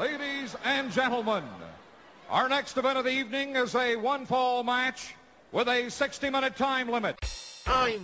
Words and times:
Ladies 0.00 0.56
and 0.64 0.90
gentlemen, 0.90 1.44
our 2.30 2.48
next 2.48 2.78
event 2.78 2.96
of 2.96 3.04
the 3.04 3.10
evening 3.10 3.54
is 3.54 3.74
a 3.74 3.96
one 3.96 4.24
fall 4.24 4.64
match 4.64 5.14
with 5.52 5.68
a 5.68 5.90
60 5.90 6.30
minute 6.30 6.56
time 6.56 6.88
limit. 6.88 7.18
Nine, 7.66 8.02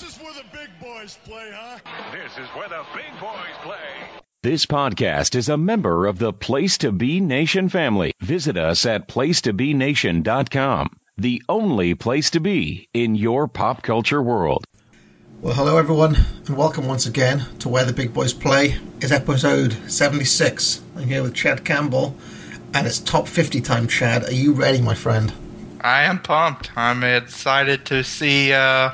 This 0.00 0.16
is 0.16 0.22
where 0.22 0.32
the 0.32 0.44
big 0.50 0.70
boys 0.80 1.18
play, 1.26 1.50
huh? 1.52 1.78
This 2.10 2.32
is 2.38 2.48
where 2.56 2.70
the 2.70 2.86
big 2.94 3.20
boys 3.20 3.54
play. 3.60 3.76
This 4.42 4.64
podcast 4.64 5.34
is 5.34 5.50
a 5.50 5.58
member 5.58 6.06
of 6.06 6.18
the 6.18 6.32
Place 6.32 6.78
to 6.78 6.90
Be 6.90 7.20
Nation 7.20 7.68
family. 7.68 8.14
Visit 8.18 8.56
us 8.56 8.86
at 8.86 9.08
placetobenation.com, 9.08 10.96
the 11.18 11.42
only 11.50 11.94
place 11.94 12.30
to 12.30 12.40
be 12.40 12.88
in 12.94 13.14
your 13.14 13.46
pop 13.46 13.82
culture 13.82 14.22
world. 14.22 14.64
Well, 15.42 15.52
hello 15.52 15.76
everyone, 15.76 16.16
and 16.46 16.56
welcome 16.56 16.86
once 16.86 17.04
again 17.04 17.44
to 17.58 17.68
Where 17.68 17.84
the 17.84 17.92
Big 17.92 18.14
Boys 18.14 18.32
Play. 18.32 18.76
It's 19.02 19.12
episode 19.12 19.76
76. 19.86 20.80
I'm 20.96 21.08
here 21.08 21.22
with 21.22 21.34
Chad 21.34 21.62
Campbell, 21.62 22.16
and 22.72 22.86
it's 22.86 23.00
top 23.00 23.28
50 23.28 23.60
time. 23.60 23.86
Chad, 23.86 24.24
are 24.24 24.32
you 24.32 24.54
ready, 24.54 24.80
my 24.80 24.94
friend? 24.94 25.34
I 25.82 26.04
am 26.04 26.20
pumped. 26.20 26.70
I'm 26.74 27.04
excited 27.04 27.84
to 27.86 28.02
see 28.02 28.54
uh, 28.54 28.92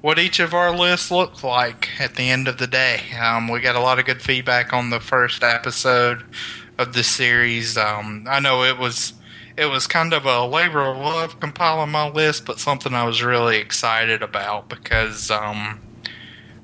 what 0.00 0.18
each 0.18 0.40
of 0.40 0.54
our 0.54 0.74
lists 0.76 1.10
look 1.10 1.42
like 1.44 1.88
at 2.00 2.14
the 2.14 2.30
end 2.30 2.48
of 2.48 2.58
the 2.58 2.66
day. 2.66 3.00
Um, 3.20 3.48
we 3.48 3.60
got 3.60 3.76
a 3.76 3.80
lot 3.80 3.98
of 3.98 4.06
good 4.06 4.22
feedback 4.22 4.72
on 4.72 4.90
the 4.90 5.00
first 5.00 5.42
episode 5.42 6.24
of 6.78 6.92
the 6.94 7.02
series. 7.02 7.76
Um, 7.76 8.24
I 8.28 8.40
know 8.40 8.62
it 8.64 8.78
was 8.78 9.12
it 9.56 9.66
was 9.66 9.86
kind 9.86 10.14
of 10.14 10.24
a 10.24 10.46
labor 10.46 10.80
of 10.80 10.96
love 10.96 11.38
compiling 11.38 11.90
my 11.90 12.08
list, 12.08 12.46
but 12.46 12.58
something 12.58 12.94
I 12.94 13.04
was 13.04 13.22
really 13.22 13.58
excited 13.58 14.22
about 14.22 14.68
because 14.70 15.30
um, 15.30 15.80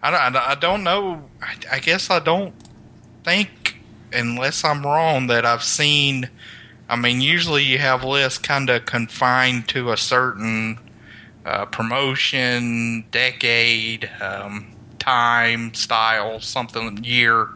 I, 0.02 0.10
don't- 0.30 0.36
I 0.36 0.54
don't 0.54 0.82
know. 0.84 1.28
I, 1.42 1.76
I 1.76 1.78
guess 1.80 2.08
I 2.10 2.20
don't 2.20 2.54
think, 3.22 3.76
unless 4.12 4.64
I'm 4.64 4.82
wrong, 4.84 5.26
that 5.26 5.44
I've 5.44 5.64
seen. 5.64 6.30
I 6.88 6.96
mean, 6.96 7.20
usually 7.20 7.64
you 7.64 7.78
have 7.78 8.04
lists 8.04 8.38
kind 8.38 8.70
of 8.70 8.86
confined 8.86 9.68
to 9.70 9.90
a 9.92 9.96
certain 9.96 10.78
uh, 11.46 11.64
promotion, 11.66 13.04
decade, 13.12 14.10
um, 14.20 14.66
time, 14.98 15.72
style, 15.72 16.40
something, 16.40 17.04
year. 17.04 17.48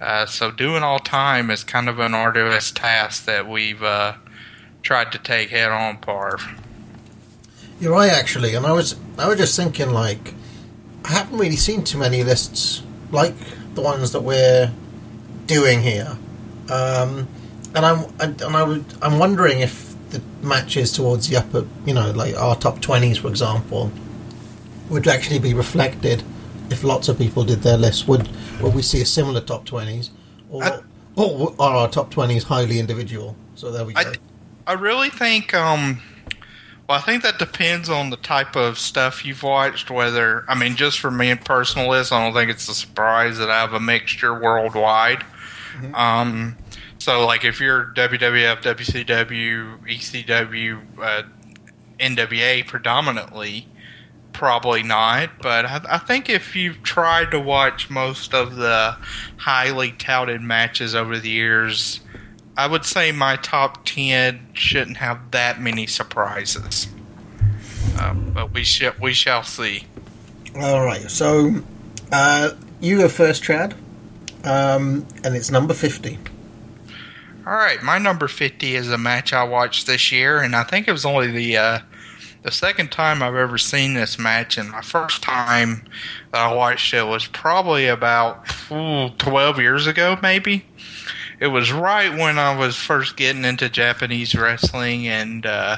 Uh, 0.00 0.26
so 0.26 0.50
doing 0.50 0.82
all 0.82 0.98
time 0.98 1.50
is 1.50 1.64
kind 1.64 1.88
of 1.88 1.98
an 1.98 2.12
arduous 2.12 2.70
task 2.70 3.24
that 3.24 3.48
we've 3.48 3.82
uh, 3.82 4.12
tried 4.82 5.10
to 5.10 5.18
take 5.18 5.48
head 5.48 5.70
on, 5.70 5.96
Parv. 5.98 6.60
You're 7.80 7.92
right, 7.92 8.12
actually, 8.12 8.54
and 8.54 8.66
I 8.66 8.72
was 8.72 8.94
I 9.18 9.26
was 9.26 9.38
just 9.38 9.56
thinking, 9.56 9.90
like, 9.90 10.34
I 11.04 11.12
haven't 11.12 11.38
really 11.38 11.56
seen 11.56 11.82
too 11.82 11.98
many 11.98 12.22
lists 12.22 12.82
like 13.10 13.34
the 13.74 13.80
ones 13.80 14.12
that 14.12 14.20
we're 14.20 14.70
doing 15.46 15.80
here, 15.80 16.16
um, 16.70 17.26
and 17.74 17.86
I'm 17.86 18.04
and, 18.20 18.42
I 18.42 18.62
would, 18.62 18.84
I'm 19.00 19.18
wondering 19.18 19.60
if 19.60 19.93
the 20.14 20.46
matches 20.46 20.92
towards 20.92 21.28
the 21.28 21.36
upper, 21.36 21.66
you 21.84 21.92
know, 21.94 22.10
like 22.12 22.36
our 22.36 22.56
top 22.56 22.78
20s, 22.80 23.18
for 23.18 23.28
example, 23.28 23.90
would 24.88 25.06
actually 25.08 25.38
be 25.38 25.54
reflected 25.54 26.22
if 26.70 26.84
lots 26.84 27.08
of 27.08 27.18
people 27.18 27.44
did 27.44 27.62
their 27.62 27.76
lists. 27.76 28.06
Would 28.08 28.28
would 28.60 28.74
we 28.74 28.82
see 28.82 29.00
a 29.00 29.04
similar 29.06 29.40
top 29.40 29.66
20s, 29.66 30.10
or 30.50 30.64
I- 30.64 30.80
or 31.16 31.54
are 31.58 31.76
our 31.76 31.88
top 31.88 32.12
20s 32.14 32.44
highly 32.44 32.78
individual? 32.78 33.36
So 33.54 33.70
there 33.70 33.84
we 33.84 33.92
go. 33.94 34.00
I, 34.00 34.14
I 34.66 34.72
really 34.74 35.10
think, 35.10 35.54
um, 35.54 36.00
well, 36.88 36.98
I 36.98 37.00
think 37.00 37.22
that 37.22 37.38
depends 37.38 37.88
on 37.88 38.10
the 38.10 38.16
type 38.16 38.56
of 38.56 38.78
stuff 38.78 39.24
you've 39.24 39.42
watched. 39.42 39.90
Whether, 39.90 40.44
I 40.48 40.54
mean, 40.54 40.74
just 40.76 40.98
for 41.00 41.10
me 41.10 41.30
and 41.30 41.44
personal 41.44 41.88
list, 41.88 42.12
I 42.12 42.22
don't 42.24 42.34
think 42.34 42.50
it's 42.50 42.68
a 42.68 42.74
surprise 42.74 43.38
that 43.38 43.50
I 43.50 43.60
have 43.60 43.72
a 43.74 43.80
mixture 43.80 44.34
worldwide. 44.38 45.24
Um, 45.92 46.56
so, 47.04 47.26
like, 47.26 47.44
if 47.44 47.60
you're 47.60 47.92
WWF, 47.94 48.62
WCW, 48.62 49.78
ECW, 49.86 50.80
uh, 50.98 51.22
NWA 52.00 52.66
predominantly, 52.66 53.68
probably 54.32 54.82
not. 54.82 55.28
But 55.42 55.66
I, 55.66 55.82
I 55.86 55.98
think 55.98 56.30
if 56.30 56.56
you've 56.56 56.82
tried 56.82 57.30
to 57.32 57.38
watch 57.38 57.90
most 57.90 58.32
of 58.32 58.56
the 58.56 58.96
highly 59.36 59.92
touted 59.92 60.40
matches 60.40 60.94
over 60.94 61.18
the 61.18 61.28
years, 61.28 62.00
I 62.56 62.66
would 62.68 62.86
say 62.86 63.12
my 63.12 63.36
top 63.36 63.84
10 63.84 64.54
shouldn't 64.54 64.96
have 64.96 65.30
that 65.32 65.60
many 65.60 65.86
surprises. 65.86 66.88
Um, 68.00 68.30
but 68.32 68.50
we, 68.54 68.64
sh- 68.64 68.98
we 68.98 69.12
shall 69.12 69.42
see. 69.42 69.84
All 70.56 70.82
right, 70.82 71.10
so 71.10 71.56
uh, 72.10 72.52
you 72.80 72.96
go 72.96 73.10
first, 73.10 73.42
Chad, 73.42 73.74
um, 74.42 75.06
and 75.22 75.36
it's 75.36 75.50
number 75.50 75.74
50. 75.74 76.18
All 77.46 77.52
right, 77.52 77.82
my 77.82 77.98
number 77.98 78.26
50 78.26 78.74
is 78.74 78.88
a 78.88 78.96
match 78.96 79.34
I 79.34 79.44
watched 79.44 79.86
this 79.86 80.10
year, 80.10 80.40
and 80.40 80.56
I 80.56 80.62
think 80.62 80.88
it 80.88 80.92
was 80.92 81.04
only 81.04 81.30
the 81.30 81.58
uh, 81.58 81.78
the 82.42 82.50
second 82.50 82.90
time 82.90 83.22
I've 83.22 83.34
ever 83.34 83.58
seen 83.58 83.92
this 83.92 84.18
match, 84.18 84.56
and 84.56 84.70
my 84.70 84.80
first 84.80 85.22
time 85.22 85.84
that 86.32 86.40
I 86.40 86.54
watched 86.54 86.94
it 86.94 87.06
was 87.06 87.26
probably 87.26 87.86
about 87.86 88.46
ooh, 88.72 89.10
12 89.18 89.58
years 89.58 89.86
ago, 89.86 90.18
maybe. 90.22 90.64
It 91.38 91.48
was 91.48 91.70
right 91.70 92.10
when 92.10 92.38
I 92.38 92.56
was 92.56 92.76
first 92.76 93.18
getting 93.18 93.44
into 93.44 93.68
Japanese 93.68 94.34
wrestling, 94.34 95.06
and 95.06 95.44
uh, 95.44 95.76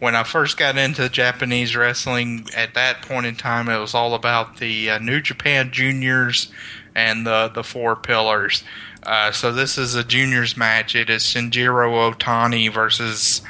when 0.00 0.14
I 0.14 0.22
first 0.22 0.58
got 0.58 0.76
into 0.76 1.08
Japanese 1.08 1.74
wrestling, 1.74 2.46
at 2.54 2.74
that 2.74 3.00
point 3.00 3.24
in 3.24 3.36
time, 3.36 3.70
it 3.70 3.78
was 3.78 3.94
all 3.94 4.12
about 4.12 4.58
the 4.58 4.90
uh, 4.90 4.98
New 4.98 5.22
Japan 5.22 5.70
Juniors 5.72 6.52
and 6.94 7.26
the 7.26 7.48
the 7.48 7.64
four 7.64 7.96
pillars. 7.96 8.64
Uh, 9.02 9.32
so 9.32 9.52
this 9.52 9.78
is 9.78 9.94
a 9.94 10.04
juniors 10.04 10.56
match. 10.56 10.94
It 10.94 11.08
is 11.08 11.22
Shinjiro 11.22 12.14
Otani 12.14 12.72
versus 12.72 13.42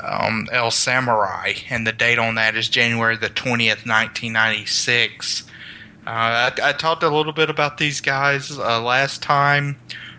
um, 0.00 0.48
El 0.52 0.70
Samurai, 0.70 1.54
and 1.70 1.86
the 1.86 1.92
date 1.92 2.18
on 2.18 2.36
that 2.36 2.56
is 2.56 2.68
January 2.68 3.16
the 3.16 3.28
twentieth, 3.28 3.84
nineteen 3.84 4.32
ninety 4.32 4.66
six. 4.66 5.44
Uh, 6.06 6.50
I, 6.50 6.52
I 6.62 6.72
talked 6.72 7.02
a 7.02 7.08
little 7.08 7.32
bit 7.32 7.50
about 7.50 7.78
these 7.78 8.00
guys 8.00 8.50
uh, 8.50 8.80
last 8.82 9.22
time. 9.22 9.76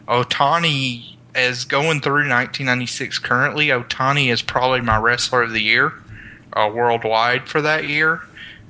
Otani 0.07 1.17
is 1.35 1.65
going 1.65 1.99
through 1.99 2.29
1996 2.29 3.19
currently. 3.19 3.67
Otani 3.67 4.31
is 4.31 4.41
probably 4.41 4.81
my 4.81 4.97
wrestler 4.97 5.43
of 5.43 5.51
the 5.51 5.61
year 5.61 5.93
uh, 6.53 6.71
worldwide 6.73 7.47
for 7.49 7.61
that 7.61 7.87
year, 7.87 8.21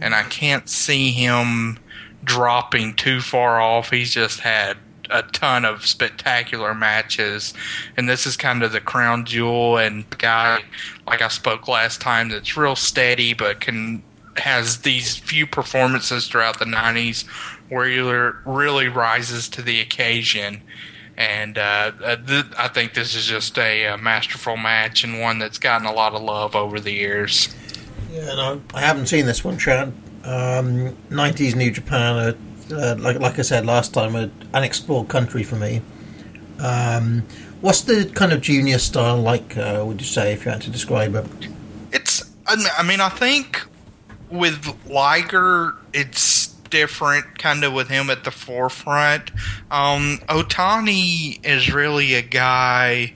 and 0.01 0.15
I 0.15 0.23
can't 0.23 0.67
see 0.69 1.11
him 1.11 1.79
dropping 2.23 2.95
too 2.95 3.19
far 3.21 3.61
off. 3.61 3.91
He's 3.91 4.13
just 4.13 4.39
had 4.39 4.77
a 5.13 5.21
ton 5.31 5.63
of 5.63 5.85
spectacular 5.85 6.73
matches, 6.73 7.53
and 7.95 8.09
this 8.09 8.25
is 8.25 8.35
kind 8.35 8.63
of 8.63 8.71
the 8.71 8.81
crown 8.81 9.25
jewel 9.25 9.77
and 9.77 10.09
guy, 10.17 10.59
like 11.07 11.21
I 11.21 11.27
spoke 11.29 11.67
last 11.67 12.01
time, 12.01 12.29
that's 12.29 12.57
real 12.57 12.75
steady 12.75 13.33
but 13.33 13.61
can 13.61 14.03
has 14.37 14.79
these 14.79 15.15
few 15.15 15.45
performances 15.45 16.27
throughout 16.27 16.57
the 16.57 16.65
90s 16.65 17.25
where 17.69 17.87
he 17.87 17.99
really 18.49 18.87
rises 18.87 19.47
to 19.49 19.61
the 19.61 19.79
occasion. 19.79 20.61
And 21.15 21.57
uh, 21.57 21.91
uh, 22.03 22.15
th- 22.15 22.45
I 22.57 22.67
think 22.67 22.95
this 22.95 23.13
is 23.13 23.27
just 23.27 23.57
a, 23.59 23.87
uh 23.87 23.97
masterful 23.97 24.57
match 24.57 25.03
and 25.03 25.21
one 25.21 25.37
that's 25.37 25.59
gotten 25.59 25.85
a 25.85 25.93
lot 25.93 26.13
of 26.13 26.23
love 26.23 26.55
over 26.55 26.79
the 26.79 26.91
years. 26.91 27.53
Yeah, 28.11 28.25
no, 28.33 28.61
I 28.73 28.81
haven't 28.81 29.07
seen 29.07 29.27
this 29.27 29.43
one, 29.43 29.57
Chad. 29.59 29.89
Um, 30.23 30.95
90s 31.09 31.55
New 31.55 31.69
Japan, 31.69 32.15
uh, 32.15 32.33
uh, 32.71 32.95
like 32.99 33.19
like 33.19 33.39
I 33.39 33.41
said 33.41 33.65
last 33.65 33.93
time, 33.93 34.15
an 34.15 34.31
unexplored 34.53 35.07
country 35.09 35.43
for 35.43 35.55
me. 35.55 35.81
Um, 36.59 37.23
what's 37.61 37.81
the 37.81 38.09
kind 38.13 38.31
of 38.31 38.41
junior 38.41 38.77
style 38.79 39.17
like? 39.17 39.57
Uh, 39.57 39.83
would 39.85 39.99
you 40.01 40.07
say 40.07 40.33
if 40.33 40.45
you 40.45 40.51
had 40.51 40.61
to 40.61 40.69
describe 40.69 41.15
it? 41.15 41.25
It's, 41.91 42.29
I 42.47 42.83
mean- 42.83 43.01
I 43.01 43.09
think 43.09 43.61
with 44.29 44.75
Liger, 44.87 45.75
it's 45.93 46.47
different, 46.69 47.37
kind 47.37 47.63
of 47.63 47.71
with 47.73 47.87
him 47.87 48.09
at 48.09 48.23
the 48.23 48.31
forefront. 48.31 49.29
Um, 49.69 50.19
Otani 50.27 51.39
is 51.45 51.71
really 51.71 52.15
a 52.15 52.21
guy 52.23 53.13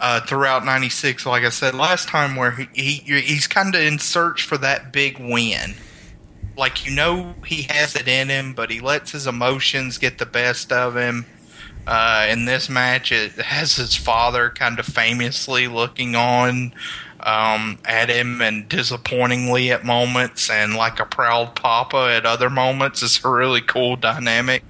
uh, 0.00 0.20
throughout 0.20 0.64
'96. 0.64 1.26
Like 1.26 1.44
I 1.44 1.48
said 1.48 1.74
last 1.74 2.08
time, 2.08 2.36
where 2.36 2.52
he, 2.52 2.68
he 2.72 3.20
he's 3.20 3.46
kind 3.46 3.74
of 3.74 3.80
in 3.80 3.98
search 3.98 4.44
for 4.44 4.56
that 4.58 4.92
big 4.92 5.18
win. 5.18 5.74
Like 6.56 6.86
you 6.86 6.92
know 6.92 7.34
he 7.46 7.62
has 7.62 7.96
it 7.96 8.08
in 8.08 8.28
him, 8.28 8.52
but 8.54 8.70
he 8.70 8.80
lets 8.80 9.12
his 9.12 9.26
emotions 9.26 9.98
get 9.98 10.18
the 10.18 10.26
best 10.26 10.72
of 10.72 10.96
him. 10.96 11.26
Uh, 11.86 12.26
in 12.30 12.46
this 12.46 12.68
match, 12.68 13.12
it 13.12 13.32
has 13.32 13.76
his 13.76 13.94
father 13.94 14.50
kind 14.50 14.78
of 14.78 14.86
famously 14.86 15.68
looking 15.68 16.14
on 16.14 16.72
um, 17.20 17.78
at 17.84 18.08
him 18.08 18.40
and 18.40 18.68
disappointingly 18.68 19.70
at 19.70 19.84
moments, 19.84 20.48
and 20.48 20.74
like 20.74 21.00
a 21.00 21.04
proud 21.04 21.54
papa 21.56 22.14
at 22.16 22.24
other 22.24 22.48
moments. 22.48 23.02
It's 23.02 23.22
a 23.24 23.28
really 23.28 23.60
cool 23.60 23.96
dynamic. 23.96 24.62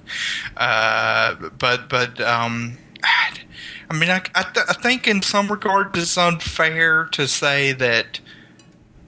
Uh, 0.57 1.35
but 1.57 1.87
but 1.87 2.19
um, 2.21 2.77
I 3.89 3.93
mean, 3.93 4.09
I, 4.09 4.21
I, 4.33 4.43
th- 4.43 4.65
I 4.67 4.73
think 4.73 5.07
in 5.07 5.21
some 5.21 5.47
regards 5.47 5.97
it's 5.97 6.17
unfair 6.17 7.05
to 7.11 7.27
say 7.27 7.71
that. 7.73 8.19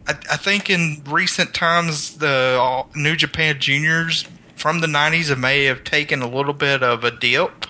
I, 0.07 0.12
I 0.31 0.38
think 0.38 0.69
in 0.69 1.04
recent 1.07 1.54
times 1.54 2.18
the 2.18 2.59
uh, 2.62 2.83
New 2.95 3.15
Japan 3.15 3.59
Juniors 3.59 4.25
from 4.56 4.80
the 4.80 4.88
'90s 4.88 5.38
may 5.38 5.65
have 5.65 5.83
taken 5.83 6.21
a 6.21 6.30
little 6.30 6.54
bit 6.54 6.81
of 6.83 7.04
a 7.04 7.12
dip 7.12 7.65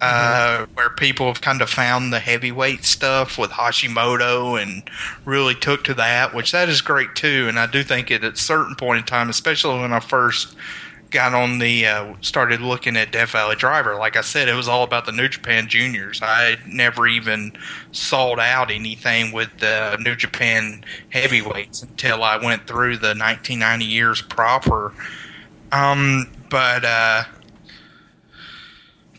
uh, 0.00 0.66
where 0.74 0.90
people 0.90 1.26
have 1.26 1.40
kind 1.40 1.62
of 1.62 1.70
found 1.70 2.12
the 2.12 2.20
heavyweight 2.20 2.84
stuff 2.84 3.38
with 3.38 3.50
Hashimoto 3.50 4.60
and 4.60 4.82
really 5.24 5.54
took 5.54 5.84
to 5.84 5.94
that, 5.94 6.34
which 6.34 6.52
that 6.52 6.68
is 6.68 6.80
great 6.82 7.14
too. 7.14 7.46
And 7.48 7.58
I 7.58 7.66
do 7.66 7.82
think 7.82 8.10
it 8.10 8.22
at 8.22 8.34
a 8.34 8.36
certain 8.36 8.74
point 8.74 8.98
in 8.98 9.04
time, 9.04 9.30
especially 9.30 9.80
when 9.80 9.92
I 9.92 10.00
first 10.00 10.54
got 11.10 11.34
on 11.34 11.58
the 11.58 11.86
uh, 11.86 12.14
started 12.20 12.60
looking 12.60 12.96
at 12.96 13.12
Death 13.12 13.30
Valley 13.30 13.56
Driver. 13.56 13.96
Like 13.96 14.16
I 14.16 14.20
said, 14.20 14.48
it 14.48 14.54
was 14.54 14.68
all 14.68 14.82
about 14.82 15.06
the 15.06 15.12
New 15.12 15.28
Japan 15.28 15.68
Juniors. 15.68 16.20
I 16.22 16.56
never 16.66 17.06
even 17.06 17.52
sought 17.92 18.38
out 18.38 18.70
anything 18.70 19.32
with 19.32 19.50
the 19.58 19.96
New 20.00 20.16
Japan 20.16 20.84
heavyweights 21.10 21.82
until 21.82 22.22
I 22.22 22.36
went 22.36 22.66
through 22.66 22.98
the 22.98 23.14
1990 23.14 23.84
years 23.84 24.22
proper. 24.22 24.92
Um, 25.72 26.30
but 26.50 26.84
uh, 26.84 27.24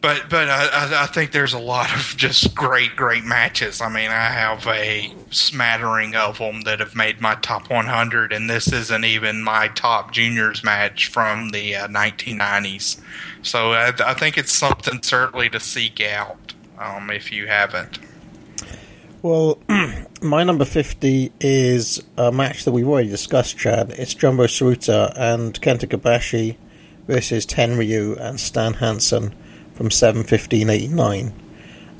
but 0.08 0.30
but 0.30 0.50
I, 0.50 1.04
I 1.04 1.06
think 1.08 1.34
there's 1.34 1.52
a 1.52 1.60
lot 1.60 1.94
of 1.94 2.16
just 2.16 2.56
great 2.56 2.96
great 2.96 3.26
matches. 3.26 3.82
I 3.82 3.90
mean, 3.90 4.10
I 4.10 4.30
have 4.30 4.66
a 4.66 5.14
smattering 5.32 6.16
of 6.16 6.38
them 6.38 6.62
that 6.62 6.80
have 6.80 6.96
made 6.96 7.20
my 7.20 7.36
top 7.36 7.70
100, 7.70 8.32
and 8.32 8.50
this 8.50 8.72
isn't 8.72 9.04
even 9.04 9.44
my 9.44 9.68
top 9.68 10.14
juniors 10.14 10.64
match 10.64 11.08
from 11.08 11.50
the 11.50 11.76
uh, 11.76 11.88
1990s. 11.90 13.02
So 13.42 13.74
I, 13.74 13.92
I, 14.00 14.14
think 14.14 14.38
it's 14.38 14.54
something 14.54 15.04
certainly 15.04 15.50
to 15.50 15.60
seek 15.60 16.00
out 16.00 16.54
um, 16.80 17.10
if 17.12 17.34
you 17.34 17.48
haven't. 17.48 18.00
Well, 19.22 19.60
my 20.22 20.46
number 20.46 20.64
50 20.64 21.34
is 21.42 22.02
a 22.16 22.32
match 22.32 22.64
that 22.64 22.72
we've 22.72 22.88
already 22.88 23.10
discussed, 23.10 23.58
Chad. 23.58 23.92
It's 23.92 24.14
Jumbo 24.14 24.46
Tsuruta 24.46 25.12
and 25.18 25.60
Kenta 25.60 25.86
Kobashi 25.86 26.56
versus 27.08 27.46
Tenryu 27.46 28.18
and 28.18 28.40
Stan 28.40 28.76
Hansen 28.76 29.36
from 29.78 29.92
71589. 29.92 31.34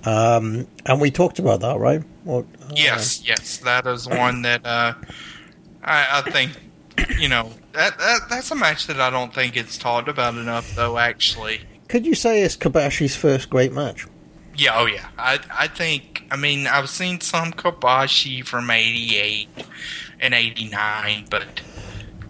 Um, 0.04 0.68
and 0.86 1.00
we 1.00 1.12
talked 1.12 1.38
about 1.38 1.60
that, 1.62 1.78
right? 1.78 2.02
uh, 2.28 2.42
yes, 2.74 3.24
yes, 3.26 3.58
that 3.58 3.86
is 3.86 4.08
one 4.08 4.42
that 4.42 4.66
uh, 4.66 4.94
I, 5.84 6.24
I, 6.26 6.32
think 6.32 6.52
you 7.20 7.30
know 7.30 7.52
that, 7.74 7.98
that 7.98 8.20
that's 8.30 8.52
a 8.52 8.56
match 8.56 8.88
that 8.88 9.00
I 9.00 9.10
don't 9.10 9.34
think 9.34 9.56
it's 9.56 9.78
talked 9.78 10.08
about 10.08 10.36
enough, 10.36 10.76
though. 10.76 10.98
Actually, 10.98 11.62
could 11.88 12.06
you 12.06 12.16
say 12.16 12.42
it's 12.42 12.58
Kobashi's 12.58 13.16
first 13.16 13.50
great 13.50 13.72
match? 13.74 14.08
Yeah, 14.56 14.80
oh 14.80 14.86
yeah. 14.86 15.08
I 15.18 15.40
I 15.52 15.68
think 15.68 16.24
I 16.32 16.36
mean 16.36 16.68
I've 16.68 16.90
seen 16.90 17.22
some 17.22 17.52
Kobashi 17.52 18.46
from 18.46 18.70
'88 18.70 19.50
and 20.20 20.34
'89, 20.34 21.28
but 21.30 21.62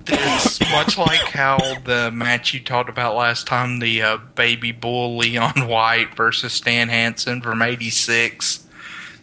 it's 0.09 0.59
much 0.71 0.97
like 0.97 1.21
how 1.31 1.57
the 1.85 2.11
match 2.11 2.53
you 2.53 2.59
talked 2.59 2.89
about 2.89 3.15
last 3.15 3.47
time, 3.47 3.79
the 3.79 4.01
uh, 4.01 4.17
baby 4.35 4.71
bull 4.71 5.17
Leon 5.17 5.67
White 5.67 6.15
versus 6.15 6.53
Stan 6.53 6.89
Hansen 6.89 7.41
from 7.41 7.61
'86. 7.61 8.65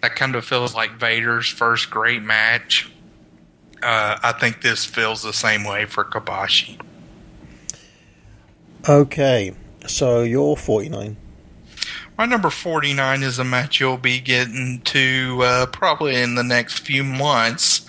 That 0.02 0.16
kind 0.16 0.34
of 0.34 0.44
feels 0.44 0.74
like 0.74 0.98
Vader's 0.98 1.48
first 1.48 1.90
great 1.90 2.22
match. 2.22 2.90
Uh, 3.82 4.18
I 4.22 4.32
think 4.32 4.62
this 4.62 4.84
feels 4.84 5.22
the 5.22 5.32
same 5.32 5.64
way 5.64 5.84
for 5.86 6.04
Kobashi. 6.04 6.80
Okay, 8.88 9.54
so 9.86 10.22
you're 10.22 10.56
49. 10.56 11.16
My 12.16 12.26
number 12.26 12.50
49 12.50 13.22
is 13.22 13.38
a 13.38 13.44
match 13.44 13.80
you'll 13.80 13.96
be 13.96 14.20
getting 14.20 14.80
to 14.84 15.40
uh, 15.42 15.66
probably 15.66 16.14
in 16.14 16.34
the 16.34 16.44
next 16.44 16.78
few 16.80 17.02
months 17.02 17.86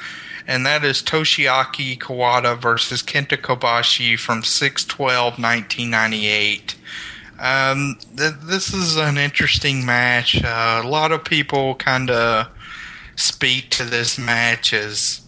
and 0.47 0.65
that 0.65 0.83
is 0.83 1.01
Toshiaki 1.01 1.97
Kawada 1.97 2.59
versus 2.59 3.01
Kenta 3.01 3.37
Kobashi 3.37 4.17
from 4.17 4.43
612 4.43 5.39
1998. 5.39 6.75
Um, 7.39 7.97
th- 8.15 8.33
this 8.43 8.73
is 8.73 8.95
an 8.95 9.17
interesting 9.17 9.85
match. 9.85 10.41
Uh, 10.43 10.81
a 10.83 10.87
lot 10.87 11.11
of 11.11 11.25
people 11.25 11.75
kind 11.75 12.09
of 12.09 12.47
speak 13.15 13.69
to 13.71 13.83
this 13.83 14.17
match 14.17 14.73
as 14.73 15.21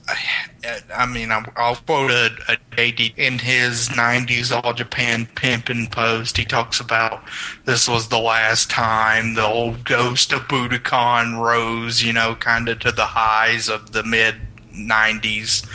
I 0.96 1.06
mean, 1.06 1.32
I'll 1.32 1.76
quote 1.76 2.12
a, 2.12 2.30
a 2.48 2.58
JD 2.72 3.18
in 3.18 3.40
his 3.40 3.90
90s 3.90 4.52
All 4.52 4.74
Japan 4.74 5.28
Pimpin' 5.36 5.92
post. 5.92 6.38
He 6.38 6.46
talks 6.46 6.80
about 6.80 7.24
this 7.66 7.90
was 7.90 8.08
the 8.08 8.20
last 8.20 8.70
time 8.70 9.34
the 9.34 9.46
old 9.46 9.84
ghost 9.84 10.32
of 10.32 10.48
Budokan 10.48 11.42
rose, 11.42 12.04
you 12.04 12.14
know, 12.14 12.36
kind 12.36 12.70
of 12.70 12.80
to 12.80 12.92
the 12.92 13.06
highs 13.06 13.68
of 13.68 13.92
the 13.92 14.04
mid 14.04 14.36
90s, 14.78 15.68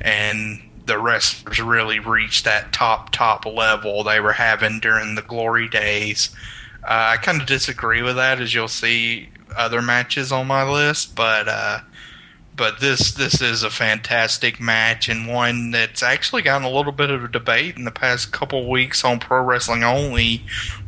and 0.00 0.60
the 0.86 0.98
wrestlers 0.98 1.60
really 1.60 1.98
reached 1.98 2.44
that 2.44 2.72
top 2.72 3.10
top 3.10 3.46
level 3.46 4.02
they 4.02 4.20
were 4.20 4.32
having 4.32 4.80
during 4.80 5.14
the 5.14 5.22
glory 5.22 5.68
days. 5.68 6.30
Uh, 6.82 7.14
I 7.14 7.16
kind 7.18 7.40
of 7.40 7.46
disagree 7.46 8.02
with 8.02 8.16
that, 8.16 8.40
as 8.40 8.54
you'll 8.54 8.68
see 8.68 9.28
other 9.56 9.82
matches 9.82 10.32
on 10.32 10.46
my 10.46 10.68
list, 10.68 11.14
but 11.14 11.48
uh, 11.48 11.80
but 12.60 12.78
this 12.78 13.12
this 13.12 13.40
is 13.40 13.62
a 13.62 13.70
fantastic 13.70 14.60
match 14.60 15.08
and 15.08 15.26
one 15.26 15.70
that's 15.70 16.02
actually 16.02 16.42
gotten 16.42 16.66
a 16.66 16.70
little 16.70 16.92
bit 16.92 17.08
of 17.08 17.24
a 17.24 17.28
debate 17.28 17.74
in 17.78 17.84
the 17.84 17.90
past 17.90 18.32
couple 18.32 18.68
weeks 18.68 19.02
on 19.02 19.18
Pro 19.18 19.42
Wrestling 19.42 19.82
Only 19.82 20.42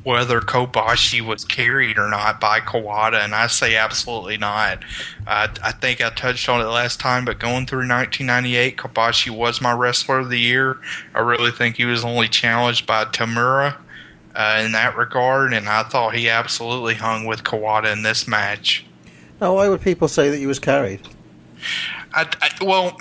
whether 0.05 0.43
Kobashi 0.43 1.23
was 1.23 1.47
carried 1.47 1.97
or 1.97 2.11
not 2.11 2.39
by 2.39 2.61
Kawada, 2.61 3.25
and 3.25 3.35
I 3.35 3.47
say 3.47 3.75
absolutely 3.75 4.37
not. 4.37 4.81
I 5.27 5.73
think 5.81 6.03
I 6.03 6.11
touched 6.11 6.47
on 6.51 6.61
it 6.61 6.65
last 6.65 7.01
time, 7.01 7.25
but 7.25 7.39
going 7.39 7.67
through 7.67 7.89
1998, 7.89 8.77
Kobashi 8.77 9.31
was 9.31 9.63
my 9.63 9.73
wrestler 9.73 10.19
of 10.19 10.29
the 10.29 10.41
year. 10.41 10.79
I 11.15 11.21
really 11.21 11.53
think 11.53 11.77
he 11.77 11.85
was 11.85 12.05
only 12.05 12.29
challenged 12.29 12.87
by 12.87 13.05
Tamura. 13.07 13.77
Uh, 14.35 14.63
in 14.65 14.73
that 14.73 14.97
regard, 14.97 15.53
and 15.53 15.69
I 15.69 15.83
thought 15.83 16.15
he 16.15 16.31
absolutely 16.31 16.95
hung 16.95 17.27
with 17.27 17.45
Kawada 17.45 17.93
in 17.93 18.03
this 18.03 18.27
match. 18.27 18.83
Now, 19.43 19.57
why 19.57 19.69
would 19.69 19.83
people 19.83 20.09
say 20.09 20.31
that 20.31 20.39
he 20.39 20.47
was 20.47 20.59
carried? 20.59 21.07
I, 22.13 22.29
I, 22.41 22.65
well, 22.65 22.97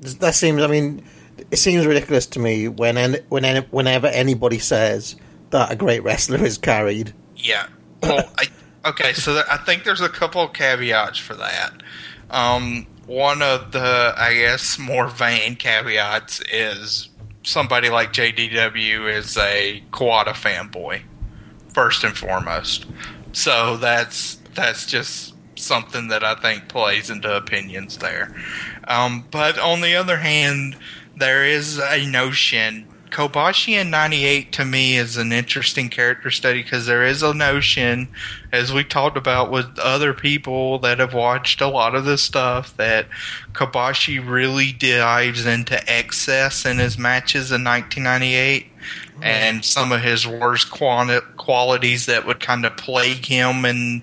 that 0.00 0.34
seems. 0.34 0.62
I 0.62 0.66
mean, 0.66 1.04
it 1.50 1.56
seems 1.56 1.86
ridiculous 1.86 2.26
to 2.26 2.38
me 2.38 2.68
when 2.68 3.14
when 3.28 3.62
whenever 3.70 4.06
anybody 4.08 4.58
says 4.58 5.16
that 5.50 5.70
a 5.70 5.76
great 5.76 6.02
wrestler 6.02 6.44
is 6.44 6.58
carried. 6.58 7.12
Yeah. 7.36 7.66
Well, 8.02 8.28
I, 8.38 8.48
okay, 8.88 9.12
so 9.12 9.34
there, 9.34 9.44
I 9.50 9.58
think 9.58 9.84
there's 9.84 10.00
a 10.00 10.08
couple 10.08 10.42
of 10.42 10.52
caveats 10.52 11.18
for 11.18 11.34
that. 11.34 11.82
Um, 12.30 12.86
one 13.06 13.42
of 13.42 13.72
the, 13.72 14.14
I 14.16 14.34
guess, 14.34 14.78
more 14.78 15.08
vain 15.08 15.56
caveats 15.56 16.40
is 16.52 17.10
somebody 17.42 17.90
like 17.90 18.12
JDW 18.12 19.12
is 19.12 19.36
a 19.36 19.82
Kawada 19.92 20.28
fanboy, 20.28 21.02
first 21.74 22.04
and 22.04 22.16
foremost. 22.16 22.86
So 23.32 23.76
that's 23.76 24.36
that's 24.54 24.86
just 24.86 25.31
something 25.62 26.08
that 26.08 26.24
I 26.24 26.34
think 26.34 26.68
plays 26.68 27.10
into 27.10 27.34
opinions 27.34 27.98
there. 27.98 28.34
Um, 28.88 29.26
but 29.30 29.58
on 29.58 29.80
the 29.80 29.94
other 29.96 30.18
hand, 30.18 30.76
there 31.16 31.44
is 31.44 31.78
a 31.78 32.06
notion. 32.06 32.88
Kobashi 33.10 33.74
in 33.74 33.90
98 33.90 34.52
to 34.52 34.64
me 34.64 34.96
is 34.96 35.18
an 35.18 35.32
interesting 35.32 35.90
character 35.90 36.30
study 36.30 36.62
because 36.62 36.86
there 36.86 37.04
is 37.04 37.22
a 37.22 37.34
notion, 37.34 38.08
as 38.50 38.72
we 38.72 38.84
talked 38.84 39.18
about 39.18 39.50
with 39.50 39.78
other 39.78 40.14
people 40.14 40.78
that 40.78 40.98
have 40.98 41.12
watched 41.12 41.60
a 41.60 41.68
lot 41.68 41.94
of 41.94 42.06
this 42.06 42.22
stuff, 42.22 42.74
that 42.78 43.06
Kobashi 43.52 44.26
really 44.26 44.72
dives 44.72 45.44
into 45.44 45.78
excess 45.90 46.64
in 46.64 46.78
his 46.78 46.96
matches 46.96 47.52
in 47.52 47.62
1998 47.64 48.72
and 49.22 49.64
some 49.64 49.92
of 49.92 50.02
his 50.02 50.26
worst 50.26 50.70
qualities 50.70 52.06
that 52.06 52.26
would 52.26 52.40
kind 52.40 52.66
of 52.66 52.76
plague 52.76 53.24
him 53.24 53.64
in 53.64 54.02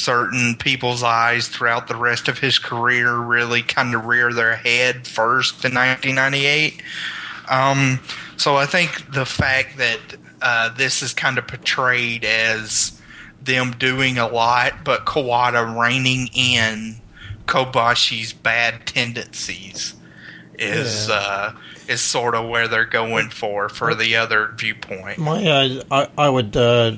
certain 0.00 0.54
people's 0.56 1.02
eyes 1.02 1.48
throughout 1.48 1.88
the 1.88 1.96
rest 1.96 2.28
of 2.28 2.38
his 2.38 2.58
career 2.58 3.16
really 3.16 3.62
kind 3.62 3.94
of 3.94 4.06
rear 4.06 4.32
their 4.32 4.56
head 4.56 5.06
first 5.06 5.64
in 5.64 5.74
1998. 5.74 6.82
Um, 7.48 8.00
so 8.36 8.56
I 8.56 8.66
think 8.66 9.12
the 9.12 9.26
fact 9.26 9.76
that 9.78 9.98
uh, 10.40 10.70
this 10.74 11.02
is 11.02 11.12
kind 11.12 11.36
of 11.38 11.46
portrayed 11.46 12.24
as 12.24 13.00
them 13.42 13.72
doing 13.72 14.18
a 14.18 14.28
lot, 14.28 14.84
but 14.84 15.04
Kawada 15.06 15.78
reining 15.80 16.28
in 16.34 16.96
Kobashi's 17.46 18.32
bad 18.32 18.86
tendencies 18.86 19.94
is 20.58 21.08
Yeah. 21.08 21.14
uh, 21.14 21.52
is 21.88 22.00
sort 22.00 22.34
of 22.36 22.48
where 22.48 22.68
they're 22.68 22.84
going 22.84 23.30
for 23.30 23.68
for 23.68 23.94
the 23.94 24.14
other 24.16 24.52
viewpoint. 24.56 25.18
My, 25.18 25.44
uh, 25.44 25.82
I, 25.90 26.08
I 26.16 26.28
would. 26.28 26.56
Uh, 26.56 26.60
uh, 26.60 26.96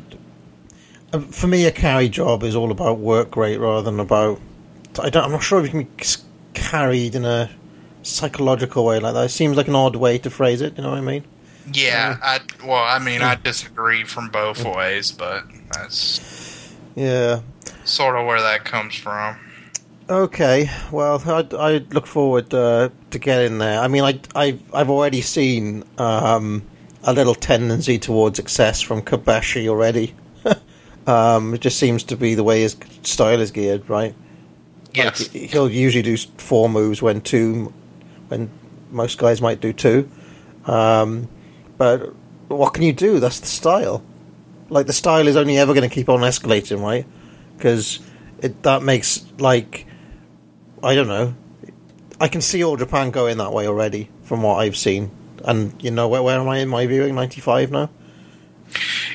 for 1.21 1.47
me, 1.47 1.67
a 1.67 1.71
carry 1.73 2.09
job 2.09 2.43
is 2.43 2.55
all 2.57 2.71
about 2.71 2.99
work 2.99 3.37
rate 3.37 3.59
rather 3.59 3.83
than 3.83 4.01
about. 4.01 4.41
I 5.01 5.11
don't, 5.11 5.25
I'm 5.25 5.33
not 5.33 5.43
sure 5.43 5.59
if 5.61 5.67
you 5.67 5.71
can 5.71 5.83
be 5.85 6.05
carried 6.55 7.15
in 7.15 7.25
a 7.25 7.51
psychological 8.03 8.85
way 8.85 8.99
like 9.01 9.15
that. 9.15 9.25
It 9.27 9.29
seems 9.31 9.57
like 9.57 9.69
an 9.69 9.75
odd 9.75 9.97
way 9.97 10.19
to 10.19 10.31
phrase 10.31 10.61
it. 10.61 10.77
You 10.77 10.83
know 10.83 10.91
what 10.91 10.99
I 10.99 11.03
mean? 11.03 11.25
Yeah, 11.73 12.19
I 12.23 12.41
well, 12.65 12.83
I 12.83 12.99
mean, 12.99 13.23
I 13.23 13.37
disagree 13.37 14.05
from 14.05 14.29
both 14.31 14.65
ways, 14.65 15.13
but 15.13 15.45
that's 15.73 16.73
Yeah. 16.95 17.41
sort 17.85 18.17
of 18.17 18.27
where 18.27 18.41
that 18.41 18.65
comes 18.65 18.95
from. 18.95 19.37
Okay. 20.11 20.69
Well, 20.91 21.23
I, 21.25 21.47
I 21.57 21.73
look 21.91 22.07
forward 22.07 22.53
uh, 22.53 22.91
to 23.11 23.19
getting 23.19 23.59
there. 23.59 23.81
I 23.81 23.89
mean, 23.89 24.03
I, 24.03 24.19
I, 24.35 24.59
I've 24.75 24.91
already 24.91 25.21
seen 25.21 25.85
um, 25.97 26.65
a 27.05 27.13
little 27.13 27.35
tendency 27.37 27.99
towards 27.99 28.39
excess 28.41 28.81
from 28.81 29.03
Kobashi 29.03 29.69
already. 29.69 30.15
um, 31.07 31.55
it 31.55 31.61
just 31.61 31.79
seems 31.79 32.05
to 32.05 32.17
be 32.17 32.35
the 32.35 32.45
way 32.45 32.63
his 32.63 32.77
style 33.03 33.41
is 33.41 33.51
geared, 33.51 33.89
right? 33.89 34.15
Yes. 34.95 35.33
Like, 35.33 35.51
he'll 35.51 35.71
usually 35.71 36.03
do 36.03 36.17
four 36.17 36.69
moves 36.69 37.03
when 37.03 37.21
two, 37.21 37.73
when 38.29 38.51
most 38.91 39.19
guys 39.19 39.41
might 39.41 39.61
do 39.61 39.73
two. 39.73 40.09
Um, 40.67 41.29
but 41.79 42.15
what 42.49 42.75
can 42.75 42.83
you 42.83 42.93
do? 42.93 43.19
That's 43.19 43.41
the 43.41 43.47
style. 43.47 44.05
Like 44.69 44.87
the 44.87 44.93
style 44.93 45.27
is 45.27 45.37
only 45.37 45.59
ever 45.59 45.75
going 45.75 45.89
to 45.89 45.95
keep 45.95 46.09
on 46.09 46.21
escalating, 46.21 46.81
right? 46.81 47.07
Because 47.57 48.01
it 48.41 48.63
that 48.63 48.83
makes 48.83 49.25
like 49.39 49.87
I 50.83 50.95
don't 50.95 51.09
know. 51.09 51.35
I 52.21 52.29
can 52.29 52.41
see 52.41 52.63
all 52.63 52.77
Japan 52.77 53.11
going 53.11 53.39
that 53.39 53.53
way 53.53 53.67
already 53.67 54.11
from 54.23 54.43
what 54.43 54.57
I've 54.57 54.77
seen. 54.77 55.11
And 55.45 55.75
you 55.83 55.91
know 55.91 56.09
where 56.09 56.23
where 56.23 56.39
am 56.39 56.49
I 56.49 56.59
in 56.59 56.69
my 56.69 56.87
viewing? 56.87 57.15
Ninety 57.15 57.41
five 57.41 57.71
now. 57.71 57.91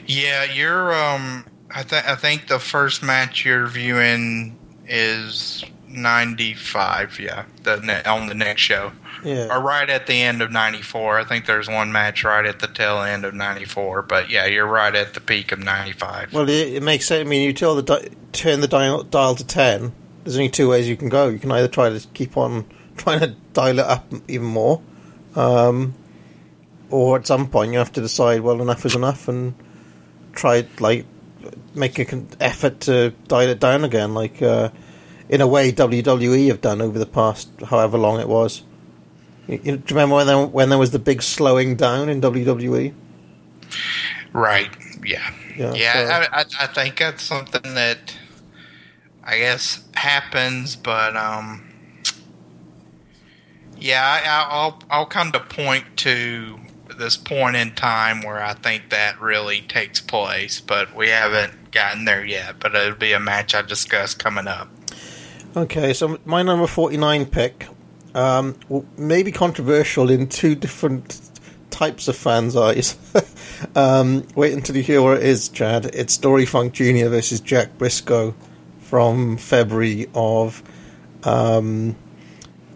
Yeah, 0.05 0.43
you're. 0.43 0.93
Um, 0.93 1.45
I 1.69 1.83
think 1.83 2.07
I 2.07 2.15
think 2.15 2.47
the 2.47 2.59
first 2.59 3.03
match 3.03 3.45
you're 3.45 3.67
viewing 3.67 4.57
is 4.87 5.63
ninety 5.87 6.53
five. 6.53 7.19
Yeah, 7.19 7.45
the 7.63 7.77
ne- 7.77 8.03
on 8.03 8.27
the 8.27 8.33
next 8.33 8.61
show, 8.61 8.91
or 9.25 9.61
right 9.61 9.89
at 9.89 10.07
the 10.07 10.21
end 10.21 10.41
of 10.41 10.51
ninety 10.51 10.81
four. 10.81 11.19
I 11.19 11.25
think 11.25 11.45
there's 11.45 11.67
one 11.67 11.91
match 11.91 12.23
right 12.23 12.45
at 12.45 12.59
the 12.59 12.67
tail 12.67 13.01
end 13.01 13.25
of 13.25 13.33
ninety 13.33 13.65
four. 13.65 14.01
But 14.01 14.29
yeah, 14.29 14.45
you're 14.45 14.67
right 14.67 14.93
at 14.95 15.13
the 15.13 15.19
peak 15.19 15.51
of 15.51 15.59
ninety 15.59 15.93
five. 15.93 16.33
Well, 16.33 16.47
it, 16.49 16.75
it 16.75 16.83
makes 16.83 17.05
sense. 17.05 17.25
I 17.25 17.29
mean, 17.29 17.41
you 17.41 17.53
tell 17.53 17.75
the 17.75 17.83
di- 17.83 18.09
turn 18.31 18.61
the 18.61 18.67
dial, 18.67 19.03
dial 19.03 19.35
to 19.35 19.45
ten. 19.45 19.93
There's 20.23 20.37
only 20.37 20.49
two 20.49 20.69
ways 20.69 20.87
you 20.87 20.97
can 20.97 21.09
go. 21.09 21.27
You 21.29 21.39
can 21.39 21.51
either 21.51 21.67
try 21.67 21.89
to 21.89 22.07
keep 22.13 22.37
on 22.37 22.65
trying 22.97 23.19
to 23.19 23.35
dial 23.53 23.79
it 23.79 23.85
up 23.85 24.11
even 24.27 24.47
more, 24.47 24.81
um, 25.35 25.95
or 26.89 27.17
at 27.17 27.27
some 27.27 27.49
point 27.49 27.73
you 27.73 27.77
have 27.79 27.91
to 27.93 28.01
decide. 28.01 28.41
Well, 28.41 28.61
enough 28.61 28.85
is 28.85 28.95
enough, 28.95 29.27
and 29.27 29.53
try 30.33 30.65
like 30.79 31.05
make 31.77 31.99
an 32.11 32.27
effort 32.39 32.81
to 32.81 33.11
dial 33.27 33.49
it 33.49 33.59
down 33.59 33.83
again. 33.83 34.13
Like 34.13 34.41
uh, 34.41 34.69
in 35.29 35.41
a 35.41 35.47
way, 35.47 35.71
WWE 35.71 36.47
have 36.47 36.61
done 36.61 36.81
over 36.81 36.97
the 36.97 37.05
past 37.05 37.49
however 37.65 37.97
long 37.97 38.19
it 38.19 38.27
was. 38.27 38.63
You, 39.47 39.55
you, 39.55 39.59
do 39.63 39.71
you 39.71 39.83
remember 39.89 40.15
when 40.15 40.27
there, 40.27 40.45
when 40.45 40.69
there 40.69 40.77
was 40.77 40.91
the 40.91 40.99
big 40.99 41.21
slowing 41.21 41.75
down 41.75 42.09
in? 42.09 42.21
WWE? 42.21 42.93
Right. 44.33 44.69
Yeah. 45.05 45.33
Yeah, 45.55 45.73
Yeah. 45.73 46.27
I, 46.31 46.41
I, 46.41 46.45
I 46.59 46.67
think 46.67 46.97
that's 46.97 47.23
something 47.23 47.73
that 47.73 48.15
I 49.23 49.39
guess 49.39 49.83
happens, 49.95 50.75
but 50.75 51.17
um, 51.17 51.67
yeah, 53.77 54.03
I, 54.03 54.53
I'll 54.53 54.79
I'll 54.89 55.05
come 55.05 55.31
to 55.33 55.39
point 55.39 55.85
to 55.97 56.59
this 56.97 57.17
point 57.17 57.55
in 57.55 57.73
time 57.75 58.21
where 58.21 58.41
I 58.41 58.53
think 58.53 58.89
that 58.89 59.19
really 59.19 59.61
takes 59.61 59.99
place, 59.99 60.61
but 60.61 60.95
we 60.95 61.09
haven't 61.09 61.66
gotten 61.77 62.05
there 62.05 62.25
yet. 62.25 62.59
But 62.59 62.75
it'll 62.75 62.97
be 62.97 63.13
a 63.13 63.19
match 63.19 63.53
I 63.53 63.61
discuss 63.61 64.13
coming 64.15 64.47
up. 64.47 64.67
Okay, 65.55 65.93
so 65.93 66.19
my 66.25 66.43
number 66.43 66.67
49 66.67 67.25
pick, 67.27 67.67
um, 68.13 68.55
maybe 68.97 69.31
controversial 69.31 70.09
in 70.09 70.27
two 70.27 70.55
different 70.55 71.21
types 71.69 72.07
of 72.07 72.15
fans' 72.15 72.55
eyes. 72.55 72.97
um, 73.75 74.27
wait 74.35 74.53
until 74.53 74.75
you 74.75 74.83
hear 74.83 75.01
what 75.01 75.17
it 75.17 75.23
is, 75.23 75.49
Chad. 75.49 75.85
It's 75.93 76.17
Dory 76.17 76.45
Funk 76.45 76.73
Jr. 76.73 77.07
versus 77.07 77.39
Jack 77.39 77.77
Brisco 77.77 78.33
from 78.81 79.37
February 79.37 80.07
of. 80.13 80.63
Um, 81.23 81.95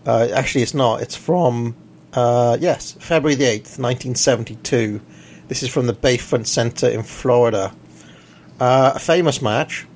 uh, 0.05 0.27
actually, 0.33 0.61
it's 0.61 0.73
not. 0.73 1.01
It's 1.01 1.15
from. 1.15 1.75
Uh, 2.13 2.57
yes, 2.59 2.93
February 2.99 3.35
the 3.35 3.45
8th, 3.45 3.79
1972. 3.79 5.01
This 5.47 5.63
is 5.63 5.69
from 5.69 5.87
the 5.87 5.93
Bayfront 5.93 6.47
Center 6.47 6.87
in 6.87 7.03
Florida. 7.03 7.73
Uh, 8.61 8.91
a 8.95 8.99
famous 8.99 9.41
match. 9.41 9.87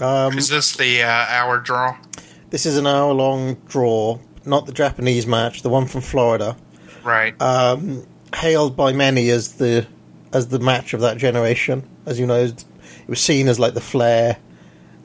Um, 0.00 0.36
Is 0.36 0.48
this 0.48 0.76
the 0.76 1.02
uh, 1.04 1.08
hour 1.08 1.58
draw? 1.60 1.96
this 2.50 2.66
is 2.66 2.76
an 2.76 2.84
hour 2.86 3.12
long 3.12 3.54
draw, 3.68 4.18
not 4.44 4.66
the 4.66 4.72
Japanese 4.72 5.24
match, 5.28 5.62
the 5.62 5.68
one 5.68 5.86
from 5.86 6.00
Florida, 6.00 6.56
Right. 7.04 7.40
um, 7.40 8.04
hailed 8.34 8.76
by 8.76 8.92
many 8.92 9.30
as 9.30 9.52
the 9.54 9.86
as 10.32 10.48
the 10.48 10.58
match 10.58 10.92
of 10.92 11.00
that 11.02 11.18
generation. 11.18 11.84
As 12.06 12.18
you 12.18 12.26
know, 12.26 12.42
it 12.42 12.64
was 13.06 13.20
seen 13.20 13.46
as 13.46 13.60
like 13.60 13.74
the 13.74 13.80
Flair 13.80 14.38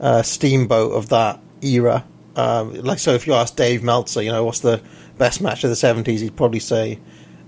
uh, 0.00 0.22
Steamboat 0.22 0.92
of 0.92 1.08
that 1.10 1.38
era. 1.62 2.04
Um, 2.34 2.74
like 2.74 2.98
so, 2.98 3.12
if 3.14 3.26
you 3.28 3.34
ask 3.34 3.54
Dave 3.54 3.84
Meltzer, 3.84 4.22
you 4.22 4.32
know 4.32 4.44
what's 4.44 4.60
the 4.60 4.82
best 5.16 5.40
match 5.40 5.62
of 5.62 5.70
the 5.70 5.76
seventies, 5.76 6.20
he'd 6.22 6.36
probably 6.36 6.58
say 6.60 6.98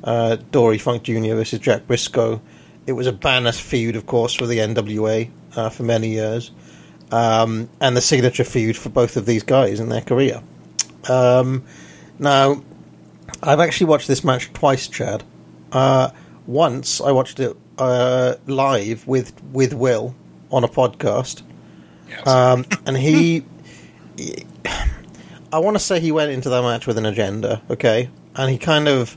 uh, 0.05 0.37
Dory 0.53 0.79
Funk 0.79 1.03
Jr. 1.03 1.35
versus 1.35 1.59
Jack 1.59 1.89
Brisco. 1.89 2.41
It 2.87 2.93
was 2.93 3.09
a 3.09 3.13
banner 3.13 3.51
feud, 3.53 3.97
of 3.97 4.07
course, 4.07 4.33
for 4.33 4.47
the 4.47 4.59
NWA 4.59 5.29
uh, 5.57 5.71
for 5.71 5.83
many 5.83 6.09
years, 6.09 6.51
um, 7.11 7.69
and 7.81 7.97
the 7.97 8.01
signature 8.01 8.45
feud 8.45 8.77
for 8.77 8.89
both 8.89 9.17
of 9.17 9.27
these 9.27 9.43
guys 9.43 9.81
in 9.81 9.89
their 9.89 10.01
career. 10.03 10.43
Um, 11.09 11.65
now, 12.19 12.63
I've 13.43 13.61
actually 13.61 13.87
watched 13.87 14.09
this 14.09 14.25
match 14.25 14.53
twice, 14.53 14.89
Chad. 14.89 15.23
Uh, 15.73 16.11
once 16.47 17.01
I 17.01 17.13
watched 17.13 17.41
it 17.41 17.57
uh, 17.79 18.35
live 18.47 19.07
with 19.07 19.33
with 19.53 19.73
Will 19.75 20.15
on 20.51 20.65
a 20.65 20.69
podcast, 20.69 21.43
Yes. 22.09 22.27
um, 22.27 22.65
and 22.87 22.97
he, 22.97 23.45
I 25.53 25.59
want 25.61 25.77
to 25.77 25.83
say 25.83 26.01
he 26.01 26.13
went 26.13 26.31
into 26.33 26.49
that 26.51 26.63
match 26.63 26.87
with 26.87 26.99
an 26.99 27.07
agenda, 27.07 27.63
okay, 27.71 28.11
and 28.35 28.51
he 28.51 28.59
kind 28.59 28.89
of, 28.89 29.17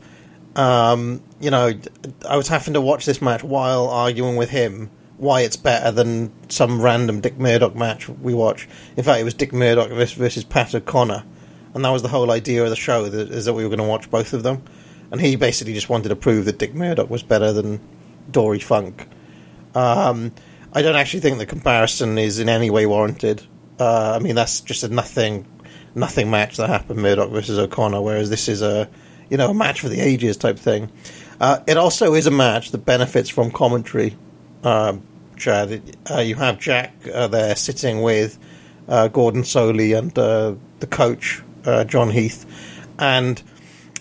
um, 0.55 1.21
you 1.39 1.51
know, 1.51 1.73
I 2.27 2.37
was 2.37 2.47
having 2.47 2.73
to 2.75 2.81
watch 2.81 3.05
this 3.05 3.21
match 3.21 3.43
while 3.43 3.87
arguing 3.89 4.35
with 4.35 4.49
him 4.49 4.89
why 5.21 5.41
it's 5.41 5.55
better 5.55 5.91
than 5.91 6.31
some 6.49 6.81
random 6.81 7.21
Dick 7.21 7.37
Murdoch 7.37 7.75
match 7.75 8.09
we 8.09 8.33
watch. 8.33 8.67
In 8.97 9.03
fact, 9.03 9.21
it 9.21 9.23
was 9.23 9.35
Dick 9.35 9.53
Murdoch 9.53 9.91
versus, 9.91 10.43
Pat 10.43 10.73
O'Connor, 10.73 11.23
and 11.75 11.85
that 11.85 11.91
was 11.91 12.01
the 12.01 12.07
whole 12.07 12.31
idea 12.31 12.63
of 12.63 12.71
the 12.71 12.75
show 12.75 13.07
that, 13.07 13.29
is 13.29 13.45
that 13.45 13.53
we 13.53 13.61
were 13.61 13.69
going 13.69 13.77
to 13.77 13.85
watch 13.85 14.09
both 14.09 14.33
of 14.33 14.41
them, 14.41 14.63
and 15.11 15.21
he 15.21 15.35
basically 15.35 15.75
just 15.75 15.89
wanted 15.89 16.09
to 16.09 16.15
prove 16.15 16.45
that 16.45 16.57
Dick 16.57 16.73
Murdoch 16.73 17.07
was 17.07 17.21
better 17.21 17.53
than 17.53 17.79
Dory 18.31 18.57
Funk. 18.57 19.07
Um, 19.75 20.33
I 20.73 20.81
don't 20.81 20.95
actually 20.95 21.19
think 21.19 21.37
the 21.37 21.45
comparison 21.45 22.17
is 22.17 22.39
in 22.39 22.49
any 22.49 22.71
way 22.71 22.87
warranted. 22.87 23.45
Uh, 23.79 24.13
I 24.15 24.19
mean, 24.23 24.33
that's 24.33 24.61
just 24.61 24.83
a 24.83 24.89
nothing, 24.89 25.45
nothing 25.93 26.31
match 26.31 26.57
that 26.57 26.67
happened 26.67 26.99
Murdoch 26.99 27.29
versus 27.29 27.59
O'Connor, 27.59 28.01
whereas 28.01 28.31
this 28.31 28.47
is 28.47 28.63
a, 28.63 28.89
you 29.29 29.37
know, 29.37 29.51
a 29.51 29.53
match 29.53 29.81
for 29.81 29.89
the 29.89 29.99
ages 29.99 30.35
type 30.35 30.57
thing. 30.57 30.91
Uh, 31.39 31.59
it 31.67 31.77
also 31.77 32.15
is 32.15 32.25
a 32.25 32.31
match 32.31 32.71
that 32.71 32.79
benefits 32.79 33.29
from 33.29 33.51
commentary. 33.51 34.17
Um, 34.63 35.03
Chad, 35.41 35.97
uh, 36.09 36.19
you 36.19 36.35
have 36.35 36.59
Jack 36.59 36.93
uh, 37.11 37.27
there 37.27 37.55
sitting 37.55 38.03
with 38.03 38.37
uh, 38.87 39.07
Gordon 39.07 39.41
Solie 39.41 39.97
and 39.97 40.17
uh, 40.17 40.53
the 40.79 40.87
coach 40.87 41.41
uh, 41.65 41.83
John 41.83 42.11
Heath, 42.11 42.45
and 42.99 43.41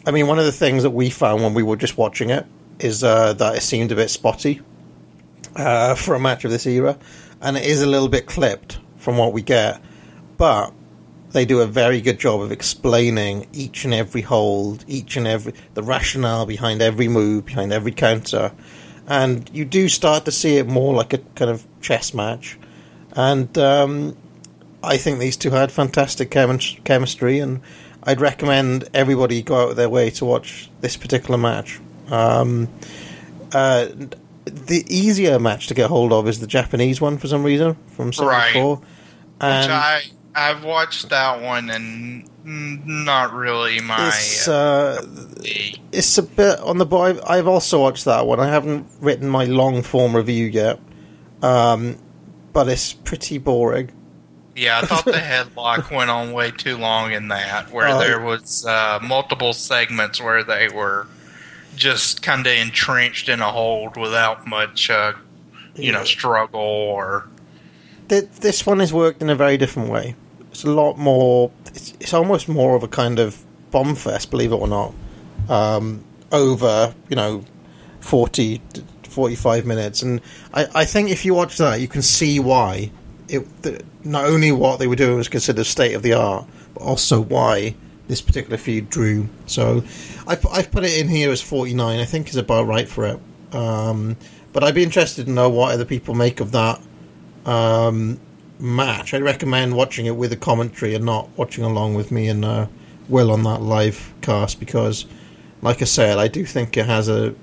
I 0.07 0.11
mean, 0.11 0.27
one 0.27 0.39
of 0.39 0.45
the 0.45 0.53
things 0.53 0.83
that 0.83 0.91
we 0.91 1.09
found 1.09 1.43
when 1.43 1.55
we 1.55 1.63
were 1.63 1.77
just 1.77 1.97
watching 1.97 2.29
it 2.29 2.47
is 2.79 3.03
uh, 3.03 3.33
that 3.33 3.57
it 3.57 3.63
seemed 3.63 3.91
a 3.91 3.97
bit 3.97 4.11
spotty 4.11 4.61
uh, 5.57 5.95
for 5.95 6.15
a 6.15 6.21
match 6.21 6.45
of 6.45 6.51
this 6.51 6.67
era, 6.67 6.99
and 7.41 7.57
it 7.57 7.65
is 7.65 7.81
a 7.81 7.87
little 7.87 8.09
bit 8.09 8.27
clipped 8.27 8.79
from 8.97 9.17
what 9.17 9.33
we 9.33 9.41
get, 9.41 9.83
but 10.37 10.75
they 11.31 11.47
do 11.47 11.61
a 11.61 11.67
very 11.67 12.03
good 12.03 12.19
job 12.19 12.43
of 12.43 12.53
explaining 12.53 13.49
each 13.55 13.87
and 13.87 13.95
every 13.95 14.21
hold, 14.21 14.85
each 14.87 15.17
and 15.17 15.27
every 15.27 15.55
the 15.73 15.83
rationale 15.83 16.45
behind 16.45 16.83
every 16.83 17.09
move, 17.09 17.47
behind 17.47 17.73
every 17.73 17.93
counter, 17.93 18.53
and 19.11 19.51
you 19.53 19.67
do 19.67 19.89
start 19.91 20.25
to 20.25 20.33
see 20.33 20.57
it 20.57 20.67
more 20.67 20.95
like 20.95 21.13
a 21.13 21.19
kind 21.35 21.51
of 21.51 21.67
chess 21.83 22.15
match, 22.15 22.57
and 23.13 23.57
um, 23.59 24.17
I 24.83 24.97
think 24.97 25.19
these 25.19 25.37
two 25.37 25.51
had 25.51 25.71
fantastic 25.71 26.31
chemis- 26.31 26.83
chemistry, 26.85 27.41
and 27.41 27.61
I'd 28.05 28.21
recommend 28.21 28.89
everybody 28.95 29.43
go 29.43 29.65
out 29.65 29.71
of 29.71 29.77
their 29.77 29.91
way 29.91 30.09
to 30.11 30.25
watch 30.25 30.71
this 30.81 30.97
particular 30.97 31.37
match. 31.37 31.79
Um, 32.11 32.69
uh, 33.53 33.87
the 34.47 34.85
easier 34.89 35.39
match 35.39 35.67
to 35.67 35.75
get 35.75 35.89
hold 35.91 36.13
of 36.13 36.27
is 36.29 36.41
the 36.41 36.47
Japanese 36.47 37.01
one 37.01 37.19
for 37.19 37.29
some 37.29 37.43
reason 37.45 37.77
from 37.89 38.07
Right. 38.07 38.53
'74. 38.55 38.77
Which 38.77 38.85
I 39.43 40.03
I've 40.35 40.65
watched 40.65 41.09
that 41.09 41.43
one 41.43 41.71
and 41.71 42.29
not 42.45 43.33
really 43.33 43.81
my. 43.81 44.09
it's 44.09 44.49
uh, 44.49 45.01
uh, 45.03 45.43
it's 45.93 46.17
a 46.19 46.23
bit 46.23 46.59
on 46.61 46.79
the 46.79 46.87
boy. 46.87 47.19
I've 47.27 47.49
also 47.49 47.81
watched 47.81 48.05
that 48.05 48.27
one. 48.27 48.41
I 48.41 48.47
haven't 48.49 48.87
written 49.01 49.29
my 49.29 49.45
long 49.45 49.83
form 49.83 50.15
review 50.17 50.47
yet, 50.47 50.79
um, 51.43 51.99
but 52.53 52.69
it's 52.69 52.93
pretty 52.93 53.39
boring. 53.39 53.91
yeah, 54.57 54.79
I 54.83 54.87
thought 54.87 55.05
the 55.05 55.13
headlock 55.13 55.95
went 55.95 56.11
on 56.11 56.33
way 56.33 56.51
too 56.53 56.77
long 56.77 57.13
in 57.13 57.29
that, 57.29 57.71
where 57.73 57.89
Oh. 57.89 57.99
there 57.99 58.21
was 58.21 58.65
uh, 58.65 58.99
multiple 59.03 59.53
segments 59.53 60.21
where 60.21 60.43
they 60.45 60.69
were 60.69 61.07
just 61.77 62.23
kind 62.23 62.47
of 62.47 62.53
entrenched 62.53 63.29
in 63.29 63.41
a 63.41 63.51
hold 63.51 63.97
without 63.97 64.47
much, 64.47 64.91
uh, 64.91 65.13
you 65.75 65.93
know, 65.93 66.05
struggle 66.05 66.61
or. 66.61 67.27
Th- 68.11 68.29
this 68.41 68.67
one 68.67 68.81
is 68.81 68.93
worked 68.93 69.23
in 69.23 69.31
a 69.31 69.37
very 69.37 69.57
different 69.57 69.89
way. 69.89 70.17
It's 70.51 70.65
a 70.65 70.71
lot 70.71 70.99
more. 70.99 71.53
It's, 71.67 71.95
it's 72.01 72.13
almost 72.13 72.49
more 72.49 72.75
of 72.75 72.83
a 72.83 72.89
kind 72.89 73.21
of 73.21 73.41
bomb 73.71 73.95
fest, 73.95 74.33
believe 74.33 74.51
it 74.51 74.57
or 74.57 74.67
not. 74.67 74.93
Um, 75.49 76.05
over 76.33 76.93
you 77.09 77.15
know, 77.15 77.45
40, 78.01 78.61
to 78.73 78.83
45 79.11 79.65
minutes, 79.65 80.03
and 80.03 80.21
I, 80.53 80.67
I 80.75 80.85
think 80.87 81.11
if 81.11 81.25
you 81.25 81.35
watch 81.35 81.57
that, 81.59 81.81
you 81.81 81.87
can 81.87 82.03
see 82.03 82.41
why. 82.41 82.91
It 83.29 83.63
the, 83.63 83.81
not 84.03 84.25
only 84.25 84.51
what 84.51 84.81
they 84.81 84.89
were 84.89 84.97
doing 84.97 85.17
was 85.17 85.29
considered 85.29 85.65
state 85.65 85.95
of 85.95 86.03
the 86.03 86.15
art, 86.15 86.49
but 86.75 86.83
also 86.83 87.21
why 87.21 87.77
this 88.09 88.21
particular 88.21 88.57
feud 88.57 88.91
drew. 88.91 89.29
So, 89.47 89.85
I've 90.27 90.45
I've 90.49 90.73
put 90.73 90.83
it 90.83 90.99
in 90.99 91.07
here 91.07 91.31
as 91.31 91.41
forty 91.41 91.75
nine. 91.75 92.01
I 92.01 92.07
think 92.07 92.29
is 92.29 92.37
about 92.37 92.67
right 92.67 92.89
for 92.89 93.07
it. 93.07 93.21
Um, 93.55 94.17
but 94.53 94.65
I'd 94.65 94.75
be 94.75 94.83
interested 94.83 95.27
to 95.27 95.31
know 95.31 95.49
what 95.49 95.73
other 95.73 95.85
people 95.85 96.17
make 96.17 96.41
of 96.41 96.51
that 96.51 96.81
um, 97.47 98.21
match. 98.59 99.15
I'd 99.15 99.23
recommend 99.23 99.75
watching 99.75 100.07
it 100.07 100.17
with 100.17 100.33
a 100.33 100.37
commentary 100.37 100.95
and 100.95 101.05
not 101.05 101.29
watching 101.37 101.65
along 101.65 101.95
with 101.95 102.11
me 102.11 102.29
and 102.29 102.45
uh, 102.45 102.67
Will 103.09 103.33
on 103.33 103.43
that 103.45 103.63
live 103.63 104.13
cast 104.21 104.61
because, 104.61 105.07
like 105.63 105.83
I 105.83 105.85
said, 105.87 106.19
I 106.19 106.29
do 106.29 106.45
think 106.45 106.77
it 106.77 106.87
has 106.87 107.09
a. 107.09 107.35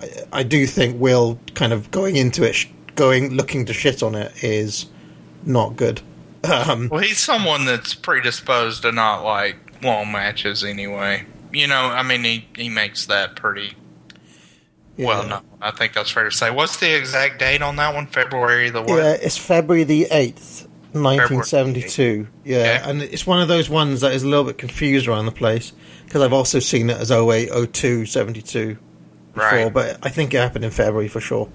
I, 0.00 0.08
I 0.32 0.42
do 0.42 0.66
think 0.66 1.00
Will 1.00 1.38
kind 1.54 1.72
of 1.72 1.90
going 1.90 2.16
into 2.16 2.42
it, 2.42 2.66
going 2.94 3.34
looking 3.34 3.66
to 3.66 3.72
shit 3.72 4.02
on 4.02 4.14
it 4.14 4.42
is 4.42 4.86
not 5.44 5.76
good. 5.76 6.00
Um, 6.44 6.88
Well, 6.88 7.00
he's 7.00 7.18
someone 7.18 7.64
that's 7.64 7.94
predisposed 7.94 8.82
to 8.82 8.92
not 8.92 9.22
like 9.24 9.56
long 9.82 10.12
matches 10.12 10.64
anyway. 10.64 11.24
You 11.52 11.66
know, 11.66 11.86
I 11.86 12.02
mean, 12.02 12.24
he, 12.24 12.46
he 12.56 12.68
makes 12.68 13.06
that 13.06 13.36
pretty 13.36 13.74
well 14.98 15.26
no. 15.26 15.40
I 15.60 15.70
think 15.70 15.92
that's 15.94 16.10
fair 16.10 16.24
to 16.24 16.30
say. 16.30 16.50
What's 16.50 16.76
the 16.78 16.94
exact 16.96 17.38
date 17.38 17.62
on 17.62 17.76
that 17.76 17.94
one? 17.94 18.06
February 18.06 18.70
the 18.70 18.82
what? 18.82 18.96
Yeah, 18.96 19.12
it's 19.20 19.36
February 19.38 19.84
the 19.84 20.06
eighth, 20.10 20.68
nineteen 20.94 21.42
seventy-two. 21.42 22.26
Yeah, 22.44 22.58
Yeah. 22.64 22.88
and 22.88 23.02
it's 23.02 23.26
one 23.26 23.40
of 23.40 23.48
those 23.48 23.68
ones 23.70 24.00
that 24.02 24.12
is 24.12 24.22
a 24.22 24.28
little 24.28 24.44
bit 24.44 24.58
confused 24.58 25.06
around 25.08 25.26
the 25.26 25.32
place 25.32 25.72
because 26.04 26.22
I've 26.22 26.32
also 26.32 26.58
seen 26.58 26.90
it 26.90 26.96
as 26.96 27.10
08, 27.10 27.50
02, 27.72 28.06
72 28.06 28.78
before, 29.34 29.44
Right. 29.50 29.72
but 29.72 29.98
I 30.02 30.08
think 30.08 30.32
it 30.34 30.38
happened 30.38 30.64
in 30.64 30.70
February 30.70 31.08
for 31.08 31.20
sure. 31.20 31.48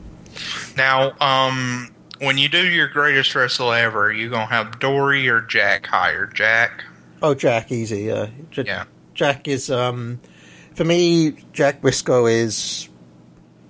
Now, 0.78 1.14
um, 1.20 1.90
when 2.20 2.38
you 2.38 2.50
do 2.50 2.66
your 2.66 2.88
greatest 2.88 3.34
wrestle 3.36 3.72
ever, 3.74 4.12
you 4.12 4.30
gonna 4.30 4.46
have 4.46 4.80
Dory 4.80 5.28
or 5.28 5.42
Jack 5.42 5.88
hired? 5.88 6.36
Jack. 6.36 6.84
Oh, 7.22 7.34
Jack, 7.34 7.72
easy. 7.72 8.04
Yeah, 8.04 8.28
J- 8.52 8.64
Yeah. 8.68 8.84
Jack 9.16 9.48
is 9.48 9.70
um, 9.72 10.20
for 10.76 10.84
me. 10.84 11.34
Jack 11.54 11.82
Brisco 11.82 12.32
is 12.32 12.90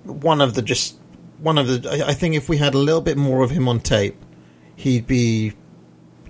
one 0.04 0.42
of 0.42 0.54
the 0.54 0.62
just 0.62 0.98
one 1.40 1.58
of 1.58 1.68
the. 1.68 2.06
I, 2.08 2.14
think 2.14 2.36
if 2.36 2.50
we 2.50 2.58
had 2.58 2.74
a 2.74 2.78
little 2.78 3.02
bit 3.02 3.18
more 3.18 3.44
of 3.44 3.52
him 3.52 3.68
on 3.68 3.80
tape, 3.80 4.16
he'd 4.76 5.08
be 5.08 5.54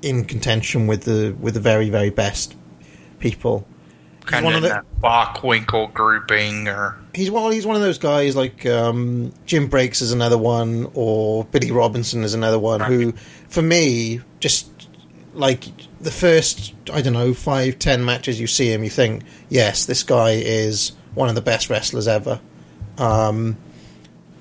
in 0.01 0.25
contention 0.25 0.87
with 0.87 1.03
the 1.03 1.35
with 1.39 1.53
the 1.53 1.59
very 1.59 1.89
very 1.89 2.09
best 2.09 2.55
people. 3.19 3.67
Kind 4.25 4.45
one 4.45 4.53
of 4.53 4.63
of 4.63 4.63
the- 4.63 4.69
that 4.69 4.85
Bachwinkle 5.01 5.93
grouping, 5.93 6.67
or 6.67 6.97
He's 7.13 7.29
one. 7.29 7.51
He's 7.51 7.65
one 7.65 7.75
of 7.75 7.81
those 7.81 7.97
guys 7.99 8.35
like 8.35 8.65
um, 8.65 9.33
Jim 9.45 9.67
Breaks 9.67 10.01
is 10.01 10.11
another 10.11 10.37
one, 10.37 10.89
or 10.93 11.43
Billy 11.45 11.71
Robinson 11.71 12.23
is 12.23 12.33
another 12.33 12.57
one. 12.57 12.79
Who, 12.79 13.13
for 13.49 13.61
me, 13.61 14.21
just 14.39 14.71
like 15.33 15.65
the 16.01 16.11
first, 16.11 16.73
I 16.91 17.01
don't 17.01 17.13
know, 17.13 17.33
five, 17.33 17.79
ten 17.79 18.03
matches 18.05 18.39
you 18.39 18.47
see 18.47 18.71
him, 18.71 18.83
you 18.83 18.89
think, 18.89 19.23
yes, 19.49 19.85
this 19.85 20.03
guy 20.03 20.31
is 20.31 20.93
one 21.13 21.29
of 21.29 21.35
the 21.35 21.41
best 21.41 21.69
wrestlers 21.69 22.07
ever. 22.07 22.39
Um, 22.97 23.57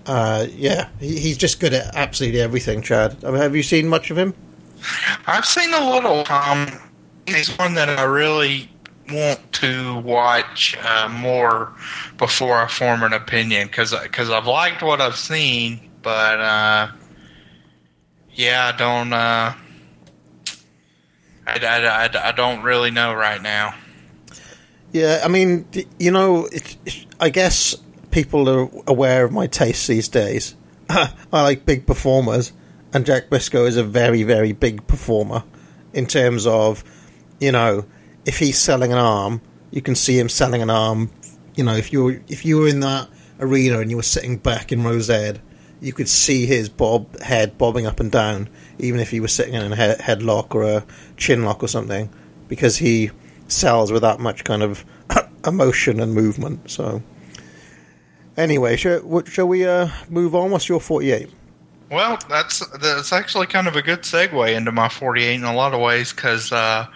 uh, 0.07 0.47
yeah, 0.55 0.89
he, 1.01 1.19
he's 1.19 1.37
just 1.39 1.61
good 1.61 1.73
at 1.75 1.95
absolutely 1.95 2.41
everything. 2.41 2.83
Chad, 2.83 3.25
I 3.25 3.31
mean, 3.31 3.41
have 3.41 3.55
you 3.57 3.63
seen 3.63 3.89
much 3.89 4.11
of 4.11 4.19
him? 4.19 4.35
I've 5.27 5.47
seen 5.47 5.73
a 5.73 5.91
little. 5.91 6.25
Um, 6.31 6.69
he's 7.27 7.49
one 7.59 7.75
that 7.75 7.89
I 7.89 8.03
really 8.03 8.69
want 9.11 9.53
to 9.55 9.99
watch 10.01 10.77
uh, 10.83 11.09
more 11.09 11.73
before 12.19 12.57
I 12.57 12.67
form 12.69 13.03
an 13.03 13.13
opinion 13.13 13.69
because 13.69 13.93
I've 13.95 14.47
liked 14.47 14.83
what 14.83 15.01
I've 15.01 15.17
seen, 15.17 15.81
but 16.03 16.41
uh, 16.41 16.89
yeah, 18.33 18.73
I 18.75 18.77
don't. 18.77 19.13
Uh, 19.13 19.55
I, 21.47 21.59
I, 21.59 22.07
I, 22.07 22.29
I 22.29 22.33
don't 22.33 22.63
really 22.63 22.91
know 22.91 23.15
right 23.15 23.41
now. 23.43 23.75
Yeah, 24.93 25.21
I 25.25 25.29
mean, 25.29 25.67
you 25.99 26.11
know, 26.11 26.47
it, 26.47 26.77
it- 26.85 27.07
I 27.21 27.29
guess 27.29 27.77
people 28.13 28.49
are 28.49 28.71
aware 28.87 29.25
of 29.25 29.33
my 29.33 29.49
tastes 29.49 29.89
these 29.89 30.09
days. 30.09 30.55
I 30.89 31.11
like 31.33 31.67
big 31.67 31.87
performers, 31.87 32.53
and 32.93 33.05
Jack 33.05 33.29
Brisco 33.29 33.67
is 33.67 33.77
a 33.77 33.83
very, 33.83 34.23
very 34.23 34.53
big 34.53 34.87
performer 34.87 35.43
in 35.93 36.07
terms 36.07 36.47
of, 36.47 36.85
you 37.41 37.51
know, 37.51 37.85
if 38.25 38.39
he's 38.39 38.59
selling 38.59 38.93
an 38.93 38.99
arm, 38.99 39.41
you 39.71 39.83
can 39.83 39.95
see 39.97 40.19
him 40.19 40.29
selling 40.29 40.63
an 40.63 40.71
arm. 40.71 41.11
You 41.57 41.65
know, 41.65 41.75
if 41.75 41.93
you 41.93 42.05
were, 42.05 42.21
if 42.29 42.45
you 42.45 42.59
were 42.59 42.69
in 42.69 42.81
that 42.81 43.09
arena 43.41 43.81
and 43.81 43.91
you 43.91 43.97
were 43.97 44.03
sitting 44.03 44.37
back 44.37 44.71
in 44.71 44.85
Rosed, 44.85 45.41
you 45.81 45.93
could 45.93 46.09
see 46.09 46.47
his 46.47 46.69
bob 46.69 47.19
head 47.21 47.59
bobbing 47.59 47.87
up 47.87 47.99
and 47.99 48.13
down, 48.13 48.49
even 48.79 49.01
if 49.01 49.11
he 49.11 49.21
was 49.21 49.33
sitting 49.33 49.55
in 49.55 49.73
a 49.73 49.77
he- 49.77 50.03
headlock 50.03 50.55
or 50.55 50.63
a 50.63 50.85
chin 51.17 51.45
lock 51.45 51.63
or 51.63 51.69
something, 51.69 52.09
because 52.49 52.77
he 52.77 53.11
sells 53.49 53.91
with 53.91 54.03
that 54.03 54.21
much 54.21 54.45
kind 54.45 54.63
of 54.63 54.85
emotion 55.47 56.01
and 56.01 56.15
movement. 56.15 56.71
So, 56.71 57.03
anyway, 58.37 58.77
shall, 58.77 59.01
what- 59.01 59.29
shall 59.29 59.49
we 59.49 59.67
uh, 59.67 59.89
move 60.09 60.35
on? 60.35 60.51
What's 60.51 60.69
your 60.69 60.81
forty-eight? 60.81 61.31
Well, 61.91 62.19
that's 62.29 62.67
that's 62.79 63.13
actually 63.13 63.47
kind 63.49 63.69
of 63.69 63.77
a 63.77 63.83
good 63.83 64.01
segue 64.01 64.55
into 64.57 64.73
my 64.73 64.89
48 64.89 65.35
in 65.35 65.45
a 65.45 65.55
lot 65.55 65.75
of 65.75 65.81
ways 65.81 66.11
because 66.11 66.51
uh, 66.51 66.87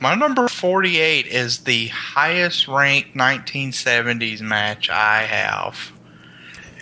my 0.00 0.16
number 0.16 0.48
48 0.48 1.26
is 1.26 1.58
the 1.60 1.86
highest 1.88 2.66
ranked 2.66 3.14
1970s 3.14 4.40
match 4.40 4.90
I 4.90 5.22
have, 5.22 5.92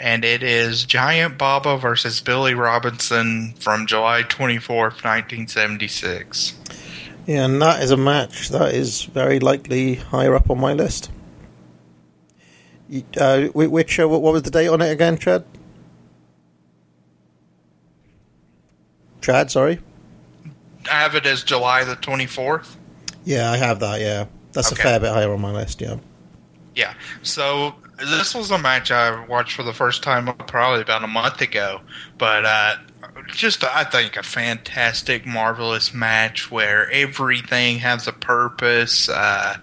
and 0.01 0.25
it 0.25 0.43
is 0.43 0.87
Giant 0.87 1.37
Baba 1.37 1.77
versus 1.77 2.23
Billy 2.23 2.55
Robinson 2.55 3.53
from 3.61 3.87
July 3.87 4.23
24th, 4.23 5.05
1976. 5.05 6.55
Yeah, 7.27 7.45
and 7.45 7.61
that 7.61 7.83
is 7.83 7.91
a 7.91 7.99
match 7.99 8.49
that 8.49 8.75
is 8.75 9.03
very 9.03 9.41
likely 9.41 9.97
higher 9.97 10.35
up 10.35 10.49
on 10.49 10.59
my 10.59 10.73
list. 10.73 11.11
Uh, 13.19 13.49
which 13.55 14.01
uh, 14.01 14.09
what 14.09 14.23
was 14.23 14.43
the 14.43 14.51
date 14.51 14.69
on 14.69 14.81
it 14.81 14.91
again, 14.91 15.19
Chad? 15.19 15.45
Chad, 19.21 19.51
sorry. 19.51 19.81
I 20.91 20.95
have 20.95 21.15
it 21.15 21.27
as 21.27 21.43
July 21.43 21.85
the 21.85 21.97
24th. 21.97 22.77
Yeah, 23.25 23.51
I 23.51 23.57
have 23.57 23.81
that. 23.81 24.01
Yeah, 24.01 24.27
that's 24.53 24.73
Okay. 24.73 24.81
a 24.81 24.85
fair 24.85 25.01
bit 25.01 25.11
higher 25.11 25.31
on 25.33 25.41
my 25.41 25.53
list. 25.53 25.81
Yeah. 25.81 25.97
Yeah. 26.75 26.95
So 27.23 27.75
this 27.99 28.35
was 28.35 28.51
a 28.51 28.59
match 28.59 28.91
I 28.91 29.27
watched 29.27 29.55
for 29.55 29.65
the 29.65 29.73
first 29.75 30.03
time 30.03 30.33
probably 30.47 30.81
about 30.81 31.05
a 31.05 31.09
month 31.09 31.41
ago, 31.43 31.81
but 32.17 32.47
uh, 32.47 32.77
just 33.29 33.63
I 33.65 33.85
think 33.85 34.17
a 34.17 34.23
fantastic, 34.23 35.27
marvelous 35.27 35.93
match 35.93 36.51
where 36.51 36.91
everything 36.91 37.79
has 37.79 38.07
a 38.07 38.13
purpose. 38.13 39.09
Uh, 39.09 39.57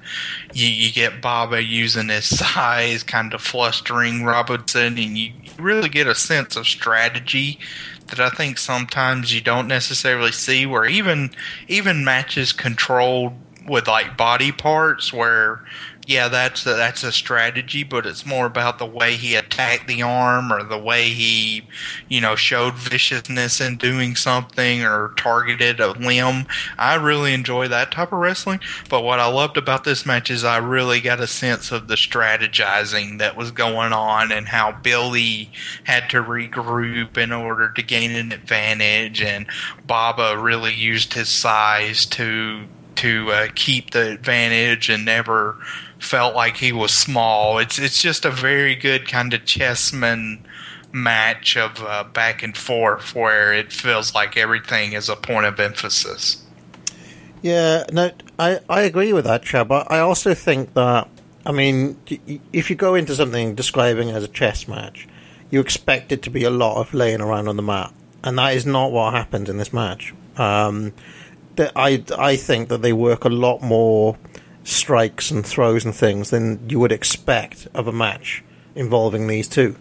you, 0.53 0.67
you 0.67 0.91
get 0.91 1.21
Baba 1.21 1.63
using 1.63 2.09
his 2.09 2.25
size, 2.39 3.03
kind 3.03 3.33
of 3.33 3.41
flustering 3.41 4.23
Robinson, 4.23 4.97
and 4.97 5.17
you 5.17 5.33
really 5.57 5.89
get 5.89 6.07
a 6.07 6.15
sense 6.15 6.55
of 6.55 6.67
strategy 6.67 7.59
that 8.07 8.19
I 8.19 8.29
think 8.29 8.57
sometimes 8.57 9.33
you 9.33 9.41
don't 9.41 9.67
necessarily 9.67 10.31
see. 10.31 10.65
Where 10.65 10.85
even 10.85 11.31
even 11.67 12.05
matches 12.05 12.53
controlled 12.53 13.33
with 13.67 13.87
like 13.87 14.15
body 14.15 14.51
parts 14.51 15.11
where 15.11 15.65
yeah, 16.05 16.27
that's 16.27 16.65
a, 16.65 16.73
that's 16.75 17.03
a 17.03 17.11
strategy, 17.11 17.83
but 17.83 18.05
it's 18.05 18.25
more 18.25 18.45
about 18.45 18.77
the 18.77 18.85
way 18.85 19.15
he 19.15 19.35
attacked 19.35 19.87
the 19.87 20.03
arm 20.03 20.53
or 20.53 20.63
the 20.63 20.77
way 20.77 21.09
he, 21.09 21.67
you 22.07 22.21
know, 22.21 22.35
showed 22.35 22.75
viciousness 22.75 23.59
in 23.59 23.77
doing 23.77 24.15
something 24.15 24.83
or 24.83 25.13
targeted 25.17 25.79
a 25.79 25.91
limb. 25.91 26.45
I 26.77 26.95
really 26.95 27.33
enjoy 27.33 27.67
that 27.69 27.91
type 27.91 28.11
of 28.11 28.19
wrestling. 28.19 28.59
But 28.89 29.01
what 29.01 29.19
I 29.19 29.27
loved 29.27 29.57
about 29.57 29.83
this 29.83 30.05
match 30.05 30.29
is 30.29 30.43
I 30.43 30.57
really 30.57 31.01
got 31.01 31.19
a 31.19 31.27
sense 31.27 31.71
of 31.71 31.87
the 31.87 31.95
strategizing 31.95 33.17
that 33.19 33.35
was 33.35 33.51
going 33.51 33.93
on 33.93 34.31
and 34.31 34.47
how 34.47 34.73
Billy 34.73 35.51
had 35.85 36.09
to 36.11 36.21
regroup 36.21 37.17
in 37.17 37.31
order 37.31 37.69
to 37.69 37.81
gain 37.81 38.11
an 38.11 38.31
advantage, 38.31 39.21
and 39.21 39.47
Baba 39.85 40.37
really 40.37 40.73
used 40.73 41.13
his 41.13 41.29
size 41.29 42.05
to 42.07 42.65
to 42.95 43.29
uh, 43.31 43.47
keep 43.55 43.91
the 43.91 44.11
advantage 44.11 44.89
and 44.89 45.03
never 45.03 45.57
felt 46.05 46.35
like 46.35 46.57
he 46.57 46.71
was 46.71 46.91
small. 46.91 47.57
It's 47.57 47.79
it's 47.79 48.01
just 48.01 48.25
a 48.25 48.31
very 48.31 48.75
good 48.75 49.07
kind 49.07 49.33
of 49.33 49.45
chessman 49.45 50.45
match 50.91 51.57
of 51.57 51.81
uh, 51.81 52.05
back 52.05 52.41
and 52.41 52.55
forth 52.55 53.13
where 53.13 53.53
it 53.53 53.73
feels 53.73 54.15
like 54.15 54.37
everything 54.37 54.93
is 54.93 55.09
a 55.09 55.15
point 55.15 55.45
of 55.45 55.59
emphasis. 55.59 56.41
Yeah, 57.41 57.83
no, 57.91 58.11
I, 58.39 58.59
I 58.69 58.81
agree 58.81 59.13
with 59.13 59.25
that, 59.25 59.43
Chad. 59.43 59.67
But 59.67 59.91
I 59.91 59.99
also 59.99 60.33
think 60.33 60.73
that, 60.73 61.09
I 61.45 61.51
mean, 61.51 61.99
if 62.51 62.69
you 62.69 62.75
go 62.75 62.95
into 62.95 63.13
something 63.13 63.53
describing 63.53 64.09
as 64.09 64.23
a 64.23 64.27
chess 64.27 64.67
match, 64.67 65.07
you 65.51 65.59
expect 65.59 66.11
it 66.11 66.23
to 66.23 66.29
be 66.29 66.43
a 66.43 66.49
lot 66.49 66.77
of 66.77 66.93
laying 66.93 67.21
around 67.21 67.47
on 67.47 67.55
the 67.55 67.61
mat, 67.61 67.93
and 68.23 68.37
that 68.39 68.55
is 68.55 68.65
not 68.65 68.91
what 68.91 69.13
happened 69.13 69.49
in 69.49 69.57
this 69.57 69.73
match. 69.73 70.13
Um, 70.37 70.93
I 71.57 72.03
I 72.17 72.35
think 72.35 72.69
that 72.69 72.81
they 72.81 72.93
work 72.93 73.25
a 73.25 73.29
lot 73.29 73.61
more 73.61 74.17
strikes 74.65 75.31
and 75.31 75.45
throws 75.45 75.85
and 75.85 75.95
things 75.95 76.31
than 76.31 76.69
you 76.69 76.79
would 76.79 76.91
expect 76.91 77.67
of 77.73 77.87
a 77.87 77.93
match 77.93 78.43
involving 78.75 79.27
these 79.27 79.47
two. 79.47 79.77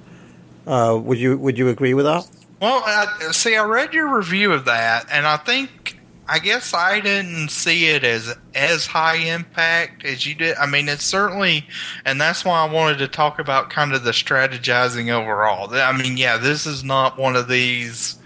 Uh, 0.66 0.98
would 1.02 1.18
you 1.18 1.36
would 1.36 1.58
you 1.58 1.68
agree 1.68 1.94
with 1.94 2.04
that? 2.04 2.28
Well, 2.60 2.82
I, 2.86 3.32
see, 3.32 3.56
I 3.56 3.64
read 3.64 3.92
your 3.92 4.16
review 4.16 4.52
of 4.52 4.66
that, 4.66 5.06
and 5.10 5.26
I 5.26 5.36
think 5.38 5.98
I 6.26 6.38
guess 6.38 6.72
I 6.72 7.00
didn't 7.00 7.50
see 7.50 7.88
it 7.88 8.04
as 8.04 8.34
as 8.54 8.86
high 8.86 9.16
impact 9.16 10.04
as 10.04 10.26
you 10.26 10.34
did. 10.34 10.56
I 10.56 10.66
mean, 10.66 10.88
it's 10.88 11.04
certainly, 11.04 11.66
and 12.04 12.20
that's 12.20 12.44
why 12.44 12.60
I 12.60 12.70
wanted 12.70 12.98
to 12.98 13.08
talk 13.08 13.38
about 13.38 13.70
kind 13.70 13.92
of 13.92 14.04
the 14.04 14.12
strategizing 14.12 15.10
overall. 15.10 15.74
I 15.74 15.92
mean, 15.92 16.16
yeah, 16.16 16.38
this 16.38 16.66
is 16.66 16.84
not 16.84 17.18
one 17.18 17.36
of 17.36 17.48
these. 17.48 18.16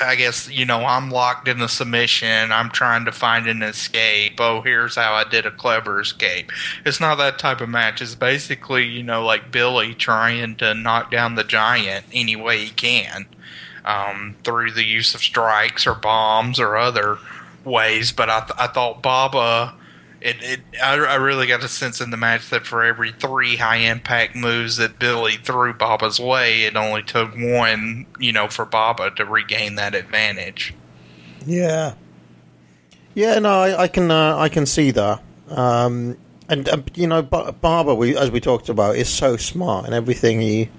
I 0.00 0.16
guess 0.16 0.50
you 0.50 0.64
know 0.64 0.84
I'm 0.84 1.10
locked 1.10 1.48
in 1.48 1.60
a 1.60 1.68
submission. 1.68 2.50
I'm 2.52 2.70
trying 2.70 3.04
to 3.04 3.12
find 3.12 3.46
an 3.46 3.62
escape. 3.62 4.40
Oh, 4.40 4.60
here's 4.60 4.96
how 4.96 5.14
I 5.14 5.24
did 5.24 5.46
a 5.46 5.50
clever 5.50 6.00
escape. 6.00 6.50
It's 6.84 7.00
not 7.00 7.16
that 7.16 7.38
type 7.38 7.60
of 7.60 7.68
match. 7.68 8.02
It's 8.02 8.14
basically 8.14 8.84
you 8.84 9.02
know 9.02 9.24
like 9.24 9.52
Billy 9.52 9.94
trying 9.94 10.56
to 10.56 10.74
knock 10.74 11.10
down 11.10 11.34
the 11.34 11.44
giant 11.44 12.06
any 12.12 12.36
way 12.36 12.64
he 12.64 12.70
can 12.70 13.26
um, 13.84 14.36
through 14.44 14.72
the 14.72 14.84
use 14.84 15.14
of 15.14 15.20
strikes 15.20 15.86
or 15.86 15.94
bombs 15.94 16.58
or 16.58 16.76
other 16.76 17.18
ways. 17.64 18.12
But 18.12 18.30
I, 18.30 18.40
th- 18.40 18.58
I 18.58 18.66
thought 18.66 19.02
Baba, 19.02 19.74
it, 20.22 20.42
it 20.42 20.60
I, 20.82 20.94
I 20.94 21.14
really 21.16 21.46
got 21.46 21.62
a 21.64 21.68
sense 21.68 22.00
in 22.00 22.10
the 22.10 22.16
match 22.16 22.50
that 22.50 22.66
for 22.66 22.82
every 22.82 23.12
three 23.12 23.56
high 23.56 23.76
impact 23.76 24.36
moves 24.36 24.76
that 24.76 24.98
Billy 24.98 25.36
threw 25.36 25.72
Baba's 25.72 26.20
way, 26.20 26.64
it 26.64 26.76
only 26.76 27.02
took 27.02 27.34
one, 27.34 28.06
you 28.18 28.32
know, 28.32 28.48
for 28.48 28.64
Baba 28.64 29.10
to 29.12 29.24
regain 29.24 29.74
that 29.76 29.94
advantage. 29.94 30.74
Yeah, 31.44 31.94
yeah. 33.14 33.38
No, 33.38 33.50
I, 33.50 33.82
I 33.82 33.88
can 33.88 34.10
uh, 34.10 34.36
I 34.36 34.48
can 34.48 34.66
see 34.66 34.90
that. 34.92 35.22
Um, 35.48 36.16
and 36.48 36.68
uh, 36.68 36.78
you 36.94 37.06
know, 37.06 37.22
ba- 37.22 37.52
Baba, 37.52 37.94
we, 37.94 38.16
as 38.16 38.30
we 38.30 38.40
talked 38.40 38.68
about, 38.68 38.96
is 38.96 39.08
so 39.08 39.36
smart 39.36 39.86
in 39.86 39.92
everything 39.92 40.40
he 40.40 40.70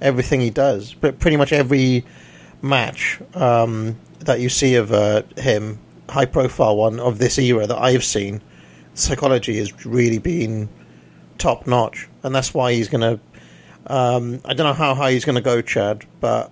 everything 0.00 0.40
he 0.40 0.50
does. 0.50 0.94
But 0.94 1.18
pretty 1.18 1.36
much 1.36 1.52
every 1.52 2.04
match 2.62 3.20
um, 3.34 3.96
that 4.20 4.40
you 4.40 4.48
see 4.48 4.74
of 4.74 4.92
uh, 4.92 5.22
him, 5.36 5.78
high 6.08 6.26
profile 6.26 6.76
one 6.76 6.98
of 7.00 7.18
this 7.18 7.38
era 7.38 7.66
that 7.66 7.78
I've 7.78 8.04
seen, 8.04 8.42
psychology 8.98 9.58
has 9.58 9.86
really 9.86 10.18
been 10.18 10.68
top 11.38 11.66
notch, 11.66 12.08
and 12.22 12.34
that's 12.34 12.52
why 12.52 12.72
he's 12.72 12.88
going 12.88 13.00
to. 13.00 13.20
Um, 13.86 14.40
I 14.44 14.54
don't 14.54 14.66
know 14.66 14.74
how 14.74 14.94
high 14.94 15.12
he's 15.12 15.24
going 15.24 15.36
to 15.36 15.42
go, 15.42 15.62
Chad, 15.62 16.04
but 16.20 16.50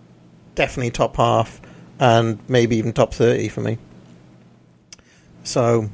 definitely 0.55 0.91
top 0.91 1.17
half, 1.17 1.61
and 1.99 2.39
maybe 2.49 2.77
even 2.77 2.93
top 2.93 3.13
thirty 3.13 3.49
for 3.49 3.61
me. 3.61 3.79
So 5.45 5.91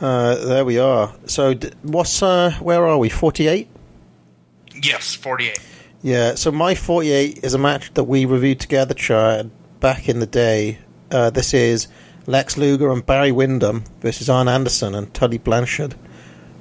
uh, 0.00 0.34
there 0.36 0.64
we 0.64 0.78
are. 0.78 1.14
So 1.26 1.54
d- 1.54 1.70
what's 1.82 2.22
uh, 2.22 2.52
where 2.60 2.86
are 2.86 2.98
we? 2.98 3.08
Forty 3.08 3.46
eight. 3.48 3.68
Yes, 4.82 5.14
48. 5.14 5.58
Yeah, 6.02 6.34
so 6.34 6.50
my 6.50 6.74
48 6.74 7.44
is 7.44 7.54
a 7.54 7.58
match 7.58 7.92
that 7.94 8.04
we 8.04 8.24
reviewed 8.24 8.58
together, 8.58 8.94
Chad, 8.94 9.50
back 9.80 10.08
in 10.08 10.18
the 10.18 10.26
day. 10.26 10.78
Uh, 11.10 11.30
this 11.30 11.54
is 11.54 11.88
Lex 12.26 12.56
Luger 12.56 12.90
and 12.90 13.04
Barry 13.04 13.32
Windham 13.32 13.84
versus 14.00 14.28
Arn 14.28 14.48
Anderson 14.48 14.94
and 14.94 15.12
Tully 15.12 15.38
Blanchard 15.38 15.94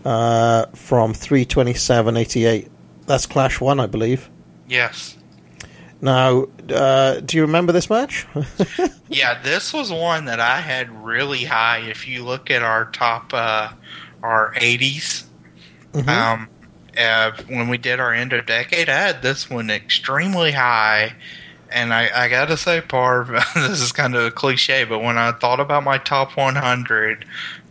uh, 0.06 0.65
from 0.74 1.13
327.88. 1.13 2.69
That's 3.06 3.26
Clash 3.26 3.62
1, 3.62 3.80
I 3.80 3.88
believe. 3.88 4.30
Yes. 4.67 5.17
Now, 6.02 6.45
uh, 6.74 7.19
do 7.19 7.38
you 7.38 7.43
remember 7.43 7.74
this 7.74 7.89
match? 7.89 8.26
Yeah, 9.12 9.41
this 9.41 9.74
was 9.74 9.91
one 9.91 10.24
that 10.26 10.39
I 10.39 10.62
had 10.62 11.04
really 11.04 11.43
high. 11.43 11.80
If 11.80 12.08
you 12.08 12.24
look 12.24 12.50
at 12.50 12.63
our 12.63 12.89
top, 12.91 13.34
uh, 13.34 13.74
our 14.24 14.54
80s, 14.54 15.26
um, 16.08 16.47
uh, 16.97 17.32
when 17.50 17.67
we 17.67 17.78
did 17.78 18.00
our 18.00 18.13
end 18.13 18.32
of 18.32 18.45
decade, 18.45 18.88
I 18.88 18.97
had 18.97 19.21
this 19.21 19.50
one 19.50 19.69
extremely 19.69 20.54
high. 20.54 21.15
And 21.71 21.93
I, 21.93 22.10
I 22.25 22.29
gotta 22.29 22.57
say, 22.57 22.81
Parv, 22.81 23.27
this 23.55 23.81
is 23.81 23.91
kind 23.91 24.15
of 24.15 24.23
a 24.25 24.31
cliche, 24.31 24.84
but 24.84 24.99
when 24.99 25.17
I 25.17 25.31
thought 25.31 25.60
about 25.60 25.84
my 25.84 25.97
top 25.97 26.36
100, 26.38 27.25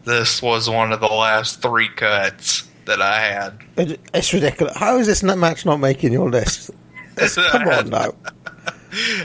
this 0.05 0.41
was 0.43 0.69
one 0.71 0.93
of 0.93 1.01
the 1.01 1.07
last 1.07 1.61
three 1.63 1.89
cuts 1.89 2.69
that 2.87 3.01
I 3.03 3.21
had. 3.21 3.59
It- 3.77 4.01
it's 4.15 4.33
ridiculous. 4.33 4.77
How 4.77 4.99
is 4.99 5.07
this 5.07 5.23
match 5.23 5.65
not 5.67 5.79
making 5.79 6.13
your 6.13 6.31
list? 6.31 6.71
It's- 7.17 7.35
come 7.53 7.69
on 7.69 7.91
now. 7.91 8.15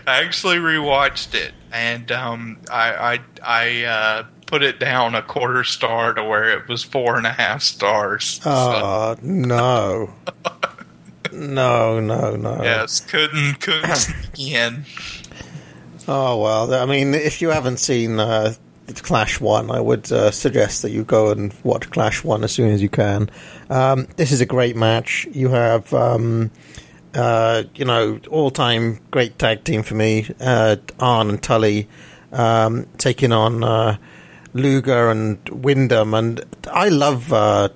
I 0.06 0.22
actually 0.24 0.58
rewatched 0.58 1.34
it, 1.34 1.52
and 1.72 2.12
um, 2.12 2.58
I 2.72 2.94
I, 3.16 3.20
I 3.44 3.84
uh, 3.86 4.24
put 4.46 4.62
it 4.62 4.80
down 4.80 5.16
a 5.16 5.24
quarter 5.24 5.64
star 5.64 6.14
to 6.14 6.24
where 6.24 6.52
it 6.56 6.68
was 6.68 6.84
four 6.84 7.18
and 7.18 7.26
a 7.26 7.32
half 7.32 7.64
stars. 7.64 8.42
So, 8.44 8.52
Oh, 8.52 9.16
no. 9.24 10.14
No, 11.32 12.00
no, 12.00 12.36
no. 12.36 12.64
yes, 12.64 13.00
couldn't 13.00 13.60
couldn't 13.60 13.96
sneak 13.96 14.54
in. 14.54 14.86
Oh 16.08 16.40
well, 16.42 16.74
I 16.74 16.86
mean, 16.86 17.14
if 17.14 17.42
you 17.42 17.50
haven't 17.50 17.78
seen 17.78 18.20
uh, 18.20 18.54
Clash 18.94 19.40
One, 19.40 19.72
I 19.72 19.80
would 19.80 20.12
uh, 20.12 20.32
suggest 20.32 20.82
that 20.84 20.92
you 20.92 21.04
go 21.04 21.32
and 21.32 21.54
watch 21.64 21.90
Clash 21.90 22.24
One 22.24 22.44
as 22.44 22.52
soon 22.52 22.72
as 22.72 22.82
you 22.82 22.90
can. 22.90 23.30
Um, 23.70 24.08
this 24.16 24.32
is 24.32 24.42
a 24.42 24.46
great 24.46 24.76
match. 24.76 25.28
You 25.32 25.50
have, 25.50 25.92
um, 25.94 26.52
uh, 27.14 27.64
you 27.74 27.86
know, 27.86 28.20
all-time 28.30 29.00
great 29.10 29.40
tag 29.40 29.64
team 29.64 29.82
for 29.82 29.96
me, 29.96 30.30
uh, 30.40 30.76
Arn 31.00 31.30
and 31.30 31.42
Tully 31.42 31.88
um, 32.32 32.86
taking 32.98 33.32
on 33.32 33.64
uh, 33.64 33.98
Luger 34.54 35.10
and 35.10 35.38
Windham, 35.50 36.14
and 36.14 36.42
I 36.72 36.90
love 36.90 37.34
uh, 37.34 37.70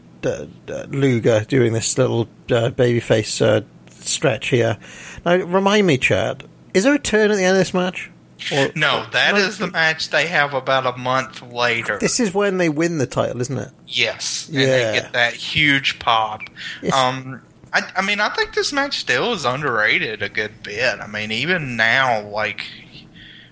Luger 0.89 1.41
doing 1.47 1.73
this 1.73 1.97
little 1.97 2.23
uh, 2.49 2.69
babyface 2.71 3.41
uh, 3.45 3.61
stretch 3.91 4.49
here. 4.49 4.77
Now, 5.25 5.35
remind 5.35 5.87
me, 5.87 5.97
Chad, 5.97 6.43
is 6.73 6.83
there 6.83 6.93
a 6.93 6.99
turn 6.99 7.31
at 7.31 7.37
the 7.37 7.43
end 7.43 7.55
of 7.57 7.59
this 7.59 7.73
match? 7.73 8.09
Or- 8.53 8.71
No, 8.75 9.05
that 9.11 9.35
is 9.35 9.57
the 9.57 9.67
match 9.67 10.09
they 10.09 10.27
have 10.27 10.53
about 10.53 10.85
a 10.85 10.97
month 10.97 11.41
later. 11.41 11.97
This 11.99 12.19
is 12.19 12.33
when 12.33 12.57
they 12.57 12.69
win 12.69 12.97
the 12.97 13.05
title, 13.07 13.41
isn't 13.41 13.57
it? 13.57 13.69
Yes, 13.87 14.47
and 14.47 14.57
Yeah. 14.59 14.65
they 14.65 14.99
get 14.99 15.13
that 15.13 15.33
huge 15.33 15.99
pop. 15.99 16.41
Yes. 16.81 16.93
Um, 16.93 17.41
I, 17.73 17.81
I 17.97 18.01
mean, 18.01 18.19
I 18.19 18.29
think 18.29 18.53
this 18.55 18.71
match 18.71 18.97
still 18.99 19.33
is 19.33 19.45
underrated 19.45 20.23
a 20.23 20.29
good 20.29 20.63
bit. 20.63 20.99
I 20.99 21.07
mean, 21.07 21.31
even 21.31 21.75
now, 21.75 22.21
like 22.29 22.65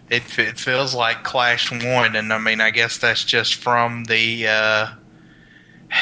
it, 0.09 0.23
it 0.39 0.57
feels 0.57 0.95
like 0.95 1.23
Clash 1.23 1.69
One, 1.69 2.15
and 2.15 2.31
I 2.31 2.37
mean, 2.37 2.61
I 2.61 2.69
guess 2.71 2.97
that's 2.97 3.25
just 3.25 3.55
from 3.55 4.05
the, 4.05 4.47
uh, 4.47 4.87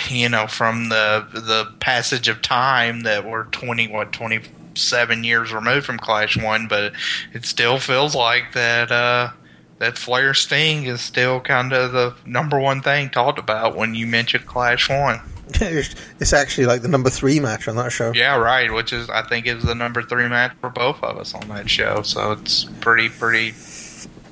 you 0.10 0.30
know, 0.30 0.48
from 0.48 0.90
the 0.90 1.28
the 1.34 1.72
passage 1.80 2.28
of 2.28 2.42
time 2.42 3.02
that 3.02 3.26
we're 3.26 3.46
twenty 3.46 3.88
what 3.88 4.12
twenty 4.12 4.42
seven 4.76 5.24
years 5.24 5.54
removed 5.54 5.86
from 5.86 5.98
Clash 5.98 6.38
One, 6.38 6.68
but 6.68 6.94
it 7.34 7.46
still 7.46 7.80
feels 7.80 8.16
like 8.16 8.54
that. 8.54 8.92
Uh, 8.92 9.32
that 9.78 9.98
Flair 9.98 10.34
Sting 10.34 10.86
is 10.86 11.02
still 11.02 11.42
kind 11.42 11.74
of 11.74 11.92
the 11.92 12.16
number 12.26 12.60
one 12.60 12.82
thing 12.82 13.10
talked 13.10 13.38
about 13.38 13.76
when 13.76 13.94
you 13.94 14.08
mention 14.08 14.42
Clash 14.44 14.90
One. 14.90 15.20
it's 15.48 16.34
actually 16.34 16.66
like 16.66 16.82
the 16.82 16.88
number 16.88 17.10
three 17.10 17.40
match 17.40 17.68
on 17.68 17.76
that 17.76 17.92
show. 17.92 18.12
Yeah, 18.14 18.38
right. 18.38 18.72
Which 18.72 18.92
is 18.94 19.10
I 19.10 19.22
think 19.22 19.48
is 19.48 19.64
the 19.64 19.76
number 19.76 20.02
three 20.02 20.28
match 20.28 20.54
for 20.60 20.70
both 20.70 21.04
of 21.04 21.18
us 21.18 21.34
on 21.34 21.48
that 21.50 21.70
show. 21.70 22.02
So 22.02 22.32
it's 22.32 22.64
pretty 22.82 23.10
pretty 23.10 23.54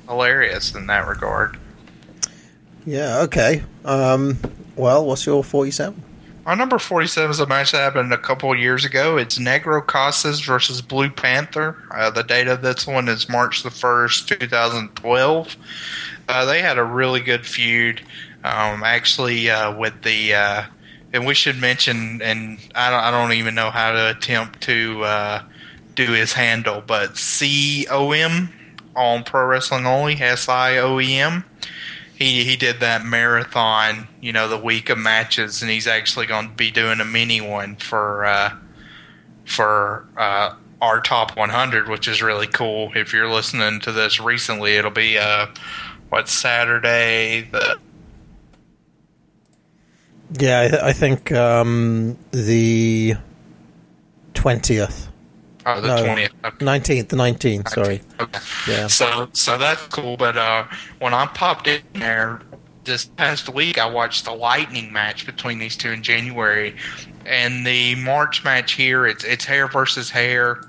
hilarious 0.08 0.74
in 0.74 0.86
that 0.88 1.06
regard. 1.06 1.58
Yeah, 2.86 3.20
okay. 3.22 3.62
Um, 3.84 4.38
well, 4.76 5.04
what's 5.04 5.26
your 5.26 5.44
47? 5.44 6.02
My 6.46 6.54
number 6.54 6.78
47 6.78 7.30
is 7.30 7.40
a 7.40 7.46
match 7.46 7.72
that 7.72 7.78
happened 7.78 8.12
a 8.12 8.18
couple 8.18 8.54
years 8.54 8.84
ago. 8.84 9.16
It's 9.16 9.38
Negro 9.38 9.84
Casas 9.84 10.40
versus 10.40 10.82
Blue 10.82 11.08
Panther. 11.08 11.82
Uh, 11.90 12.10
the 12.10 12.22
date 12.22 12.48
of 12.48 12.60
this 12.60 12.86
one 12.86 13.08
is 13.08 13.30
March 13.30 13.62
the 13.62 13.70
1st, 13.70 14.40
2012. 14.40 15.56
Uh, 16.28 16.44
they 16.44 16.60
had 16.60 16.76
a 16.76 16.84
really 16.84 17.20
good 17.20 17.46
feud, 17.46 18.02
um, 18.44 18.82
actually, 18.84 19.48
uh, 19.48 19.74
with 19.74 20.02
the. 20.02 20.34
Uh, 20.34 20.64
and 21.14 21.26
we 21.26 21.32
should 21.32 21.58
mention, 21.60 22.20
and 22.20 22.58
I 22.74 22.90
don't, 22.90 23.00
I 23.00 23.10
don't 23.10 23.32
even 23.32 23.54
know 23.54 23.70
how 23.70 23.92
to 23.92 24.10
attempt 24.10 24.60
to 24.62 25.02
uh, 25.04 25.42
do 25.94 26.12
his 26.12 26.32
handle, 26.32 26.82
but 26.86 27.16
C 27.16 27.86
O 27.88 28.12
M 28.12 28.52
on 28.94 29.24
Pro 29.24 29.46
Wrestling 29.46 29.86
Only, 29.86 30.20
S 30.20 30.48
I 30.48 30.76
O 30.78 31.00
E 31.00 31.16
M 31.16 31.44
he 32.24 32.44
he 32.44 32.56
did 32.56 32.80
that 32.80 33.04
marathon, 33.04 34.08
you 34.20 34.32
know, 34.32 34.48
the 34.48 34.56
week 34.56 34.88
of 34.88 34.96
matches, 34.96 35.60
and 35.60 35.70
he's 35.70 35.86
actually 35.86 36.26
going 36.26 36.48
to 36.48 36.54
be 36.54 36.70
doing 36.70 37.00
a 37.00 37.04
mini 37.04 37.40
one 37.40 37.76
for 37.76 38.24
uh, 38.24 38.56
for 39.44 40.08
uh, 40.16 40.54
our 40.80 41.00
top 41.00 41.36
100, 41.36 41.88
which 41.88 42.08
is 42.08 42.22
really 42.22 42.46
cool. 42.46 42.92
If 42.94 43.12
you're 43.12 43.28
listening 43.28 43.80
to 43.80 43.92
this 43.92 44.20
recently, 44.20 44.76
it'll 44.76 44.90
be 44.90 45.18
uh, 45.18 45.48
what 46.08 46.28
Saturday 46.28 47.42
the 47.52 47.78
Yeah, 50.38 50.62
I, 50.62 50.68
th- 50.68 50.82
I 50.82 50.92
think 50.94 51.30
um, 51.32 52.16
the 52.30 53.16
20th. 54.32 55.08
Oh, 55.66 55.80
the 55.80 55.88
No, 55.88 56.02
20th. 56.04 56.30
Okay. 56.44 56.64
19th, 56.64 57.08
the 57.08 57.16
19th, 57.16 57.68
sorry. 57.68 58.00
Okay. 58.20 58.40
Yeah. 58.68 58.86
So 58.86 59.28
so 59.32 59.58
that's 59.58 59.86
cool. 59.88 60.16
But 60.16 60.36
uh, 60.36 60.64
when 60.98 61.14
I 61.14 61.26
popped 61.26 61.66
in 61.66 61.82
there 61.94 62.40
this 62.84 63.04
past 63.06 63.48
week, 63.48 63.78
I 63.78 63.86
watched 63.86 64.24
the 64.24 64.32
Lightning 64.32 64.92
match 64.92 65.26
between 65.26 65.58
these 65.58 65.76
two 65.76 65.90
in 65.90 66.02
January, 66.02 66.76
and 67.26 67.66
the 67.66 67.94
March 67.96 68.44
match 68.44 68.72
here. 68.72 69.06
It's 69.06 69.24
it's 69.24 69.44
hair 69.44 69.68
versus 69.68 70.10
hair, 70.10 70.60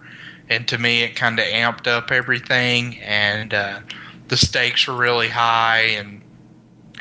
and 0.50 0.68
to 0.68 0.78
me, 0.78 1.04
it 1.04 1.16
kind 1.16 1.40
of 1.40 1.46
amped 1.46 1.88
up 1.88 2.12
everything, 2.12 2.98
and 3.02 3.54
uh, 3.54 3.80
the 4.28 4.38
stakes 4.38 4.88
were 4.88 4.96
really 4.96 5.30
high, 5.30 5.82
and 5.82 6.22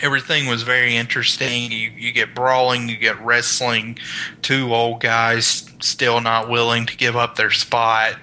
everything 0.02 0.46
was 0.46 0.62
very 0.62 0.96
interesting. 0.96 1.70
You 1.70 1.90
you 1.96 2.12
get 2.12 2.34
brawling, 2.34 2.88
you 2.88 2.96
get 2.96 3.20
wrestling, 3.20 3.98
two 4.42 4.74
old 4.74 5.00
guys 5.00 5.70
still 5.80 6.20
not 6.20 6.48
willing 6.48 6.86
to 6.86 6.96
give 6.96 7.16
up 7.16 7.36
their 7.36 7.50
spot. 7.50 8.16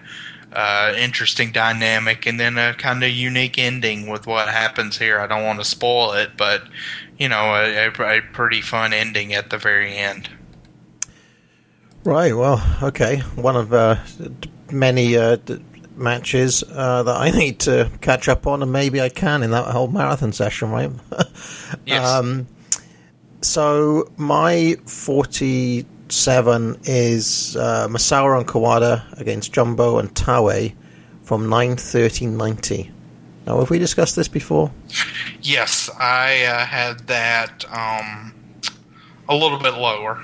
Uh, 0.53 0.93
interesting 0.97 1.53
dynamic, 1.53 2.25
and 2.25 2.37
then 2.37 2.57
a 2.57 2.73
kind 2.73 3.01
of 3.05 3.09
unique 3.09 3.57
ending 3.57 4.07
with 4.09 4.27
what 4.27 4.49
happens 4.49 4.97
here. 4.97 5.17
I 5.17 5.25
don't 5.25 5.45
want 5.45 5.59
to 5.59 5.65
spoil 5.65 6.11
it, 6.11 6.31
but 6.35 6.63
you 7.17 7.29
know, 7.29 7.55
a, 7.55 7.87
a, 7.87 8.17
a 8.17 8.21
pretty 8.33 8.61
fun 8.61 8.91
ending 8.91 9.33
at 9.33 9.49
the 9.49 9.57
very 9.57 9.95
end. 9.95 10.29
Right, 12.03 12.33
well, 12.33 12.61
okay. 12.81 13.19
One 13.35 13.55
of 13.55 13.71
uh, 13.71 13.97
many 14.71 15.15
uh, 15.15 15.37
matches 15.95 16.63
uh, 16.71 17.03
that 17.03 17.15
I 17.15 17.31
need 17.31 17.59
to 17.61 17.91
catch 18.01 18.27
up 18.27 18.47
on, 18.47 18.61
and 18.61 18.71
maybe 18.71 19.01
I 19.01 19.09
can 19.09 19.43
in 19.43 19.51
that 19.51 19.65
whole 19.65 19.87
marathon 19.87 20.33
session, 20.33 20.71
right? 20.71 20.91
Yes. 21.85 22.05
Um, 22.05 22.47
so 23.41 24.11
my 24.17 24.75
47 24.85 26.79
is 26.83 27.55
uh, 27.55 27.87
Misawa 27.87 28.37
and 28.37 28.47
Kawada 28.47 29.19
against 29.19 29.53
Jumbo 29.53 29.97
and 29.99 30.13
Taue 30.13 30.73
from 31.23 31.47
9.13.90. 31.47 32.91
Now, 33.47 33.59
have 33.59 33.69
we 33.69 33.79
discussed 33.79 34.15
this 34.15 34.27
before? 34.27 34.71
yes, 35.41 35.89
I 35.97 36.43
uh, 36.43 36.65
had 36.65 36.99
that 37.07 37.65
um, 37.71 38.33
a 39.27 39.35
little 39.35 39.57
bit 39.59 39.73
lower. 39.73 40.21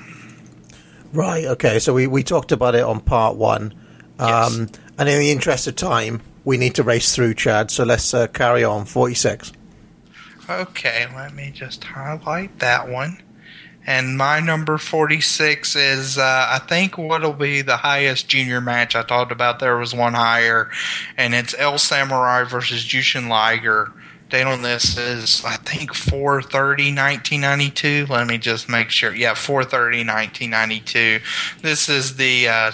Right, 1.13 1.45
okay, 1.45 1.79
so 1.79 1.93
we, 1.93 2.05
we 2.07 2.23
talked 2.23 2.51
about 2.51 2.75
it 2.75 2.83
on 2.83 2.99
part 2.99 3.37
one. 3.37 3.73
Um, 4.19 4.67
Yes. 4.69 4.69
And 4.97 5.07
in 5.07 5.19
the 5.19 5.31
interest 5.31 5.67
of 5.67 5.75
time, 5.75 6.21
we 6.43 6.57
need 6.57 6.75
to 6.75 6.83
race 6.83 7.13
through, 7.13 7.35
Chad, 7.35 7.69
so 7.69 7.83
let's 7.83 8.13
uh, 8.13 8.27
carry 8.27 8.63
on. 8.63 8.85
46. 8.85 9.51
Okay, 10.49 11.05
let 11.13 11.35
me 11.35 11.51
just 11.53 11.83
highlight 11.83 12.59
that 12.59 12.87
one. 12.87 13.21
And 13.85 14.17
my 14.17 14.39
number 14.39 14.77
46 14.77 15.75
is, 15.75 16.17
uh, 16.17 16.47
I 16.49 16.59
think, 16.59 16.97
what'll 16.97 17.33
be 17.33 17.61
the 17.61 17.77
highest 17.77 18.27
junior 18.27 18.59
match. 18.59 18.95
I 18.95 19.03
talked 19.03 19.31
about 19.31 19.59
there 19.59 19.77
was 19.77 19.93
one 19.93 20.13
higher, 20.13 20.69
and 21.15 21.33
it's 21.33 21.55
El 21.57 21.77
Samurai 21.77 22.43
versus 22.43 22.83
Jushin 22.83 23.29
Liger. 23.29 23.93
Date 24.29 24.43
on 24.43 24.61
this 24.61 24.97
is, 24.97 25.43
I 25.45 25.55
think, 25.55 25.93
430 25.93 26.91
1992. 26.91 28.07
Let 28.09 28.27
me 28.27 28.37
just 28.37 28.67
make 28.67 28.89
sure. 28.89 29.15
Yeah, 29.15 29.35
430 29.35 29.99
1992. 29.99 31.19
This 31.61 31.87
is 31.87 32.17
the. 32.17 32.49
Uh, 32.49 32.71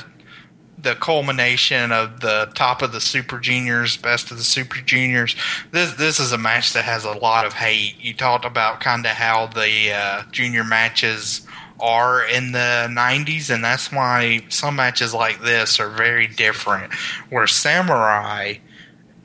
the 0.84 0.96
culmination 0.96 1.92
of 1.92 2.20
the 2.20 2.52
top 2.54 2.82
of 2.82 2.92
the 2.92 3.02
Super 3.02 3.40
Juniors, 3.40 3.98
best 3.98 4.32
of 4.32 4.38
the 4.38 4.44
Super 4.44 4.80
Juniors. 4.82 5.36
This 5.72 5.94
this 5.96 6.20
is 6.20 6.32
a 6.32 6.38
match 6.38 6.74
that 6.74 6.84
has 6.84 7.06
a 7.06 7.14
lot 7.14 7.46
of 7.46 7.54
hate. 7.54 8.00
You 8.00 8.14
talked 8.14 8.46
about 8.46 8.82
kind 8.82 9.06
of 9.06 9.14
how 9.14 9.48
the 9.48 9.94
uh, 9.94 10.24
junior 10.32 10.64
matches 10.64 11.48
are 11.80 12.24
in 12.24 12.52
the 12.52 12.88
90s, 12.92 13.54
and 13.54 13.64
that's 13.64 13.92
why 13.92 14.42
some 14.50 14.76
matches 14.76 15.14
like 15.14 15.42
this 15.42 15.80
are 15.80 15.90
very 15.90 16.28
different. 16.28 16.94
Where 17.30 17.48
Samurai 17.48 18.56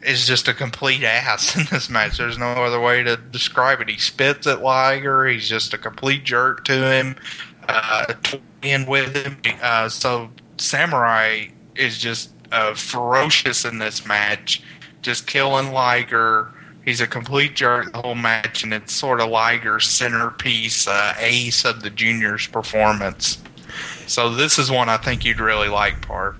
is 0.03 0.27
just 0.27 0.49
a 0.49 0.55
complete 0.55 1.03
ass 1.03 1.57
in 1.59 1.67
this 1.71 1.91
match. 1.91 2.19
There's 2.19 2.39
no 2.39 2.47
other 2.47 2.81
way 2.81 3.03
to 3.03 3.17
describe 3.17 3.81
it. 3.81 3.89
He 3.89 3.99
spits 3.99 4.47
at 4.47 4.63
Liger. 4.63 5.27
He's 5.27 5.49
just 5.49 5.75
a 5.75 5.79
complete 5.79 6.25
jerk 6.25 6.65
to 6.65 6.73
him. 6.73 7.17
Uh, 7.69 8.15
in 8.63 8.87
with 8.87 9.15
him. 9.15 9.37
Uh, 9.63 9.89
so 9.89 10.31
Samurai 10.61 11.47
is 11.75 11.99
just 11.99 12.31
uh, 12.53 12.75
ferocious 12.75 13.65
in 13.65 13.79
this 13.79 14.07
match, 14.07 14.63
just 15.03 15.27
killing 15.27 15.73
Liger. 15.73 16.53
He's 16.85 17.01
a 17.01 17.07
complete 17.07 17.55
jerk 17.55 17.93
the 17.93 18.01
whole 18.01 18.15
match, 18.15 18.63
and 18.63 18.73
it's 18.73 18.93
sort 18.93 19.21
of 19.21 19.29
Liger's 19.29 19.87
centerpiece, 19.87 20.89
uh, 20.89 21.15
ace 21.19 21.65
of 21.65 21.83
the 21.83 21.91
juniors' 21.91 22.47
performance. 22.47 23.39
So 24.07 24.35
this 24.35 24.59
is 24.59 24.71
one 24.71 24.89
I 24.89 24.97
think 24.97 25.25
you'd 25.25 25.41
really 25.41 25.69
like, 25.69 26.01
Parv. 26.07 26.37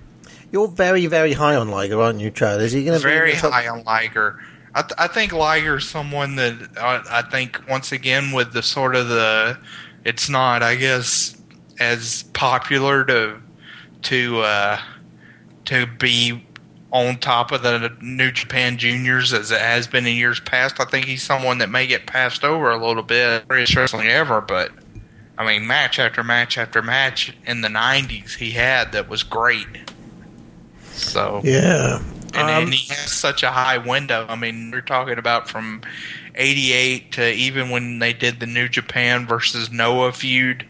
You're 0.51 0.69
very, 0.69 1.07
very 1.07 1.35
high 1.35 1.57
on 1.57 1.69
Liger, 1.69 2.01
aren't 2.01 2.21
you, 2.21 2.31
Chad? 2.31 2.63
Is 2.63 2.73
he 2.73 2.85
going 2.85 2.99
to 2.99 3.07
very 3.07 3.35
high 3.35 3.69
on 3.69 3.85
Liger. 3.85 4.41
I, 4.75 4.83
th- 4.83 4.95
I 4.97 5.07
think 5.09 5.33
Liger's 5.33 5.89
someone 5.89 6.37
that 6.37 6.77
uh, 6.77 7.03
I 7.11 7.23
think 7.23 7.61
once 7.69 7.93
again 7.93 8.33
with 8.33 8.53
the 8.53 8.63
sort 8.63 8.95
of 8.95 9.09
the 9.09 9.59
it's 10.05 10.29
not 10.29 10.63
I 10.63 10.77
guess 10.77 11.37
as 11.81 12.25
popular 12.33 13.05
to 13.07 13.41
to 14.03 14.41
uh, 14.41 14.81
to 15.67 15.87
be 15.87 16.45
on 16.91 17.19
top 17.19 17.53
of 17.53 17.63
the 17.63 17.93
New 18.01 18.33
Japan 18.33 18.79
Juniors 18.79 19.33
as 19.33 19.51
it 19.51 19.61
has 19.61 19.87
been 19.87 20.07
in 20.07 20.17
years 20.17 20.41
past. 20.41 20.81
I 20.81 20.85
think 20.85 21.05
he's 21.07 21.23
someone 21.23 21.59
that 21.59 21.69
may 21.69 21.87
get 21.87 22.07
passed 22.07 22.45
over 22.45 22.71
a 22.71 22.85
little 22.85 23.03
bit, 23.03 23.47
greatest 23.47 23.77
wrestling 23.77 24.09
ever, 24.09 24.41
but 24.41 24.73
I 25.37 25.47
mean 25.47 25.67
match 25.67 25.99
after 25.99 26.25
match 26.25 26.57
after 26.59 26.83
match 26.83 27.37
in 27.47 27.61
the 27.61 27.69
'90s 27.69 28.37
he 28.37 28.53
had 28.53 28.93
that 28.93 29.09
was 29.09 29.23
great. 29.23 29.67
So 30.93 31.41
Yeah. 31.45 32.01
and, 32.35 32.37
Um, 32.37 32.65
and 32.65 32.75
he 32.75 32.93
has 32.93 33.13
such 33.13 33.43
a 33.43 33.51
high 33.51 33.79
window. 33.79 34.27
I 34.29 34.37
mean, 34.37 34.71
we're 34.71 34.81
talking 34.81 35.19
about 35.19 35.49
from 35.49 35.83
'88 36.35 37.13
to 37.13 37.33
even 37.33 37.71
when 37.71 37.99
they 37.99 38.13
did 38.13 38.41
the 38.41 38.47
New 38.47 38.69
Japan 38.69 39.27
versus 39.27 39.71
Noah 39.71 40.13
feud 40.13 40.67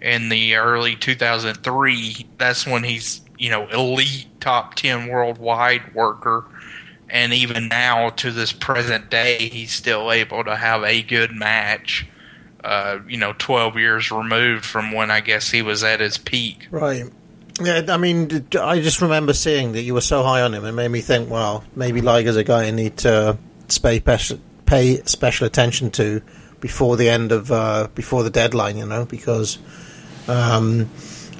in 0.00 0.28
the 0.28 0.56
early 0.56 0.96
2003. 0.96 2.26
That's 2.38 2.66
when 2.66 2.84
he's 2.84 3.20
you 3.38 3.50
know 3.50 3.68
elite 3.68 4.26
top 4.40 4.74
10 4.74 5.08
worldwide 5.08 5.94
worker. 5.94 6.44
And 7.08 7.32
even 7.32 7.66
now, 7.66 8.10
to 8.10 8.30
this 8.30 8.52
present 8.52 9.10
day, 9.10 9.48
he's 9.48 9.72
still 9.72 10.12
able 10.12 10.44
to 10.44 10.54
have 10.54 10.84
a 10.84 11.02
good 11.02 11.32
match. 11.32 12.06
Uh, 12.62 13.00
you 13.08 13.16
know, 13.16 13.34
12 13.36 13.78
years 13.78 14.12
removed 14.12 14.64
from 14.64 14.92
when 14.92 15.10
I 15.10 15.20
guess 15.20 15.50
he 15.50 15.60
was 15.60 15.82
at 15.82 15.98
his 15.98 16.18
peak. 16.18 16.68
Right. 16.70 17.04
Yeah, 17.60 17.82
I 17.88 17.96
mean, 17.96 18.46
i 18.60 18.80
just 18.80 19.02
remember 19.02 19.32
seeing 19.32 19.72
that 19.72 19.82
you 19.82 19.92
were 19.92 20.00
so 20.00 20.22
high 20.22 20.42
on 20.42 20.54
him, 20.54 20.64
and 20.64 20.76
made 20.76 20.88
me 20.88 21.00
think, 21.00 21.28
well, 21.28 21.64
maybe 21.74 22.00
Liger's 22.00 22.36
a 22.36 22.44
guy 22.44 22.64
I 22.64 22.70
need 22.70 22.98
to 22.98 23.36
pay 23.82 23.98
special, 23.98 24.38
pay 24.66 25.02
special 25.04 25.46
attention 25.46 25.90
to 25.92 26.22
before 26.60 26.96
the 26.96 27.08
end 27.08 27.32
of 27.32 27.50
uh, 27.50 27.88
before 27.94 28.22
the 28.22 28.30
deadline, 28.30 28.78
you 28.78 28.86
know, 28.86 29.04
because 29.04 29.58
um, 30.30 30.88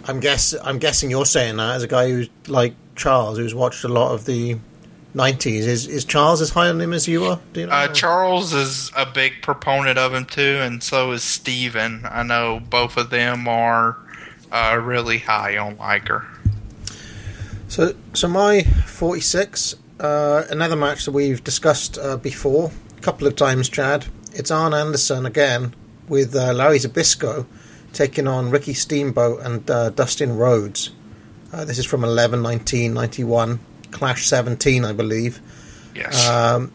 I'm 0.07 0.21
guess 0.21 0.55
I'm 0.63 0.79
guessing 0.79 1.11
you're 1.11 1.25
saying 1.25 1.57
that 1.57 1.77
as 1.77 1.83
a 1.83 1.89
guy 1.89 2.09
who's 2.09 2.29
like 2.49 2.75
Charles, 2.97 3.39
who's 3.39 3.55
watched 3.55 3.85
a 3.85 3.89
lot 3.89 4.13
of 4.13 4.25
the 4.25 4.57
'90s. 5.15 5.47
Is 5.47 5.87
is 5.87 6.05
Charles 6.05 6.41
as 6.41 6.51
high 6.51 6.69
on 6.69 6.81
him 6.81 6.93
as 6.93 7.07
you 7.07 7.25
are? 7.25 7.41
Do 7.53 7.61
you 7.61 7.67
know? 7.67 7.73
Uh, 7.73 7.89
Charles 7.89 8.53
is 8.53 8.91
a 8.97 9.07
big 9.07 9.43
proponent 9.43 9.99
of 9.99 10.13
him 10.13 10.25
too, 10.25 10.59
and 10.61 10.83
so 10.83 11.13
is 11.13 11.23
Steven. 11.23 12.03
I 12.05 12.23
know 12.25 12.61
both 12.69 12.97
of 12.97 13.11
them 13.11 13.47
are 13.47 13.97
uh, 14.51 14.81
really 14.83 15.19
high 15.19 15.57
on 15.57 15.77
Liger. 15.77 16.27
So, 17.69 17.95
so 18.15 18.27
my 18.27 18.63
46, 18.63 19.77
uh, 20.01 20.43
another 20.51 20.75
match 20.75 21.05
that 21.05 21.13
we've 21.13 21.45
discussed 21.45 21.99
uh, 21.99 22.17
before, 22.17 22.73
a 22.99 23.01
couple 23.01 23.29
of 23.29 23.37
times, 23.37 23.69
Chad. 23.69 24.07
it's 24.33 24.51
Arn 24.51 24.75
Anderson 24.75 25.25
again 25.25 25.73
with 26.09 26.35
uh, 26.35 26.53
Larry 26.53 26.81
Zbyszko 26.81 27.47
taking 27.93 28.27
on 28.27 28.51
Ricky 28.51 28.75
Steamboat 28.75 29.41
and 29.41 29.69
uh, 29.71 29.91
Dustin 29.91 30.37
Rhodes. 30.37 30.91
Uh, 31.53 31.65
this 31.65 31.79
is 31.79 31.87
from 31.87 32.05
11 32.05 32.43
19 32.43 32.95
91, 32.95 33.61
Clash 33.91 34.27
17, 34.27 34.85
I 34.85 34.93
believe. 34.93 35.41
Yes. 35.95 36.29
Um, 36.29 36.73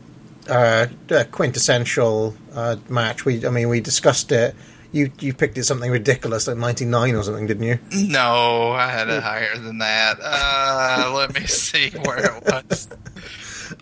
uh, 0.49 0.87
quintessential 1.31 2.35
uh, 2.53 2.75
match. 2.89 3.25
We, 3.25 3.45
I 3.45 3.49
mean, 3.49 3.69
we 3.69 3.79
discussed 3.79 4.31
it. 4.31 4.55
You 4.91 5.11
you 5.19 5.33
picked 5.33 5.57
it 5.57 5.65
something 5.65 5.91
ridiculous 5.91 6.47
like 6.47 6.57
99 6.57 7.15
or 7.15 7.23
something, 7.23 7.47
didn't 7.47 7.63
you? 7.63 7.79
no, 7.91 8.71
I 8.71 8.89
had 8.89 9.09
it 9.09 9.21
higher 9.21 9.57
than 9.57 9.79
that. 9.79 10.17
Uh, 10.21 11.11
let 11.15 11.33
me 11.33 11.45
see 11.47 11.89
where 11.89 12.37
it 12.37 12.43
was. 12.45 12.87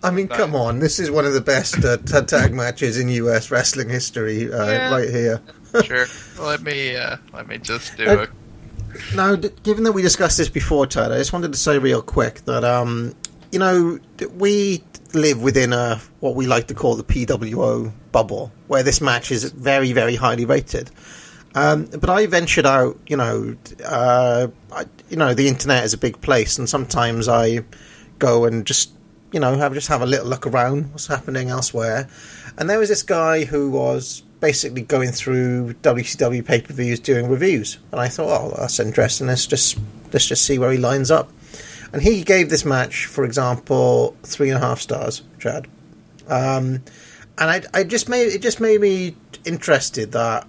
I 0.04 0.12
mean, 0.12 0.28
Right. 0.28 0.38
come 0.39 0.56
on. 0.56 0.80
This 0.80 1.00
is 1.00 1.10
one 1.12 1.26
of 1.26 1.34
the 1.34 1.41
best 1.41 1.84
uh, 1.84 1.98
tag 1.98 2.54
matches 2.54 2.98
in 2.98 3.10
US 3.10 3.52
wrestling 3.52 3.89
history, 3.89 4.52
uh, 4.52 4.65
Yeah. 4.72 4.91
right 4.93 5.10
here. 5.10 5.41
Sure. 5.84 6.06
Let 6.39 6.62
me 6.62 6.96
uh, 6.96 7.17
let 7.34 7.48
me 7.48 7.58
just 7.58 7.98
do 7.98 8.06
Uh, 8.06 8.13
it. 8.24 8.30
Now, 9.15 9.36
d- 9.36 9.50
given 9.63 9.84
that 9.86 9.91
we 9.93 10.02
discussed 10.04 10.38
this 10.38 10.50
before, 10.50 10.86
Ted, 10.86 11.12
I 11.12 11.17
just 11.17 11.34
wanted 11.34 11.52
to 11.52 11.58
say 11.58 11.80
real 11.80 12.02
quick 12.02 12.46
that 12.46 12.63
um, 12.63 13.15
you 13.52 13.58
know 13.60 14.00
we 14.38 14.84
live 15.13 15.41
within 15.41 15.74
a 15.74 16.00
what 16.19 16.36
we 16.36 16.46
like 16.48 16.67
to 16.67 16.74
call 16.76 16.96
the 16.96 17.04
PWO 17.04 17.91
bubble, 18.12 18.52
where 18.67 18.84
this 18.84 19.02
match 19.02 19.32
is 19.32 19.46
very, 19.52 19.93
very 19.93 20.15
highly 20.15 20.46
rated. 20.46 20.91
Um, 21.56 21.86
but 21.86 22.10
I 22.10 22.26
ventured 22.26 22.65
out, 22.65 22.98
you 23.08 23.15
know, 23.17 23.56
uh, 23.86 24.48
I, 24.72 24.86
you 25.10 25.17
know, 25.17 25.34
the 25.36 25.48
internet 25.48 25.84
is 25.84 25.93
a 25.93 25.98
big 26.00 26.19
place, 26.22 26.58
and 26.58 26.67
sometimes 26.67 27.28
I 27.28 27.60
go 28.17 28.46
and 28.46 28.65
just, 28.65 28.91
you 29.34 29.39
know, 29.39 29.58
have 29.58 29.74
just 29.74 29.88
have 29.89 30.02
a 30.02 30.06
little 30.06 30.28
look 30.28 30.48
around 30.48 30.91
what's 30.91 31.08
happening 31.08 31.50
elsewhere. 31.50 32.08
And 32.58 32.69
there 32.69 32.80
was 32.80 32.89
this 32.89 33.04
guy 33.04 33.46
who 33.46 33.72
was 33.72 34.22
basically 34.39 34.84
going 34.84 35.12
through 35.12 35.74
WCW 35.82 36.46
pay 36.46 36.62
per 36.62 36.74
views 36.74 37.00
doing 37.00 37.28
reviews, 37.28 37.80
and 37.91 38.00
I 38.00 38.08
thought, 38.08 38.41
oh, 38.41 38.56
that's 38.58 38.80
interesting. 38.80 39.28
Let's 39.28 39.48
just 39.48 39.78
let's 40.13 40.28
just 40.28 40.46
see 40.46 40.60
where 40.60 40.72
he 40.72 40.78
lines 40.78 41.12
up. 41.12 41.32
And 41.91 42.02
he 42.02 42.24
gave 42.24 42.50
this 42.50 42.65
match, 42.65 43.06
for 43.06 43.24
example, 43.24 44.15
three 44.24 44.50
and 44.50 44.58
a 44.58 44.65
half 44.65 44.80
stars, 44.82 45.22
Chad. 45.39 45.67
Um, 46.28 46.82
and 47.38 47.50
I, 47.50 47.62
I 47.74 47.84
just 47.84 48.10
made 48.10 48.28
it 48.28 48.41
just 48.41 48.60
made 48.60 48.80
me 48.80 49.15
interested 49.46 50.12
that 50.12 50.48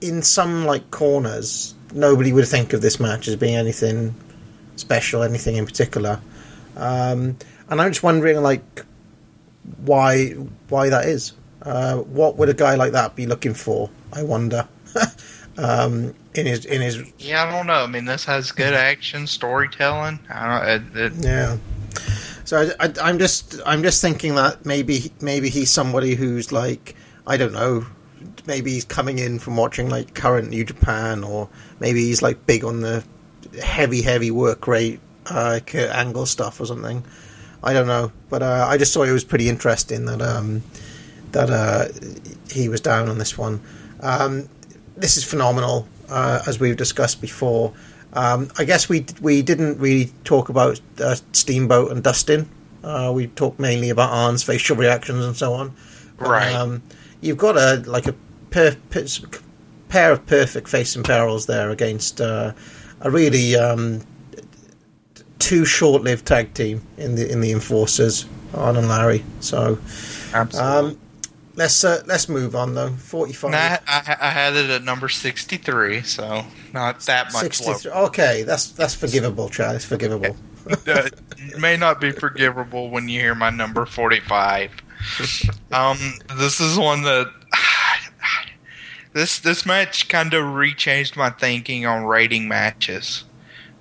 in 0.00 0.22
some 0.22 0.64
like 0.64 0.90
corners, 0.90 1.74
nobody 1.92 2.32
would 2.32 2.48
think 2.48 2.72
of 2.72 2.82
this 2.82 2.98
match 2.98 3.28
as 3.28 3.36
being 3.36 3.54
anything 3.54 4.14
special, 4.76 5.22
anything 5.22 5.56
in 5.56 5.64
particular. 5.64 6.20
Um, 6.76 7.36
and 7.68 7.80
I'm 7.80 7.90
just 7.90 8.02
wondering, 8.02 8.42
like, 8.42 8.84
why 9.78 10.30
why 10.68 10.88
that 10.88 11.06
is. 11.06 11.32
Uh, 11.62 11.96
what 11.98 12.36
would 12.36 12.48
a 12.48 12.54
guy 12.54 12.74
like 12.74 12.92
that 12.92 13.16
be 13.16 13.26
looking 13.26 13.54
for? 13.54 13.90
I 14.12 14.22
wonder. 14.22 14.68
um, 15.58 16.14
in 16.34 16.46
his 16.46 16.64
in 16.64 16.82
his 16.82 17.02
Yeah, 17.18 17.44
I 17.44 17.50
don't 17.50 17.66
know. 17.66 17.84
I 17.84 17.86
mean, 17.86 18.04
this 18.04 18.24
has 18.26 18.52
good 18.52 18.74
action 18.74 19.26
storytelling. 19.26 20.18
I 20.30 20.58
don't. 20.58 20.96
It, 20.96 21.12
it, 21.12 21.24
Yeah. 21.24 21.56
So 22.44 22.70
I, 22.78 22.86
I, 22.86 22.92
I'm 23.02 23.18
just 23.18 23.60
I'm 23.64 23.82
just 23.82 24.02
thinking 24.02 24.34
that 24.34 24.66
maybe 24.66 25.12
maybe 25.20 25.48
he's 25.48 25.70
somebody 25.70 26.14
who's 26.14 26.52
like 26.52 26.94
I 27.26 27.36
don't 27.36 27.52
know 27.52 27.86
maybe 28.46 28.72
he's 28.72 28.84
coming 28.84 29.18
in 29.18 29.38
from 29.38 29.56
watching 29.56 29.88
like 29.88 30.14
current 30.14 30.48
New 30.50 30.64
Japan 30.64 31.24
or 31.24 31.48
maybe 31.80 32.04
he's 32.04 32.22
like 32.22 32.46
big 32.46 32.64
on 32.64 32.80
the 32.80 33.04
heavy 33.62 34.02
heavy 34.02 34.30
work 34.30 34.66
rate 34.66 35.00
uh, 35.26 35.60
Angle 35.74 36.26
stuff 36.26 36.60
or 36.60 36.66
something. 36.66 37.04
I 37.64 37.72
don't 37.72 37.86
know, 37.86 38.12
but 38.28 38.42
uh, 38.42 38.66
I 38.68 38.76
just 38.76 38.92
thought 38.92 39.08
it 39.08 39.12
was 39.12 39.24
pretty 39.24 39.48
interesting 39.48 40.04
that 40.04 40.20
um, 40.20 40.62
that 41.32 41.48
uh, 41.50 41.86
he 42.50 42.68
was 42.68 42.80
down 42.80 43.08
on 43.08 43.18
this 43.18 43.38
one. 43.38 43.62
Um, 44.00 44.48
this 44.96 45.16
is 45.16 45.24
phenomenal, 45.24 45.88
uh, 46.10 46.42
as 46.46 46.60
we've 46.60 46.76
discussed 46.76 47.20
before. 47.22 47.72
Um, 48.12 48.50
I 48.58 48.64
guess 48.64 48.88
we 48.88 49.06
we 49.22 49.40
didn't 49.40 49.78
really 49.78 50.12
talk 50.24 50.50
about 50.50 50.80
uh, 51.00 51.16
Steamboat 51.32 51.90
and 51.90 52.02
Dustin. 52.02 52.48
Uh, 52.82 53.10
we 53.14 53.28
talked 53.28 53.58
mainly 53.58 53.88
about 53.88 54.10
Arn's 54.10 54.42
facial 54.42 54.76
reactions 54.76 55.24
and 55.24 55.34
so 55.34 55.54
on. 55.54 55.74
Right. 56.18 56.54
Um, 56.54 56.82
you've 57.22 57.38
got 57.38 57.56
a 57.56 57.82
like 57.86 58.06
a 58.06 58.14
per, 58.50 58.76
per, 58.90 59.06
pair 59.88 60.12
of 60.12 60.26
perfect 60.26 60.68
face 60.68 60.94
and 60.94 61.04
perils 61.04 61.46
there 61.46 61.70
against 61.70 62.20
uh, 62.20 62.52
a 63.00 63.10
really 63.10 63.56
um, 63.56 64.02
too 65.44 65.66
short-lived 65.66 66.24
tag 66.26 66.54
team 66.54 66.80
in 66.96 67.16
the 67.16 67.30
in 67.30 67.42
the 67.42 67.52
Enforcers, 67.52 68.24
Arn 68.54 68.76
and 68.76 68.88
Larry. 68.88 69.22
So 69.40 69.78
absolutely. 70.32 70.58
um, 70.58 70.98
let's 71.54 71.84
uh, 71.84 72.02
let's 72.06 72.30
move 72.30 72.56
on 72.56 72.74
though. 72.74 72.92
Forty-five. 72.92 73.50
Nah, 73.50 73.76
I, 73.86 74.16
I 74.20 74.30
had 74.30 74.56
it 74.56 74.70
at 74.70 74.82
number 74.82 75.10
sixty-three, 75.10 76.00
so 76.02 76.46
not 76.72 77.00
that 77.00 77.26
much 77.34 77.42
63. 77.42 77.92
Okay, 77.92 78.42
that's 78.42 78.70
that's 78.72 78.94
forgivable, 78.94 79.50
Chad. 79.50 79.76
It's 79.76 79.84
forgivable. 79.84 80.34
it 80.66 81.58
may 81.58 81.76
not 81.76 82.00
be 82.00 82.10
forgivable 82.10 82.88
when 82.88 83.06
you 83.08 83.20
hear 83.20 83.34
my 83.34 83.50
number 83.50 83.84
forty-five. 83.84 84.70
um, 85.72 85.98
this 86.38 86.58
is 86.58 86.78
one 86.78 87.02
that 87.02 87.30
this 89.12 89.40
this 89.40 89.66
match 89.66 90.08
kind 90.08 90.32
of 90.32 90.44
rechanged 90.44 91.18
my 91.18 91.28
thinking 91.28 91.84
on 91.84 92.06
rating 92.06 92.48
matches. 92.48 93.24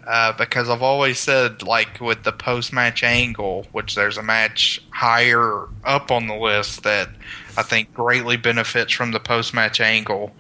Uh, 0.06 0.34
because 0.34 0.70
I've 0.70 0.82
always 0.82 1.18
said, 1.18 1.64
like 1.64 2.02
with 2.02 2.24
the 2.24 2.32
post-match 2.34 3.04
angle, 3.04 3.68
which 3.72 3.96
there's 3.96 4.18
a 4.18 4.24
match 4.24 4.82
higher 4.90 5.68
up 5.86 6.12
on 6.12 6.28
the 6.28 6.36
list 6.36 6.84
that 6.84 7.10
I 7.58 7.64
think 7.64 7.94
greatly 7.94 8.36
benefits 8.36 8.92
from 8.92 9.12
the 9.12 9.20
post-match 9.20 9.80
angle. 9.80 10.34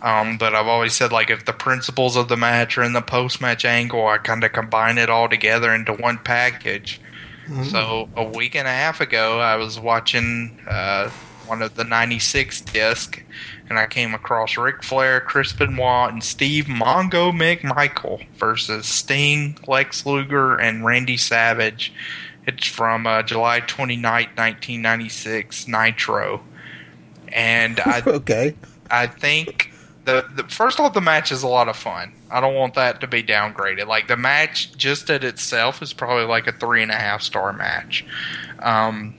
Um, 0.00 0.38
but 0.38 0.54
I've 0.54 0.66
always 0.68 0.94
said, 0.94 1.12
like, 1.12 1.28
if 1.28 1.44
the 1.44 1.52
principles 1.52 2.16
of 2.16 2.28
the 2.28 2.36
match 2.36 2.78
are 2.78 2.82
in 2.84 2.92
the 2.94 3.02
post-match 3.02 3.64
angle, 3.64 4.06
I 4.06 4.18
kind 4.18 4.42
of 4.44 4.52
combine 4.52 4.96
it 4.96 5.10
all 5.10 5.28
together 5.28 5.74
into 5.74 5.92
one 5.92 6.18
package. 6.18 7.00
So 7.64 8.08
a 8.16 8.22
week 8.24 8.54
and 8.54 8.68
a 8.68 8.70
half 8.70 9.00
ago, 9.00 9.40
I 9.40 9.56
was 9.56 9.78
watching 9.78 10.58
uh, 10.68 11.10
one 11.46 11.62
of 11.62 11.74
the 11.74 11.82
'96 11.84 12.60
disc, 12.60 13.20
and 13.70 13.78
I 13.78 13.86
came 13.86 14.14
across 14.14 14.56
Ric 14.56 14.82
Flair, 14.82 15.20
Chris 15.20 15.52
Benoit, 15.52 16.12
and 16.12 16.22
Steve 16.22 16.64
Mongo 16.64 17.32
McMichael 17.32 18.26
versus 18.34 18.84
Sting, 18.84 19.56
Lex 19.66 20.04
Luger, 20.04 20.56
and 20.56 20.84
Randy 20.84 21.16
Savage. 21.16 21.92
It's 22.46 22.66
from 22.66 23.06
uh, 23.06 23.22
July 23.22 23.60
29, 23.60 24.02
1996, 24.02 25.68
Nitro. 25.68 26.42
And 27.28 27.78
I 27.80 28.02
okay. 28.06 28.56
I 28.90 29.06
think 29.06 29.72
the, 30.04 30.26
the 30.34 30.42
first 30.44 30.80
off, 30.80 30.92
the 30.92 31.00
match 31.00 31.30
is 31.30 31.44
a 31.44 31.48
lot 31.48 31.68
of 31.68 31.76
fun. 31.76 32.12
I 32.28 32.40
don't 32.40 32.54
want 32.54 32.74
that 32.74 33.00
to 33.02 33.06
be 33.06 33.22
downgraded. 33.22 33.86
Like 33.86 34.08
the 34.08 34.16
match, 34.16 34.76
just 34.76 35.08
at 35.10 35.22
itself, 35.22 35.80
is 35.80 35.92
probably 35.92 36.24
like 36.24 36.48
a 36.48 36.52
three 36.52 36.82
and 36.82 36.90
a 36.90 36.96
half 36.96 37.22
star 37.22 37.52
match. 37.52 38.04
Um, 38.58 39.14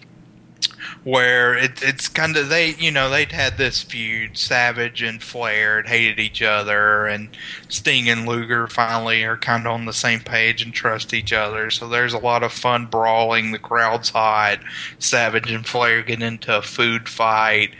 where 1.03 1.57
it, 1.57 1.81
it's 1.81 2.07
kind 2.07 2.37
of 2.37 2.49
they, 2.49 2.75
you 2.75 2.91
know, 2.91 3.09
they'd 3.09 3.31
had 3.31 3.57
this 3.57 3.81
feud. 3.81 4.37
Savage 4.37 5.01
and 5.01 5.21
Flair 5.21 5.81
hated 5.83 6.19
each 6.19 6.41
other, 6.41 7.07
and 7.07 7.29
Sting 7.69 8.09
and 8.09 8.27
Luger 8.27 8.67
finally 8.67 9.23
are 9.23 9.37
kind 9.37 9.65
of 9.65 9.73
on 9.73 9.85
the 9.85 9.93
same 9.93 10.19
page 10.19 10.61
and 10.61 10.73
trust 10.73 11.13
each 11.13 11.33
other. 11.33 11.71
So 11.71 11.87
there's 11.87 12.13
a 12.13 12.19
lot 12.19 12.43
of 12.43 12.51
fun 12.51 12.85
brawling. 12.85 13.51
The 13.51 13.59
crowd's 13.59 14.09
hot. 14.09 14.59
Savage 14.99 15.51
and 15.51 15.65
Flair 15.65 16.03
get 16.03 16.21
into 16.21 16.57
a 16.57 16.61
food 16.61 17.09
fight 17.09 17.71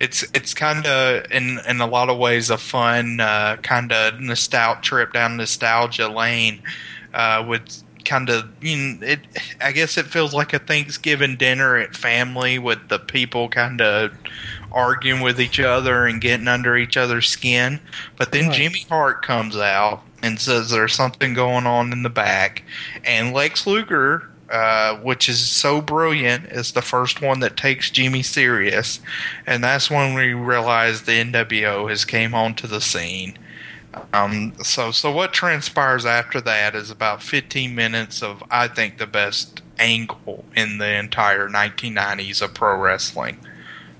it's 0.00 0.24
it's 0.34 0.54
kind 0.54 0.86
of 0.86 1.24
in 1.30 1.60
in 1.68 1.80
a 1.80 1.86
lot 1.86 2.10
of 2.10 2.18
ways 2.18 2.50
a 2.50 2.58
fun 2.58 3.20
uh, 3.20 3.56
kind 3.62 3.92
of 3.92 4.20
nostalgia 4.20 4.80
trip 4.82 5.12
down 5.12 5.36
nostalgia 5.36 6.08
lane 6.08 6.60
uh, 7.14 7.44
with 7.48 7.82
kind 8.04 8.28
of 8.30 8.48
you 8.60 8.76
know, 8.76 9.06
it 9.06 9.20
I 9.60 9.72
guess 9.72 9.96
it 9.96 10.06
feels 10.06 10.34
like 10.34 10.52
a 10.52 10.58
Thanksgiving 10.58 11.36
dinner 11.36 11.76
at 11.76 11.96
family 11.96 12.58
with 12.58 12.88
the 12.88 12.98
people 12.98 13.48
kind 13.48 13.80
of 13.80 14.12
arguing 14.72 15.20
with 15.20 15.40
each 15.40 15.60
other 15.60 16.06
and 16.06 16.20
getting 16.20 16.48
under 16.48 16.76
each 16.76 16.96
other's 16.96 17.28
skin 17.28 17.80
but 18.16 18.32
then 18.32 18.48
Right. 18.48 18.56
Jimmy 18.56 18.86
Hart 18.88 19.22
comes 19.22 19.56
out 19.56 20.02
and 20.22 20.40
says 20.40 20.70
there's 20.70 20.94
something 20.94 21.34
going 21.34 21.66
on 21.66 21.92
in 21.92 22.02
the 22.02 22.10
back 22.10 22.62
and 23.04 23.32
Lex 23.32 23.66
Luger 23.66 24.28
uh, 24.50 24.96
which 24.98 25.28
is 25.28 25.40
so 25.40 25.80
brilliant, 25.80 26.44
is 26.46 26.72
the 26.72 26.82
first 26.82 27.22
one 27.22 27.40
that 27.40 27.56
takes 27.56 27.90
Jimmy 27.90 28.22
serious, 28.22 29.00
and 29.46 29.64
that's 29.64 29.90
when 29.90 30.14
we 30.14 30.34
realize 30.34 31.02
the 31.02 31.12
NWO 31.12 31.88
has 31.88 32.04
came 32.04 32.34
onto 32.34 32.66
the 32.66 32.80
scene. 32.80 33.38
Um, 34.12 34.54
so, 34.62 34.90
so 34.90 35.10
what 35.10 35.32
transpires 35.32 36.06
after 36.06 36.40
that 36.42 36.74
is 36.74 36.90
about 36.90 37.22
15 37.22 37.74
minutes 37.74 38.22
of, 38.22 38.42
I 38.50 38.68
think, 38.68 38.98
the 38.98 39.06
best 39.06 39.62
angle 39.78 40.44
in 40.56 40.78
the 40.78 40.94
entire 40.94 41.48
1990s 41.48 42.42
of 42.42 42.54
pro 42.54 42.78
wrestling 42.78 43.38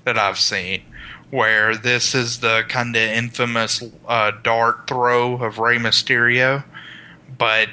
that 0.03 0.17
I've 0.17 0.39
seen. 0.39 0.83
Where 1.31 1.75
this 1.75 2.15
is 2.15 2.39
the 2.39 2.63
kind 2.69 2.95
of 2.95 3.01
infamous 3.01 3.83
uh, 4.07 4.31
dart 4.43 4.87
throw 4.87 5.33
of 5.43 5.59
Rey 5.59 5.77
Mysterio, 5.77 6.63
but 7.37 7.69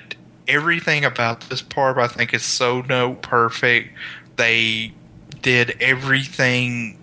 everything 0.48 1.04
about 1.04 1.42
this 1.42 1.62
part 1.62 1.98
I 1.98 2.08
think 2.08 2.34
is 2.34 2.42
so 2.42 2.80
note 2.80 3.22
perfect. 3.22 3.90
They 4.36 4.94
did 5.42 5.76
everything 5.80 6.98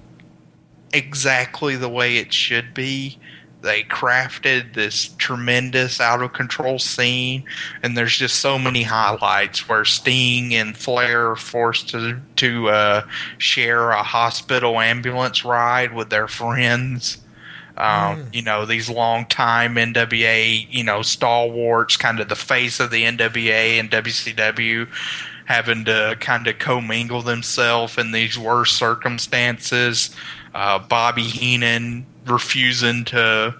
exactly 0.93 1.75
the 1.75 1.89
way 1.89 2.17
it 2.17 2.33
should 2.33 2.73
be. 2.73 3.19
They 3.61 3.83
crafted 3.83 4.73
this 4.73 5.09
tremendous 5.17 5.99
out 5.99 6.21
of 6.21 6.31
control 6.31 6.79
scene, 6.79 7.43
and 7.83 7.97
there's 7.97 8.15
just 8.15 8.39
so 8.39 8.57
many 8.57 8.83
highlights 8.83 9.67
where 9.67 9.83
Sting 9.83 10.55
and 10.55 10.77
Flair 10.77 11.31
are 11.31 11.35
forced 11.35 11.89
to 11.89 12.21
to 12.37 12.69
uh, 12.69 13.01
share 13.37 13.91
a 13.91 14.01
hospital 14.01 14.79
ambulance 14.79 15.43
ride 15.43 15.93
with 15.93 16.09
their 16.09 16.27
friends. 16.29 17.17
Um, 17.75 18.27
You 18.33 18.41
know, 18.43 18.65
these 18.65 18.89
long 18.89 19.25
time 19.25 19.75
NWA, 19.75 20.67
you 20.69 20.83
know, 20.83 21.01
stalwarts, 21.01 21.97
kind 21.97 22.19
of 22.19 22.29
the 22.29 22.35
face 22.35 22.79
of 22.79 22.91
the 22.91 23.03
NWA 23.03 23.79
and 23.79 23.89
WCW, 23.89 24.87
having 25.45 25.85
to 25.85 26.15
kind 26.19 26.47
of 26.47 26.59
commingle 26.59 27.21
themselves 27.21 27.97
in 27.97 28.11
these 28.11 28.37
worse 28.37 28.71
circumstances. 28.71 30.15
Uh, 30.53 30.79
Bobby 30.79 31.23
Heenan 31.23 32.05
refusing 32.29 33.05
to 33.05 33.55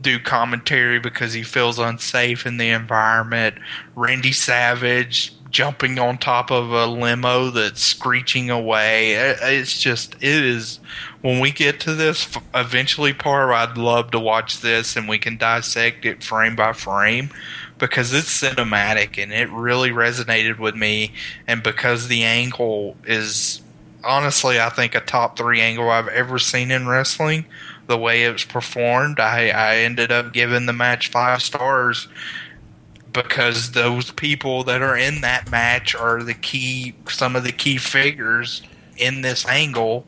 do 0.00 0.18
commentary 0.18 0.98
because 0.98 1.32
he 1.32 1.42
feels 1.42 1.78
unsafe 1.78 2.44
in 2.44 2.56
the 2.56 2.68
environment. 2.68 3.56
Randy 3.94 4.32
Savage 4.32 5.32
jumping 5.50 5.98
on 5.98 6.16
top 6.16 6.50
of 6.50 6.72
a 6.72 6.86
limo 6.86 7.50
that's 7.50 7.82
screeching 7.82 8.50
away. 8.50 9.12
It's 9.12 9.78
just, 9.78 10.14
it 10.14 10.22
is. 10.22 10.80
When 11.20 11.40
we 11.40 11.52
get 11.52 11.78
to 11.80 11.94
this 11.94 12.36
eventually 12.54 13.12
part, 13.12 13.50
I'd 13.50 13.76
love 13.76 14.10
to 14.12 14.18
watch 14.18 14.60
this 14.60 14.96
and 14.96 15.08
we 15.08 15.18
can 15.18 15.36
dissect 15.36 16.04
it 16.04 16.24
frame 16.24 16.56
by 16.56 16.72
frame 16.72 17.30
because 17.78 18.12
it's 18.12 18.42
cinematic 18.42 19.22
and 19.22 19.32
it 19.32 19.50
really 19.50 19.90
resonated 19.90 20.58
with 20.58 20.74
me. 20.74 21.12
And 21.46 21.62
because 21.62 22.08
the 22.08 22.24
angle 22.24 22.96
is 23.04 23.60
honestly, 24.04 24.60
I 24.60 24.70
think 24.70 24.94
a 24.94 25.00
top 25.00 25.36
three 25.36 25.60
angle 25.60 25.90
I've 25.90 26.08
ever 26.08 26.38
seen 26.38 26.70
in 26.70 26.88
wrestling. 26.88 27.44
The 27.92 27.98
way 27.98 28.24
it 28.24 28.32
was 28.32 28.44
performed, 28.44 29.20
I, 29.20 29.48
I 29.50 29.76
ended 29.80 30.10
up 30.10 30.32
giving 30.32 30.64
the 30.64 30.72
match 30.72 31.08
five 31.08 31.42
stars 31.42 32.08
because 33.12 33.72
those 33.72 34.10
people 34.12 34.64
that 34.64 34.80
are 34.80 34.96
in 34.96 35.20
that 35.20 35.50
match 35.50 35.94
are 35.94 36.22
the 36.22 36.32
key, 36.32 36.94
some 37.10 37.36
of 37.36 37.44
the 37.44 37.52
key 37.52 37.76
figures 37.76 38.62
in 38.96 39.20
this 39.20 39.46
angle. 39.46 40.06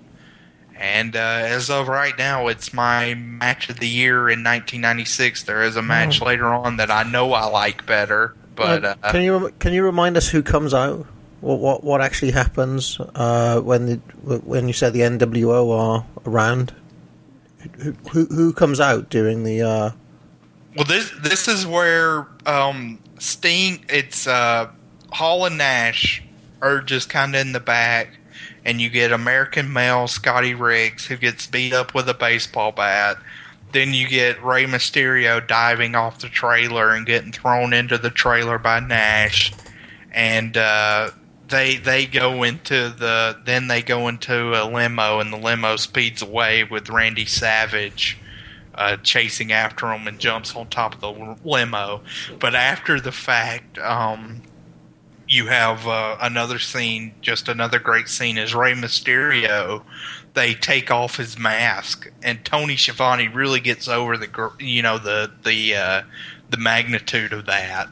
And 0.76 1.14
uh, 1.14 1.18
as 1.18 1.68
of 1.68 1.89
right 1.89 2.16
now, 2.16 2.47
it's 2.49 2.72
my 2.72 3.12
match 3.12 3.68
of 3.68 3.78
the 3.80 3.89
year 3.89 4.30
in 4.30 4.43
1996. 4.43 5.43
There 5.45 5.62
is 5.62 5.76
a 5.76 5.82
match 5.82 6.22
later 6.22 6.47
on 6.47 6.78
that 6.78 6.91
I 6.91 7.03
know 7.03 7.35
I 7.35 7.45
like 7.45 7.85
better, 7.85 8.35
but 8.57 8.82
Uh, 8.85 9.12
can 9.12 9.22
you 9.22 9.53
can 9.59 9.74
you 9.74 9.85
remind 9.85 10.16
us 10.16 10.28
who 10.28 10.43
comes 10.43 10.72
out? 10.72 11.07
What 11.43 11.59
what, 11.61 11.85
what 11.85 12.01
actually 12.01 12.32
happens 12.32 12.99
uh, 13.14 13.61
when 13.61 13.87
the, 13.87 13.97
when 14.39 14.66
you 14.68 14.72
said 14.72 14.95
the 14.95 15.01
NWO 15.01 15.70
are 15.78 16.07
around? 16.26 16.72
Who, 18.12 18.27
who 18.27 18.53
comes 18.53 18.81
out 18.81 19.11
during 19.11 19.45
the? 19.45 19.62
Uh, 19.62 19.91
Well, 20.77 20.85
this 20.85 21.11
this 21.23 21.49
is 21.49 21.67
where 21.67 22.27
um, 22.47 22.99
Sting. 23.19 23.85
It's 23.89 24.27
uh, 24.27 24.71
Hall 25.12 25.47
and 25.47 25.59
Nash 25.59 26.23
are 26.61 26.81
just 26.81 27.09
kind 27.09 27.35
of 27.35 27.41
in 27.41 27.53
the 27.53 27.61
back, 27.61 28.19
and 28.65 28.81
you 28.81 28.91
get 28.91 29.12
American 29.12 29.73
male 29.73 30.09
Scotty 30.09 30.55
Riggs 30.55 31.07
who 31.07 31.17
gets 31.17 31.47
beat 31.47 31.73
up 31.73 31.95
with 31.95 32.09
a 32.09 32.15
baseball 32.15 32.73
bat. 32.73 33.17
Then 33.73 33.93
you 33.93 34.09
get 34.09 34.43
Rey 34.43 34.67
Mysterio 34.67 35.47
diving 35.47 35.95
off 35.95 36.21
the 36.21 36.29
trailer 36.29 36.93
and 36.93 37.05
getting 37.05 37.33
thrown 37.33 37.73
into 37.73 37.99
the 37.99 38.11
trailer 38.11 38.59
by 38.59 38.81
Nash, 38.81 39.53
and 40.12 40.57
uh, 40.57 41.11
they 41.55 41.76
they 41.76 42.05
go 42.05 42.42
into 42.42 42.90
the 42.90 43.38
then 43.44 43.68
they 43.68 43.80
go 43.80 44.09
into 44.09 44.61
a 44.61 44.66
limo 44.68 45.20
and 45.20 45.32
the 45.32 45.36
limo 45.36 45.76
speeds 45.76 46.20
away 46.20 46.64
with 46.64 46.90
Randy 46.90 47.24
Savage 47.24 48.18
uh, 48.74 48.96
chasing 48.96 49.52
after 49.52 49.92
him 49.92 50.09
and 50.09 50.18
jumps 50.18 50.57
on 50.57 50.66
top 50.66 50.94
of 50.94 51.00
the 51.00 51.36
limo. 51.48 52.02
But 52.40 52.57
after 52.57 53.00
the 53.00 53.12
fact, 53.12 53.78
um, 53.78 54.42
you 55.28 55.46
have 55.46 55.86
uh, 55.86 56.16
another 56.20 56.59
scene, 56.59 57.14
just 57.20 57.48
another 57.48 57.78
great 57.78 58.09
scene 58.09 58.36
is 58.36 58.52
Rey 58.52 58.74
Mysterio. 58.74 59.84
They 60.34 60.55
take 60.55 60.90
off 60.90 61.18
his 61.18 61.38
mask, 61.38 62.11
and 62.20 62.44
Tony 62.44 62.76
Schiavone 62.76 63.28
really 63.28 63.61
gets 63.61 63.86
over 63.86 64.16
the 64.16 64.50
you 64.59 64.82
know 64.82 64.98
the 64.98 65.30
the 65.44 65.76
uh, 65.76 66.02
the 66.50 66.57
magnitude 66.57 67.32
of 67.32 67.46
that 67.46 67.88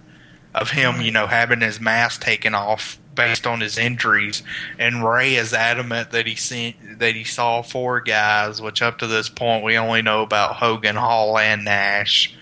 of 0.54 0.72
him 0.72 1.00
you 1.00 1.10
know 1.10 1.26
having 1.26 1.60
his 1.62 1.80
mask 1.80 2.20
taken 2.20 2.54
off 2.54 2.98
based 3.14 3.46
on 3.46 3.60
his 3.60 3.78
injuries, 3.78 4.42
and 4.78 5.04
Rey 5.04 5.34
is 5.34 5.52
adamant 5.52 6.10
that 6.12 6.26
he 6.26 6.34
seen 6.34 6.74
that 6.98 7.14
he 7.14 7.24
saw 7.24 7.62
four 7.62 8.00
guys, 8.00 8.60
which 8.62 8.82
up 8.82 8.98
to 8.98 9.06
this 9.06 9.28
point 9.28 9.64
we 9.64 9.76
only 9.76 10.02
know 10.02 10.22
about 10.22 10.56
Hogan, 10.56 10.96
Hall, 10.96 11.38
and 11.38 11.64
Nash. 11.64 12.34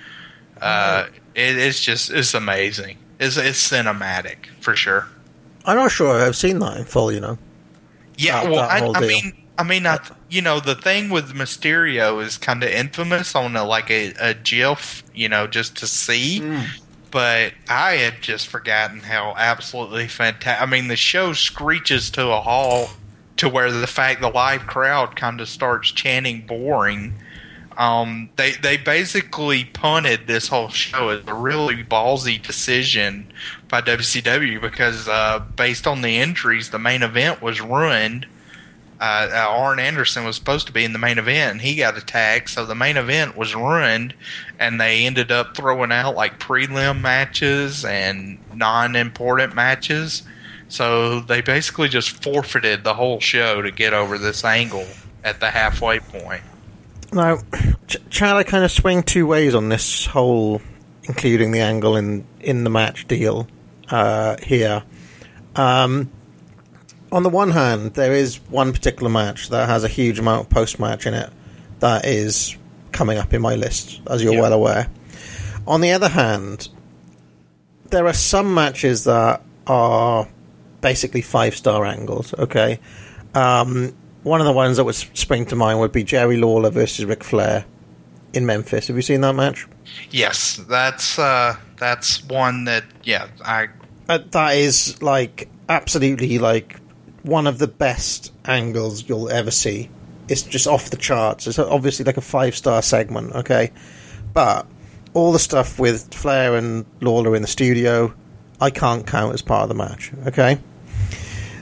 Uh, 0.60 1.06
it, 1.34 1.58
it's 1.58 1.80
just 1.80 2.10
it's 2.10 2.34
amazing. 2.34 2.98
It's 3.18 3.36
it's 3.36 3.68
cinematic 3.70 4.46
for 4.60 4.76
sure. 4.76 5.06
I'm 5.64 5.76
not 5.76 5.90
sure 5.90 6.20
I've 6.24 6.36
seen 6.36 6.58
that 6.60 6.76
in 6.78 6.84
full. 6.84 7.12
You 7.12 7.20
know. 7.20 7.38
Yeah, 8.16 8.42
That- 8.44 8.50
well, 8.52 8.68
that 8.68 8.96
I, 8.96 9.04
I 9.04 9.06
mean, 9.06 9.32
I 9.58 9.62
mean, 9.62 9.86
I, 9.86 9.98
you 10.28 10.40
know, 10.42 10.60
the 10.60 10.74
thing 10.74 11.10
with 11.10 11.34
Mysterio 11.34 12.22
is 12.24 12.38
kind 12.38 12.62
of 12.62 12.70
infamous 12.70 13.34
on 13.34 13.56
a, 13.56 13.64
like 13.64 13.90
a, 13.90 14.14
a 14.20 14.34
GIF, 14.34 15.02
you 15.14 15.28
know, 15.28 15.46
just 15.46 15.76
to 15.78 15.86
see. 15.86 16.40
Mm. 16.40 16.66
But 17.10 17.54
I 17.68 17.92
had 17.92 18.20
just 18.20 18.46
forgotten 18.46 19.00
how 19.00 19.34
absolutely 19.36 20.06
fantastic. 20.06 20.62
I 20.62 20.66
mean, 20.66 20.88
the 20.88 20.96
show 20.96 21.32
screeches 21.32 22.10
to 22.10 22.28
a 22.28 22.40
halt 22.40 22.90
to 23.38 23.48
where 23.48 23.72
the 23.72 23.86
fact 23.86 24.20
the 24.20 24.28
live 24.28 24.66
crowd 24.66 25.16
kind 25.16 25.40
of 25.40 25.48
starts 25.48 25.90
chanting 25.90 26.46
"boring." 26.46 27.14
Um, 27.76 28.28
they 28.36 28.52
they 28.52 28.76
basically 28.76 29.64
punted 29.64 30.26
this 30.26 30.48
whole 30.48 30.68
show 30.68 31.08
as 31.08 31.26
a 31.26 31.34
really 31.34 31.82
ballsy 31.82 32.40
decision 32.40 33.32
by 33.68 33.80
WCW 33.80 34.60
because 34.60 35.08
uh, 35.08 35.38
based 35.56 35.86
on 35.86 36.02
the 36.02 36.18
injuries, 36.18 36.70
the 36.70 36.78
main 36.78 37.02
event 37.02 37.40
was 37.40 37.60
ruined. 37.60 38.26
Uh, 39.00 39.30
uh, 39.32 39.46
Arn 39.48 39.78
Anderson 39.78 40.24
was 40.24 40.36
supposed 40.36 40.66
to 40.66 40.72
be 40.74 40.84
in 40.84 40.92
the 40.92 40.98
main 40.98 41.16
event, 41.16 41.52
and 41.52 41.60
he 41.62 41.76
got 41.76 41.96
attacked, 41.96 42.50
so 42.50 42.66
the 42.66 42.74
main 42.74 42.98
event 42.98 43.34
was 43.34 43.54
ruined, 43.54 44.12
and 44.58 44.78
they 44.78 45.06
ended 45.06 45.32
up 45.32 45.56
throwing 45.56 45.90
out 45.90 46.16
like 46.16 46.38
prelim 46.38 47.00
matches 47.00 47.82
and 47.84 48.38
non-important 48.54 49.54
matches. 49.54 50.22
So 50.68 51.20
they 51.20 51.40
basically 51.40 51.88
just 51.88 52.22
forfeited 52.22 52.84
the 52.84 52.92
whole 52.92 53.20
show 53.20 53.62
to 53.62 53.70
get 53.70 53.94
over 53.94 54.18
this 54.18 54.44
angle 54.44 54.86
at 55.24 55.40
the 55.40 55.50
halfway 55.50 56.00
point. 56.00 56.42
Now, 57.12 57.38
Ch- 57.88 57.96
Chad, 58.10 58.36
I 58.36 58.42
kind 58.42 58.64
of 58.64 58.70
swing 58.70 59.02
two 59.02 59.26
ways 59.26 59.54
on 59.54 59.70
this 59.70 60.04
whole, 60.04 60.60
including 61.04 61.52
the 61.52 61.60
angle 61.60 61.96
in 61.96 62.26
in 62.38 62.64
the 62.64 62.70
match 62.70 63.08
deal 63.08 63.48
uh, 63.88 64.36
here. 64.42 64.82
Um, 65.56 66.10
on 67.12 67.22
the 67.22 67.28
one 67.28 67.50
hand, 67.50 67.94
there 67.94 68.12
is 68.12 68.36
one 68.50 68.72
particular 68.72 69.10
match 69.10 69.48
that 69.50 69.68
has 69.68 69.84
a 69.84 69.88
huge 69.88 70.18
amount 70.18 70.42
of 70.42 70.50
post 70.50 70.78
match 70.78 71.06
in 71.06 71.14
it 71.14 71.30
that 71.80 72.04
is 72.04 72.56
coming 72.92 73.18
up 73.18 73.32
in 73.32 73.40
my 73.42 73.54
list, 73.54 74.00
as 74.08 74.22
you're 74.22 74.34
Yeah. 74.34 74.40
well 74.42 74.52
aware. 74.52 74.88
On 75.66 75.80
the 75.80 75.92
other 75.92 76.08
hand, 76.08 76.68
there 77.90 78.06
are 78.06 78.12
some 78.12 78.54
matches 78.54 79.04
that 79.04 79.42
are 79.66 80.28
basically 80.80 81.22
five 81.22 81.56
star 81.56 81.84
angles. 81.84 82.34
Okay, 82.38 82.78
um, 83.34 83.92
one 84.22 84.40
of 84.40 84.46
the 84.46 84.52
ones 84.52 84.76
that 84.76 84.84
would 84.84 84.94
spring 84.94 85.46
to 85.46 85.56
mind 85.56 85.80
would 85.80 85.92
be 85.92 86.04
Jerry 86.04 86.36
Lawler 86.36 86.70
versus 86.70 87.04
Ric 87.04 87.22
Flair 87.24 87.64
in 88.32 88.46
Memphis. 88.46 88.86
Have 88.88 88.96
you 88.96 89.02
seen 89.02 89.20
that 89.22 89.34
match? 89.34 89.66
Yes, 90.10 90.60
that's 90.68 91.18
uh, 91.18 91.56
that's 91.78 92.22
one 92.24 92.64
that 92.64 92.84
yeah 93.04 93.28
I 93.44 93.68
Uh, 94.08 94.18
that 94.30 94.56
is 94.56 95.00
like 95.02 95.48
absolutely 95.68 96.38
like 96.38 96.76
one 97.22 97.46
of 97.46 97.58
the 97.58 97.68
best 97.68 98.32
angles 98.44 99.08
you'll 99.08 99.30
ever 99.30 99.50
see. 99.50 99.90
It's 100.28 100.42
just 100.42 100.66
off 100.66 100.90
the 100.90 100.96
charts. 100.96 101.46
It's 101.46 101.58
obviously 101.58 102.04
like 102.04 102.16
a 102.16 102.22
five 102.22 102.56
star 102.56 102.82
segment, 102.82 103.32
okay? 103.34 103.72
But 104.32 104.66
all 105.14 105.32
the 105.32 105.38
stuff 105.38 105.78
with 105.78 106.14
Flair 106.14 106.56
and 106.56 106.86
Lawler 107.00 107.34
in 107.34 107.42
the 107.42 107.48
studio, 107.48 108.14
I 108.60 108.70
can't 108.70 109.06
count 109.06 109.34
as 109.34 109.42
part 109.42 109.64
of 109.64 109.68
the 109.68 109.74
match, 109.74 110.12
okay? 110.26 110.58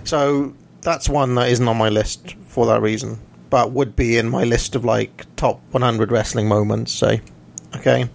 So 0.05 0.55
that's 0.83 1.09
one 1.09 1.35
that 1.37 1.49
isn't 1.49 1.67
on 1.67 1.77
my 1.77 1.89
list 1.89 2.35
for 2.47 2.67
that 2.67 2.83
reason, 2.83 3.19
but 3.51 3.73
would 3.73 3.97
be 3.97 4.17
in 4.17 4.29
my 4.29 4.45
list 4.45 4.75
of 4.75 4.85
like 4.85 5.25
top 5.37 5.61
100 5.71 6.11
wrestling 6.11 6.49
moments, 6.49 6.93
say. 6.93 7.23
Okay. 7.77 8.09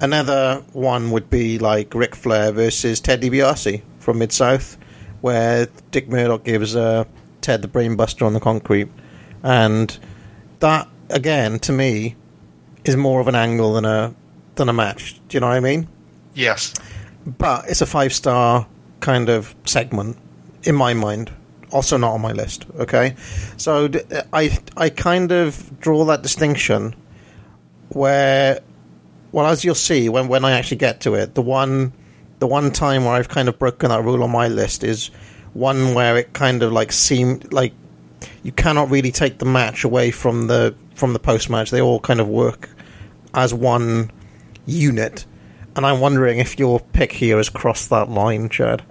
Another 0.00 0.62
one 0.72 1.10
would 1.10 1.30
be 1.30 1.58
like 1.58 1.94
Ric 1.94 2.14
Flair 2.14 2.52
versus 2.52 3.00
Ted 3.00 3.22
DiBiase 3.22 3.82
from 3.98 4.18
Mid 4.18 4.32
South, 4.32 4.76
where 5.20 5.68
Dick 5.90 6.08
Murdoch 6.08 6.44
gives 6.44 6.76
uh, 6.76 7.04
Ted 7.40 7.62
the 7.62 7.68
brainbuster 7.68 8.26
on 8.26 8.32
the 8.32 8.40
concrete, 8.40 8.88
and 9.42 9.98
that 10.60 10.88
again 11.10 11.58
to 11.60 11.72
me 11.72 12.16
is 12.84 12.96
more 12.96 13.20
of 13.20 13.28
an 13.28 13.34
angle 13.34 13.74
than 13.74 13.84
a 13.84 14.14
than 14.56 14.68
a 14.68 14.72
match. 14.72 15.20
Do 15.28 15.36
you 15.36 15.40
know 15.40 15.48
what 15.48 15.56
I 15.56 15.60
mean? 15.60 15.88
yes 16.34 16.74
But 17.26 17.68
it's 17.68 17.80
a 17.80 17.86
five 17.86 18.12
star 18.12 18.66
kind 19.00 19.28
of 19.28 19.54
segment 19.64 20.16
in 20.64 20.74
my 20.74 20.94
mind 20.94 21.30
also 21.70 21.96
not 21.96 22.12
on 22.12 22.20
my 22.20 22.32
list. 22.32 22.66
Okay, 22.78 23.14
so 23.56 23.88
d- 23.88 24.00
I 24.32 24.58
I 24.76 24.88
kind 24.90 25.32
of 25.32 25.80
draw 25.80 26.04
that 26.06 26.22
distinction 26.22 26.94
where, 27.88 28.60
well, 29.32 29.46
as 29.46 29.64
you'll 29.64 29.74
see 29.74 30.08
when 30.08 30.28
when 30.28 30.44
I 30.44 30.52
actually 30.52 30.78
get 30.78 31.00
to 31.02 31.14
it, 31.14 31.34
the 31.34 31.42
one 31.42 31.92
the 32.38 32.46
one 32.46 32.70
time 32.70 33.04
where 33.04 33.14
I've 33.14 33.28
kind 33.28 33.48
of 33.48 33.58
broken 33.58 33.90
that 33.90 34.02
rule 34.02 34.22
on 34.22 34.30
my 34.30 34.48
list 34.48 34.84
is 34.84 35.10
one 35.54 35.94
where 35.94 36.16
it 36.16 36.32
kind 36.32 36.62
of 36.62 36.72
like 36.72 36.92
seemed 36.92 37.52
like 37.52 37.72
you 38.42 38.52
cannot 38.52 38.90
really 38.90 39.10
take 39.10 39.38
the 39.38 39.44
match 39.44 39.84
away 39.84 40.10
from 40.10 40.46
the 40.46 40.74
from 40.94 41.12
the 41.12 41.18
post 41.18 41.50
match. 41.50 41.70
They 41.70 41.80
all 41.80 42.00
kind 42.00 42.20
of 42.20 42.28
work 42.28 42.68
as 43.34 43.52
one 43.52 44.10
unit, 44.66 45.24
and 45.74 45.86
I'm 45.86 46.00
wondering 46.00 46.38
if 46.38 46.58
your 46.58 46.80
pick 46.80 47.12
here 47.12 47.38
has 47.38 47.48
crossed 47.48 47.90
that 47.90 48.08
line, 48.08 48.48
Chad. 48.48 48.82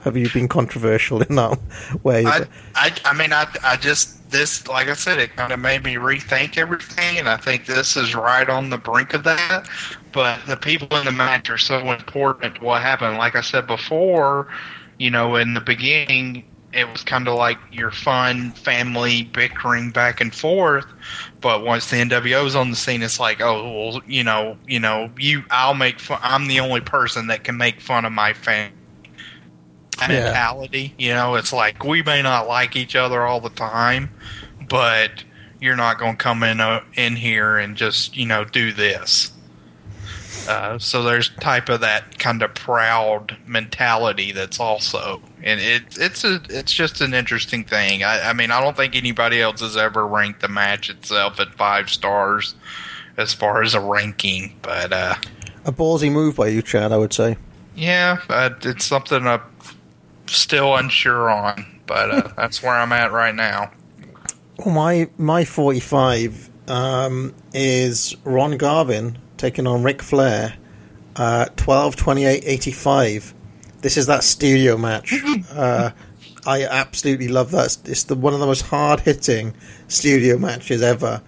Have 0.00 0.18
you 0.18 0.28
been 0.30 0.48
controversial 0.48 1.22
in 1.28 1.36
that 1.36 1.58
way? 2.02 2.26
I, 2.26 2.44
I, 2.74 2.92
I 3.06 3.14
mean, 3.14 3.32
I, 3.32 3.46
I 3.62 3.76
just 3.76 4.30
this, 4.30 4.66
like 4.66 4.88
I 4.88 4.94
said, 4.94 5.18
it 5.18 5.34
kind 5.36 5.52
of 5.52 5.60
made 5.60 5.84
me 5.84 5.94
rethink 5.94 6.58
everything, 6.58 7.18
and 7.18 7.28
I 7.28 7.36
think 7.36 7.66
this 7.66 7.96
is 7.96 8.14
right 8.14 8.48
on 8.48 8.68
the 8.70 8.78
brink 8.78 9.14
of 9.14 9.24
that. 9.24 9.68
But 10.14 10.46
the 10.46 10.56
people 10.56 10.96
in 10.96 11.04
the 11.04 11.12
match 11.12 11.50
are 11.50 11.58
so 11.58 11.90
important. 11.90 12.56
to 12.56 12.64
What 12.64 12.82
happened? 12.82 13.18
Like 13.18 13.34
I 13.34 13.40
said 13.40 13.66
before, 13.66 14.46
you 14.98 15.10
know, 15.10 15.34
in 15.34 15.54
the 15.54 15.60
beginning, 15.60 16.44
it 16.72 16.88
was 16.88 17.02
kind 17.02 17.26
of 17.26 17.34
like 17.34 17.58
your 17.72 17.90
fun 17.90 18.52
family 18.52 19.24
bickering 19.24 19.90
back 19.90 20.20
and 20.20 20.32
forth. 20.32 20.86
But 21.40 21.64
once 21.64 21.90
the 21.90 21.96
NWO's 21.96 22.54
on 22.54 22.70
the 22.70 22.76
scene, 22.76 23.02
it's 23.02 23.18
like, 23.18 23.40
oh, 23.40 23.90
well, 23.90 24.02
you 24.06 24.22
know, 24.22 24.56
you 24.68 24.78
know, 24.78 25.10
you, 25.18 25.42
I'll 25.50 25.74
make 25.74 25.98
fun. 25.98 26.20
I'm 26.22 26.46
the 26.46 26.60
only 26.60 26.80
person 26.80 27.26
that 27.26 27.42
can 27.42 27.56
make 27.56 27.80
fun 27.80 28.04
of 28.04 28.12
my 28.12 28.34
family 28.34 28.72
mentality. 30.00 30.94
You 30.98 31.14
know, 31.14 31.34
it's 31.34 31.52
like 31.52 31.84
we 31.84 32.02
may 32.02 32.22
not 32.22 32.46
like 32.46 32.76
each 32.76 32.96
other 32.96 33.22
all 33.22 33.40
the 33.40 33.50
time, 33.50 34.10
but 34.68 35.24
you're 35.60 35.76
not 35.76 35.98
going 35.98 36.16
to 36.16 36.22
come 36.22 36.42
in 36.42 36.60
uh, 36.60 36.82
in 36.94 37.16
here 37.16 37.58
and 37.58 37.76
just 37.76 38.16
you 38.16 38.26
know 38.26 38.44
do 38.44 38.72
this. 38.72 39.32
Uh, 40.48 40.78
so 40.78 41.02
there's 41.02 41.30
type 41.40 41.68
of 41.68 41.80
that 41.80 42.18
kind 42.18 42.42
of 42.42 42.54
proud 42.54 43.36
mentality 43.46 44.32
that's 44.32 44.60
also, 44.60 45.22
and 45.42 45.60
it 45.60 45.82
it's 45.98 46.24
a 46.24 46.40
it's 46.50 46.72
just 46.72 47.00
an 47.00 47.14
interesting 47.14 47.64
thing. 47.64 48.02
I, 48.02 48.30
I 48.30 48.32
mean, 48.32 48.50
I 48.50 48.60
don't 48.60 48.76
think 48.76 48.94
anybody 48.94 49.40
else 49.40 49.60
has 49.60 49.76
ever 49.76 50.06
ranked 50.06 50.40
the 50.40 50.48
match 50.48 50.90
itself 50.90 51.40
at 51.40 51.54
five 51.54 51.88
stars 51.88 52.54
as 53.16 53.32
far 53.32 53.62
as 53.62 53.74
a 53.74 53.80
ranking, 53.80 54.54
but 54.62 54.92
uh, 54.92 55.14
a 55.64 55.72
ballsy 55.72 56.10
move 56.10 56.36
by 56.36 56.48
you, 56.48 56.62
Chad. 56.62 56.92
I 56.92 56.98
would 56.98 57.12
say. 57.12 57.36
yeah, 57.74 58.18
uh, 58.28 58.50
it's 58.62 58.84
something 58.84 59.26
I'm 59.26 59.42
still 60.26 60.76
unsure 60.76 61.30
on, 61.30 61.80
but 61.86 62.10
uh, 62.10 62.28
that's 62.36 62.62
where 62.62 62.74
I'm 62.74 62.92
at 62.92 63.12
right 63.12 63.34
now. 63.34 63.70
Well, 64.58 64.74
my 64.74 65.08
my 65.16 65.44
45 65.44 66.50
um, 66.68 67.34
is 67.52 68.14
Ron 68.24 68.56
Garvin 68.56 69.18
taking 69.36 69.66
on 69.66 69.82
Ric 69.82 70.02
Flair, 70.02 70.54
uh, 71.16 71.46
12 71.56 71.96
28 71.96 72.42
85. 72.44 73.34
This 73.80 73.96
is 73.96 74.06
that 74.06 74.24
studio 74.24 74.76
match. 74.76 75.14
uh, 75.52 75.90
I 76.46 76.64
absolutely 76.64 77.28
love 77.28 77.50
that. 77.52 77.76
It's 77.84 78.04
the 78.04 78.14
one 78.14 78.34
of 78.34 78.40
the 78.40 78.46
most 78.46 78.62
hard 78.62 79.00
hitting 79.00 79.54
studio 79.88 80.38
matches 80.38 80.82
ever. 80.82 81.22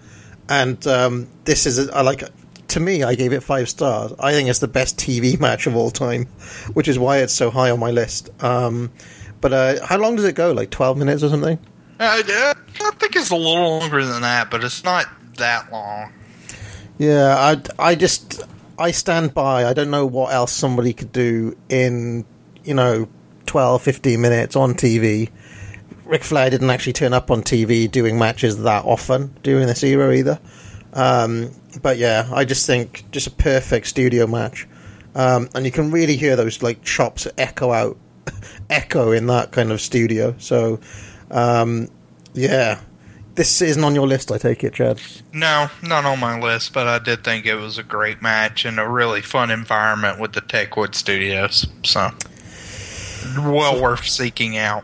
And 0.49 0.85
um, 0.87 1.27
this 1.45 1.65
is, 1.65 1.89
I 1.89 2.01
like, 2.01 2.23
to 2.69 2.79
me, 2.79 3.03
I 3.03 3.15
gave 3.15 3.33
it 3.33 3.41
five 3.41 3.67
stars. 3.69 4.13
I 4.19 4.31
think 4.31 4.49
it's 4.49 4.59
the 4.59 4.67
best 4.67 4.97
TV 4.97 5.39
match 5.39 5.67
of 5.67 5.75
all 5.75 5.91
time, 5.91 6.25
which 6.73 6.87
is 6.87 6.97
why 6.97 7.17
it's 7.17 7.33
so 7.33 7.49
high 7.49 7.71
on 7.71 7.79
my 7.79 7.91
list. 7.91 8.29
Um, 8.43 8.91
but 9.41 9.53
uh, 9.53 9.85
how 9.85 9.97
long 9.97 10.15
does 10.15 10.25
it 10.25 10.35
go? 10.35 10.51
Like 10.51 10.69
12 10.69 10.97
minutes 10.97 11.23
or 11.23 11.29
something? 11.29 11.59
Uh, 11.99 12.23
I 12.23 12.91
think 12.99 13.15
it's 13.15 13.31
a 13.31 13.35
little 13.35 13.79
longer 13.79 14.05
than 14.05 14.21
that, 14.21 14.51
but 14.51 14.63
it's 14.63 14.83
not 14.83 15.07
that 15.37 15.71
long. 15.71 16.11
Yeah, 16.97 17.35
I, 17.37 17.89
I 17.91 17.95
just 17.95 18.41
I 18.77 18.91
stand 18.91 19.33
by. 19.33 19.65
I 19.65 19.73
don't 19.73 19.91
know 19.91 20.05
what 20.05 20.33
else 20.33 20.51
somebody 20.51 20.93
could 20.93 21.11
do 21.11 21.55
in 21.69 22.25
you 22.63 22.73
know 22.73 23.07
12, 23.45 23.81
15 23.81 24.21
minutes 24.21 24.55
on 24.55 24.73
TV. 24.73 25.29
Ric 26.05 26.23
Flair 26.23 26.49
didn't 26.49 26.69
actually 26.69 26.93
turn 26.93 27.13
up 27.13 27.29
on 27.29 27.41
TV 27.43 27.89
doing 27.91 28.17
matches 28.17 28.63
that 28.63 28.85
often 28.85 29.35
during 29.43 29.67
this 29.67 29.83
era 29.83 30.13
either. 30.13 30.39
Um, 30.93 31.51
but 31.81 31.97
yeah, 31.97 32.29
I 32.33 32.45
just 32.45 32.65
think 32.65 33.05
just 33.11 33.27
a 33.27 33.31
perfect 33.31 33.87
studio 33.87 34.25
match, 34.25 34.67
um, 35.15 35.49
and 35.53 35.65
you 35.65 35.71
can 35.71 35.91
really 35.91 36.15
hear 36.15 36.35
those 36.35 36.63
like 36.63 36.83
chops 36.83 37.27
echo 37.37 37.71
out, 37.71 37.97
echo 38.69 39.11
in 39.11 39.27
that 39.27 39.51
kind 39.51 39.71
of 39.71 39.81
studio. 39.81 40.33
So 40.39 40.79
um, 41.29 41.89
yeah, 42.33 42.79
this 43.37 43.61
isn't 43.61 43.83
on 43.83 43.95
your 43.95 44.07
list. 44.07 44.31
I 44.31 44.37
take 44.39 44.63
it, 44.63 44.73
Chad. 44.73 44.99
No, 45.31 45.69
not 45.83 46.05
on 46.05 46.19
my 46.19 46.39
list, 46.39 46.73
but 46.73 46.87
I 46.87 46.99
did 46.99 47.23
think 47.23 47.45
it 47.45 47.55
was 47.55 47.77
a 47.77 47.83
great 47.83 48.21
match 48.21 48.65
and 48.65 48.79
a 48.79 48.87
really 48.87 49.21
fun 49.21 49.51
environment 49.51 50.19
with 50.19 50.33
the 50.33 50.41
Techwood 50.41 50.95
Studios. 50.95 51.67
So, 51.85 52.09
well 53.37 53.81
worth 53.81 54.05
seeking 54.05 54.57
out. 54.57 54.83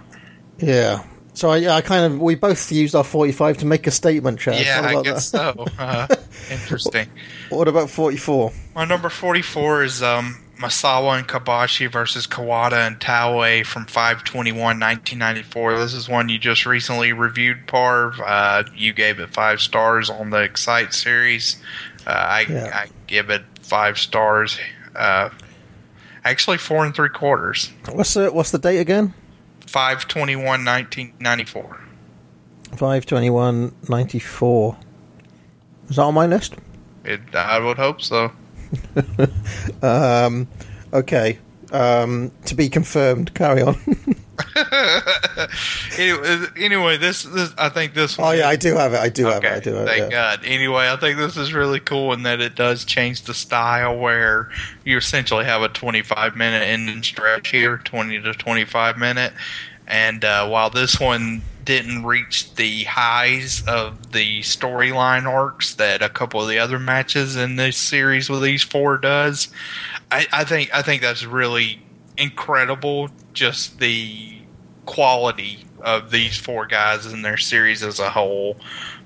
Yeah. 0.59 1.03
So 1.33 1.49
I, 1.49 1.77
I 1.77 1.81
kind 1.81 2.13
of 2.13 2.21
we 2.21 2.35
both 2.35 2.71
used 2.71 2.93
our 2.93 3.03
forty-five 3.03 3.57
to 3.57 3.65
make 3.65 3.87
a 3.87 3.91
statement, 3.91 4.39
Chad. 4.39 4.63
Yeah, 4.63 4.81
I 4.85 5.01
guess 5.01 5.31
that? 5.31 5.55
so. 5.55 5.65
Uh, 5.79 6.07
interesting. 6.51 7.09
What 7.49 7.67
about 7.67 7.89
forty-four? 7.89 8.53
My 8.75 8.85
number 8.85 9.09
44 9.09 9.83
is 9.83 10.03
um, 10.03 10.42
Misawa 10.63 11.17
and 11.17 11.27
Kobashi 11.27 11.91
versus 11.91 12.25
Kawada 12.25 12.87
and 12.87 12.97
Taue 12.99 13.65
from 13.65 13.85
521 13.85 14.55
1994. 14.79 15.77
This 15.77 15.93
is 15.93 16.07
one 16.07 16.29
you 16.29 16.39
just 16.39 16.65
recently 16.65 17.11
reviewed, 17.11 17.67
Parv. 17.67 18.17
Uh, 18.25 18.63
you 18.73 18.93
gave 18.93 19.19
it 19.19 19.29
five 19.29 19.59
stars 19.59 20.09
on 20.09 20.29
the 20.29 20.41
Excite 20.41 20.93
series. 20.93 21.61
Uh, 22.07 22.11
I, 22.11 22.45
Yeah. 22.49 22.71
I 22.73 22.87
give 23.07 23.29
it 23.29 23.43
five 23.61 23.97
stars. 23.99 24.57
Uh, 24.95 25.29
actually, 26.23 26.57
four 26.57 26.85
and 26.85 26.95
three 26.95 27.09
quarters. 27.09 27.69
What's 27.91 28.13
the 28.13 28.31
what's 28.31 28.51
the 28.51 28.59
date 28.59 28.79
again? 28.79 29.13
521 29.67 30.43
1994. 30.63 31.79
Five 32.77 33.05
twenty-one 33.05 33.75
ninety-four. 33.89 34.77
Is 35.89 35.97
that 35.97 36.01
on 36.01 36.13
my 36.13 36.25
list? 36.25 36.55
It, 37.03 37.21
I 37.35 37.59
would 37.59 37.77
hope 37.77 38.01
so. 38.01 38.31
Um, 39.81 40.47
okay. 40.93 41.39
Um, 41.71 42.31
to 42.45 42.55
be 42.55 42.69
confirmed. 42.69 43.33
Carry 43.33 43.61
on. 43.61 43.75
anyway, 45.97 46.45
anyway, 46.57 46.97
this, 46.97 47.23
this 47.23 47.53
I 47.57 47.69
think 47.69 47.93
this 47.93 48.17
oh 48.19 48.31
yeah, 48.31 48.47
I 48.47 48.55
do 48.55 48.75
have 48.75 48.93
it. 48.93 48.99
I 48.99 49.09
do 49.09 49.25
have 49.25 49.43
it. 49.43 49.51
I 49.51 49.59
do 49.59 49.73
have 49.73 49.87
it. 49.87 49.89
thank 49.89 50.11
yeah. 50.11 50.37
God. 50.37 50.45
Anyway, 50.45 50.87
I 50.87 50.95
think 50.97 51.17
this 51.17 51.37
is 51.37 51.53
really 51.53 51.79
cool 51.79 52.13
in 52.13 52.23
that 52.23 52.41
it 52.41 52.55
does 52.55 52.85
change 52.85 53.23
the 53.23 53.33
style 53.33 53.97
where 53.97 54.49
you 54.85 54.97
essentially 54.97 55.45
have 55.45 55.61
a 55.61 55.69
25 55.69 56.35
minute 56.35 56.63
ending 56.63 57.03
stretch 57.03 57.49
here, 57.49 57.77
20 57.77 58.21
to 58.21 58.33
25 58.33 58.97
minute. 58.97 59.33
And 59.87 60.23
uh, 60.23 60.47
while 60.47 60.69
this 60.69 60.99
one 60.99 61.41
didn't 61.63 62.05
reach 62.05 62.53
the 62.55 62.83
highs 62.83 63.63
of 63.67 64.11
the 64.11 64.41
storyline 64.41 65.25
arcs 65.25 65.75
that 65.75 66.01
a 66.01 66.09
couple 66.09 66.41
of 66.41 66.49
the 66.49 66.59
other 66.59 66.79
matches 66.79 67.35
in 67.35 67.55
this 67.55 67.77
series 67.77 68.29
with 68.29 68.41
these 68.41 68.63
four 68.63 68.97
does, 68.97 69.49
I, 70.11 70.27
I 70.31 70.43
think 70.43 70.69
I 70.73 70.81
think 70.81 71.01
that's 71.01 71.25
really 71.25 71.81
incredible. 72.17 73.09
Just 73.33 73.79
the 73.79 74.37
quality 74.85 75.65
of 75.81 76.11
these 76.11 76.37
four 76.37 76.65
guys 76.65 77.05
in 77.05 77.21
their 77.21 77.37
series 77.37 77.83
as 77.83 77.99
a 77.99 78.09
whole 78.09 78.57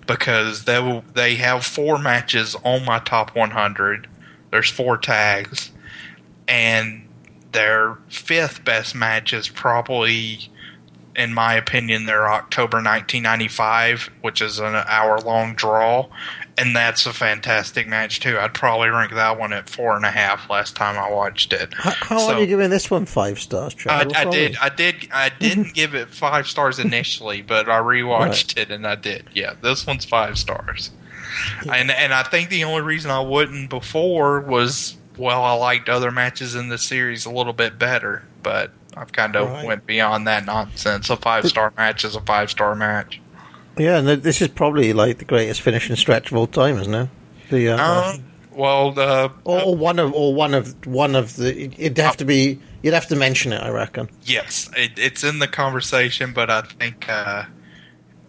because 0.07 0.63
they 0.63 0.79
will, 0.79 1.03
they 1.13 1.35
have 1.35 1.65
four 1.65 1.99
matches 1.99 2.55
on 2.63 2.85
my 2.85 2.99
top 2.99 3.35
100. 3.35 4.07
There's 4.49 4.69
four 4.69 4.97
tags, 4.97 5.71
and 6.47 7.07
their 7.51 7.97
fifth 8.07 8.63
best 8.63 8.95
match 8.95 9.33
is 9.33 9.49
probably, 9.49 10.49
in 11.17 11.33
my 11.33 11.55
opinion, 11.55 12.05
their 12.05 12.29
October 12.29 12.77
1995, 12.77 14.09
which 14.21 14.41
is 14.41 14.59
an 14.59 14.75
hour 14.75 15.19
long 15.19 15.55
draw, 15.55 16.07
and 16.57 16.75
that's 16.75 17.05
a 17.05 17.13
fantastic 17.13 17.87
match 17.87 18.19
too. 18.19 18.37
I'd 18.37 18.53
probably 18.53 18.89
rank 18.89 19.13
that 19.13 19.39
one 19.39 19.51
at 19.51 19.67
four 19.69 19.95
and 19.95 20.05
a 20.05 20.11
half 20.11 20.49
last 20.49 20.75
time 20.75 20.97
I 20.97 21.11
watched 21.11 21.53
it. 21.53 21.73
How, 21.73 21.91
how 21.91 22.19
So- 22.19 22.33
are 22.35 22.39
you 22.39 22.45
giving 22.45 22.69
this 22.69 22.89
one 22.91 23.05
five 23.05 23.39
stars, 23.39 23.73
Chad? 23.73 24.13
I, 24.15 24.21
I 24.21 24.25
did. 24.25 24.57
I 24.61 24.69
did. 24.69 25.07
I 25.11 25.29
didn't 25.29 25.73
give 25.73 25.95
it 25.95 26.09
five 26.09 26.47
stars 26.47 26.79
initially, 26.79 27.41
but 27.47 27.67
I 27.67 27.79
rewatched 27.79 28.57
it 28.57 28.69
and 28.71 28.85
I 28.85 28.95
did. 28.95 29.25
Yeah, 29.33 29.53
this 29.61 29.85
one's 29.87 30.05
five 30.05 30.37
stars. 30.37 30.91
And 31.71 31.91
and 31.91 32.13
I 32.13 32.23
think 32.23 32.49
the 32.49 32.63
only 32.63 32.81
reason 32.81 33.11
I 33.11 33.19
wouldn't 33.19 33.69
before 33.69 34.39
was 34.39 34.95
well, 35.17 35.43
I 35.43 35.53
liked 35.53 35.89
other 35.89 36.11
matches 36.11 36.53
in 36.53 36.69
the 36.69 36.77
series 36.77 37.25
a 37.25 37.31
little 37.31 37.53
bit 37.53 37.79
better, 37.79 38.23
but 38.43 38.71
I've 38.97 39.11
kind 39.11 39.35
of 39.35 39.49
Right. 39.49 39.65
went 39.65 39.85
beyond 39.85 40.27
that 40.27 40.45
nonsense. 40.45 41.09
A 41.09 41.15
five 41.17 41.45
star 41.47 41.71
match 41.77 42.03
is 42.03 42.15
a 42.15 42.21
five 42.21 42.49
star 42.49 42.75
match. 42.75 43.19
Yeah, 43.77 43.97
and 43.99 44.07
this 44.07 44.41
is 44.41 44.47
probably 44.47 44.91
like 44.93 45.19
the 45.19 45.25
greatest 45.25 45.61
finishing 45.61 45.95
stretch 45.95 46.31
of 46.31 46.37
all 46.37 46.47
time, 46.47 46.79
isn't 46.79 46.93
it? 46.93 47.09
The 47.51 47.69
uh, 47.69 47.77
Um, 48.13 48.23
Well, 48.51 48.91
the 48.91 49.31
or, 49.43 49.61
or 49.61 49.75
one 49.75 49.99
of 49.99 50.13
or 50.13 50.33
one 50.33 50.53
of 50.55 50.75
one 50.87 51.15
of 51.15 51.35
the. 51.35 51.65
It'd 51.77 51.97
have 51.99 52.17
to 52.17 52.25
be. 52.25 52.59
You'd 52.81 52.93
have 52.93 53.07
to 53.07 53.15
mention 53.15 53.53
it, 53.53 53.61
I 53.61 53.69
reckon. 53.69 54.09
yes, 54.23 54.69
it, 54.75 54.91
it's 54.97 55.23
in 55.23 55.39
the 55.39 55.47
conversation, 55.47 56.31
but 56.33 56.49
I 56.49 56.61
think 56.61 57.07
uh, 57.09 57.43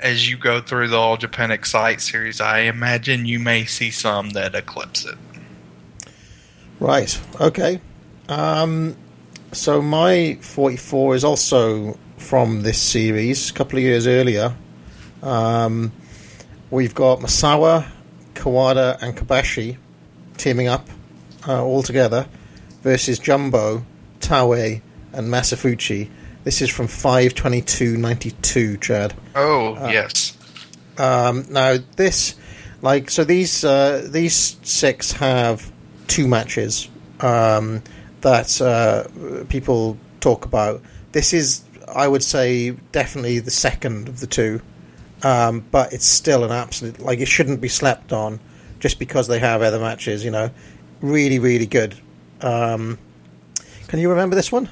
as 0.01 0.29
you 0.29 0.37
go 0.37 0.61
through 0.61 0.89
the 0.89 0.97
All 0.97 1.16
Japan 1.16 1.51
Excite 1.51 2.01
series, 2.01 2.41
I 2.41 2.61
imagine 2.61 3.25
you 3.27 3.39
may 3.39 3.64
see 3.66 3.91
some 3.91 4.31
that 4.31 4.55
eclipse 4.55 5.05
it. 5.05 5.16
Right. 6.81 7.19
Okay. 7.41 7.81
Um, 8.29 8.97
so 9.53 9.81
my 9.83 10.39
44 10.41 11.15
is 11.15 11.25
also 11.25 11.99
from 12.17 12.63
this 12.63 12.81
series, 12.81 13.51
a 13.51 13.55
couple 13.55 13.79
of 13.79 13.85
years 13.85 14.07
earlier. 14.07 14.55
Um, 15.23 15.93
we've 16.71 16.95
got 16.95 17.21
Misawa, 17.21 17.87
Kawada, 18.35 19.01
and 19.01 19.17
Kobashi 19.17 19.79
teaming 20.37 20.69
up 20.69 20.89
uh, 21.47 21.65
all 21.65 21.83
together 21.83 22.27
versus 22.83 23.19
Jumbo, 23.19 23.85
Taue, 24.21 24.81
and 25.13 25.29
Masa 25.29 25.57
Fuchi. 25.57 26.11
This 26.45 26.63
is 26.63 26.71
from 26.71 26.87
522.92, 26.87 28.81
Chad. 28.81 29.15
Oh, 29.35 29.75
yes. 29.89 30.37
Um, 30.97 31.47
now 31.51 31.77
this, 31.97 32.35
like, 32.83 33.11
so 33.11 33.25
these 33.25 33.65
uh, 33.65 34.07
these 34.11 34.57
six 34.63 35.13
have 35.13 35.71
two 36.07 36.27
matches 36.27 36.89
um, 37.21 37.83
that 38.23 38.61
uh, 38.61 39.05
people 39.49 39.97
talk 40.21 40.45
about. 40.45 40.83
This 41.12 41.33
is, 41.33 41.62
I 41.95 42.09
would 42.09 42.23
say, 42.23 42.71
definitely 42.93 43.39
the 43.39 43.51
second 43.51 44.09
of 44.09 44.21
the 44.21 44.27
two, 44.27 44.61
um, 45.23 45.64
but 45.71 45.93
it's 45.93 46.07
still 46.07 46.45
an 46.45 46.53
absolute 46.53 47.01
like 47.01 47.21
it 47.21 47.29
shouldn't 47.29 47.61
be 47.61 47.69
slept 47.69 48.12
on 48.12 48.41
just 48.81 48.99
because 48.99 49.27
they 49.29 49.39
have 49.39 49.62
other 49.62 49.79
matches. 49.79 50.25
You 50.25 50.31
know, 50.31 50.51
really, 51.01 51.39
really 51.39 51.66
good. 51.66 51.95
Um, 52.41 52.99
can 53.89 53.99
you 53.99 54.11
remember 54.11 54.37
this 54.37 54.53
one? 54.53 54.69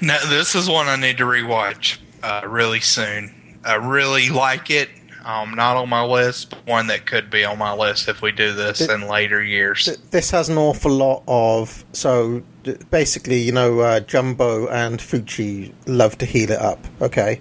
No, 0.00 0.18
this 0.28 0.54
is 0.54 0.68
one 0.68 0.88
I 0.88 0.96
need 0.96 1.18
to 1.18 1.24
rewatch 1.24 1.98
uh, 2.22 2.42
really 2.46 2.80
soon. 2.80 3.32
I 3.64 3.74
really 3.74 4.30
like 4.30 4.70
it. 4.70 4.88
Um, 5.24 5.54
not 5.54 5.76
on 5.76 5.88
my 5.88 6.02
list, 6.04 6.50
but 6.50 6.66
one 6.66 6.88
that 6.88 7.06
could 7.06 7.30
be 7.30 7.44
on 7.44 7.56
my 7.56 7.72
list 7.72 8.08
if 8.08 8.22
we 8.22 8.32
do 8.32 8.52
this 8.52 8.78
Th- 8.78 8.90
in 8.90 9.06
later 9.06 9.40
years. 9.40 9.84
Th- 9.84 9.98
This 10.10 10.30
has 10.32 10.48
an 10.48 10.58
awful 10.58 10.90
lot 10.90 11.22
of 11.28 11.84
so 11.92 12.42
basically, 12.90 13.40
you 13.40 13.52
know, 13.52 13.80
uh, 13.80 14.00
Jumbo 14.00 14.68
and 14.68 14.98
Fuchi 14.98 15.72
love 15.86 16.18
to 16.18 16.26
heal 16.26 16.50
it 16.50 16.58
up. 16.58 16.84
Okay, 17.00 17.40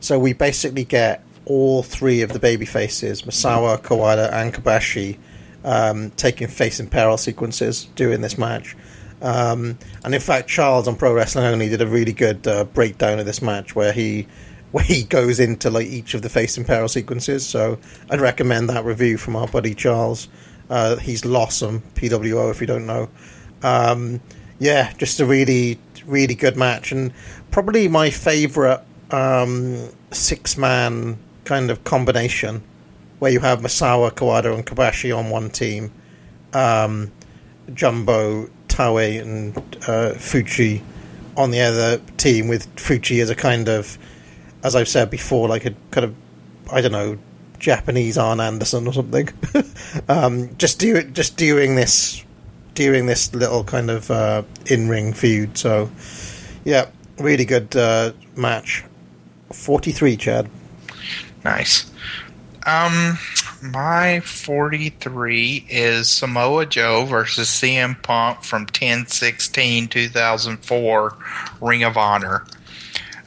so 0.00 0.18
we 0.18 0.32
basically 0.32 0.84
get 0.84 1.24
all 1.44 1.82
three 1.82 2.22
of 2.22 2.32
the 2.32 2.38
baby 2.38 2.66
faces, 2.66 3.22
Misawa, 3.22 3.80
Kawada, 3.80 4.32
and 4.32 4.54
Kobashi, 4.54 5.18
um, 5.64 6.10
taking 6.12 6.48
face 6.48 6.80
in 6.80 6.88
peril 6.88 7.16
sequences 7.16 7.86
during 7.94 8.20
this 8.20 8.38
match. 8.38 8.76
Um, 9.20 9.78
and 10.04 10.14
in 10.14 10.20
fact, 10.20 10.48
Charles 10.48 10.88
on 10.88 10.96
Pro 10.96 11.14
Wrestling 11.14 11.44
Only 11.44 11.68
did 11.68 11.80
a 11.80 11.86
really 11.86 12.12
good 12.12 12.46
uh, 12.46 12.64
breakdown 12.64 13.20
of 13.20 13.26
this 13.26 13.40
match 13.40 13.74
where 13.74 13.92
he 13.92 14.26
where 14.72 14.84
he 14.84 15.02
goes 15.02 15.38
into 15.38 15.68
like 15.68 15.86
each 15.86 16.14
of 16.14 16.22
the 16.22 16.30
face 16.30 16.56
in 16.56 16.64
peril 16.64 16.88
sequences. 16.88 17.46
So 17.46 17.78
I'd 18.08 18.22
recommend 18.22 18.70
that 18.70 18.86
review 18.86 19.18
from 19.18 19.36
our 19.36 19.46
buddy 19.46 19.74
Charles. 19.74 20.28
Uh, 20.70 20.96
he's 20.96 21.22
Lossum 21.22 21.82
PWO 21.94 22.50
if 22.50 22.62
you 22.62 22.66
don't 22.66 22.86
know. 22.86 23.10
Um, 23.62 24.22
yeah, 24.62 24.92
just 24.94 25.18
a 25.20 25.26
really 25.26 25.78
really 26.06 26.34
good 26.34 26.56
match 26.56 26.92
and 26.92 27.12
probably 27.50 27.88
my 27.88 28.10
favourite 28.10 28.80
um, 29.10 29.88
six 30.10 30.56
man 30.56 31.18
kind 31.44 31.70
of 31.70 31.84
combination 31.84 32.62
where 33.18 33.30
you 33.30 33.40
have 33.40 33.60
Misawa, 33.60 34.10
Kawada, 34.10 34.52
and 34.54 34.66
Kobashi 34.66 35.16
on 35.16 35.30
one 35.30 35.48
team, 35.48 35.92
um, 36.52 37.12
Jumbo, 37.72 38.48
Taue, 38.66 39.20
and 39.20 39.56
uh, 39.86 40.14
Fuchi 40.14 40.82
on 41.36 41.52
the 41.52 41.60
other 41.60 41.98
team, 42.16 42.48
with 42.48 42.74
Fuchi 42.74 43.22
as 43.22 43.30
a 43.30 43.36
kind 43.36 43.68
of, 43.68 43.96
as 44.64 44.74
I've 44.74 44.88
said 44.88 45.08
before, 45.08 45.48
like 45.48 45.66
a 45.66 45.74
kind 45.92 46.04
of, 46.04 46.14
I 46.72 46.80
don't 46.80 46.90
know, 46.90 47.16
Japanese 47.60 48.18
Arn 48.18 48.40
Anderson 48.40 48.88
or 48.88 48.92
something. 48.92 49.28
um, 50.08 50.56
just 50.56 50.80
do 50.80 51.00
just 51.04 51.36
doing 51.36 51.76
this, 51.76 52.24
doing 52.74 53.06
this 53.06 53.34
little 53.34 53.64
kind 53.64 53.90
of 53.90 54.10
uh, 54.10 54.42
in 54.66 54.88
ring 54.88 55.12
feud. 55.12 55.56
So, 55.58 55.90
yeah, 56.64 56.88
really 57.18 57.44
good 57.44 57.74
uh, 57.76 58.12
match. 58.36 58.84
Forty 59.52 59.92
three, 59.92 60.16
Chad. 60.16 60.48
Nice. 61.44 61.90
Um, 62.64 63.18
my 63.60 64.20
43 64.20 65.66
is 65.68 66.08
Samoa 66.08 66.66
Joe 66.66 67.04
versus 67.04 67.48
CM 67.48 68.00
Punk 68.02 68.44
from 68.44 68.66
10 68.66 69.06
16 69.06 69.88
2004 69.88 71.16
Ring 71.60 71.82
of 71.82 71.96
Honor. 71.96 72.44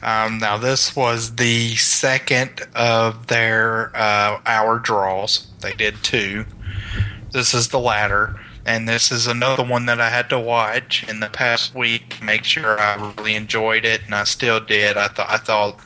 Um, 0.01 0.37
now, 0.37 0.57
this 0.57 0.95
was 0.95 1.35
the 1.35 1.75
second 1.75 2.67
of 2.75 3.27
their 3.27 3.91
uh, 3.95 4.39
hour 4.45 4.79
draws. 4.79 5.47
They 5.61 5.73
did 5.73 5.95
two. 6.03 6.45
This 7.31 7.53
is 7.53 7.69
the 7.69 7.79
latter. 7.79 8.39
And 8.65 8.89
this 8.89 9.11
is 9.11 9.27
another 9.27 9.63
one 9.63 9.85
that 9.85 10.01
I 10.01 10.09
had 10.09 10.27
to 10.29 10.39
watch 10.39 11.07
in 11.07 11.19
the 11.19 11.29
past 11.29 11.75
week 11.75 12.21
make 12.23 12.43
sure 12.43 12.79
I 12.79 13.13
really 13.15 13.35
enjoyed 13.35 13.85
it, 13.85 14.01
and 14.05 14.15
I 14.15 14.23
still 14.23 14.59
did. 14.59 14.97
I 14.97 15.07
thought 15.07 15.29
I 15.29 15.37
thought 15.37 15.79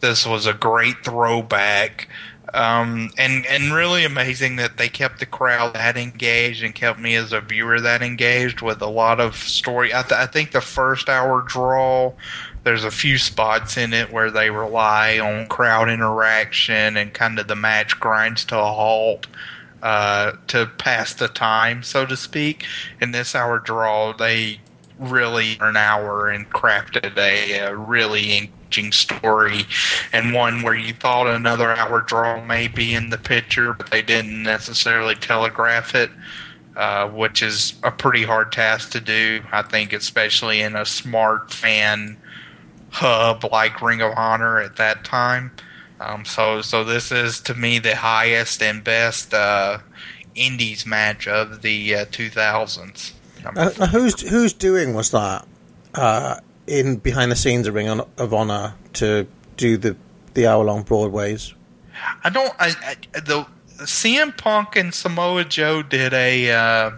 this 0.00 0.26
was 0.26 0.44
a 0.44 0.52
great 0.52 1.02
throwback, 1.02 2.06
um, 2.52 3.10
and 3.16 3.46
and 3.46 3.72
really 3.72 4.04
amazing 4.04 4.56
that 4.56 4.76
they 4.76 4.90
kept 4.90 5.20
the 5.20 5.26
crowd 5.26 5.72
that 5.72 5.96
engaged 5.96 6.62
and 6.62 6.74
kept 6.74 6.98
me 6.98 7.14
as 7.14 7.32
a 7.32 7.40
viewer 7.40 7.80
that 7.80 8.02
engaged 8.02 8.60
with 8.60 8.82
a 8.82 8.86
lot 8.86 9.20
of 9.20 9.34
story. 9.34 9.94
I, 9.94 10.02
th- 10.02 10.12
I 10.12 10.26
think 10.26 10.52
the 10.52 10.60
first 10.60 11.08
hour 11.08 11.40
draw, 11.40 12.12
there's 12.64 12.84
a 12.84 12.90
few 12.90 13.16
spots 13.16 13.78
in 13.78 13.94
it 13.94 14.12
where 14.12 14.30
they 14.30 14.50
rely 14.50 15.18
on 15.18 15.46
crowd 15.46 15.88
interaction 15.88 16.98
and 16.98 17.14
kind 17.14 17.38
of 17.38 17.48
the 17.48 17.56
match 17.56 17.98
grinds 17.98 18.44
to 18.46 18.58
a 18.58 18.66
halt 18.66 19.26
uh, 19.82 20.32
to 20.48 20.66
pass 20.78 21.14
the 21.14 21.28
time, 21.28 21.82
so 21.82 22.06
to 22.06 22.16
speak. 22.16 22.64
In 23.00 23.12
this 23.12 23.34
hour 23.34 23.58
draw, 23.58 24.12
they 24.12 24.60
really 24.98 25.56
an 25.60 25.76
hour 25.76 26.28
and 26.28 26.50
crafted 26.50 27.16
a, 27.16 27.58
a 27.58 27.76
really 27.76 28.36
engaging 28.36 28.90
story 28.90 29.64
and 30.12 30.34
one 30.34 30.62
where 30.62 30.74
you 30.74 30.92
thought 30.92 31.26
another 31.26 31.70
hour 31.70 32.00
draw 32.00 32.44
may 32.44 32.66
be 32.66 32.94
in 32.94 33.10
the 33.10 33.18
picture, 33.18 33.72
but 33.72 33.90
they 33.90 34.02
didn't 34.02 34.42
necessarily 34.42 35.14
telegraph 35.14 35.94
it. 35.94 36.10
Uh, 36.76 37.08
which 37.08 37.42
is 37.42 37.74
a 37.82 37.90
pretty 37.90 38.22
hard 38.22 38.52
task 38.52 38.92
to 38.92 39.00
do, 39.00 39.42
I 39.50 39.62
think, 39.62 39.92
especially 39.92 40.60
in 40.60 40.76
a 40.76 40.86
smart 40.86 41.52
fan 41.52 42.16
hub 42.90 43.42
like 43.50 43.82
Ring 43.82 44.00
of 44.00 44.12
Honor 44.16 44.60
at 44.60 44.76
that 44.76 45.04
time. 45.04 45.50
Um, 46.00 46.24
so, 46.24 46.62
so 46.62 46.84
this 46.84 47.10
is 47.10 47.40
to 47.40 47.54
me 47.54 47.78
the 47.78 47.96
highest 47.96 48.62
and 48.62 48.84
best 48.84 49.34
uh, 49.34 49.78
Indies 50.34 50.86
match 50.86 51.26
of 51.26 51.62
the 51.62 51.94
uh, 51.94 52.04
2000s. 52.06 53.12
Uh, 53.44 53.86
who's 53.86 54.28
who's 54.28 54.52
doing 54.52 54.94
was 54.94 55.10
that 55.12 55.46
uh, 55.94 56.40
in 56.66 56.96
behind 56.96 57.30
the 57.30 57.36
scenes 57.36 57.66
of 57.66 57.74
Ring 57.74 57.88
of 57.88 58.34
Honor 58.34 58.74
to 58.94 59.26
do 59.56 59.76
the 59.76 59.96
the 60.34 60.46
hour 60.46 60.64
long 60.64 60.82
Broadways? 60.82 61.54
I 62.24 62.30
don't. 62.30 62.52
I, 62.58 62.74
I 63.14 63.20
the 63.20 63.46
CM 63.78 64.36
Punk 64.36 64.76
and 64.76 64.92
Samoa 64.92 65.44
Joe 65.44 65.82
did 65.82 66.12
a 66.12 66.50
uh, 66.50 66.90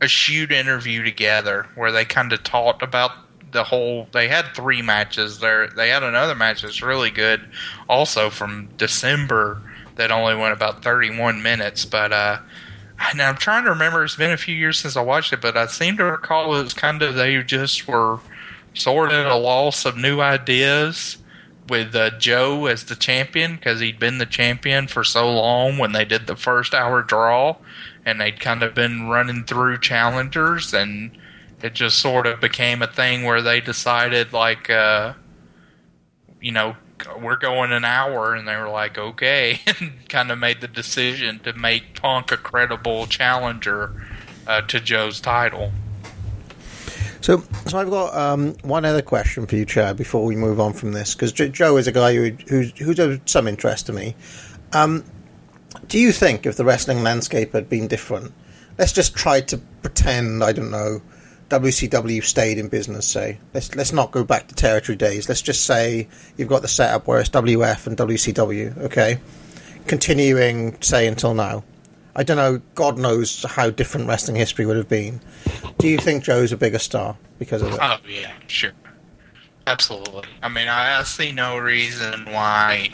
a 0.00 0.08
shoot 0.08 0.50
interview 0.50 1.02
together 1.02 1.66
where 1.74 1.92
they 1.92 2.04
kind 2.04 2.32
of 2.32 2.42
talked 2.42 2.82
about 2.82 3.12
the 3.54 3.64
whole. 3.64 4.06
They 4.12 4.28
had 4.28 4.54
three 4.54 4.82
matches 4.82 5.38
there. 5.38 5.68
They 5.68 5.88
had 5.88 6.02
another 6.02 6.34
match 6.34 6.60
that's 6.60 6.82
really 6.82 7.10
good, 7.10 7.40
also 7.88 8.28
from 8.28 8.68
December 8.76 9.62
that 9.96 10.10
only 10.10 10.36
went 10.36 10.52
about 10.52 10.82
thirty 10.82 11.16
one 11.18 11.42
minutes. 11.42 11.86
But 11.86 12.12
uh, 12.12 12.40
I'm 12.98 13.36
trying 13.36 13.64
to 13.64 13.70
remember. 13.70 14.04
It's 14.04 14.16
been 14.16 14.32
a 14.32 14.36
few 14.36 14.54
years 14.54 14.78
since 14.78 14.96
I 14.96 15.00
watched 15.00 15.32
it, 15.32 15.40
but 15.40 15.56
I 15.56 15.66
seem 15.66 15.96
to 15.96 16.04
recall 16.04 16.54
it 16.54 16.62
was 16.62 16.74
kind 16.74 17.00
of 17.00 17.14
they 17.14 17.42
just 17.42 17.88
were 17.88 18.18
sort 18.74 19.12
of 19.12 19.24
a 19.24 19.36
loss 19.36 19.86
of 19.86 19.96
new 19.96 20.20
ideas 20.20 21.16
with 21.68 21.94
uh, 21.94 22.10
Joe 22.18 22.66
as 22.66 22.84
the 22.84 22.96
champion 22.96 23.56
because 23.56 23.80
he'd 23.80 23.98
been 23.98 24.18
the 24.18 24.26
champion 24.26 24.86
for 24.86 25.02
so 25.02 25.32
long 25.32 25.78
when 25.78 25.92
they 25.92 26.04
did 26.04 26.26
the 26.26 26.36
first 26.36 26.74
hour 26.74 27.02
draw, 27.02 27.56
and 28.04 28.20
they'd 28.20 28.40
kind 28.40 28.62
of 28.62 28.74
been 28.74 29.08
running 29.08 29.44
through 29.44 29.78
challengers, 29.78 30.74
and 30.74 31.16
it 31.64 31.72
just 31.72 31.98
sort 31.98 32.26
of 32.26 32.42
became 32.42 32.82
a 32.82 32.86
thing 32.86 33.24
where 33.24 33.40
they 33.40 33.58
decided 33.58 34.34
like, 34.34 34.68
uh, 34.68 35.14
you 36.38 36.52
know, 36.52 36.76
we're 37.18 37.36
going 37.36 37.72
an 37.72 37.86
hour, 37.86 38.34
and 38.34 38.46
they 38.46 38.54
were 38.54 38.68
like, 38.68 38.98
okay, 38.98 39.60
and 39.80 40.06
kind 40.10 40.30
of 40.30 40.38
made 40.38 40.60
the 40.60 40.68
decision 40.68 41.38
to 41.38 41.54
make 41.54 41.98
Punk 41.98 42.30
a 42.32 42.36
credible 42.36 43.06
challenger 43.06 43.94
uh, 44.46 44.60
to 44.60 44.78
Joe's 44.78 45.22
title. 45.22 45.72
So, 47.22 47.42
so 47.66 47.78
I've 47.78 47.88
got 47.88 48.14
um, 48.14 48.54
one 48.60 48.84
other 48.84 49.00
question 49.00 49.46
for 49.46 49.56
you, 49.56 49.64
Chad, 49.64 49.96
before 49.96 50.26
we 50.26 50.36
move 50.36 50.60
on 50.60 50.74
from 50.74 50.92
this, 50.92 51.14
because 51.14 51.32
Joe 51.32 51.78
is 51.78 51.86
a 51.86 51.92
guy 51.92 52.14
who, 52.14 52.32
who's, 52.46 52.78
who's 52.78 52.98
of 52.98 53.22
some 53.24 53.48
interest 53.48 53.86
to 53.86 53.94
me. 53.94 54.14
Um, 54.74 55.02
do 55.88 55.98
you 55.98 56.12
think 56.12 56.44
if 56.44 56.56
the 56.56 56.64
wrestling 56.66 57.02
landscape 57.02 57.52
had 57.54 57.70
been 57.70 57.88
different, 57.88 58.34
let's 58.76 58.92
just 58.92 59.16
try 59.16 59.40
to 59.40 59.56
pretend 59.56 60.44
I 60.44 60.52
don't 60.52 60.70
know 60.70 61.00
WCW 61.60 62.24
stayed 62.24 62.58
in 62.58 62.68
business. 62.68 63.06
Say 63.06 63.38
let's 63.52 63.74
let's 63.76 63.92
not 63.92 64.10
go 64.10 64.24
back 64.24 64.48
to 64.48 64.54
territory 64.54 64.96
days. 64.96 65.28
Let's 65.28 65.42
just 65.42 65.64
say 65.64 66.08
you've 66.36 66.48
got 66.48 66.62
the 66.62 66.68
setup 66.68 67.06
where 67.06 67.20
it's 67.20 67.30
WF 67.30 67.86
and 67.86 67.96
WCW. 67.96 68.76
Okay, 68.78 69.18
continuing 69.86 70.80
say 70.80 71.06
until 71.06 71.34
now. 71.34 71.62
I 72.16 72.22
don't 72.22 72.36
know. 72.36 72.60
God 72.74 72.98
knows 72.98 73.44
how 73.44 73.70
different 73.70 74.08
wrestling 74.08 74.36
history 74.36 74.66
would 74.66 74.76
have 74.76 74.88
been. 74.88 75.20
Do 75.78 75.88
you 75.88 75.98
think 75.98 76.24
Joe's 76.24 76.52
a 76.52 76.56
bigger 76.56 76.78
star 76.78 77.16
because 77.38 77.62
of 77.62 77.72
it? 77.72 77.78
Oh 77.80 77.98
yeah, 78.08 78.32
sure, 78.46 78.72
absolutely. 79.66 80.24
I 80.42 80.48
mean, 80.48 80.68
I, 80.68 81.02
see 81.04 81.32
no 81.32 81.58
reason 81.58 82.26
why. 82.26 82.90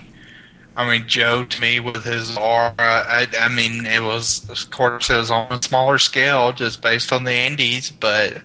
I 0.77 0.89
mean, 0.89 1.09
Joe 1.09 1.45
to 1.45 1.61
me 1.61 1.81
with 1.81 2.05
his 2.05 2.37
aura. 2.37 2.75
I, 2.79 3.27
I 3.39 3.49
mean, 3.49 3.87
it 3.87 4.03
was 4.03 4.49
of 4.49 4.71
course 4.71 5.11
it 5.11 5.17
was 5.17 5.31
on 5.31 5.53
a 5.53 5.63
smaller 5.63 5.99
scale, 5.99 6.53
just 6.53 6.81
based 6.81 7.13
on 7.13 7.25
the 7.25 7.35
indies, 7.35 7.91
but 7.91 8.39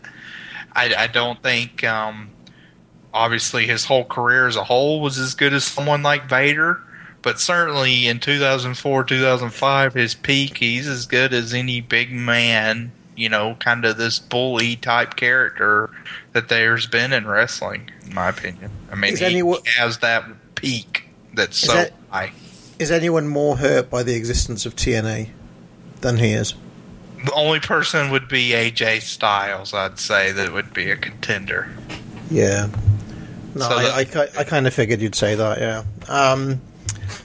I, 0.74 0.94
I 0.96 1.08
don't 1.08 1.42
think. 1.42 1.84
Um, 1.84 2.32
obviously, 3.14 3.66
his 3.68 3.86
whole 3.86 4.04
career 4.06 4.48
as 4.48 4.56
a 4.58 4.64
whole 4.64 5.00
was 5.02 5.18
as 5.18 5.36
good 5.36 5.54
as 5.54 5.64
someone 5.64 6.04
like 6.04 6.28
Vader. 6.28 6.82
But 7.22 7.40
certainly 7.40 8.06
in 8.08 8.20
2004, 8.20 9.04
2005, 9.04 9.94
his 9.96 10.14
peak, 10.14 10.58
he's 10.60 10.88
as 10.88 11.08
good 11.08 11.34
as 11.34 11.56
any 11.56 11.82
big 11.82 12.12
man, 12.12 12.92
you 13.16 13.30
know, 13.30 13.56
kind 13.60 13.84
of 13.84 13.98
this 13.98 14.20
bully 14.20 14.76
type 14.76 15.16
character 15.16 15.90
that 16.34 16.50
there's 16.50 16.86
been 16.86 17.14
in 17.14 17.26
wrestling, 17.26 17.90
in 18.06 18.14
my 18.14 18.30
opinion. 18.30 18.70
I 18.92 18.96
mean, 18.96 19.14
Is 19.14 19.20
he 19.22 19.26
anyone- 19.26 19.62
has 19.78 19.98
that 20.00 20.26
peak 20.54 21.05
that's 21.36 21.62
Is 21.64 21.70
so 21.70 21.74
that- 21.76 21.94
high. 22.10 22.32
Is 22.78 22.92
anyone 22.92 23.28
more 23.28 23.56
hurt 23.58 23.90
by 23.90 24.04
the 24.04 24.16
existence 24.16 24.66
of 24.66 24.76
TNA 24.76 25.30
than 26.02 26.18
he 26.18 26.34
is? 26.34 26.54
The 27.24 27.32
only 27.32 27.60
person 27.62 28.10
would 28.12 28.28
be 28.28 28.50
AJ 28.50 29.02
Styles, 29.02 29.74
I'd 29.74 29.98
say, 29.98 30.32
that 30.34 30.52
would 30.52 30.74
be 30.74 30.92
a 30.92 30.98
contender. 30.98 31.70
Yeah. 32.30 32.68
No, 33.56 33.62
So 33.70 33.76
I, 33.78 34.06
I, 34.16 34.28
I 34.40 34.44
kind 34.44 34.68
of 34.68 34.74
figured 34.74 35.00
you'd 35.00 35.16
say 35.16 35.36
that. 35.36 35.60
Yeah. 35.60 35.84
Um, 36.10 36.60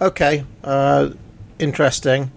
okay. 0.01 0.45
Uh, 0.63 1.11
interesting. 1.59 2.31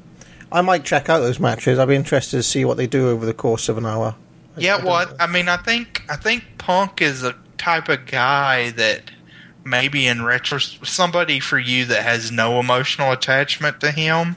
I 0.52 0.62
might 0.62 0.84
check 0.84 1.08
out 1.10 1.20
those 1.20 1.40
matches. 1.40 1.78
I'd 1.80 1.88
be 1.88 1.96
interested 1.96 2.38
to 2.38 2.44
see 2.44 2.66
what 2.66 2.78
they 2.78 2.88
do 2.88 3.10
over 3.10 3.26
the 3.26 3.34
course 3.34 3.70
of 3.70 3.78
an 3.78 3.86
hour. 3.86 4.16
I- 4.58 4.60
I 4.60 4.62
Yeah, 4.62 4.78
don't 4.78 4.86
what 4.88 5.10
know. 5.12 5.16
I 5.20 5.28
mean, 5.28 5.48
I 5.50 5.58
think 5.58 6.04
I 6.10 6.16
think 6.16 6.44
Punk 6.58 7.02
is 7.02 7.24
a 7.24 7.36
type 7.58 7.90
of 7.90 8.06
guy 8.08 8.72
that 8.72 9.10
maybe 9.64 10.08
in 10.08 10.24
retro, 10.24 10.60
somebody 10.60 11.40
for 11.40 11.58
you 11.58 11.86
that 11.86 12.04
has 12.04 12.32
no 12.32 12.60
emotional 12.60 13.12
attachment 13.12 13.80
to 13.82 13.92
him. 13.92 14.36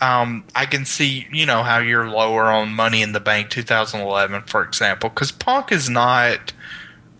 Um, 0.00 0.44
I 0.54 0.66
can 0.66 0.84
see, 0.84 1.26
you 1.32 1.46
know, 1.46 1.62
how 1.62 1.78
you're 1.78 2.08
lower 2.08 2.44
on 2.44 2.74
Money 2.74 3.00
in 3.00 3.12
the 3.12 3.20
Bank 3.20 3.50
2011, 3.50 4.42
for 4.42 4.62
example, 4.62 5.08
because 5.08 5.30
Punk 5.30 5.72
is 5.72 5.88
not 5.88 6.52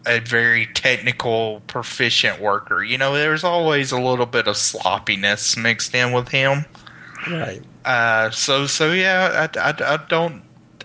a 0.06 0.18
very 0.20 0.66
technical, 0.66 1.62
proficient 1.66 2.40
worker. 2.40 2.82
You 2.82 2.98
know, 2.98 3.14
there's 3.14 3.44
always 3.44 3.92
a 3.92 4.00
little 4.00 4.26
bit 4.26 4.46
of 4.46 4.56
sloppiness 4.56 5.56
mixed 5.56 5.94
in 5.94 6.12
with 6.12 6.28
him. 6.28 6.66
Right. 7.30 7.62
Uh, 7.84 8.30
so 8.30 8.66
so 8.66 8.92
yeah, 8.92 9.48
I, 9.54 9.58
I, 9.58 9.94
I 9.94 9.96
don't. 10.08 10.42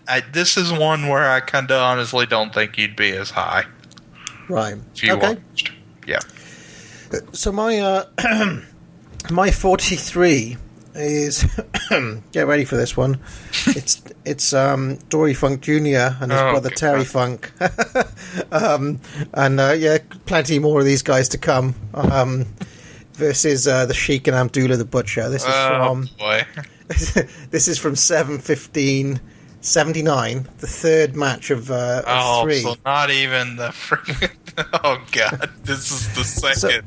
I, 0.07 0.21
this 0.21 0.57
is 0.57 0.71
one 0.71 1.07
where 1.07 1.29
I 1.29 1.39
kind 1.39 1.69
of 1.69 1.81
honestly 1.81 2.25
don't 2.25 2.53
think 2.53 2.77
you'd 2.77 2.95
be 2.95 3.11
as 3.11 3.29
high 3.29 3.65
Right. 4.47 4.75
if 4.95 5.03
you 5.03 5.13
okay. 5.13 5.35
watched. 5.35 5.71
Yeah. 6.09 6.19
So 7.33 7.51
my 7.51 7.79
uh, 7.79 8.05
my 9.31 9.51
forty 9.51 9.95
three 9.95 10.57
is 10.95 11.45
get 12.31 12.47
ready 12.47 12.65
for 12.65 12.75
this 12.75 12.97
one. 12.97 13.19
It's 13.67 14.01
it's 14.25 14.53
um, 14.53 14.97
Dory 15.09 15.33
Funk 15.33 15.61
Jr. 15.61 15.71
and 16.21 16.31
his 16.31 16.41
Oh, 16.41 16.51
brother 16.51 16.69
God. 16.69 16.77
Terry 16.77 17.05
Funk, 17.05 17.51
um, 18.51 18.99
and 19.33 19.59
uh, 19.59 19.71
yeah, 19.77 19.97
plenty 20.25 20.59
more 20.59 20.79
of 20.79 20.85
these 20.85 21.01
guys 21.03 21.29
to 21.29 21.37
come. 21.37 21.75
Um, 21.93 22.45
versus 23.13 23.67
uh, 23.67 23.85
the 23.85 23.93
Sheik 23.93 24.27
and 24.27 24.35
Abdullah 24.35 24.77
the 24.77 24.85
Butcher. 24.85 25.29
This 25.29 25.43
is 25.43 25.49
Oh 25.53 25.85
from 25.93 26.09
this 27.51 27.67
is 27.67 27.77
from 27.77 27.95
seven 27.95 28.39
fifteen. 28.39 29.19
79, 29.61 30.47
the 30.59 30.67
third 30.67 31.17
match 31.17 31.51
of, 31.51 31.69
uh, 31.69 31.97
of 31.99 32.03
Oh, 32.07 32.43
three. 32.43 32.61
so 32.61 32.75
not 32.85 33.09
even 33.11 33.57
the 33.57 33.67
freaking. 33.71 34.31
Oh 34.83 35.01
god, 35.11 35.49
this 35.63 35.91
is 35.91 36.15
the 36.15 36.23
second. 36.23 36.85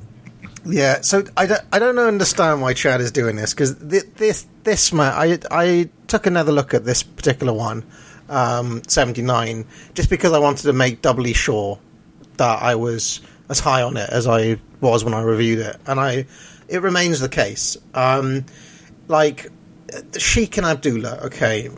Yeah, 0.64 1.00
so 1.00 1.24
I 1.36 1.46
don't, 1.46 1.62
I 1.72 1.78
don't 1.78 1.98
understand 1.98 2.62
why 2.62 2.74
Chad 2.74 3.00
is 3.00 3.10
doing 3.10 3.36
this 3.36 3.52
because 3.52 3.76
this 3.78 4.04
this 4.16 4.46
this 4.62 4.92
man 4.92 5.12
I 5.12 5.38
I 5.50 5.90
took 6.06 6.26
another 6.26 6.52
look 6.52 6.74
at 6.74 6.84
this 6.84 7.02
particular 7.02 7.52
one, 7.52 7.84
um, 8.28 8.82
seventy 8.86 9.22
nine, 9.22 9.66
just 9.94 10.10
because 10.10 10.32
I 10.32 10.38
wanted 10.38 10.64
to 10.64 10.72
make 10.72 11.02
doubly 11.02 11.32
sure 11.32 11.78
that 12.36 12.62
I 12.62 12.74
was 12.76 13.20
as 13.48 13.58
high 13.58 13.82
on 13.82 13.96
it 13.96 14.08
as 14.10 14.26
I 14.26 14.58
was 14.80 15.04
when 15.04 15.14
I 15.14 15.22
reviewed 15.22 15.60
it, 15.60 15.76
and 15.86 15.98
I 15.98 16.26
it 16.68 16.82
remains 16.82 17.20
the 17.20 17.28
case. 17.28 17.76
Um, 17.94 18.44
like 19.08 19.50
Sheik 20.16 20.56
and 20.58 20.66
Abdullah, 20.66 21.22
okay, 21.24 21.70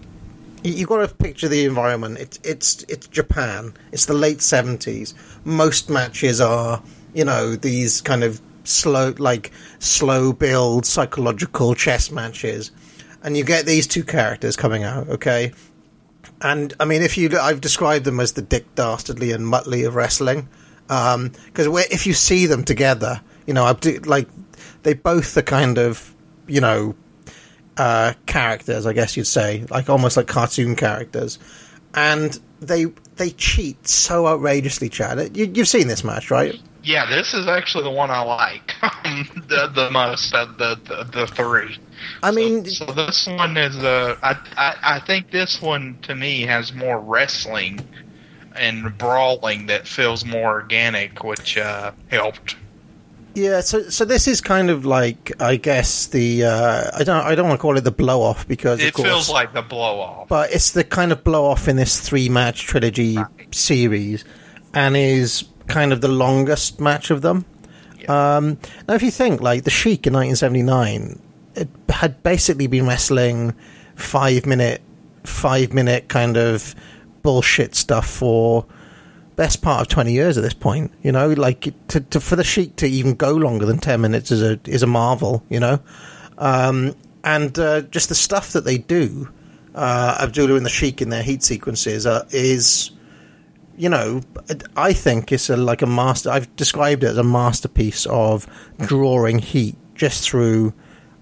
you- 0.64 0.86
got 0.86 1.08
to 1.08 1.14
picture 1.14 1.48
the 1.48 1.64
environment. 1.64 2.18
It's 2.18 2.40
it's 2.42 2.82
it's 2.88 3.06
Japan. 3.06 3.74
It's 3.92 4.06
the 4.06 4.14
late 4.14 4.42
seventies. 4.42 5.14
Most 5.44 5.90
matches 5.90 6.40
are 6.40 6.82
you 7.14 7.24
know 7.24 7.54
these 7.54 8.00
kind 8.00 8.24
of 8.24 8.40
slow 8.64 9.14
like 9.18 9.52
slow 9.78 10.32
build 10.32 10.86
psychological 10.86 11.74
chess 11.74 12.10
matches, 12.10 12.70
and 13.22 13.36
you 13.36 13.44
get 13.44 13.66
these 13.66 13.86
two 13.86 14.02
characters 14.04 14.56
coming 14.56 14.82
out. 14.82 15.08
Okay, 15.08 15.52
and 16.40 16.74
I 16.80 16.84
mean 16.84 17.02
if 17.02 17.16
you 17.16 17.38
I've 17.38 17.60
described 17.60 18.04
them 18.04 18.18
as 18.18 18.32
the 18.32 18.42
Dick 18.42 18.74
Dastardly 18.74 19.32
and 19.32 19.44
Muttley 19.46 19.86
of 19.86 19.94
wrestling 19.94 20.48
um, 20.88 21.32
because 21.46 21.66
if 21.90 22.06
you 22.06 22.12
see 22.14 22.46
them 22.46 22.64
together, 22.64 23.20
you 23.46 23.54
know 23.54 23.66
Abdu- 23.66 24.00
like 24.04 24.28
they 24.82 24.94
both 24.94 25.36
are 25.36 25.42
kind 25.42 25.78
of 25.78 26.14
you 26.46 26.60
know 26.60 26.94
uh, 27.76 28.14
characters, 28.26 28.86
I 28.86 28.92
guess 28.92 29.16
you'd 29.16 29.26
say, 29.26 29.64
like 29.70 29.88
almost 29.88 30.16
like 30.16 30.26
cartoon 30.26 30.76
characters, 30.76 31.38
and 31.94 32.38
they 32.60 32.86
they 33.16 33.30
cheat 33.30 33.86
so 33.86 34.26
outrageously. 34.26 34.88
Chad, 34.88 35.36
you, 35.36 35.46
you've 35.46 35.68
seen 35.68 35.88
this 35.88 36.04
match, 36.04 36.30
right? 36.30 36.54
Yeah, 36.82 37.06
this 37.06 37.32
is 37.32 37.46
actually 37.48 37.84
the 37.84 37.90
one 37.90 38.10
I 38.10 38.22
like 38.22 38.74
the 39.48 39.70
the 39.74 39.90
most 39.90 40.34
of 40.34 40.58
the, 40.58 40.78
the 40.84 41.04
the 41.04 41.26
three. 41.26 41.78
I 42.22 42.30
mean, 42.30 42.66
So 42.66 42.84
this 42.86 43.26
one 43.26 43.56
is 43.56 43.76
uh, 43.76 44.16
I, 44.22 44.36
I 44.56 44.96
I 44.96 45.00
think 45.00 45.30
this 45.30 45.62
one 45.62 45.98
to 46.02 46.14
me 46.14 46.42
has 46.42 46.72
more 46.74 47.00
wrestling 47.00 47.80
and 48.54 48.96
brawling 48.96 49.66
that 49.66 49.86
feels 49.88 50.24
more 50.24 50.52
organic, 50.52 51.24
which 51.24 51.56
uh, 51.56 51.92
helped. 52.08 52.56
Yeah. 53.34 53.60
So 53.60 53.88
so 53.90 54.04
this 54.04 54.26
is 54.28 54.40
kind 54.40 54.70
of 54.70 54.84
like 54.84 55.32
I 55.40 55.56
guess 55.56 56.06
the 56.06 56.44
uh, 56.44 56.90
I 56.94 57.04
don't 57.04 57.24
I 57.24 57.34
don't 57.34 57.48
want 57.48 57.58
to 57.58 57.62
call 57.62 57.76
it 57.76 57.82
the 57.82 57.90
blow 57.90 58.22
off 58.22 58.46
because 58.48 58.80
It 58.80 58.94
course, 58.94 59.08
feels 59.08 59.30
like 59.30 59.52
the 59.52 59.62
blow 59.62 60.00
off. 60.00 60.28
but 60.28 60.52
it's 60.52 60.70
the 60.72 60.84
kind 60.84 61.12
of 61.12 61.24
blow 61.24 61.44
off 61.46 61.68
in 61.68 61.76
this 61.76 62.00
three 62.00 62.28
match 62.28 62.62
trilogy 62.62 63.18
series, 63.52 64.24
and 64.72 64.96
is 64.96 65.44
kind 65.66 65.92
of 65.92 66.00
the 66.00 66.08
longest 66.08 66.80
match 66.80 67.10
of 67.10 67.22
them. 67.22 67.44
Um, 68.08 68.58
now, 68.86 68.94
if 68.94 69.02
you 69.02 69.10
think 69.10 69.40
like 69.40 69.64
the 69.64 69.70
Sheik 69.70 70.06
in 70.06 70.12
1979, 70.12 71.18
it 71.54 71.68
had 71.88 72.22
basically 72.22 72.66
been 72.66 72.86
wrestling 72.86 73.54
five 73.94 74.44
minute, 74.44 74.82
five 75.24 75.72
minute 75.72 76.08
kind 76.08 76.36
of 76.36 76.74
bullshit 77.22 77.74
stuff 77.74 78.06
for 78.06 78.66
best 79.36 79.62
part 79.62 79.80
of 79.80 79.88
20 79.88 80.12
years 80.12 80.36
at 80.36 80.42
this 80.42 80.54
point. 80.54 80.92
You 81.02 81.12
know, 81.12 81.28
like 81.30 81.72
to, 81.88 82.00
to 82.00 82.20
for 82.20 82.36
the 82.36 82.44
Sheik 82.44 82.76
to 82.76 82.86
even 82.86 83.14
go 83.14 83.32
longer 83.32 83.66
than 83.66 83.78
10 83.78 84.00
minutes 84.00 84.30
is 84.30 84.42
a 84.42 84.60
is 84.66 84.82
a 84.82 84.86
marvel. 84.86 85.44
You 85.48 85.60
know, 85.60 85.80
um, 86.38 86.94
and 87.22 87.58
uh, 87.58 87.82
just 87.82 88.08
the 88.08 88.14
stuff 88.14 88.52
that 88.52 88.64
they 88.64 88.78
do, 88.78 89.28
uh, 89.74 90.18
Abdullah 90.20 90.56
and 90.56 90.66
the 90.66 90.70
Sheik 90.70 91.02
in 91.02 91.08
their 91.10 91.22
heat 91.22 91.42
sequences 91.42 92.06
uh, 92.06 92.26
is 92.30 92.90
you 93.76 93.88
know, 93.88 94.20
I 94.76 94.92
think 94.92 95.32
it's 95.32 95.50
a, 95.50 95.56
like 95.56 95.82
a 95.82 95.86
master. 95.86 96.30
I've 96.30 96.54
described 96.56 97.02
it 97.02 97.08
as 97.08 97.18
a 97.18 97.24
masterpiece 97.24 98.06
of 98.06 98.46
drawing 98.78 99.40
heat 99.40 99.76
just 99.94 100.28
through 100.28 100.72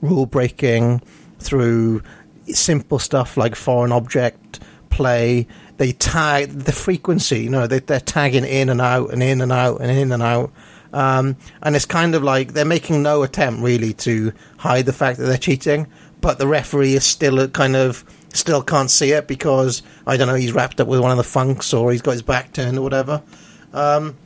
rule 0.02 0.26
breaking, 0.26 1.00
through 1.38 2.02
simple 2.48 2.98
stuff 2.98 3.36
like 3.36 3.54
foreign 3.54 3.92
object 3.92 4.60
play. 4.92 5.48
They 5.78 5.92
tag 5.92 6.50
the 6.50 6.72
frequency. 6.72 7.40
You 7.44 7.50
know, 7.50 7.66
they, 7.66 7.80
they're 7.80 7.98
tagging 7.98 8.44
in 8.44 8.68
and 8.68 8.80
out 8.80 9.12
and 9.12 9.22
in 9.22 9.40
and 9.40 9.50
out 9.50 9.80
and 9.80 9.90
in 9.90 10.12
and 10.12 10.22
out. 10.22 10.52
Um, 10.92 11.36
and 11.62 11.74
it's 11.74 11.86
kind 11.86 12.14
of 12.14 12.22
like 12.22 12.52
they're 12.52 12.64
making 12.64 13.02
no 13.02 13.22
attempt 13.22 13.62
really 13.62 13.94
to 13.94 14.32
hide 14.58 14.86
the 14.86 14.92
fact 14.92 15.18
that 15.18 15.24
they're 15.24 15.38
cheating, 15.38 15.86
but 16.20 16.38
the 16.38 16.46
referee 16.46 16.94
is 16.94 17.04
still 17.04 17.48
kind 17.48 17.76
of 17.76 18.04
still 18.34 18.62
can't 18.62 18.90
see 18.90 19.12
it 19.12 19.26
because 19.26 19.82
I 20.06 20.16
don't 20.16 20.28
know 20.28 20.34
he's 20.34 20.52
wrapped 20.52 20.80
up 20.80 20.88
with 20.88 21.00
one 21.00 21.10
of 21.10 21.16
the 21.16 21.24
funks 21.24 21.72
or 21.72 21.92
he's 21.92 22.02
got 22.02 22.12
his 22.12 22.22
back 22.22 22.52
turned 22.52 22.78
or 22.78 22.82
whatever. 22.82 23.22
Um, 23.72 24.16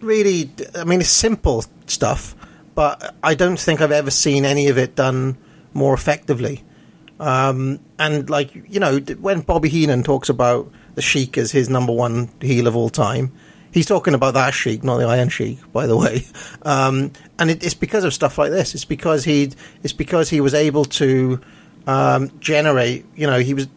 really, 0.00 0.50
I 0.74 0.84
mean, 0.84 1.00
it's 1.00 1.10
simple 1.10 1.64
stuff, 1.86 2.34
but 2.74 3.14
I 3.22 3.34
don't 3.34 3.58
think 3.58 3.80
I've 3.80 3.92
ever 3.92 4.10
seen 4.10 4.44
any 4.44 4.68
of 4.68 4.78
it 4.78 4.94
done 4.94 5.36
more 5.72 5.94
effectively. 5.94 6.62
Um, 7.20 7.80
and 7.98 8.28
like 8.28 8.54
you 8.54 8.80
know, 8.80 8.98
when 8.98 9.40
Bobby 9.40 9.68
Heenan 9.68 10.02
talks 10.02 10.28
about 10.28 10.70
the 10.94 11.02
Sheik 11.02 11.38
as 11.38 11.52
his 11.52 11.68
number 11.68 11.92
one 11.92 12.28
heel 12.40 12.66
of 12.66 12.76
all 12.76 12.90
time, 12.90 13.32
he's 13.72 13.86
talking 13.86 14.14
about 14.14 14.34
that 14.34 14.54
Sheik, 14.54 14.82
not 14.82 14.98
the 14.98 15.06
Iron 15.06 15.28
Sheik, 15.28 15.58
by 15.72 15.86
the 15.86 15.96
way. 16.04 16.24
Um, 16.62 17.12
and 17.38 17.50
it, 17.50 17.62
it's 17.64 17.74
because 17.74 18.04
of 18.04 18.14
stuff 18.14 18.38
like 18.38 18.50
this. 18.50 18.74
It's 18.74 18.84
because 18.84 19.24
he 19.24 19.50
it's 19.82 19.92
because 19.92 20.30
he 20.30 20.40
was 20.40 20.54
able 20.54 20.84
to 20.86 21.40
um, 21.86 22.30
generate. 22.40 23.04
You 23.14 23.26
know, 23.26 23.38
he 23.38 23.54
was 23.54 23.68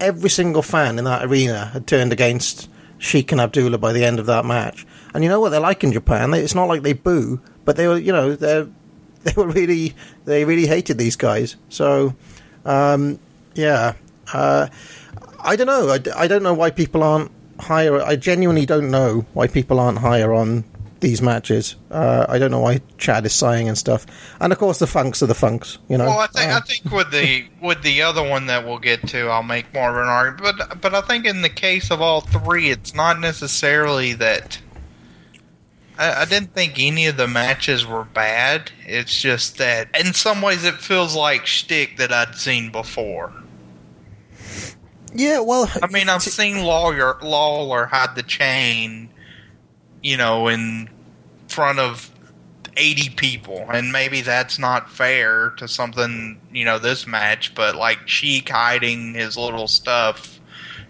every 0.00 0.30
single 0.30 0.62
fan 0.62 0.98
in 0.98 1.04
that 1.04 1.24
arena 1.24 1.66
had 1.66 1.86
turned 1.86 2.12
against 2.12 2.68
Sheik 2.98 3.32
and 3.32 3.40
Abdullah 3.40 3.78
by 3.78 3.92
the 3.92 4.04
end 4.04 4.18
of 4.18 4.26
that 4.26 4.44
match. 4.44 4.86
And 5.14 5.24
you 5.24 5.30
know 5.30 5.40
what 5.40 5.50
they're 5.50 5.60
like 5.60 5.84
in 5.84 5.92
Japan? 5.92 6.32
It's 6.34 6.54
not 6.54 6.68
like 6.68 6.82
they 6.82 6.92
boo, 6.92 7.40
but 7.64 7.76
they 7.76 7.88
were, 7.88 7.98
you 7.98 8.12
know, 8.12 8.34
they 8.34 8.66
they 9.22 9.32
were 9.36 9.48
really 9.48 9.94
they 10.24 10.44
really 10.44 10.66
hated 10.66 10.98
these 10.98 11.16
guys. 11.16 11.56
So, 11.68 12.14
um, 12.64 13.18
yeah, 13.54 13.94
uh, 14.32 14.68
I 15.40 15.56
don't 15.56 15.66
know. 15.66 15.88
I, 15.88 16.24
I 16.24 16.26
don't 16.26 16.42
know 16.42 16.54
why 16.54 16.70
people 16.70 17.02
aren't 17.02 17.30
higher. 17.58 18.00
I 18.00 18.16
genuinely 18.16 18.66
don't 18.66 18.90
know 18.90 19.26
why 19.32 19.46
people 19.46 19.80
aren't 19.80 19.98
higher 19.98 20.32
on 20.32 20.64
these 21.00 21.22
matches. 21.22 21.76
Uh, 21.90 22.26
I 22.28 22.38
don't 22.38 22.50
know 22.50 22.60
why 22.60 22.80
Chad 22.98 23.24
is 23.24 23.32
sighing 23.32 23.68
and 23.68 23.76
stuff. 23.76 24.06
And 24.38 24.52
of 24.52 24.58
course, 24.58 24.78
the 24.78 24.86
funks 24.86 25.22
are 25.22 25.26
the 25.26 25.34
funks. 25.34 25.78
You 25.88 25.98
know. 25.98 26.06
Well, 26.06 26.18
I 26.18 26.26
think 26.26 26.50
Uh, 26.50 26.56
I 26.56 26.60
think 26.60 26.92
with 26.92 27.10
the 27.10 27.46
with 27.60 27.82
the 27.82 28.02
other 28.02 28.22
one 28.22 28.46
that 28.46 28.66
we'll 28.66 28.78
get 28.78 29.06
to, 29.08 29.28
I'll 29.28 29.42
make 29.42 29.72
more 29.72 29.90
of 29.90 29.96
an 29.96 30.08
argument. 30.08 30.58
But 30.58 30.80
but 30.80 30.94
I 30.94 31.00
think 31.00 31.24
in 31.26 31.42
the 31.42 31.48
case 31.48 31.90
of 31.90 32.00
all 32.00 32.20
three, 32.20 32.70
it's 32.70 32.94
not 32.94 33.18
necessarily 33.18 34.12
that. 34.14 34.58
I, 36.00 36.22
I 36.22 36.24
didn't 36.24 36.54
think 36.54 36.74
any 36.78 37.06
of 37.06 37.16
the 37.16 37.28
matches 37.28 37.86
were 37.86 38.04
bad. 38.04 38.72
It's 38.86 39.20
just 39.20 39.58
that 39.58 39.88
in 39.98 40.14
some 40.14 40.40
ways 40.42 40.64
it 40.64 40.76
feels 40.76 41.14
like 41.14 41.46
shtick 41.46 41.98
that 41.98 42.10
I'd 42.12 42.34
seen 42.36 42.72
before. 42.72 43.32
yeah. 45.14 45.40
Well, 45.40 45.70
I 45.82 45.86
mean, 45.88 46.08
I've 46.08 46.22
seen 46.22 46.64
Lawler 46.64 47.18
Lawler 47.22 47.86
hide 47.86 48.16
the 48.16 48.22
chain, 48.22 49.10
you 50.02 50.16
know, 50.16 50.48
in 50.48 50.88
front 51.48 51.78
of 51.78 52.10
eighty 52.76 53.10
people, 53.10 53.66
and 53.70 53.92
maybe 53.92 54.22
that's 54.22 54.58
not 54.58 54.90
fair 54.90 55.50
to 55.58 55.68
something, 55.68 56.40
you 56.52 56.64
know, 56.64 56.78
this 56.78 57.06
match. 57.06 57.54
But 57.54 57.76
like 57.76 58.08
Sheik 58.08 58.48
hiding 58.48 59.14
his 59.14 59.36
little 59.36 59.68
stuff, 59.68 60.39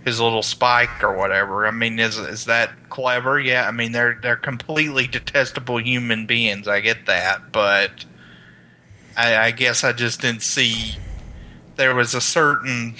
his 0.05 0.21
little 0.21 0.43
spike 0.43 1.03
or 1.03 1.17
whatever. 1.17 1.67
I 1.67 1.71
mean, 1.71 1.99
is 1.99 2.17
is 2.17 2.47
that 2.47 2.89
clever? 2.89 3.39
Yeah. 3.39 3.67
I 3.67 3.71
mean, 3.71 3.93
they're 3.93 4.19
they're 4.23 4.37
completely 4.37 5.07
detestable 5.07 5.79
human 5.79 6.27
beings. 6.27 6.67
I 6.69 6.81
get 6.81 7.07
that, 7.07 7.53
but 7.53 8.05
I, 9.17 9.37
I 9.37 9.51
guess 9.51 9.85
I 9.85 9.93
just 9.93 10.21
didn't 10.23 10.43
see. 10.43 10.97
There 11.77 11.95
was 11.95 12.15
a 12.15 12.21
certain 12.21 12.95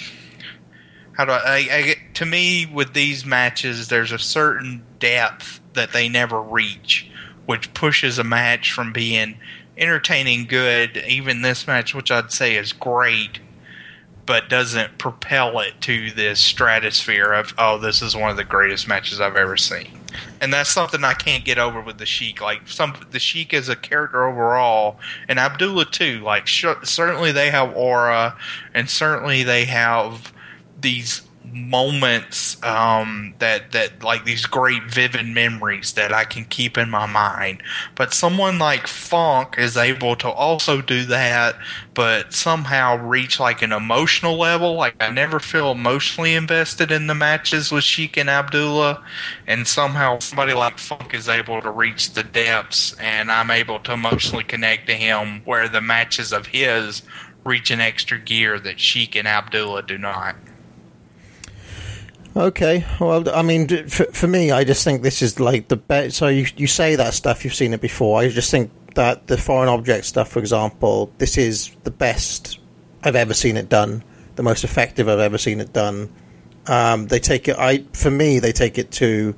how 1.13 1.25
do 1.25 1.31
I, 1.31 1.37
I, 1.37 1.67
I 1.71 1.95
to 2.15 2.25
me 2.25 2.65
with 2.65 2.93
these 2.93 3.25
matches 3.25 3.87
there's 3.89 4.11
a 4.11 4.19
certain 4.19 4.83
depth 4.99 5.59
that 5.73 5.93
they 5.93 6.09
never 6.09 6.41
reach 6.41 7.09
which 7.45 7.73
pushes 7.73 8.17
a 8.17 8.23
match 8.23 8.71
from 8.71 8.93
being 8.93 9.37
entertaining 9.77 10.45
good 10.45 10.97
even 10.97 11.41
this 11.41 11.67
match 11.67 11.93
which 11.93 12.09
I'd 12.09 12.31
say 12.31 12.55
is 12.55 12.73
great 12.73 13.39
but 14.31 14.47
doesn't 14.47 14.97
propel 14.97 15.59
it 15.59 15.73
to 15.81 16.09
this 16.11 16.39
stratosphere 16.39 17.33
of 17.33 17.53
oh 17.57 17.77
this 17.77 18.01
is 18.01 18.15
one 18.15 18.29
of 18.29 18.37
the 18.37 18.45
greatest 18.45 18.87
matches 18.87 19.19
I've 19.19 19.35
ever 19.35 19.57
seen 19.57 19.89
and 20.39 20.53
that's 20.53 20.69
something 20.69 21.03
I 21.03 21.15
can't 21.15 21.43
get 21.43 21.57
over 21.57 21.81
with 21.81 21.97
the 21.97 22.05
Sheik. 22.05 22.41
Like 22.41 22.67
some, 22.67 22.95
the 23.11 23.19
Sheik 23.19 23.53
is 23.53 23.69
a 23.69 23.75
character 23.75 24.27
overall, 24.27 24.99
and 25.27 25.39
Abdullah 25.39 25.85
too. 25.85 26.19
Like 26.19 26.47
sh- 26.47 26.65
certainly 26.83 27.31
they 27.31 27.49
have 27.49 27.75
aura, 27.75 28.37
and 28.73 28.89
certainly 28.89 29.43
they 29.43 29.65
have 29.65 30.33
these 30.79 31.21
moments 31.43 32.61
um, 32.63 33.33
that 33.39 33.71
that 33.71 34.03
like 34.03 34.25
these 34.25 34.45
great 34.45 34.83
vivid 34.83 35.25
memories 35.25 35.93
that 35.93 36.13
I 36.13 36.23
can 36.23 36.45
keep 36.45 36.77
in 36.77 36.89
my 36.89 37.05
mind. 37.05 37.63
But 37.95 38.13
someone 38.13 38.59
like 38.59 38.87
Funk 38.87 39.55
is 39.57 39.77
able 39.77 40.15
to 40.17 40.29
also 40.29 40.81
do 40.81 41.03
that, 41.05 41.55
but 41.93 42.33
somehow 42.33 42.97
reach 42.97 43.39
like 43.39 43.61
an 43.61 43.71
emotional 43.71 44.37
level. 44.37 44.75
Like 44.75 44.95
I 44.99 45.09
never 45.09 45.39
feel 45.39 45.71
emotionally 45.71 46.35
invested 46.35 46.91
in 46.91 47.07
the 47.07 47.15
matches 47.15 47.71
with 47.71 47.83
Sheik 47.83 48.17
and 48.17 48.29
Abdullah, 48.29 49.03
and 49.47 49.67
somehow 49.67 50.19
somebody 50.19 50.53
like 50.53 50.77
Funk 50.77 51.13
is 51.13 51.27
able 51.27 51.61
to 51.61 51.71
reach 51.71 52.13
the 52.13 52.23
depths, 52.23 52.95
and 52.99 53.31
I'm 53.31 53.51
able 53.51 53.79
to 53.79 53.93
emotionally 53.93 54.43
connect 54.43 54.87
to 54.87 54.93
him 54.93 55.41
where 55.45 55.67
the 55.67 55.81
matches 55.81 56.31
of 56.31 56.47
his 56.47 57.01
reach 57.43 57.71
an 57.71 57.81
extra 57.81 58.19
gear 58.19 58.59
that 58.59 58.79
Sheik 58.79 59.15
and 59.15 59.27
Abdullah 59.27 59.83
do 59.83 59.97
not. 59.97 60.35
Okay, 62.35 62.85
well, 62.99 63.29
I 63.29 63.41
mean, 63.41 63.67
for, 63.89 64.05
for 64.05 64.27
me, 64.27 64.51
I 64.51 64.63
just 64.63 64.85
think 64.85 65.01
this 65.01 65.21
is 65.21 65.39
like 65.39 65.67
the 65.67 65.75
best. 65.75 66.15
So 66.15 66.27
you 66.27 66.47
you 66.55 66.65
say 66.65 66.95
that 66.95 67.13
stuff, 67.13 67.43
you've 67.43 67.53
seen 67.53 67.73
it 67.73 67.81
before. 67.81 68.21
I 68.21 68.29
just 68.29 68.49
think 68.49 68.71
that 68.95 69.27
the 69.27 69.37
foreign 69.37 69.67
object 69.67 70.05
stuff, 70.05 70.29
for 70.29 70.39
example, 70.39 71.11
this 71.17 71.37
is 71.37 71.75
the 71.83 71.91
best 71.91 72.59
I've 73.03 73.17
ever 73.17 73.33
seen 73.33 73.57
it 73.57 73.67
done, 73.67 74.03
the 74.35 74.43
most 74.43 74.63
effective 74.63 75.09
I've 75.09 75.19
ever 75.19 75.37
seen 75.37 75.59
it 75.59 75.73
done. 75.73 76.09
Um, 76.67 77.07
they 77.07 77.19
take 77.19 77.49
it. 77.49 77.57
I 77.57 77.83
for 77.93 78.09
me, 78.11 78.39
they 78.39 78.53
take 78.53 78.77
it 78.77 78.91
to 78.91 79.35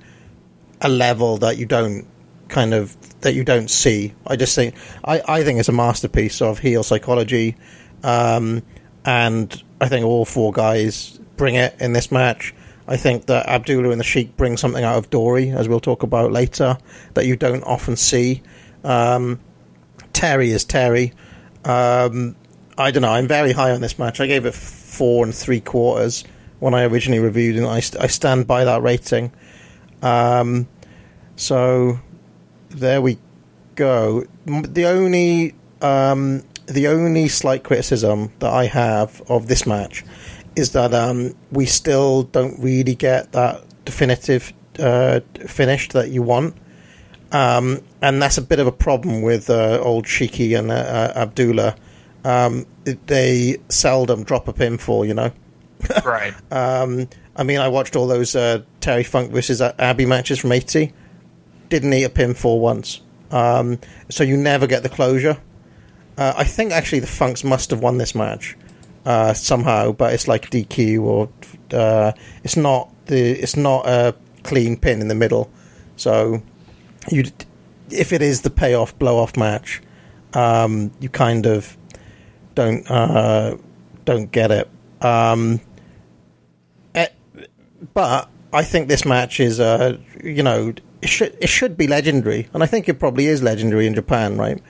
a 0.79 0.89
level 0.89 1.37
that 1.37 1.57
you 1.57 1.65
don't 1.65 2.05
kind 2.47 2.75
of 2.75 2.95
that 3.21 3.33
you 3.33 3.43
don't 3.43 3.71
see. 3.71 4.13
I 4.27 4.35
just 4.35 4.53
think 4.53 4.75
I, 5.03 5.21
I 5.27 5.43
think 5.43 5.59
it's 5.59 5.69
a 5.69 5.73
masterpiece 5.73 6.43
of 6.43 6.59
heel 6.59 6.83
psychology, 6.83 7.55
um, 8.03 8.61
and 9.03 9.63
I 9.81 9.89
think 9.89 10.05
all 10.05 10.25
four 10.25 10.51
guys 10.51 11.19
bring 11.37 11.55
it 11.55 11.75
in 11.79 11.93
this 11.93 12.11
match. 12.11 12.53
I 12.87 12.97
think 12.97 13.27
that 13.27 13.47
Abdullah 13.47 13.89
and 13.89 13.99
the 13.99 14.03
Sheik 14.03 14.35
bring 14.35 14.57
something 14.57 14.83
out 14.83 14.97
of 14.97 15.09
Dory, 15.09 15.49
as 15.49 15.69
we'll 15.69 15.79
talk 15.79 16.03
about 16.03 16.31
later, 16.31 16.77
that 17.13 17.25
you 17.25 17.35
don't 17.35 17.63
often 17.63 17.95
see. 17.95 18.41
Um, 18.83 19.39
Terry 20.11 20.51
is 20.51 20.65
Terry. 20.65 21.13
Um, 21.63 22.35
I 22.77 22.91
don't 22.91 23.01
know. 23.01 23.11
I'm 23.11 23.27
very 23.27 23.53
high 23.53 23.71
on 23.71 23.81
this 23.81 23.97
match. 23.97 24.19
I 24.19 24.27
gave 24.27 24.45
it 24.45 24.53
four 24.53 25.23
and 25.23 25.33
three 25.33 25.61
quarters 25.61 26.23
when 26.59 26.73
I 26.73 26.83
originally 26.83 27.19
reviewed, 27.19 27.55
and 27.55 27.65
I, 27.65 27.79
st- 27.79 28.03
I 28.03 28.07
stand 28.07 28.47
by 28.47 28.65
that 28.65 28.81
rating. 28.81 29.31
Um, 30.01 30.67
so 31.35 31.99
there 32.69 33.01
we 33.01 33.17
go. 33.75 34.25
The 34.45 34.85
only 34.85 35.55
um, 35.81 36.43
the 36.65 36.87
only 36.87 37.27
slight 37.27 37.63
criticism 37.63 38.31
that 38.39 38.51
I 38.51 38.65
have 38.65 39.21
of 39.27 39.47
this 39.47 39.65
match 39.65 40.03
is 40.55 40.71
that 40.71 40.93
um, 40.93 41.35
we 41.51 41.65
still 41.65 42.23
don't 42.23 42.59
really 42.59 42.95
get 42.95 43.31
that 43.31 43.63
definitive 43.85 44.53
uh, 44.79 45.19
finish 45.47 45.89
that 45.89 46.09
you 46.09 46.21
want. 46.21 46.55
Um, 47.31 47.81
and 48.01 48.21
that's 48.21 48.37
a 48.37 48.41
bit 48.41 48.59
of 48.59 48.67
a 48.67 48.71
problem 48.71 49.23
with 49.23 49.49
uh, 49.49 49.79
old 49.79 50.05
Shiki 50.05 50.57
and 50.57 50.71
uh, 50.71 50.75
uh, 50.75 51.13
Abdullah. 51.15 51.75
Um, 52.23 52.65
they 52.85 53.57
seldom 53.69 54.23
drop 54.23 54.47
a 54.47 54.53
pinfall, 54.53 55.07
you 55.07 55.13
know. 55.13 55.31
Right. 56.05 56.33
Um, 56.49 57.09
I 57.35 57.43
mean, 57.43 57.59
I 57.59 57.67
watched 57.67 57.97
all 57.97 58.07
those 58.07 58.37
uh, 58.37 58.61
Terry 58.79 59.03
Funk 59.03 59.31
versus 59.31 59.59
Abby 59.59 60.05
matches 60.05 60.39
from 60.39 60.53
'80. 60.53 60.93
Didn't 61.67 61.91
eat 61.91 62.03
a 62.05 62.09
pinfall 62.09 62.61
once, 62.61 63.01
um, 63.31 63.79
so 64.09 64.23
you 64.23 64.37
never 64.37 64.65
get 64.65 64.83
the 64.83 64.87
closure. 64.87 65.37
Uh, 66.17 66.33
I 66.37 66.45
think 66.45 66.71
actually 66.71 66.99
the 66.99 67.07
Funks 67.07 67.43
must 67.43 67.71
have 67.71 67.81
won 67.81 67.97
this 67.97 68.15
match 68.15 68.55
uh, 69.05 69.33
somehow, 69.33 69.91
but 69.91 70.13
it's 70.13 70.27
like 70.27 70.49
DQ 70.49 71.01
or 71.01 71.29
uh, 71.71 72.13
it's 72.43 72.57
not 72.57 72.89
the 73.05 73.31
it's 73.31 73.55
not 73.55 73.87
a 73.87 74.15
clean 74.43 74.77
pin 74.77 75.01
in 75.01 75.07
the 75.07 75.15
middle. 75.15 75.51
So 75.95 76.41
you, 77.09 77.25
if 77.89 78.13
it 78.13 78.21
is 78.21 78.41
the 78.41 78.49
payoff 78.49 78.97
blow 78.97 79.17
off 79.17 79.37
match, 79.37 79.81
um, 80.33 80.91
you 80.99 81.09
kind 81.09 81.45
of 81.45 81.77
don't 82.55 82.89
uh, 82.89 83.57
don't 84.05 84.31
get 84.31 84.51
it. 84.51 84.69
Um, 85.01 85.59
eh, 86.95 87.07
but 87.93 88.29
I 88.51 88.63
think 88.63 88.87
this 88.87 89.05
match 89.05 89.39
is, 89.39 89.59
uh, 89.59 89.97
you 90.23 90.43
know, 90.43 90.73
it 91.01 91.09
should 91.09 91.37
it 91.41 91.49
should 91.49 91.77
be 91.77 91.87
legendary, 91.87 92.47
and 92.53 92.63
I 92.63 92.65
think 92.65 92.87
it 92.87 92.99
probably 92.99 93.27
is 93.27 93.43
legendary 93.43 93.87
in 93.87 93.93
Japan, 93.93 94.37
right? 94.37 94.61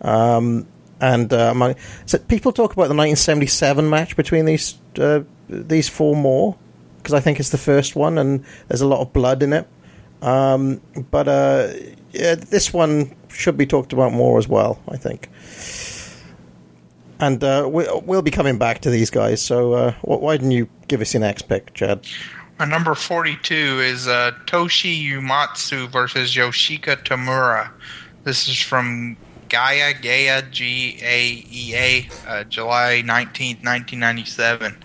Um, 0.00 0.66
and 1.02 1.32
uh, 1.32 1.50
among, 1.50 1.74
so 2.06 2.16
people 2.16 2.52
talk 2.52 2.72
about 2.72 2.84
the 2.88 2.94
1977 2.94 3.90
match 3.90 4.16
between 4.16 4.44
these 4.44 4.78
uh, 4.98 5.20
these 5.48 5.88
four 5.88 6.14
more 6.14 6.56
because 6.98 7.12
I 7.12 7.18
think 7.18 7.40
it's 7.40 7.50
the 7.50 7.58
first 7.58 7.96
one, 7.96 8.16
and 8.18 8.44
there's 8.68 8.80
a 8.80 8.86
lot 8.86 9.00
of 9.00 9.12
blood 9.12 9.42
in 9.42 9.52
it. 9.52 9.68
Um, 10.22 10.80
but 11.10 11.26
uh, 11.26 11.72
yeah, 12.12 12.36
this 12.36 12.72
one 12.72 13.16
should 13.28 13.56
be 13.56 13.66
talked 13.66 13.92
about 13.92 14.12
more 14.12 14.38
as 14.38 14.46
well, 14.46 14.80
I 14.88 14.96
think. 14.96 15.28
And 17.18 17.42
uh, 17.42 17.68
we, 17.70 17.86
we'll 18.04 18.22
be 18.22 18.30
coming 18.30 18.56
back 18.56 18.80
to 18.82 18.90
these 18.90 19.10
guys. 19.10 19.42
So 19.42 19.72
uh, 19.72 19.92
why 20.02 20.36
didn't 20.36 20.52
you 20.52 20.68
give 20.86 21.00
us 21.00 21.12
your 21.12 21.22
next 21.22 21.42
pick, 21.42 21.74
Chad? 21.74 22.06
My 22.60 22.64
number 22.64 22.94
42 22.94 23.54
is 23.54 24.06
uh, 24.06 24.30
Toshie 24.46 25.04
Uematsu 25.10 25.90
versus 25.90 26.36
Yoshiko 26.36 26.94
Tamura. 27.02 27.70
This 28.22 28.46
is 28.46 28.60
from 28.60 29.16
Gaia, 29.52 29.92
Gaia, 29.92 30.42
G 30.50 30.98
A 31.02 31.44
E 31.50 31.74
A, 31.74 32.08
uh, 32.26 32.44
July 32.44 33.02
19th, 33.04 33.62
1997. 33.62 34.82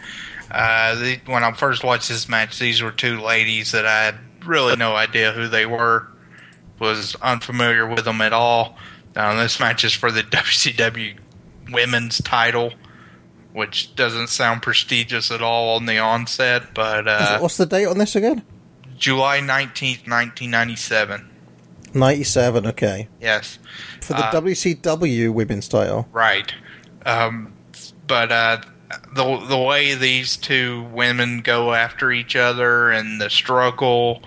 Uh, 0.51 0.95
the, 0.95 1.19
when 1.25 1.45
I 1.45 1.53
first 1.53 1.85
watched 1.85 2.09
this 2.09 2.27
match, 2.27 2.59
these 2.59 2.81
were 2.81 2.91
two 2.91 3.21
ladies 3.21 3.71
that 3.71 3.85
I 3.85 4.03
had 4.03 4.15
really 4.45 4.75
no 4.75 4.93
idea 4.93 5.31
who 5.31 5.47
they 5.47 5.65
were, 5.65 6.07
was 6.79 7.15
unfamiliar 7.15 7.87
with 7.87 8.03
them 8.03 8.19
at 8.19 8.33
all. 8.33 8.77
This 9.13 9.59
match 9.59 9.85
is 9.85 9.93
for 9.93 10.11
the 10.11 10.21
WCW 10.23 11.17
Women's 11.71 12.21
title, 12.21 12.73
which 13.53 13.95
doesn't 13.95 14.27
sound 14.27 14.61
prestigious 14.61 15.31
at 15.31 15.41
all 15.41 15.77
on 15.77 15.85
the 15.85 15.99
onset, 15.99 16.73
but 16.73 17.07
uh, 17.07 17.39
What's 17.39 17.57
the 17.57 17.65
date 17.65 17.85
on 17.85 17.97
this 17.97 18.17
again? 18.17 18.43
July 18.97 19.39
19th, 19.39 20.07
1997. 20.07 21.36
97, 21.99 22.67
okay. 22.67 23.07
Yes. 23.21 23.59
For 24.01 24.13
the 24.13 24.25
Uh, 24.25 24.31
WCW 24.31 25.31
women's 25.33 25.67
title. 25.67 26.07
Right. 26.11 26.53
Um, 27.05 27.53
but 28.07 28.31
uh, 28.31 28.61
the 29.13 29.45
the 29.47 29.57
way 29.57 29.95
these 29.95 30.37
two 30.37 30.83
women 30.93 31.41
go 31.41 31.73
after 31.73 32.11
each 32.11 32.35
other 32.35 32.89
and 32.91 33.19
the 33.19 33.29
struggle, 33.29 34.23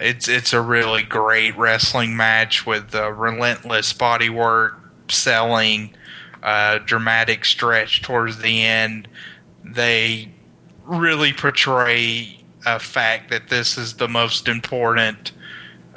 it's 0.00 0.28
it's 0.28 0.52
a 0.52 0.60
really 0.60 1.02
great 1.02 1.56
wrestling 1.56 2.16
match 2.16 2.66
with 2.66 2.94
uh, 2.94 3.10
relentless 3.12 3.92
body 3.92 4.30
work, 4.30 4.78
selling, 5.08 5.94
uh, 6.42 6.78
dramatic 6.78 7.44
stretch 7.44 8.02
towards 8.02 8.38
the 8.38 8.62
end. 8.62 9.08
They 9.64 10.32
really 10.84 11.32
portray 11.32 12.44
a 12.64 12.78
fact 12.78 13.30
that 13.30 13.48
this 13.48 13.76
is 13.78 13.94
the 13.94 14.08
most 14.08 14.48
important 14.48 15.32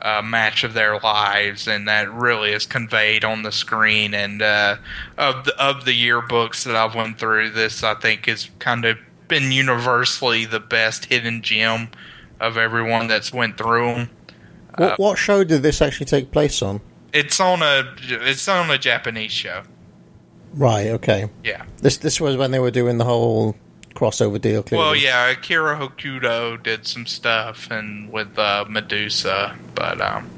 uh, 0.02 0.22
match 0.22 0.64
of 0.64 0.74
their 0.74 1.00
lives, 1.00 1.68
and 1.68 1.88
that 1.88 2.12
really 2.12 2.52
is 2.52 2.66
conveyed 2.66 3.24
on 3.24 3.44
the 3.44 3.52
screen. 3.52 4.14
And 4.14 4.42
uh, 4.42 4.78
of 5.18 5.46
the 5.46 5.62
of 5.62 5.86
the 5.86 5.92
yearbooks 5.92 6.64
that 6.64 6.76
I've 6.76 6.96
went 6.96 7.20
through, 7.20 7.52
this 7.52 7.84
I 7.84 7.96
think 7.96 8.26
has 8.26 8.50
kind 8.60 8.86
of 8.86 8.98
been 9.28 9.52
universally 9.52 10.46
the 10.46 10.60
best 10.60 11.06
hidden 11.06 11.42
gem 11.42 11.90
of 12.40 12.58
everyone 12.58 13.08
that's 13.08 13.34
went 13.34 13.58
through 13.58 13.94
them. 13.94 14.10
What, 14.78 15.00
what 15.00 15.18
show 15.18 15.44
did 15.44 15.62
this 15.62 15.82
actually 15.82 16.06
take 16.06 16.32
place 16.32 16.62
on? 16.62 16.82
It's 17.12 17.40
on 17.40 17.62
a 17.62 17.96
it's 18.00 18.48
on 18.48 18.70
a 18.72 18.78
Japanese 18.78 19.32
show. 19.32 19.64
Right, 20.54 20.88
okay. 20.88 21.30
Yeah. 21.44 21.66
This 21.78 21.98
this 21.98 22.20
was 22.20 22.38
when 22.38 22.52
they 22.52 22.60
were 22.60 22.72
doing 22.72 22.98
the 22.98 23.06
whole 23.06 23.56
crossover 23.96 24.40
deal. 24.40 24.64
Clearly. 24.64 24.86
Well, 24.86 24.96
yeah, 24.96 25.30
Akira 25.30 25.78
Hokuto 25.78 26.62
did 26.62 26.88
some 26.88 27.06
stuff 27.06 27.70
and 27.72 28.12
with 28.12 28.38
uh, 28.38 28.66
Medusa, 28.68 29.56
but 29.76 30.00
um, 30.02 30.30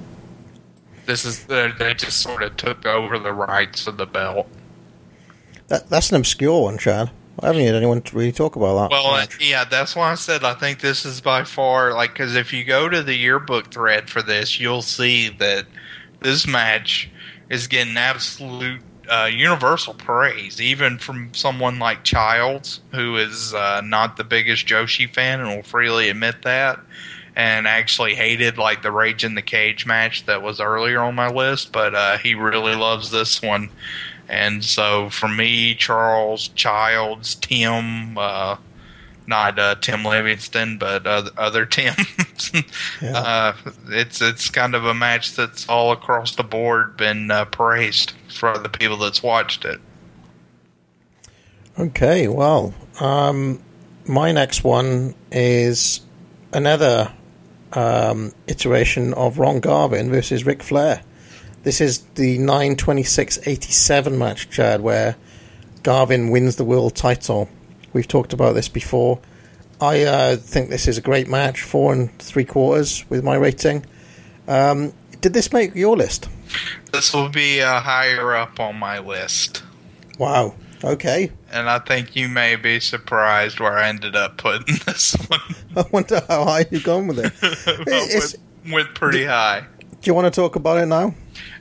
this 1.06 1.26
is 1.26 1.46
they 1.46 1.72
they 1.78 1.94
just 1.94 2.20
sort 2.20 2.44
of 2.44 2.58
took 2.58 2.86
over 2.86 3.20
the 3.20 3.34
rights 3.34 3.88
of 3.88 3.98
the 3.98 4.06
belt. 4.06 4.48
That, 5.68 5.90
that's 5.90 6.10
an 6.12 6.18
obscure 6.18 6.64
one, 6.64 6.78
Chad. 6.78 7.12
I 7.40 7.48
haven't 7.48 7.66
heard 7.66 7.76
anyone 7.76 8.04
really 8.14 8.32
talk 8.32 8.56
about 8.56 8.76
that. 8.76 8.92
Well, 8.92 9.08
uh, 9.08 9.22
much. 9.22 9.42
yeah, 9.42 9.64
that's 9.64 9.96
why 9.96 10.12
I 10.12 10.16
said 10.16 10.44
I 10.44 10.54
think 10.54 10.80
this 10.80 11.06
is 11.06 11.22
by 11.22 11.44
far 11.44 11.94
like 11.94 12.14
because 12.14 12.36
if 12.36 12.54
you 12.54 12.64
go 12.64 12.90
to 12.90 13.02
the 13.02 13.16
yearbook 13.16 13.72
thread 13.72 14.10
for 14.10 14.22
this, 14.22 14.60
you'll 14.60 14.82
see 14.82 15.30
that 15.30 15.66
this 16.20 16.46
match 16.46 17.10
is 17.50 17.68
getting 17.68 17.98
absolute 17.98 18.82
uh, 19.12 19.26
universal 19.26 19.94
praise, 19.94 20.62
even 20.62 20.98
from 20.98 21.34
someone 21.34 21.80
like 21.80 22.04
Childs, 22.04 22.80
who 22.92 23.18
is 23.18 23.54
uh, 23.54 23.82
not 23.84 24.16
the 24.16 24.24
biggest 24.24 24.66
Joshi 24.66 25.14
fan 25.14 25.42
and 25.42 25.50
will 25.50 25.64
freely 25.64 26.08
admit 26.10 26.44
that, 26.44 26.80
and 27.36 27.68
actually 27.68 28.16
hated 28.16 28.58
like 28.58 28.82
the 28.82 28.92
Rage 28.92 29.26
in 29.26 29.36
the 29.36 29.42
Cage 29.42 29.86
match 29.86 30.26
that 30.28 30.42
was 30.42 30.62
earlier 30.62 31.02
on 31.02 31.14
my 31.14 31.30
list, 31.30 31.74
but 31.74 31.94
uh, 31.94 32.18
he 32.20 32.36
really 32.36 32.74
loves 32.74 33.12
this 33.12 33.42
one. 33.42 33.70
And 34.30 34.64
so 34.64 35.10
for 35.10 35.28
me, 35.28 35.76
Charles, 35.76 36.48
Childs, 36.50 37.36
Tim, 37.36 38.18
uh, 38.18 38.56
not 39.28 39.60
uh, 39.60 39.76
Tim 39.76 40.04
Livingston, 40.04 40.78
but 40.78 41.06
other, 41.06 41.32
other 41.38 41.66
Tim. 41.66 41.96
Yeah. 43.02 43.18
uh, 43.18 43.56
it's 43.90 44.22
it's 44.22 44.50
kind 44.50 44.76
of 44.76 44.86
a 44.86 44.94
match 44.94 45.36
that's 45.36 45.68
all 45.70 45.92
across 45.92 46.36
the 46.36 46.44
board 46.44 46.98
been 46.98 47.32
uh, 47.32 47.46
praised 47.46 48.14
for 48.30 48.58
the 48.58 48.70
people 48.70 48.98
that's 48.98 49.24
watched 49.24 49.66
it. 49.66 49.80
Okay, 51.80 52.28
well, 52.28 52.74
um, 53.00 53.62
my 54.06 54.32
next 54.32 54.64
one 54.64 55.16
is 55.32 56.02
another 56.54 57.14
um, 57.74 58.34
iteration 58.48 59.14
of 59.14 59.40
Ron 59.40 59.60
Garvin 59.60 60.10
versus 60.10 60.46
Ric 60.46 60.62
Flair. 60.62 61.02
This 61.64 61.80
is 61.80 62.00
the 62.16 62.40
926-87 62.40 64.18
match, 64.18 64.50
Chad, 64.50 64.82
where 64.82 65.16
Garvin 65.84 66.30
wins 66.30 66.56
the 66.56 66.66
world 66.66 66.96
title. 66.96 67.50
We've 67.94 68.08
talked 68.08 68.34
about 68.34 68.54
this 68.54 68.70
before. 68.70 69.20
I 69.80 70.04
uh, 70.04 70.36
think 70.36 70.70
this 70.70 70.88
is 70.88 70.98
a 70.98 71.02
great 71.02 71.28
match, 71.28 71.62
four 71.62 71.92
and 71.94 72.16
three 72.20 72.46
quarters 72.46 73.04
with 73.10 73.24
my 73.24 73.36
rating. 73.36 73.86
Um, 74.48 74.94
did 75.22 75.34
this 75.34 75.52
make 75.52 75.76
your 75.76 75.98
list? 75.98 76.30
This 76.92 77.14
will 77.14 77.30
be 77.30 77.62
uh, 77.62 77.80
higher 77.80 78.36
up 78.36 78.60
on 78.60 78.76
my 78.78 79.00
list, 79.00 79.64
Wow. 80.20 80.56
Okay. 80.84 81.32
and 81.52 81.70
I 81.70 81.78
think 81.80 82.16
you 82.16 82.28
may 82.28 82.56
be 82.56 82.80
surprised 82.80 83.60
where 83.60 83.74
I 83.78 83.88
ended 83.90 84.16
up 84.16 84.38
putting 84.38 84.76
this 84.86 85.14
one. 85.28 85.40
I 85.76 85.86
wonder 85.92 86.22
how 86.28 86.44
high 86.46 86.66
you've 86.72 86.84
gone 86.84 87.08
with 87.08 87.20
it. 87.20 87.34
It's- 87.88 88.36
went, 88.66 88.74
went 88.74 88.96
pretty 88.96 89.26
high. 89.26 89.66
Do 90.02 90.10
you 90.10 90.16
want 90.16 90.32
to 90.34 90.42
talk 90.42 90.56
about 90.56 90.80
it 90.80 90.88
now? 90.88 91.14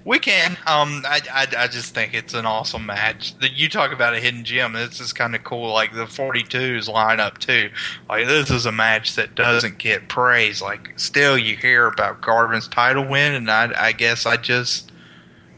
We 0.07 0.19
can. 0.19 0.53
Um, 0.67 1.05
I, 1.07 1.21
I, 1.31 1.47
I 1.59 1.69
just 1.69 1.95
think 1.95 2.15
it's 2.15 2.33
an 2.33 2.47
awesome 2.47 2.87
match. 2.87 3.39
That 3.39 3.53
you 3.53 3.69
talk 3.69 3.93
about 3.93 4.15
a 4.15 4.19
hidden 4.19 4.45
gem. 4.45 4.73
This 4.73 4.99
is 4.99 5.13
kind 5.13 5.35
of 5.35 5.45
cool. 5.45 5.75
Like 5.75 5.93
the 5.93 6.07
42s 6.07 6.89
line 6.89 7.21
up 7.21 7.37
too. 7.37 7.71
Like 8.09 8.27
this 8.27 8.51
is 8.51 8.65
a 8.65 8.73
match 8.73 9.15
that 9.17 9.35
doesn't 9.35 9.77
get 9.77 10.09
praise. 10.09 10.63
Like 10.63 10.99
still, 10.99 11.37
you 11.37 11.55
hear 11.57 11.87
about 11.87 12.23
Garvin's 12.23 12.67
title 12.67 13.07
win, 13.07 13.35
and 13.35 13.51
I, 13.51 13.73
I 13.77 13.93
guess 13.93 14.25
I 14.25 14.39
just 14.39 14.91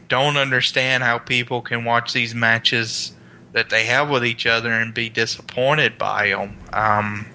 don't 0.09 0.35
understand 0.35 1.03
how 1.03 1.19
people 1.19 1.61
can 1.61 1.85
watch 1.85 2.11
these 2.11 2.35
matches 2.35 3.13
that 3.53 3.69
they 3.69 3.85
have 3.85 4.09
with 4.09 4.25
each 4.25 4.45
other 4.45 4.71
and 4.73 4.93
be 4.93 5.09
disappointed 5.09 5.97
by 5.97 6.29
them. 6.29 6.57
Um, 6.73 7.27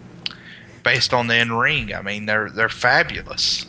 based 0.85 1.15
on 1.15 1.27
the 1.27 1.39
in 1.39 1.53
ring, 1.53 1.95
I 1.95 2.03
mean 2.03 2.27
they're 2.27 2.51
they're 2.51 2.69
fabulous. 2.69 3.65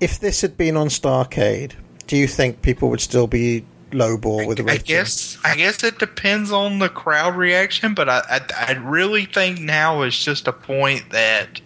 If 0.00 0.20
this 0.20 0.40
had 0.40 0.56
been 0.56 0.76
on 0.76 0.88
Starcade, 0.88 1.72
do 2.06 2.16
you 2.16 2.26
think 2.26 2.62
people 2.62 2.90
would 2.90 3.00
still 3.00 3.26
be 3.26 3.64
lowball 3.90 4.46
with 4.46 4.58
the 4.58 4.70
I 4.70 4.78
guess 4.78 5.38
I 5.44 5.54
guess 5.54 5.84
it 5.84 5.98
depends 5.98 6.50
on 6.50 6.80
the 6.80 6.88
crowd 6.88 7.36
reaction, 7.36 7.94
but 7.94 8.08
I, 8.08 8.22
I 8.28 8.40
I 8.68 8.72
really 8.72 9.24
think 9.24 9.60
now 9.60 10.02
is 10.02 10.18
just 10.18 10.48
a 10.48 10.52
point 10.52 11.10
that 11.10 11.60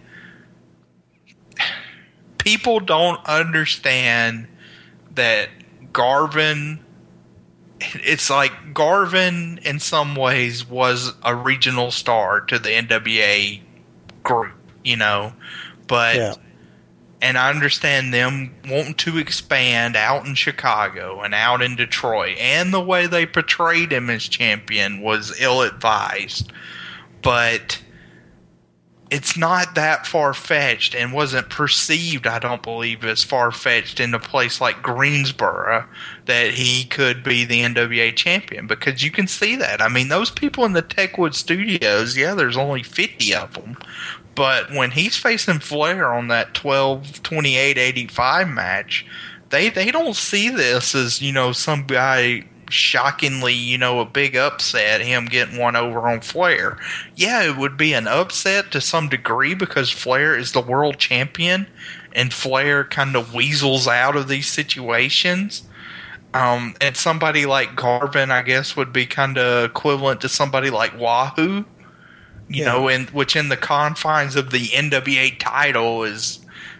people 2.37 2.79
don't 2.79 3.23
understand 3.25 4.47
that 5.15 5.49
Garvin. 5.91 6.85
It's 7.81 8.29
like 8.29 8.73
Garvin, 8.73 9.59
in 9.63 9.79
some 9.79 10.15
ways, 10.15 10.67
was 10.67 11.13
a 11.23 11.33
regional 11.33 11.91
star 11.91 12.41
to 12.41 12.59
the 12.59 12.69
NWA 12.69 13.61
group, 14.23 14.53
you 14.83 14.97
know, 14.97 15.33
but 15.87 16.15
Yeah. 16.15 16.33
And 17.21 17.37
I 17.37 17.49
understand 17.49 18.13
them 18.13 18.55
wanting 18.67 18.95
to 18.95 19.17
expand 19.17 19.95
out 19.95 20.25
in 20.25 20.35
Chicago 20.35 21.21
and 21.21 21.33
out 21.33 21.61
in 21.61 21.75
Detroit, 21.75 22.37
and 22.39 22.73
the 22.73 22.81
way 22.81 23.07
they 23.07 23.25
portrayed 23.25 23.91
him 23.91 24.09
as 24.09 24.27
champion 24.27 25.01
was 25.01 25.39
ill 25.41 25.61
advised. 25.61 26.51
But 27.21 27.81
it's 29.09 29.35
not 29.35 29.73
that 29.75 30.05
far 30.05 30.33
fetched 30.33 30.93
and 30.93 31.11
wasn't 31.11 31.49
perceived, 31.49 32.27
I 32.27 32.37
don't 32.37 32.61
believe, 32.61 33.03
as 33.03 33.23
far 33.23 33.51
fetched 33.51 33.99
in 33.99 34.13
a 34.13 34.19
place 34.19 34.61
like 34.61 34.83
Greensboro 34.83 35.85
that 36.25 36.51
he 36.51 36.85
could 36.85 37.23
be 37.23 37.43
the 37.43 37.61
NWA 37.61 38.15
champion 38.15 38.67
because 38.67 39.03
you 39.03 39.09
can 39.09 39.27
see 39.27 39.55
that. 39.55 39.81
I 39.81 39.87
mean, 39.87 40.09
those 40.09 40.29
people 40.29 40.63
in 40.63 40.73
the 40.73 40.83
Techwood 40.83 41.33
studios, 41.33 42.15
yeah, 42.15 42.35
there's 42.35 42.57
only 42.57 42.83
50 42.83 43.33
of 43.33 43.53
them. 43.55 43.77
But 44.35 44.71
when 44.71 44.91
he's 44.91 45.17
facing 45.17 45.59
Flair 45.59 46.13
on 46.13 46.27
that 46.29 46.53
12 46.53 47.23
28 47.23 47.77
85 47.77 48.47
match, 48.47 49.05
they, 49.49 49.69
they 49.69 49.91
don't 49.91 50.15
see 50.15 50.49
this 50.49 50.95
as, 50.95 51.21
you 51.21 51.31
know, 51.31 51.51
some 51.51 51.85
guy 51.85 52.45
shockingly, 52.69 53.53
you 53.53 53.77
know, 53.77 53.99
a 53.99 54.05
big 54.05 54.35
upset, 54.35 55.01
him 55.01 55.25
getting 55.25 55.57
one 55.57 55.75
over 55.75 56.07
on 56.07 56.21
Flair. 56.21 56.77
Yeah, 57.15 57.43
it 57.43 57.57
would 57.57 57.77
be 57.77 57.93
an 57.93 58.07
upset 58.07 58.71
to 58.71 58.81
some 58.81 59.09
degree 59.09 59.55
because 59.55 59.89
Flair 59.89 60.37
is 60.37 60.51
the 60.51 60.61
world 60.61 60.97
champion 60.97 61.67
and 62.13 62.33
Flair 62.33 62.83
kind 62.83 63.15
of 63.15 63.33
weasels 63.33 63.87
out 63.87 64.15
of 64.15 64.27
these 64.27 64.47
situations. 64.47 65.63
Um, 66.33 66.75
and 66.79 66.95
somebody 66.95 67.45
like 67.45 67.75
Garvin, 67.75 68.29
I 68.29 68.43
guess, 68.43 68.75
would 68.75 68.93
be 68.93 69.05
kind 69.05 69.37
of 69.37 69.65
equivalent 69.65 70.21
to 70.21 70.29
somebody 70.29 70.69
like 70.69 70.97
Wahoo, 70.97 71.65
you 72.49 72.63
Yeah. 72.63 72.65
know, 72.65 72.87
in 72.89 73.07
which 73.07 73.35
in 73.35 73.49
the 73.49 73.57
confines 73.57 74.35
of 74.35 74.51
the 74.51 74.67
NWA 74.69 75.31
title 75.39 76.03
is 76.03 76.39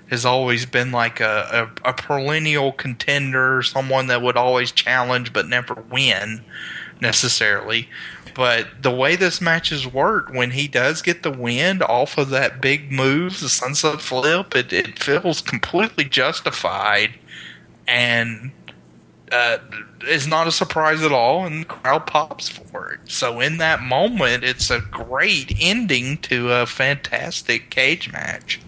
has 0.09 0.25
always 0.25 0.65
been 0.65 0.91
like 0.91 1.19
a, 1.19 1.69
a, 1.85 1.89
a 1.89 1.93
perennial 1.93 2.71
contender, 2.73 3.61
someone 3.61 4.07
that 4.07 4.21
would 4.23 4.37
always 4.37 4.71
challenge 4.71 5.33
but 5.33 5.47
never 5.47 5.75
win 5.75 6.43
necessarily. 7.01 7.89
But 8.35 8.67
the 8.81 8.91
way 8.91 9.15
this 9.15 9.41
match 9.41 9.71
matches 9.71 9.87
work, 9.87 10.29
when 10.31 10.51
he 10.51 10.67
does 10.67 11.01
get 11.01 11.23
the 11.23 11.31
win 11.31 11.81
off 11.81 12.17
of 12.17 12.29
that 12.29 12.61
big 12.61 12.91
move, 12.91 13.39
the 13.39 13.49
sunset 13.49 14.01
flip, 14.01 14.55
it, 14.55 14.71
it 14.73 14.99
feels 14.99 15.41
completely 15.41 16.05
justified 16.05 17.11
and 17.87 18.51
uh, 19.31 19.57
is 20.07 20.27
not 20.27 20.47
a 20.47 20.51
surprise 20.51 21.01
at 21.01 21.11
all, 21.11 21.45
and 21.45 21.61
the 21.61 21.65
crowd 21.65 22.07
pops 22.07 22.49
for 22.49 22.91
it. 22.91 22.99
So 23.05 23.39
in 23.39 23.57
that 23.57 23.81
moment, 23.81 24.43
it's 24.43 24.69
a 24.69 24.79
great 24.79 25.55
ending 25.59 26.17
to 26.19 26.51
a 26.51 26.65
fantastic 26.65 27.69
cage 27.69 28.11
match. 28.11 28.59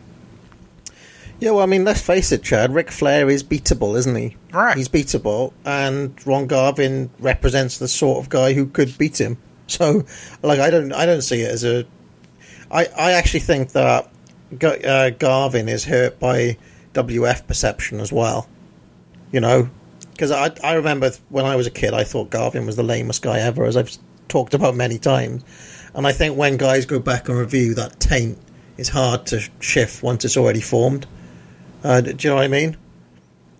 Yeah, 1.39 1.51
well, 1.51 1.63
I 1.63 1.65
mean, 1.65 1.83
let's 1.83 2.01
face 2.01 2.31
it, 2.31 2.43
Chad. 2.43 2.71
Ric 2.71 2.91
Flair 2.91 3.27
is 3.27 3.43
beatable, 3.43 3.97
isn't 3.97 4.15
he? 4.15 4.37
Right. 4.53 4.77
He's 4.77 4.87
beatable, 4.87 5.53
and 5.65 6.15
Ron 6.25 6.45
Garvin 6.45 7.09
represents 7.19 7.79
the 7.79 7.87
sort 7.87 8.23
of 8.23 8.29
guy 8.29 8.53
who 8.53 8.67
could 8.67 8.97
beat 8.97 9.19
him. 9.19 9.37
So, 9.71 10.03
like, 10.43 10.59
I 10.59 10.69
don't, 10.69 10.91
I 10.91 11.05
don't 11.05 11.21
see 11.21 11.43
it 11.43 11.49
as 11.49 11.63
a. 11.63 11.85
I, 12.69 12.87
I 12.87 13.11
actually 13.13 13.39
think 13.39 13.71
that 13.71 14.11
uh, 14.61 15.11
Garvin 15.11 15.69
is 15.69 15.85
hurt 15.85 16.19
by 16.19 16.57
WF 16.93 17.47
perception 17.47 18.01
as 18.01 18.11
well. 18.11 18.49
You 19.31 19.39
know, 19.39 19.69
because 20.21 20.29
I, 20.31 20.51
I 20.63 20.73
remember 20.73 21.09
when 21.29 21.45
I 21.45 21.55
was 21.55 21.65
a 21.65 21.71
kid, 21.71 21.95
I 21.95 22.03
thought 22.03 22.29
Garvin 22.29 22.67
was 22.67 22.75
the 22.75 22.83
lamest 22.83 23.23
guy 23.23 23.39
ever, 23.39 23.65
as 23.65 23.75
I've 23.75 23.97
talked 24.27 24.53
about 24.53 24.75
many 24.75 24.99
times. 24.99 25.43
And 25.95 26.05
I 26.05 26.11
think 26.11 26.37
when 26.37 26.57
guys 26.57 26.85
go 26.85 26.99
back 26.99 27.27
and 27.27 27.39
review 27.39 27.73
that 27.73 27.99
taint, 27.99 28.37
it's 28.77 28.89
hard 28.89 29.25
to 29.27 29.41
shift 29.61 30.03
once 30.03 30.23
it's 30.23 30.37
already 30.37 30.61
formed. 30.61 31.07
Uh, 31.83 32.01
do 32.01 32.15
you 32.19 32.29
know 32.29 32.35
what 32.35 32.43
I 32.43 32.49
mean? 32.49 32.77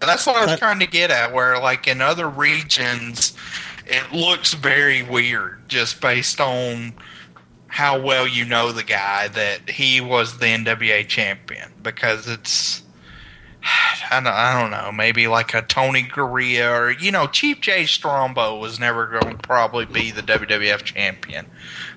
That's 0.01 0.27
what 0.27 0.35
I 0.35 0.45
was 0.45 0.59
trying 0.59 0.79
to 0.81 0.85
get 0.85 1.09
at. 1.09 1.33
Where, 1.33 1.59
like 1.59 1.87
in 1.87 1.99
other 1.99 2.29
regions, 2.29 3.35
it 3.87 4.11
looks 4.13 4.53
very 4.53 5.01
weird 5.01 5.67
just 5.67 5.99
based 5.99 6.39
on 6.39 6.93
how 7.69 7.99
well 7.99 8.27
you 8.27 8.45
know 8.45 8.71
the 8.71 8.83
guy 8.83 9.29
that 9.29 9.67
he 9.67 9.99
was 9.99 10.37
the 10.37 10.45
NWA 10.45 11.07
champion 11.07 11.71
because 11.81 12.27
it's. 12.27 12.83
I 13.63 14.19
don't, 14.19 14.27
I 14.27 14.59
don't 14.59 14.71
know, 14.71 14.91
maybe 14.91 15.27
like 15.27 15.53
a 15.53 15.61
Tony 15.61 16.03
Garea 16.03 16.77
or 16.77 16.91
you 16.91 17.11
know, 17.11 17.27
Chief 17.27 17.61
Jay 17.61 17.85
Strongbow 17.85 18.57
was 18.57 18.79
never 18.79 19.07
going 19.07 19.37
to 19.37 19.47
probably 19.47 19.85
be 19.85 20.11
the 20.11 20.21
WWF 20.21 20.83
champion. 20.83 21.45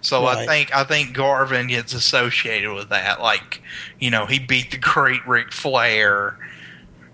So 0.00 0.26
I 0.26 0.46
think 0.46 0.74
I 0.74 0.84
think 0.84 1.14
Garvin 1.14 1.68
gets 1.68 1.94
associated 1.94 2.72
with 2.72 2.90
that. 2.90 3.20
Like, 3.20 3.62
you 3.98 4.10
know, 4.10 4.26
he 4.26 4.38
beat 4.38 4.70
the 4.70 4.78
great 4.78 5.26
Ric 5.26 5.52
Flair, 5.52 6.38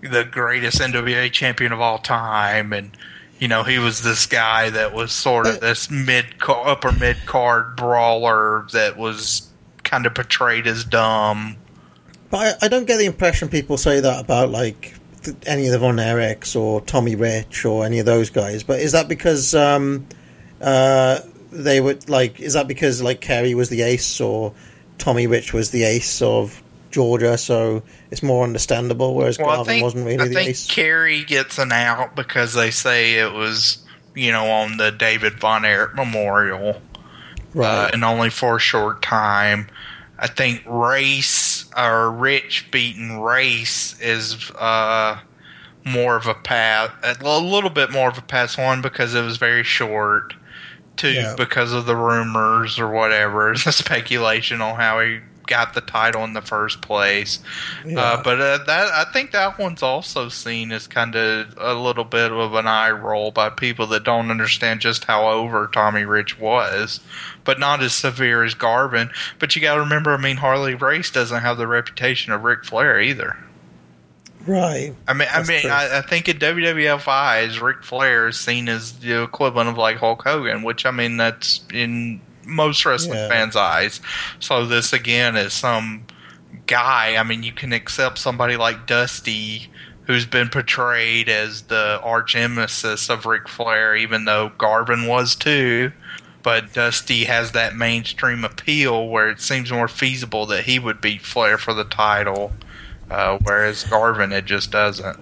the 0.01 0.23
greatest 0.23 0.79
NWA 0.79 1.31
champion 1.31 1.71
of 1.71 1.79
all 1.79 1.97
time, 1.97 2.73
and 2.73 2.91
you 3.39 3.47
know 3.47 3.63
he 3.63 3.79
was 3.79 4.03
this 4.03 4.25
guy 4.25 4.69
that 4.69 4.93
was 4.93 5.11
sort 5.11 5.47
of 5.47 5.61
this 5.61 5.89
mid 5.89 6.25
upper 6.47 6.91
mid 6.91 7.25
card 7.25 7.75
brawler 7.75 8.67
that 8.73 8.97
was 8.97 9.49
kind 9.83 10.05
of 10.05 10.13
portrayed 10.13 10.67
as 10.67 10.83
dumb. 10.83 11.57
But 12.31 12.57
I, 12.63 12.65
I 12.65 12.67
don't 12.69 12.85
get 12.85 12.97
the 12.97 13.05
impression 13.05 13.49
people 13.49 13.77
say 13.77 13.99
that 13.99 14.23
about 14.23 14.49
like 14.49 14.95
th- 15.23 15.37
any 15.45 15.67
of 15.67 15.73
the 15.73 15.79
Von 15.79 15.97
Erichs 15.97 16.55
or 16.55 16.81
Tommy 16.81 17.15
Rich 17.15 17.65
or 17.65 17.85
any 17.85 17.99
of 17.99 18.05
those 18.05 18.29
guys. 18.29 18.63
But 18.63 18.79
is 18.79 18.93
that 18.93 19.07
because 19.07 19.53
um, 19.53 20.07
uh, 20.61 21.19
they 21.51 21.79
would 21.81 22.09
like? 22.09 22.39
Is 22.39 22.53
that 22.53 22.67
because 22.67 23.01
like 23.01 23.21
Kerry 23.21 23.53
was 23.53 23.69
the 23.69 23.81
ace 23.81 24.19
or 24.21 24.53
Tommy 24.97 25.27
Rich 25.27 25.53
was 25.53 25.71
the 25.71 25.83
ace 25.83 26.21
of 26.21 26.63
Georgia? 26.89 27.37
So 27.37 27.83
it's 28.09 28.23
more 28.23 28.43
understandable. 28.45 29.13
Whereas 29.13 29.37
Well, 29.37 29.47
Garvin 29.47 29.65
think 29.65 29.83
wasn't 29.83 30.05
really 30.05 30.19
I 30.23 30.27
the 30.29 30.33
think 30.33 30.49
ace. 30.51 30.67
Kerry 30.67 31.23
gets 31.25 31.59
an 31.59 31.71
out 31.73 32.15
because 32.15 32.53
they 32.53 32.71
say 32.71 33.15
it 33.15 33.33
was 33.33 33.85
you 34.15 34.31
know 34.31 34.45
on 34.49 34.77
the 34.77 34.91
David 34.91 35.39
Von 35.39 35.65
Erich 35.65 35.95
Memorial. 35.95 36.69
uh, 36.69 37.59
right. 37.59 37.93
and 37.93 38.05
only 38.05 38.29
for 38.29 38.55
a 38.55 38.59
short 38.59 39.01
time. 39.01 39.67
I 40.17 40.27
think 40.27 40.61
Race 40.67 41.50
or 41.77 42.11
Rich 42.11 42.69
beating 42.71 43.19
Race 43.21 43.99
is 44.01 44.51
uh, 44.51 45.19
more 45.85 46.15
of 46.15 46.27
a 46.27 46.33
pass, 46.33 46.91
a 47.03 47.39
little 47.39 47.69
bit 47.69 47.91
more 47.91 48.09
of 48.09 48.17
a 48.17 48.21
pass 48.21 48.57
one 48.57 48.81
because 48.81 49.13
it 49.15 49.21
was 49.23 49.37
very 49.37 49.63
short. 49.63 50.33
Two 50.97 51.11
Yeah. 51.13 51.35
because 51.37 51.71
of 51.73 51.85
the 51.85 51.95
rumors 51.95 52.77
or 52.77 52.89
whatever, 52.89 53.53
the 53.65 53.71
speculation 53.71 54.61
on 54.61 54.75
how 54.75 54.99
he 54.99 55.19
got 55.47 55.73
the 55.73 55.81
title 55.81 56.23
in 56.23 56.33
the 56.33 56.41
first 56.41 56.81
place. 56.81 57.39
Yeah. 57.85 57.99
Uh, 57.99 58.23
but 58.23 58.39
uh, 58.39 58.59
that 58.65 58.87
I 58.91 59.05
think 59.11 59.31
that 59.31 59.57
one's 59.59 59.81
also 59.83 60.29
seen 60.29 60.71
as 60.71 60.87
kind 60.87 61.15
of 61.15 61.53
a 61.57 61.73
little 61.73 62.03
bit 62.05 62.31
of 62.31 62.53
an 62.53 62.67
eye 62.67 62.91
roll 62.91 63.31
by 63.31 63.49
people 63.49 63.87
that 63.87 64.03
don't 64.03 64.31
understand 64.31 64.79
just 64.81 65.05
how 65.05 65.27
over 65.29 65.67
Tommy 65.67 66.03
Rich 66.05 66.39
was, 66.39 66.99
but 67.43 67.59
not 67.59 67.81
as 67.81 67.93
severe 67.93 68.43
as 68.43 68.53
Garvin. 68.53 69.09
But 69.39 69.55
you 69.55 69.61
got 69.61 69.75
to 69.75 69.81
remember, 69.81 70.13
I 70.13 70.17
mean, 70.17 70.37
Harley 70.37 70.75
Race 70.75 71.09
doesn't 71.11 71.41
have 71.41 71.57
the 71.57 71.67
reputation 71.67 72.31
of 72.33 72.43
Ric 72.43 72.63
Flair 72.65 72.99
either. 73.01 73.35
right. 74.47 74.93
I 75.07 75.13
mean, 75.13 75.27
I 75.31 75.37
That's 75.37 75.49
mean, 75.49 75.61
true. 75.61 75.69
I, 75.69 75.99
I 75.99 76.01
think 76.01 76.27
in 76.29 76.37
WWF 76.37 77.07
eyes, 77.07 77.59
Ric 77.59 77.83
Flair 77.83 78.27
is 78.29 78.39
seen 78.39 78.67
as 78.69 78.99
the 78.99 79.21
equivalent 79.23 79.69
of 79.69 79.77
like 79.77 79.97
Hulk 79.97 80.23
Hogan, 80.23 80.63
which 80.63 80.85
I 80.85 80.91
mean, 80.91 81.17
that's 81.17 81.61
in 81.73 82.21
most 82.45 82.85
wrestling 82.85 83.17
Yeah. 83.19 83.29
fans' 83.29 83.55
eyes. 83.55 84.01
So 84.39 84.65
this 84.65 84.93
again 84.93 85.35
is 85.35 85.53
some 85.53 86.05
guy. 86.67 87.15
I 87.17 87.23
mean, 87.23 87.43
you 87.43 87.51
can 87.51 87.71
accept 87.73 88.17
somebody 88.17 88.57
like 88.57 88.87
Dusty, 88.87 89.69
who's 90.07 90.25
been 90.25 90.49
portrayed 90.49 91.29
as 91.29 91.63
the 91.63 91.99
arch 92.01 92.33
nemesis 92.35 93.09
of 93.09 93.25
Ric 93.25 93.47
Flair, 93.47 93.95
even 93.95 94.25
though 94.25 94.51
Garvin 94.57 95.05
was 95.05 95.35
too. 95.35 95.91
But 96.43 96.73
Dusty 96.73 97.25
has 97.25 97.51
that 97.51 97.75
mainstream 97.75 98.43
appeal 98.43 99.07
where 99.07 99.29
it 99.29 99.41
seems 99.41 99.71
more 99.71 99.87
feasible 99.87 100.45
that 100.47 100.63
he 100.65 100.79
would 100.79 101.01
beat 101.01 101.21
Flair 101.21 101.57
for 101.57 101.73
the 101.73 101.83
title, 101.83 102.53
uh, 103.09 103.37
whereas 103.43 103.83
Garvin 103.83 104.31
it 104.31 104.45
just 104.45 104.71
doesn't. 104.71 105.19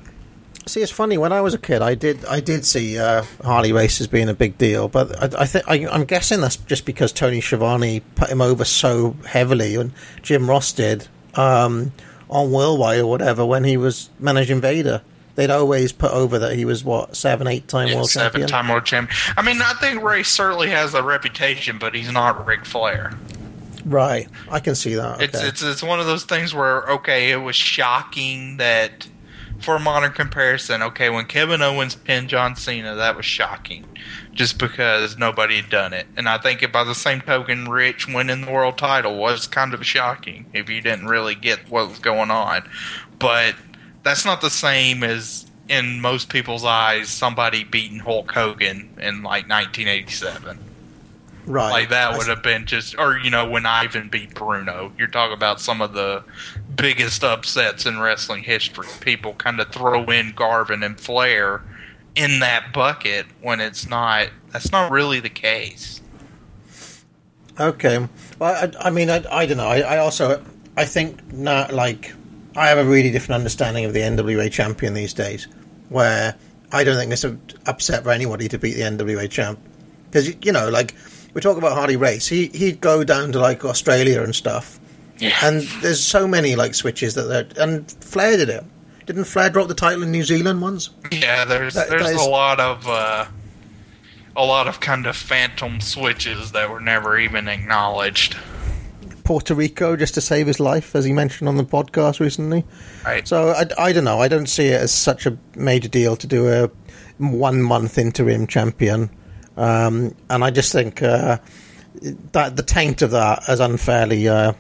See, 0.66 0.82
it's 0.82 0.92
funny. 0.92 1.18
When 1.18 1.34
I 1.34 1.42
was 1.42 1.56
a 1.56 1.58
kid, 1.58 1.82
I 1.82 1.96
did 1.96 2.24
I 2.26 2.42
did 2.42 2.64
see 2.64 3.00
uh, 3.00 3.24
Harley 3.44 3.74
races 3.74 4.06
being 4.08 4.30
a 4.30 4.36
big 4.36 4.58
deal, 4.60 4.88
but 4.88 5.36
I, 5.36 5.42
I 5.42 5.46
think 5.48 5.66
I, 5.68 5.88
I'm 5.88 6.06
guessing 6.06 6.42
that's 6.42 6.58
just 6.58 6.86
because 6.86 7.12
Tony 7.12 7.42
Schiavone 7.42 8.02
put 8.14 8.30
him 8.30 8.40
over 8.40 8.64
so 8.64 9.16
heavily, 9.26 9.76
and 9.76 9.94
Jim 10.22 10.48
Ross 10.48 10.72
did 10.72 11.08
um, 11.34 11.92
on 12.30 12.52
Worldwide 12.52 13.00
or 13.00 13.08
whatever 13.08 13.46
when 13.46 13.64
he 13.64 13.78
was 13.78 14.12
managing 14.20 14.62
Vader. 14.62 15.02
They'd 15.40 15.52
always 15.52 15.94
put 15.94 16.12
over 16.12 16.38
that 16.40 16.58
he 16.58 16.66
was 16.66 16.84
what 16.84 17.16
seven, 17.16 17.48
eight 17.48 17.66
time 17.70 17.88
Yeah, 17.88 17.96
world 17.96 18.10
champion. 18.10 18.50
seven-time 18.50 18.68
world 18.68 18.84
champion. 18.84 19.18
I 19.38 19.42
mean, 19.42 19.62
I 19.62 19.72
think 19.76 20.04
Ray 20.04 20.22
certainly 20.22 20.70
has 20.70 20.94
a 20.94 21.02
reputation, 21.02 21.78
but 21.78 21.96
he's 21.96 22.12
not 22.12 22.46
Ric 22.46 22.66
Flair. 22.66 23.14
Right, 23.86 24.28
I 24.52 24.60
can 24.60 24.76
see 24.76 24.96
that. 24.96 25.22
It's 25.22 25.38
okay. 25.38 25.48
it's 25.48 25.64
it's 25.64 25.82
one 25.82 26.02
of 26.02 26.08
those 26.08 26.26
things 26.26 26.54
where 26.54 26.86
okay, 26.90 27.32
it 27.32 27.38
was 27.38 27.56
shocking 27.56 28.58
that 28.58 29.08
for 29.62 29.78
a 29.78 29.80
modern 29.80 30.12
comparison, 30.12 30.82
okay, 30.82 31.10
when 31.10 31.24
Kevin 31.26 31.62
Owens 31.62 31.96
pinned 31.96 32.28
John 32.28 32.58
Cena, 32.58 32.96
that 32.96 33.16
was 33.16 33.26
shocking, 33.26 33.86
just 34.34 34.58
because 34.58 35.18
nobody 35.18 35.56
had 35.62 35.70
done 35.70 35.94
it. 35.94 36.06
And 36.18 36.28
I 36.28 36.38
think 36.38 36.70
by 36.70 36.84
the 36.84 36.96
same 36.96 37.22
token, 37.22 37.70
Rich 37.70 38.10
winning 38.10 38.42
the 38.42 38.52
world 38.52 38.78
title 38.78 39.18
was 39.18 39.48
kind 39.48 39.74
of 39.74 39.86
shocking 39.86 40.48
if 40.52 40.70
you 40.70 40.82
didn't 40.82 41.06
really 41.08 41.36
get 41.36 41.60
what 41.70 41.88
was 41.88 42.00
going 42.00 42.30
on. 42.30 42.64
But 43.20 43.56
that's 44.04 44.26
not 44.26 44.42
the 44.42 44.50
same 44.50 45.04
as 45.04 45.46
in 45.68 46.02
most 46.02 46.30
people's 46.30 46.66
eyes 46.66 47.10
somebody 47.10 47.64
beating 47.64 48.00
Hulk 48.00 48.32
Hogan 48.32 48.90
in 49.00 49.22
like 49.24 49.48
1987. 49.48 50.60
right. 51.46 51.72
Like 51.72 51.90
that 51.90 52.18
would 52.18 52.28
have 52.28 52.42
been 52.42 52.66
just, 52.66 52.98
or 52.98 53.18
you 53.20 53.30
know, 53.30 53.48
when 53.50 53.66
Ivan 53.66 54.10
beat 54.10 54.34
Bruno. 54.34 54.92
You're 54.98 55.08
talking 55.08 55.36
about 55.36 55.62
some 55.62 55.82
of 55.82 55.94
the 55.94 56.24
biggest 56.76 57.24
upsets 57.24 57.86
in 57.86 58.00
wrestling 58.00 58.44
history. 58.44 58.88
People 59.00 59.34
kind 59.34 59.60
of 59.60 59.70
throw 59.70 60.06
in 60.06 60.32
Garvin 60.32 60.82
and 60.82 61.00
Flair 61.00 61.62
in 62.16 62.40
that 62.40 62.74
bucket 62.74 63.28
when 63.42 63.60
it's 63.62 63.88
not. 63.88 64.30
That's 64.52 64.72
not 64.72 64.92
really 64.92 65.20
the 65.20 65.30
case. 65.30 66.02
Okay. 67.60 68.08
Well, 68.40 68.72
I, 68.82 68.88
I 68.88 68.90
mean, 68.90 69.10
I, 69.10 69.24
I 69.30 69.46
don't 69.46 69.58
know. 69.58 69.68
I, 69.68 69.80
I 69.80 69.98
also, 69.98 70.44
I 70.78 70.86
think 70.86 71.32
not 71.34 71.74
like 71.74 72.14
I 72.56 72.68
have 72.68 72.78
a 72.78 72.84
really 72.86 73.12
different 73.12 73.38
understanding 73.40 73.86
of 73.86 73.94
the 73.94 74.00
NWA 74.02 74.52
champion 74.52 74.94
these 74.94 75.14
days, 75.14 75.48
where 75.90 76.36
I 76.72 76.84
don't 76.84 76.98
think 76.98 77.12
it's 77.14 77.24
a 77.24 77.38
upset 77.66 78.04
for 78.04 78.12
anybody 78.12 78.48
to 78.50 78.58
beat 78.60 78.74
the 78.74 78.82
NWA 78.82 79.30
champ 79.30 79.60
because 80.10 80.34
you 80.44 80.52
know, 80.52 80.70
like 80.70 80.96
we 81.34 81.42
talk 81.42 81.58
about 81.58 81.74
Harley 81.74 81.96
Race, 81.96 82.28
he 82.28 82.48
he'd 82.48 82.82
go 82.82 83.04
down 83.04 83.32
to 83.34 83.40
like 83.40 83.64
Australia 83.66 84.22
and 84.24 84.36
stuff, 84.36 84.80
Yeah. 85.20 85.36
and 85.44 85.62
there's 85.82 86.04
so 86.04 86.28
many 86.28 86.56
like 86.56 86.74
switches 86.76 87.14
that 87.16 87.24
they're 87.24 87.64
and 87.64 87.90
Flair 88.04 88.38
did 88.38 88.50
it. 88.50 88.64
Didn't 89.06 89.24
Flair 89.26 89.50
drop 89.50 89.68
the 89.68 89.74
title 89.76 90.04
in 90.04 90.12
New 90.12 90.24
Zealand 90.24 90.62
once? 90.62 90.90
Yeah, 91.12 91.44
there's 91.46 91.74
That- 91.74 91.90
there's 91.90 92.04
that 92.04 92.14
is- 92.16 92.22
a 92.22 92.30
lot 92.30 92.60
of 92.60 92.88
uh, 92.88 93.26
a 94.36 94.46
lot 94.46 94.68
of 94.68 94.80
kind 94.80 95.06
of 95.08 95.16
phantom 95.16 95.82
switches 95.82 96.52
that 96.54 96.70
were 96.70 96.80
never 96.80 97.18
even 97.18 97.48
acknowledged. 97.48 98.36
Puerto 99.30 99.54
Rico 99.54 99.96
just 99.96 100.16
to 100.16 100.22
save 100.22 100.48
his 100.48 100.60
life, 100.60 100.96
as 100.96 101.06
he 101.06 101.14
mentioned 101.14 101.48
on 101.48 101.56
the 101.56 101.64
podcast 101.64 102.20
recently. 102.20 102.66
Right. 103.06 103.28
So 103.28 103.50
I, 103.50 103.66
I 103.78 103.94
don't 103.94 104.04
know. 104.04 104.20
I 104.20 104.28
don't 104.28 104.48
see 104.48 104.70
it 104.70 104.82
as 104.82 104.92
such 104.92 105.28
a 105.28 105.38
major 105.56 105.88
deal 105.88 106.16
to 106.16 106.26
do 106.26 106.48
a 106.52 106.72
one 107.20 107.62
month 107.62 108.00
interim 108.00 108.48
champion, 108.48 109.12
um, 109.56 110.16
and 110.32 110.44
I 110.44 110.50
just 110.50 110.72
think 110.72 111.04
uh, 111.04 111.38
that 112.32 112.56
the 112.56 112.64
taint 112.64 113.04
of 113.04 113.12
that 113.12 113.44
has 113.44 113.60
unfairly 113.60 114.28
uh, 114.28 114.54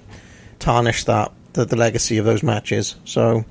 tarnished 0.59 1.07
that 1.07 1.31
the, 1.53 1.65
the 1.65 1.75
legacy 1.75 2.19
of 2.19 2.25
those 2.25 2.43
matches. 2.43 2.95
So 3.05 3.45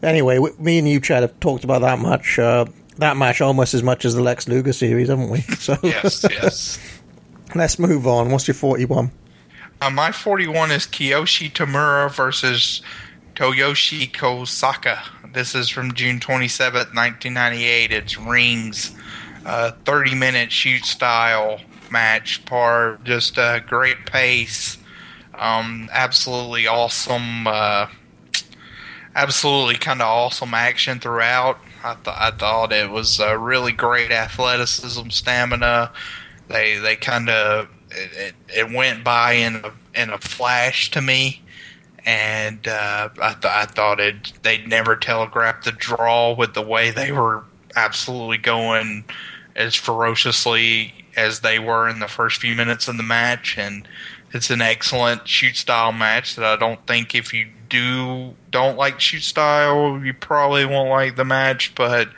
anyway, 0.00 0.38
me 0.60 0.78
and 0.78 0.88
you, 0.88 1.00
Chad, 1.00 1.22
have 1.22 1.40
talked 1.40 1.64
about 1.64 1.80
that 1.80 1.98
much. 1.98 2.38
Uh, 2.38 2.66
that 2.98 3.16
match 3.16 3.40
almost 3.40 3.74
as 3.74 3.82
much 3.82 4.04
as 4.04 4.14
the 4.14 4.22
Lex 4.22 4.46
Luger 4.46 4.72
series, 4.72 5.08
haven't 5.08 5.28
we? 5.28 5.40
So 5.58 5.76
yes, 5.82 6.24
yes. 6.30 6.78
let's 7.56 7.80
move 7.80 8.06
on. 8.06 8.30
What's 8.30 8.46
your 8.46 8.54
forty-one? 8.54 9.10
Uh, 9.78 9.90
my 9.90 10.10
41 10.10 10.70
is 10.70 10.86
Kiyoshi 10.86 11.52
Tamura 11.52 12.10
versus 12.10 12.80
Tsuyoshi 13.34 14.10
Kosaka. 14.10 15.00
This 15.34 15.54
is 15.54 15.68
from 15.68 15.92
June 15.92 16.18
27th, 16.18 16.94
1998. 16.94 17.92
It's 17.92 18.18
rings, 18.18 18.96
uh, 19.44 19.72
30 19.84 20.14
minute 20.14 20.50
shoot 20.50 20.86
style 20.86 21.60
match, 21.90 22.42
par 22.46 22.98
just 23.04 23.36
a 23.36 23.62
great 23.66 24.06
pace. 24.06 24.78
Um, 25.34 25.90
absolutely 25.92 26.66
awesome, 26.66 27.46
uh, 27.46 27.88
absolutely 29.14 29.74
kind 29.74 30.00
of 30.00 30.08
awesome 30.08 30.54
action 30.54 31.00
throughout. 31.00 31.58
I, 31.84 31.94
th- 32.02 32.16
I 32.18 32.30
thought 32.30 32.72
it 32.72 32.88
was 32.88 33.20
uh, 33.20 33.36
really 33.36 33.72
great 33.72 34.10
athleticism, 34.10 35.10
stamina. 35.10 35.92
They 36.48 36.78
they 36.78 36.96
kind 36.96 37.28
of 37.28 37.68
it, 37.90 38.34
it, 38.48 38.58
it 38.68 38.74
went 38.74 39.04
by 39.04 39.32
in 39.32 39.56
a, 39.56 39.72
in 39.94 40.10
a 40.10 40.18
flash 40.18 40.90
to 40.92 41.00
me, 41.00 41.42
and 42.04 42.66
uh, 42.66 43.08
I, 43.20 43.32
th- 43.32 43.44
I 43.44 43.64
thought 43.66 44.00
it 44.00 44.32
they'd 44.42 44.68
never 44.68 44.96
telegraph 44.96 45.64
the 45.64 45.72
draw 45.72 46.34
with 46.34 46.54
the 46.54 46.62
way 46.62 46.90
they 46.90 47.12
were 47.12 47.44
absolutely 47.74 48.38
going 48.38 49.04
as 49.54 49.74
ferociously 49.74 50.92
as 51.16 51.40
they 51.40 51.58
were 51.58 51.88
in 51.88 51.98
the 51.98 52.08
first 52.08 52.40
few 52.40 52.54
minutes 52.54 52.88
of 52.88 52.96
the 52.96 53.02
match, 53.02 53.56
and 53.58 53.88
it's 54.32 54.50
an 54.50 54.60
excellent 54.60 55.26
shoot 55.26 55.56
style 55.56 55.92
match 55.92 56.36
that 56.36 56.44
I 56.44 56.56
don't 56.56 56.86
think 56.86 57.14
if 57.14 57.32
you 57.32 57.48
do 57.68 58.34
don't 58.50 58.76
like 58.76 59.00
shoot 59.00 59.22
style, 59.22 60.00
you 60.04 60.14
probably 60.14 60.64
won't 60.64 60.90
like 60.90 61.16
the 61.16 61.24
match, 61.24 61.74
but 61.74 62.08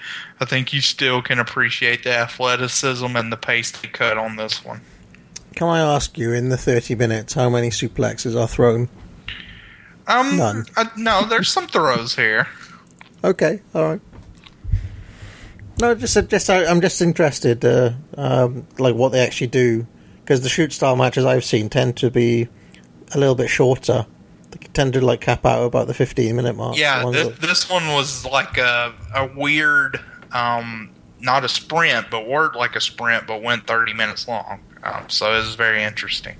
I 0.40 0.44
think 0.44 0.72
you 0.72 0.80
still 0.80 1.22
can 1.22 1.38
appreciate 1.38 2.04
the 2.04 2.14
athleticism 2.14 3.16
and 3.16 3.32
the 3.32 3.36
pace 3.36 3.70
they 3.70 3.88
cut 3.88 4.18
on 4.18 4.36
this 4.36 4.64
one. 4.64 4.82
Can 5.58 5.66
I 5.66 5.80
ask 5.80 6.16
you, 6.16 6.32
in 6.32 6.50
the 6.50 6.56
thirty 6.56 6.94
minutes, 6.94 7.34
how 7.34 7.50
many 7.50 7.70
suplexes 7.70 8.40
are 8.40 8.46
thrown? 8.46 8.88
Um, 10.06 10.36
None. 10.36 10.66
Uh, 10.76 10.84
no, 10.96 11.24
there's 11.24 11.48
some 11.50 11.66
throws 11.66 12.14
here. 12.14 12.46
Okay, 13.24 13.60
all 13.74 13.82
right. 13.82 14.00
No, 15.80 15.96
just 15.96 16.28
just 16.28 16.48
I, 16.48 16.64
I'm 16.64 16.80
just 16.80 17.02
interested, 17.02 17.64
uh, 17.64 17.90
um, 18.16 18.68
like 18.78 18.94
what 18.94 19.10
they 19.10 19.18
actually 19.18 19.48
do, 19.48 19.84
because 20.20 20.42
the 20.42 20.48
shoot 20.48 20.72
style 20.72 20.94
matches 20.94 21.24
I've 21.24 21.44
seen 21.44 21.68
tend 21.68 21.96
to 21.96 22.08
be 22.12 22.46
a 23.12 23.18
little 23.18 23.34
bit 23.34 23.50
shorter. 23.50 24.06
They 24.52 24.58
tend 24.72 24.92
to 24.92 25.00
like 25.00 25.22
cap 25.22 25.44
out 25.44 25.64
about 25.64 25.88
the 25.88 25.94
15 25.94 26.36
minute 26.36 26.54
mark. 26.54 26.78
Yeah, 26.78 27.02
ones 27.02 27.16
this, 27.16 27.26
that- 27.26 27.40
this 27.40 27.68
one 27.68 27.88
was 27.88 28.24
like 28.24 28.58
a 28.58 28.94
a 29.12 29.26
weird, 29.34 29.98
um, 30.30 30.90
not 31.18 31.44
a 31.44 31.48
sprint, 31.48 32.06
but 32.12 32.28
worked 32.28 32.54
like 32.54 32.76
a 32.76 32.80
sprint, 32.80 33.26
but 33.26 33.42
went 33.42 33.66
30 33.66 33.92
minutes 33.94 34.28
long. 34.28 34.60
Um, 34.82 35.08
so 35.08 35.32
it 35.34 35.38
was 35.38 35.54
very 35.54 35.82
interesting. 35.82 36.36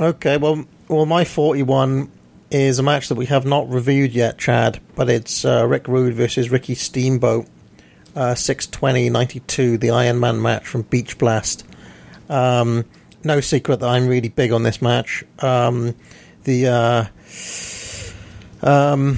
Okay, 0.00 0.36
well, 0.36 0.64
well, 0.88 1.06
my 1.06 1.24
41 1.24 2.10
is 2.50 2.78
a 2.78 2.82
match 2.82 3.08
that 3.08 3.14
we 3.14 3.26
have 3.26 3.46
not 3.46 3.68
reviewed 3.68 4.12
yet, 4.12 4.38
Chad, 4.38 4.80
but 4.94 5.08
it's 5.08 5.44
uh, 5.44 5.66
Rick 5.66 5.88
Rude 5.88 6.14
versus 6.14 6.50
Ricky 6.50 6.74
Steamboat, 6.74 7.46
uh, 8.14 8.34
620-92, 8.34 9.80
the 9.80 9.90
Iron 9.90 10.20
Man 10.20 10.40
match 10.40 10.66
from 10.66 10.82
Beach 10.82 11.18
Blast. 11.18 11.64
Um, 12.28 12.84
no 13.24 13.40
secret 13.40 13.80
that 13.80 13.88
I'm 13.88 14.06
really 14.06 14.28
big 14.28 14.52
on 14.52 14.62
this 14.62 14.80
match. 14.80 15.24
Um, 15.40 15.94
the 16.44 16.68
uh, 16.68 17.04
um, 18.62 19.16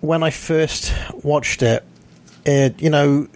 when 0.00 0.22
I 0.22 0.30
first 0.30 0.94
watched 1.22 1.62
it, 1.62 1.84
it 2.44 2.80
you 2.80 2.90
know, 2.90 3.28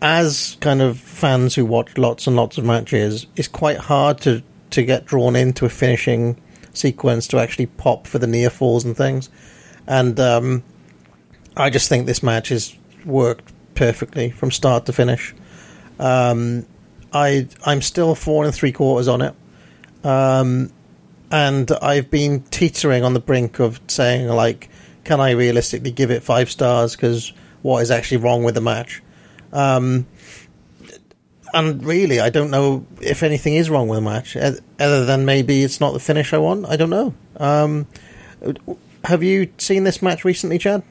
as 0.00 0.56
kind 0.60 0.82
of 0.82 0.98
fans 0.98 1.54
who 1.54 1.64
watch 1.64 1.96
lots 1.98 2.26
and 2.26 2.36
lots 2.36 2.58
of 2.58 2.64
matches, 2.64 3.26
it's 3.36 3.48
quite 3.48 3.78
hard 3.78 4.18
to 4.22 4.42
to 4.70 4.84
get 4.84 5.04
drawn 5.04 5.36
into 5.36 5.64
a 5.64 5.68
finishing 5.68 6.40
sequence 6.72 7.28
to 7.28 7.38
actually 7.38 7.66
pop 7.66 8.06
for 8.06 8.18
the 8.18 8.26
near 8.26 8.50
falls 8.50 8.84
and 8.84 8.96
things. 8.96 9.30
And 9.86 10.18
um, 10.18 10.64
I 11.56 11.70
just 11.70 11.88
think 11.88 12.06
this 12.06 12.22
match 12.22 12.48
has 12.48 12.76
worked 13.04 13.52
perfectly 13.74 14.30
from 14.30 14.50
start 14.50 14.86
to 14.86 14.92
finish. 14.92 15.34
Um, 15.98 16.66
I 17.12 17.48
I'm 17.64 17.82
still 17.82 18.14
four 18.14 18.44
and 18.44 18.54
three 18.54 18.72
quarters 18.72 19.06
on 19.06 19.22
it, 19.22 19.34
um, 20.02 20.72
and 21.30 21.70
I've 21.70 22.10
been 22.10 22.42
teetering 22.42 23.04
on 23.04 23.14
the 23.14 23.20
brink 23.20 23.60
of 23.60 23.80
saying 23.86 24.28
like, 24.28 24.68
can 25.04 25.20
I 25.20 25.30
realistically 25.30 25.92
give 25.92 26.10
it 26.10 26.22
five 26.22 26.50
stars? 26.50 26.96
Because 26.96 27.32
what 27.62 27.82
is 27.82 27.90
actually 27.90 28.18
wrong 28.18 28.42
with 28.42 28.56
the 28.56 28.60
match? 28.60 29.02
Um, 29.54 30.06
and 31.54 31.84
really, 31.84 32.20
I 32.20 32.30
don't 32.30 32.50
know 32.50 32.84
if 33.00 33.22
anything 33.22 33.54
is 33.54 33.70
wrong 33.70 33.88
with 33.88 33.98
the 33.98 34.02
match, 34.02 34.36
other 34.36 35.04
than 35.04 35.24
maybe 35.24 35.62
it's 35.62 35.80
not 35.80 35.92
the 35.92 36.00
finish 36.00 36.32
I 36.32 36.38
want. 36.38 36.66
I 36.66 36.76
don't 36.76 36.90
know. 36.90 37.14
Um, 37.36 37.86
have 39.04 39.22
you 39.22 39.50
seen 39.58 39.84
this 39.84 40.02
match 40.02 40.24
recently, 40.24 40.58
Chad? 40.58 40.82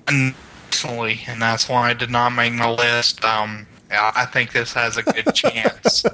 Recently, 0.71 1.21
and 1.27 1.41
that's 1.41 1.67
why 1.67 1.89
I 1.89 1.93
did 1.93 2.09
not 2.09 2.29
make 2.29 2.53
my 2.53 2.69
list. 2.69 3.23
Um, 3.25 3.67
I 3.91 4.25
think 4.25 4.53
this 4.53 4.73
has 4.73 4.97
a 4.97 5.03
good 5.03 5.25
chance. 5.35 6.05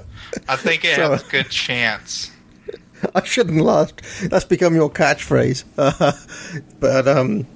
I 0.48 0.56
think 0.56 0.84
it 0.84 0.98
has 0.98 1.22
a 1.22 1.28
good 1.28 1.50
chance. 1.50 2.30
I 3.14 3.24
shouldn't 3.24 3.60
laugh. 3.60 3.92
That's 4.22 4.44
become 4.44 4.74
your 4.74 4.90
catchphrase. 4.90 5.64
but 6.80 7.08
um, 7.08 7.46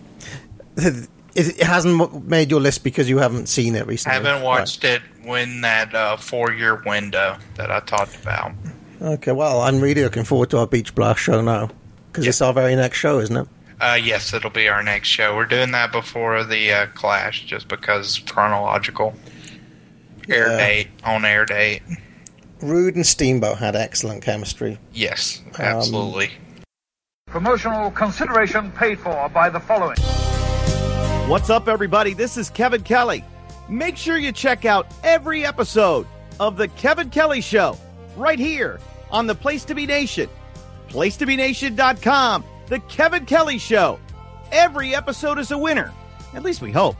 it, 1.34 1.58
it 1.60 1.62
hasn't 1.66 2.26
made 2.26 2.50
your 2.50 2.60
list 2.60 2.84
because 2.84 3.08
you 3.08 3.18
haven't 3.18 3.48
seen 3.48 3.74
it 3.76 3.86
recently. 3.86 4.16
I 4.18 4.22
haven't 4.22 4.42
watched 4.44 4.84
it 4.84 5.02
when 5.24 5.60
that 5.62 5.94
uh, 5.94 6.16
four-year 6.16 6.82
window 6.86 7.36
that 7.56 7.70
I 7.70 7.80
talked 7.80 8.16
about. 8.22 8.52
Okay, 9.02 9.32
well, 9.32 9.60
I'm 9.62 9.80
really 9.80 10.02
looking 10.02 10.24
forward 10.24 10.50
to 10.50 10.58
our 10.58 10.66
Beach 10.66 10.94
Blast 10.94 11.20
show 11.20 11.40
now 11.42 11.70
because 12.10 12.26
it's 12.26 12.40
our 12.40 12.52
very 12.52 12.76
next 12.76 12.98
show, 12.98 13.18
isn't 13.18 13.36
it? 13.36 13.48
Uh, 13.80 13.98
yes, 14.00 14.32
it'll 14.32 14.50
be 14.50 14.68
our 14.68 14.82
next 14.82 15.08
show. 15.08 15.34
We're 15.36 15.44
doing 15.46 15.72
that 15.72 15.90
before 15.92 16.44
the 16.44 16.72
uh, 16.72 16.86
Clash, 16.94 17.44
just 17.44 17.68
because 17.68 18.20
chronological. 18.20 19.14
Air 20.28 20.52
Yeah. 20.52 20.56
date 20.56 20.88
on 21.02 21.24
air 21.24 21.44
date. 21.44 21.82
Rude 22.62 22.94
and 22.94 23.04
Steamboat 23.06 23.58
had 23.58 23.76
excellent 23.76 24.22
chemistry. 24.22 24.78
Yes, 24.92 25.42
Um, 25.58 25.64
absolutely. 25.64 26.30
Promotional 27.26 27.90
consideration 27.90 28.70
paid 28.72 29.00
for 29.00 29.28
by 29.28 29.50
the 29.50 29.60
following. 29.60 29.96
What's 31.26 31.48
up, 31.48 31.68
everybody? 31.68 32.12
This 32.12 32.36
is 32.36 32.50
Kevin 32.50 32.82
Kelly. 32.82 33.24
Make 33.66 33.96
sure 33.96 34.18
you 34.18 34.30
check 34.30 34.66
out 34.66 34.86
every 35.02 35.44
episode 35.46 36.06
of 36.38 36.58
The 36.58 36.68
Kevin 36.68 37.08
Kelly 37.08 37.40
Show 37.40 37.78
right 38.14 38.38
here 38.38 38.78
on 39.10 39.26
the 39.26 39.34
Place 39.34 39.64
to 39.64 39.74
Be 39.74 39.86
Nation. 39.86 40.28
PlacetoBeNation.com. 40.88 42.44
The 42.66 42.78
Kevin 42.80 43.24
Kelly 43.24 43.56
Show. 43.56 43.98
Every 44.52 44.94
episode 44.94 45.38
is 45.38 45.50
a 45.50 45.56
winner. 45.56 45.94
At 46.34 46.42
least 46.42 46.60
we 46.60 46.70
hope. 46.70 46.96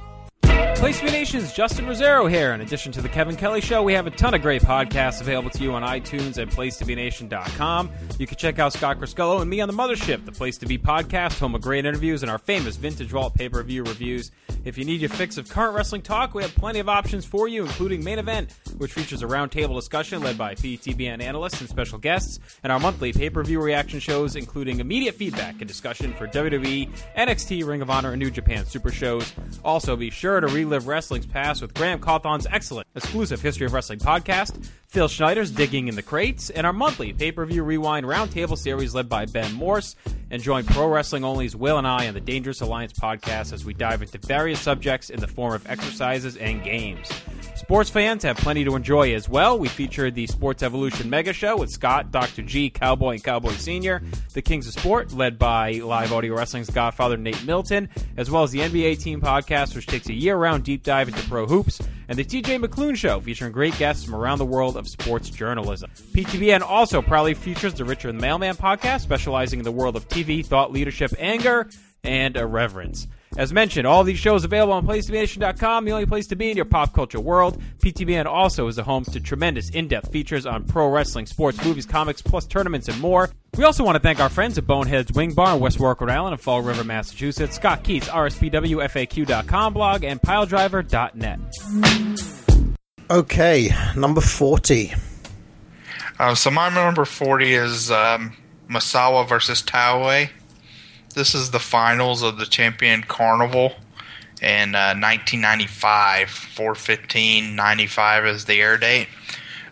Place 0.84 0.98
to 0.98 1.06
Be 1.06 1.12
Nation's 1.12 1.52
Justin 1.54 1.86
Rosero 1.86 2.28
here. 2.28 2.52
In 2.52 2.60
addition 2.60 2.92
to 2.92 3.00
the 3.00 3.08
Kevin 3.08 3.36
Kelly 3.36 3.62
Show, 3.62 3.82
we 3.82 3.94
have 3.94 4.06
a 4.06 4.10
ton 4.10 4.34
of 4.34 4.42
great 4.42 4.60
podcasts 4.60 5.22
available 5.22 5.48
to 5.48 5.62
you 5.62 5.72
on 5.72 5.82
iTunes 5.82 6.36
and 6.36 6.50
PlacetoBeNation.com. 6.50 7.90
You 8.18 8.26
can 8.26 8.36
check 8.36 8.58
out 8.58 8.74
Scott 8.74 8.98
Criscuolo 8.98 9.40
and 9.40 9.48
me 9.48 9.62
on 9.62 9.68
the 9.68 9.74
Mothership, 9.74 10.26
the 10.26 10.32
Place 10.32 10.58
to 10.58 10.66
Be 10.66 10.76
podcast, 10.76 11.38
home 11.40 11.54
of 11.54 11.62
great 11.62 11.86
interviews 11.86 12.22
and 12.22 12.30
our 12.30 12.36
famous 12.36 12.76
Vintage 12.76 13.08
Vault 13.08 13.34
pay 13.34 13.48
per 13.48 13.62
view 13.62 13.82
reviews. 13.82 14.30
If 14.66 14.76
you 14.76 14.84
need 14.84 15.00
your 15.00 15.08
fix 15.10 15.38
of 15.38 15.48
current 15.48 15.74
wrestling 15.74 16.02
talk, 16.02 16.34
we 16.34 16.42
have 16.42 16.54
plenty 16.54 16.80
of 16.80 16.88
options 16.90 17.24
for 17.24 17.48
you, 17.48 17.62
including 17.62 18.04
Main 18.04 18.18
Event, 18.18 18.52
which 18.76 18.92
features 18.92 19.22
a 19.22 19.26
roundtable 19.26 19.76
discussion 19.76 20.22
led 20.22 20.36
by 20.36 20.54
PTBN 20.54 21.22
analysts 21.22 21.60
and 21.60 21.68
special 21.70 21.98
guests, 21.98 22.40
and 22.62 22.70
our 22.70 22.78
monthly 22.78 23.12
pay 23.12 23.30
per 23.30 23.42
view 23.42 23.62
reaction 23.62 24.00
shows, 24.00 24.36
including 24.36 24.80
immediate 24.80 25.14
feedback 25.14 25.54
and 25.60 25.66
discussion 25.66 26.12
for 26.12 26.26
WWE, 26.26 26.90
NXT, 27.16 27.66
Ring 27.66 27.80
of 27.80 27.88
Honor, 27.88 28.12
and 28.12 28.20
New 28.20 28.30
Japan 28.30 28.66
Super 28.66 28.90
shows. 28.90 29.32
Also, 29.64 29.96
be 29.96 30.10
sure 30.10 30.40
to 30.40 30.43
relive 30.48 30.86
wrestling's 30.86 31.26
past 31.26 31.62
with 31.62 31.74
Graham 31.74 32.00
Cawthon's 32.00 32.46
excellent 32.50 32.86
exclusive 32.94 33.40
History 33.40 33.66
of 33.66 33.72
Wrestling 33.72 33.98
podcast, 33.98 34.68
Phil 34.88 35.08
Schneider's 35.08 35.50
Digging 35.50 35.88
in 35.88 35.96
the 35.96 36.02
Crates, 36.02 36.50
and 36.50 36.66
our 36.66 36.72
monthly 36.72 37.12
pay 37.12 37.32
per 37.32 37.44
view 37.46 37.62
rewind 37.62 38.06
roundtable 38.06 38.56
series 38.56 38.94
led 38.94 39.08
by 39.08 39.26
Ben 39.26 39.52
Morse. 39.52 39.96
And 40.30 40.42
join 40.42 40.64
Pro 40.64 40.88
Wrestling 40.88 41.22
Only's 41.22 41.54
Will 41.54 41.78
and 41.78 41.86
I 41.86 42.08
on 42.08 42.14
the 42.14 42.20
Dangerous 42.20 42.60
Alliance 42.60 42.92
podcast 42.92 43.52
as 43.52 43.64
we 43.64 43.74
dive 43.74 44.02
into 44.02 44.18
various 44.18 44.60
subjects 44.60 45.10
in 45.10 45.20
the 45.20 45.28
form 45.28 45.54
of 45.54 45.68
exercises 45.68 46.36
and 46.36 46.64
games. 46.64 47.08
Sports 47.64 47.88
fans 47.88 48.22
have 48.24 48.36
plenty 48.36 48.62
to 48.62 48.76
enjoy 48.76 49.14
as 49.14 49.26
well. 49.26 49.58
We 49.58 49.68
featured 49.68 50.14
the 50.14 50.26
Sports 50.26 50.62
Evolution 50.62 51.08
Mega 51.08 51.32
Show 51.32 51.56
with 51.56 51.70
Scott, 51.70 52.10
Dr. 52.10 52.42
G, 52.42 52.68
Cowboy, 52.68 53.12
and 53.12 53.24
Cowboy 53.24 53.52
Senior, 53.52 54.02
the 54.34 54.42
Kings 54.42 54.68
of 54.68 54.74
Sport, 54.74 55.14
led 55.14 55.38
by 55.38 55.72
Live 55.72 56.12
Audio 56.12 56.36
Wrestling's 56.36 56.68
Godfather 56.68 57.16
Nate 57.16 57.42
Milton, 57.46 57.88
as 58.18 58.30
well 58.30 58.42
as 58.42 58.50
the 58.50 58.58
NBA 58.58 59.02
Team 59.02 59.18
Podcast, 59.18 59.74
which 59.74 59.86
takes 59.86 60.10
a 60.10 60.12
year-round 60.12 60.62
deep 60.62 60.82
dive 60.82 61.08
into 61.08 61.26
pro 61.26 61.46
hoops, 61.46 61.80
and 62.08 62.18
the 62.18 62.24
TJ 62.24 62.62
McClune 62.62 62.96
Show, 62.96 63.18
featuring 63.20 63.50
great 63.50 63.78
guests 63.78 64.04
from 64.04 64.14
around 64.14 64.36
the 64.36 64.44
world 64.44 64.76
of 64.76 64.86
sports 64.86 65.30
journalism. 65.30 65.90
PTBN 66.12 66.60
also 66.60 67.00
proudly 67.00 67.32
features 67.32 67.72
the 67.72 67.86
Richard 67.86 68.08
the 68.08 68.20
Mailman 68.20 68.56
Podcast, 68.56 69.00
specializing 69.00 69.58
in 69.58 69.64
the 69.64 69.72
world 69.72 69.96
of 69.96 70.06
TV, 70.10 70.44
thought 70.44 70.70
leadership, 70.70 71.14
anger, 71.18 71.70
and 72.04 72.36
irreverence. 72.36 73.06
As 73.36 73.52
mentioned, 73.52 73.86
all 73.86 74.04
these 74.04 74.18
shows 74.18 74.44
available 74.44 74.74
on 74.74 74.86
PlaceToBeNation.com, 74.86 75.84
the 75.84 75.92
only 75.92 76.06
place 76.06 76.26
to 76.28 76.36
be 76.36 76.50
in 76.50 76.56
your 76.56 76.64
pop 76.66 76.92
culture 76.92 77.20
world. 77.20 77.60
PTBN 77.78 78.26
also 78.26 78.68
is 78.68 78.78
a 78.78 78.84
home 78.84 79.04
to 79.06 79.20
tremendous 79.20 79.70
in-depth 79.70 80.12
features 80.12 80.46
on 80.46 80.64
pro 80.64 80.88
wrestling, 80.88 81.26
sports, 81.26 81.62
movies, 81.64 81.86
comics, 81.86 82.22
plus 82.22 82.46
tournaments 82.46 82.88
and 82.88 83.00
more. 83.00 83.30
We 83.56 83.64
also 83.64 83.84
want 83.84 83.96
to 83.96 84.00
thank 84.00 84.20
our 84.20 84.28
friends 84.28 84.56
at 84.58 84.66
Boneheads 84.66 85.12
Wing 85.12 85.32
Bar 85.32 85.56
in 85.56 85.60
West 85.60 85.80
Warwick, 85.80 86.00
Rhode 86.00 86.10
Island 86.10 86.34
and 86.34 86.40
Fall 86.40 86.62
River, 86.62 86.84
Massachusetts, 86.84 87.56
Scott 87.56 87.82
Keith, 87.82 88.08
RSPWFAQ.com 88.08 89.72
blog, 89.72 90.04
and 90.04 90.20
PileDriver.net. 90.20 91.40
Okay, 93.10 93.70
number 93.96 94.20
40. 94.20 94.94
Uh, 96.18 96.34
so 96.34 96.50
my 96.50 96.68
number 96.68 97.04
40 97.04 97.54
is 97.54 97.90
um, 97.90 98.36
Misawa 98.68 99.28
versus 99.28 99.62
Taue. 99.62 100.30
This 101.14 101.34
is 101.34 101.52
the 101.52 101.60
finals 101.60 102.22
of 102.22 102.38
the 102.38 102.46
Champion 102.46 103.02
Carnival 103.02 103.74
in 104.42 104.74
uh, 104.74 104.98
1995. 104.98 106.28
415 106.28 107.54
95 107.54 108.26
is 108.26 108.44
the 108.44 108.60
air 108.60 108.76
date. 108.76 109.08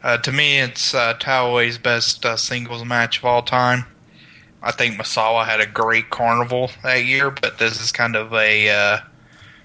Uh, 0.05 0.19
to 0.19 0.33
me, 0.33 0.61
it's 0.61 0.95
uh, 0.95 1.15
Taue's 1.15 1.79
best 1.79 2.25
uh, 2.25 2.37
singles 2.37 2.85
match 2.85 3.19
of 3.19 3.25
all 3.25 3.43
time. 3.43 3.85
I 4.63 4.71
think 4.71 4.97
Misawa 4.97 5.45
had 5.45 5.61
a 5.61 5.67
great 5.67 6.11
carnival 6.11 6.71
that 6.85 7.05
year, 7.05 7.31
but 7.31 7.59
this 7.59 7.81
is 7.81 7.91
kind 7.91 8.15
of 8.15 8.33
a 8.33 8.69
uh, 8.69 8.99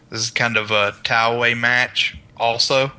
this 0.09 0.21
is 0.21 0.31
kind 0.31 0.57
of 0.57 0.71
a 0.71 0.95
Taue 1.03 1.55
match 1.55 2.17
also, 2.37 2.91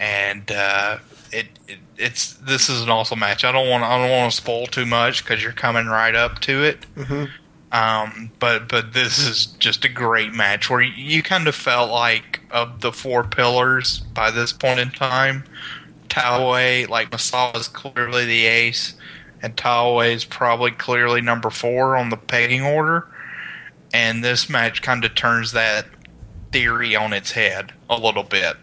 and 0.00 0.50
uh, 0.50 0.98
it, 1.30 1.46
it 1.68 1.78
it's 1.96 2.34
this 2.34 2.68
is 2.68 2.82
an 2.82 2.90
awesome 2.90 3.20
match. 3.20 3.44
I 3.44 3.52
don't 3.52 3.68
want 3.68 3.84
I 3.84 3.96
don't 3.98 4.10
want 4.10 4.32
to 4.32 4.36
spoil 4.36 4.66
too 4.66 4.86
much 4.86 5.24
because 5.24 5.42
you're 5.42 5.52
coming 5.52 5.86
right 5.86 6.16
up 6.16 6.40
to 6.40 6.64
it. 6.64 6.84
Mm-hmm. 6.96 7.26
Um, 7.74 8.30
but 8.38 8.68
but 8.68 8.92
this 8.92 9.18
is 9.18 9.46
just 9.46 9.84
a 9.84 9.88
great 9.88 10.32
match 10.32 10.70
where 10.70 10.80
you, 10.80 10.92
you 10.92 11.22
kind 11.24 11.48
of 11.48 11.56
felt 11.56 11.90
like 11.90 12.40
of 12.52 12.82
the 12.82 12.92
four 12.92 13.24
pillars 13.24 13.98
by 14.14 14.30
this 14.30 14.52
point 14.52 14.78
in 14.78 14.92
time, 14.92 15.42
Taue 16.08 16.88
like 16.88 17.10
Misawa 17.10 17.56
is 17.56 17.66
clearly 17.66 18.26
the 18.26 18.46
ace, 18.46 18.94
and 19.42 19.56
Taue 19.56 20.02
is 20.02 20.24
probably 20.24 20.70
clearly 20.70 21.20
number 21.20 21.50
four 21.50 21.96
on 21.96 22.10
the 22.10 22.16
pegging 22.16 22.62
order. 22.62 23.08
And 23.92 24.22
this 24.22 24.48
match 24.48 24.80
kind 24.80 25.04
of 25.04 25.16
turns 25.16 25.50
that 25.50 25.86
theory 26.52 26.94
on 26.94 27.12
its 27.12 27.32
head 27.32 27.72
a 27.90 27.98
little 27.98 28.22
bit, 28.22 28.56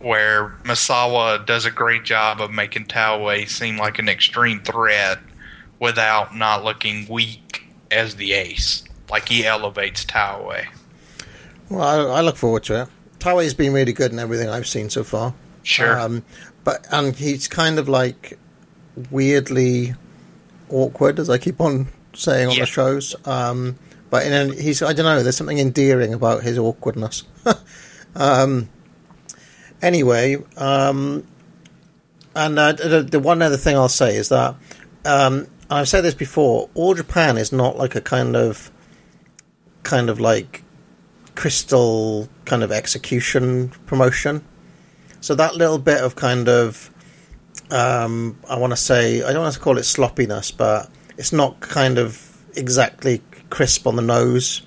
where 0.00 0.48
Misawa 0.64 1.46
does 1.46 1.64
a 1.64 1.70
great 1.70 2.02
job 2.02 2.40
of 2.40 2.50
making 2.50 2.86
Taue 2.86 3.46
seem 3.46 3.76
like 3.76 4.00
an 4.00 4.08
extreme 4.08 4.62
threat 4.62 5.20
without 5.78 6.34
not 6.34 6.64
looking 6.64 7.06
weak 7.08 7.41
as 7.92 8.16
the 8.16 8.32
ace. 8.32 8.82
Like 9.10 9.28
he 9.28 9.46
elevates 9.46 10.04
Taue. 10.04 10.66
Well, 11.68 11.82
I, 12.12 12.18
I 12.18 12.20
look 12.22 12.36
forward 12.36 12.64
to 12.64 12.82
it. 12.82 12.88
Taue's 13.18 13.54
been 13.54 13.72
really 13.72 13.92
good 13.92 14.10
in 14.12 14.18
everything 14.18 14.48
I've 14.48 14.66
seen 14.66 14.90
so 14.90 15.04
far. 15.04 15.34
Sure. 15.62 15.98
Um, 16.00 16.24
but 16.64 16.86
and 16.90 17.14
he's 17.14 17.46
kind 17.48 17.78
of 17.78 17.88
like 17.88 18.38
weirdly 19.10 19.94
awkward, 20.68 21.18
as 21.18 21.30
I 21.30 21.38
keep 21.38 21.60
on 21.60 21.88
saying 22.14 22.48
on 22.48 22.54
Yeah. 22.54 22.60
the 22.60 22.66
shows. 22.66 23.14
Um, 23.26 23.78
but 24.10 24.26
in 24.26 24.32
a, 24.32 24.54
he's 24.54 24.82
I 24.82 24.92
don't 24.92 25.04
know. 25.04 25.22
There's 25.22 25.36
something 25.36 25.58
endearing 25.58 26.14
about 26.14 26.42
his 26.42 26.58
awkwardness. 26.58 27.24
um, 28.14 28.68
anyway, 29.80 30.36
um, 30.56 31.26
and 32.34 32.58
uh, 32.58 32.72
the, 32.72 33.02
the 33.02 33.20
one 33.20 33.42
other 33.42 33.56
thing 33.56 33.76
I'll 33.76 33.88
say 33.88 34.16
is 34.16 34.28
that 34.30 34.54
um, 35.04 35.46
I've 35.72 35.88
said 35.88 36.02
this 36.02 36.14
before. 36.14 36.68
All 36.74 36.94
Japan 36.94 37.38
is 37.38 37.52
not 37.52 37.76
like 37.76 37.94
a 37.94 38.00
kind 38.00 38.36
of 38.36 38.70
kind 39.82 40.10
of 40.10 40.20
like 40.20 40.62
crystal 41.34 42.28
kind 42.44 42.62
of 42.62 42.70
execution 42.70 43.70
promotion. 43.86 44.44
So 45.20 45.34
that 45.36 45.54
little 45.56 45.78
bit 45.78 46.00
of 46.00 46.16
kind 46.16 46.48
of, 46.48 46.90
um, 47.70 48.38
I 48.48 48.58
want 48.58 48.72
to 48.72 48.76
say, 48.76 49.22
I 49.22 49.32
don't 49.32 49.42
want 49.42 49.54
to 49.54 49.60
call 49.60 49.78
it 49.78 49.84
sloppiness, 49.84 50.50
but 50.50 50.90
it's 51.16 51.32
not 51.32 51.60
kind 51.60 51.98
of 51.98 52.44
exactly 52.56 53.22
crisp 53.50 53.86
on 53.86 53.96
the 53.96 54.02
nose. 54.02 54.62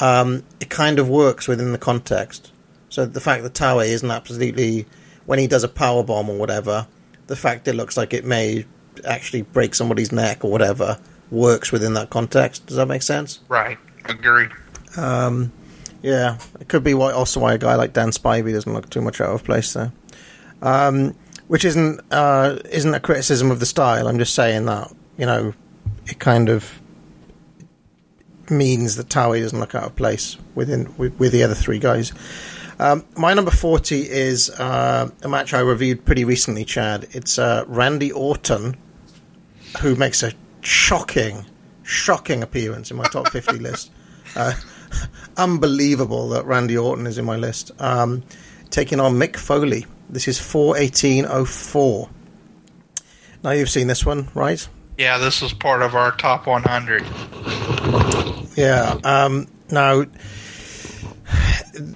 Um, 0.00 0.42
it 0.60 0.70
kind 0.70 0.98
of 0.98 1.08
works 1.08 1.46
within 1.46 1.72
the 1.72 1.78
context. 1.78 2.52
So 2.88 3.06
the 3.06 3.20
fact 3.20 3.42
that 3.42 3.54
Taue 3.54 3.86
isn't 3.86 4.10
absolutely, 4.10 4.86
when 5.26 5.38
he 5.38 5.46
does 5.46 5.62
a 5.62 5.68
power 5.68 6.02
bomb 6.02 6.28
or 6.28 6.36
whatever, 6.36 6.86
the 7.26 7.36
fact 7.36 7.68
it 7.68 7.74
looks 7.74 7.96
like 7.96 8.12
it 8.12 8.24
may 8.24 8.66
actually 9.04 9.42
break 9.42 9.74
somebody's 9.74 10.12
neck 10.12 10.44
or 10.44 10.50
whatever 10.50 10.98
works 11.30 11.72
within 11.72 11.94
that 11.94 12.10
context. 12.10 12.66
Does 12.66 12.76
that 12.76 12.86
make 12.86 13.02
sense? 13.02 13.40
Right. 13.48 13.78
Agree. 14.04 14.48
Um, 14.96 15.52
yeah, 16.02 16.38
it 16.60 16.68
could 16.68 16.82
be 16.82 16.94
why, 16.94 17.12
also 17.12 17.40
why 17.40 17.54
a 17.54 17.58
guy 17.58 17.76
like 17.76 17.92
Dan 17.92 18.10
Spivey 18.10 18.52
doesn't 18.52 18.72
look 18.72 18.90
too 18.90 19.00
much 19.00 19.20
out 19.20 19.30
of 19.30 19.44
place 19.44 19.72
there. 19.72 19.92
Um, 20.60 21.14
which 21.48 21.64
isn't 21.64 22.00
uh, 22.10 22.58
isn't 22.70 22.94
a 22.94 23.00
criticism 23.00 23.50
of 23.50 23.60
the 23.60 23.66
style. 23.66 24.08
I'm 24.08 24.18
just 24.18 24.34
saying 24.34 24.64
that 24.66 24.90
you 25.18 25.26
know 25.26 25.52
it 26.06 26.18
kind 26.18 26.48
of 26.48 26.80
means 28.48 28.96
that 28.96 29.08
Taue 29.08 29.40
doesn't 29.40 29.58
look 29.58 29.74
out 29.74 29.84
of 29.84 29.96
place 29.96 30.36
within 30.54 30.94
with, 30.96 31.18
with 31.18 31.32
the 31.32 31.42
other 31.42 31.54
three 31.54 31.78
guys. 31.78 32.12
Um, 32.78 33.04
my 33.16 33.34
number 33.34 33.50
forty 33.50 34.08
is 34.08 34.50
uh, 34.50 35.10
a 35.22 35.28
match 35.28 35.52
I 35.52 35.60
reviewed 35.60 36.04
pretty 36.04 36.24
recently, 36.24 36.64
Chad. 36.64 37.08
It's 37.10 37.38
uh, 37.38 37.64
Randy 37.66 38.10
Orton, 38.12 38.76
who 39.80 39.94
makes 39.96 40.22
a 40.22 40.32
shocking, 40.60 41.46
shocking 41.82 42.42
appearance 42.42 42.90
in 42.90 42.96
my 42.96 43.04
top 43.04 43.28
fifty 43.30 43.58
list. 43.60 43.90
Uh, 44.36 44.52
unbelievable 45.36 46.28
that 46.30 46.44
Randy 46.46 46.76
Orton 46.76 47.06
is 47.06 47.18
in 47.18 47.24
my 47.24 47.36
list. 47.36 47.70
Um, 47.80 48.22
taking 48.70 49.00
on 49.00 49.14
Mick 49.14 49.36
Foley. 49.36 49.86
This 50.10 50.28
is 50.28 50.38
41804. 50.38 52.08
Now 53.42 53.50
you've 53.50 53.70
seen 53.70 53.86
this 53.86 54.04
one, 54.04 54.28
right? 54.34 54.66
Yeah, 54.98 55.16
this 55.18 55.40
was 55.40 55.52
part 55.54 55.80
of 55.82 55.94
our 55.94 56.12
top 56.12 56.46
100. 56.46 57.02
Yeah. 58.56 58.98
Um, 59.04 59.48
now, 59.70 60.02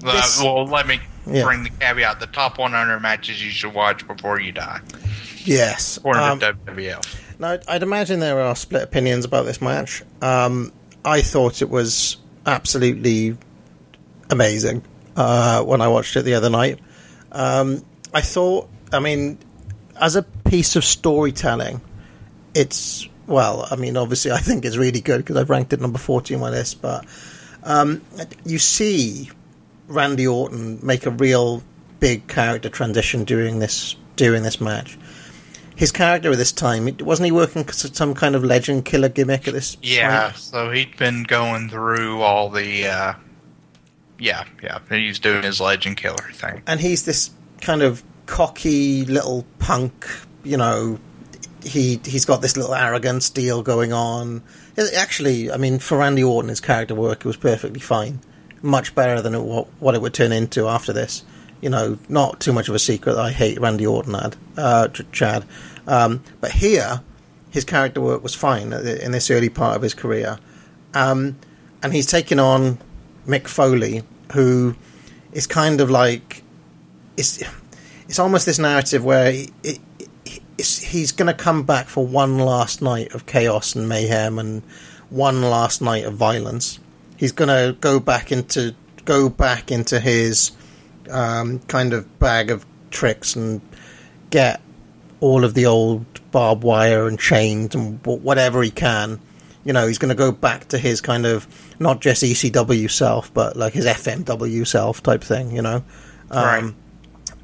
Uh, 0.03 0.23
well, 0.43 0.65
let 0.67 0.87
me 0.87 0.99
Yeah. 1.27 1.43
bring 1.45 1.63
the 1.65 1.71
caveat: 1.71 2.21
the 2.21 2.27
top 2.29 2.59
100 2.59 3.01
matches 3.01 3.43
you 3.45 3.51
should 3.51 3.75
watch 3.75 4.07
before 4.07 4.41
you 4.41 4.53
die, 4.53 4.81
yes. 5.45 5.99
according 5.99 6.23
Um, 6.23 6.41
to 6.41 6.53
WWF. 6.65 7.03
Now, 7.39 7.59
I'd 7.69 7.83
imagine 7.83 8.21
there 8.21 8.41
are 8.41 8.57
split 8.57 8.83
opinions 8.83 9.25
about 9.25 9.45
this 9.45 9.61
match. 9.61 10.03
Um, 10.23 10.73
I 11.05 11.21
thought 11.21 11.63
it 11.63 11.69
was 11.69 12.17
absolutely 12.47 13.37
amazing 14.31 14.83
uh, 15.17 15.63
when 15.63 15.81
I 15.81 15.89
watched 15.89 16.17
it 16.17 16.23
the 16.23 16.35
other 16.35 16.51
night. 16.51 16.79
Um, 17.33 17.85
I 18.15 18.23
thought, 18.23 18.69
I 18.93 19.01
mean, 19.01 19.39
as 20.01 20.17
a 20.17 20.23
piece 20.23 20.77
of 20.77 20.85
storytelling, 20.85 21.81
it's 22.55 23.09
well. 23.27 23.67
I 23.71 23.77
mean, 23.77 23.97
obviously, 23.97 24.33
I 24.33 24.39
think 24.39 24.65
it's 24.65 24.77
really 24.77 25.01
good 25.01 25.19
because 25.19 25.37
I've 25.37 25.51
ranked 25.51 25.73
it 25.73 25.81
number 25.81 25.99
forty 25.99 26.35
on 26.35 26.41
my 26.41 26.51
list. 26.51 26.81
But 26.81 27.05
um, 27.63 28.01
you 28.45 28.59
see 28.59 29.31
Randy 29.89 30.27
Orton 30.27 30.79
make 30.83 31.05
a 31.05 31.11
real 31.11 31.63
big 32.01 32.27
character 32.29 32.69
transition 32.69 33.25
during 33.25 33.59
this 33.59 33.97
during 34.17 34.43
this 34.43 34.61
match. 34.61 34.97
His 35.77 35.93
character 35.93 36.33
at 36.33 36.39
this 36.39 36.53
time 36.53 36.97
wasn't 37.01 37.27
he 37.27 37.33
working 37.33 37.69
some 37.69 38.15
kind 38.15 38.35
of 38.35 38.43
legend 38.43 38.87
killer 38.87 39.11
gimmick 39.11 39.47
at 39.47 39.55
this? 39.55 39.77
Yeah, 39.83 40.31
point? 40.31 40.37
so 40.37 40.71
he'd 40.71 40.97
been 40.97 41.23
going 41.23 41.69
through 41.69 42.23
all 42.23 42.49
the. 42.49 42.87
Uh, 42.89 43.15
yeah, 44.19 44.45
yeah, 44.63 44.79
he's 44.89 45.19
doing 45.19 45.43
his 45.43 45.61
legend 45.61 45.99
killer 45.99 46.17
thing. 46.33 46.63
and 46.67 46.81
he's 46.81 47.05
this 47.05 47.31
kind 47.61 47.83
of 47.83 48.03
cocky 48.25 49.05
little 49.05 49.45
punk. 49.59 50.07
You 50.45 50.57
know, 50.57 50.99
he 51.63 52.01
he's 52.05 52.25
got 52.25 52.41
this 52.41 52.57
little 52.57 52.75
arrogance 52.75 53.29
deal 53.29 53.63
going 53.63 53.93
on. 53.93 54.43
Actually, 54.97 55.51
I 55.51 55.59
mean, 55.59 55.79
for 55.79 55.99
Randy 55.99 56.25
Orton, 56.25 56.49
his 56.49 56.61
character 56.61 56.95
work 56.95 57.21
it 57.21 57.25
was 57.27 57.37
perfectly 57.37 57.81
fine, 57.81 58.21
much 58.63 58.95
better 58.95 59.21
than 59.21 59.43
what 59.45 59.67
what 59.79 59.95
it 59.95 60.01
would 60.01 60.15
turn 60.15 60.33
into 60.33 60.69
after 60.69 60.93
this. 60.95 61.25
You 61.61 61.71
know, 61.71 61.99
not 62.09 62.41
too 62.41 62.53
much 62.53 62.69
of 62.69 62.75
a 62.75 62.79
secret 62.79 63.17
I 63.17 63.33
hate 63.33 63.61
Randy 63.61 63.87
Orton, 63.87 64.15
ad, 64.15 64.37
uh, 64.57 64.89
Chad. 65.13 65.45
Um, 65.87 66.23
but 66.41 66.53
here, 66.53 67.01
his 67.51 67.65
character 67.65 68.01
work 68.01 68.23
was 68.23 68.35
fine 68.35 68.73
in 68.73 69.13
this 69.13 69.31
early 69.31 69.49
part 69.49 69.77
of 69.77 69.83
his 69.83 69.95
career. 69.95 70.39
Um, 70.95 71.37
and 71.83 71.93
he's 71.93 72.07
taken 72.07 72.39
on 72.39 72.79
Mick 73.27 73.49
Foley, 73.49 74.03
who 74.33 74.75
is 75.33 75.47
kind 75.47 75.81
of 75.81 75.91
like 75.91 76.43
it's 77.17 77.43
it's 78.09 78.19
almost 78.19 78.47
this 78.47 78.59
narrative 78.59 79.05
where 79.05 79.33
he, 79.33 79.51
it, 79.63 79.79
he's 80.59 81.13
going 81.13 81.27
to 81.27 81.35
come 81.35 81.65
back 81.65 81.87
for 81.87 82.07
one 82.07 82.39
last 82.39 82.81
night 82.81 83.15
of 83.15 83.27
chaos 83.27 83.75
and 83.75 83.89
mayhem 83.89 84.39
and 84.39 84.63
one 85.11 85.43
last 85.43 85.83
night 85.83 86.05
of 86.05 86.15
violence. 86.15 86.79
He's 87.17 87.33
going 87.33 87.49
to 87.49 87.77
go 87.81 88.01
back 88.01 88.33
into 88.33 88.75
go 89.05 89.29
back 89.29 89.71
into 89.71 90.01
his 90.01 90.53
um, 91.11 91.59
kind 91.61 91.93
of 91.93 92.19
bag 92.19 92.51
of 92.51 92.65
tricks 92.91 93.37
and 93.37 93.61
get 94.31 94.61
all 95.21 95.45
of 95.45 95.55
the 95.55 95.67
old 95.67 96.05
barbed 96.31 96.63
wire 96.63 97.07
and 97.09 97.19
chains 97.19 97.75
and 97.75 98.05
whatever 98.05 98.63
he 98.63 98.71
can. 98.71 99.21
You 99.65 99.73
know, 99.73 99.87
he's 99.87 99.99
going 99.99 100.11
to 100.11 100.15
go 100.15 100.31
back 100.31 100.69
to 100.69 100.79
his 100.79 101.01
kind 101.01 101.27
of 101.27 101.47
not 101.81 102.01
just 102.01 102.23
ECW 102.23 102.91
self, 102.91 103.33
but 103.35 103.57
like 103.57 103.73
his 103.73 103.85
FMW 103.87 104.67
self 104.67 105.03
type 105.03 105.25
thing. 105.25 105.51
You 105.55 105.63
know, 105.63 105.83
um, 106.31 106.45
Right. 106.45 106.75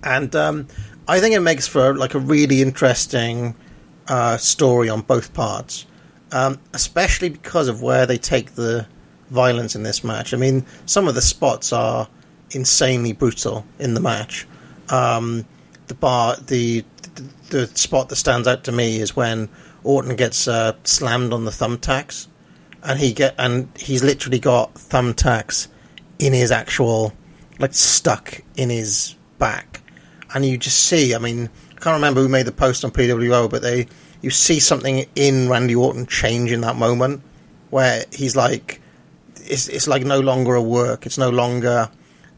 and 0.04 0.36
um, 0.36 0.68
I 1.08 1.18
think 1.20 1.34
it 1.34 1.40
makes 1.40 1.66
for 1.66 1.94
like 1.96 2.14
a 2.14 2.18
really 2.20 2.62
interesting 2.62 3.54
uh, 4.08 4.36
story 4.36 4.88
on 4.88 5.00
both 5.00 5.32
parts, 5.34 5.86
um, 6.30 6.58
especially 6.74 7.30
because 7.30 7.66
of 7.68 7.82
where 7.82 8.06
they 8.06 8.18
take 8.18 8.52
the 8.54 8.86
violence 9.30 9.74
in 9.74 9.82
this 9.82 10.04
match. 10.04 10.32
I 10.34 10.36
mean, 10.36 10.64
some 10.86 11.08
of 11.08 11.14
the 11.16 11.22
spots 11.22 11.72
are 11.72 12.06
insanely 12.52 13.12
brutal 13.12 13.64
in 13.78 13.94
the 13.94 14.00
match. 14.00 14.46
Um, 14.88 15.46
the 15.86 15.94
bar, 15.94 16.36
the, 16.36 16.84
the 17.14 17.28
the 17.50 17.66
spot 17.76 18.08
that 18.08 18.16
stands 18.16 18.48
out 18.48 18.64
to 18.64 18.72
me 18.72 18.98
is 18.98 19.14
when 19.14 19.48
Orton 19.84 20.16
gets 20.16 20.48
uh, 20.48 20.74
slammed 20.84 21.32
on 21.32 21.44
the 21.44 21.50
thumbtacks, 21.50 22.28
and 22.82 22.98
he 22.98 23.12
get 23.12 23.34
and 23.38 23.68
he's 23.76 24.02
literally 24.02 24.38
got 24.38 24.74
thumbtacks 24.74 25.68
in 26.18 26.32
his 26.32 26.50
actual 26.50 27.12
like 27.58 27.74
stuck 27.74 28.40
in 28.56 28.70
his 28.70 29.16
back, 29.38 29.80
and 30.34 30.44
you 30.44 30.56
just 30.56 30.86
see. 30.86 31.14
I 31.14 31.18
mean, 31.18 31.50
I 31.70 31.80
can't 31.80 31.94
remember 31.94 32.20
who 32.20 32.28
made 32.28 32.46
the 32.46 32.52
post 32.52 32.84
on 32.84 32.90
PWO, 32.90 33.50
but 33.50 33.62
they 33.62 33.86
you 34.20 34.30
see 34.30 34.60
something 34.60 35.04
in 35.14 35.48
Randy 35.48 35.74
Orton 35.74 36.06
change 36.06 36.52
in 36.52 36.60
that 36.62 36.76
moment 36.76 37.22
where 37.70 38.04
he's 38.12 38.36
like, 38.36 38.80
it's 39.36 39.68
it's 39.68 39.88
like 39.88 40.04
no 40.04 40.20
longer 40.20 40.54
a 40.54 40.62
work. 40.62 41.06
It's 41.06 41.18
no 41.18 41.30
longer 41.30 41.90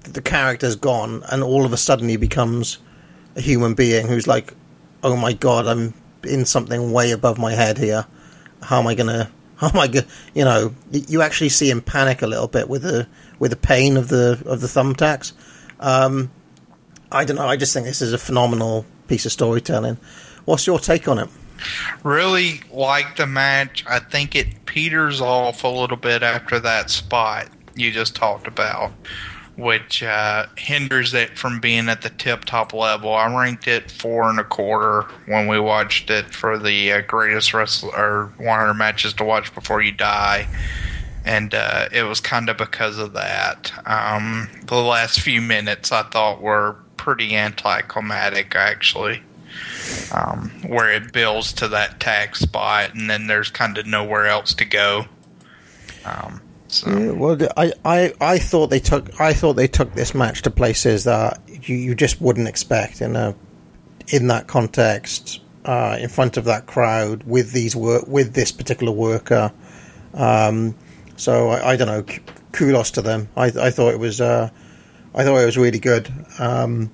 the 0.05 0.23
character's 0.23 0.77
gone, 0.77 1.23
and 1.31 1.43
all 1.43 1.65
of 1.65 1.73
a 1.73 1.77
sudden 1.77 2.09
he 2.09 2.17
becomes 2.17 2.79
a 3.37 3.41
human 3.41 3.75
being 3.75 4.07
who's 4.07 4.27
like, 4.27 4.55
oh 5.03 5.17
my 5.17 5.33
god, 5.33 5.67
I'm 5.67 5.95
in 6.23 6.45
something 6.45 6.93
way 6.93 7.11
above 7.11 7.39
my 7.39 7.53
head 7.53 7.79
here. 7.79 8.07
How 8.63 8.81
am 8.81 8.87
I 8.87 8.95
gonna? 8.95 9.31
How 9.57 9.69
am 9.69 9.79
I 9.79 9.87
gonna? 9.87 10.07
You 10.35 10.45
know, 10.45 10.75
you 10.91 11.23
actually 11.23 11.51
see 11.51 11.71
him 11.71 11.81
panic 11.81 12.23
a 12.23 12.27
little 12.27 12.49
bit 12.49 12.69
with 12.69 12.83
the 12.83 13.07
with 13.39 13.51
the 13.51 13.57
pain 13.57 13.97
of 13.97 14.09
the 14.09 14.43
of 14.47 14.61
the 14.61 14.67
thumbtacks. 14.67 15.33
Um, 15.81 16.31
I 17.13 17.25
don't 17.25 17.37
know. 17.37 17.47
I 17.47 17.57
just 17.57 17.73
think 17.73 17.87
this 17.87 18.03
is 18.03 18.13
a 18.13 18.19
phenomenal 18.19 18.85
piece 19.07 19.27
of 19.27 19.33
storytelling. 19.33 19.99
What's 20.45 20.67
your 20.67 20.79
take 20.79 21.09
on 21.09 21.19
it? 21.19 21.29
really 22.03 22.61
like 22.73 23.17
the 23.17 23.27
match. 23.27 23.85
I 23.87 23.99
think 23.99 24.35
it 24.35 24.67
peters 24.67 25.21
off 25.21 25.65
a 25.65 25.69
little 25.69 25.97
bit 25.97 26.23
after 26.23 26.61
that 26.61 26.91
spot 26.91 27.49
you 27.75 27.91
just 27.91 28.15
talked 28.15 28.47
about, 28.47 28.93
which 29.57 30.03
uh, 30.03 30.47
hinders 30.57 31.15
it 31.15 31.39
from 31.39 31.61
being 31.61 31.89
at 31.89 32.03
the 32.03 32.11
tip 32.11 32.45
top 32.45 32.73
level. 32.73 33.13
I 33.13 33.35
ranked 33.35 33.69
it 33.69 33.91
four 33.91 34.29
and 34.29 34.39
a 34.39 34.45
quarter 34.45 35.03
when 35.27 35.47
we 35.47 35.59
watched 35.61 36.11
it 36.11 36.27
for 36.35 36.59
the 36.59 36.93
uh, 36.93 37.01
greatest 37.03 37.55
wrestler 37.55 37.91
or 37.97 38.33
100 38.39 38.75
matches 38.75 39.15
to 39.15 39.25
watch 39.25 39.55
before 39.55 39.83
you 39.83 39.93
die. 39.93 40.49
And 41.25 41.55
uh, 41.55 41.89
it 41.91 42.03
was 42.03 42.21
kind 42.21 42.51
of 42.51 42.59
because 42.59 42.99
of 42.99 43.15
that. 43.15 43.73
Um, 43.87 44.51
the 44.67 44.77
last 44.77 45.21
few 45.21 45.41
minutes 45.41 45.91
I 45.91 46.03
thought 46.03 46.43
were 46.43 46.77
pretty 46.97 47.35
anticlimactic, 47.35 48.55
actually 48.55 49.23
um, 50.13 50.51
where 50.67 50.93
it 50.93 51.13
builds 51.13 51.53
to 51.55 51.69
that 51.69 52.01
tag 52.01 52.37
spot, 52.37 52.95
and 52.95 53.09
then 53.09 53.27
there's 53.27 53.51
kind 53.51 53.79
of 53.79 53.87
nowhere 53.87 54.27
else 54.27 54.55
to 54.55 54.65
go. 54.65 55.07
Um, 56.05 56.41
so 56.75 56.91
Yeah, 56.91 57.13
well, 57.13 57.39
I, 57.57 57.73
I, 57.85 58.13
I 58.21 58.39
thought 58.39 58.69
they 58.69 58.81
took 58.81 59.21
I 59.21 59.33
thought 59.33 59.55
they 59.55 59.69
took 59.69 59.95
this 59.95 60.15
match 60.15 60.43
to 60.43 60.51
places 60.51 61.05
that 61.05 61.41
you, 61.47 61.77
you 61.77 61.95
just 61.95 62.21
wouldn't 62.21 62.49
expect 62.49 63.01
in 63.01 63.17
a 63.17 63.35
in 64.09 64.27
that 64.27 64.47
context, 64.47 65.41
uh, 65.65 65.97
in 65.99 66.09
front 66.09 66.37
of 66.37 66.45
that 66.45 66.67
crowd 66.67 67.23
with 67.25 67.53
these 67.53 67.75
work 67.75 68.07
with 68.07 68.35
this 68.35 68.53
particular 68.53 68.93
worker. 68.93 69.53
Um, 70.13 70.75
so 71.17 71.51
I, 71.51 71.73
I 71.73 71.77
don't 71.77 71.89
know. 71.89 72.05
Kudos 72.53 72.93
to 72.93 73.03
them. 73.03 73.29
I, 73.37 73.47
I 73.47 73.71
thought 73.71 73.95
it 73.95 73.99
was 73.99 74.21
uh, 74.21 74.51
I 75.15 75.25
thought 75.25 75.39
it 75.39 75.47
was 75.47 75.57
really 75.57 75.79
good 75.79 76.13
um, 76.39 76.91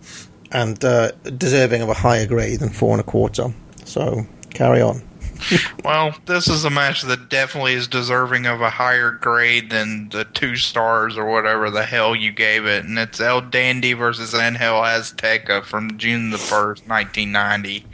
and 0.53 0.83
uh, 0.85 1.13
deserving 1.37 1.83
of 1.83 1.89
a 1.89 1.95
higher 1.95 2.27
grade 2.27 2.61
than 2.61 2.69
four 2.71 2.93
and 2.93 3.01
a 3.01 3.05
quarter. 3.05 3.55
So 3.85 4.27
carry 4.51 4.83
on. 4.83 5.10
well, 5.85 6.15
this 6.27 6.49
is 6.49 6.65
a 6.65 6.71
match 6.71 7.03
that 7.03 7.29
definitely 7.29 7.75
is 7.75 7.89
deserving 7.89 8.47
of 8.47 8.61
a 8.61 8.71
higher 8.71 9.11
grade 9.11 9.71
than 9.71 10.09
the 10.11 10.25
two 10.25 10.57
stars 10.57 11.17
or 11.17 11.27
whatever 11.27 11.71
the 11.71 11.85
hell 11.85 12.15
you 12.15 12.33
gave 12.33 12.67
it, 12.67 12.85
and 12.85 12.99
it's 12.99 13.21
El 13.21 13.41
Dandy 13.41 13.93
versus 13.93 14.35
Angel 14.35 14.81
Azteca 14.81 15.65
from 15.65 15.99
June 15.99 16.31
the 16.31 16.39
first, 16.39 16.87
nineteen 16.87 17.33
ninety. 17.33 17.87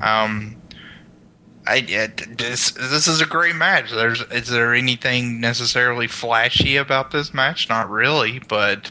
Um, 0.00 0.56
I 1.66 1.80
this 1.80 2.72
this 2.72 3.06
is 3.06 3.20
a 3.20 3.26
great 3.26 3.54
match. 3.54 3.90
There's 3.90 4.20
is 4.22 4.48
there 4.48 4.74
anything 4.74 5.40
necessarily 5.40 6.08
flashy 6.08 6.76
about 6.76 7.10
this 7.12 7.32
match? 7.32 7.68
Not 7.68 7.88
really, 7.88 8.40
but 8.48 8.90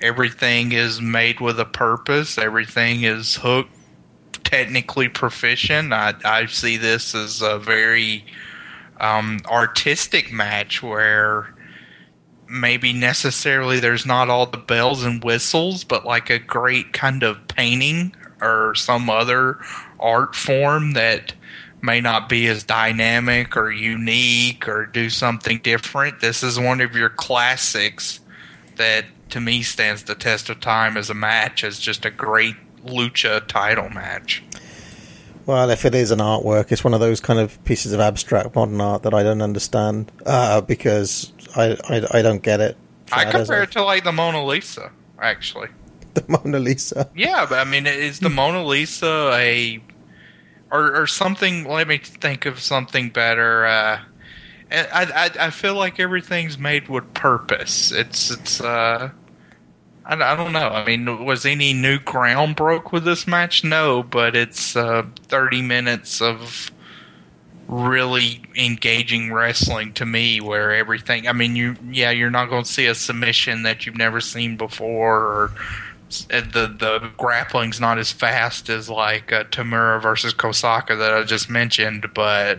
everything 0.00 0.72
is 0.72 1.00
made 1.00 1.40
with 1.40 1.60
a 1.60 1.64
purpose. 1.64 2.36
Everything 2.36 3.04
is 3.04 3.36
hooked, 3.36 3.76
technically 4.48 5.08
proficient. 5.08 5.92
I 5.92 6.14
I 6.24 6.46
see 6.46 6.78
this 6.78 7.14
as 7.14 7.42
a 7.42 7.58
very 7.58 8.24
um, 8.98 9.40
artistic 9.46 10.32
match 10.32 10.82
where 10.82 11.54
maybe 12.48 12.94
necessarily 12.94 13.78
there's 13.78 14.06
not 14.06 14.30
all 14.30 14.46
the 14.46 14.56
bells 14.56 15.04
and 15.04 15.22
whistles, 15.22 15.84
but 15.84 16.06
like 16.06 16.30
a 16.30 16.38
great 16.38 16.94
kind 16.94 17.22
of 17.22 17.46
painting 17.48 18.16
or 18.40 18.74
some 18.74 19.10
other 19.10 19.58
art 20.00 20.34
form 20.34 20.92
that 20.94 21.34
may 21.82 22.00
not 22.00 22.28
be 22.28 22.46
as 22.46 22.64
dynamic 22.64 23.54
or 23.54 23.70
unique 23.70 24.66
or 24.66 24.86
do 24.86 25.10
something 25.10 25.58
different. 25.58 26.20
This 26.20 26.42
is 26.42 26.58
one 26.58 26.80
of 26.80 26.96
your 26.96 27.10
classics 27.10 28.20
that 28.76 29.04
to 29.28 29.40
me 29.40 29.62
stands 29.62 30.04
the 30.04 30.14
test 30.14 30.48
of 30.48 30.58
time 30.58 30.96
as 30.96 31.10
a 31.10 31.14
match 31.14 31.62
as 31.62 31.78
just 31.78 32.06
a 32.06 32.10
great 32.10 32.56
lucha 32.88 33.46
title 33.46 33.88
match. 33.90 34.42
Well, 35.48 35.70
if 35.70 35.86
it 35.86 35.94
is 35.94 36.10
an 36.10 36.18
artwork, 36.18 36.72
it's 36.72 36.84
one 36.84 36.92
of 36.92 37.00
those 37.00 37.20
kind 37.20 37.38
of 37.38 37.64
pieces 37.64 37.94
of 37.94 38.00
abstract 38.00 38.54
modern 38.54 38.82
art 38.82 39.04
that 39.04 39.14
I 39.14 39.22
don't 39.22 39.40
understand 39.40 40.12
uh, 40.26 40.60
because 40.60 41.32
I, 41.56 41.78
I 41.88 42.18
I 42.18 42.22
don't 42.22 42.42
get 42.42 42.60
it. 42.60 42.76
I 43.10 43.24
compare 43.24 43.62
it 43.62 43.70
to 43.70 43.82
like 43.82 44.04
the 44.04 44.12
Mona 44.12 44.44
Lisa, 44.44 44.92
actually. 45.18 45.68
the 46.14 46.22
Mona 46.28 46.58
Lisa. 46.58 47.10
Yeah, 47.16 47.46
but 47.48 47.66
I 47.66 47.70
mean, 47.70 47.86
is 47.86 48.20
the 48.20 48.28
Mona 48.28 48.62
Lisa 48.62 49.30
a 49.32 49.80
or 50.70 50.94
or 50.94 51.06
something? 51.06 51.64
Let 51.64 51.88
me 51.88 51.96
think 51.96 52.44
of 52.44 52.60
something 52.60 53.08
better. 53.08 53.64
Uh, 53.64 54.00
I, 54.70 55.30
I 55.40 55.46
I 55.46 55.50
feel 55.50 55.76
like 55.76 55.98
everything's 55.98 56.58
made 56.58 56.90
with 56.90 57.14
purpose. 57.14 57.90
It's 57.90 58.30
it's 58.30 58.60
uh. 58.60 59.12
I, 60.08 60.14
I 60.14 60.34
don't 60.34 60.52
know. 60.52 60.68
I 60.70 60.84
mean, 60.84 61.24
was 61.24 61.44
any 61.44 61.72
new 61.72 61.98
ground 61.98 62.56
broke 62.56 62.92
with 62.92 63.04
this 63.04 63.26
match? 63.26 63.62
No, 63.62 64.02
but 64.02 64.34
it's 64.34 64.74
uh, 64.74 65.04
30 65.28 65.62
minutes 65.62 66.20
of 66.22 66.72
really 67.68 68.40
engaging 68.56 69.30
wrestling 69.30 69.92
to 69.92 70.06
me 70.06 70.40
where 70.40 70.74
everything 70.74 71.28
I 71.28 71.32
mean 71.34 71.54
you 71.54 71.76
yeah 71.90 72.10
you're 72.10 72.30
not 72.30 72.48
going 72.48 72.64
to 72.64 72.72
see 72.72 72.86
a 72.86 72.94
submission 72.94 73.62
that 73.64 73.84
you've 73.84 73.98
never 73.98 74.22
seen 74.22 74.56
before 74.56 75.18
or 75.18 75.52
the 76.30 76.74
the 76.78 77.10
grappling's 77.18 77.78
not 77.78 77.98
as 77.98 78.10
fast 78.10 78.70
as 78.70 78.88
like 78.88 79.30
uh, 79.32 79.44
Tamura 79.44 80.00
versus 80.00 80.32
Kosaka 80.32 80.96
that 80.98 81.12
I 81.12 81.22
just 81.24 81.50
mentioned 81.50 82.06
but 82.14 82.58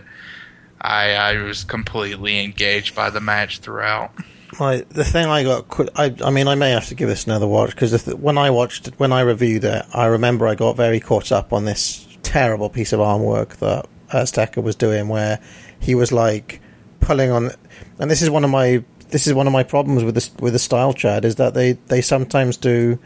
I 0.80 1.14
I 1.14 1.42
was 1.42 1.64
completely 1.64 2.38
engaged 2.44 2.94
by 2.94 3.10
the 3.10 3.20
match 3.20 3.58
throughout. 3.58 4.12
The 4.58 5.04
thing 5.04 5.26
I 5.26 5.44
got, 5.44 5.98
I 5.98 6.14
I 6.24 6.30
mean, 6.30 6.48
I 6.48 6.54
may 6.54 6.70
have 6.70 6.88
to 6.88 6.94
give 6.94 7.08
this 7.08 7.26
another 7.26 7.46
watch 7.46 7.70
because 7.70 8.06
when 8.14 8.36
I 8.36 8.50
watched 8.50 8.88
when 8.98 9.12
I 9.12 9.20
reviewed 9.20 9.64
it, 9.64 9.86
I 9.94 10.06
remember 10.06 10.46
I 10.46 10.54
got 10.54 10.76
very 10.76 11.00
caught 11.00 11.32
up 11.32 11.52
on 11.52 11.64
this 11.64 12.06
terrible 12.22 12.68
piece 12.68 12.92
of 12.92 13.00
arm 13.00 13.22
work 13.22 13.56
that 13.56 13.86
Azteca 14.12 14.62
was 14.62 14.76
doing, 14.76 15.08
where 15.08 15.40
he 15.78 15.94
was 15.94 16.12
like 16.12 16.60
pulling 17.00 17.30
on, 17.30 17.50
and 17.98 18.10
this 18.10 18.22
is 18.22 18.30
one 18.30 18.44
of 18.44 18.50
my 18.50 18.84
this 19.10 19.26
is 19.26 19.34
one 19.34 19.46
of 19.46 19.52
my 19.52 19.62
problems 19.62 20.04
with 20.04 20.14
this 20.14 20.30
with 20.40 20.52
the 20.52 20.58
style 20.58 20.92
Chad 20.92 21.24
is 21.24 21.36
that 21.36 21.54
they 21.54 21.72
they 21.72 22.00
sometimes 22.00 22.56
do 22.56 22.98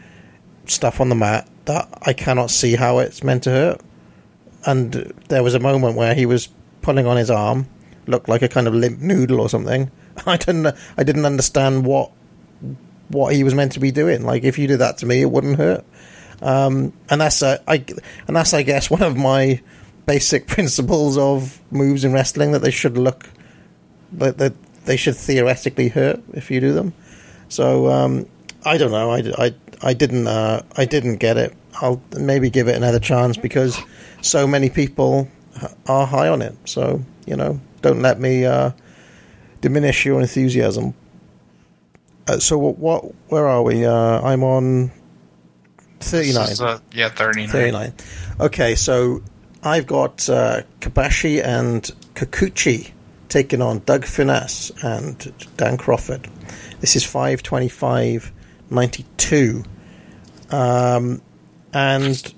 stuff 0.65 0.99
on 0.99 1.09
the 1.09 1.15
mat 1.15 1.47
that 1.65 1.87
I 2.01 2.13
cannot 2.13 2.51
see 2.51 2.75
how 2.75 2.99
it's 2.99 3.23
meant 3.23 3.43
to 3.43 3.51
hurt, 3.51 3.81
and 4.65 5.13
there 5.29 5.43
was 5.43 5.53
a 5.53 5.59
moment 5.59 5.95
where 5.95 6.15
he 6.15 6.25
was 6.25 6.49
pulling 6.81 7.05
on 7.05 7.17
his 7.17 7.29
arm, 7.29 7.67
looked 8.07 8.29
like 8.29 8.41
a 8.41 8.47
kind 8.47 8.67
of 8.67 8.73
limp 8.73 8.99
noodle 8.99 9.39
or 9.39 9.49
something. 9.49 9.91
I 10.25 10.37
didn't 10.37 10.75
I 10.97 11.03
didn't 11.03 11.25
understand 11.25 11.85
what 11.85 12.11
what 13.09 13.35
he 13.35 13.43
was 13.43 13.53
meant 13.53 13.73
to 13.73 13.79
be 13.79 13.91
doing. 13.91 14.25
Like 14.25 14.43
if 14.43 14.57
you 14.57 14.67
did 14.67 14.79
that 14.79 14.97
to 14.99 15.05
me, 15.05 15.21
it 15.21 15.31
wouldn't 15.31 15.57
hurt. 15.57 15.85
Um, 16.41 16.93
and 17.09 17.21
that's 17.21 17.41
uh, 17.41 17.59
I 17.67 17.83
and 18.27 18.35
that's 18.35 18.53
I 18.53 18.63
guess 18.63 18.89
one 18.89 19.03
of 19.03 19.17
my 19.17 19.61
basic 20.05 20.47
principles 20.55 21.17
of 21.17 21.59
moves 21.71 22.03
in 22.03 22.13
wrestling 22.13 22.51
that 22.51 22.59
they 22.59 22.71
should 22.71 22.97
look 22.97 23.29
that 24.13 24.37
that 24.37 24.53
they 24.85 24.97
should 24.97 25.15
theoretically 25.15 25.89
hurt 25.89 26.21
if 26.33 26.51
you 26.51 26.59
do 26.59 26.73
them. 26.73 26.93
So 27.49 27.87
um, 27.87 28.27
I 28.63 28.77
don't 28.77 28.91
know. 28.91 29.11
I, 29.11 29.23
I, 29.37 29.55
I 29.81 29.93
didn't 29.93 30.27
uh, 30.27 30.61
I 30.75 30.85
didn't 30.85 31.17
get 31.17 31.37
it. 31.37 31.55
I'll 31.81 32.01
maybe 32.17 32.49
give 32.49 32.67
it 32.67 32.75
another 32.75 32.99
chance 32.99 33.37
because 33.37 33.79
so 34.21 34.47
many 34.47 34.69
people 34.69 35.27
are 35.87 36.05
high 36.05 36.29
on 36.29 36.41
it. 36.41 36.55
So 36.65 37.01
you 37.25 37.35
know, 37.35 37.59
don't 37.81 38.01
let 38.01 38.19
me 38.19 38.45
uh, 38.45 38.71
diminish 39.65 40.05
your 40.05 40.21
enthusiasm. 40.21 40.93
Uh, 42.27 42.37
so 42.37 42.59
what, 42.59 42.77
what? 42.77 43.03
Where 43.29 43.47
are 43.47 43.63
we? 43.63 43.83
Uh, 43.83 44.21
I'm 44.21 44.43
on 44.43 44.91
thirty 45.99 46.33
nine. 46.33 46.53
Uh, 46.59 46.77
yeah, 46.91 47.09
39. 47.09 47.49
39. 47.49 47.93
Okay, 48.41 48.75
so 48.75 49.23
I've 49.63 49.87
got 49.87 50.29
uh, 50.29 50.61
Kobashi 50.81 51.43
and 51.43 51.81
Kikuchi 52.13 52.91
taking 53.27 53.63
on 53.63 53.79
Doug 53.79 54.03
Furnas 54.03 54.71
and 54.83 55.17
Dan 55.57 55.79
Kroffat. 55.79 56.29
This 56.79 56.95
is 56.95 57.03
525.92. 57.03 59.65
Um, 60.51 61.23
and 61.73 62.33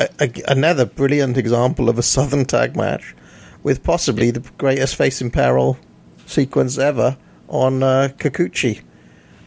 a, 0.00 0.08
a, 0.18 0.32
another 0.48 0.84
brilliant 0.84 1.36
example 1.36 1.88
of 1.88 1.96
a 1.98 2.02
Southern 2.02 2.44
tag 2.44 2.74
match 2.74 3.14
with 3.62 3.84
possibly 3.84 4.32
the 4.32 4.40
greatest 4.58 4.96
face 4.96 5.20
in 5.20 5.30
peril 5.30 5.78
sequence 6.26 6.78
ever 6.78 7.16
on 7.48 7.82
uh, 7.82 8.08
Kikuchi. 8.18 8.82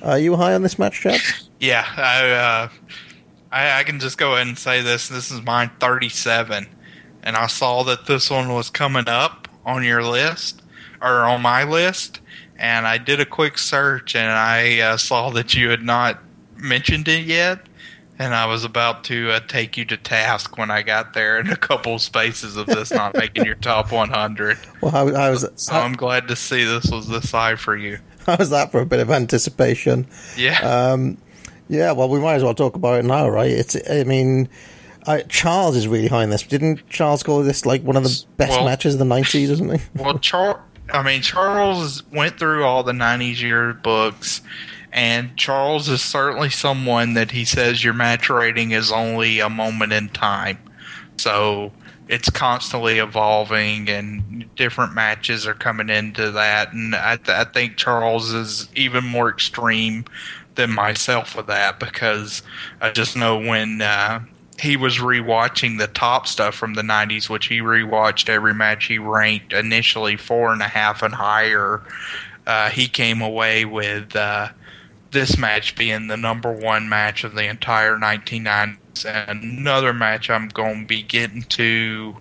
Are 0.01 0.17
you 0.17 0.35
high 0.35 0.53
on 0.53 0.63
this 0.63 0.79
match, 0.79 1.01
Chad? 1.01 1.21
Yeah, 1.61 1.85
I, 1.97 2.29
uh, 2.31 2.69
I, 3.51 3.79
I 3.79 3.83
can 3.83 3.99
just 3.99 4.17
go 4.17 4.35
ahead 4.35 4.47
and 4.47 4.57
say 4.57 4.81
this. 4.81 5.09
This 5.09 5.29
is 5.29 5.41
mine 5.41 5.69
37. 5.81 6.65
And 7.21 7.35
I 7.35 7.47
saw 7.47 7.83
that 7.83 8.05
this 8.05 8.29
one 8.29 8.53
was 8.53 8.69
coming 8.69 9.09
up 9.09 9.49
on 9.65 9.83
your 9.83 10.01
list, 10.01 10.61
or 11.01 11.23
on 11.25 11.41
my 11.41 11.65
list. 11.65 12.21
And 12.57 12.87
I 12.87 12.97
did 12.97 13.19
a 13.19 13.25
quick 13.25 13.57
search 13.57 14.15
and 14.15 14.29
I 14.29 14.79
uh, 14.79 14.95
saw 14.95 15.31
that 15.31 15.53
you 15.53 15.69
had 15.69 15.83
not 15.83 16.19
mentioned 16.55 17.09
it 17.09 17.25
yet. 17.25 17.59
And 18.21 18.35
I 18.35 18.47
was 18.47 18.65
about 18.65 19.05
to 19.05 19.31
uh, 19.31 19.39
take 19.47 19.77
you 19.77 19.85
to 19.85 19.95
task 19.97 20.57
when 20.57 20.69
I 20.69 20.81
got 20.81 21.13
there 21.13 21.39
in 21.39 21.49
a 21.49 21.55
couple 21.55 21.97
spaces 21.99 22.57
of 22.57 22.65
this 22.67 22.91
not 22.91 23.15
making 23.15 23.45
your 23.45 23.55
top 23.55 23.93
100. 23.93 24.57
Well, 24.81 24.91
how, 24.91 25.13
how 25.15 25.31
was 25.31 25.47
So 25.55 25.73
I'm 25.73 25.93
glad 25.93 26.27
to 26.27 26.35
see 26.35 26.65
this 26.65 26.91
was 26.91 27.07
this 27.07 27.31
high 27.31 27.55
for 27.55 27.77
you. 27.77 27.97
how 28.25 28.35
was 28.35 28.49
that 28.49 28.71
for 28.71 28.81
a 28.81 28.85
bit 28.85 28.99
of 28.99 29.09
anticipation? 29.09 30.05
Yeah. 30.35 30.59
Um, 30.59 31.17
yeah, 31.69 31.93
well, 31.93 32.09
we 32.09 32.19
might 32.19 32.35
as 32.35 32.43
well 32.43 32.53
talk 32.53 32.75
about 32.75 32.99
it 32.99 33.05
now, 33.05 33.29
right? 33.29 33.51
It's, 33.51 33.77
I 33.89 34.03
mean, 34.03 34.49
I, 35.07 35.21
Charles 35.21 35.77
is 35.77 35.87
really 35.87 36.07
high 36.07 36.23
in 36.23 36.29
this. 36.29 36.43
Didn't 36.43 36.89
Charles 36.89 37.23
call 37.23 37.41
this 37.41 37.65
like 37.65 37.83
one 37.83 37.95
of 37.95 38.03
the 38.03 38.25
best 38.35 38.51
Well- 38.51 38.65
matches 38.65 38.95
of 38.95 38.99
the 38.99 39.05
nineties, 39.05 39.49
isn't 39.49 39.71
he? 39.79 39.85
well, 39.95 40.19
Charles. 40.19 40.59
I 40.91 41.03
mean, 41.03 41.21
Charles 41.21 42.03
went 42.11 42.39
through 42.39 42.65
all 42.65 42.81
the 42.83 42.91
'90s 42.93 43.39
year 43.39 43.73
books, 43.73 44.41
and 44.91 45.37
Charles 45.37 45.89
is 45.89 46.01
certainly 46.01 46.49
someone 46.49 47.13
that 47.13 47.31
he 47.31 47.45
says 47.45 47.83
your 47.83 47.93
match 47.93 48.29
rating 48.29 48.71
is 48.71 48.91
only 48.91 49.39
a 49.39 49.49
moment 49.49 49.93
in 49.93 50.09
time. 50.09 50.57
So 51.17 51.71
it's 52.07 52.29
constantly 52.29 52.97
evolving, 52.97 53.87
and 53.87 54.49
different 54.55 54.93
matches 54.93 55.45
are 55.45 55.53
coming 55.53 55.89
into 55.89 56.31
that. 56.31 56.73
And 56.73 56.95
I, 56.95 57.17
th- 57.17 57.29
I 57.29 57.43
think 57.43 57.77
Charles 57.77 58.33
is 58.33 58.67
even 58.75 59.05
more 59.05 59.29
extreme 59.29 60.05
than 60.55 60.71
myself 60.71 61.35
with 61.35 61.47
that 61.47 61.79
because 61.79 62.41
I 62.81 62.89
just 62.89 63.15
know 63.15 63.37
when 63.37 63.81
uh, 63.83 64.21
he 64.59 64.75
was 64.75 64.97
rewatching 64.97 65.77
the 65.77 65.87
top 65.87 66.25
stuff 66.25 66.55
from 66.55 66.73
the 66.73 66.81
90s, 66.81 67.29
which 67.29 67.45
he 67.45 67.59
rewatched 67.59 68.27
every 68.27 68.53
match 68.53 68.87
he 68.87 68.97
ranked 68.97 69.53
initially 69.53 70.17
four 70.17 70.51
and 70.51 70.61
a 70.61 70.67
half 70.67 71.03
and 71.03 71.13
higher. 71.13 71.83
Uh, 72.47 72.69
he 72.69 72.87
came 72.87 73.21
away 73.21 73.65
with 73.65 74.15
uh, 74.15 74.49
this 75.11 75.37
match 75.37 75.75
being 75.75 76.07
the 76.07 76.17
number 76.17 76.51
one 76.51 76.87
match 76.89 77.23
of 77.23 77.33
the 77.33 77.45
entire 77.45 77.97
1990s. 77.97 79.05
And 79.05 79.43
another 79.43 79.93
match 79.93 80.29
I'm 80.29 80.49
going 80.49 80.81
to 80.81 80.87
be 80.87 81.01
getting 81.01 81.43
to 81.43 82.17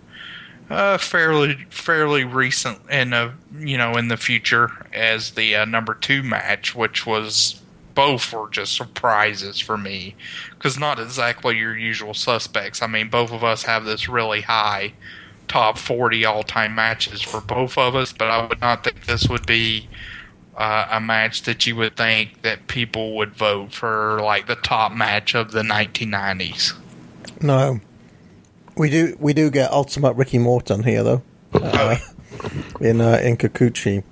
uh, 0.71 0.99
fairly 0.99 1.67
fairly 1.71 2.25
recent 2.25 2.79
in 2.91 3.13
a 3.13 3.35
you 3.59 3.79
know 3.79 3.97
in 3.97 4.09
the 4.09 4.17
future 4.17 4.71
as 4.93 5.33
the 5.33 5.57
uh, 5.57 5.65
number 5.65 5.95
two 5.95 6.23
match, 6.23 6.75
which 6.75 7.07
was 7.07 7.61
both 7.95 8.33
were 8.33 8.49
just 8.49 8.75
surprises 8.75 9.59
for 9.59 9.77
me 9.77 10.15
because 10.51 10.79
not 10.79 11.01
exactly 11.01 11.57
your 11.57 11.77
usual 11.77 12.15
suspects. 12.15 12.81
I 12.81 12.87
mean, 12.87 13.09
both 13.09 13.33
of 13.33 13.43
us 13.43 13.65
have 13.65 13.85
this 13.85 14.09
really 14.09 14.43
high 14.43 14.93
top 15.49 15.79
40 15.79 16.25
all 16.25 16.43
time 16.43 16.75
matches 16.75 17.23
for 17.23 17.41
both 17.41 17.77
of 17.77 17.97
us, 17.97 18.13
but 18.13 18.29
I 18.29 18.47
would 18.47 18.61
not 18.61 18.85
think 18.85 19.07
this 19.07 19.29
would 19.29 19.47
be 19.47 19.89
uh, 20.59 20.89
a 20.91 21.01
match 21.01 21.43
that 21.45 21.67
you 21.67 21.75
would 21.77 21.97
think 21.97 22.43
that 22.43 22.67
people 22.67 23.17
would 23.17 23.35
vote 23.35 23.73
for 23.73 24.21
like 24.21 24.47
the 24.47 24.57
top 24.57 24.93
match 24.93 25.35
of 25.35 25.53
the 25.53 25.63
1990s. 25.63 26.75
No, 27.41 27.81
we 28.77 28.91
do 28.91 29.17
we 29.21 29.33
do 29.33 29.51
get 29.51 29.71
ultimate 29.71 30.13
Ricky 30.15 30.39
Morton 30.39 30.83
here 30.83 31.03
though, 31.03 31.23
uh, 31.55 31.97
in 32.81 33.01
uh, 33.01 33.21
in 33.23 33.37
Kikuchi, 33.37 34.03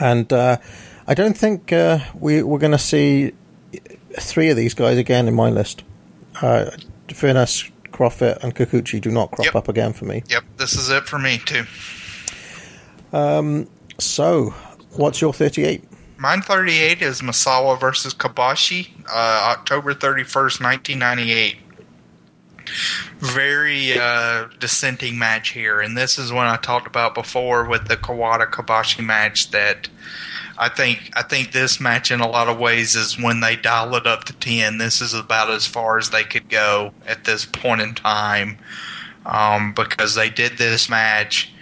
and 0.00 0.32
uh, 0.32 0.56
I 1.06 1.14
don't 1.14 1.36
think 1.36 1.72
uh, 1.72 1.98
we 2.14 2.42
we're 2.42 2.58
going 2.60 2.72
to 2.72 2.78
see 2.78 3.32
three 4.18 4.48
of 4.50 4.56
these 4.56 4.74
guys 4.74 4.96
again 4.98 5.26
in 5.28 5.34
my 5.34 5.50
list. 5.50 5.82
Uh, 6.40 6.70
Furnas, 7.08 7.70
Kroffat, 7.92 8.42
and 8.42 8.54
Kikuchi 8.54 9.00
do 9.00 9.10
not 9.10 9.30
crop 9.30 9.46
Yep. 9.46 9.54
up 9.56 9.68
again 9.68 9.92
for 9.92 10.04
me. 10.04 10.22
Yep, 10.28 10.44
this 10.58 10.74
is 10.74 10.88
it 10.90 11.04
for 11.04 11.18
me 11.18 11.38
too. 11.38 11.64
Um, 13.12 13.68
So, 13.98 14.54
what's 14.98 15.20
your 15.20 15.32
thirty-eight? 15.32 15.84
Mine 16.18 16.40
38 16.40 17.02
is 17.02 17.20
Misawa 17.20 17.78
versus 17.78 18.14
Kobashi, 18.14 18.88
uh, 19.06 19.54
October 19.54 19.92
31st, 19.92 20.62
1998. 20.62 21.56
Very 23.18 23.98
uh, 23.98 24.46
dissenting 24.58 25.18
match 25.18 25.50
here, 25.50 25.80
and 25.80 25.96
this 25.96 26.18
is 26.18 26.32
one 26.32 26.46
I 26.46 26.56
talked 26.56 26.86
about 26.86 27.14
before 27.14 27.66
with 27.66 27.86
the 27.86 27.96
Kawada 27.96 28.50
Kobashi 28.50 29.04
match. 29.04 29.50
That 29.50 29.88
I 30.58 30.68
think 30.68 31.10
I 31.14 31.22
think 31.22 31.52
this 31.52 31.80
match 31.80 32.10
in 32.10 32.20
a 32.20 32.28
lot 32.28 32.48
of 32.48 32.58
ways 32.58 32.96
is 32.96 33.20
when 33.20 33.40
they 33.40 33.54
dial 33.54 33.94
it 33.94 34.06
up 34.06 34.24
to 34.24 34.32
ten. 34.32 34.78
This 34.78 35.00
is 35.00 35.14
about 35.14 35.50
as 35.50 35.66
far 35.66 35.96
as 35.98 36.10
they 36.10 36.24
could 36.24 36.48
go 36.48 36.92
at 37.06 37.24
this 37.24 37.44
point 37.44 37.82
in 37.82 37.94
time, 37.94 38.58
um, 39.26 39.74
because 39.74 40.14
they 40.16 40.28
did 40.28 40.58
this 40.58 40.88
match 40.88 41.52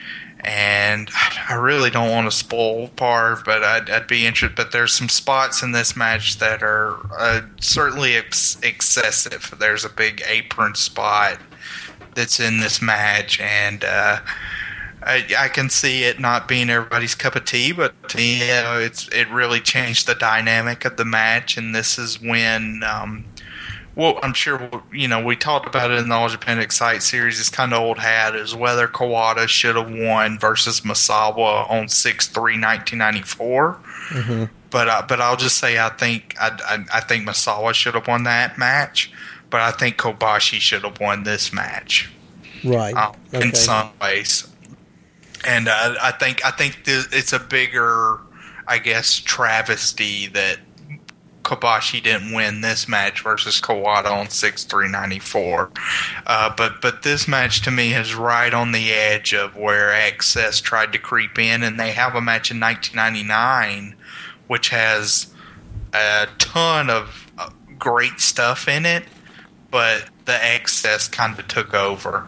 and 0.45 1.11
I 1.49 1.55
really 1.55 1.91
don't 1.91 2.11
want 2.11 2.31
to 2.31 2.37
spoil 2.37 2.89
Parv, 2.89 3.45
but 3.45 3.65
I'd, 3.65 3.89
I'd 3.89 4.07
be 4.07 4.27
interested. 4.27 4.57
But 4.57 4.73
there's 4.73 4.93
some 4.93 5.09
spots 5.09 5.63
in 5.63 5.73
this 5.73 5.97
match 5.97 6.39
that 6.39 6.63
are 6.63 6.99
uh, 7.17 7.43
certainly 7.61 8.17
ex- 8.17 8.59
excessive. 8.63 9.55
There's 9.59 9.85
a 9.85 9.89
big 9.89 10.23
apron 10.29 10.75
spot 10.75 11.41
that's 12.15 12.41
in 12.41 12.61
this 12.61 12.83
match, 12.83 13.41
and 13.41 13.85
uh, 13.85 14.21
I, 15.03 15.25
I 15.39 15.49
can 15.49 15.71
see 15.71 16.05
it 16.05 16.21
not 16.21 16.47
being 16.47 16.69
everybody's 16.69 17.15
cup 17.15 17.37
of 17.37 17.45
tea, 17.47 17.73
but 17.73 17.95
you 18.17 18.41
know, 18.41 18.79
it's 18.79 19.09
it 19.09 19.29
really 19.31 19.61
changed 19.61 20.07
the 20.07 20.15
dynamic 20.15 20.85
of 20.85 20.97
the 20.97 21.05
match, 21.05 21.57
and 21.57 21.75
this 21.75 21.99
is 21.99 22.21
when. 22.21 22.83
Um, 22.85 23.25
well, 23.97 24.19
I'm 24.23 24.35
sure 24.35 24.83
you 24.93 25.07
know 25.09 25.25
we 25.25 25.37
talked 25.37 25.67
about 25.67 25.91
it 25.91 25.99
in 25.99 26.09
the 26.09 26.15
All 26.15 26.29
Japan 26.29 26.59
Excite 26.59 27.03
series. 27.03 27.39
It's 27.41 27.49
kind 27.51 27.73
of 27.73 27.81
old 27.81 27.99
hat 27.99 28.35
is 28.35 28.55
whether 28.55 28.89
Kawada 28.89 29.47
should 29.49 29.77
have 29.77 29.91
won 29.91 30.39
versus 30.39 30.81
Misawa 30.81 31.71
on 31.71 31.87
6-3 31.87 32.35
1994. 32.35 33.79
But 34.71 34.89
uh, 34.89 35.03
but 35.09 35.21
I'll 35.21 35.37
just 35.37 35.59
say 35.59 35.79
I 35.79 35.91
think 35.91 36.35
I, 36.41 36.49
I, 36.67 36.99
I 36.99 37.01
think 37.01 37.29
Misawa 37.29 37.73
should 37.75 37.95
have 37.95 38.09
won 38.09 38.25
that 38.25 38.59
match, 38.59 39.13
but 39.51 39.61
I 39.61 39.71
think 39.71 39.97
Kobashi 39.97 40.59
should 40.59 40.83
have 40.83 40.99
won 41.01 41.23
this 41.23 41.53
match 41.53 42.11
Right. 42.65 42.95
um, 42.95 43.15
okay. 43.33 43.47
in 43.49 43.55
some 43.55 43.91
ways. 44.03 44.49
And 45.47 45.69
uh, 45.69 45.95
I 46.03 46.11
think 46.13 46.45
I 46.45 46.51
think 46.51 46.85
th- 46.85 47.07
it's 47.13 47.33
a 47.33 47.39
bigger, 47.39 48.19
I 48.67 48.79
guess, 48.79 49.19
travesty 49.21 50.27
that 50.29 50.59
Kobashi 51.45 52.03
didn't 52.03 52.33
win 52.33 52.63
this 52.63 52.89
match 52.89 53.23
versus 53.23 53.61
Kawada 53.61 54.11
on 54.11 54.31
six 54.31 54.65
three 54.65 54.89
ninety 54.89 55.19
four. 55.19 55.71
Uh, 56.27 56.53
but 56.57 56.81
but 56.81 57.03
this 57.03 57.29
match 57.29 57.61
to 57.63 57.71
me 57.71 57.95
is 57.95 58.15
right 58.15 58.53
on 58.53 58.73
the 58.73 58.93
edge 58.93 59.35
of 59.35 59.55
where 59.55 59.93
Access 59.93 60.61
tried 60.61 60.93
to 60.93 60.99
creep 60.99 61.39
in, 61.39 61.63
and 61.63 61.79
they 61.79 61.93
have 61.93 62.15
a 62.15 62.21
match 62.21 62.51
in 62.51 62.59
nineteen 62.59 62.97
ninety 62.97 63.23
nine, 63.23 63.95
which 64.47 64.71
has 64.71 65.27
a 65.93 66.27
ton 66.39 66.89
of 66.89 67.31
uh, 67.39 67.51
great 67.79 68.19
stuff 68.21 68.67
in 68.67 68.87
it, 68.87 69.05
but 69.71 70.07
the 70.25 70.45
excess 70.45 71.09
kind 71.09 71.39
of 71.39 71.47
took 71.47 71.75
over, 71.75 72.27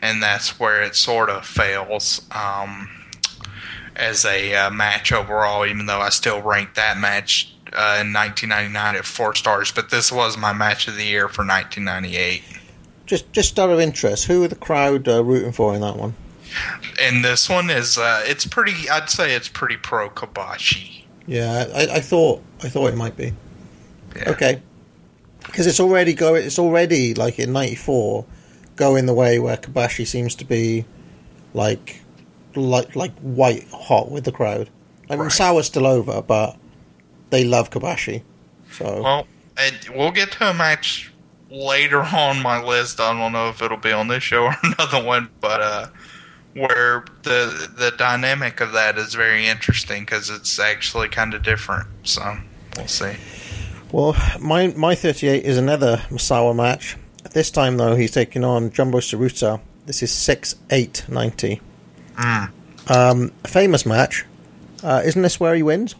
and 0.00 0.22
that's 0.22 0.60
where 0.60 0.82
it 0.82 0.94
sort 0.94 1.28
of 1.28 1.44
fails 1.44 2.24
um, 2.30 2.88
as 3.96 4.24
a 4.24 4.54
uh, 4.54 4.70
match 4.70 5.12
overall. 5.12 5.66
Even 5.66 5.86
though 5.86 6.00
I 6.00 6.10
still 6.10 6.40
rank 6.40 6.74
that 6.74 6.96
match 6.96 7.51
uh, 7.74 7.98
in 8.00 8.12
1999 8.12 8.96
at 8.96 9.04
four 9.04 9.34
stars, 9.34 9.72
but 9.72 9.90
this 9.90 10.12
was 10.12 10.36
my 10.36 10.52
match 10.52 10.88
of 10.88 10.96
the 10.96 11.04
year 11.04 11.28
for 11.28 11.44
1998. 11.44 12.42
Just 13.06 13.32
just 13.32 13.58
out 13.58 13.70
of 13.70 13.80
interest, 13.80 14.26
who 14.26 14.44
are 14.44 14.48
the 14.48 14.54
crowd 14.54 15.08
uh, 15.08 15.22
rooting 15.24 15.52
for 15.52 15.74
in 15.74 15.80
that 15.80 15.96
one? 15.96 16.14
And 17.00 17.24
this 17.24 17.48
one 17.48 17.70
is 17.70 17.98
uh, 17.98 18.22
it's 18.24 18.46
pretty. 18.46 18.88
I'd 18.88 19.10
say 19.10 19.34
it's 19.34 19.48
pretty 19.48 19.76
pro 19.76 20.10
Kobashi. 20.10 21.04
Yeah, 21.26 21.66
I, 21.74 21.96
I 21.96 22.00
thought 22.00 22.42
I 22.62 22.68
thought 22.68 22.88
it 22.88 22.96
might 22.96 23.16
be. 23.16 23.32
Okay, 24.26 24.62
because 25.46 25.66
it's 25.66 25.80
already 25.80 26.14
go. 26.14 26.34
It's 26.34 26.58
already 26.58 27.14
like 27.14 27.38
in 27.38 27.52
'94, 27.52 28.24
going 28.76 29.06
the 29.06 29.14
way 29.14 29.38
where 29.38 29.56
Kobashi 29.56 30.06
seems 30.06 30.34
to 30.36 30.44
be, 30.44 30.84
like, 31.54 32.02
like 32.54 32.94
like 32.94 33.18
white 33.20 33.66
hot 33.72 34.10
with 34.10 34.24
the 34.24 34.32
crowd. 34.32 34.70
I 35.10 35.16
mean, 35.16 35.30
Sour's 35.30 35.66
still 35.66 35.86
over, 35.86 36.22
but 36.22 36.56
they 37.32 37.44
love 37.44 37.70
Kobashi. 37.70 38.22
So 38.70 39.02
Well, 39.02 39.26
and 39.56 39.76
we'll 39.94 40.12
get 40.12 40.30
to 40.32 40.50
a 40.50 40.54
match 40.54 41.10
later 41.50 42.02
on 42.02 42.40
my 42.40 42.62
list. 42.62 43.00
I 43.00 43.12
don't 43.18 43.32
know 43.32 43.48
if 43.48 43.60
it'll 43.60 43.76
be 43.76 43.90
on 43.90 44.06
this 44.06 44.22
show 44.22 44.44
or 44.44 44.56
another 44.62 45.02
one, 45.02 45.28
but 45.40 45.60
uh, 45.60 45.86
where 46.54 47.04
the 47.22 47.70
the 47.76 47.92
dynamic 47.96 48.60
of 48.60 48.72
that 48.72 48.98
is 48.98 49.14
very 49.14 49.48
interesting 49.48 50.02
because 50.02 50.30
it's 50.30 50.58
actually 50.58 51.08
kind 51.08 51.34
of 51.34 51.42
different. 51.42 51.88
So 52.04 52.38
we'll 52.76 52.86
see. 52.86 53.14
Well, 53.90 54.14
my 54.38 54.68
my 54.68 54.94
38 54.94 55.44
is 55.44 55.58
another 55.58 55.96
Misawa 56.08 56.54
match. 56.54 56.96
This 57.32 57.50
time, 57.50 57.76
though, 57.78 57.94
he's 57.94 58.10
taking 58.10 58.44
on 58.44 58.70
Jumbo 58.70 58.98
Tsuruta. 58.98 59.60
This 59.86 60.02
is 60.02 60.12
6 60.12 60.56
8 60.70 61.04
90. 61.08 61.60
Mm. 62.16 62.50
Um, 62.88 63.32
famous 63.44 63.86
match. 63.86 64.24
Uh, 64.82 65.00
isn't 65.04 65.22
this 65.22 65.38
where 65.38 65.54
he 65.54 65.62
wins? 65.62 65.94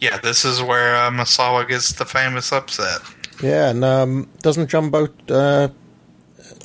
Yeah, 0.00 0.18
this 0.18 0.44
is 0.44 0.62
where 0.62 0.96
uh, 0.96 1.10
Misawa 1.10 1.66
gets 1.68 1.92
the 1.92 2.04
famous 2.04 2.52
upset. 2.52 3.00
Yeah, 3.42 3.70
and 3.70 3.84
um, 3.84 4.28
doesn't 4.42 4.68
Jumbo. 4.68 5.08
Uh, 5.28 5.68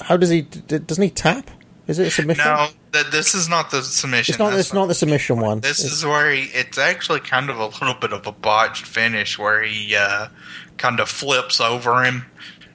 how 0.01 0.17
does 0.17 0.29
he. 0.29 0.41
D- 0.41 0.79
doesn't 0.79 1.03
he 1.03 1.09
tap? 1.09 1.49
Is 1.87 1.99
it 1.99 2.07
a 2.07 2.11
submission? 2.11 2.43
No, 2.45 2.67
that 2.93 3.11
this 3.11 3.35
is 3.35 3.47
not 3.47 3.69
the 3.69 3.83
submission. 3.83 4.33
It's 4.33 4.39
not, 4.39 4.49
That's 4.49 4.59
it's 4.61 4.73
not 4.73 4.87
the 4.87 4.95
submission 4.95 5.39
one. 5.39 5.59
This 5.59 5.79
It's- 5.79 5.97
is 5.99 6.05
where 6.05 6.31
he. 6.31 6.43
It's 6.45 6.77
actually 6.77 7.19
kind 7.19 7.49
of 7.49 7.57
a 7.59 7.67
little 7.67 7.93
bit 7.93 8.11
of 8.11 8.25
a 8.25 8.31
botched 8.31 8.85
finish 8.85 9.37
where 9.37 9.61
he 9.63 9.95
uh, 9.95 10.27
kind 10.77 10.99
of 10.99 11.07
flips 11.09 11.61
over 11.61 12.03
him 12.03 12.25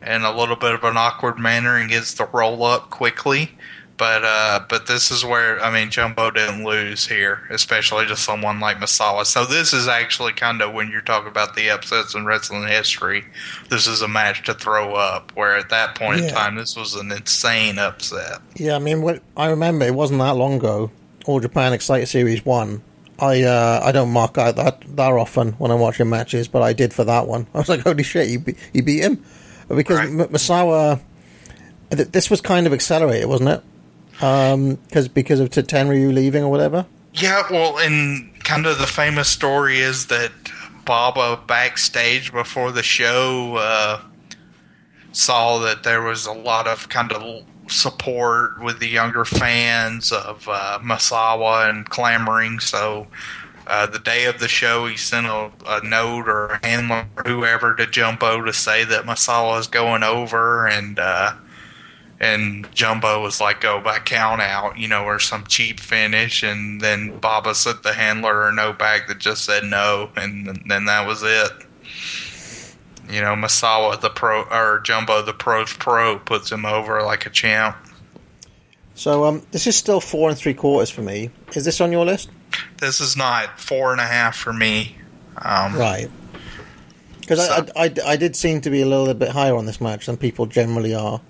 in 0.06 0.22
a 0.22 0.34
little 0.34 0.56
bit 0.56 0.72
of 0.72 0.84
an 0.84 0.96
awkward 0.96 1.38
manner 1.38 1.76
and 1.76 1.90
gets 1.90 2.14
the 2.14 2.24
roll 2.26 2.62
up 2.64 2.88
quickly. 2.90 3.50
But 4.00 4.24
uh, 4.24 4.60
but 4.66 4.86
this 4.86 5.10
is 5.10 5.26
where 5.26 5.62
I 5.62 5.70
mean 5.70 5.90
Jumbo 5.90 6.30
didn't 6.30 6.64
lose 6.64 7.06
here, 7.06 7.42
especially 7.50 8.06
to 8.06 8.16
someone 8.16 8.58
like 8.58 8.78
Misawa. 8.78 9.26
So 9.26 9.44
this 9.44 9.74
is 9.74 9.88
actually 9.88 10.32
kind 10.32 10.62
of 10.62 10.72
when 10.72 10.90
you're 10.90 11.02
talking 11.02 11.28
about 11.28 11.54
the 11.54 11.68
upsets 11.68 12.14
in 12.14 12.24
wrestling 12.24 12.66
history. 12.66 13.26
This 13.68 13.86
is 13.86 14.00
a 14.00 14.08
match 14.08 14.42
to 14.46 14.54
throw 14.54 14.94
up. 14.94 15.32
Where 15.36 15.54
at 15.54 15.68
that 15.68 15.96
point 15.96 16.20
in 16.22 16.30
time, 16.30 16.54
this 16.56 16.74
was 16.76 16.94
an 16.94 17.12
insane 17.12 17.78
upset. 17.78 18.40
Yeah, 18.56 18.74
I 18.74 18.78
mean, 18.78 19.02
what, 19.02 19.22
I 19.36 19.50
remember 19.50 19.84
it 19.84 19.94
wasn't 19.94 20.20
that 20.20 20.34
long 20.34 20.54
ago. 20.54 20.90
All 21.26 21.38
Japan 21.38 21.74
Excite 21.74 22.08
Series 22.08 22.42
one. 22.42 22.80
I 23.18 23.42
uh, 23.42 23.80
I 23.84 23.92
don't 23.92 24.12
mark 24.12 24.38
out 24.38 24.56
that 24.56 24.80
that 24.96 25.12
often 25.12 25.52
when 25.58 25.70
I'm 25.70 25.78
watching 25.78 26.08
matches, 26.08 26.48
but 26.48 26.62
I 26.62 26.72
did 26.72 26.94
for 26.94 27.04
that 27.04 27.26
one. 27.26 27.46
I 27.54 27.58
was 27.58 27.68
like, 27.68 27.80
holy 27.80 28.02
shit, 28.02 28.30
you 28.30 28.38
be, 28.38 28.56
you 28.72 28.82
beat 28.82 29.00
him 29.02 29.22
because 29.68 29.98
M- 29.98 30.20
Misawa. 30.20 31.00
th- 31.90 32.08
This 32.08 32.30
was 32.30 32.40
kind 32.40 32.66
of 32.66 32.72
accelerated, 32.72 33.28
wasn't 33.28 33.50
it? 33.50 33.62
Because 34.20 35.08
because 35.08 35.40
of 35.40 35.48
Tenryu 35.48 36.12
leaving 36.12 36.44
or 36.44 36.50
whatever. 36.50 36.84
Yeah, 37.14 37.42
well, 37.50 37.78
and 37.78 38.30
kind 38.44 38.66
of 38.66 38.78
the 38.78 38.86
famous 38.86 39.28
story 39.28 39.78
is 39.78 40.06
that 40.08 40.30
Baba 40.84 41.40
backstage 41.46 42.30
before 42.30 42.70
the 42.70 42.82
show 42.82 43.56
uh, 43.56 44.02
saw 45.12 45.58
that 45.60 45.82
there 45.84 46.02
was 46.02 46.26
a 46.26 46.32
lot 46.32 46.68
of 46.68 46.88
kind 46.90 47.12
of 47.12 47.44
support 47.68 48.62
with 48.62 48.78
the 48.78 48.88
younger 48.88 49.24
fans 49.24 50.12
of 50.12 50.46
uh, 50.50 50.78
Misawa 50.82 51.70
and 51.70 51.88
clamoring. 51.88 52.60
So 52.60 53.06
uh, 53.66 53.86
the 53.86 54.00
day 54.00 54.26
of 54.26 54.38
the 54.38 54.48
show, 54.48 54.86
he 54.86 54.96
sent 54.96 55.26
a, 55.26 55.50
a 55.66 55.82
note 55.82 56.28
or 56.28 56.46
a 56.46 56.66
handler 56.66 57.06
or 57.16 57.22
whoever 57.24 57.74
to 57.74 57.86
Jumbo 57.86 58.44
to 58.44 58.52
say 58.52 58.84
that 58.84 59.04
Misawa 59.04 59.58
is 59.60 59.66
going 59.66 60.02
over 60.02 60.68
and. 60.68 60.98
And 62.20 62.70
Jumbo 62.74 63.22
was 63.22 63.40
like, 63.40 63.62
"Go 63.62 63.80
by 63.80 63.98
count 63.98 64.42
out," 64.42 64.78
you 64.78 64.88
know, 64.88 65.04
or 65.04 65.18
some 65.18 65.44
cheap 65.46 65.80
finish, 65.80 66.42
and 66.42 66.80
then 66.80 67.18
Baba 67.18 67.54
sent 67.54 67.82
the 67.82 67.94
handler 67.94 68.46
a 68.46 68.52
note 68.52 68.78
back 68.78 69.08
that 69.08 69.18
just 69.18 69.44
said 69.46 69.64
no, 69.64 70.10
and 70.16 70.62
then 70.68 70.84
that 70.84 71.06
was 71.06 71.22
it. 71.22 71.50
You 73.08 73.22
know, 73.22 73.34
Misawa 73.34 73.98
the 74.00 74.10
pro 74.10 74.42
or 74.42 74.80
Jumbo 74.80 75.22
the 75.22 75.32
pro's 75.32 75.72
pro 75.72 76.18
puts 76.18 76.52
him 76.52 76.66
over 76.66 77.02
like 77.02 77.24
a 77.24 77.30
champ. 77.30 77.76
So 78.94 79.24
um, 79.24 79.42
this 79.50 79.66
is 79.66 79.76
still 79.76 80.00
four 80.00 80.28
and 80.28 80.36
three 80.36 80.52
quarters 80.52 80.90
for 80.90 81.00
me. 81.00 81.30
Is 81.54 81.64
this 81.64 81.80
on 81.80 81.90
your 81.90 82.04
list? 82.04 82.28
This 82.78 83.00
is 83.00 83.16
not 83.16 83.58
four 83.58 83.92
and 83.92 84.00
a 84.00 84.06
half 84.06 84.36
for 84.36 84.52
me. 84.52 84.94
Um, 85.38 85.74
Right. 85.74 86.10
Because 87.20 87.48
I, 87.48 87.60
I, 87.60 87.84
I, 87.84 87.94
I 88.04 88.16
did 88.16 88.36
seem 88.36 88.60
to 88.60 88.70
be 88.70 88.82
a 88.82 88.86
little 88.86 89.14
bit 89.14 89.30
higher 89.30 89.54
on 89.54 89.64
this 89.64 89.80
match 89.80 90.06
than 90.06 90.16
people 90.16 90.46
generally 90.46 90.94
are. 90.94 91.20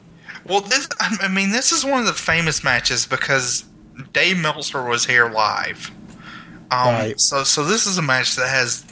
Well, 0.45 0.61
this 0.63 0.89
I 1.01 1.29
mean, 1.29 1.51
this 1.51 1.73
is 1.73 1.85
one 1.85 2.01
of 2.01 2.07
the 2.07 2.13
famous 2.13 2.65
matches 2.65 3.07
because 3.07 3.65
Dave 4.13 4.39
Meltzer 4.39 4.83
was 4.83 5.05
here 5.07 5.29
live. 5.31 5.91
Um, 6.71 6.95
Right. 6.95 7.21
So, 7.21 7.45
so 7.45 7.65
this 7.65 7.87
is 7.87 7.99
a 7.99 8.03
match 8.03 8.37
that 8.37 8.49
has, 8.49 8.85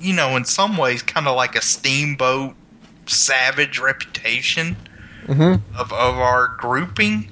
you 0.00 0.12
know, 0.14 0.36
in 0.36 0.44
some 0.44 0.76
ways, 0.76 1.02
kind 1.02 1.26
of 1.26 1.36
like 1.36 1.56
a 1.56 1.62
Steamboat 1.62 2.54
Savage 3.06 3.78
reputation 3.78 4.76
Mm-hmm. 5.26 5.78
of 5.78 5.90
of 5.92 6.18
our 6.18 6.48
grouping. 6.58 7.30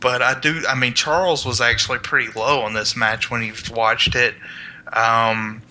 But 0.00 0.22
I 0.22 0.38
do, 0.38 0.62
I 0.68 0.74
mean, 0.74 0.94
Charles 0.94 1.44
was 1.46 1.60
actually 1.60 1.98
pretty 1.98 2.30
low 2.38 2.60
on 2.62 2.72
this 2.74 2.94
match 2.96 3.30
when 3.30 3.40
he 3.42 3.52
watched 3.72 4.14
it. 4.14 4.34
Um, 4.92 5.62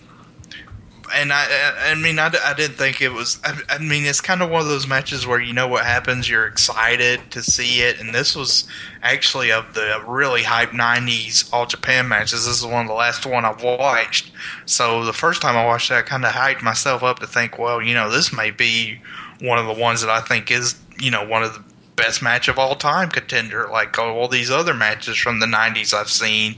and 1.14 1.32
I, 1.32 1.92
I 1.92 1.94
mean, 1.94 2.18
I, 2.18 2.30
I 2.44 2.54
didn't 2.54 2.76
think 2.76 3.00
it 3.00 3.10
was. 3.12 3.38
I, 3.44 3.58
I 3.68 3.78
mean, 3.78 4.04
it's 4.04 4.20
kind 4.20 4.42
of 4.42 4.50
one 4.50 4.60
of 4.60 4.66
those 4.66 4.86
matches 4.86 5.26
where 5.26 5.40
you 5.40 5.52
know 5.52 5.68
what 5.68 5.84
happens, 5.84 6.28
you're 6.28 6.46
excited 6.46 7.30
to 7.30 7.42
see 7.42 7.82
it, 7.82 8.00
and 8.00 8.14
this 8.14 8.34
was 8.34 8.64
actually 9.02 9.52
of 9.52 9.74
the 9.74 10.02
really 10.06 10.42
hype 10.42 10.70
'90s 10.70 11.52
All 11.52 11.66
Japan 11.66 12.08
matches. 12.08 12.46
This 12.46 12.58
is 12.58 12.66
one 12.66 12.82
of 12.82 12.88
the 12.88 12.94
last 12.94 13.24
one 13.24 13.44
I've 13.44 13.62
watched. 13.62 14.32
So 14.66 15.04
the 15.04 15.12
first 15.12 15.40
time 15.40 15.56
I 15.56 15.64
watched 15.64 15.88
that, 15.88 15.98
I 15.98 16.02
kind 16.02 16.24
of 16.24 16.32
hyped 16.32 16.62
myself 16.62 17.02
up 17.02 17.20
to 17.20 17.26
think, 17.26 17.58
well, 17.58 17.80
you 17.80 17.94
know, 17.94 18.10
this 18.10 18.32
may 18.32 18.50
be 18.50 19.00
one 19.40 19.58
of 19.58 19.66
the 19.66 19.80
ones 19.80 20.00
that 20.00 20.10
I 20.10 20.20
think 20.20 20.50
is, 20.50 20.74
you 20.98 21.10
know, 21.10 21.26
one 21.26 21.42
of 21.42 21.54
the 21.54 21.62
best 21.96 22.22
match 22.22 22.48
of 22.48 22.58
all 22.58 22.74
time 22.74 23.08
contender, 23.08 23.68
like 23.70 23.98
all 23.98 24.26
these 24.28 24.50
other 24.50 24.74
matches 24.74 25.16
from 25.16 25.40
the 25.40 25.46
'90s 25.46 25.94
I've 25.94 26.10
seen, 26.10 26.56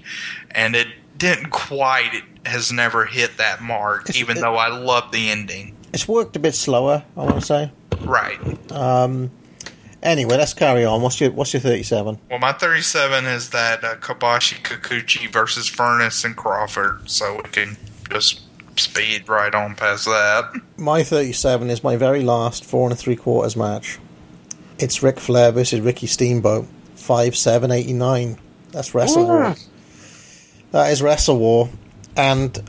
and 0.51 0.75
it 0.75 0.89
didn't 1.19 1.51
quite. 1.51 2.11
It 2.15 2.25
has 2.47 2.73
never 2.73 3.07
hit 3.07 3.39
that 3.39 3.63
mark, 3.63 4.15
even 4.17 4.39
though 4.41 4.57
I 4.57 4.69
love 4.69 5.13
the 5.13 5.31
ending. 5.31 5.77
It's 5.93 6.07
worked 6.07 6.37
a 6.37 6.39
bit 6.39 6.55
slower, 6.55 7.05
I 7.17 7.21
want 7.21 7.37
to 7.37 7.41
say. 7.41 7.73
Right. 8.01 8.73
Um, 8.73 9.31
anyway, 10.03 10.37
let's 10.37 10.55
carry 10.55 10.85
on. 10.85 11.03
What's 11.03 11.21
your 11.21 11.31
What's 11.31 11.53
your 11.53 11.61
thirty-seven? 11.61 12.19
Well, 12.31 12.39
my 12.39 12.53
37 12.53 13.25
is 13.27 13.51
that 13.51 13.83
uh, 13.85 13.97
Kobashi 13.97 14.63
Kikuchi 14.63 15.31
versus 15.33 15.69
Furnas 15.71 16.25
and 16.25 16.37
Kroffat, 16.37 17.09
so 17.09 17.37
we 17.37 17.51
can 17.51 17.77
just 18.11 18.43
speed 18.79 19.29
right 19.29 19.55
on 19.55 19.75
past 19.75 20.05
that. 20.05 20.53
My 20.77 21.03
thirty-seven 21.03 21.71
is 21.71 21.83
my 21.83 21.97
very 21.97 22.23
last 22.23 22.65
four 22.65 22.85
and 22.85 22.93
a 22.93 22.97
three 22.97 23.17
quarters 23.17 23.57
match. 23.57 23.99
It's 24.79 25.03
Ric 25.03 25.19
Flair 25.19 25.53
versus 25.53 25.81
Ricky 25.81 26.07
Steamboat, 26.07 26.67
five 26.95 27.37
seven 27.37 27.71
eighty 27.71 27.93
nine. 27.93 28.39
That's 28.73 28.95
Wrestle 28.95 29.27
War. 29.27 29.55
That 30.77 30.93
is 30.93 31.01
Wrestle 31.01 31.39
War, 31.39 31.71
and 32.19 32.63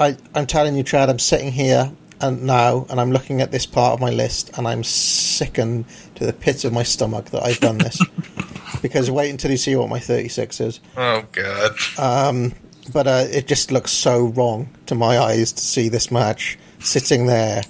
I, 0.00 0.16
I'm 0.34 0.46
telling 0.46 0.74
you, 0.74 0.82
Chad, 0.82 1.08
I'm 1.08 1.20
sitting 1.20 1.52
here 1.52 1.92
and 2.20 2.42
now, 2.42 2.86
and 2.90 3.00
I'm 3.00 3.12
looking 3.12 3.40
at 3.40 3.52
this 3.52 3.66
part 3.66 3.92
of 3.92 4.00
my 4.00 4.10
list, 4.10 4.50
and 4.58 4.66
I'm 4.66 4.82
sickened 4.82 5.84
to 6.16 6.26
the 6.26 6.32
pits 6.32 6.64
of 6.64 6.72
my 6.72 6.82
stomach 6.82 7.26
that 7.26 7.44
I've 7.44 7.60
done 7.60 7.78
this. 7.78 8.02
because 8.82 9.12
wait 9.12 9.30
until 9.30 9.52
you 9.52 9.58
see 9.58 9.76
what 9.76 9.88
my 9.88 10.00
36 10.00 10.60
is. 10.60 10.80
Oh, 10.96 11.24
God. 11.30 11.76
Um, 11.96 12.52
but 12.92 13.06
uh, 13.06 13.26
it 13.30 13.46
just 13.46 13.70
looks 13.70 13.92
so 13.92 14.24
wrong 14.24 14.68
to 14.86 14.96
my 14.96 15.16
eyes 15.16 15.52
to 15.52 15.62
see 15.62 15.88
this 15.88 16.10
match 16.10 16.58
sitting 16.80 17.26
there 17.26 17.62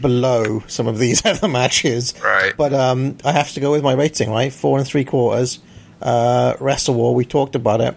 below 0.00 0.62
some 0.68 0.86
of 0.86 0.98
these 0.98 1.26
other 1.26 1.48
matches. 1.48 2.14
Right. 2.22 2.54
But 2.56 2.72
um, 2.72 3.18
I 3.24 3.32
have 3.32 3.50
to 3.54 3.60
go 3.60 3.72
with 3.72 3.82
my 3.82 3.94
rating, 3.94 4.30
right? 4.30 4.52
Four 4.52 4.78
and 4.78 4.86
three 4.86 5.04
quarters. 5.04 5.58
Uh, 6.00 6.54
Wrestle 6.60 6.94
War, 6.94 7.12
we 7.12 7.24
talked 7.24 7.56
about 7.56 7.80
it. 7.80 7.96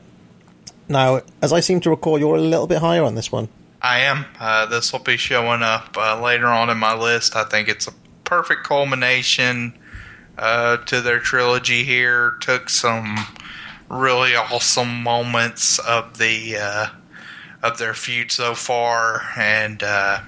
Now, 0.87 1.21
as 1.41 1.53
I 1.53 1.59
seem 1.59 1.79
to 1.81 1.89
recall, 1.89 2.19
you're 2.19 2.35
a 2.35 2.41
little 2.41 2.67
bit 2.67 2.79
higher 2.79 3.03
on 3.03 3.15
this 3.15 3.31
one. 3.31 3.49
I 3.81 3.99
am. 3.99 4.25
Uh, 4.39 4.65
this 4.65 4.93
will 4.93 4.99
be 4.99 5.17
showing 5.17 5.61
up 5.61 5.97
uh, 5.97 6.21
later 6.21 6.47
on 6.47 6.69
in 6.69 6.77
my 6.77 6.95
list. 6.95 7.35
I 7.35 7.43
think 7.43 7.67
it's 7.67 7.87
a 7.87 7.93
perfect 8.23 8.63
culmination 8.63 9.77
uh, 10.37 10.77
to 10.77 11.01
their 11.01 11.19
trilogy 11.19 11.83
here. 11.83 12.37
Took 12.39 12.69
some 12.69 13.17
really 13.89 14.35
awesome 14.35 15.03
moments 15.03 15.79
of 15.79 16.17
the 16.17 16.57
uh, 16.57 16.87
of 17.61 17.77
their 17.77 17.93
feud 17.93 18.31
so 18.31 18.55
far, 18.55 19.21
and 19.37 19.83
uh, 19.83 20.21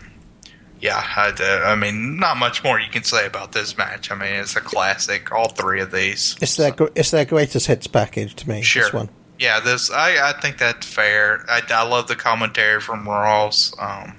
yeah, 0.81 1.01
I. 1.01 1.33
I 1.65 1.75
mean, 1.75 2.17
not 2.17 2.37
much 2.37 2.63
more 2.63 2.79
you 2.79 2.89
can 2.89 3.03
say 3.03 3.25
about 3.25 3.53
this 3.53 3.77
match. 3.77 4.11
I 4.11 4.15
mean, 4.15 4.33
it's 4.33 4.55
a 4.55 4.61
classic. 4.61 5.31
All 5.31 5.49
three 5.49 5.79
of 5.81 5.91
these. 5.91 6.35
It's 6.41 6.57
their 6.57 6.71
gr- 6.71 6.87
it's 6.93 7.11
their 7.11 7.25
greatest 7.25 7.67
hits 7.67 7.87
package 7.87 8.35
to 8.35 8.49
me. 8.49 8.61
Sure. 8.61 8.83
This 8.83 8.93
one. 8.93 9.09
Yeah, 9.39 9.59
this 9.59 9.91
I, 9.91 10.29
I 10.29 10.39
think 10.39 10.57
that's 10.57 10.85
fair. 10.85 11.45
I, 11.49 11.61
I 11.69 11.83
love 11.87 12.07
the 12.07 12.15
commentary 12.15 12.79
from 12.79 13.07
Ross. 13.07 13.73
Um, 13.79 14.15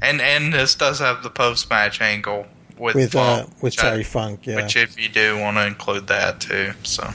and 0.00 0.20
and 0.20 0.52
this 0.52 0.74
does 0.74 0.98
have 0.98 1.22
the 1.22 1.30
post 1.30 1.70
match 1.70 2.00
angle 2.00 2.46
with 2.78 2.94
With 2.96 3.14
uh, 3.14 3.44
with 3.46 3.62
which 3.62 3.78
I- 3.78 3.90
Terry 3.90 4.02
Funk, 4.02 4.46
yeah. 4.46 4.56
Which 4.56 4.76
if 4.76 5.00
you 5.00 5.08
do 5.08 5.38
want 5.38 5.56
to 5.56 5.66
include 5.66 6.08
that 6.08 6.40
too, 6.40 6.72
so. 6.82 7.08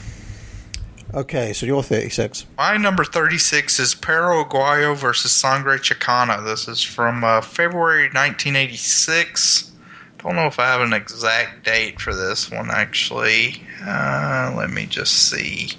Okay, 1.14 1.54
so 1.54 1.64
you're 1.64 1.82
36. 1.82 2.44
My 2.58 2.76
number 2.76 3.02
36 3.02 3.80
is 3.80 3.94
Perro 3.94 4.44
Aguayo 4.44 4.94
versus 4.94 5.32
Sangre 5.32 5.78
Chicana. 5.78 6.44
This 6.44 6.68
is 6.68 6.82
from 6.82 7.24
uh, 7.24 7.40
February 7.40 8.04
1986. 8.08 9.72
Don't 10.18 10.34
know 10.34 10.46
if 10.46 10.58
I 10.58 10.66
have 10.66 10.80
an 10.80 10.92
exact 10.92 11.64
date 11.64 12.00
for 12.00 12.14
this 12.14 12.50
one, 12.50 12.70
actually. 12.70 13.62
Uh, 13.86 14.52
let 14.56 14.70
me 14.70 14.86
just 14.86 15.30
see. 15.30 15.70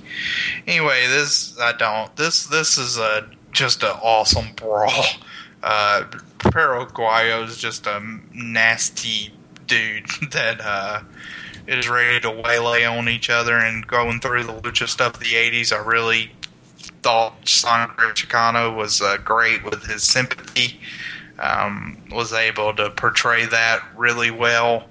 Anyway, 0.66 1.08
this 1.08 1.58
I 1.60 1.74
don't. 1.74 2.16
This 2.16 2.48
this 2.48 2.78
is 2.78 2.98
a 2.98 3.30
just 3.52 3.84
an 3.84 3.98
awesome 4.02 4.54
brawl. 4.56 5.06
Uh, 5.62 6.06
Perro 6.38 6.86
Aguayo 6.86 7.46
is 7.46 7.58
just 7.58 7.86
a 7.86 8.02
nasty 8.34 9.34
dude 9.68 10.08
that 10.32 10.62
uh, 10.62 11.02
is 11.68 11.90
ready 11.90 12.20
to 12.22 12.32
waylay 12.32 12.86
on 12.86 13.10
each 13.10 13.30
other 13.30 13.58
and 13.58 13.86
going 13.86 14.20
through 14.20 14.44
the 14.44 14.54
lucha 14.54 14.88
stuff 14.88 15.16
of 15.16 15.20
the 15.20 15.34
80s. 15.34 15.74
I 15.74 15.86
really 15.86 16.32
thought 17.02 17.48
Sangre 17.48 18.14
Chicana 18.14 18.76
was 18.76 19.02
uh, 19.02 19.18
great 19.18 19.64
with 19.64 19.86
his 19.86 20.04
sympathy. 20.04 20.80
Um, 21.40 21.98
was 22.12 22.34
able 22.34 22.74
to 22.76 22.90
portray 22.90 23.46
that 23.46 23.82
really 23.96 24.30
well. 24.30 24.90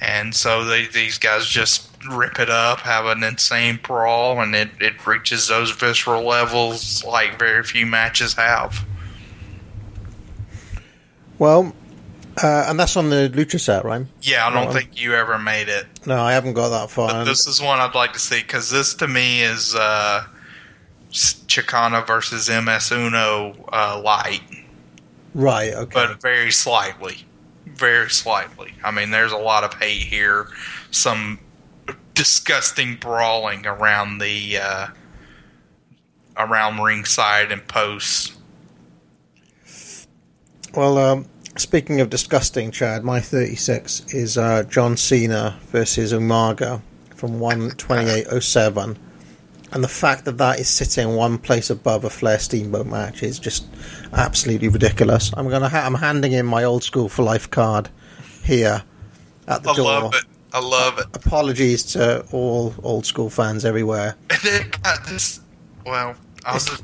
And 0.00 0.34
so 0.34 0.64
they, 0.64 0.86
these 0.86 1.18
guys 1.18 1.46
just 1.46 1.90
rip 2.08 2.38
it 2.38 2.50
up, 2.50 2.80
have 2.80 3.06
an 3.06 3.24
insane 3.24 3.80
brawl, 3.82 4.40
and 4.40 4.54
it, 4.54 4.70
it 4.80 5.04
reaches 5.06 5.48
those 5.48 5.72
visceral 5.72 6.24
levels 6.24 7.04
like 7.04 7.38
very 7.38 7.64
few 7.64 7.84
matches 7.84 8.34
have. 8.34 8.84
Well, 11.38 11.72
uh, 12.42 12.66
and 12.68 12.78
that's 12.78 12.96
on 12.96 13.10
the 13.10 13.30
Lucha 13.34 13.58
set, 13.58 13.84
right? 13.84 14.06
Yeah, 14.22 14.46
I 14.46 14.52
don't 14.52 14.72
think 14.72 15.00
you 15.00 15.14
ever 15.14 15.38
made 15.38 15.68
it. 15.68 15.86
No, 16.06 16.20
I 16.20 16.32
haven't 16.32 16.54
got 16.54 16.68
that 16.68 16.90
far. 16.90 17.08
But 17.08 17.24
this 17.24 17.46
is 17.46 17.60
one 17.60 17.80
I'd 17.80 17.94
like 17.94 18.12
to 18.12 18.18
see 18.18 18.40
because 18.40 18.70
this 18.70 18.94
to 18.94 19.08
me 19.08 19.42
is 19.42 19.74
uh, 19.74 20.24
Chicana 21.10 22.06
versus 22.06 22.48
MS 22.48 22.92
Uno 22.92 23.54
uh, 23.72 24.00
light, 24.04 24.42
right, 25.38 25.72
okay. 25.72 25.90
but 25.92 26.20
very 26.20 26.50
slightly, 26.50 27.24
very 27.66 28.10
slightly. 28.10 28.74
I 28.84 28.90
mean, 28.90 29.10
there's 29.10 29.32
a 29.32 29.38
lot 29.38 29.64
of 29.64 29.74
hate 29.74 30.02
here, 30.02 30.48
some 30.90 31.38
disgusting 32.14 32.96
brawling 32.96 33.64
around 33.66 34.18
the 34.18 34.58
uh, 34.58 34.86
around 36.36 36.80
ringside 36.80 37.52
and 37.52 37.66
posts. 37.68 38.36
Well, 40.74 40.98
um, 40.98 41.26
speaking 41.56 42.00
of 42.00 42.10
disgusting, 42.10 42.70
Chad, 42.70 43.04
my 43.04 43.20
36 43.20 44.12
is 44.12 44.36
uh, 44.36 44.64
John 44.64 44.96
Cena 44.96 45.58
versus 45.66 46.12
Umaga 46.12 46.82
from 47.14 47.40
12807. 47.40 48.98
And 49.70 49.84
the 49.84 49.88
fact 49.88 50.24
that 50.24 50.38
that 50.38 50.60
is 50.60 50.68
sitting 50.68 51.14
one 51.14 51.38
place 51.38 51.68
above 51.68 52.04
a 52.04 52.10
Flair 52.10 52.38
Steamboat 52.38 52.86
match 52.86 53.22
is 53.22 53.38
just 53.38 53.66
absolutely 54.12 54.68
ridiculous. 54.68 55.30
I'm 55.36 55.48
gonna 55.48 55.68
ha- 55.68 55.84
I'm 55.86 55.94
handing 55.94 56.32
in 56.32 56.46
my 56.46 56.64
old 56.64 56.82
school 56.84 57.08
for 57.08 57.22
life 57.22 57.50
card 57.50 57.88
here 58.44 58.82
at 59.46 59.62
the 59.62 59.70
I 59.70 59.74
door. 59.76 59.84
love 59.84 60.14
it. 60.14 60.24
I 60.52 60.60
love 60.60 60.98
it. 60.98 61.06
Apologies 61.14 61.84
to 61.92 62.24
all 62.32 62.74
old 62.82 63.04
school 63.06 63.30
fans 63.30 63.64
everywhere. 63.64 64.16
This. 65.08 65.40
Well, 65.84 66.14
I 66.44 66.52
just 66.54 66.82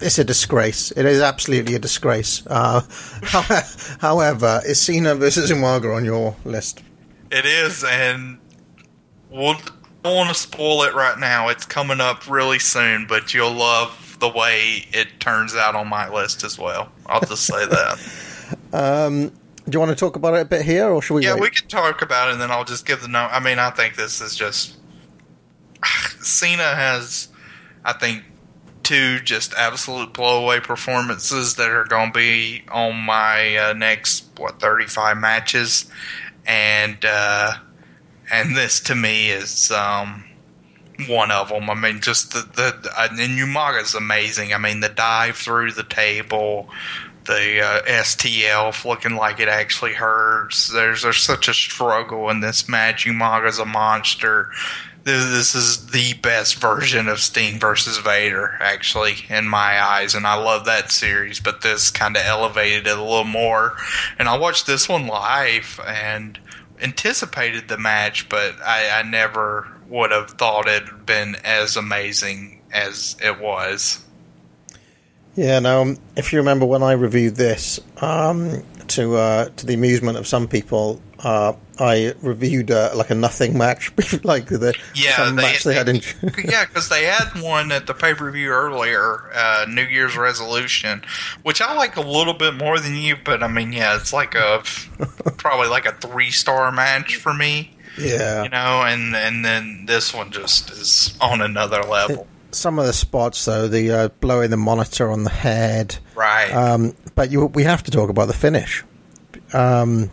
It's 0.00 0.18
a 0.18 0.24
disgrace. 0.24 0.90
It 0.92 1.04
is 1.06 1.20
absolutely 1.20 1.74
a 1.74 1.78
disgrace. 1.78 2.42
Uh, 2.46 2.82
however, 4.00 4.60
is 4.66 4.80
Cena 4.80 5.14
versus 5.14 5.50
Umaga 5.50 5.94
on 5.96 6.04
your 6.04 6.36
list? 6.44 6.82
It 7.30 7.44
is, 7.46 7.84
and 7.84 8.38
we'll 9.30 9.54
don't 10.02 10.16
want 10.16 10.28
to 10.28 10.34
spoil 10.34 10.82
it 10.84 10.94
right 10.94 11.18
now. 11.18 11.48
It's 11.48 11.64
coming 11.66 12.00
up 12.00 12.28
really 12.28 12.58
soon, 12.60 13.06
but 13.06 13.34
you'll 13.34 13.52
love 13.52 14.07
the 14.18 14.28
way 14.28 14.86
it 14.92 15.20
turns 15.20 15.54
out 15.54 15.74
on 15.74 15.88
my 15.88 16.08
list 16.08 16.44
as 16.44 16.58
well. 16.58 16.90
I'll 17.06 17.20
just 17.20 17.44
say 17.44 17.66
that. 17.66 17.98
Um, 18.72 19.30
do 19.68 19.76
you 19.76 19.80
want 19.80 19.90
to 19.90 19.96
talk 19.96 20.16
about 20.16 20.34
it 20.34 20.40
a 20.40 20.44
bit 20.44 20.62
here, 20.62 20.88
or 20.88 21.02
should 21.02 21.14
we? 21.14 21.24
yeah, 21.24 21.34
wait? 21.34 21.42
we 21.42 21.50
can 21.50 21.68
talk 21.68 22.00
about 22.00 22.28
it, 22.28 22.32
and 22.32 22.40
then 22.40 22.50
I'll 22.50 22.64
just 22.64 22.86
give 22.86 23.02
the 23.02 23.08
note. 23.08 23.28
I 23.30 23.40
mean, 23.40 23.58
I 23.58 23.70
think 23.70 23.96
this 23.96 24.20
is 24.20 24.34
just 24.34 24.76
Cena 26.20 26.74
has, 26.74 27.28
I 27.84 27.92
think, 27.92 28.24
two 28.82 29.20
just 29.20 29.52
absolute 29.54 30.14
blowaway 30.14 30.62
performances 30.62 31.56
that 31.56 31.70
are 31.70 31.84
going 31.84 32.12
to 32.12 32.18
be 32.18 32.62
on 32.70 32.96
my 32.96 33.56
uh, 33.56 33.72
next 33.74 34.26
what 34.38 34.60
thirty 34.60 34.86
five 34.86 35.18
matches, 35.18 35.90
and 36.46 37.04
uh, 37.04 37.52
and 38.32 38.56
this 38.56 38.80
to 38.80 38.94
me 38.94 39.30
is 39.30 39.70
um, 39.70 40.24
one 41.06 41.30
of 41.30 41.50
them. 41.50 41.70
I 41.70 41.74
mean, 41.74 42.00
just 42.00 42.32
the 42.32 42.40
the 42.40 42.92
and 42.98 43.18
Umaga's 43.18 43.94
amazing. 43.94 44.52
I 44.52 44.58
mean, 44.58 44.80
the 44.80 44.88
dive 44.88 45.36
through 45.36 45.72
the 45.72 45.84
table, 45.84 46.68
the 47.24 47.60
uh, 47.60 47.82
STL 47.82 48.84
looking 48.84 49.14
like 49.14 49.38
it 49.38 49.48
actually 49.48 49.94
hurts. 49.94 50.68
There's 50.68 51.02
there's 51.02 51.18
such 51.18 51.46
a 51.46 51.54
struggle 51.54 52.30
in 52.30 52.40
this 52.40 52.68
match. 52.68 53.06
Umaga's 53.06 53.58
a 53.58 53.64
monster. 53.64 54.50
This, 55.04 55.24
this 55.30 55.54
is 55.54 55.86
the 55.86 56.14
best 56.14 56.56
version 56.56 57.08
of 57.08 57.20
Sting 57.20 57.58
versus 57.58 57.96
Vader, 57.98 58.58
actually, 58.60 59.14
in 59.30 59.48
my 59.48 59.80
eyes, 59.80 60.14
and 60.14 60.26
I 60.26 60.34
love 60.34 60.64
that 60.64 60.90
series. 60.90 61.38
But 61.38 61.62
this 61.62 61.90
kind 61.90 62.16
of 62.16 62.24
elevated 62.24 62.86
it 62.86 62.98
a 62.98 63.02
little 63.02 63.24
more. 63.24 63.76
And 64.18 64.28
I 64.28 64.36
watched 64.36 64.66
this 64.66 64.88
one 64.88 65.06
live 65.06 65.80
and 65.86 66.38
anticipated 66.82 67.68
the 67.68 67.78
match, 67.78 68.28
but 68.28 68.56
I, 68.60 69.00
I 69.00 69.02
never 69.02 69.68
would 69.88 70.10
have 70.10 70.30
thought 70.30 70.68
it 70.68 70.84
had 70.84 71.06
been 71.06 71.36
as 71.44 71.76
amazing 71.76 72.60
as 72.72 73.16
it 73.22 73.40
was. 73.40 74.04
Yeah. 75.34 75.58
Now, 75.60 75.94
if 76.16 76.32
you 76.32 76.38
remember 76.40 76.66
when 76.66 76.82
I 76.82 76.92
reviewed 76.92 77.36
this, 77.36 77.80
um, 78.02 78.62
to 78.88 79.16
uh, 79.16 79.48
to 79.56 79.66
the 79.66 79.74
amusement 79.74 80.18
of 80.18 80.26
some 80.26 80.48
people, 80.48 81.00
uh, 81.20 81.52
I 81.78 82.14
reviewed 82.22 82.70
uh, 82.70 82.90
like 82.94 83.10
a 83.10 83.14
nothing 83.14 83.56
match, 83.56 83.92
like 84.24 84.46
the 84.46 84.74
Yeah, 84.94 85.16
some 85.16 85.36
they, 85.36 85.42
match 85.42 85.64
they 85.64 85.74
had 85.74 85.88
in. 85.88 85.96
yeah, 86.44 86.64
because 86.66 86.88
they 86.88 87.04
had 87.04 87.40
one 87.40 87.70
at 87.70 87.86
the 87.86 87.94
pay 87.94 88.14
per 88.14 88.30
view 88.30 88.50
earlier, 88.50 89.30
uh, 89.34 89.66
New 89.68 89.84
Year's 89.84 90.16
Revolution, 90.16 91.02
which 91.42 91.60
I 91.60 91.74
like 91.74 91.96
a 91.96 92.00
little 92.00 92.34
bit 92.34 92.54
more 92.54 92.78
than 92.78 92.96
you. 92.96 93.16
But 93.22 93.42
I 93.42 93.48
mean, 93.48 93.72
yeah, 93.72 93.96
it's 93.96 94.12
like 94.12 94.34
a 94.34 94.62
probably 95.36 95.68
like 95.68 95.86
a 95.86 95.92
three 95.92 96.30
star 96.30 96.72
match 96.72 97.16
for 97.16 97.32
me, 97.34 97.76
yeah. 98.00 98.44
you 98.44 98.48
know. 98.48 98.82
And 98.82 99.14
and 99.14 99.44
then 99.44 99.86
this 99.86 100.14
one 100.14 100.30
just 100.30 100.70
is 100.70 101.16
on 101.20 101.40
another 101.40 101.82
level, 101.82 102.26
Some 102.50 102.78
of 102.78 102.86
the 102.86 102.92
spots, 102.92 103.44
though, 103.44 103.68
the 103.68 103.90
uh, 103.90 104.08
blowing 104.20 104.50
the 104.50 104.56
monitor 104.56 105.10
on 105.10 105.24
the 105.24 105.30
head, 105.30 105.98
right? 106.14 106.50
Um, 106.50 106.94
but 107.14 107.30
you, 107.30 107.46
we 107.46 107.64
have 107.64 107.82
to 107.84 107.90
talk 107.90 108.10
about 108.10 108.26
the 108.26 108.34
finish, 108.34 108.84
um, 109.52 110.10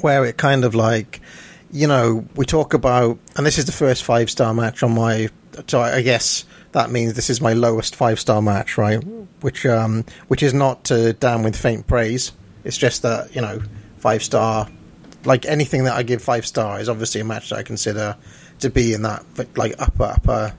where 0.00 0.24
it 0.24 0.36
kind 0.36 0.64
of 0.64 0.74
like, 0.74 1.20
you 1.70 1.86
know, 1.86 2.26
we 2.36 2.44
talk 2.44 2.74
about, 2.74 3.18
and 3.36 3.46
this 3.46 3.58
is 3.58 3.64
the 3.64 3.72
first 3.72 4.04
five 4.04 4.30
star 4.30 4.52
match 4.52 4.82
on 4.82 4.94
my. 4.94 5.28
So 5.66 5.80
I 5.80 5.96
I 5.96 6.02
guess 6.02 6.44
that 6.72 6.90
means 6.90 7.14
this 7.14 7.30
is 7.30 7.40
my 7.40 7.52
lowest 7.52 7.96
five 7.96 8.18
star 8.18 8.42
match, 8.42 8.76
right? 8.76 9.02
Which, 9.40 9.64
um, 9.66 10.04
which 10.28 10.42
is 10.42 10.54
not 10.54 10.84
to 10.84 11.12
damn 11.14 11.42
with 11.42 11.56
faint 11.56 11.86
praise. 11.86 12.32
It's 12.64 12.78
just 12.78 13.02
that 13.02 13.34
you 13.34 13.40
know, 13.40 13.62
five 13.98 14.22
star, 14.22 14.68
like 15.24 15.46
anything 15.46 15.84
that 15.84 15.94
I 15.94 16.02
give 16.02 16.22
five 16.22 16.46
star 16.46 16.80
is 16.80 16.88
obviously 16.88 17.20
a 17.20 17.24
match 17.24 17.50
that 17.50 17.58
I 17.58 17.62
consider 17.62 18.16
to 18.60 18.70
be 18.70 18.92
in 18.92 19.02
that 19.02 19.24
like 19.56 19.74
upper 19.78 20.04
upper 20.04 20.54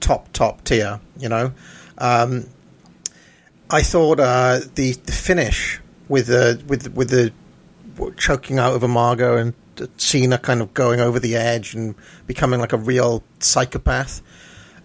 top 0.00 0.32
top 0.32 0.64
tier. 0.64 1.00
You 1.18 1.28
know. 1.28 1.52
Um, 1.98 2.46
I 3.70 3.82
thought 3.82 4.20
uh, 4.20 4.60
the 4.74 4.92
the 4.92 5.12
finish 5.12 5.80
with 6.08 6.26
the 6.28 6.62
with 6.66 6.94
with 6.94 7.10
the 7.10 7.32
choking 8.16 8.58
out 8.58 8.74
of 8.74 8.82
Umaga 8.82 9.40
and 9.40 9.54
Cena 9.96 10.38
kind 10.38 10.60
of 10.60 10.74
going 10.74 11.00
over 11.00 11.18
the 11.18 11.36
edge 11.36 11.74
and 11.74 11.94
becoming 12.26 12.60
like 12.60 12.72
a 12.72 12.78
real 12.78 13.22
psychopath 13.40 14.22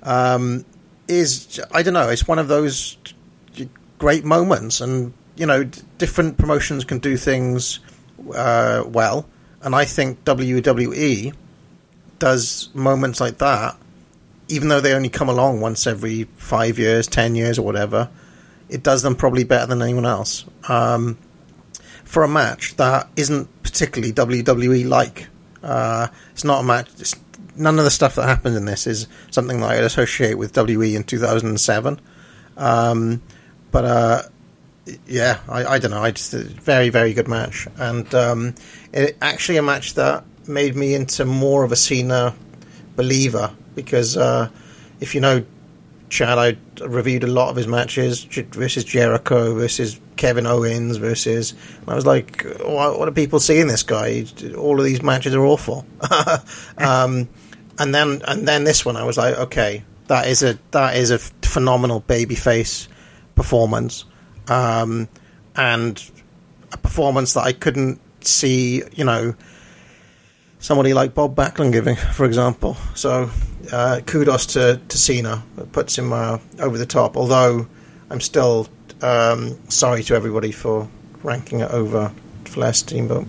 um, 0.03 0.65
is 1.07 1.59
I 1.71 1.83
don't 1.83 1.93
know. 1.93 2.09
It's 2.09 2.27
one 2.27 2.39
of 2.39 2.47
those 2.47 2.97
great 3.99 4.25
moments, 4.25 4.81
and 4.81 5.13
you 5.35 5.45
know, 5.45 5.63
different 5.97 6.37
promotions 6.37 6.83
can 6.83 6.99
do 6.99 7.17
things 7.17 7.79
uh, 8.33 8.83
well, 8.87 9.27
and 9.61 9.75
I 9.75 9.85
think 9.85 10.23
WWE 10.25 11.33
does 12.19 12.69
moments 12.73 13.19
like 13.19 13.39
that, 13.39 13.77
even 14.47 14.67
though 14.67 14.81
they 14.81 14.93
only 14.93 15.09
come 15.09 15.29
along 15.29 15.61
once 15.61 15.87
every 15.87 16.23
five 16.35 16.77
years, 16.77 17.07
ten 17.07 17.35
years, 17.35 17.57
or 17.57 17.63
whatever 17.63 18.09
it 18.71 18.83
does 18.83 19.03
them 19.03 19.15
probably 19.15 19.43
better 19.43 19.67
than 19.67 19.81
anyone 19.81 20.05
else. 20.05 20.45
Um, 20.67 21.17
for 22.05 22.23
a 22.23 22.27
match 22.27 22.75
that 22.77 23.09
isn't 23.15 23.63
particularly 23.63 24.13
WWE 24.13 24.87
like. 24.87 25.27
Uh, 25.61 26.07
it's 26.31 26.45
not 26.45 26.61
a 26.61 26.63
match. 26.63 26.89
None 27.55 27.77
of 27.77 27.85
the 27.85 27.91
stuff 27.91 28.15
that 28.15 28.23
happens 28.23 28.55
in 28.55 28.65
this 28.65 28.87
is 28.87 29.07
something 29.29 29.59
that 29.59 29.71
I'd 29.71 29.83
associate 29.83 30.35
with 30.35 30.53
WWE 30.53 30.95
in 30.95 31.03
2007. 31.03 31.99
Um, 32.57 33.21
but 33.71 33.85
uh, 33.85 34.21
yeah, 35.05 35.39
I, 35.47 35.65
I 35.65 35.79
don't 35.79 35.91
know. 35.91 36.03
I 36.03 36.11
just 36.11 36.33
a 36.33 36.39
very 36.43 36.89
very 36.89 37.13
good 37.13 37.27
match, 37.27 37.67
and 37.77 38.13
um, 38.15 38.55
it, 38.93 39.17
actually 39.21 39.57
a 39.57 39.63
match 39.63 39.93
that 39.95 40.23
made 40.47 40.75
me 40.75 40.93
into 40.93 41.25
more 41.25 41.63
of 41.63 41.71
a 41.71 41.75
Cena 41.75 42.33
believer 42.95 43.53
because 43.75 44.17
uh, 44.17 44.49
if 44.99 45.15
you 45.15 45.21
know 45.21 45.45
Chad, 46.11 46.37
I 46.37 46.57
reviewed 46.85 47.23
a 47.23 47.27
lot 47.27 47.49
of 47.49 47.55
his 47.55 47.67
matches 47.67 48.25
versus 48.25 48.83
Jericho, 48.83 49.55
versus 49.55 49.99
Kevin 50.17 50.45
Owens, 50.45 50.97
versus. 50.97 51.53
I 51.87 51.95
was 51.95 52.05
like, 52.05 52.43
what, 52.59 52.99
what 52.99 53.07
are 53.07 53.11
people 53.11 53.39
seeing 53.39 53.67
this 53.67 53.83
guy? 53.83 54.25
All 54.57 54.77
of 54.77 54.85
these 54.85 55.01
matches 55.01 55.33
are 55.33 55.45
awful. 55.45 55.85
um, 56.77 57.29
and 57.79 57.95
then 57.95 58.21
and 58.27 58.47
then 58.47 58.65
this 58.65 58.85
one, 58.85 58.97
I 58.97 59.05
was 59.05 59.17
like, 59.17 59.37
okay, 59.37 59.83
that 60.07 60.27
is 60.27 60.43
a 60.43 60.59
that 60.71 60.97
is 60.97 61.11
a 61.11 61.17
phenomenal 61.17 62.01
babyface 62.01 62.89
performance, 63.35 64.03
um, 64.51 65.07
and 65.55 66.11
a 66.73 66.77
performance 66.77 67.33
that 67.33 67.41
I 67.41 67.53
couldn't 67.53 68.01
see, 68.25 68.83
you 68.93 69.05
know, 69.05 69.33
somebody 70.59 70.93
like 70.93 71.13
Bob 71.13 71.35
Backlund 71.35 71.71
giving, 71.71 71.95
for 71.95 72.25
example. 72.25 72.75
So 72.93 73.29
uh, 73.71 74.01
kudos 74.05 74.45
to, 74.47 74.81
to 74.89 74.97
Cena. 74.97 75.43
It 75.57 75.71
puts 75.71 75.97
him 75.97 76.11
uh, 76.11 76.39
over 76.59 76.77
the 76.77 76.85
top, 76.85 77.15
although 77.15 77.65
I'm 78.09 78.19
still 78.19 78.67
um, 79.01 79.57
sorry 79.69 80.03
to 80.03 80.15
everybody 80.15 80.51
for 80.51 80.89
ranking 81.23 81.61
it 81.61 81.71
over 81.71 82.11
Flair 82.45 82.73
Steamboat. 82.73 83.27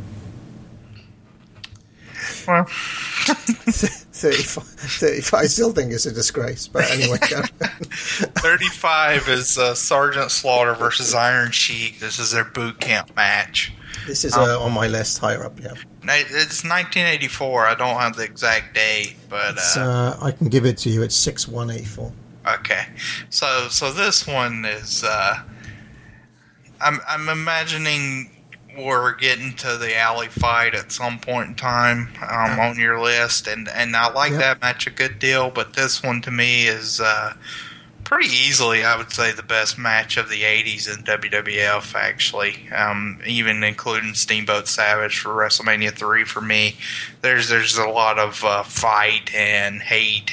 Well, 2.49 2.67
35, 4.23 4.65
35, 4.65 5.41
I 5.41 5.47
still 5.47 5.73
think 5.73 5.93
it's 5.93 6.07
a 6.07 6.13
disgrace, 6.13 6.69
but 6.69 6.89
anyway. 6.91 7.19
35 7.19 9.29
is 9.29 9.59
uh, 9.59 9.75
Sergeant 9.75 10.31
Slaughter 10.31 10.75
versus 10.75 11.13
Iron 11.15 11.51
Sheik. 11.51 11.99
This 11.99 12.21
is 12.21 12.31
their 12.31 12.45
boot 12.45 12.79
camp 12.81 13.17
match. 13.17 13.73
This 14.07 14.25
is 14.25 14.37
uh, 14.37 14.61
on 14.61 14.71
my 14.73 14.87
list 14.87 15.19
higher 15.19 15.45
up, 15.45 15.59
yeah. 15.61 15.75
It's 16.05 16.65
1984. 16.65 17.67
I 17.67 17.75
don't 17.75 17.97
have 17.97 18.15
the 18.17 18.25
exact 18.25 18.75
date, 18.75 19.17
but 19.29 19.59
uh, 19.77 19.81
uh, 19.81 20.17
I 20.23 20.31
can 20.31 20.49
give 20.49 20.65
it 20.67 20.79
to 20.79 20.89
you. 20.89 21.03
It's 21.03 21.17
6184. 21.17 22.13
Okay, 22.55 22.87
so 23.31 23.69
so 23.71 23.93
this 23.93 24.27
one 24.27 24.65
is. 24.65 25.05
Uh, 25.05 25.41
I'm 26.81 27.01
I'm 27.09 27.29
imagining 27.29 28.31
we're 28.77 29.15
getting 29.15 29.55
to 29.57 29.77
the 29.77 29.97
alley 29.97 30.29
fight 30.29 30.75
at 30.75 30.93
some 30.93 31.19
point 31.19 31.49
in 31.49 31.55
time 31.55 32.13
um, 32.23 32.59
on 32.59 32.79
your 32.79 33.01
list, 33.01 33.47
and 33.47 33.69
and 33.69 33.95
I 33.95 34.13
like 34.13 34.33
yep. 34.33 34.41
that 34.41 34.61
match 34.61 34.87
a 34.87 34.91
good 34.91 35.19
deal, 35.19 35.51
but 35.51 35.75
this 35.75 36.03
one 36.03 36.21
to 36.23 36.31
me 36.31 36.67
is. 36.67 37.01
Uh, 37.01 37.35
pretty 38.05 38.29
easily, 38.29 38.85
I 38.85 38.99
would 38.99 39.11
say, 39.11 39.33
the 39.33 39.43
best 39.43 39.79
match 39.79 40.19
of 40.19 40.29
the 40.29 40.43
80s 40.43 40.87
in 40.87 41.03
WWF, 41.03 41.95
actually, 41.95 42.69
um, 42.71 43.19
even 43.27 43.63
including 43.63 44.13
Steamboat 44.13 44.69
Savage 44.69 45.19
for 45.19 45.31
WrestleMania 45.31 45.93
3 45.93 46.25
for 46.25 46.43
me. 46.43 46.77
There's 47.23 47.49
there's 47.49 47.79
a 47.79 47.89
lot 47.89 48.19
of 48.19 48.45
uh, 48.45 48.65
fight 48.65 49.35
and 49.35 49.81
hate. 49.81 50.31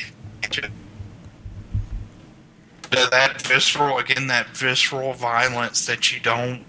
That 2.92 3.42
visceral, 3.44 3.98
again, 3.98 4.28
that 4.28 4.50
visceral 4.50 5.14
violence 5.14 5.86
that 5.86 6.12
you 6.12 6.20
don't 6.20 6.66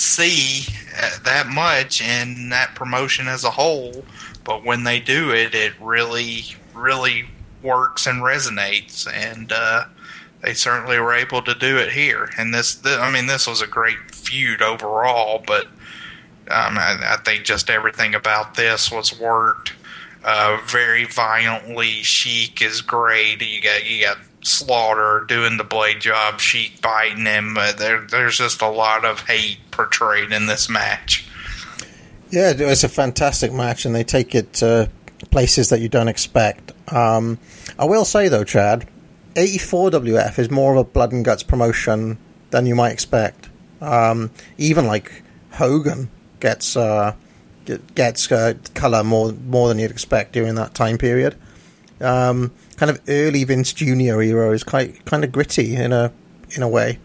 see 0.00 0.66
uh, 1.00 1.18
that 1.24 1.46
much 1.48 2.00
in 2.00 2.48
that 2.50 2.74
promotion 2.74 3.28
as 3.28 3.44
a 3.44 3.50
whole, 3.50 4.04
but 4.44 4.64
when 4.64 4.84
they 4.84 5.00
do 5.00 5.30
it, 5.30 5.54
it 5.54 5.72
really, 5.80 6.44
really 6.74 7.26
works 7.62 8.06
and 8.06 8.22
resonates. 8.22 9.06
And, 9.12 9.52
uh, 9.52 9.84
they 10.42 10.54
certainly 10.54 10.98
were 10.98 11.12
able 11.12 11.42
to 11.42 11.54
do 11.54 11.76
it 11.76 11.92
here. 11.92 12.30
And 12.38 12.54
this, 12.54 12.76
this 12.76 12.98
I 12.98 13.10
mean, 13.10 13.26
this 13.26 13.46
was 13.46 13.60
a 13.60 13.66
great 13.66 13.98
feud 14.10 14.62
overall, 14.62 15.42
but 15.46 15.66
um, 16.50 16.78
I, 16.78 16.98
I, 17.02 17.16
think 17.24 17.44
just 17.44 17.70
everything 17.70 18.14
about 18.14 18.54
this 18.54 18.90
was 18.90 19.18
worked 19.20 19.74
uh, 20.24 20.58
very 20.66 21.04
violently. 21.04 22.02
Sheik 22.02 22.62
is 22.62 22.80
great. 22.80 23.40
You 23.42 23.60
got 23.60 23.84
you 23.88 24.02
got 24.04 24.18
Slaughter 24.42 25.24
doing 25.28 25.56
the 25.56 25.64
blade 25.64 26.00
job, 26.00 26.40
Sheik 26.40 26.80
biting 26.80 27.26
him. 27.26 27.56
Uh, 27.58 27.72
there, 27.72 28.00
there's 28.00 28.38
just 28.38 28.62
a 28.62 28.68
lot 28.68 29.04
of 29.04 29.20
hate 29.20 29.58
portrayed 29.70 30.32
in 30.32 30.46
this 30.46 30.68
match. 30.68 31.28
Yeah, 32.30 32.50
it 32.50 32.60
was 32.60 32.84
a 32.84 32.88
fantastic 32.88 33.52
match, 33.52 33.84
and 33.84 33.94
they 33.94 34.04
take 34.04 34.34
it 34.34 34.52
to 34.54 34.88
places 35.30 35.68
that 35.68 35.80
you 35.80 35.88
don't 35.88 36.08
expect. 36.08 36.72
Um, 36.92 37.38
I 37.78 37.84
will 37.84 38.04
say 38.04 38.28
though, 38.28 38.44
Chad, 38.44 38.86
84 39.36 39.90
WF 39.90 40.38
is 40.38 40.50
more 40.50 40.72
of 40.72 40.78
a 40.78 40.84
blood 40.84 41.12
and 41.12 41.24
guts 41.24 41.42
promotion 41.42 42.18
than 42.50 42.66
you 42.66 42.74
might 42.74 42.92
expect. 42.92 43.48
Um, 43.80 44.30
even 44.58 44.86
like 44.86 45.22
Hogan 45.52 46.10
gets 46.40 46.76
uh, 46.76 47.14
gets 47.94 48.30
uh, 48.30 48.54
color 48.74 49.04
more 49.04 49.32
more 49.32 49.68
than 49.68 49.78
you'd 49.78 49.90
expect 49.90 50.32
during 50.32 50.54
that 50.56 50.74
time 50.74 50.98
period. 50.98 51.36
Um, 52.00 52.52
kind 52.80 52.90
of 52.90 52.98
early 53.08 53.44
Vince 53.44 53.74
Jr. 53.74 54.22
era 54.22 54.50
is 54.52 54.64
quite 54.64 55.04
kind 55.04 55.22
of 55.22 55.30
gritty 55.30 55.76
in 55.76 55.92
a 55.92 56.10
in 56.56 56.62
a 56.62 56.68
way, 56.68 56.98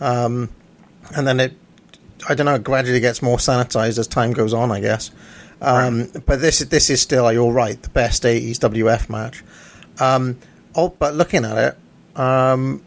um, 0.00 0.48
and 1.14 1.26
then 1.26 1.38
it 1.38 1.52
I 2.26 2.34
don't 2.34 2.46
know 2.46 2.58
gradually 2.58 2.98
gets 2.98 3.20
more 3.20 3.36
sanitized 3.36 3.98
as 3.98 4.06
time 4.06 4.32
goes 4.32 4.54
on. 4.54 4.72
I 4.72 4.80
guess, 4.80 5.10
um, 5.60 6.00
right. 6.00 6.24
but 6.24 6.40
this 6.40 6.60
this 6.60 6.88
is 6.88 7.02
still 7.02 7.30
you're 7.30 7.52
right 7.52 7.80
the 7.80 7.90
best 7.90 8.22
80s 8.22 8.52
WF 8.52 9.10
match. 9.10 9.44
Um, 10.00 10.38
oh, 10.74 10.88
but 10.98 11.14
looking 11.14 11.44
at 11.44 11.58
it, 11.58 12.18
um, 12.18 12.82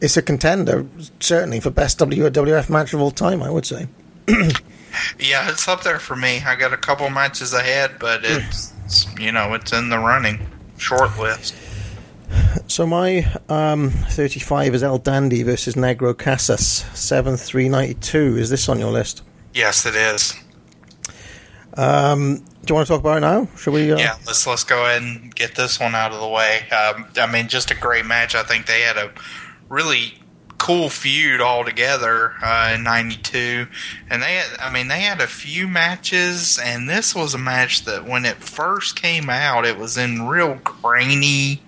it's 0.00 0.16
a 0.16 0.22
contender 0.22 0.86
certainly 1.18 1.58
for 1.58 1.70
best 1.70 1.98
WWF 1.98 2.70
match 2.70 2.94
of 2.94 3.00
all 3.00 3.10
time. 3.10 3.42
I 3.42 3.50
would 3.50 3.66
say. 3.66 3.88
yeah, 5.18 5.50
it's 5.50 5.66
up 5.66 5.82
there 5.82 5.98
for 5.98 6.14
me. 6.14 6.42
I 6.46 6.54
got 6.54 6.72
a 6.72 6.76
couple 6.76 7.10
matches 7.10 7.52
ahead, 7.54 7.96
but 7.98 8.20
it's 8.22 8.72
you 9.18 9.32
know 9.32 9.52
it's 9.54 9.72
in 9.72 9.88
the 9.88 9.98
running 9.98 10.38
short 10.76 11.18
list. 11.18 11.54
So 12.66 12.86
my 12.86 13.30
um, 13.48 13.90
35 13.90 14.74
is 14.74 14.82
El 14.82 14.98
Dandy 14.98 15.42
versus 15.42 15.74
Negro 15.74 16.16
Casas, 16.16 16.84
7-3-92. 16.94 18.38
Is 18.38 18.50
this 18.50 18.68
on 18.68 18.78
your 18.78 18.90
list? 18.90 19.22
Yes, 19.52 19.86
it 19.86 19.94
is. 19.94 20.34
Um, 21.76 22.36
do 22.36 22.72
you 22.72 22.74
want 22.74 22.86
to 22.86 22.92
talk 22.92 23.00
about 23.00 23.18
it 23.18 23.20
now? 23.20 23.48
Should 23.56 23.74
we? 23.74 23.92
Uh... 23.92 23.98
Yeah, 23.98 24.16
let's 24.26 24.46
let's 24.46 24.64
go 24.64 24.84
ahead 24.84 25.02
and 25.02 25.34
get 25.34 25.54
this 25.54 25.78
one 25.78 25.94
out 25.94 26.12
of 26.12 26.20
the 26.20 26.28
way. 26.28 26.68
Um, 26.70 27.06
I 27.16 27.30
mean, 27.30 27.48
just 27.48 27.70
a 27.70 27.74
great 27.74 28.06
match. 28.06 28.34
I 28.34 28.42
think 28.42 28.66
they 28.66 28.80
had 28.80 28.96
a 28.96 29.12
really 29.68 30.14
cool 30.64 30.88
feud 30.88 31.42
all 31.42 31.62
together 31.62 32.32
uh, 32.42 32.72
in 32.74 32.82
'92, 32.82 33.66
and 34.08 34.22
they 34.22 34.36
had, 34.36 34.58
I 34.58 34.72
mean, 34.72 34.88
they 34.88 35.00
had 35.00 35.20
a 35.20 35.26
few 35.26 35.68
matches, 35.68 36.58
and 36.58 36.88
this 36.88 37.14
was 37.14 37.34
a 37.34 37.38
match 37.38 37.84
that 37.84 38.06
when 38.06 38.24
it 38.24 38.36
first 38.36 38.96
came 38.96 39.28
out, 39.28 39.66
it 39.66 39.76
was 39.76 39.98
in 39.98 40.26
real 40.26 40.54
grainy 40.64 41.60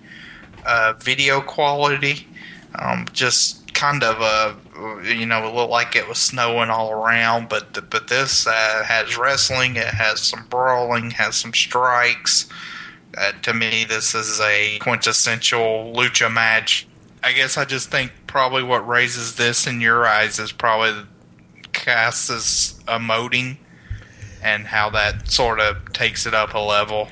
uh, 0.65 0.93
video 0.99 1.41
quality, 1.41 2.27
um, 2.73 3.05
just 3.13 3.71
kind 3.75 4.01
of 4.03 4.19
a 4.19 4.55
you 5.03 5.27
know, 5.27 5.47
it 5.47 5.53
looked 5.53 5.71
like 5.71 5.95
it 5.95 6.07
was 6.07 6.17
snowing 6.17 6.71
all 6.71 6.91
around. 6.91 7.49
But 7.49 7.75
the, 7.75 7.83
but 7.83 8.07
this 8.07 8.47
uh, 8.47 8.83
has 8.83 9.17
wrestling. 9.17 9.75
It 9.75 9.85
has 9.85 10.21
some 10.21 10.45
brawling. 10.49 11.11
Has 11.11 11.35
some 11.35 11.53
strikes. 11.53 12.49
Uh, 13.17 13.31
to 13.43 13.53
me, 13.53 13.85
this 13.85 14.13
is 14.13 14.39
a 14.39 14.77
quintessential 14.79 15.93
lucha 15.95 16.31
match. 16.31 16.87
I 17.23 17.33
guess 17.33 17.57
I 17.57 17.65
just 17.65 17.89
think 17.89 18.11
probably 18.27 18.63
what 18.63 18.87
raises 18.87 19.35
this 19.35 19.67
in 19.67 19.81
your 19.81 20.05
eyes 20.05 20.39
is 20.39 20.51
probably 20.51 21.03
Casas's 21.73 22.79
emoting 22.87 23.57
and 24.43 24.65
how 24.65 24.89
that 24.91 25.29
sort 25.29 25.59
of 25.59 25.91
takes 25.93 26.25
it 26.25 26.33
up 26.33 26.53
a 26.53 26.59
level. 26.59 27.09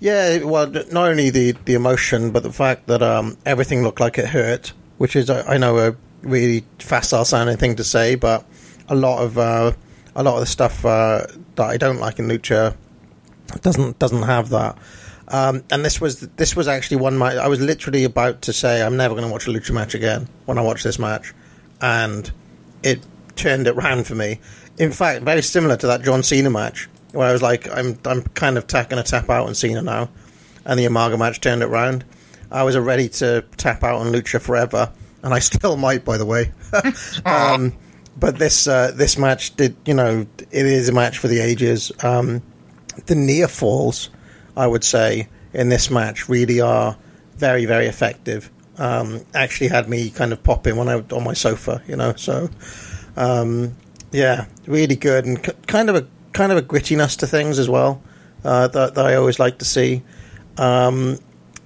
Yeah, 0.00 0.42
well, 0.44 0.66
not 0.66 0.94
only 0.94 1.28
the, 1.28 1.52
the 1.66 1.74
emotion, 1.74 2.30
but 2.30 2.42
the 2.42 2.52
fact 2.52 2.86
that 2.86 3.02
um, 3.02 3.36
everything 3.44 3.82
looked 3.82 4.00
like 4.00 4.16
it 4.18 4.28
hurt, 4.28 4.72
which 4.96 5.14
is, 5.14 5.28
I, 5.28 5.58
know, 5.58 5.78
a 5.78 5.96
really 6.22 6.64
facile 6.78 7.26
sounding 7.26 7.58
thing 7.58 7.76
to 7.76 7.84
say, 7.84 8.14
but 8.14 8.46
a 8.88 8.94
lot 8.94 9.22
of 9.22 9.38
uh, 9.38 9.72
a 10.16 10.22
lot 10.22 10.34
of 10.34 10.40
the 10.40 10.46
stuff 10.46 10.84
uh, 10.84 11.26
that 11.56 11.64
I 11.64 11.76
don't 11.76 11.98
like 11.98 12.18
in 12.18 12.26
Lucha 12.26 12.74
doesn't 13.62 13.98
doesn't 13.98 14.22
have 14.22 14.48
that. 14.50 14.76
Um, 15.30 15.62
and 15.70 15.84
this 15.84 16.00
was 16.00 16.20
this 16.20 16.56
was 16.56 16.66
actually 16.66 16.98
one 16.98 17.16
match. 17.16 17.36
I 17.36 17.48
was 17.48 17.60
literally 17.60 18.04
about 18.04 18.42
to 18.42 18.52
say 18.52 18.82
I'm 18.82 18.96
never 18.96 19.14
going 19.14 19.26
to 19.26 19.32
watch 19.32 19.46
a 19.46 19.50
Lucha 19.50 19.72
match 19.72 19.94
again 19.94 20.28
when 20.46 20.58
I 20.58 20.62
watched 20.62 20.84
this 20.84 20.98
match, 20.98 21.32
and 21.80 22.30
it 22.82 23.00
turned 23.36 23.66
it 23.66 23.76
round 23.76 24.06
for 24.06 24.16
me. 24.16 24.40
In 24.78 24.90
fact, 24.90 25.22
very 25.22 25.42
similar 25.42 25.76
to 25.76 25.86
that 25.86 26.02
John 26.02 26.22
Cena 26.22 26.50
match 26.50 26.88
where 27.12 27.28
I 27.28 27.32
was 27.32 27.42
like, 27.42 27.68
I'm 27.70 27.98
I'm 28.04 28.22
kind 28.22 28.58
of 28.58 28.66
going 28.66 28.98
a 28.98 29.02
tap 29.02 29.30
out 29.30 29.46
on 29.46 29.54
Cena 29.54 29.82
now, 29.82 30.10
and 30.64 30.78
the 30.78 30.84
Umaga 30.84 31.18
match 31.18 31.40
turned 31.40 31.62
it 31.62 31.66
round. 31.66 32.04
I 32.50 32.64
was 32.64 32.76
ready 32.76 33.08
to 33.08 33.44
tap 33.56 33.84
out 33.84 34.00
on 34.00 34.12
Lucha 34.12 34.40
forever, 34.40 34.92
and 35.22 35.32
I 35.32 35.38
still 35.50 35.76
might, 35.76 36.04
by 36.04 36.18
the 36.18 36.26
way. 36.26 36.52
um, 37.24 37.72
but 38.16 38.38
this 38.38 38.66
uh, 38.66 38.92
this 38.94 39.16
match 39.16 39.54
did 39.56 39.76
you 39.84 39.94
know 39.94 40.26
it 40.50 40.66
is 40.66 40.88
a 40.88 40.92
match 40.92 41.18
for 41.18 41.28
the 41.28 41.40
ages. 41.40 41.92
Um, 42.02 42.42
the 43.06 43.14
near 43.14 43.48
falls, 43.48 44.10
I 44.56 44.66
would 44.66 44.84
say, 44.84 45.28
in 45.52 45.68
this 45.68 45.90
match 45.90 46.28
really 46.28 46.60
are 46.60 46.96
very 47.36 47.64
very 47.64 47.86
effective. 47.86 48.50
Um, 48.78 49.24
actually 49.34 49.68
had 49.68 49.88
me 49.88 50.10
kind 50.10 50.32
of 50.32 50.42
popping 50.42 50.76
when 50.76 50.88
I 50.88 50.94
on 50.94 51.24
my 51.24 51.34
sofa, 51.34 51.82
you 51.86 51.96
know. 51.96 52.14
So 52.16 52.48
um, 53.16 53.76
yeah, 54.12 54.46
really 54.66 54.96
good 54.96 55.26
and 55.26 55.44
c- 55.44 55.52
kind 55.66 55.90
of 55.90 55.96
a 55.96 56.06
kind 56.32 56.52
of 56.52 56.58
a 56.58 56.62
grittiness 56.62 57.18
to 57.18 57.26
things 57.26 57.58
as 57.58 57.68
well 57.68 58.02
uh, 58.44 58.68
that, 58.68 58.94
that 58.94 59.06
I 59.06 59.16
always 59.16 59.38
like 59.38 59.58
to 59.58 59.64
see. 59.64 60.02
Um, 60.56 61.18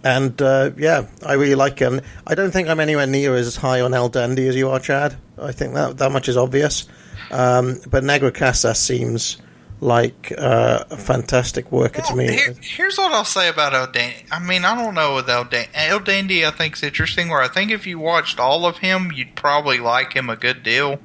and 0.02 0.40
uh, 0.43 0.70
yeah, 0.77 1.06
I 1.24 1.35
really 1.35 1.55
like 1.55 1.81
it. 1.81 1.86
And 1.86 2.02
I 2.27 2.35
don't 2.35 2.51
think 2.51 2.69
I'm 2.69 2.81
anywhere 2.81 3.06
near 3.06 3.35
as 3.35 3.56
high 3.56 3.81
on 3.81 3.94
El 3.94 4.11
Dandy 4.11 4.47
as 4.48 4.56
you 4.56 4.70
are, 4.70 4.78
Chad. 4.78 5.16
I 5.39 5.52
think 5.52 5.74
that 5.74 5.98
that 5.98 6.12
much 6.12 6.28
is 6.28 6.36
obvious. 6.36 6.86
Um, 7.31 7.81
but 7.89 8.05
Negro 8.05 8.32
Casas 8.32 8.78
seems 8.78 9.39
like 9.85 10.32
uh, 10.39 10.85
a 10.90 10.97
fantastic 10.97 11.70
worker 11.70 12.01
to 12.01 12.16
me. 12.16 12.32
Here, 12.32 12.55
here's 12.62 12.97
what 12.97 13.12
I'll 13.12 13.24
say 13.24 13.51
about 13.51 13.74
El 13.74 13.86
Dandy. 13.93 14.24
I 14.32 14.39
mean, 14.39 14.65
I 14.65 14.74
don't 14.74 14.94
know 14.94 15.16
with 15.16 15.28
El 15.28 15.44
Dandy. 15.44 15.70
El 15.74 16.01
Dandy, 16.01 16.47
I 16.47 16.51
think 16.51 16.74
is 16.74 16.82
interesting. 16.82 17.28
Where 17.28 17.43
I 17.43 17.48
think 17.48 17.70
if 17.70 17.86
you 17.86 17.98
watched 17.98 18.40
all 18.40 18.65
of 18.65 18.78
him, 18.78 19.12
you'd 19.12 19.35
probably 19.36 19.78
like 19.78 20.15
him 20.15 20.31
a 20.31 20.36
good 20.36 20.62
deal. 20.62 20.98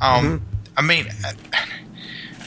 Um, 0.00 0.42
I 0.76 0.82
mean, 0.82 1.06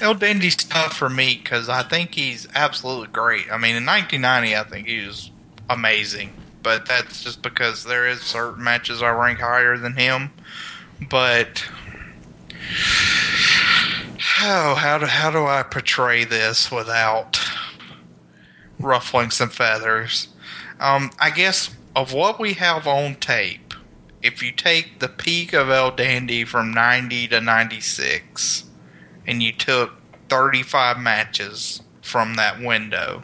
El 0.02 0.14
Dandy's 0.15 0.57
tough 0.57 0.95
for 0.98 1.10
me 1.10 1.40
because 1.41 1.69
I 1.69 1.84
think 1.84 2.15
he's 2.15 2.48
absolutely 2.53 3.07
great. 3.07 3.45
I 3.49 3.57
mean, 3.57 3.77
in 3.77 3.86
1990, 3.86 4.57
I 4.57 4.64
think 4.64 4.88
he 4.88 5.06
was 5.06 5.32
amazing, 5.69 6.34
but 6.64 6.86
that's 6.86 7.23
just 7.23 7.41
because 7.41 7.86
there 7.86 8.06
is 8.06 8.19
certain 8.22 8.61
matches 8.61 9.02
I 9.02 9.11
rank 9.11 9.40
higher 9.40 9.77
than 9.77 9.94
him. 9.94 10.32
But 11.10 11.65
oh, 14.41 14.75
how 14.75 14.97
do 14.97 15.05
how 15.05 15.31
do 15.31 15.45
I 15.45 15.63
portray 15.63 16.23
this 16.23 16.71
without 16.71 17.39
ruffling 18.79 19.31
some 19.31 19.49
feathers? 19.49 20.29
Um, 20.79 21.11
I 21.19 21.29
guess 21.29 21.73
of 21.95 22.13
what 22.13 22.39
we 22.39 22.53
have 22.53 22.87
on 22.87 23.15
tape, 23.15 23.73
if 24.21 24.43
you 24.43 24.51
take 24.51 24.99
the 24.99 25.07
peak 25.07 25.53
of 25.53 25.69
El 25.69 25.91
Dandy 25.91 26.43
from 26.43 26.73
90 26.73 27.29
to 27.29 27.41
96 27.41 28.65
and 29.25 29.41
you 29.41 29.51
took 29.53 29.93
35 30.29 30.99
matches 30.99 31.81
from 32.01 32.35
that 32.35 32.59
window, 32.59 33.23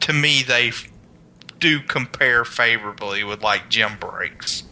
to 0.00 0.12
me 0.12 0.42
they 0.42 0.72
do 1.58 1.80
compare 1.80 2.44
favorably 2.44 3.24
with 3.24 3.42
like 3.42 3.68
Jim 3.68 3.92
Breaks, 3.98 4.62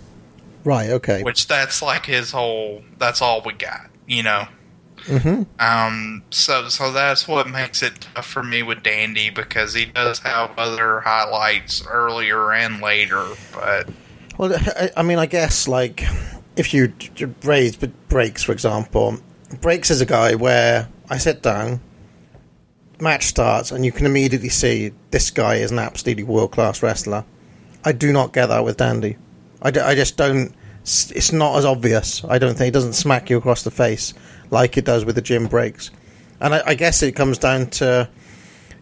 Right. 0.64 0.90
Okay. 0.90 1.22
which 1.22 1.46
that's 1.48 1.82
like 1.82 2.06
his 2.06 2.30
whole 2.30 2.82
that's 2.98 3.20
all 3.20 3.42
we 3.44 3.52
got, 3.52 3.90
you 4.06 4.22
know. 4.22 4.46
Hmm 5.08 5.42
Um, 5.58 6.22
so 6.30 6.68
so 6.68 6.92
that's 6.92 7.26
what 7.26 7.48
makes 7.48 7.82
it 7.82 8.00
tough 8.00 8.26
for 8.26 8.42
me 8.42 8.62
with 8.62 8.82
Dandy 8.82 9.30
because 9.30 9.74
he 9.74 9.86
does 9.86 10.18
have 10.20 10.50
other 10.58 11.00
highlights 11.00 11.86
earlier 11.86 12.52
and 12.52 12.80
later, 12.82 13.26
but 13.52 13.88
Well, 14.36 14.54
I, 14.54 14.90
I 14.98 15.02
mean, 15.02 15.18
I 15.18 15.26
guess 15.26 15.66
like 15.66 16.04
if 16.56 16.74
you 16.74 16.92
raise 17.44 17.76
Breaks, 18.08 18.42
for 18.42 18.52
example, 18.52 19.18
Breaks 19.60 19.90
is 19.90 20.00
a 20.00 20.06
guy 20.06 20.34
where 20.34 20.88
I 21.08 21.16
sit 21.18 21.42
down, 21.42 21.80
match 23.00 23.26
starts, 23.26 23.70
and 23.70 23.84
you 23.84 23.92
can 23.92 24.06
immediately 24.06 24.48
see 24.48 24.92
this 25.10 25.30
guy 25.30 25.56
is 25.56 25.70
an 25.70 25.78
absolutely 25.78 26.24
world 26.24 26.50
class 26.50 26.82
wrestler. 26.82 27.24
I 27.84 27.92
do 27.92 28.12
not 28.12 28.32
get 28.32 28.46
that 28.46 28.64
with 28.64 28.76
Dandy. 28.76 29.16
I, 29.62 29.70
d- 29.70 29.80
I 29.80 29.94
just 29.94 30.16
don't. 30.16 30.52
It's 30.82 31.32
not 31.32 31.56
as 31.58 31.64
obvious. 31.64 32.24
I 32.24 32.38
don't 32.38 32.56
think 32.56 32.68
it 32.68 32.74
doesn't 32.74 32.94
smack 32.94 33.30
you 33.30 33.36
across 33.36 33.62
the 33.62 33.70
face 33.70 34.14
like 34.50 34.76
it 34.76 34.84
does 34.84 35.04
with 35.04 35.14
the 35.14 35.22
Jim 35.22 35.46
Breaks. 35.46 35.90
And 36.40 36.54
I, 36.54 36.62
I 36.66 36.74
guess 36.74 37.02
it 37.02 37.12
comes 37.12 37.38
down 37.38 37.66
to. 37.70 38.08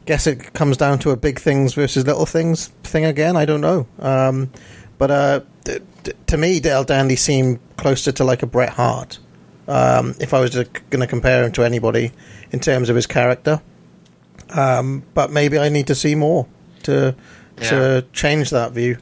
Guess 0.05 0.29
it 0.29 0.53
comes 0.53 0.77
down 0.77 1.01
to 1.01 1.11
a 1.11 1.17
big 1.17 1.41
things 1.41 1.75
versus 1.75 2.07
little 2.07 2.27
things 2.27 2.69
thing 2.85 3.05
again. 3.05 3.37
I 3.37 3.45
don't 3.45 3.61
know. 3.61 3.89
Um, 3.99 4.53
but 4.99 5.11
uh, 5.11 5.41
d- 5.65 5.81
d- 6.05 6.13
to 6.29 6.37
me, 6.37 6.61
Dale 6.61 6.85
Dandy 6.85 7.17
seemed 7.17 7.59
closer 7.77 8.13
to 8.13 8.23
like 8.23 8.45
a 8.45 8.47
Bret 8.47 8.69
Hart. 8.69 9.19
Um, 9.67 10.15
if 10.21 10.33
I 10.33 10.39
was 10.39 10.55
going 10.55 11.01
to 11.01 11.09
compare 11.09 11.43
him 11.43 11.51
to 11.53 11.65
anybody 11.65 12.13
in 12.53 12.61
terms 12.61 12.89
of 12.89 12.95
his 12.95 13.09
character, 13.09 13.61
um, 14.51 15.03
but 15.13 15.33
maybe 15.33 15.59
I 15.59 15.71
need 15.71 15.89
to 15.89 15.97
see 15.97 16.15
more 16.15 16.47
to 16.85 17.17
to 17.63 18.07
change 18.13 18.51
that 18.51 18.71
view. 18.71 18.99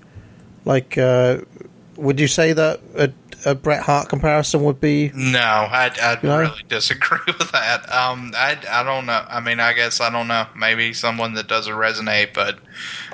Like, 0.65 0.97
uh, 0.97 1.41
would 1.97 2.19
you 2.19 2.28
say 2.28 2.55
that 2.55 2.81
a, 2.97 3.12
a 3.45 3.55
Bret 3.55 3.83
Hart 3.83 4.09
comparison 4.09 4.62
would 4.65 4.81
be? 4.81 5.11
no, 5.15 5.39
I 5.39 5.91
I 6.01 6.19
You 6.23 6.29
know? 6.29 6.39
really 6.41 6.62
disagree 6.69 7.19
with 7.39 7.53
that. 7.53 7.91
Um, 7.93 8.33
I 8.37 8.59
I 8.71 8.83
don't 8.83 9.07
know. 9.07 9.25
I 9.29 9.41
mean, 9.41 9.61
I 9.61 9.73
guess 9.73 10.01
I 10.01 10.11
don't 10.11 10.29
know. 10.29 10.47
Maybe 10.57 10.93
someone 10.93 11.35
that 11.35 11.47
doesn't 11.49 11.73
resonate, 11.75 12.35
but 12.35 12.59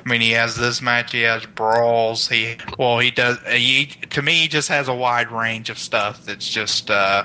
I 0.05 0.09
mean, 0.09 0.21
he 0.21 0.31
has 0.33 0.57
this 0.57 0.81
match. 0.81 1.13
He 1.13 1.23
has 1.23 1.45
brawls. 1.47 2.29
He 2.29 2.57
well, 2.79 2.99
he 2.99 3.11
does. 3.11 3.39
He 3.49 3.87
to 3.87 4.23
me, 4.23 4.35
he 4.43 4.49
just 4.49 4.69
has 4.69 4.89
a 4.89 4.95
wide 4.95 5.31
range 5.31 5.71
of 5.71 5.79
stuff. 5.79 6.25
That's 6.25 6.49
just 6.49 6.91
uh, 6.91 7.25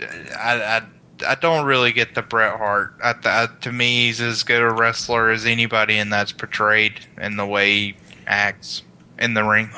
I 0.00 0.62
I. 0.62 0.82
I 1.26 1.36
don't 1.36 1.64
really 1.64 1.92
get 1.92 2.16
the 2.16 2.22
Bret 2.22 2.56
Hart. 2.58 2.96
I, 3.02 3.14
I, 3.24 3.46
to 3.60 3.70
me, 3.70 4.06
he's 4.06 4.20
as 4.20 4.42
good 4.42 4.60
a 4.60 4.70
wrestler 4.74 5.30
as 5.30 5.46
anybody, 5.46 5.96
and 5.96 6.12
that's 6.12 6.32
portrayed 6.32 7.06
in 7.18 7.36
the 7.36 7.46
way 7.46 7.70
he 7.76 7.94
acts 8.26 8.82
in 9.16 9.34
the 9.34 9.44
ring. 9.44 9.70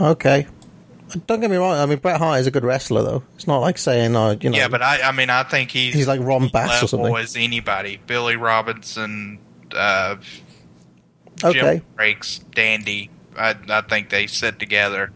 Okay, 0.00 0.46
don't 1.26 1.40
get 1.40 1.50
me 1.50 1.56
wrong. 1.56 1.74
I 1.74 1.86
mean, 1.86 1.98
Bret 1.98 2.18
Hart 2.18 2.40
is 2.40 2.46
a 2.46 2.50
good 2.50 2.64
wrestler, 2.64 3.02
though. 3.02 3.22
It's 3.34 3.46
not 3.46 3.58
like 3.58 3.78
saying, 3.78 4.16
uh, 4.16 4.36
you 4.40 4.50
know, 4.50 4.56
Yeah, 4.56 4.68
but 4.68 4.82
I, 4.82 5.02
I 5.02 5.12
mean, 5.12 5.30
I 5.30 5.42
think 5.42 5.70
he's 5.70 5.94
He's 5.94 6.08
like 6.08 6.20
Ron 6.20 6.48
Bass 6.48 6.82
or 6.82 6.88
something. 6.88 7.14
as 7.16 7.36
anybody. 7.36 8.00
Billy 8.06 8.36
Robinson, 8.36 9.38
uh, 9.74 10.16
okay, 11.44 11.76
Jim 11.76 11.84
Breaks, 11.96 12.38
Dandy. 12.54 13.10
I, 13.36 13.54
I 13.68 13.80
think 13.82 14.10
they 14.10 14.26
sit 14.26 14.58
together. 14.58 15.12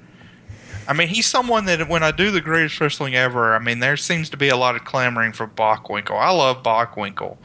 I 0.86 0.92
mean, 0.92 1.08
he's 1.08 1.26
someone 1.26 1.64
that 1.66 1.88
when 1.88 2.02
I 2.02 2.10
do 2.10 2.30
the 2.30 2.40
greatest 2.40 2.80
wrestling 2.80 3.14
ever, 3.14 3.54
I 3.54 3.58
mean, 3.58 3.78
there 3.78 3.96
seems 3.96 4.28
to 4.30 4.36
be 4.36 4.48
a 4.50 4.56
lot 4.56 4.76
of 4.76 4.84
clamoring 4.84 5.32
for 5.32 5.46
Bockwinkel. 5.46 6.10
I 6.10 6.30
love 6.30 6.62
Bockwinkel, 6.62 7.38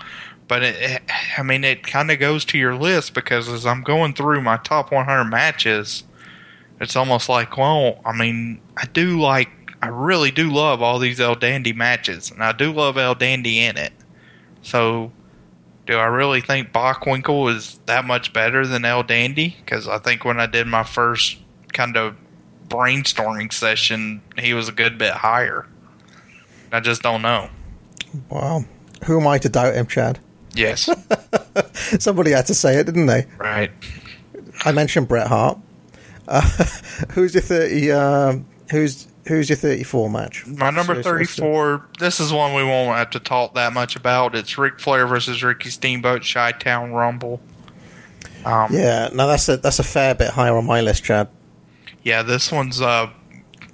but 0.48 0.62
it, 0.62 0.76
it, 0.78 1.02
I 1.38 1.44
mean, 1.44 1.64
it 1.64 1.84
kind 1.84 2.12
of 2.12 2.20
goes 2.20 2.44
to 2.46 2.58
your 2.58 2.76
list 2.76 3.14
because 3.14 3.48
as 3.48 3.66
I'm 3.66 3.82
going 3.82 4.14
through 4.14 4.42
my 4.42 4.58
top 4.58 4.92
100 4.92 5.24
matches, 5.26 6.04
it's 6.82 6.96
almost 6.96 7.30
like, 7.30 7.58
well, 7.58 8.00
I 8.06 8.16
mean, 8.16 8.62
I 8.78 8.86
do 8.86 9.20
like, 9.20 9.50
I 9.82 9.88
really 9.88 10.32
do 10.32 10.50
love 10.50 10.82
all 10.82 11.00
these 11.00 11.20
El 11.20 11.36
Dandy 11.36 11.74
matches, 11.74 12.32
and 12.32 12.44
I 12.44 12.52
do 12.52 12.72
love 12.72 12.98
El 12.98 13.16
Dandy 13.16 13.60
in 13.60 13.78
it. 13.78 13.94
So, 14.62 15.12
do 15.86 15.96
I 15.98 16.06
really 16.06 16.42
think 16.42 16.72
Bockwinkel 16.72 17.54
is 17.56 17.80
that 17.86 18.06
much 18.06 18.34
better 18.34 18.68
than 18.68 18.86
El 18.86 19.04
Dandy? 19.04 19.56
Because 19.64 19.88
I 19.88 19.98
think 19.98 20.26
when 20.26 20.40
I 20.40 20.46
did 20.46 20.68
my 20.68 20.84
first 20.84 21.38
kind 21.74 21.96
of 21.98 22.16
brainstorming 22.68 23.52
session, 23.52 24.22
he 24.38 24.54
was 24.54 24.68
a 24.70 24.72
good 24.72 24.98
bit 24.98 25.14
higher. 25.14 25.66
I 26.72 26.80
just 26.82 27.02
don't 27.02 27.22
know. 27.22 27.50
wow. 28.30 28.64
Who 29.06 29.20
am 29.20 29.28
I 29.28 29.38
to 29.40 29.50
doubt 29.50 29.76
him, 29.76 29.88
Chad? 29.88 30.20
Yes, 30.56 30.90
Somebody 32.00 32.32
had 32.32 32.48
to 32.48 32.54
say 32.56 32.78
it, 32.78 32.86
didn't 32.86 33.06
they? 33.06 33.26
right. 33.38 33.72
I 34.66 34.72
mentioned 34.74 35.08
Bret 35.08 35.28
Hart. 35.28 35.58
Uh, 36.30 36.42
who's 37.12 37.34
your 37.34 37.42
thirty? 37.42 37.92
Um, 37.92 38.46
who's 38.72 39.08
who's 39.28 39.50
your 39.50 39.58
thirty-four 39.58 40.10
match? 40.10 40.46
My 40.48 40.70
number 40.70 40.94
So- 40.96 41.02
so- 41.02 41.02
so- 41.02 41.10
thirty-four. 41.10 41.86
This 42.00 42.20
is 42.20 42.32
one 42.32 42.54
we 42.54 42.64
won't 42.64 42.96
have 42.98 43.10
to 43.12 43.20
talk 43.20 43.56
that 43.56 43.74
much 43.74 43.96
about. 43.96 44.36
It's 44.36 44.58
Ric 44.58 44.80
Flair 44.80 45.08
versus 45.08 45.42
Ricky 45.44 45.70
Steamboat 45.70 46.24
Chi 46.32 46.52
Town 46.54 46.92
Rumble. 46.94 47.42
Um, 48.46 48.72
Yeah, 48.72 49.10
no, 49.14 49.28
that's 49.28 49.50
a 49.50 49.58
that's 49.58 49.80
a 49.80 49.84
fair 49.84 50.16
bit 50.16 50.30
higher 50.30 50.56
on 50.56 50.66
my 50.66 50.82
list, 50.82 51.04
Chad. 51.04 51.28
Yeah, 52.04 52.22
this 52.22 52.52
one's 52.52 52.80
uh 52.80 53.10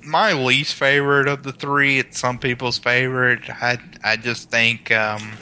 my 0.03 0.33
least 0.33 0.73
favorite 0.75 1.27
of 1.27 1.43
the 1.43 1.51
three. 1.51 1.99
It's 1.99 2.19
some 2.19 2.37
people's 2.39 2.77
favorite. 2.77 3.49
I 3.49 3.77
I 4.03 4.15
just 4.17 4.49
think 4.49 4.91
um 4.91 5.33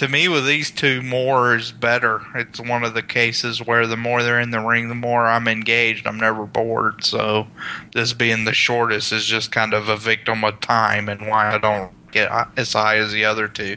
to 0.00 0.08
me 0.08 0.28
with 0.28 0.46
these 0.46 0.70
two 0.70 1.02
more 1.02 1.54
is 1.54 1.72
better. 1.72 2.22
It's 2.34 2.58
one 2.58 2.84
of 2.84 2.94
the 2.94 3.02
cases 3.02 3.60
where 3.60 3.86
the 3.86 3.98
more 3.98 4.22
they're 4.22 4.40
in 4.40 4.50
the 4.50 4.60
ring, 4.60 4.88
the 4.88 4.94
more 4.94 5.26
I'm 5.26 5.46
engaged. 5.46 6.06
I'm 6.06 6.16
never 6.16 6.46
bored. 6.46 7.04
So 7.04 7.48
this 7.92 8.14
being 8.14 8.46
the 8.46 8.54
shortest 8.54 9.12
is 9.12 9.26
just 9.26 9.52
kind 9.52 9.74
of 9.74 9.90
a 9.90 9.98
victim 9.98 10.42
of 10.42 10.58
time 10.60 11.10
and 11.10 11.28
why 11.28 11.54
I 11.54 11.58
don't 11.58 11.92
get 12.12 12.32
as 12.56 12.72
high 12.72 12.96
as 12.96 13.12
the 13.12 13.26
other 13.26 13.46
two. 13.46 13.76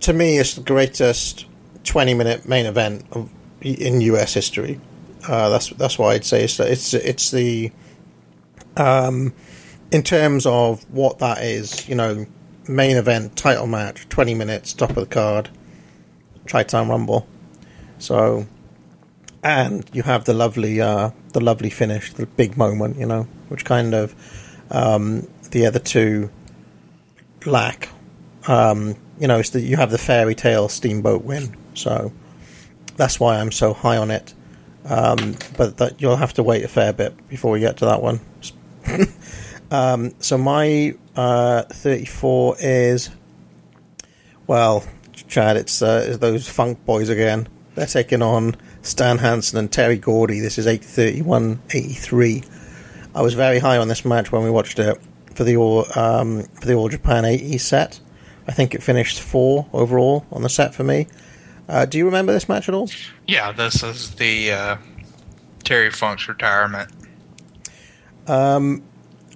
To 0.00 0.12
me, 0.12 0.38
it's 0.38 0.54
the 0.54 0.62
greatest 0.62 1.46
twenty-minute 1.84 2.48
main 2.48 2.66
event 2.66 3.04
of, 3.12 3.30
in 3.60 4.00
U.S. 4.00 4.34
history. 4.34 4.80
Uh, 5.28 5.50
that's 5.50 5.68
that's 5.70 6.00
why 6.00 6.14
I'd 6.14 6.24
say 6.24 6.42
it's 6.42 6.58
it's 6.58 6.94
it's 6.94 7.30
the 7.30 7.70
um, 8.76 9.32
in 9.92 10.02
terms 10.02 10.46
of 10.46 10.82
what 10.90 11.20
that 11.20 11.44
is. 11.44 11.88
You 11.88 11.94
know, 11.94 12.26
main 12.68 12.96
event 12.96 13.36
title 13.36 13.66
match, 13.66 14.08
twenty 14.08 14.34
minutes, 14.34 14.72
top 14.72 14.90
of 14.90 14.96
the 14.96 15.06
card, 15.06 15.50
Chi-Town 16.46 16.88
Rumble. 16.88 17.26
So, 17.98 18.46
and 19.42 19.88
you 19.92 20.02
have 20.02 20.24
the 20.24 20.34
lovely 20.34 20.80
uh, 20.80 21.10
the 21.32 21.40
lovely 21.40 21.70
finish, 21.70 22.12
the 22.12 22.26
big 22.26 22.56
moment. 22.56 22.96
You 22.98 23.06
know, 23.06 23.22
which 23.48 23.64
kind 23.64 23.94
of 23.94 24.14
um, 24.70 25.28
the 25.50 25.66
other 25.66 25.78
two 25.78 26.30
lack. 27.46 27.88
Um, 28.48 28.96
you 29.18 29.28
know, 29.28 29.38
it's 29.38 29.50
that 29.50 29.60
you 29.60 29.76
have 29.76 29.90
the 29.90 29.98
fairy 29.98 30.34
tale 30.34 30.68
Steamboat 30.68 31.22
win, 31.24 31.56
so 31.74 32.12
that's 32.96 33.20
why 33.20 33.38
I'm 33.38 33.52
so 33.52 33.72
high 33.72 33.96
on 33.96 34.10
it. 34.10 34.34
Um, 34.84 35.36
but 35.56 35.76
that 35.76 36.00
you'll 36.00 36.16
have 36.16 36.34
to 36.34 36.42
wait 36.42 36.64
a 36.64 36.68
fair 36.68 36.92
bit 36.92 37.28
before 37.28 37.52
we 37.52 37.60
get 37.60 37.76
to 37.78 37.84
that 37.84 38.02
one. 38.02 38.20
um, 39.72 40.12
so 40.18 40.36
my 40.36 40.94
uh, 41.16 41.62
34 41.62 42.56
is 42.60 43.10
well, 44.46 44.84
Chad. 45.28 45.56
It's, 45.56 45.80
uh, 45.80 46.04
it's 46.08 46.18
those 46.18 46.48
Funk 46.48 46.84
Boys 46.84 47.08
again. 47.08 47.48
They're 47.74 47.86
taking 47.86 48.20
on 48.20 48.54
Stan 48.82 49.16
Hansen 49.16 49.58
and 49.58 49.72
Terry 49.72 49.96
Gordy. 49.96 50.40
This 50.40 50.58
is 50.58 50.66
831-83. 50.66 52.48
I 53.14 53.22
was 53.22 53.32
very 53.32 53.58
high 53.58 53.78
on 53.78 53.88
this 53.88 54.04
match 54.04 54.30
when 54.30 54.42
we 54.42 54.50
watched 54.50 54.78
it 54.78 55.00
for 55.34 55.44
the 55.44 55.56
all 55.56 55.86
um, 55.98 56.42
for 56.42 56.66
the 56.66 56.74
All 56.74 56.90
Japan 56.90 57.24
80 57.24 57.56
set. 57.58 58.00
I 58.46 58.52
think 58.52 58.74
it 58.74 58.82
finished 58.82 59.20
four 59.20 59.66
overall 59.72 60.26
on 60.30 60.42
the 60.42 60.48
set 60.50 60.74
for 60.74 60.84
me. 60.84 61.06
Uh, 61.68 61.86
do 61.86 61.96
you 61.96 62.04
remember 62.04 62.32
this 62.32 62.48
match 62.48 62.68
at 62.68 62.74
all? 62.74 62.90
Yeah, 63.26 63.52
this 63.52 63.82
is 63.82 64.16
the 64.16 64.52
uh, 64.52 64.76
Terry 65.64 65.90
Funk's 65.90 66.28
retirement. 66.28 66.90
Um, 68.26 68.82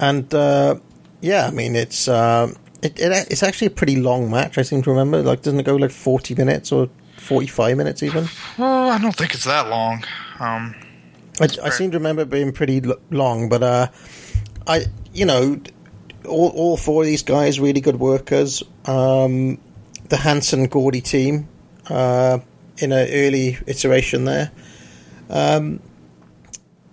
and 0.00 0.32
uh, 0.34 0.76
yeah, 1.20 1.46
I 1.46 1.50
mean 1.50 1.76
it's 1.76 2.08
uh, 2.08 2.52
it, 2.82 2.98
it, 2.98 3.28
it's 3.30 3.42
actually 3.42 3.68
a 3.68 3.70
pretty 3.70 3.96
long 3.96 4.30
match. 4.30 4.58
I 4.58 4.62
seem 4.62 4.82
to 4.82 4.90
remember. 4.90 5.22
Like, 5.22 5.42
doesn't 5.42 5.60
it 5.60 5.64
go 5.66 5.76
like 5.76 5.90
forty 5.90 6.34
minutes 6.34 6.72
or 6.72 6.88
forty 7.16 7.46
five 7.46 7.76
minutes 7.76 8.02
even? 8.02 8.28
Well, 8.58 8.90
I 8.90 8.98
don't 8.98 9.14
think 9.14 9.34
it's 9.34 9.44
that 9.44 9.68
long. 9.68 10.04
Um, 10.38 10.74
I, 11.40 11.48
I 11.64 11.70
seem 11.70 11.90
to 11.92 11.98
remember 11.98 12.22
it 12.22 12.30
being 12.30 12.52
pretty 12.52 12.82
l- 12.84 12.96
long, 13.10 13.48
but 13.48 13.62
uh, 13.62 13.88
I 14.66 14.86
you 15.12 15.24
know 15.24 15.60
all 16.26 16.50
all 16.50 16.76
four 16.76 17.02
of 17.02 17.06
these 17.06 17.22
guys 17.22 17.58
really 17.60 17.80
good 17.80 17.96
workers. 17.96 18.62
Um, 18.84 19.58
the 20.08 20.16
Hansen 20.16 20.66
Gordy 20.66 21.00
team 21.00 21.48
uh, 21.88 22.38
in 22.78 22.92
an 22.92 23.08
early 23.10 23.58
iteration 23.66 24.24
there. 24.24 24.52
Um, 25.28 25.80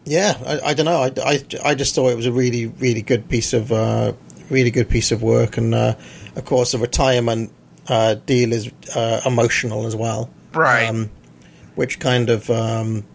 yeah, 0.06 0.38
I, 0.46 0.70
I 0.70 0.74
don't 0.74 0.86
know. 0.86 1.02
I, 1.02 1.12
I, 1.24 1.44
I 1.64 1.76
just 1.76 1.96
thought 1.96 2.10
it 2.10 2.16
was 2.16 2.26
a 2.26 2.32
really 2.32 2.68
really 2.68 3.02
good 3.02 3.30
piece 3.30 3.54
of 3.54 3.72
uh, 3.72 4.14
really 4.50 4.72
good 4.72 4.90
piece 4.90 5.12
of 5.12 5.24
work, 5.24 5.58
and 5.58 5.74
uh, 5.74 5.96
of 6.36 6.46
course 6.46 6.72
the 6.74 6.78
retirement 6.78 7.52
uh, 7.88 8.16
deal 8.16 8.54
is 8.54 8.72
uh, 8.96 9.22
emotional 9.26 9.86
as 9.86 9.96
well, 9.96 10.30
Right. 10.54 10.88
Um, 10.88 11.10
which 11.76 12.00
kind 12.00 12.30
of 12.30 12.50
um, 12.50 13.06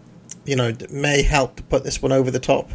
you 0.45 0.55
know 0.55 0.73
may 0.89 1.21
help 1.21 1.57
to 1.57 1.63
put 1.63 1.83
this 1.83 2.01
one 2.01 2.11
over 2.11 2.31
the 2.31 2.39
top. 2.39 2.69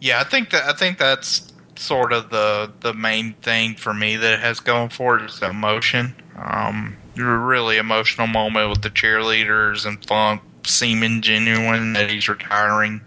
Yeah, 0.00 0.20
I 0.20 0.24
think 0.24 0.50
that 0.50 0.64
I 0.64 0.72
think 0.72 0.98
that's 0.98 1.52
sort 1.76 2.12
of 2.12 2.30
the 2.30 2.72
the 2.80 2.94
main 2.94 3.34
thing 3.34 3.74
for 3.74 3.92
me 3.94 4.16
that 4.16 4.34
it 4.34 4.40
has 4.40 4.60
going 4.60 4.88
for 4.88 5.18
it 5.18 5.24
is 5.24 5.40
the 5.40 5.50
emotion. 5.50 6.14
Um, 6.36 6.96
really 7.16 7.76
emotional 7.76 8.26
moment 8.26 8.70
with 8.70 8.82
the 8.82 8.90
cheerleaders 8.90 9.86
and 9.86 10.04
Funk 10.04 10.42
seeming 10.66 11.22
genuine 11.22 11.92
that 11.94 12.10
he's 12.10 12.28
retiring, 12.28 13.00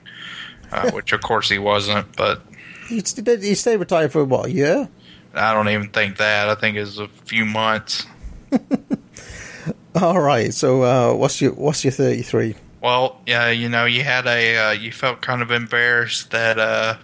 uh, 0.72 0.92
which 0.94 1.12
of 1.14 1.22
course 1.22 1.50
he 1.50 1.58
wasn't. 1.60 2.16
But 2.16 2.42
He, 2.88 3.00
st- 3.02 3.44
he 3.44 3.56
stayed 3.56 3.78
retired 3.78 4.12
for 4.12 4.24
what 4.24 4.48
a 4.48 4.52
year. 4.52 4.90
I 5.34 5.54
don't 5.54 5.70
even 5.70 5.90
think 5.90 6.18
that. 6.18 6.50
I 6.50 6.56
think 6.56 6.78
it's 6.78 6.98
a 6.98 7.08
few 7.26 7.46
months. 7.46 8.06
All 9.96 10.20
right. 10.20 10.54
So 10.54 10.84
uh, 10.84 11.14
what's 11.14 11.42
your 11.42 11.54
what's 11.54 11.84
your 11.84 11.92
thirty 11.92 12.22
three? 12.22 12.56
Well, 12.82 13.20
yeah, 13.26 13.50
you 13.50 13.70
know, 13.70 13.86
you 13.86 14.04
had 14.04 14.28
a 14.28 14.58
uh, 14.58 14.72
you 14.72 14.92
felt 14.92 15.22
kind 15.22 15.42
of 15.42 15.52
embarrassed 15.52 16.32
that 16.32 16.60
uh, 16.60 16.98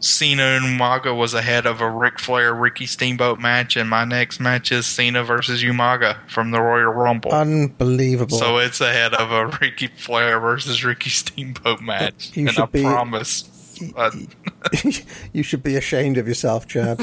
Cena 0.00 0.42
and 0.42 0.64
Umaga 0.64 1.16
was 1.16 1.34
ahead 1.34 1.66
of 1.66 1.80
a 1.80 1.90
Ric 1.90 2.18
Flair 2.20 2.54
Ricky 2.54 2.86
Steamboat 2.86 3.40
match, 3.40 3.76
and 3.76 3.88
my 3.90 4.04
next 4.04 4.38
match 4.40 4.70
is 4.70 4.86
Cena 4.86 5.24
versus 5.24 5.62
Umaga 5.62 6.18
from 6.30 6.50
the 6.52 6.60
Royal 6.60 6.92
Rumble. 6.92 7.32
Unbelievable. 7.32 8.36
so 8.38 8.58
it's 8.58 8.80
ahead 8.80 9.14
of 9.14 9.30
a 9.32 9.46
Ricky 9.60 9.88
Flair 9.88 10.38
versus 10.40 10.84
Ricky 10.84 11.10
Steamboat 11.10 11.80
match, 11.80 12.30
You 12.36 12.46
and 12.46 12.54
should 12.54 12.62
I 12.62 12.66
be- 12.66 12.82
promise. 12.82 13.48
You 15.32 15.42
should 15.42 15.62
be 15.64 15.74
ashamed 15.76 16.16
of 16.18 16.28
yourself, 16.28 16.68
Chad. 16.68 17.00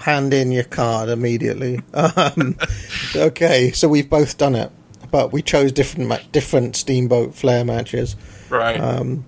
Hand 0.00 0.32
in 0.34 0.50
your 0.50 0.64
card 0.64 1.08
immediately. 1.10 1.80
Um, 1.94 2.56
okay, 3.14 3.70
so 3.72 3.88
we've 3.88 4.08
both 4.10 4.38
done 4.38 4.54
it, 4.56 4.72
but 5.10 5.32
we 5.32 5.42
chose 5.42 5.70
different 5.70 6.08
ma- 6.08 6.18
different 6.32 6.74
Steamboat 6.76 7.34
Flair 7.34 7.64
matches. 7.64 8.16
right, 8.48 8.80
Um, 8.80 9.26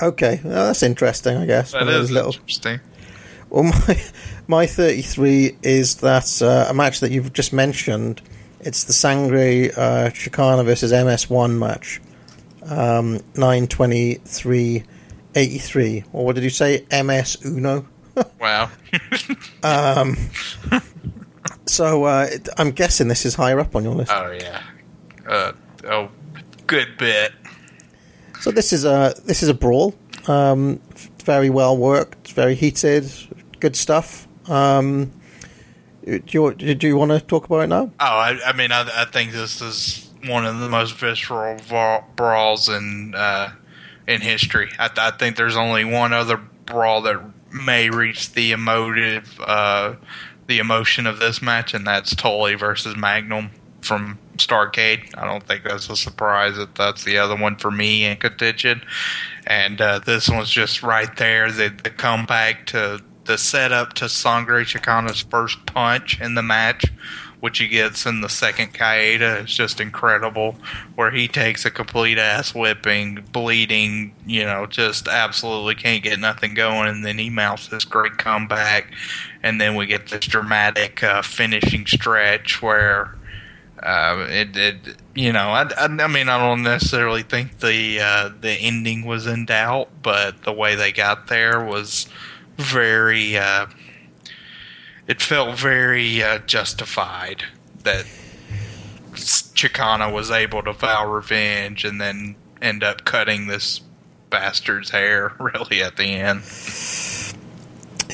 okay, 0.00 0.40
well, 0.44 0.66
that's 0.66 0.82
interesting, 0.82 1.36
I 1.36 1.46
guess. 1.46 1.72
that 1.72 1.86
is 1.88 2.10
little 2.10 2.32
interesting. 2.34 2.80
Well, 3.50 3.62
my 3.88 4.02
my 4.46 4.66
thirty 4.66 5.02
three 5.02 5.56
is 5.62 5.96
that 5.96 6.42
uh, 6.42 6.66
a 6.68 6.74
match 6.74 7.00
that 7.00 7.10
you've 7.10 7.32
just 7.32 7.52
mentioned. 7.52 8.22
It's 8.60 8.84
the 8.84 8.92
Sangre 8.92 9.70
uh, 9.72 10.10
Chicana 10.10 10.64
versus 10.64 10.90
MS 10.92 11.30
One 11.30 11.58
match. 11.58 12.00
Um, 12.64 13.20
nine 13.36 13.66
twenty 13.68 14.14
three 14.14 14.82
eighty 15.34 15.58
three. 15.58 16.04
Or 16.12 16.24
what 16.24 16.34
did 16.34 16.44
you 16.44 16.50
say? 16.50 16.84
MS 16.90 17.38
Uno. 17.44 17.86
Wow. 18.40 18.70
Um, 19.62 20.16
so 21.66 22.04
uh, 22.04 22.26
I'm 22.56 22.70
guessing 22.70 23.08
this 23.08 23.26
is 23.26 23.34
higher 23.34 23.60
up 23.60 23.76
on 23.76 23.84
your 23.84 23.94
list. 23.94 24.10
oh 24.10 24.30
yeah. 24.30 24.62
Uh, 25.28 25.52
oh, 25.84 26.08
good 26.66 26.96
bit. 26.96 27.32
So 28.40 28.50
this 28.50 28.72
is 28.72 28.84
a 28.84 29.14
this 29.24 29.42
is 29.42 29.48
a 29.48 29.54
brawl. 29.54 29.94
Um, 30.28 30.80
very 31.24 31.50
well 31.50 31.76
worked, 31.76 32.32
very 32.32 32.54
heated, 32.54 33.10
good 33.60 33.76
stuff. 33.76 34.26
Um, 34.48 35.12
do 36.04 36.22
you 36.28 36.54
do 36.54 36.86
you 36.86 36.96
want 36.96 37.10
to 37.10 37.20
talk 37.20 37.46
about 37.46 37.60
it 37.60 37.66
now? 37.68 37.90
Oh, 37.98 38.04
I, 38.06 38.38
I 38.46 38.52
mean, 38.52 38.70
I, 38.72 39.02
I 39.02 39.04
think 39.06 39.32
this 39.32 39.60
is 39.60 40.10
one 40.24 40.46
of 40.46 40.58
the 40.60 40.68
most 40.68 40.94
visceral 40.94 42.04
brawls 42.14 42.68
in 42.68 43.14
uh, 43.14 43.52
in 44.06 44.20
history. 44.20 44.70
I, 44.78 44.90
I 44.96 45.10
think 45.10 45.36
there's 45.36 45.56
only 45.56 45.84
one 45.84 46.12
other 46.12 46.36
brawl 46.36 47.02
that 47.02 47.20
may 47.52 47.90
reach 47.90 48.32
the 48.32 48.52
emotive, 48.52 49.40
uh, 49.40 49.94
the 50.46 50.58
emotion 50.58 51.06
of 51.06 51.18
this 51.18 51.42
match, 51.42 51.74
and 51.74 51.86
that's 51.86 52.14
Tully 52.14 52.54
versus 52.54 52.96
Magnum 52.96 53.50
from 53.80 54.18
Starcade. 54.36 55.16
I 55.16 55.24
don't 55.24 55.42
think 55.42 55.64
that's 55.64 55.88
a 55.88 55.96
surprise 55.96 56.56
that 56.56 56.74
that's 56.74 57.04
the 57.04 57.18
other 57.18 57.36
one 57.36 57.56
for 57.56 57.70
me 57.70 58.04
in 58.04 58.16
contention. 58.16 58.82
And 59.46 59.80
uh, 59.80 60.00
this 60.00 60.28
one's 60.28 60.50
just 60.50 60.82
right 60.82 61.14
there. 61.16 61.50
The, 61.50 61.68
the 61.68 61.90
comeback 61.90 62.66
to 62.66 63.02
the 63.24 63.38
setup 63.38 63.92
to 63.94 64.08
Sangre 64.08 64.64
Chicana's 64.64 65.20
first 65.20 65.66
punch 65.66 66.20
in 66.20 66.34
the 66.34 66.42
match, 66.42 66.84
which 67.40 67.58
he 67.58 67.66
gets 67.66 68.06
in 68.06 68.20
the 68.20 68.28
second 68.28 68.72
caída, 68.72 69.44
is 69.44 69.52
just 69.52 69.80
incredible. 69.80 70.56
Where 70.94 71.10
he 71.10 71.26
takes 71.26 71.64
a 71.64 71.70
complete 71.70 72.18
ass 72.18 72.54
whipping, 72.54 73.26
bleeding, 73.32 74.14
you 74.26 74.44
know, 74.44 74.66
just 74.66 75.08
absolutely 75.08 75.74
can't 75.74 76.04
get 76.04 76.20
nothing 76.20 76.54
going, 76.54 76.88
and 76.88 77.04
then 77.04 77.18
he 77.18 77.30
mounts 77.30 77.68
this 77.68 77.84
great 77.84 78.16
comeback, 78.16 78.92
and 79.42 79.60
then 79.60 79.74
we 79.74 79.86
get 79.86 80.08
this 80.08 80.26
dramatic 80.26 81.02
uh, 81.02 81.22
finishing 81.22 81.86
stretch 81.86 82.62
where. 82.62 83.15
Uh, 83.82 84.26
it, 84.28 84.56
it, 84.56 84.76
you 85.14 85.32
know, 85.32 85.48
I, 85.50 85.62
I, 85.76 85.84
I 85.84 86.06
mean, 86.06 86.28
I 86.28 86.38
don't 86.38 86.62
necessarily 86.62 87.22
think 87.22 87.58
the 87.58 88.00
uh, 88.00 88.30
the 88.40 88.52
ending 88.52 89.04
was 89.04 89.26
in 89.26 89.44
doubt, 89.44 89.88
but 90.02 90.42
the 90.44 90.52
way 90.52 90.74
they 90.74 90.92
got 90.92 91.28
there 91.28 91.64
was 91.64 92.08
very. 92.56 93.36
Uh, 93.36 93.66
it 95.06 95.22
felt 95.22 95.58
very 95.58 96.22
uh, 96.22 96.38
justified 96.38 97.44
that 97.84 98.06
Chicana 99.12 100.12
was 100.12 100.30
able 100.30 100.62
to 100.62 100.72
vow 100.72 101.10
revenge 101.10 101.84
and 101.84 102.00
then 102.00 102.34
end 102.60 102.82
up 102.82 103.04
cutting 103.04 103.46
this 103.46 103.80
bastard's 104.30 104.90
hair 104.90 105.32
really 105.38 105.82
at 105.82 105.96
the 105.96 106.04
end. 106.04 106.42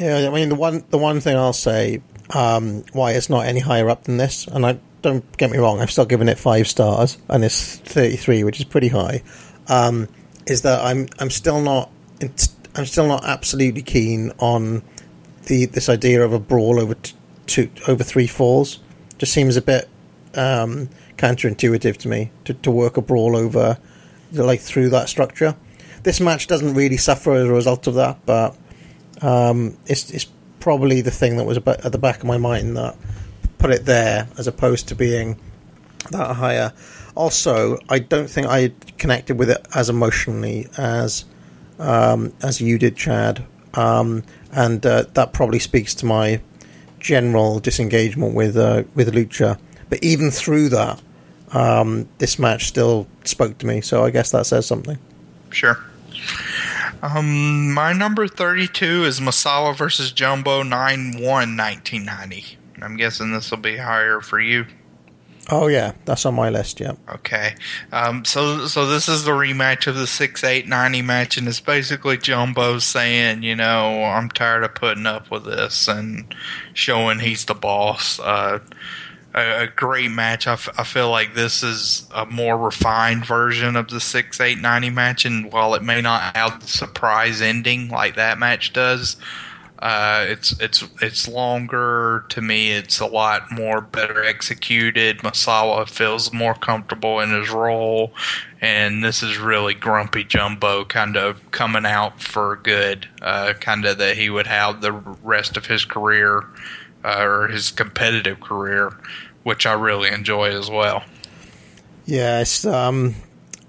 Yeah, 0.01 0.29
I 0.29 0.35
mean 0.35 0.49
the 0.49 0.55
one 0.55 0.85
the 0.91 0.99
one 0.99 1.21
thing 1.21 1.37
I'll 1.37 1.53
say 1.53 2.03
um, 2.31 2.85
why 2.93 3.13
it's 3.13 3.31
not 3.31 3.47
any 3.47 3.61
higher 3.61 3.89
up 3.91 4.05
than 4.05 4.17
this, 4.17 4.47
and 4.47 4.65
I 4.65 4.79
don't 5.03 5.37
get 5.37 5.51
me 5.51 5.59
wrong, 5.59 5.81
I've 5.81 5.91
still 5.91 6.07
given 6.07 6.29
it 6.29 6.39
five 6.39 6.69
stars, 6.69 7.19
and 7.29 7.45
it's 7.45 7.77
thirty 7.77 8.17
three, 8.17 8.45
which 8.45 8.59
is 8.59 8.65
pretty 8.65 8.89
high. 8.89 9.23
Um, 9.69 10.09
is 10.47 10.63
that 10.63 10.85
I'm 10.85 11.09
I'm 11.19 11.31
still 11.31 11.61
not 11.61 11.91
I'm 12.75 12.87
still 12.87 13.07
not 13.07 13.25
absolutely 13.25 13.83
keen 13.83 14.33
on 14.39 14.83
the 15.47 15.67
this 15.67 15.89
idea 15.89 16.25
of 16.25 16.33
a 16.33 16.39
brawl 16.39 16.81
over 16.81 16.95
t- 16.95 17.15
two 17.47 17.71
over 17.89 18.03
three 18.03 18.27
falls. 18.27 18.79
Just 19.19 19.33
seems 19.33 19.57
a 19.57 19.63
bit 19.63 19.89
um, 20.35 20.89
counterintuitive 21.17 21.97
to 21.99 22.09
me 22.09 22.31
to, 22.45 22.55
to 22.55 22.71
work 22.71 22.97
a 22.97 23.03
brawl 23.03 23.37
over 23.37 23.79
like 24.33 24.61
through 24.61 24.91
that 24.91 25.09
structure. 25.09 25.55
This 26.03 26.21
match 26.21 26.47
doesn't 26.47 26.75
really 26.75 26.97
suffer 26.97 27.33
as 27.35 27.45
a 27.45 27.53
result 27.53 27.87
of 27.87 27.95
that, 27.95 28.25
but 28.27 28.57
um, 29.21 29.77
it's, 29.87 30.11
it's 30.11 30.27
probably 30.59 31.01
the 31.01 31.11
thing 31.11 31.37
that 31.37 31.45
was 31.45 31.59
at 31.59 31.93
the 31.93 31.99
back 31.99 32.19
of 32.19 32.25
my 32.25 32.39
mind 32.39 32.77
that 32.77 32.97
put 33.63 33.71
it 33.71 33.85
there 33.85 34.27
as 34.39 34.49
opposed 34.49 34.89
to 34.89 34.97
being 34.97 35.39
that 36.11 36.35
higher. 36.35 36.73
Also, 37.15 37.79
I 37.89 38.01
don't 38.01 38.29
think 38.29 38.49
I 38.49 38.73
connected 38.99 39.39
with 39.39 39.51
it 39.51 39.65
as 39.73 39.89
emotionally 39.89 40.67
as 40.77 41.25
um, 41.79 42.33
as 42.43 42.61
you 42.61 42.77
did, 42.77 42.97
Chad. 42.97 43.45
um, 43.75 44.25
and 44.53 44.85
uh, 44.85 45.05
that 45.15 45.33
probably 45.33 45.61
speaks 45.61 45.95
to 45.97 46.07
my 46.07 46.41
general 46.99 47.61
disengagement 47.61 48.35
with 48.35 48.57
uh, 48.57 48.83
with 48.97 49.15
Lucha. 49.15 49.59
But 49.89 50.03
even 50.03 50.33
through 50.33 50.71
that, 50.71 51.01
um, 51.53 52.09
this 52.19 52.41
match 52.41 52.67
still 52.67 53.07
spoke 53.23 53.59
to 53.59 53.67
me. 53.67 53.81
So 53.81 54.05
I 54.05 54.11
guess 54.11 54.33
that 54.33 54.47
says 54.47 54.67
something. 54.67 54.99
Sure. 55.51 55.79
Um, 57.01 57.73
my 57.73 57.93
number 57.93 58.27
32 58.27 59.05
is 59.05 59.21
Misawa 59.21 59.77
versus 59.77 60.11
Jumbo 60.13 60.63
9 60.63 61.15
1 61.15 61.23
1990. 61.23 62.59
I'm 62.83 62.97
guessing 62.97 63.33
this 63.33 63.51
will 63.51 63.59
be 63.59 63.77
higher 63.77 64.21
for 64.21 64.41
you. 64.41 64.67
Oh 65.51 65.67
yeah, 65.67 65.93
that's 66.05 66.25
on 66.25 66.35
my 66.35 66.51
list. 66.51 66.79
Yeah. 66.79 66.93
Okay. 67.09 67.57
Um, 67.91 68.25
so 68.25 68.67
so 68.67 68.87
this 68.87 69.09
is 69.09 69.25
the 69.25 69.33
rematch 69.33 69.89
of 69.89 69.97
the 69.97 70.07
six 70.07 70.45
eight 70.45 70.69
ninety 70.69 71.03
match, 71.03 71.37
and 71.37 71.49
it's 71.49 71.61
basically 71.61 72.17
Jumbo 72.17 72.79
saying, 72.79 73.43
you 73.43 73.57
know, 73.57 74.05
I'm 74.05 74.29
tired 74.29 74.63
of 74.63 74.75
putting 74.75 75.07
up 75.07 75.31
with 75.31 75.45
this 75.45 75.89
and 75.89 76.33
showing 76.75 77.19
he's 77.19 77.45
the 77.45 77.55
boss. 77.55 78.21
Uh, 78.21 78.61
a, 79.35 79.65
a 79.65 79.67
great 79.67 80.11
match. 80.11 80.47
I, 80.47 80.53
f- 80.53 80.69
I 80.79 80.85
feel 80.85 81.11
like 81.11 81.35
this 81.35 81.63
is 81.63 82.07
a 82.15 82.27
more 82.27 82.57
refined 82.57 83.27
version 83.27 83.75
of 83.77 83.89
the 83.89 84.01
six 84.01 84.41
eight 84.41 84.59
ninety 84.59 84.91
match, 84.91 85.25
and 85.25 85.53
while 85.53 85.75
it 85.75 85.83
may 85.83 86.01
not 86.01 86.37
have 86.37 86.61
the 86.61 86.69
surprise 86.69 87.41
ending 87.41 87.89
like 87.89 88.15
that 88.15 88.39
match 88.39 88.73
does, 88.73 89.17
uh, 89.83 90.27
it's 90.29 90.53
it's 90.61 90.85
it's 91.01 91.27
longer 91.27 92.25
to 92.29 92.41
me. 92.41 92.71
It's 92.71 93.01
a 93.01 93.07
lot 93.07 93.51
more 93.51 93.81
better 93.81 94.23
executed. 94.23 95.19
Misawa 95.19 95.89
feels 95.89 96.33
more 96.33 96.55
comfortable 96.55 97.19
in 97.19 97.33
his 97.33 97.51
role, 97.51 98.13
and 98.61 99.03
this 99.03 99.25
is 99.25 99.39
really 99.39 99.75
grumpy 99.75 100.23
Jumbo 100.23 100.85
kind 100.85 101.17
of 101.17 101.51
coming 101.51 101.85
out 101.85 102.23
for 102.23 102.61
good. 102.63 103.09
Uh, 103.21 103.55
kind 103.55 103.85
of 103.85 103.99
that 103.99 104.17
he 104.17 104.31
would 104.31 104.47
have 104.47 104.83
the 104.83 104.93
rest 104.93 105.57
of 105.57 105.67
his 105.67 105.85
career 105.85 106.45
uh, 107.05 107.19
or 107.21 107.49
his 107.49 107.73
competitive 107.73 108.39
career, 108.39 108.97
which 109.43 109.67
I 109.67 109.73
really 109.73 110.11
enjoy 110.11 110.57
as 110.57 110.71
well. 110.71 111.03
Yes, 112.07 112.65
um, 112.65 113.17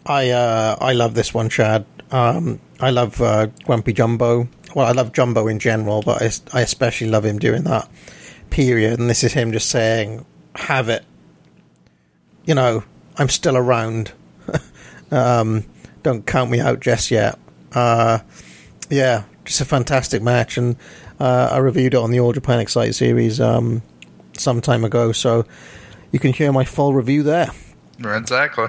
I 0.06 0.30
uh, 0.30 0.77
I 0.80 0.94
love 0.94 1.15
this 1.15 1.34
one, 1.34 1.49
Chad. 1.49 1.88
Um, 2.11 2.60
I 2.80 2.91
love 2.91 3.19
uh, 3.19 3.48
Grumpy 3.65 3.94
Jumbo. 3.94 4.48
Well, 4.75 4.87
I 4.87 4.91
love 4.91 5.13
Jumbo 5.13 5.47
in 5.47 5.59
general, 5.59 6.01
but 6.01 6.21
I, 6.21 6.57
I 6.57 6.61
especially 6.61 7.07
love 7.07 7.25
him 7.25 7.39
during 7.39 7.63
that 7.63 7.89
period. 8.49 8.99
And 8.99 9.09
this 9.09 9.23
is 9.23 9.33
him 9.33 9.51
just 9.51 9.69
saying, 9.69 10.25
"Have 10.55 10.89
it." 10.89 11.05
You 12.45 12.55
know, 12.55 12.83
I'm 13.17 13.29
still 13.29 13.57
around. 13.57 14.11
um, 15.11 15.65
don't 16.01 16.25
count 16.25 16.51
me 16.51 16.59
out 16.59 16.79
just 16.79 17.11
yet. 17.11 17.39
Uh, 17.71 18.19
yeah, 18.89 19.23
just 19.45 19.61
a 19.61 19.65
fantastic 19.65 20.21
match, 20.21 20.57
and 20.57 20.75
uh, 21.19 21.49
I 21.51 21.57
reviewed 21.57 21.93
it 21.93 21.97
on 21.97 22.11
the 22.11 22.19
All 22.19 22.33
Japan 22.33 22.59
Excite 22.59 22.95
series 22.95 23.39
um, 23.39 23.81
some 24.37 24.61
time 24.61 24.83
ago, 24.83 25.11
so 25.11 25.45
you 26.11 26.19
can 26.19 26.33
hear 26.33 26.51
my 26.51 26.65
full 26.65 26.93
review 26.93 27.23
there. 27.23 27.51
Exactly. 27.99 28.67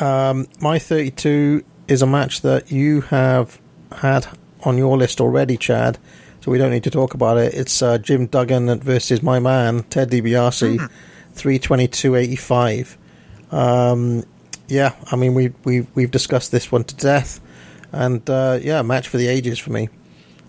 Um, 0.00 0.46
my 0.60 0.78
32 0.78 1.64
is 1.88 2.02
a 2.02 2.06
match 2.06 2.42
that 2.42 2.70
you 2.70 3.02
have 3.02 3.60
had 3.92 4.26
on 4.64 4.76
your 4.78 4.96
list 4.96 5.20
already, 5.20 5.56
Chad. 5.56 5.98
So 6.42 6.50
we 6.50 6.58
don't 6.58 6.70
need 6.70 6.84
to 6.84 6.90
talk 6.90 7.12
about 7.14 7.36
it. 7.36 7.52
It's 7.54 7.82
uh, 7.82 7.98
Jim 7.98 8.26
Duggan 8.26 8.80
versus 8.80 9.22
my 9.22 9.38
man 9.38 9.82
Ted 9.84 10.10
DiBiase, 10.10 10.78
Mm-hmm. 10.78 10.86
three 11.34 11.58
twenty 11.58 11.86
two 11.88 12.14
eighty 12.16 12.36
five. 12.36 12.96
Um, 13.50 14.24
yeah, 14.68 14.94
I 15.12 15.16
mean 15.16 15.34
we 15.34 15.52
we 15.64 15.86
we've 15.94 16.10
discussed 16.10 16.50
this 16.52 16.72
one 16.72 16.84
to 16.84 16.94
death, 16.96 17.40
and 17.92 18.28
uh, 18.30 18.58
yeah, 18.62 18.80
match 18.82 19.08
for 19.08 19.18
the 19.18 19.28
ages 19.28 19.58
for 19.58 19.70
me. 19.70 19.88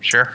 Sure. 0.00 0.34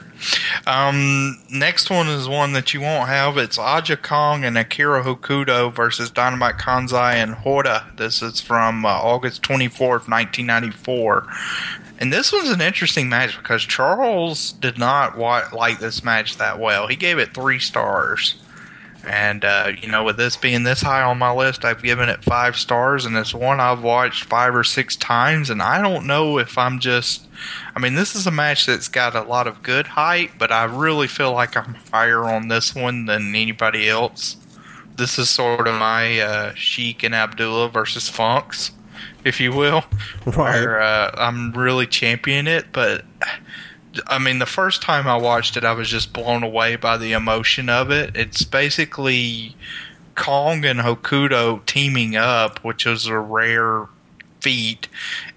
Um, 0.66 1.38
next 1.52 1.90
one 1.90 2.08
is 2.08 2.30
one 2.30 2.54
that 2.54 2.74
you 2.74 2.80
won't 2.80 3.10
have. 3.10 3.38
It's 3.38 3.58
Aja 3.58 3.98
Kong 3.98 4.46
and 4.46 4.58
Akira 4.58 5.04
Hokuto 5.04 5.74
versus 5.74 6.10
Dynamite 6.10 6.56
Kansai 6.58 7.16
and 7.16 7.34
Hoda. 7.36 7.96
This 7.98 8.22
is 8.22 8.40
from 8.40 8.86
uh, 8.86 8.90
August 8.90 9.44
24th, 9.44 10.08
1994. 10.08 11.28
And 12.00 12.14
this 12.14 12.32
one's 12.32 12.50
an 12.50 12.62
interesting 12.62 13.10
match 13.10 13.38
because 13.38 13.64
Charles 13.64 14.52
did 14.54 14.78
not 14.78 15.18
wa- 15.18 15.50
like 15.52 15.80
this 15.80 16.04
match 16.04 16.38
that 16.38 16.60
well. 16.60 16.88
He 16.88 16.96
gave 16.96 17.18
it 17.18 17.34
three 17.34 17.60
stars. 17.60 18.36
And, 19.08 19.46
uh, 19.46 19.72
you 19.82 19.88
know, 19.88 20.04
with 20.04 20.18
this 20.18 20.36
being 20.36 20.64
this 20.64 20.82
high 20.82 21.02
on 21.02 21.18
my 21.18 21.32
list, 21.32 21.64
I've 21.64 21.82
given 21.82 22.10
it 22.10 22.24
five 22.24 22.58
stars, 22.58 23.06
and 23.06 23.16
it's 23.16 23.34
one 23.34 23.60
I've 23.62 23.82
watched 23.82 24.26
five 24.26 24.54
or 24.54 24.66
six 24.66 24.98
times, 24.98 25.50
and 25.50 25.62
I 25.62 25.82
don't 25.82 26.06
know 26.08 26.38
if 26.40 26.58
I'm 26.58 26.80
just. 26.80 27.26
I 27.74 27.80
mean, 27.80 27.96
this 27.96 28.16
is 28.16 28.28
a 28.28 28.32
match 28.32 28.66
that's 28.66 28.90
got 28.90 29.16
a 29.16 29.22
lot 29.22 29.48
of 29.48 29.64
good 29.64 29.88
hype, 29.88 30.32
but 30.38 30.52
I 30.52 30.66
really 30.66 31.08
feel 31.08 31.32
like 31.32 31.56
I'm 31.56 31.76
higher 31.94 32.26
on 32.26 32.50
this 32.50 32.76
one 32.76 33.06
than 33.06 33.34
anybody 33.34 33.88
else. 33.88 34.36
This 34.98 35.18
is 35.18 35.30
sort 35.30 35.68
of 35.68 35.80
my 35.80 36.20
uh, 36.20 36.54
Sheik 36.56 37.04
and 37.04 37.16
Abdullah 37.16 37.70
versus 37.70 38.10
Funks, 38.10 38.72
if 39.28 39.40
you 39.40 39.52
will. 39.52 39.84
Right. 40.26 40.60
Where 40.60 40.82
uh, 40.82 41.12
I'm 41.16 41.52
really 41.54 41.88
championing 41.88 42.54
it, 42.54 42.66
but 42.72 43.06
I 44.08 44.20
mean, 44.20 44.40
the 44.40 44.46
first 44.46 44.82
time 44.82 45.08
I 45.08 45.18
watched 45.18 45.58
it, 45.58 45.64
I 45.64 45.74
was 45.74 45.90
just 45.90 46.14
blown 46.14 46.44
away 46.44 46.76
by 46.76 46.98
the 46.98 47.14
emotion 47.14 47.70
of 47.70 47.92
it. 47.92 48.16
It's 48.16 48.44
basically 48.44 49.56
Kong 50.16 50.66
and 50.66 50.80
Hokuto 50.80 51.66
teaming 51.66 52.16
up, 52.16 52.60
which 52.64 52.86
is 52.86 53.08
a 53.08 53.18
rare 53.18 53.88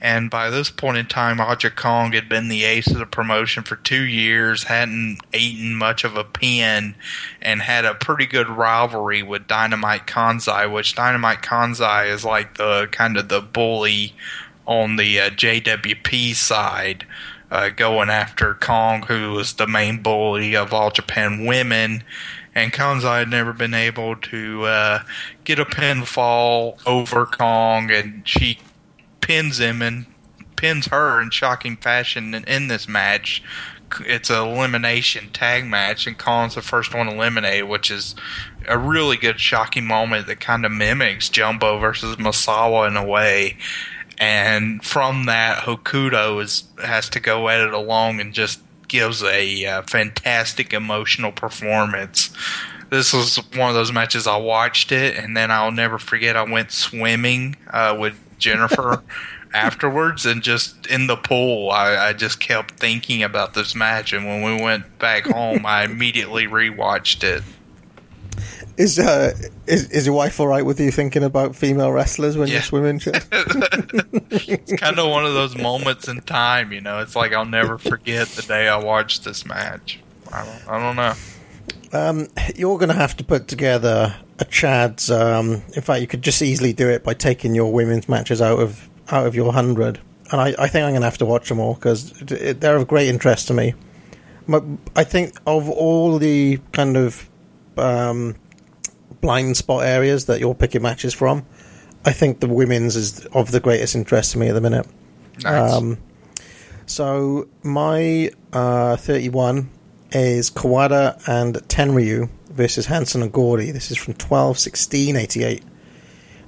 And 0.01 0.31
by 0.31 0.51
this 0.51 0.71
point 0.71 0.97
in 0.97 1.07
time, 1.07 1.41
Aja 1.41 1.71
Kong 1.71 2.13
had 2.13 2.29
been 2.29 2.49
the 2.49 2.65
ace 2.65 2.89
of 2.89 2.99
the 2.99 3.07
promotion 3.07 3.63
for 3.63 3.77
two 3.77 4.03
years, 4.03 4.65
hadn't 4.65 5.21
eaten 5.33 5.75
much 5.75 6.05
of 6.05 6.17
a 6.17 6.25
pin, 6.25 6.95
and 7.43 7.63
had 7.63 7.85
a 7.85 7.95
pretty 7.95 8.27
good 8.27 8.49
rivalry 8.49 9.23
with 9.23 9.47
Dynamite 9.47 10.07
Kansai, 10.07 10.71
which 10.73 10.95
Dynamite 10.95 11.43
Kansai 11.43 12.11
is 12.11 12.25
like 12.25 12.57
the 12.57 12.89
kind 12.93 13.17
of 13.17 13.29
the 13.29 13.41
bully 13.41 14.15
on 14.67 14.97
the 14.97 15.21
uh, 15.21 15.31
JWP 15.31 16.35
side 16.35 17.07
uh, 17.51 17.71
going 17.71 18.09
after 18.09 18.55
Kong, 18.55 19.03
who 19.03 19.33
was 19.33 19.55
the 19.55 19.67
main 19.67 20.03
bully 20.03 20.55
of 20.55 20.73
All 20.73 20.91
Japan 20.91 21.45
Women. 21.45 22.05
And 22.55 22.73
Kansai 22.73 23.21
had 23.21 23.29
never 23.29 23.53
been 23.53 23.75
able 23.75 24.17
to 24.17 24.65
uh, 24.65 25.03
get 25.45 25.59
a 25.59 25.65
pinfall 25.65 26.81
over 26.87 27.27
Kong, 27.27 27.91
and 27.91 28.27
she 28.27 28.59
pins 29.31 29.61
him 29.61 29.81
and 29.81 30.07
pins 30.57 30.87
her 30.87 31.21
in 31.21 31.31
shocking 31.31 31.77
fashion 31.77 32.35
in, 32.35 32.43
in 32.45 32.67
this 32.67 32.89
match. 32.89 33.43
It's 34.01 34.29
an 34.29 34.37
elimination 34.37 35.31
tag 35.31 35.65
match, 35.67 36.07
and 36.09 36.19
Kong's 36.19 36.57
the 36.57 36.63
first 36.63 36.93
one 36.93 37.07
eliminated, 37.07 37.69
which 37.69 37.93
is 37.93 38.17
a 38.67 38.77
really 38.77 39.17
good 39.17 39.39
shocking 39.39 39.87
moment 39.87 40.27
that 40.27 40.41
kind 40.41 40.67
of 40.67 40.73
mimics 40.73 41.29
Jumbo 41.29 41.79
versus 41.79 42.17
Misawa 42.17 42.89
in 42.89 42.97
a 42.97 43.05
way 43.05 43.57
and 44.21 44.85
from 44.85 45.25
that 45.25 45.65
Hokuto 45.65 46.43
is 46.43 46.65
has 46.85 47.09
to 47.11 47.21
go 47.21 47.49
at 47.49 47.61
it 47.61 47.73
along 47.73 48.21
and 48.21 48.35
just 48.35 48.61
gives 48.87 49.23
a 49.23 49.65
uh, 49.65 49.83
fantastic 49.83 50.73
emotional 50.73 51.33
performance. 51.33 52.31
This 52.91 53.13
was 53.13 53.37
one 53.55 53.69
of 53.69 53.75
those 53.75 53.93
matches 53.93 54.27
I 54.27 54.37
watched 54.37 54.91
it, 54.93 55.17
and 55.17 55.37
then 55.37 55.51
I'll 55.51 55.71
never 55.71 55.99
forget. 55.99 56.37
I 56.37 56.43
went 56.43 56.73
swimming 56.73 57.57
uh, 57.71 57.97
with 57.99 58.19
Jennifer 58.41 59.03
afterwards, 59.55 60.27
and 60.27 60.43
just 60.43 60.87
in 60.87 61.07
the 61.07 61.17
pool, 61.17 61.71
I, 61.71 61.97
I 62.09 62.13
just 62.13 62.41
kept 62.41 62.73
thinking 62.81 63.23
about 63.23 63.55
this 63.55 63.75
match. 63.75 64.13
And 64.13 64.27
when 64.27 64.43
we 64.43 64.63
went 64.63 64.99
back 64.99 65.27
home, 65.27 65.65
I 65.65 65.85
immediately 65.85 66.47
rewatched 66.47 67.23
it. 67.23 67.43
Is 68.77 68.99
uh, 68.99 69.33
is 69.67 69.91
is 69.91 70.07
your 70.07 70.15
wife 70.15 70.41
all 70.41 70.47
right 70.47 70.65
with 70.65 70.81
you 70.81 70.91
thinking 70.91 71.23
about 71.23 71.55
female 71.55 71.93
wrestlers 71.93 72.37
when 72.39 72.49
Yeah. 72.49 72.55
you're 72.55 72.63
swimming? 72.63 73.01
It's 74.33 74.73
kind 74.81 74.99
of 74.99 75.11
one 75.11 75.27
of 75.27 75.35
those 75.35 75.57
moments 75.57 76.09
in 76.09 76.21
time, 76.23 76.73
you 76.73 76.81
know. 76.81 77.01
It's 77.01 77.15
like 77.17 77.33
I'll 77.33 77.45
never 77.45 77.77
forget 77.79 78.29
the 78.29 78.43
day 78.43 78.69
I 78.69 78.77
watched 78.77 79.25
this 79.25 79.45
match. 79.45 80.01
I 80.33 80.45
don't, 80.45 80.69
I 80.69 80.79
don't 80.79 80.97
know. 80.97 81.13
Um, 81.93 82.29
you're 82.57 82.79
going 82.79 82.89
to 82.89 82.95
have 82.95 83.17
to 83.17 83.25
put 83.25 83.49
together 83.49 84.15
a 84.39 84.45
Chad's. 84.45 85.11
Um, 85.11 85.63
in 85.75 85.83
fact, 85.83 86.01
you 86.01 86.07
could 86.07 86.23
just 86.23 86.41
easily 86.41 86.73
do 86.73 86.89
it 86.89 87.03
by 87.03 87.15
taking 87.15 87.55
your 87.55 87.73
women's 87.73 88.09
matches 88.09 88.41
out 88.41 88.61
of 88.61 88.89
out 89.11 89.27
of 89.27 89.35
your 89.35 89.53
hundred, 89.53 89.99
and 90.31 90.41
I, 90.41 90.55
I 90.59 90.69
think 90.69 90.85
I'm 90.85 90.93
going 90.93 91.01
to 91.01 91.07
have 91.07 91.19
to 91.19 91.27
watch 91.27 91.49
them 91.49 91.59
all 91.59 91.75
because 91.75 92.13
they're 92.21 92.77
of 92.77 92.87
great 92.87 93.09
interest 93.09 93.49
to 93.49 93.55
me. 93.55 93.75
But 94.49 94.65
I 94.95 95.05
think 95.05 95.37
of 95.47 95.69
all 95.69 96.19
the 96.19 96.61
kind 96.73 96.97
of 96.97 97.29
um, 97.77 98.37
blind 99.21 99.57
spot 99.57 99.85
areas 99.85 100.27
that 100.27 100.41
you're 100.41 100.55
picking 100.55 100.83
matches 100.83 101.13
from, 101.13 101.45
I 102.05 102.13
think 102.13 102.41
the 102.41 102.49
women's 102.49 102.97
is 102.97 103.27
of 103.27 103.51
the 103.51 103.61
greatest 103.61 103.95
interest 103.95 104.33
to 104.33 104.39
me 104.39 104.49
at 104.49 104.55
the 104.55 104.61
minute. 104.61 104.87
Nice. 105.43 105.73
Um, 105.73 105.99
so 106.87 107.49
my 107.63 108.31
uh, 108.53 108.97
31 108.97 109.71
is 110.13 110.51
Kawada 110.51 111.21
and 111.29 111.57
Tenryu 111.69 112.29
versus 112.51 112.87
Hansen 112.87 113.23
and 113.23 113.33
Gordy. 113.33 113.71
This 113.71 113.91
is 113.91 113.97
from 113.97 114.15
12 114.15 114.59
16 114.59 115.17
88. 115.17 115.63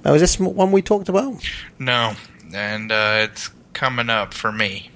Now, 0.04 0.14
is 0.14 0.20
this 0.20 0.38
one 0.38 0.72
we 0.72 0.82
talked 0.82 1.08
about? 1.08 1.34
no, 1.78 2.14
and 2.52 2.90
uh, 2.90 3.28
it's 3.30 3.50
coming 3.72 4.10
up 4.10 4.34
for 4.34 4.52
me. 4.52 4.90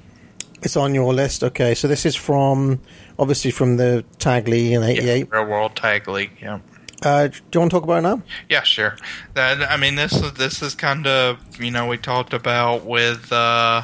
It's 0.63 0.77
on 0.77 0.95
your 0.95 1.15
list. 1.15 1.45
Okay, 1.45 1.75
so 1.75 1.87
this 1.87 2.05
is 2.05 2.17
from 2.17 2.81
obviously 3.19 3.51
from 3.51 3.77
the 3.77 4.05
Tag 4.19 4.49
League 4.49 4.73
in 4.73 4.83
'88. 4.83 5.31
Real 5.31 5.45
World 5.45 5.77
Tag 5.77 6.09
League. 6.09 6.33
Yeah. 6.41 6.61
Uh, 7.03 7.29
do 7.29 7.41
you 7.53 7.61
want 7.61 7.71
to 7.71 7.77
talk 7.77 7.85
about 7.85 7.99
it 7.99 8.03
now? 8.03 8.23
Yeah, 8.49 8.63
sure. 8.63 8.97
That 9.35 9.71
I 9.71 9.77
mean, 9.77 9.95
this 9.97 10.13
is 10.15 10.33
this 10.33 10.63
is 10.63 10.75
kind 10.75 11.07
of 11.07 11.39
you 11.61 11.71
know 11.71 11.87
we 11.87 11.99
talked 11.99 12.33
about 12.33 12.85
with 12.85 13.31
uh, 13.31 13.83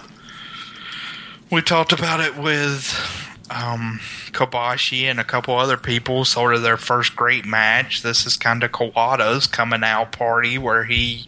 we 1.50 1.60
talked 1.62 1.92
about 1.92 2.20
it 2.20 2.36
with 2.36 2.90
um, 3.52 4.00
Kobashi 4.32 5.04
and 5.04 5.20
a 5.20 5.24
couple 5.24 5.56
other 5.56 5.76
people. 5.76 6.24
Sort 6.24 6.54
of 6.54 6.62
their 6.62 6.76
first 6.76 7.14
great 7.14 7.44
match. 7.44 8.02
This 8.02 8.26
is 8.26 8.36
kind 8.36 8.62
of 8.62 8.72
Kawada's 8.72 9.46
coming 9.46 9.84
out 9.84 10.12
party 10.12 10.58
where 10.58 10.84
he 10.84 11.26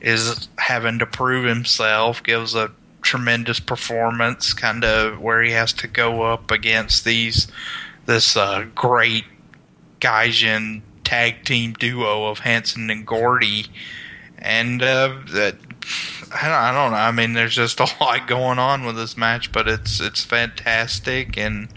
is 0.00 0.48
having 0.58 0.98
to 0.98 1.06
prove 1.06 1.46
himself. 1.46 2.22
Gives 2.22 2.54
a 2.54 2.70
tremendous 3.02 3.60
performance, 3.60 4.52
kind 4.52 4.84
of 4.84 5.20
where 5.20 5.42
he 5.42 5.52
has 5.52 5.72
to 5.74 5.86
go 5.86 6.22
up 6.22 6.50
against 6.50 7.04
these 7.04 7.48
this 8.06 8.36
uh, 8.36 8.66
great 8.74 9.24
Gaijin 10.00 10.82
tag 11.04 11.44
team 11.44 11.74
duo 11.74 12.26
of 12.26 12.40
Hansen 12.40 12.90
and 12.90 13.06
Gordy, 13.06 13.66
and 14.38 14.82
uh, 14.82 15.16
that 15.32 15.73
I 16.32 16.48
don't, 16.48 16.52
I 16.52 16.72
don't 16.72 16.90
know. 16.92 16.96
I 16.96 17.10
mean, 17.12 17.32
there's 17.32 17.54
just 17.54 17.80
a 17.80 17.88
lot 18.00 18.26
going 18.26 18.58
on 18.58 18.84
with 18.84 18.96
this 18.96 19.16
match, 19.16 19.52
but 19.52 19.68
it's 19.68 20.00
it's 20.00 20.24
fantastic 20.24 21.36
and 21.36 21.68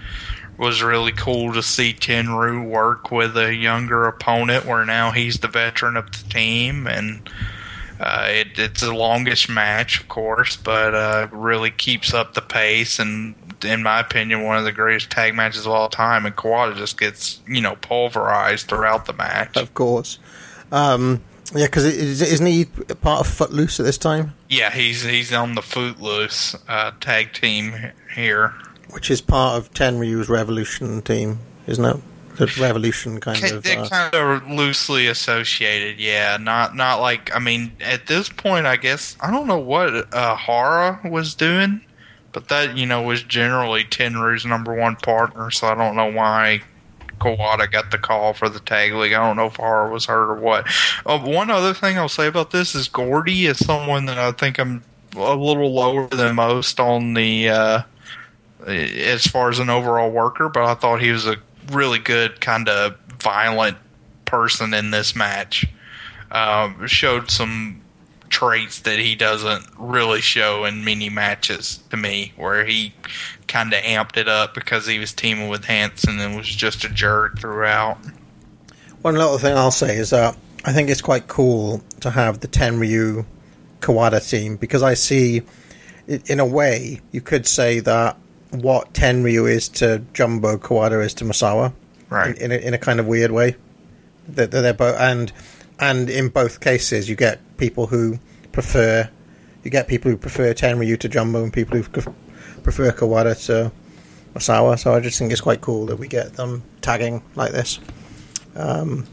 was 0.57 0.81
really 0.81 1.11
cool 1.11 1.53
to 1.53 1.61
see 1.61 1.93
Tenryu 1.93 2.67
work 2.67 3.11
with 3.11 3.38
a 3.38 3.53
younger 3.53 4.05
opponent, 4.07 4.65
where 4.65 4.85
now 4.85 5.11
he's 5.11 5.38
the 5.38 5.47
veteran 5.47 5.97
of 5.97 6.11
the 6.11 6.29
team 6.29 6.88
and. 6.88 7.29
Uh, 7.99 8.27
it, 8.29 8.59
it's 8.59 8.81
the 8.81 8.93
longest 8.93 9.49
match, 9.49 9.99
of 9.99 10.07
course, 10.07 10.55
but 10.55 10.93
uh, 10.93 11.27
really 11.31 11.71
keeps 11.71 12.13
up 12.13 12.35
the 12.35 12.41
pace 12.43 12.99
and, 12.99 13.34
in 13.65 13.81
my 13.81 13.99
opinion, 13.99 14.43
one 14.43 14.55
of 14.55 14.63
the 14.65 14.71
greatest 14.71 15.09
tag 15.09 15.34
matches 15.34 15.65
of 15.65 15.71
all 15.71 15.89
time. 15.89 16.23
And 16.23 16.35
Kawada 16.35 16.75
just 16.75 16.99
gets 16.99 17.41
you 17.47 17.59
know 17.59 17.75
pulverized 17.77 18.67
throughout 18.67 19.07
the 19.07 19.13
match. 19.13 19.57
Of 19.57 19.73
course. 19.73 20.19
Um, 20.71 21.23
yeah, 21.55 21.65
because 21.65 21.85
isn't 21.85 22.45
he 22.45 22.65
part 22.65 23.21
of 23.21 23.27
Footloose 23.27 23.79
at 23.79 23.85
this 23.85 23.97
time? 23.97 24.33
Yeah, 24.49 24.71
he's 24.71 25.03
he's 25.03 25.31
on 25.31 25.55
the 25.55 25.61
Footloose 25.61 26.55
uh, 26.67 26.91
tag 26.99 27.33
team 27.33 27.73
here, 28.13 28.53
which 28.89 29.09
is 29.09 29.21
part 29.21 29.57
of 29.57 29.73
Tenryu's 29.73 30.27
Revolution 30.27 31.01
team, 31.01 31.39
isn't 31.65 31.85
it? 31.85 31.97
The 32.35 32.53
Revolution 32.59 33.19
kind 33.19 33.43
of. 33.45 33.63
They're 33.63 33.79
uh, 33.79 33.89
kind 33.89 34.13
of 34.13 34.49
loosely 34.49 35.07
associated, 35.07 35.99
yeah. 35.99 36.37
Not 36.37 36.75
not 36.75 36.99
like 36.99 37.33
I 37.33 37.39
mean, 37.39 37.71
at 37.81 38.07
this 38.07 38.29
point, 38.29 38.65
I 38.65 38.75
guess 38.75 39.15
I 39.21 39.31
don't 39.31 39.47
know 39.47 39.57
what 39.57 40.13
uh, 40.13 40.35
Hara 40.35 40.99
was 41.05 41.33
doing, 41.33 41.81
but 42.33 42.49
that 42.49 42.77
you 42.77 42.85
know 42.85 43.01
was 43.01 43.23
generally 43.23 43.85
Tenryu's 43.85 44.45
number 44.45 44.73
one 44.75 44.97
partner. 44.97 45.49
So 45.49 45.67
I 45.67 45.75
don't 45.75 45.95
know 45.95 46.11
why 46.11 46.61
Kawada 47.19 47.72
got 47.72 47.91
the 47.91 47.98
call 47.98 48.34
for 48.34 48.49
the 48.49 48.60
tag 48.60 48.94
league. 48.94 49.14
I 49.14 49.26
don't 49.26 49.35
know 49.35 49.48
if 49.48 49.57
Hara 49.57 49.91
was 49.91 50.06
hurt 50.06 50.31
or 50.31 50.35
what. 50.35 50.68
Uh, 51.06 51.19
one 51.19 51.49
other 51.49 51.73
thing 51.73 51.98
I'll 51.98 52.10
say 52.10 52.27
about 52.27 52.52
this 52.52 52.76
is 52.76 52.88
Gordy 52.88 53.45
is 53.45 53.57
someone 53.57 54.06
that 54.06 54.18
I 54.18 54.31
think 54.31 54.60
I'm 54.60 54.84
a 55.15 55.35
little 55.35 55.73
lower 55.73 56.07
than 56.07 56.35
most 56.35 56.80
on 56.80 57.14
the 57.14 57.49
uh, 57.49 57.81
as 58.65 59.26
far 59.26 59.49
as 59.49 59.60
an 59.60 59.69
overall 59.69 60.11
worker, 60.11 60.49
but 60.49 60.64
I 60.64 60.73
thought 60.73 61.02
he 61.02 61.11
was 61.11 61.26
a 61.26 61.38
really 61.72 61.99
good 61.99 62.41
kind 62.41 62.69
of 62.69 62.98
violent 63.19 63.77
person 64.26 64.73
in 64.73 64.91
this 64.91 65.15
match. 65.15 65.65
Um, 66.31 66.85
showed 66.88 67.31
some 67.31 67.81
traits 68.29 68.81
that 68.81 68.99
he 68.99 69.15
doesn't 69.15 69.65
really 69.77 70.21
show 70.21 70.65
in 70.65 70.83
many 70.83 71.09
matches 71.09 71.79
to 71.89 71.97
me, 71.97 72.33
where 72.35 72.65
he 72.65 72.93
kind 73.47 73.73
of 73.73 73.81
amped 73.81 74.17
it 74.17 74.27
up 74.27 74.53
because 74.53 74.85
he 74.85 74.99
was 74.99 75.13
teaming 75.13 75.49
with 75.49 75.65
Hansen 75.65 76.19
and 76.19 76.35
was 76.35 76.47
just 76.47 76.83
a 76.83 76.89
jerk 76.89 77.39
throughout. 77.39 77.97
One 79.01 79.15
little 79.15 79.37
thing 79.37 79.55
I'll 79.55 79.71
say 79.71 79.95
is 79.97 80.09
that 80.09 80.37
I 80.65 80.73
think 80.73 80.89
it's 80.89 81.01
quite 81.01 81.27
cool 81.27 81.81
to 82.01 82.09
have 82.09 82.41
the 82.41 82.47
Tenryu 82.47 83.25
Kawada 83.79 84.27
team 84.27 84.57
because 84.57 84.83
I 84.83 84.95
see, 84.95 85.43
in 86.07 86.39
a 86.39 86.45
way, 86.45 86.99
you 87.11 87.21
could 87.21 87.47
say 87.47 87.79
that 87.81 88.17
what 88.51 88.93
Tenryu 88.93 89.49
is 89.49 89.69
to 89.69 90.03
Jumbo, 90.13 90.57
Kawada 90.57 91.03
is 91.03 91.13
to 91.15 91.25
Misawa, 91.25 91.73
right? 92.09 92.37
In, 92.37 92.51
in, 92.51 92.63
a, 92.63 92.67
in 92.67 92.73
a 92.73 92.77
kind 92.77 92.99
of 92.99 93.07
weird 93.07 93.31
way. 93.31 93.55
That 94.27 94.51
they're, 94.51 94.61
they're 94.61 94.73
both, 94.73 94.99
and 94.99 95.31
and 95.79 96.09
in 96.09 96.29
both 96.29 96.59
cases, 96.59 97.09
you 97.09 97.15
get 97.15 97.39
people 97.57 97.88
who 97.88 98.19
prefer, 98.51 99.09
you 99.63 99.71
get 99.71 99.88
people 99.88 100.11
who 100.11 100.17
prefer 100.17 100.53
Tenryu 100.53 100.99
to 100.99 101.09
Jumbo, 101.09 101.43
and 101.43 101.51
people 101.51 101.77
who 101.77 101.84
prefer 101.84 102.91
Kawada 102.91 103.45
to 103.47 103.71
Misawa. 104.34 104.79
So 104.79 104.93
I 104.93 104.99
just 104.99 105.17
think 105.17 105.31
it's 105.31 105.41
quite 105.41 105.61
cool 105.61 105.85
that 105.88 105.97
we 105.97 106.07
get 106.07 106.34
them 106.34 106.63
tagging 106.81 107.21
like 107.35 107.51
this. 107.51 107.79
Um, 108.55 109.05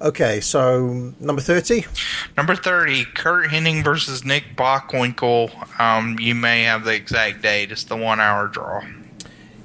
okay, 0.00 0.40
so 0.40 1.12
number 1.20 1.40
30? 1.40 1.86
Number 2.36 2.56
30, 2.56 3.04
Curt 3.14 3.50
Hennig 3.50 3.84
versus 3.84 4.24
Nick 4.24 4.56
Bockwinkel. 4.56 5.80
Um, 5.80 6.18
you 6.18 6.34
may 6.34 6.62
have 6.64 6.84
the 6.84 6.94
exact 6.94 7.42
date. 7.42 7.72
It's 7.72 7.84
the 7.84 7.96
one 7.96 8.20
hour 8.20 8.48
draw. 8.48 8.82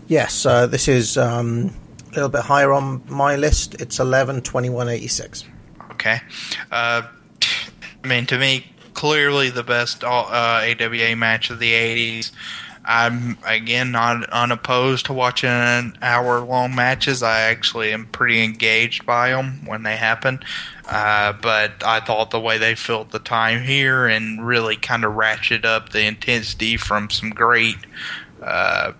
Yes, 0.07 0.45
uh, 0.45 0.67
this 0.67 0.87
is 0.87 1.17
um, 1.17 1.73
a 2.11 2.15
little 2.15 2.29
bit 2.29 2.41
higher 2.41 2.71
on 2.71 3.03
my 3.07 3.35
list. 3.35 3.75
It's 3.81 3.99
11 3.99 4.41
21 4.41 4.89
86. 4.89 5.43
Okay. 5.91 6.21
Uh, 6.71 7.01
I 8.03 8.07
mean, 8.07 8.25
to 8.27 8.37
me, 8.37 8.65
clearly 8.93 9.49
the 9.49 9.63
best 9.63 10.03
uh, 10.03 10.07
AWA 10.07 11.15
match 11.15 11.49
of 11.49 11.59
the 11.59 11.73
80s. 11.73 12.31
I'm 12.89 13.37
again 13.45 13.91
not 13.91 14.29
unopposed 14.29 15.07
to 15.07 15.13
watching 15.13 15.49
hour 16.01 16.39
long 16.39 16.73
matches. 16.73 17.21
I 17.21 17.41
actually 17.41 17.91
am 17.91 18.05
pretty 18.05 18.41
engaged 18.41 19.05
by 19.05 19.31
them 19.31 19.65
when 19.65 19.83
they 19.83 19.97
happen. 19.97 20.39
Uh, 20.87 21.33
but 21.33 21.83
I 21.85 21.99
thought 21.99 22.31
the 22.31 22.39
way 22.39 22.57
they 22.57 22.75
filled 22.75 23.11
the 23.11 23.19
time 23.19 23.61
here 23.61 24.07
and 24.07 24.45
really 24.47 24.77
kind 24.77 25.03
of 25.03 25.13
ratcheted 25.13 25.65
up 25.65 25.89
the 25.89 26.05
intensity 26.05 26.77
from 26.77 27.09
some 27.09 27.29
great 27.29 27.75
uh, 28.41 28.93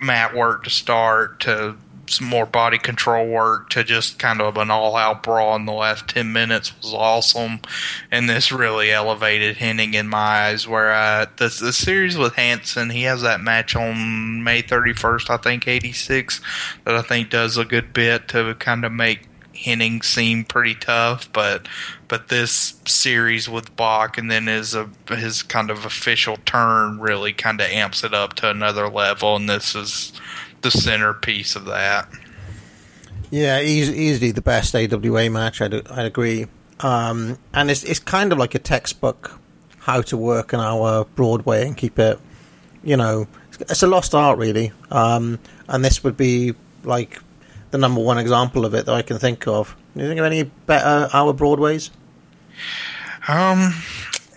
mat 0.00 0.34
work 0.34 0.64
to 0.64 0.70
start 0.70 1.40
to 1.40 1.76
some 2.08 2.26
more 2.26 2.46
body 2.46 2.78
control 2.78 3.26
work 3.26 3.70
to 3.70 3.84
just 3.84 4.18
kind 4.18 4.40
of 4.40 4.56
an 4.56 4.70
all 4.70 4.96
out 4.96 5.22
brawl 5.22 5.56
in 5.56 5.66
the 5.66 5.72
last 5.72 6.08
10 6.08 6.32
minutes 6.32 6.76
was 6.82 6.94
awesome. 6.94 7.60
And 8.10 8.28
this 8.28 8.52
really 8.52 8.90
elevated 8.90 9.56
Hennig 9.56 9.94
in 9.94 10.08
my 10.08 10.18
eyes. 10.18 10.68
Where 10.68 10.92
uh, 10.92 11.26
the, 11.36 11.44
the 11.44 11.72
series 11.72 12.16
with 12.16 12.34
Hansen, 12.34 12.90
he 12.90 13.02
has 13.02 13.22
that 13.22 13.40
match 13.40 13.74
on 13.74 14.42
May 14.44 14.62
31st, 14.62 15.30
I 15.30 15.36
think, 15.36 15.66
86, 15.66 16.40
that 16.84 16.94
I 16.94 17.02
think 17.02 17.30
does 17.30 17.56
a 17.56 17.64
good 17.64 17.92
bit 17.92 18.28
to 18.28 18.54
kind 18.54 18.84
of 18.84 18.92
make 18.92 19.28
Hennig 19.56 20.04
seem 20.04 20.44
pretty 20.44 20.74
tough, 20.74 21.32
but 21.32 21.66
but 22.08 22.28
this 22.28 22.80
series 22.86 23.48
with 23.48 23.74
Bock 23.74 24.16
and 24.16 24.30
then 24.30 24.46
his 24.46 24.76
uh, 24.76 24.86
his 25.08 25.42
kind 25.42 25.70
of 25.70 25.84
official 25.84 26.36
turn 26.44 27.00
really 27.00 27.32
kind 27.32 27.60
of 27.60 27.68
amps 27.68 28.04
it 28.04 28.14
up 28.14 28.34
to 28.34 28.50
another 28.50 28.88
level, 28.88 29.36
and 29.36 29.48
this 29.48 29.74
is 29.74 30.12
the 30.66 30.78
centerpiece 30.78 31.54
of 31.54 31.64
that. 31.66 32.08
Yeah, 33.30 33.60
easy, 33.60 33.94
easily 33.94 34.32
the 34.32 34.42
best 34.42 34.74
AWA 34.74 35.30
match. 35.30 35.60
I'd, 35.60 35.86
I'd 35.88 36.06
agree, 36.06 36.46
um, 36.80 37.38
and 37.54 37.70
it's 37.70 37.84
it's 37.84 38.00
kind 38.00 38.32
of 38.32 38.38
like 38.38 38.54
a 38.54 38.58
textbook 38.58 39.38
how 39.78 40.02
to 40.02 40.16
work 40.16 40.52
an 40.52 40.58
hour 40.60 41.04
Broadway 41.14 41.64
and 41.66 41.76
keep 41.76 41.98
it, 42.00 42.18
you 42.82 42.96
know, 42.96 43.28
it's 43.60 43.84
a 43.84 43.86
lost 43.86 44.14
art 44.14 44.38
really. 44.38 44.72
Um, 44.90 45.38
and 45.68 45.84
this 45.84 46.02
would 46.02 46.16
be 46.16 46.54
like 46.82 47.20
the 47.70 47.78
number 47.78 48.00
one 48.00 48.18
example 48.18 48.64
of 48.64 48.74
it 48.74 48.86
that 48.86 48.94
I 48.94 49.02
can 49.02 49.18
think 49.18 49.46
of. 49.46 49.76
Do 49.94 50.02
you 50.02 50.08
think 50.08 50.18
of 50.18 50.26
any 50.26 50.42
better 50.42 51.08
hour 51.12 51.32
Broadways? 51.32 51.90
Um, 53.28 53.72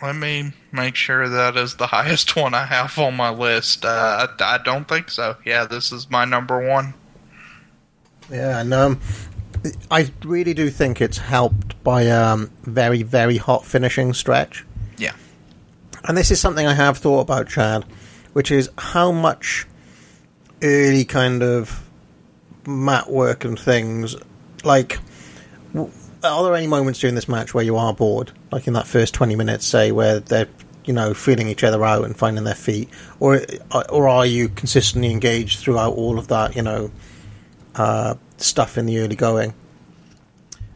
let 0.02 0.16
me 0.16 0.54
make 0.72 0.96
sure 0.96 1.28
that 1.28 1.58
is 1.58 1.76
the 1.76 1.88
highest 1.98 2.36
one 2.36 2.54
I 2.54 2.66
have 2.66 2.98
on 2.98 3.16
my 3.16 3.30
list. 3.30 3.86
Uh, 3.86 4.28
I, 4.40 4.56
I 4.56 4.58
don't 4.58 4.88
think 4.88 5.10
so. 5.10 5.38
Yeah, 5.46 5.66
this 5.66 5.92
is 5.92 6.10
my 6.10 6.26
number 6.26 6.68
one. 6.68 6.94
Yeah, 8.32 8.60
and 8.60 8.74
um, 8.74 9.02
I 9.90 10.12
really 10.24 10.54
do 10.54 10.70
think 10.70 11.02
it's 11.02 11.18
helped 11.18 11.82
by 11.84 12.08
um, 12.08 12.52
very, 12.64 13.04
very 13.04 13.38
hot 13.38 13.66
finishing 13.66 14.14
stretch. 14.14 14.66
Yeah. 14.98 15.14
And 16.04 16.18
this 16.18 16.32
is 16.32 16.40
something 16.40 16.66
I 16.66 16.74
have 16.74 16.98
thought 16.98 17.22
about, 17.22 17.50
Chad, 17.50 17.86
which 18.34 18.52
is 18.52 18.70
how 18.78 19.12
much 19.12 19.68
early 20.62 21.06
kind 21.06 21.42
of 21.42 21.90
mat 22.66 23.10
work 23.10 23.44
and 23.44 23.60
things, 23.60 24.16
like, 24.64 25.00
are 26.24 26.44
there 26.44 26.56
any 26.56 26.68
moments 26.68 27.00
during 27.00 27.16
this 27.16 27.28
match 27.28 27.54
where 27.54 27.64
you 27.64 27.78
are 27.78 27.94
bored, 27.94 28.32
like 28.52 28.68
in 28.68 28.74
that 28.74 28.88
first 28.88 29.14
twenty 29.14 29.36
minutes, 29.36 29.66
say, 29.66 29.92
where 29.92 30.20
they're 30.20 30.48
you 30.86 30.94
know 30.94 31.14
feeling 31.14 31.48
each 31.48 31.64
other 31.64 31.84
out 31.84 32.06
and 32.06 32.18
finding 32.18 32.44
their 32.44 32.56
feet, 32.56 32.90
or 33.20 33.42
or 33.90 34.08
are 34.08 34.26
you 34.26 34.50
consistently 34.50 35.12
engaged 35.12 35.60
throughout 35.60 35.94
all 35.94 36.18
of 36.18 36.28
that, 36.28 36.56
you 36.56 36.62
know, 36.62 36.92
uh, 37.76 38.16
stuff 38.38 38.78
in 38.78 38.86
the 38.86 39.00
early 39.00 39.16
going? 39.16 39.54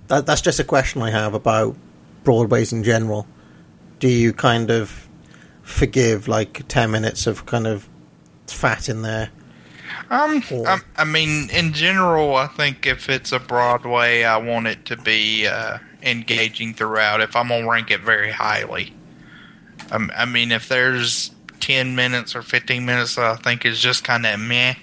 That, 0.08 0.26
that's 0.26 0.42
just 0.42 0.60
a 0.60 0.64
question 0.64 1.02
I 1.02 1.12
have 1.12 1.34
about 1.34 1.76
Broadways 2.24 2.74
in 2.74 2.84
general. 2.84 3.28
Do 4.00 4.08
you 4.08 4.34
kind 4.34 4.70
of 4.70 5.08
forgive 5.64 6.28
like 6.28 6.68
ten 6.68 6.92
minutes 6.92 7.26
of 7.26 7.46
kind 7.46 7.68
of 7.68 7.90
fat 8.48 8.90
in 8.90 9.02
there. 9.02 9.30
Um, 10.14 10.44
Or- 10.52 10.70
um, 10.70 10.84
I 10.96 11.06
mean, 11.06 11.50
in 11.50 11.74
general, 11.74 12.36
I 12.36 12.46
think 12.46 12.86
if 12.86 13.10
it's 13.10 13.32
a 13.32 13.40
Broadway, 13.40 14.24
I 14.24 14.38
want 14.38 14.68
it 14.68 14.86
to 14.86 14.96
be 14.96 15.48
uh, 15.48 15.80
engaging 16.04 16.76
throughout. 16.76 17.20
If 17.20 17.36
I'm 17.36 17.48
gonna 17.48 17.68
rank 17.68 17.90
it 17.90 18.02
very 18.02 18.32
highly, 18.32 18.94
um, 19.92 20.12
I 20.16 20.26
mean, 20.26 20.52
if 20.52 20.70
there's 20.70 21.32
ten 21.60 21.96
minutes 21.96 22.36
or 22.36 22.44
fifteen 22.44 22.86
minutes 22.86 23.16
that 23.16 23.26
I 23.26 23.36
think 23.38 23.66
is 23.66 23.80
just 23.80 24.04
kind 24.04 24.28
of 24.28 24.40
meh 24.40 24.76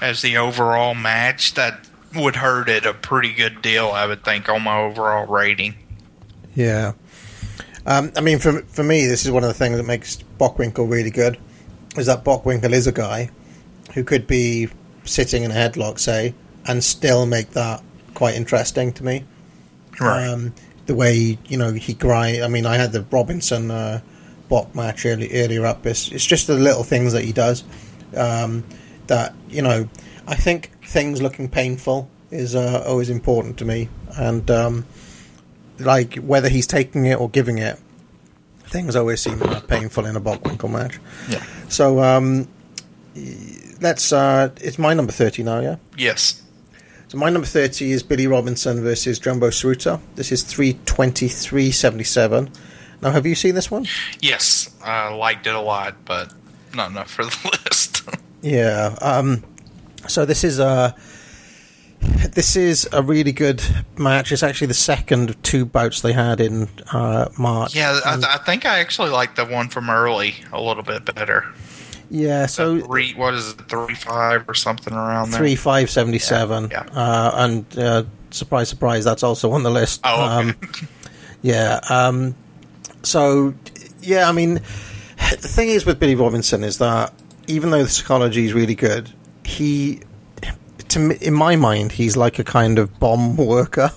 as 0.00 0.22
the 0.22 0.36
overall 0.36 0.94
match, 0.94 1.54
that 1.54 1.80
would 2.14 2.36
hurt 2.36 2.68
it 2.68 2.86
a 2.86 2.94
pretty 2.94 3.32
good 3.32 3.62
deal. 3.62 3.88
I 3.88 4.06
would 4.06 4.24
think 4.24 4.48
on 4.48 4.62
my 4.62 4.78
overall 4.78 5.26
rating. 5.26 5.74
Yeah. 6.54 6.92
Um, 7.86 8.12
I 8.16 8.20
mean, 8.20 8.38
for 8.38 8.62
for 8.62 8.84
me, 8.84 9.06
this 9.06 9.24
is 9.24 9.32
one 9.32 9.42
of 9.42 9.48
the 9.48 9.54
things 9.54 9.78
that 9.78 9.82
makes 9.82 10.18
Bockwinkel 10.38 10.88
really 10.88 11.10
good. 11.10 11.38
Is 11.96 12.06
that 12.06 12.24
Bockwinkel 12.24 12.70
is 12.70 12.86
a 12.86 12.92
guy 12.92 13.30
who 13.94 14.04
could 14.04 14.26
be 14.26 14.68
sitting 15.04 15.42
in 15.42 15.50
a 15.50 15.54
headlock, 15.54 15.98
say, 15.98 16.34
and 16.66 16.82
still 16.82 17.26
make 17.26 17.50
that 17.50 17.82
quite 18.14 18.34
interesting 18.34 18.92
to 18.94 19.04
me. 19.04 19.24
Right. 20.00 20.28
Um, 20.28 20.54
the 20.86 20.94
way 20.94 21.38
you 21.46 21.56
know 21.56 21.72
he 21.72 21.94
grind. 21.94 22.42
I 22.42 22.48
mean, 22.48 22.66
I 22.66 22.76
had 22.76 22.92
the 22.92 23.02
Robinson 23.10 23.70
uh, 23.70 24.00
Bock 24.48 24.74
match 24.74 25.06
early, 25.06 25.30
earlier 25.32 25.64
up. 25.64 25.86
It's, 25.86 26.10
it's 26.10 26.26
just 26.26 26.46
the 26.46 26.54
little 26.54 26.82
things 26.82 27.12
that 27.12 27.22
he 27.22 27.32
does 27.32 27.64
um, 28.16 28.64
that 29.06 29.34
you 29.48 29.62
know. 29.62 29.88
I 30.26 30.34
think 30.36 30.70
things 30.84 31.20
looking 31.20 31.48
painful 31.48 32.08
is 32.30 32.54
uh, 32.54 32.84
always 32.86 33.10
important 33.10 33.58
to 33.58 33.64
me, 33.64 33.88
and 34.16 34.48
um, 34.50 34.86
like 35.78 36.16
whether 36.16 36.48
he's 36.48 36.66
taking 36.66 37.06
it 37.06 37.18
or 37.20 37.28
giving 37.28 37.58
it, 37.58 37.78
things 38.64 38.96
always 38.96 39.20
seem 39.20 39.42
uh, 39.42 39.60
painful 39.60 40.06
in 40.06 40.16
a 40.16 40.20
Bockwinkel 40.20 40.70
match. 40.70 40.98
Yeah. 41.28 41.44
So 41.68 42.02
um, 42.02 42.48
let's. 43.80 44.12
Uh, 44.12 44.50
it's 44.60 44.78
my 44.78 44.94
number 44.94 45.12
thirty 45.12 45.42
now. 45.42 45.60
Yeah. 45.60 45.76
Yes. 45.96 46.42
So 47.08 47.18
my 47.18 47.28
number 47.28 47.44
30 47.44 47.90
is 47.90 48.04
Billy 48.04 48.28
Robinson 48.28 48.84
versus 48.84 49.18
Jumbo 49.18 49.48
Tsuruta. 49.50 49.98
This 50.14 50.30
is 50.30 50.44
323.77. 50.44 52.54
Now, 53.02 53.10
have 53.10 53.26
you 53.26 53.34
seen 53.34 53.56
this 53.56 53.68
one? 53.68 53.88
Yes. 54.20 54.70
I 54.84 55.12
liked 55.12 55.44
it 55.48 55.56
a 55.56 55.60
lot, 55.60 55.96
but 56.04 56.32
not 56.72 56.92
enough 56.92 57.10
for 57.10 57.24
the 57.24 57.58
list. 57.66 58.08
Yeah. 58.42 58.94
Um, 59.00 59.42
so 60.06 60.24
this 60.24 60.44
is 60.44 60.60
a 60.60 60.94
this 62.00 62.56
is 62.56 62.88
a 62.92 63.02
really 63.02 63.32
good 63.32 63.62
match. 63.98 64.32
It's 64.32 64.42
actually 64.42 64.68
the 64.68 64.74
second 64.74 65.30
of 65.30 65.42
two 65.42 65.66
bouts 65.66 66.00
they 66.02 66.12
had 66.12 66.40
in 66.40 66.68
uh, 66.92 67.28
March. 67.36 67.74
yeah, 67.74 67.98
I, 68.04 68.34
I 68.34 68.38
think 68.38 68.64
I 68.64 68.78
actually 68.78 69.10
like 69.10 69.34
the 69.34 69.44
one 69.44 69.68
from 69.68 69.90
early 69.90 70.36
a 70.52 70.60
little 70.60 70.82
bit 70.84 71.04
better. 71.14 71.44
Yeah. 72.10 72.46
So 72.46 72.80
Three, 72.80 73.14
what 73.14 73.34
is 73.34 73.50
it, 73.52 73.68
three 73.68 73.94
five 73.94 74.48
or 74.48 74.54
something 74.54 74.92
around 74.92 75.30
there? 75.30 75.38
three 75.40 75.56
five 75.56 75.90
seventy 75.90 76.18
seven. 76.18 76.68
Yeah, 76.70 76.84
Uh, 76.92 77.30
and 77.34 77.78
uh, 77.78 78.02
surprise, 78.30 78.68
surprise, 78.68 79.04
that's 79.04 79.22
also 79.22 79.52
on 79.52 79.62
the 79.62 79.70
list. 79.70 80.00
Oh, 80.04 80.38
okay. 80.38 80.50
Um, 80.50 80.56
yeah. 81.42 81.80
Um, 81.88 82.34
so 83.02 83.54
yeah, 84.00 84.28
I 84.28 84.32
mean, 84.32 84.54
the 84.54 85.48
thing 85.48 85.68
is 85.68 85.86
with 85.86 85.98
Billy 85.98 86.14
Robinson 86.14 86.64
is 86.64 86.78
that 86.78 87.12
even 87.46 87.70
though 87.70 87.82
the 87.82 87.88
psychology 87.88 88.44
is 88.44 88.52
really 88.52 88.74
good, 88.74 89.10
he, 89.44 90.00
to 90.88 90.98
me, 90.98 91.16
in 91.20 91.34
my 91.34 91.56
mind, 91.56 91.92
he's 91.92 92.16
like 92.16 92.38
a 92.38 92.44
kind 92.44 92.78
of 92.78 92.98
bomb 93.00 93.36
worker, 93.46 93.90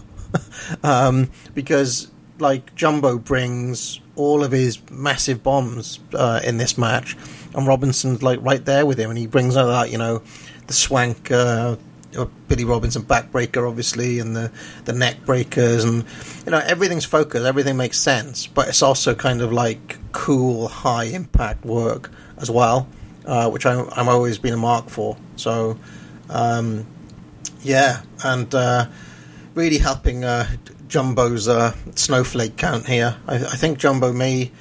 um, 0.83 1.29
because 1.53 2.09
like 2.39 2.73
Jumbo 2.75 3.17
brings 3.17 3.99
all 4.15 4.43
of 4.43 4.51
his 4.51 4.79
massive 4.91 5.43
bombs 5.43 5.99
uh, 6.13 6.39
in 6.43 6.57
this 6.57 6.77
match, 6.77 7.15
and 7.53 7.67
Robinson's 7.67 8.23
like 8.23 8.39
right 8.41 8.63
there 8.63 8.85
with 8.85 8.97
him, 8.97 9.09
and 9.09 9.17
he 9.17 9.27
brings 9.27 9.57
out 9.57 9.67
that 9.67 9.91
you 9.91 9.97
know 9.97 10.21
the 10.67 10.73
swank. 10.73 11.31
Uh, 11.31 11.77
uh, 12.17 12.25
Billy 12.47 12.65
Robinson 12.65 13.03
backbreaker, 13.03 13.67
obviously, 13.67 14.19
and 14.19 14.35
the, 14.35 14.51
the 14.85 14.93
neck 14.93 15.25
breakers, 15.25 15.83
and 15.83 16.05
you 16.45 16.51
know 16.51 16.59
everything's 16.59 17.05
focused, 17.05 17.45
everything 17.45 17.77
makes 17.77 17.97
sense, 17.97 18.47
but 18.47 18.67
it's 18.67 18.81
also 18.81 19.15
kind 19.15 19.41
of 19.41 19.51
like 19.51 19.97
cool, 20.11 20.67
high 20.67 21.05
impact 21.05 21.65
work 21.65 22.11
as 22.37 22.51
well, 22.51 22.87
uh, 23.25 23.49
which 23.49 23.65
I, 23.65 23.83
I'm 23.95 24.09
always 24.09 24.37
been 24.37 24.53
a 24.53 24.57
mark 24.57 24.89
for. 24.89 25.17
So, 25.35 25.77
um, 26.29 26.85
yeah, 27.61 28.01
and 28.23 28.53
uh, 28.53 28.87
really 29.55 29.77
helping 29.77 30.23
uh, 30.23 30.47
Jumbo's 30.87 31.47
uh, 31.47 31.75
snowflake 31.95 32.57
count 32.57 32.85
here. 32.85 33.17
I, 33.27 33.35
I 33.35 33.55
think 33.55 33.79
Jumbo 33.79 34.13
may. 34.13 34.51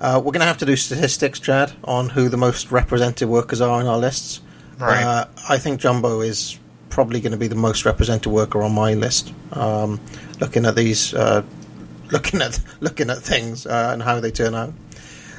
Uh, 0.00 0.20
we're 0.24 0.32
going 0.32 0.40
to 0.40 0.46
have 0.46 0.58
to 0.58 0.66
do 0.66 0.76
statistics, 0.76 1.40
Chad, 1.40 1.72
on 1.84 2.08
who 2.10 2.28
the 2.28 2.36
most 2.36 2.70
represented 2.70 3.28
workers 3.28 3.60
are 3.60 3.80
on 3.80 3.86
our 3.86 3.98
lists. 3.98 4.40
Right. 4.78 5.02
Uh, 5.02 5.26
I 5.48 5.58
think 5.58 5.80
Jumbo 5.80 6.20
is 6.20 6.58
probably 6.88 7.20
going 7.20 7.32
to 7.32 7.38
be 7.38 7.48
the 7.48 7.56
most 7.56 7.84
represented 7.84 8.32
worker 8.32 8.62
on 8.62 8.72
my 8.72 8.94
list. 8.94 9.32
Um, 9.52 10.00
looking 10.40 10.66
at 10.66 10.76
these, 10.76 11.14
uh, 11.14 11.42
looking 12.10 12.40
at 12.40 12.60
looking 12.80 13.10
at 13.10 13.18
things 13.18 13.66
uh, 13.66 13.90
and 13.92 14.02
how 14.02 14.20
they 14.20 14.30
turn 14.30 14.54
out. 14.54 14.72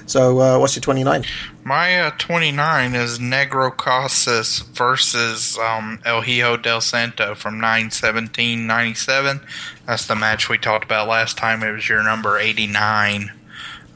So, 0.05 0.39
uh, 0.41 0.57
what's 0.59 0.75
your 0.75 0.81
twenty 0.81 1.03
nine? 1.03 1.23
My 1.63 1.99
uh, 1.99 2.11
29 2.17 2.95
is 2.95 3.19
Negro 3.19 3.75
Casas 3.75 4.59
versus 4.59 5.55
um, 5.59 5.99
El 6.03 6.21
Hijo 6.21 6.57
del 6.57 6.81
Santo 6.81 7.35
from 7.35 7.59
91797. 7.59 9.39
That's 9.85 10.07
the 10.07 10.15
match 10.15 10.49
we 10.49 10.57
talked 10.57 10.83
about 10.83 11.07
last 11.07 11.37
time. 11.37 11.61
It 11.61 11.71
was 11.71 11.87
your 11.87 12.01
number 12.01 12.39
89. 12.39 13.31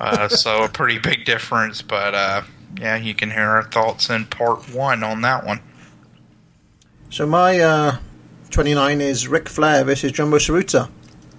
Uh, 0.03 0.27
so 0.27 0.63
a 0.63 0.67
pretty 0.67 0.99
big 0.99 1.23
difference, 1.23 1.81
but 1.81 2.13
uh, 2.13 2.41
yeah, 2.77 2.97
you 2.97 3.15
can 3.15 3.31
hear 3.31 3.47
our 3.47 3.63
thoughts 3.63 4.09
in 4.09 4.25
part 4.25 4.69
one 4.73 5.01
on 5.01 5.21
that 5.21 5.45
one. 5.45 5.61
So 7.09 7.25
my 7.25 7.57
uh, 7.59 7.97
twenty 8.49 8.73
nine 8.73 8.99
is 8.99 9.29
Ric 9.29 9.47
Flair 9.47 9.85
versus 9.85 10.11
Jumbo 10.11 10.39
Tsuruta, 10.39 10.89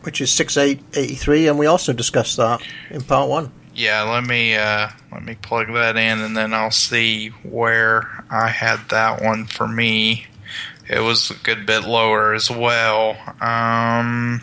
which 0.01 0.23
is 0.23 0.33
six 0.33 0.57
eight 0.57 0.81
eighty 0.95 1.15
three, 1.15 1.47
and 1.47 1.59
we 1.59 1.67
also 1.67 1.93
discussed 1.93 2.39
that 2.39 2.63
in 2.89 3.03
part 3.03 3.29
one. 3.29 3.53
Yeah, 3.75 4.03
let 4.03 4.25
me 4.25 4.55
uh, 4.55 4.89
let 5.13 5.23
me 5.23 5.35
plug 5.35 5.67
that 5.75 5.99
in, 5.99 6.21
and 6.21 6.35
then 6.35 6.55
I'll 6.55 6.71
see 6.71 7.29
where 7.43 8.25
I 8.31 8.49
had 8.49 8.81
that 8.89 9.21
one 9.23 9.45
for 9.45 9.69
me. 9.69 10.27
It 10.89 11.01
was 11.01 11.31
a 11.31 11.35
good 11.35 11.67
bit 11.67 11.85
lower 11.85 12.33
as 12.33 12.51
well. 12.51 13.17
Um, 13.43 14.41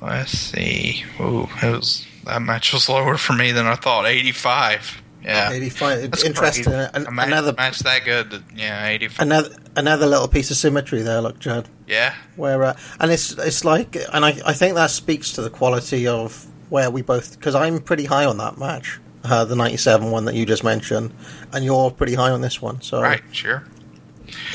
let's 0.00 0.30
see. 0.30 1.04
Ooh, 1.18 1.48
it 1.60 1.76
was 1.76 2.06
that 2.24 2.40
match 2.42 2.72
was 2.72 2.88
lower 2.88 3.16
for 3.16 3.32
me 3.32 3.52
than 3.52 3.66
I 3.66 3.74
thought. 3.74 4.06
Eighty-five. 4.06 5.02
Yeah, 5.24 5.52
eighty 5.52 5.68
five. 5.70 6.02
That's 6.10 6.24
Interesting. 6.24 6.64
crazy. 6.64 6.88
An- 6.94 7.06
a 7.06 7.10
match, 7.10 7.26
another 7.28 7.52
match 7.52 7.78
that 7.80 8.04
good. 8.04 8.42
Yeah, 8.56 8.86
eighty-five. 8.88 9.24
another 9.26 9.56
another 9.76 10.06
little 10.06 10.28
piece 10.28 10.50
of 10.50 10.56
symmetry 10.56 11.02
there. 11.02 11.20
Look, 11.20 11.38
Chad. 11.38 11.68
Yeah, 11.86 12.14
where 12.36 12.62
uh, 12.64 12.76
and 12.98 13.10
it's 13.12 13.32
it's 13.32 13.64
like 13.64 13.96
and 14.12 14.24
I, 14.24 14.40
I 14.46 14.52
think 14.52 14.74
that 14.74 14.90
speaks 14.90 15.32
to 15.32 15.42
the 15.42 15.50
quality 15.50 16.06
of 16.08 16.46
where 16.70 16.90
we 16.90 17.02
both 17.02 17.38
because 17.38 17.54
I'm 17.54 17.80
pretty 17.80 18.06
high 18.06 18.24
on 18.24 18.38
that 18.38 18.56
match 18.58 18.98
uh, 19.24 19.44
the 19.44 19.54
97 19.54 20.10
one 20.10 20.24
that 20.24 20.34
you 20.34 20.46
just 20.46 20.64
mentioned 20.64 21.12
and 21.52 21.64
you're 21.64 21.90
pretty 21.90 22.14
high 22.14 22.30
on 22.30 22.40
this 22.40 22.62
one 22.62 22.80
so 22.80 23.02
right. 23.02 23.20
Sure. 23.30 23.62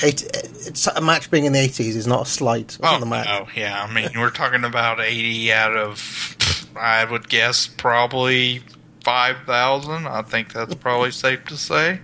eight, 0.04 0.24
it's 0.34 0.88
a 0.88 1.00
match 1.00 1.30
being 1.30 1.46
in 1.46 1.54
the 1.54 1.60
80s 1.60 1.96
is 1.96 2.08
not 2.08 2.24
a 2.24 2.26
slight 2.30 2.78
Oh 2.82 2.96
on 2.96 3.00
the 3.02 3.06
match 3.06 3.28
no, 3.28 3.48
yeah. 3.56 3.84
I 3.88 3.94
mean, 3.94 4.10
we're 4.16 4.32
talking 4.32 4.64
about 4.64 5.00
eighty 5.00 5.54
out 5.54 5.78
of, 5.78 6.36
I 6.78 7.06
would 7.06 7.30
guess 7.30 7.68
probably 7.68 8.62
five 9.04 9.38
thousand. 9.46 10.08
I 10.08 10.22
think 10.22 10.54
that's 10.54 10.76
probably 10.76 11.12
safe 11.12 11.46
to 11.46 11.58
say. 11.58 12.02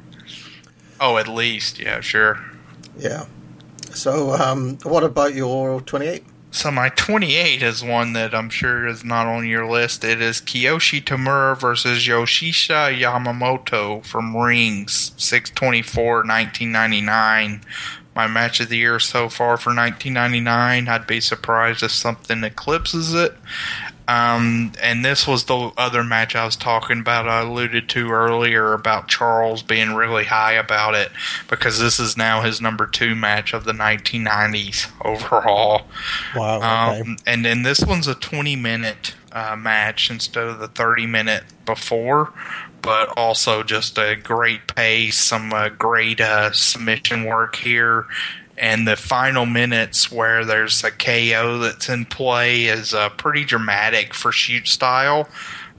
Oh, 1.00 1.18
at 1.18 1.28
least, 1.28 1.80
yeah, 1.80 2.00
sure. 2.00 2.40
yeah 2.98 3.26
so 3.96 4.34
um, 4.34 4.78
what 4.84 5.04
about 5.04 5.34
your 5.34 5.82
28 5.82 6.24
So 6.52 6.72
my 6.72 6.90
twenty-eight 6.90 7.62
is 7.62 7.84
one 7.84 8.14
that 8.14 8.34
I'm 8.34 8.50
sure 8.50 8.88
is 8.88 9.04
not 9.04 9.28
on 9.28 9.48
your 9.48 9.70
list. 9.70 10.04
It 10.04 10.22
is 10.22 10.42
Kiyoshi 10.42 11.04
Tamura 11.04 11.60
versus 11.60 12.06
Yoshihisa 12.06 12.98
Yamamoto 13.00 14.06
from 14.06 14.36
Rings, 14.36 15.12
624, 15.18 16.16
1999. 16.26 17.62
My 18.16 18.28
match 18.28 18.60
of 18.60 18.70
the 18.70 18.78
year 18.78 19.00
so 19.00 19.28
far 19.30 19.58
for 19.58 19.70
1999. 19.70 20.88
I'd 20.88 21.08
be 21.08 21.20
surprised 21.20 21.82
if 21.82 21.92
something 21.92 22.44
eclipses 22.44 23.14
it. 23.14 23.36
Um, 24.08 24.74
and 24.82 25.04
this 25.06 25.28
was 25.28 25.46
the 25.46 25.72
other 25.78 26.04
match 26.04 26.36
I 26.36 26.46
was 26.46 26.56
talking 26.56 27.00
about. 27.00 27.28
I 27.28 27.42
alluded 27.42 27.88
to 27.90 28.12
earlier 28.12 28.74
about 28.74 29.08
Charles 29.08 29.64
being 29.64 29.94
really 29.94 30.26
high 30.26 30.54
about 30.54 30.96
it 30.96 31.10
because 31.50 31.80
this 31.80 32.00
is 32.00 32.18
now 32.18 32.42
his 32.42 32.60
number 32.60 32.86
two 32.86 33.16
match 33.16 33.54
of 33.54 33.64
the 33.64 33.72
1990s 33.72 34.92
overall. 35.06 35.84
wow 36.36 36.58
okay. 36.58 37.02
Um, 37.02 37.18
and 37.26 37.46
then 37.46 37.64
this 37.64 37.82
one's 37.82 38.08
a 38.08 38.16
20 38.16 38.56
minute 38.56 39.16
uh, 39.32 39.56
match 39.56 40.10
instead 40.10 40.46
of 40.46 40.60
the 40.60 40.68
30 40.68 41.06
minute 41.06 41.44
before, 41.66 42.32
but 42.82 43.10
also 43.18 43.64
just 43.64 43.98
a 43.98 44.16
great 44.16 44.68
pace, 44.76 45.18
some 45.18 45.54
uh, 45.54 45.70
great 45.70 46.22
uh, 46.22 46.52
submission 46.52 47.24
work 47.24 47.56
here. 47.56 48.06
And 48.58 48.88
the 48.88 48.96
final 48.96 49.46
minutes 49.46 50.12
where 50.12 50.46
there's 50.46 50.84
a 50.84 50.92
KO 50.92 51.58
that's 51.58 51.90
in 51.90 52.06
play 52.06 52.66
is 52.66 52.94
uh, 52.94 53.10
pretty 53.10 53.46
dramatic 53.46 54.14
for 54.14 54.32
shoot 54.32 54.68
style, 54.68 55.28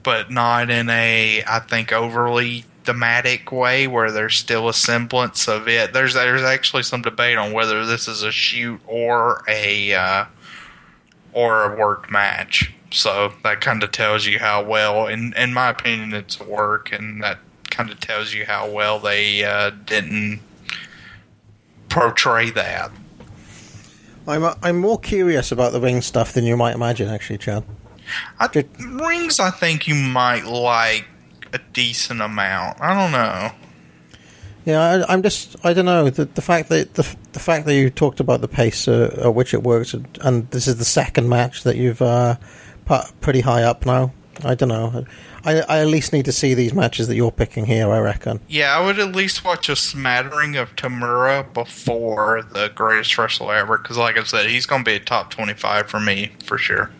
but 0.03 0.29
not 0.29 0.69
in 0.69 0.89
a, 0.89 1.43
I 1.47 1.59
think, 1.59 1.93
overly 1.93 2.65
thematic 2.85 3.51
way 3.51 3.87
where 3.87 4.11
there's 4.11 4.35
still 4.35 4.69
a 4.69 4.73
semblance 4.73 5.47
of 5.47 5.67
it. 5.67 5.93
There's 5.93 6.13
there's 6.13 6.43
actually 6.43 6.83
some 6.83 7.01
debate 7.01 7.37
on 7.37 7.51
whether 7.51 7.85
this 7.85 8.07
is 8.07 8.23
a 8.23 8.31
shoot 8.31 8.79
or 8.87 9.43
a 9.47 9.93
uh, 9.93 10.25
or 11.33 11.73
a 11.73 11.77
work 11.77 12.09
match. 12.11 12.73
So 12.91 13.33
that 13.43 13.59
kind 13.61 13.83
of 13.83 13.91
tells 13.91 14.25
you 14.25 14.39
how 14.39 14.63
well, 14.63 15.07
in 15.07 15.33
in 15.33 15.53
my 15.53 15.69
opinion, 15.69 16.13
it's 16.13 16.39
work, 16.39 16.91
and 16.91 17.23
that 17.23 17.39
kind 17.69 17.89
of 17.89 17.99
tells 17.99 18.33
you 18.33 18.45
how 18.45 18.69
well 18.69 18.99
they 18.99 19.43
uh, 19.43 19.71
didn't 19.71 20.39
portray 21.89 22.51
that. 22.51 22.91
I'm 24.27 24.43
I'm 24.63 24.79
more 24.79 24.99
curious 24.99 25.51
about 25.51 25.71
the 25.71 25.79
ring 25.79 26.01
stuff 26.01 26.33
than 26.33 26.45
you 26.45 26.57
might 26.57 26.75
imagine, 26.75 27.09
actually, 27.09 27.37
Chad. 27.37 27.63
I, 28.39 28.49
rings, 28.79 29.39
I 29.39 29.49
think 29.49 29.87
you 29.87 29.95
might 29.95 30.45
like 30.45 31.05
a 31.53 31.59
decent 31.73 32.21
amount. 32.21 32.79
I 32.81 32.93
don't 32.93 33.11
know. 33.11 33.51
Yeah, 34.65 34.81
I, 34.81 35.13
I'm 35.13 35.21
just 35.21 35.55
I 35.63 35.73
don't 35.73 35.85
know 35.85 36.09
the 36.09 36.25
the 36.25 36.41
fact 36.41 36.69
that 36.69 36.95
the 36.95 37.15
the 37.33 37.39
fact 37.39 37.67
that 37.67 37.75
you 37.75 37.89
talked 37.91 38.19
about 38.19 38.41
the 38.41 38.47
pace 38.47 38.87
uh, 38.87 39.21
at 39.23 39.35
which 39.35 39.53
it 39.53 39.61
works, 39.61 39.93
and 39.93 40.49
this 40.49 40.67
is 40.67 40.77
the 40.77 40.85
second 40.85 41.29
match 41.29 41.63
that 41.63 41.75
you've 41.77 42.01
uh, 42.01 42.37
put 42.85 43.05
pretty 43.21 43.41
high 43.41 43.63
up 43.63 43.85
now. 43.85 44.11
I 44.43 44.55
don't 44.55 44.69
know. 44.69 45.05
I, 45.43 45.61
I 45.61 45.79
at 45.79 45.87
least 45.87 46.11
need 46.11 46.25
to 46.25 46.31
see 46.31 46.53
these 46.53 46.73
matches 46.73 47.07
that 47.07 47.15
you're 47.15 47.31
picking 47.31 47.65
here. 47.65 47.89
I 47.89 47.99
reckon. 47.99 48.39
Yeah, 48.47 48.77
I 48.77 48.85
would 48.85 48.99
at 48.99 49.15
least 49.15 49.45
watch 49.45 49.69
a 49.69 49.75
smattering 49.75 50.55
of 50.57 50.75
Tamura 50.75 51.51
before 51.53 52.41
the 52.51 52.69
greatest 52.75 53.17
wrestler 53.17 53.55
ever, 53.55 53.77
because, 53.77 53.97
like 53.97 54.17
I 54.17 54.23
said, 54.23 54.49
he's 54.49 54.65
going 54.65 54.83
to 54.83 54.89
be 54.91 54.95
a 54.95 54.99
top 54.99 55.29
twenty-five 55.29 55.87
for 55.89 55.99
me 55.99 56.31
for 56.43 56.57
sure. 56.57 56.91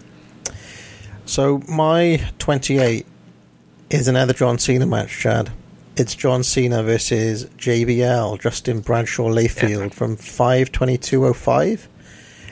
So 1.25 1.61
my 1.67 2.21
28 2.39 3.05
is 3.89 4.07
another 4.07 4.33
John 4.33 4.59
Cena 4.59 4.85
match, 4.85 5.09
Chad. 5.19 5.51
It's 5.97 6.13
John 6.13 6.43
Cena 6.43 6.83
versus 6.83 7.45
JBL, 7.57 8.39
Justin 8.41 8.81
Bradshaw 8.81 9.29
Layfield 9.29 9.79
Yeah. 9.83 9.89
from 9.89 10.17
52205. 10.17 11.87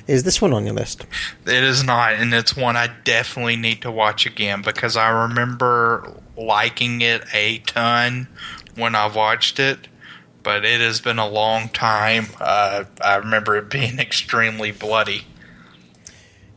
Is 0.08 0.24
this 0.24 0.42
one 0.42 0.54
on 0.54 0.66
your 0.66 0.76
list? 0.76 1.06
It 1.46 1.64
is 1.64 1.84
not, 1.84 2.14
and 2.14 2.34
it's 2.34 2.58
one 2.58 2.76
I 2.76 2.88
definitely 3.04 3.56
need 3.56 3.82
to 3.84 3.92
watch 3.92 4.26
again 4.26 4.62
because 4.62 4.98
I 4.98 5.10
remember 5.24 6.14
liking 6.36 7.02
it 7.02 7.24
a 7.34 7.60
ton 7.60 8.28
when 8.76 8.96
I 8.96 9.08
watched 9.08 9.60
it, 9.60 9.88
but 10.42 10.66
it 10.66 10.82
has 10.82 11.00
been 11.00 11.20
a 11.20 11.28
long 11.28 11.70
time. 11.70 12.28
Uh, 12.40 12.84
I 13.02 13.16
remember 13.16 13.56
it 13.56 13.70
being 13.70 14.00
extremely 14.00 14.72
bloody. 14.72 15.26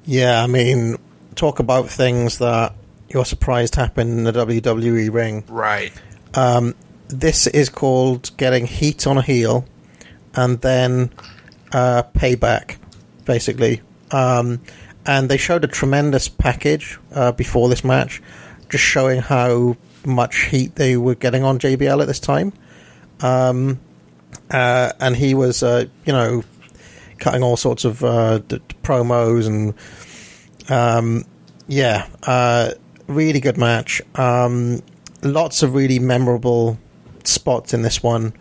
Yeah, 0.04 0.42
I 0.42 0.46
mean, 0.46 0.96
talk 1.34 1.58
about 1.58 1.88
things 1.88 2.38
that 2.38 2.74
you're 3.08 3.24
surprised 3.24 3.76
happen 3.76 4.08
in 4.18 4.24
the 4.24 4.32
WWE 4.32 5.12
ring. 5.12 5.44
Right. 5.48 5.92
Um, 6.34 6.74
this 7.08 7.46
is 7.46 7.68
called 7.68 8.30
getting 8.36 8.66
heat 8.66 9.06
on 9.06 9.18
a 9.18 9.22
heel 9.22 9.64
and 10.34 10.60
then 10.60 11.10
uh, 11.72 12.02
payback, 12.14 12.76
basically. 13.26 13.82
Um, 14.10 14.60
and 15.04 15.28
they 15.28 15.36
showed 15.36 15.64
a 15.64 15.68
tremendous 15.68 16.28
package 16.28 16.98
uh, 17.12 17.32
before 17.32 17.68
this 17.68 17.84
match, 17.84 18.22
just 18.70 18.82
showing 18.82 19.20
how 19.20 19.76
much 20.04 20.46
heat 20.46 20.74
they 20.76 20.96
were 20.96 21.14
getting 21.14 21.44
on 21.44 21.58
JBL 21.58 22.00
at 22.00 22.06
this 22.06 22.20
time. 22.20 22.52
Um, 23.20 23.80
uh, 24.50 24.92
and 25.00 25.16
he 25.16 25.34
was, 25.34 25.62
uh, 25.62 25.86
you 26.04 26.12
know, 26.12 26.42
cutting 27.18 27.42
all 27.42 27.56
sorts 27.56 27.84
of 27.84 28.02
uh, 28.04 28.38
d- 28.38 28.60
promos 28.82 29.46
and 29.46 29.74
um, 30.68 31.24
yeah, 31.68 32.06
uh, 32.24 32.72
really 33.06 33.40
good 33.40 33.58
match. 33.58 34.02
Um, 34.14 34.82
lots 35.22 35.62
of 35.62 35.74
really 35.74 35.98
memorable 35.98 36.78
spots 37.24 37.74
in 37.74 37.82
this 37.82 38.02
one, 38.02 38.32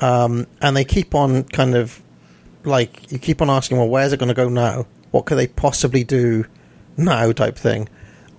um, 0.00 0.46
and 0.60 0.76
they 0.76 0.84
keep 0.84 1.14
on 1.14 1.44
kind 1.44 1.74
of 1.74 2.02
like 2.64 3.10
you 3.10 3.18
keep 3.18 3.42
on 3.42 3.50
asking, 3.50 3.78
well, 3.78 3.88
where's 3.88 4.12
it 4.12 4.18
going 4.18 4.28
to 4.28 4.34
go 4.34 4.48
now? 4.48 4.86
What 5.10 5.26
could 5.26 5.38
they 5.38 5.46
possibly 5.46 6.04
do 6.04 6.44
now? 6.96 7.32
Type 7.32 7.56
thing. 7.56 7.88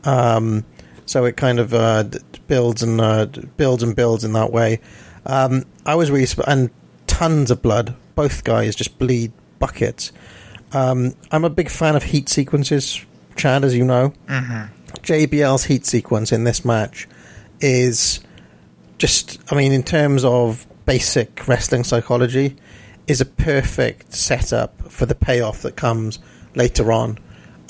Um, 0.03 0.65
so 1.05 1.25
it 1.25 1.37
kind 1.37 1.59
of 1.59 1.73
uh, 1.73 2.03
builds 2.47 2.83
and 2.83 3.01
uh, 3.01 3.25
builds 3.57 3.83
and 3.83 3.95
builds 3.95 4.23
in 4.23 4.33
that 4.33 4.51
way. 4.51 4.79
Um, 5.25 5.65
I 5.85 5.95
was 5.95 6.11
really 6.11 6.25
sp- 6.29 6.47
and 6.47 6.69
tons 7.07 7.51
of 7.51 7.61
blood. 7.61 7.95
Both 8.15 8.43
guys 8.43 8.75
just 8.75 8.99
bleed 8.99 9.31
buckets. 9.59 10.11
Um, 10.71 11.15
I'm 11.31 11.45
a 11.45 11.49
big 11.49 11.69
fan 11.69 11.95
of 11.95 12.03
heat 12.03 12.29
sequences, 12.29 13.03
Chad, 13.35 13.63
as 13.63 13.75
you 13.75 13.83
know. 13.85 14.13
Mm-hmm. 14.27 14.73
JBL's 14.97 15.65
heat 15.65 15.85
sequence 15.85 16.31
in 16.31 16.43
this 16.43 16.63
match 16.63 17.07
is 17.59 18.19
just, 18.97 19.39
I 19.51 19.55
mean, 19.55 19.71
in 19.71 19.83
terms 19.83 20.23
of 20.23 20.67
basic 20.85 21.47
wrestling 21.47 21.83
psychology, 21.83 22.55
is 23.09 23.21
a 23.21 23.25
perfect 23.25 24.13
setup 24.13 24.91
for 24.91 25.05
the 25.05 25.15
payoff 25.15 25.63
that 25.63 25.75
comes 25.75 26.19
later 26.55 26.91
on. 26.91 27.17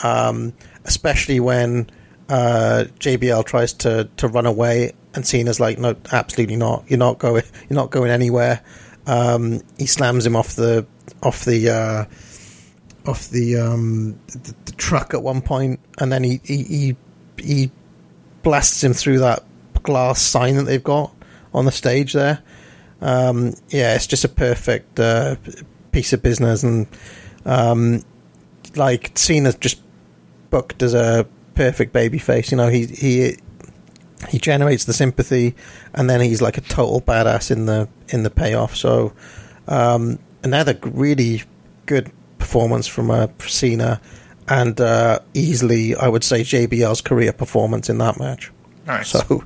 Um, 0.03 0.53
especially 0.85 1.39
when 1.39 1.89
uh, 2.29 2.85
JBL 2.99 3.45
tries 3.45 3.73
to, 3.73 4.09
to 4.17 4.27
run 4.27 4.45
away, 4.45 4.93
and 5.13 5.25
Cena's 5.25 5.59
like, 5.59 5.77
"No, 5.77 5.95
absolutely 6.11 6.55
not. 6.55 6.85
You're 6.87 6.99
not 6.99 7.19
going. 7.19 7.43
You're 7.69 7.75
not 7.75 7.89
going 7.89 8.11
anywhere." 8.11 8.61
Um, 9.07 9.61
he 9.77 9.87
slams 9.87 10.25
him 10.25 10.35
off 10.35 10.55
the 10.55 10.85
off 11.23 11.45
the 11.45 11.69
uh, 11.69 12.05
off 13.09 13.29
the, 13.29 13.57
um, 13.57 14.19
the 14.27 14.55
the 14.65 14.71
truck 14.73 15.13
at 15.13 15.23
one 15.23 15.41
point, 15.41 15.79
and 15.97 16.11
then 16.11 16.23
he 16.23 16.39
he, 16.43 16.63
he 16.63 16.95
he 17.37 17.71
blasts 18.43 18.83
him 18.83 18.93
through 18.93 19.19
that 19.19 19.43
glass 19.83 20.21
sign 20.21 20.55
that 20.55 20.63
they've 20.63 20.83
got 20.83 21.13
on 21.53 21.65
the 21.65 21.71
stage 21.71 22.13
there. 22.13 22.41
Um, 23.01 23.53
yeah, 23.69 23.95
it's 23.95 24.07
just 24.07 24.25
a 24.25 24.29
perfect 24.29 24.99
uh, 24.99 25.35
piece 25.91 26.13
of 26.13 26.21
business, 26.21 26.63
and 26.63 26.87
um, 27.45 28.03
like 28.75 29.17
Cena's 29.17 29.55
just 29.55 29.81
booked 30.49 30.83
as 30.83 30.93
a 30.93 31.27
perfect 31.55 31.93
baby 31.93 32.17
face. 32.17 32.51
You 32.51 32.57
know, 32.57 32.67
he 32.67 32.85
he 32.85 33.37
he 34.27 34.37
generates 34.37 34.85
the 34.85 34.93
sympathy, 34.93 35.55
and 35.93 36.09
then 36.09 36.21
he's 36.21 36.41
like 36.41 36.57
a 36.57 36.61
total 36.61 37.01
badass 37.01 37.51
in 37.51 37.65
the 37.65 37.87
in 38.09 38.23
the 38.23 38.29
payoff. 38.29 38.75
So 38.75 39.13
um, 39.67 40.19
another 40.43 40.77
really 40.83 41.43
good 41.85 42.11
performance 42.37 42.87
from 42.87 43.11
uh, 43.11 43.27
Cena, 43.39 44.01
and 44.47 44.79
uh, 44.81 45.19
easily 45.33 45.95
I 45.95 46.07
would 46.07 46.23
say 46.23 46.41
JBL's 46.41 47.01
career 47.01 47.31
performance 47.31 47.89
in 47.89 47.97
that 47.99 48.19
match. 48.19 48.51
Nice. 48.85 49.09
So 49.09 49.43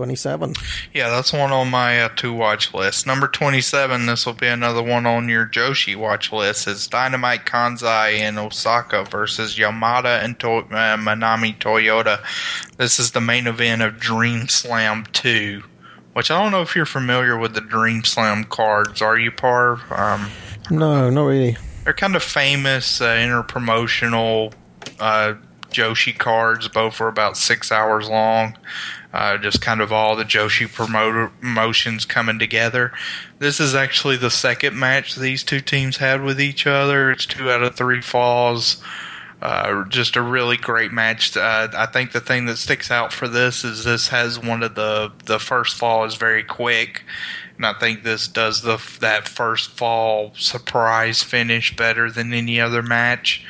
twenty 0.00 0.16
seven. 0.16 0.54
Yeah, 0.94 1.10
that's 1.10 1.30
one 1.30 1.52
on 1.52 1.68
my 1.68 2.00
uh, 2.00 2.08
two 2.16 2.32
watch 2.32 2.72
list. 2.72 3.06
Number 3.06 3.28
27, 3.28 4.06
this 4.06 4.24
will 4.24 4.32
be 4.32 4.46
another 4.46 4.82
one 4.82 5.04
on 5.04 5.28
your 5.28 5.44
Joshi 5.44 5.94
watch 5.94 6.32
list, 6.32 6.66
is 6.66 6.86
Dynamite 6.88 7.44
Kansai 7.44 8.14
in 8.18 8.38
Ozaki 8.38 9.04
versus 9.10 9.58
Yamada 9.58 10.24
and 10.24 10.40
to- 10.40 10.48
uh, 10.70 10.96
Manami 10.96 11.54
Toyota. 11.58 12.24
This 12.78 12.98
is 12.98 13.10
the 13.10 13.20
main 13.20 13.46
event 13.46 13.82
of 13.82 13.98
Dream 13.98 14.48
Slam 14.48 15.04
2, 15.12 15.62
which 16.14 16.30
I 16.30 16.42
don't 16.42 16.50
know 16.50 16.62
if 16.62 16.74
you're 16.74 16.86
familiar 16.86 17.36
with 17.36 17.52
the 17.52 17.60
Dream 17.60 18.02
Slam 18.02 18.44
cards. 18.44 19.02
Are 19.02 19.18
you, 19.18 19.30
Parv? 19.30 19.80
Um, 19.96 20.30
No, 20.70 21.10
not 21.10 21.24
really. 21.26 21.58
they're 21.84 21.92
kind 21.92 22.16
of 22.16 22.22
famous 22.22 23.02
uh, 23.02 23.04
interpromotional 23.16 24.54
uh, 24.98 25.34
Joshi 25.70 26.16
cards. 26.16 26.68
Both 26.68 27.00
are 27.02 27.08
about 27.08 27.36
six 27.36 27.70
hours 27.70 28.08
long. 28.08 28.56
Uh, 29.12 29.36
just 29.38 29.60
kind 29.60 29.80
of 29.80 29.92
all 29.92 30.14
the 30.14 30.24
Joshi 30.24 30.72
promotions 30.72 32.04
coming 32.04 32.38
together. 32.38 32.92
This 33.40 33.58
is 33.58 33.74
actually 33.74 34.16
the 34.16 34.30
second 34.30 34.78
match 34.78 35.16
these 35.16 35.42
two 35.42 35.60
teams 35.60 35.96
had 35.96 36.22
with 36.22 36.40
each 36.40 36.64
other. 36.64 37.10
It's 37.10 37.26
two 37.26 37.50
out 37.50 37.62
of 37.62 37.74
three 37.74 38.00
falls. 38.00 38.80
Uh, 39.42 39.84
just 39.88 40.16
a 40.16 40.22
really 40.22 40.58
great 40.58 40.92
match. 40.92 41.34
Uh, 41.36 41.68
I 41.74 41.86
think 41.86 42.12
the 42.12 42.20
thing 42.20 42.44
that 42.44 42.58
sticks 42.58 42.90
out 42.90 43.10
for 43.12 43.26
this 43.26 43.64
is 43.64 43.84
this 43.84 44.08
has 44.08 44.38
one 44.38 44.62
of 44.62 44.74
the 44.74 45.10
the 45.24 45.38
first 45.38 45.76
fall 45.76 46.04
is 46.04 46.16
very 46.16 46.44
quick, 46.44 47.02
and 47.56 47.64
I 47.64 47.72
think 47.72 48.02
this 48.02 48.28
does 48.28 48.60
the 48.60 48.78
that 49.00 49.26
first 49.26 49.70
fall 49.70 50.32
surprise 50.36 51.22
finish 51.22 51.74
better 51.74 52.10
than 52.10 52.34
any 52.34 52.60
other 52.60 52.82
match. 52.82 53.44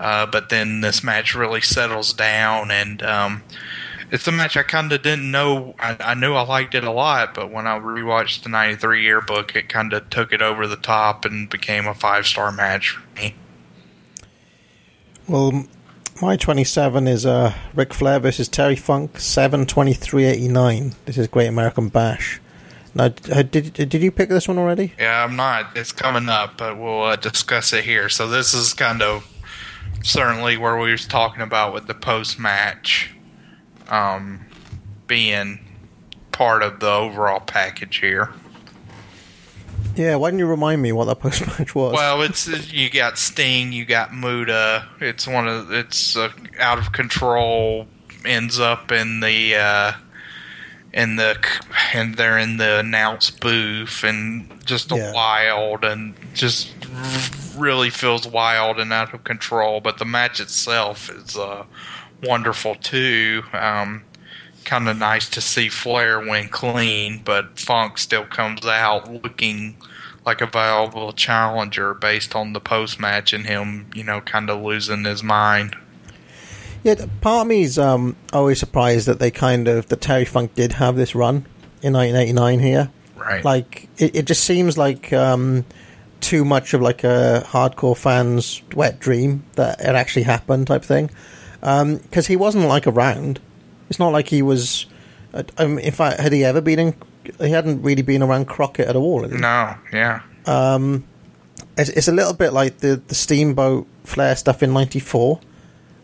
Uh, 0.00 0.26
but 0.26 0.48
then 0.48 0.80
this 0.80 1.04
match 1.04 1.34
really 1.36 1.60
settles 1.60 2.12
down, 2.12 2.72
and 2.72 3.00
um, 3.04 3.44
it's 4.10 4.26
a 4.26 4.32
match 4.32 4.56
I 4.56 4.62
kind 4.62 4.92
of 4.92 5.02
didn't 5.02 5.30
know. 5.30 5.74
I, 5.78 5.96
I 6.00 6.14
knew 6.14 6.34
I 6.34 6.42
liked 6.42 6.74
it 6.74 6.84
a 6.84 6.90
lot, 6.90 7.34
but 7.34 7.50
when 7.50 7.66
I 7.66 7.78
rewatched 7.78 8.42
the 8.42 8.48
'93 8.48 9.02
yearbook, 9.02 9.56
it 9.56 9.68
kind 9.68 9.92
of 9.92 10.08
took 10.10 10.32
it 10.32 10.42
over 10.42 10.66
the 10.66 10.76
top 10.76 11.24
and 11.24 11.48
became 11.48 11.86
a 11.86 11.94
five 11.94 12.26
star 12.26 12.52
match 12.52 12.90
for 12.90 13.20
me. 13.20 13.34
Well, 15.28 15.66
my 16.22 16.36
27 16.36 17.08
is 17.08 17.26
uh, 17.26 17.52
Ric 17.74 17.92
Flair 17.92 18.20
versus 18.20 18.48
Terry 18.48 18.76
Funk, 18.76 19.18
72389. 19.18 20.94
This 21.04 21.18
is 21.18 21.26
Great 21.26 21.48
American 21.48 21.88
Bash. 21.88 22.40
Now, 22.94 23.12
uh, 23.30 23.42
did, 23.42 23.74
did 23.74 23.94
you 23.94 24.10
pick 24.10 24.28
this 24.28 24.48
one 24.48 24.56
already? 24.56 24.94
Yeah, 24.98 25.24
I'm 25.24 25.36
not. 25.36 25.76
It's 25.76 25.92
coming 25.92 26.28
up, 26.28 26.56
but 26.56 26.78
we'll 26.78 27.02
uh, 27.02 27.16
discuss 27.16 27.72
it 27.72 27.84
here. 27.84 28.08
So 28.08 28.28
this 28.28 28.54
is 28.54 28.72
kind 28.72 29.02
of 29.02 29.30
certainly 30.02 30.56
where 30.56 30.78
we 30.78 30.92
was 30.92 31.06
talking 31.06 31.42
about 31.42 31.74
with 31.74 31.88
the 31.88 31.94
post 31.94 32.38
match 32.38 33.10
um, 33.88 34.44
being 35.06 35.60
part 36.32 36.62
of 36.62 36.80
the 36.80 36.90
overall 36.90 37.40
package 37.40 37.96
here. 37.98 38.30
Yeah, 39.94 40.16
why 40.16 40.28
didn't 40.28 40.40
you 40.40 40.46
remind 40.46 40.82
me 40.82 40.92
what 40.92 41.06
that 41.06 41.16
post 41.20 41.46
match 41.58 41.74
was? 41.74 41.94
Well, 41.94 42.22
it's 42.22 42.46
you 42.72 42.90
got 42.90 43.18
Sting, 43.18 43.72
you 43.72 43.84
got 43.84 44.12
Muta. 44.14 44.86
It's 45.00 45.26
one 45.26 45.48
of 45.48 45.72
it's 45.72 46.16
uh, 46.16 46.30
out 46.58 46.78
of 46.78 46.92
control. 46.92 47.86
Ends 48.24 48.58
up 48.58 48.90
in 48.92 49.20
the 49.20 49.54
uh, 49.54 49.92
in 50.92 51.16
the 51.16 51.36
and 51.94 52.16
they're 52.16 52.38
in 52.38 52.56
the 52.58 52.78
announce 52.80 53.30
booth 53.30 54.02
and 54.04 54.64
just 54.66 54.90
a 54.92 54.96
Yeah. 54.96 55.12
wild 55.12 55.84
and 55.84 56.14
just 56.34 56.68
really 57.56 57.88
feels 57.88 58.26
wild 58.26 58.78
and 58.80 58.92
out 58.92 59.14
of 59.14 59.24
control. 59.24 59.80
But 59.80 59.98
the 59.98 60.04
match 60.04 60.40
itself 60.40 61.08
is 61.08 61.36
uh, 61.36 61.64
wonderful 62.22 62.74
too. 62.76 63.42
Um, 63.52 64.04
kind 64.64 64.88
of 64.88 64.98
nice 64.98 65.28
to 65.30 65.40
see 65.40 65.68
Flair 65.68 66.20
win 66.20 66.48
clean, 66.48 67.22
but 67.24 67.58
Funk 67.58 67.98
still 67.98 68.24
comes 68.24 68.66
out 68.66 69.10
looking 69.10 69.76
like 70.26 70.40
a 70.40 70.46
viable 70.46 71.12
challenger 71.12 71.94
based 71.94 72.34
on 72.34 72.52
the 72.52 72.60
post 72.60 72.98
match 72.98 73.32
and 73.32 73.46
him, 73.46 73.88
you 73.94 74.02
know, 74.02 74.20
kind 74.20 74.50
of 74.50 74.60
losing 74.60 75.04
his 75.04 75.22
mind. 75.22 75.76
Yeah, 76.82 77.06
part 77.20 77.42
of 77.42 77.46
me 77.46 77.62
is 77.62 77.78
um, 77.78 78.16
always 78.32 78.58
surprised 78.58 79.06
that 79.06 79.18
they 79.18 79.30
kind 79.30 79.68
of 79.68 79.88
that 79.88 80.00
Terry 80.00 80.24
Funk 80.24 80.54
did 80.54 80.72
have 80.74 80.96
this 80.96 81.14
run 81.14 81.46
in 81.82 81.92
1989 81.92 82.58
here. 82.58 82.90
Right. 83.16 83.44
Like 83.44 83.88
it, 83.98 84.16
it 84.16 84.24
just 84.26 84.44
seems 84.44 84.76
like 84.76 85.12
um, 85.12 85.64
too 86.20 86.44
much 86.44 86.74
of 86.74 86.82
like 86.82 87.04
a 87.04 87.44
hardcore 87.46 87.96
fan's 87.96 88.62
wet 88.74 88.98
dream 88.98 89.44
that 89.54 89.80
it 89.80 89.94
actually 89.94 90.24
happened 90.24 90.66
type 90.66 90.84
thing. 90.84 91.10
Because 91.66 92.28
he 92.28 92.36
wasn't 92.36 92.66
like 92.66 92.86
around. 92.86 93.40
It's 93.90 93.98
not 93.98 94.12
like 94.12 94.28
he 94.28 94.42
was. 94.42 94.86
Um, 95.58 95.78
in 95.78 95.92
fact, 95.92 96.20
had 96.20 96.32
he 96.32 96.44
ever 96.44 96.60
been 96.60 96.78
in? 96.78 96.94
He 97.40 97.50
hadn't 97.50 97.82
really 97.82 98.02
been 98.02 98.22
around 98.22 98.46
Crockett 98.46 98.86
at 98.86 98.94
all. 98.94 99.22
No, 99.26 99.74
yeah. 99.92 100.22
it's, 101.76 101.90
it's 101.90 102.08
a 102.08 102.12
little 102.12 102.34
bit 102.34 102.52
like 102.52 102.78
the 102.78 103.02
the 103.08 103.14
Steamboat 103.14 103.86
Flair 104.04 104.36
stuff 104.36 104.62
in 104.62 104.72
'94, 104.72 105.40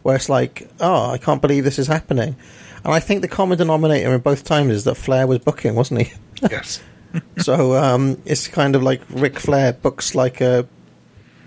where 0.03 0.17
it's 0.17 0.29
like, 0.29 0.69
oh, 0.81 1.11
I 1.11 1.19
can't 1.19 1.41
believe 1.41 1.65
this 1.65 1.79
is 1.79 1.87
happening. 1.87 2.37
And 2.85 2.93
I 2.93 2.99
think 2.99 3.23
the 3.23 3.29
common 3.29 3.59
denominator 3.59 4.13
in 4.13 4.21
both 4.21 4.43
times 4.43 4.73
is 4.73 4.85
that 4.85 4.97
Flair 4.97 5.27
was 5.27 5.39
booking, 5.39 5.75
wasn't 5.75 6.03
he? 6.03 6.13
Yes. 6.51 6.83
so 7.39 7.77
um, 7.77 8.21
it's 8.25 8.49
kind 8.49 8.75
of 8.75 8.83
like 8.83 9.01
Ric 9.11 9.39
Flair 9.39 9.73
books 9.75 10.17
like 10.17 10.41
a 10.41 10.67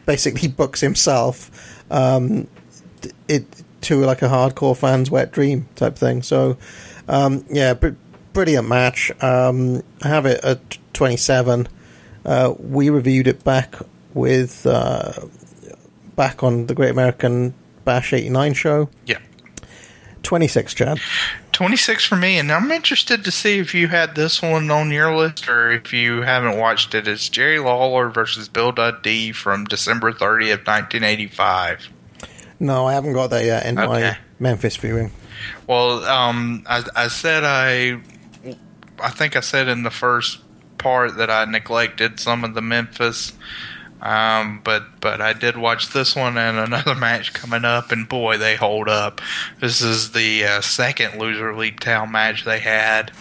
basically 0.06 0.48
books 0.62 0.80
himself 0.80 1.84
um, 1.92 2.48
it 3.28 3.46
to 3.86 4.04
like 4.06 4.22
a 4.22 4.28
hardcore 4.28 4.76
fan's 4.76 5.10
wet 5.10 5.32
dream 5.32 5.68
type 5.76 5.96
thing. 5.96 6.22
So 6.22 6.58
um, 7.08 7.46
yeah, 7.50 7.74
br- 7.74 7.90
brilliant 8.34 8.68
match. 8.68 9.12
Um, 9.22 9.84
I 10.04 10.08
have 10.08 10.26
it 10.26 10.44
at 10.44 10.78
27. 10.94 11.68
Uh, 12.26 12.54
we 12.60 12.90
reviewed 12.90 13.28
it 13.28 13.44
back 13.44 13.76
with 14.14 14.66
uh, 14.66 15.14
back 16.16 16.44
on 16.44 16.68
the 16.68 16.76
Great 16.76 16.92
American 16.92 17.54
Bash 17.84 18.14
89 18.14 18.54
show. 18.54 18.90
Yeah. 19.06 19.20
26, 20.24 20.74
Chad. 20.74 21.00
26 21.52 22.04
for 22.04 22.16
me, 22.16 22.40
and 22.40 22.52
I'm 22.52 22.72
interested 22.72 23.24
to 23.24 23.32
see 23.32 23.60
if 23.60 23.76
you 23.76 23.88
had 23.88 24.16
this 24.16 24.42
one 24.42 24.72
on 24.72 24.90
your 24.90 25.16
list 25.16 25.48
or 25.48 25.72
if 25.72 25.94
you 25.94 26.24
haven't 26.24 26.58
watched 26.58 26.96
it. 26.96 27.08
It's 27.08 27.30
Jerry 27.30 27.60
Lawler 27.60 28.10
versus 28.10 28.50
Bill 28.50 28.72
Dundee 28.72 29.32
from 29.32 29.66
December 29.66 30.12
30th, 30.12 30.66
1985. 30.66 31.90
No, 32.66 32.88
I 32.88 32.94
haven't 32.94 33.14
got 33.14 33.30
that 33.30 33.46
yet 33.46 33.66
in 33.66 33.76
my 33.76 34.18
Memphis 34.40 34.76
viewing. 34.76 35.12
Well, 35.68 36.04
um, 36.06 36.64
I, 36.66 36.84
I 36.96 37.08
said 37.10 37.44
I, 37.44 38.00
I 39.00 39.10
think 39.12 39.36
I 39.36 39.42
said 39.42 39.68
in 39.68 39.84
the 39.84 39.92
first 39.92 40.40
part 40.78 41.18
that 41.18 41.30
I 41.30 41.46
neglected 41.46 42.20
some 42.20 42.44
of 42.44 42.56
the 42.56 42.62
Memphis, 42.62 43.34
um, 44.02 44.62
but 44.64 45.00
but 45.00 45.22
I 45.22 45.34
did 45.34 45.58
watch 45.58 45.90
this 45.94 46.16
one 46.16 46.38
and 46.38 46.58
another 46.58 46.96
match 47.00 47.34
coming 47.34 47.66
up, 47.66 47.92
and 47.92 48.10
boy, 48.10 48.38
they 48.38 48.56
hold 48.56 48.90
up. 48.90 49.22
This 49.62 49.82
is 49.82 50.12
the 50.12 50.46
uh, 50.46 50.62
second 50.62 51.20
loser 51.20 51.56
leave 51.56 51.80
town 51.80 52.12
match 52.12 52.46
they 52.46 52.60
had, 52.60 53.12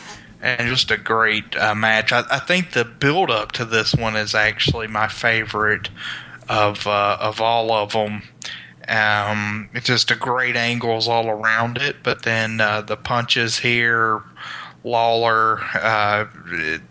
and 0.40 0.68
just 0.68 0.90
a 0.90 0.96
great 0.96 1.54
uh, 1.56 1.74
match. 1.74 2.12
I, 2.12 2.24
I 2.30 2.38
think 2.38 2.72
the 2.72 2.84
build 2.86 3.30
up 3.30 3.52
to 3.52 3.66
this 3.66 3.94
one 3.94 4.16
is 4.16 4.34
actually 4.34 4.86
my 4.86 5.08
favorite 5.08 5.90
of 6.48 6.86
uh, 6.86 7.18
of 7.20 7.42
all 7.42 7.72
of 7.72 7.92
them. 7.92 8.22
Um, 8.88 9.70
it's 9.72 9.86
just 9.86 10.10
a 10.10 10.16
great 10.16 10.56
angles 10.56 11.08
all 11.08 11.28
around 11.28 11.78
it, 11.78 11.96
but 12.02 12.22
then 12.22 12.60
uh, 12.60 12.82
the 12.82 12.96
punches 12.96 13.58
here, 13.58 14.22
Lawler. 14.82 15.60
Uh, 15.74 16.26
it, 16.46 16.82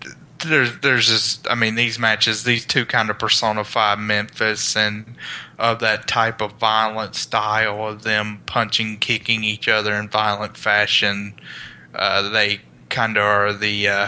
there's 0.46 0.78
there's 0.80 1.08
just 1.08 1.50
I 1.50 1.56
mean 1.56 1.76
these 1.76 1.98
matches 1.98 2.44
these 2.44 2.66
two 2.66 2.86
kind 2.86 3.10
of 3.10 3.18
personify 3.20 3.96
Memphis 3.96 4.76
and 4.76 5.16
of 5.58 5.80
that 5.80 6.08
type 6.08 6.42
of 6.42 6.54
violent 6.54 7.16
style 7.16 7.88
of 7.88 8.04
them 8.04 8.42
punching 8.46 8.98
kicking 8.98 9.44
each 9.44 9.68
other 9.68 9.94
in 9.94 10.10
violent 10.10 10.58
fashion. 10.58 11.36
Uh, 11.94 12.30
they 12.30 12.62
kind 12.90 13.18
of 13.18 13.24
are 13.24 13.54
the 13.54 13.88
uh, 13.88 14.08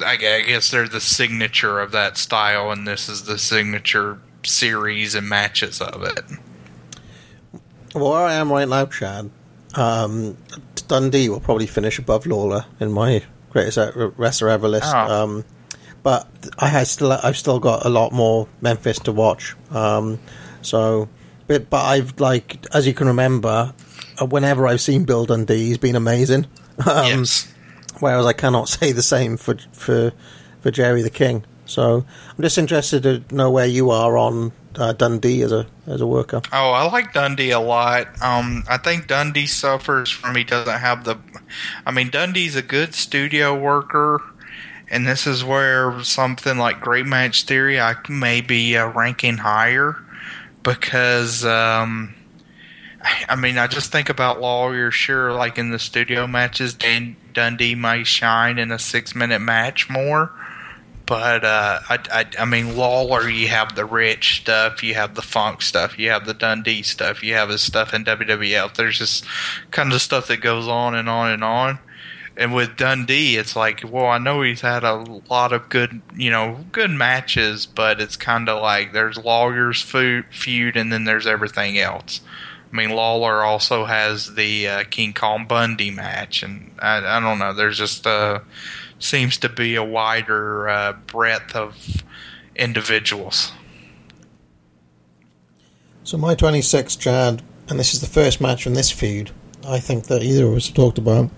I 0.00 0.12
I 0.12 0.16
guess 0.16 0.70
they're 0.70 0.88
the 0.88 1.00
signature 1.00 1.80
of 1.80 1.92
that 1.92 2.16
style, 2.16 2.70
and 2.70 2.86
this 2.86 3.08
is 3.08 3.24
the 3.24 3.38
signature 3.38 4.18
series 4.44 5.14
and 5.14 5.28
matches 5.28 5.80
of 5.80 6.02
it. 6.02 6.24
Well, 7.94 8.12
where 8.12 8.22
I 8.22 8.34
am 8.34 8.52
right 8.52 8.68
now, 8.68 8.86
Chad, 8.86 9.30
um, 9.74 10.36
Dundee 10.88 11.28
will 11.28 11.40
probably 11.40 11.66
finish 11.66 11.98
above 11.98 12.26
Lawler 12.26 12.64
in 12.78 12.92
my 12.92 13.22
greatest 13.50 13.78
wrestler 14.16 14.48
ever 14.48 14.68
list. 14.68 14.92
Oh. 14.94 15.22
Um, 15.24 15.44
but 16.02 16.28
I 16.58 16.68
had 16.68 16.86
still, 16.86 17.12
I've 17.12 17.36
still 17.36 17.58
got 17.58 17.84
a 17.84 17.88
lot 17.88 18.12
more 18.12 18.48
Memphis 18.60 18.98
to 19.00 19.12
watch. 19.12 19.54
Um, 19.70 20.18
so, 20.62 21.08
but, 21.46 21.68
but 21.68 21.84
I've 21.84 22.18
like, 22.20 22.64
as 22.74 22.86
you 22.86 22.94
can 22.94 23.08
remember, 23.08 23.74
uh, 24.20 24.26
whenever 24.26 24.66
I've 24.66 24.80
seen 24.80 25.04
Bill 25.04 25.26
Dundee, 25.26 25.66
he's 25.66 25.78
been 25.78 25.96
amazing. 25.96 26.46
Um, 26.86 27.04
yes. 27.04 27.52
Whereas 27.98 28.24
I 28.24 28.32
cannot 28.32 28.66
say 28.70 28.92
the 28.92 29.02
same 29.02 29.36
for 29.36 29.56
for 29.72 30.12
for 30.60 30.70
Jerry 30.70 31.02
the 31.02 31.10
King. 31.10 31.44
So 31.70 32.04
I'm 32.36 32.42
just 32.42 32.58
interested 32.58 33.02
to 33.04 33.22
know 33.34 33.50
where 33.50 33.66
you 33.66 33.90
are 33.90 34.18
on 34.18 34.50
uh, 34.74 34.92
Dundee 34.92 35.42
as 35.42 35.52
a 35.52 35.66
as 35.86 36.00
a 36.00 36.06
worker. 36.06 36.42
Oh, 36.52 36.70
I 36.72 36.90
like 36.90 37.12
Dundee 37.12 37.52
a 37.52 37.60
lot. 37.60 38.08
Um, 38.20 38.64
I 38.68 38.76
think 38.76 39.06
Dundee 39.06 39.46
suffers 39.46 40.10
from 40.10 40.34
he 40.34 40.44
doesn't 40.44 40.80
have 40.80 41.04
the. 41.04 41.16
I 41.86 41.92
mean, 41.92 42.10
Dundee's 42.10 42.56
a 42.56 42.62
good 42.62 42.94
studio 42.94 43.58
worker, 43.58 44.20
and 44.90 45.06
this 45.06 45.26
is 45.26 45.44
where 45.44 46.02
something 46.02 46.58
like 46.58 46.80
Great 46.80 47.06
Match 47.06 47.44
Theory 47.44 47.80
I 47.80 47.94
may 48.08 48.40
be 48.40 48.76
uh, 48.76 48.88
ranking 48.88 49.38
higher 49.38 49.96
because. 50.62 51.44
Um, 51.44 52.14
I 53.30 53.34
mean, 53.34 53.56
I 53.56 53.66
just 53.66 53.90
think 53.90 54.10
about 54.10 54.42
Lawler. 54.42 54.90
Sure, 54.90 55.32
like 55.32 55.56
in 55.56 55.70
the 55.70 55.78
studio 55.78 56.26
matches, 56.26 56.74
Dan 56.74 57.16
Dundee 57.32 57.74
may 57.74 58.04
shine 58.04 58.58
in 58.58 58.70
a 58.70 58.78
six-minute 58.78 59.40
match 59.40 59.88
more. 59.88 60.30
But 61.10 61.44
uh, 61.44 61.80
I, 61.88 61.98
I, 62.12 62.26
I 62.38 62.44
mean, 62.44 62.76
Lawler, 62.76 63.28
you 63.28 63.48
have 63.48 63.74
the 63.74 63.84
rich 63.84 64.42
stuff, 64.42 64.84
you 64.84 64.94
have 64.94 65.16
the 65.16 65.22
funk 65.22 65.60
stuff, 65.60 65.98
you 65.98 66.10
have 66.10 66.24
the 66.24 66.34
Dundee 66.34 66.84
stuff, 66.84 67.24
you 67.24 67.34
have 67.34 67.48
his 67.48 67.62
stuff 67.62 67.92
in 67.92 68.04
WWF. 68.04 68.76
There's 68.76 68.96
just 68.96 69.24
kind 69.72 69.92
of 69.92 70.00
stuff 70.00 70.28
that 70.28 70.36
goes 70.36 70.68
on 70.68 70.94
and 70.94 71.08
on 71.08 71.32
and 71.32 71.42
on. 71.42 71.80
And 72.36 72.54
with 72.54 72.76
Dundee, 72.76 73.36
it's 73.38 73.56
like, 73.56 73.82
well, 73.84 74.06
I 74.06 74.18
know 74.18 74.42
he's 74.42 74.60
had 74.60 74.84
a 74.84 75.20
lot 75.28 75.52
of 75.52 75.68
good, 75.68 76.00
you 76.14 76.30
know, 76.30 76.64
good 76.70 76.92
matches, 76.92 77.66
but 77.66 78.00
it's 78.00 78.16
kind 78.16 78.48
of 78.48 78.62
like 78.62 78.92
there's 78.92 79.18
Lawler's 79.18 79.82
feud, 79.82 80.26
feud, 80.30 80.76
and 80.76 80.92
then 80.92 81.06
there's 81.06 81.26
everything 81.26 81.76
else. 81.76 82.20
I 82.72 82.76
mean, 82.76 82.90
Lawler 82.90 83.42
also 83.42 83.84
has 83.84 84.36
the 84.36 84.68
uh, 84.68 84.84
King 84.88 85.12
Kong 85.12 85.46
Bundy 85.46 85.90
match, 85.90 86.44
and 86.44 86.70
I, 86.78 86.98
I 87.16 87.18
don't 87.18 87.40
know. 87.40 87.52
There's 87.52 87.78
just 87.78 88.06
uh, 88.06 88.38
seems 89.00 89.38
to 89.38 89.48
be 89.48 89.74
a 89.74 89.82
wider 89.82 90.68
uh, 90.68 90.92
breadth 90.92 91.56
of 91.56 92.02
individuals. 92.54 93.52
So 96.04 96.16
my 96.16 96.34
26, 96.34 96.96
Chad, 96.96 97.42
and 97.68 97.78
this 97.78 97.94
is 97.94 98.00
the 98.00 98.06
first 98.06 98.40
match 98.40 98.64
from 98.64 98.74
this 98.74 98.90
feud. 98.90 99.30
I 99.66 99.80
think 99.80 100.04
that 100.06 100.22
either 100.22 100.46
of 100.46 100.54
us 100.54 100.66
have 100.66 100.76
talked 100.76 100.98
about. 100.98 101.30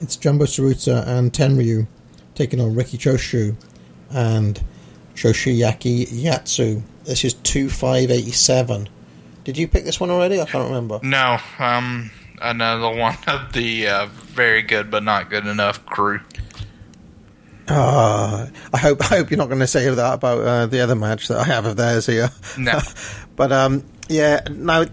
It's 0.00 0.16
Jumbo 0.16 0.44
Tsuruta 0.44 1.06
and 1.06 1.32
Tenryu 1.32 1.86
taking 2.34 2.60
on 2.60 2.74
Riki 2.74 2.98
Choshu 2.98 3.56
and 4.10 4.62
Yoshiaki 5.14 6.06
Yatsu. 6.06 6.82
This 7.04 7.24
is 7.24 7.34
two 7.34 7.68
five 7.68 8.10
eighty 8.10 8.32
seven. 8.32 8.88
Did 9.44 9.56
you 9.56 9.68
pick 9.68 9.84
this 9.84 10.00
one 10.00 10.10
already? 10.10 10.40
I 10.40 10.46
can't 10.46 10.64
remember. 10.64 11.00
No, 11.02 11.38
um, 11.58 12.10
another 12.40 12.96
one 13.00 13.16
of 13.26 13.52
the 13.52 13.88
uh, 13.88 14.06
very 14.06 14.62
good 14.62 14.90
but 14.90 15.02
not 15.02 15.30
good 15.30 15.46
enough 15.46 15.84
crew. 15.86 16.20
Ah, 17.68 18.48
I 18.72 18.78
hope 18.78 19.00
I 19.00 19.16
hope 19.16 19.30
you're 19.30 19.38
not 19.38 19.48
going 19.48 19.60
to 19.60 19.66
say 19.66 19.88
that 19.88 20.14
about 20.14 20.40
uh, 20.40 20.66
the 20.66 20.80
other 20.80 20.94
match 20.94 21.28
that 21.28 21.38
I 21.38 21.44
have 21.44 21.66
of 21.66 21.76
theirs 21.76 22.06
here. 22.06 22.30
No. 22.58 22.80
but 23.36 23.52
um, 23.52 23.84
yeah. 24.08 24.40
Now 24.50 24.84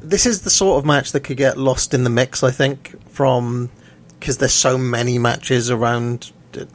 this 0.00 0.26
is 0.26 0.42
the 0.42 0.50
sort 0.50 0.78
of 0.78 0.84
match 0.84 1.12
that 1.12 1.20
could 1.20 1.36
get 1.36 1.56
lost 1.56 1.94
in 1.94 2.04
the 2.04 2.10
mix. 2.10 2.42
I 2.42 2.50
think 2.50 2.96
from 3.10 3.70
because 4.18 4.38
there's 4.38 4.52
so 4.52 4.76
many 4.76 5.18
matches 5.18 5.70
around 5.70 6.32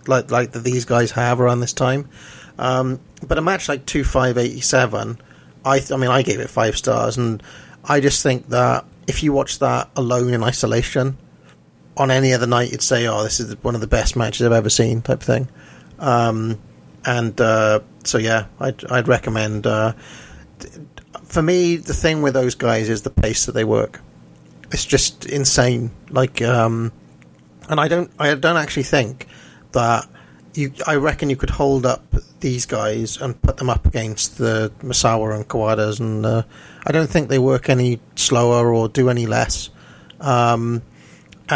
like 0.08 0.32
like 0.32 0.52
that 0.54 0.64
these 0.64 0.86
guys 0.86 1.12
have 1.12 1.40
around 1.40 1.60
this 1.60 1.74
time. 1.74 2.10
Um, 2.58 3.00
but 3.28 3.38
a 3.38 3.42
match 3.42 3.70
like 3.70 3.86
two 3.86 4.04
five 4.04 4.38
eighty 4.38 4.62
seven, 4.62 5.20
I 5.66 5.80
th- 5.80 5.92
I 5.92 5.98
mean 5.98 6.10
I 6.10 6.22
gave 6.22 6.40
it 6.40 6.50
five 6.50 6.78
stars, 6.78 7.18
and 7.18 7.44
I 7.84 8.00
just 8.00 8.24
think 8.24 8.50
that 8.50 8.86
if 9.08 9.24
you 9.24 9.34
watch 9.34 9.60
that 9.60 9.90
alone 9.96 10.34
in 10.34 10.44
isolation, 10.44 11.18
on 11.98 12.12
any 12.12 12.34
other 12.34 12.48
night 12.48 12.72
you'd 12.72 12.82
say, 12.82 13.08
oh, 13.08 13.24
this 13.24 13.40
is 13.40 13.56
one 13.64 13.76
of 13.76 13.82
the 13.82 13.88
best 13.88 14.16
matches 14.16 14.46
I've 14.46 14.52
ever 14.52 14.70
seen, 14.70 15.02
type 15.02 15.22
of 15.22 15.26
thing. 15.26 15.48
Um, 16.00 16.60
and 17.06 17.40
uh, 17.40 17.82
so 18.04 18.18
yeah, 18.18 18.48
I'd 18.60 18.84
I'd 18.92 19.08
recommend. 19.08 19.68
Uh, 19.68 19.94
for 21.24 21.42
me, 21.42 21.78
the 21.78 21.94
thing 21.94 22.22
with 22.22 22.34
those 22.34 22.56
guys 22.56 22.90
is 22.90 23.02
the 23.02 23.10
pace 23.10 23.46
that 23.46 23.54
they 23.54 23.64
work. 23.64 24.02
It's 24.72 24.86
just 24.86 25.26
insane. 25.26 25.92
Like, 26.10 26.42
um, 26.42 26.92
and 27.70 27.80
I 27.80 27.88
don't, 27.88 28.12
I 28.20 28.34
don't 28.36 28.58
actually 28.58 28.84
think 28.84 29.28
that 29.72 30.08
you. 30.54 30.74
I 30.88 30.96
reckon 30.96 31.30
you 31.30 31.36
could 31.36 31.50
hold 31.50 31.86
up 31.86 32.04
these 32.40 32.66
guys 32.66 33.18
and 33.18 33.40
put 33.42 33.58
them 33.58 33.70
up 33.70 33.86
against 33.86 34.38
the 34.38 34.72
Misawa 34.80 35.36
and 35.36 35.48
Kawadas, 35.48 36.00
and 36.00 36.26
uh, 36.26 36.44
I 36.86 36.92
don't 36.92 37.10
think 37.10 37.30
they 37.30 37.40
work 37.40 37.70
any 37.70 38.00
slower 38.16 38.74
or 38.74 38.90
do 38.90 39.10
any 39.10 39.26
less. 39.26 39.70
Um, 40.20 40.82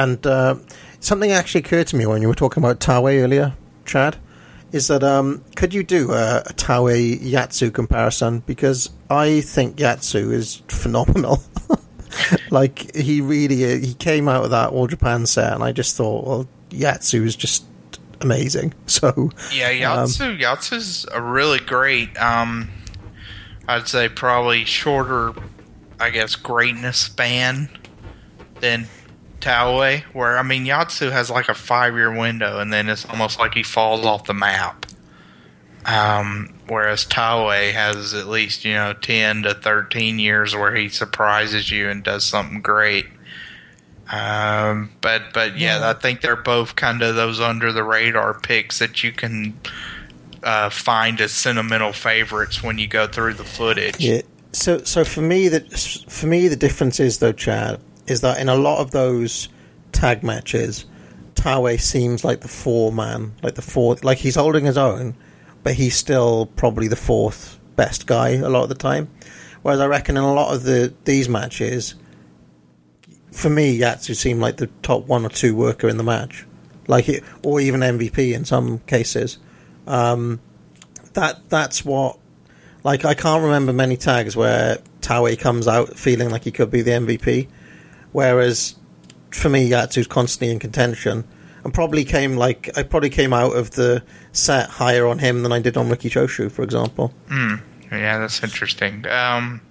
and 0.04 0.26
uh, 0.26 0.56
something 1.00 1.32
actually 1.32 1.62
occurred 1.62 1.88
to 1.88 1.96
me 1.96 2.06
when 2.06 2.22
you 2.22 2.28
were 2.28 2.36
talking 2.36 2.64
about 2.64 2.80
Taue 2.80 3.22
earlier, 3.22 3.54
Chad 3.86 4.18
is 4.72 4.88
that 4.88 5.04
um, 5.04 5.44
could 5.56 5.74
you 5.74 5.84
do 5.84 6.12
a, 6.12 6.44
a 6.46 6.54
Taue 6.54 7.20
Yatsu 7.20 7.74
comparison? 7.74 8.40
Because 8.40 8.90
I 9.10 9.42
think 9.42 9.78
Yatsu 9.78 10.32
is 10.32 10.62
phenomenal. 10.68 11.42
like 12.52 12.94
he 12.96 13.22
really 13.22 13.86
he 13.86 13.94
came 13.94 14.28
out 14.28 14.44
of 14.44 14.52
that 14.52 14.72
All 14.72 14.88
Japan 14.88 15.26
set, 15.26 15.54
and 15.54 15.64
I 15.64 15.72
just 15.72 15.96
thought, 15.96 16.28
well, 16.28 16.48
Yatsu 16.70 17.24
is 17.26 17.36
just 17.36 17.66
amazing. 18.22 18.74
So 18.88 19.30
yeah, 19.54 19.72
Yatsu 19.72 20.32
um, 20.32 20.38
Yatsu's 20.40 21.06
a 21.12 21.22
really 21.22 21.60
great. 21.60 22.20
Um, 22.20 22.70
I'd 23.68 23.88
say 23.88 24.10
probably 24.10 24.66
shorter, 24.66 25.34
I 26.00 26.10
guess, 26.10 26.36
greatness 26.36 26.98
span 26.98 27.70
than 28.60 28.88
Taue, 29.48 30.04
where 30.14 30.38
I 30.38 30.44
mean 30.44 30.66
Yatsu 30.66 31.12
has 31.12 31.30
like 31.30 31.48
a 31.48 31.54
five 31.54 31.94
year 31.94 32.12
window, 32.12 32.60
and 32.60 32.74
then 32.74 32.90
it's 32.90 33.06
almost 33.06 33.40
like 33.40 33.54
he 33.54 33.64
falls 33.64 34.06
off 34.06 34.26
the 34.26 34.34
map. 34.34 34.86
Um, 35.86 36.54
whereas 36.68 37.06
Taue 37.06 37.72
has 37.72 38.14
at 38.14 38.28
least 38.28 38.66
you 38.66 38.74
know 38.74 38.94
ten 38.94 39.44
to 39.44 39.54
thirteen 39.54 40.20
years 40.20 40.54
where 40.54 40.76
he 40.76 40.90
surprises 40.90 41.72
you 41.72 41.90
and 41.90 42.04
does 42.04 42.26
something 42.26 42.62
great. 42.62 43.06
Um, 44.12 44.92
but 45.00 45.34
but 45.34 45.58
yeah, 45.58 45.80
yeah, 45.80 45.90
I 45.90 45.94
think 45.94 46.22
they're 46.22 46.36
both 46.36 46.76
kind 46.76 47.02
of 47.02 47.16
those 47.16 47.40
under 47.40 47.72
the 47.72 47.84
radar 47.84 48.38
picks 48.38 48.80
that 48.80 49.02
you 49.02 49.14
can 49.14 49.58
uh, 50.44 50.70
find 50.70 51.22
as 51.22 51.32
sentimental 51.32 51.94
favorites 51.94 52.62
when 52.62 52.78
you 52.78 52.88
go 52.88 53.08
through 53.08 53.36
the 53.36 53.46
footage. 53.46 53.98
Yeah. 53.98 54.22
So 54.52 54.80
so 54.84 55.06
for 55.06 55.22
me 55.22 55.48
that 55.50 55.72
for 56.10 56.28
me 56.28 56.50
the 56.50 56.56
difference 56.58 57.00
is 57.00 57.20
though, 57.20 57.34
Chad, 57.34 57.80
is 58.08 58.22
that 58.22 58.40
in 58.40 58.50
a 58.50 58.56
lot 58.56 58.80
of 58.80 58.92
those 58.92 59.50
tag 59.92 60.24
matches, 60.24 60.86
Taue 61.36 61.80
seems 61.80 62.24
like 62.24 62.42
the 62.42 62.48
four 62.48 62.92
man, 62.92 63.34
like 63.44 63.56
the 63.56 63.62
fourth, 63.62 64.04
like 64.04 64.18
he's 64.18 64.36
holding 64.36 64.66
his 64.66 64.78
own, 64.78 65.16
but 65.64 65.74
he's 65.74 65.96
still 65.96 66.48
probably 66.56 66.88
the 66.88 66.96
fourth 66.96 67.60
best 67.76 68.08
guy 68.08 68.30
a 68.30 68.50
lot 68.50 68.64
of 68.64 68.70
the 68.70 68.76
time. 68.76 69.10
Whereas 69.62 69.80
I 69.80 69.88
reckon 69.88 70.18
in 70.18 70.24
a 70.24 70.34
lot 70.34 70.54
of 70.54 70.64
the 70.64 70.94
these 71.06 71.30
matches, 71.30 71.96
for 73.32 73.50
me, 73.50 73.78
Yatsu 73.78 74.16
seemed 74.16 74.42
like 74.42 74.58
the 74.58 74.68
top 74.82 75.06
one 75.06 75.26
or 75.26 75.30
two 75.30 75.56
worker 75.56 75.88
in 75.88 75.98
the 75.98 76.04
match, 76.04 76.46
like 76.88 77.08
it, 77.10 77.24
or 77.44 77.60
even 77.60 77.82
MVP 77.82 78.34
in 78.34 78.46
some 78.46 78.80
cases. 78.80 79.38
Um, 79.86 80.40
that 81.14 81.50
that's 81.50 81.86
what, 81.86 82.18
like 82.84 83.06
I 83.06 83.14
can't 83.14 83.44
remember 83.44 83.74
many 83.74 83.98
tags 83.98 84.36
where 84.36 84.78
Taue 85.02 85.38
comes 85.38 85.68
out 85.68 85.98
feeling 85.98 86.30
like 86.30 86.44
he 86.44 86.52
could 86.52 86.72
be 86.72 86.82
the 86.82 86.92
MVP 86.92 87.48
Whereas 88.12 88.76
for 89.32 89.50
me, 89.50 89.70
Yatsu's 89.70 90.08
constantly 90.08 90.52
in 90.52 90.60
contention, 90.60 91.24
and 91.64 91.74
probably 91.74 92.04
came 92.04 92.36
like 92.38 92.76
I 92.78 92.84
probably 92.84 93.10
came 93.10 93.34
out 93.34 93.56
of 93.56 93.72
the 93.72 94.04
set 94.32 94.70
higher 94.70 95.08
on 95.08 95.20
him 95.20 95.44
than 95.44 95.52
I 95.52 95.60
did 95.60 95.78
on 95.78 95.90
Riki 95.90 96.10
Choshu, 96.10 96.52
for 96.52 96.64
example. 96.64 97.14
Mm, 97.30 97.62
yeah, 97.92 98.20
that's 98.20 98.44
interesting. 98.44 99.06
Um, 99.08 99.62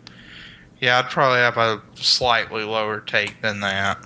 yeah, 0.81 0.99
I'd 0.99 1.11
probably 1.11 1.39
have 1.39 1.57
a 1.57 1.83
slightly 1.95 2.65
lower 2.65 3.01
take 3.01 3.41
than 3.43 3.61
that. 3.61 3.99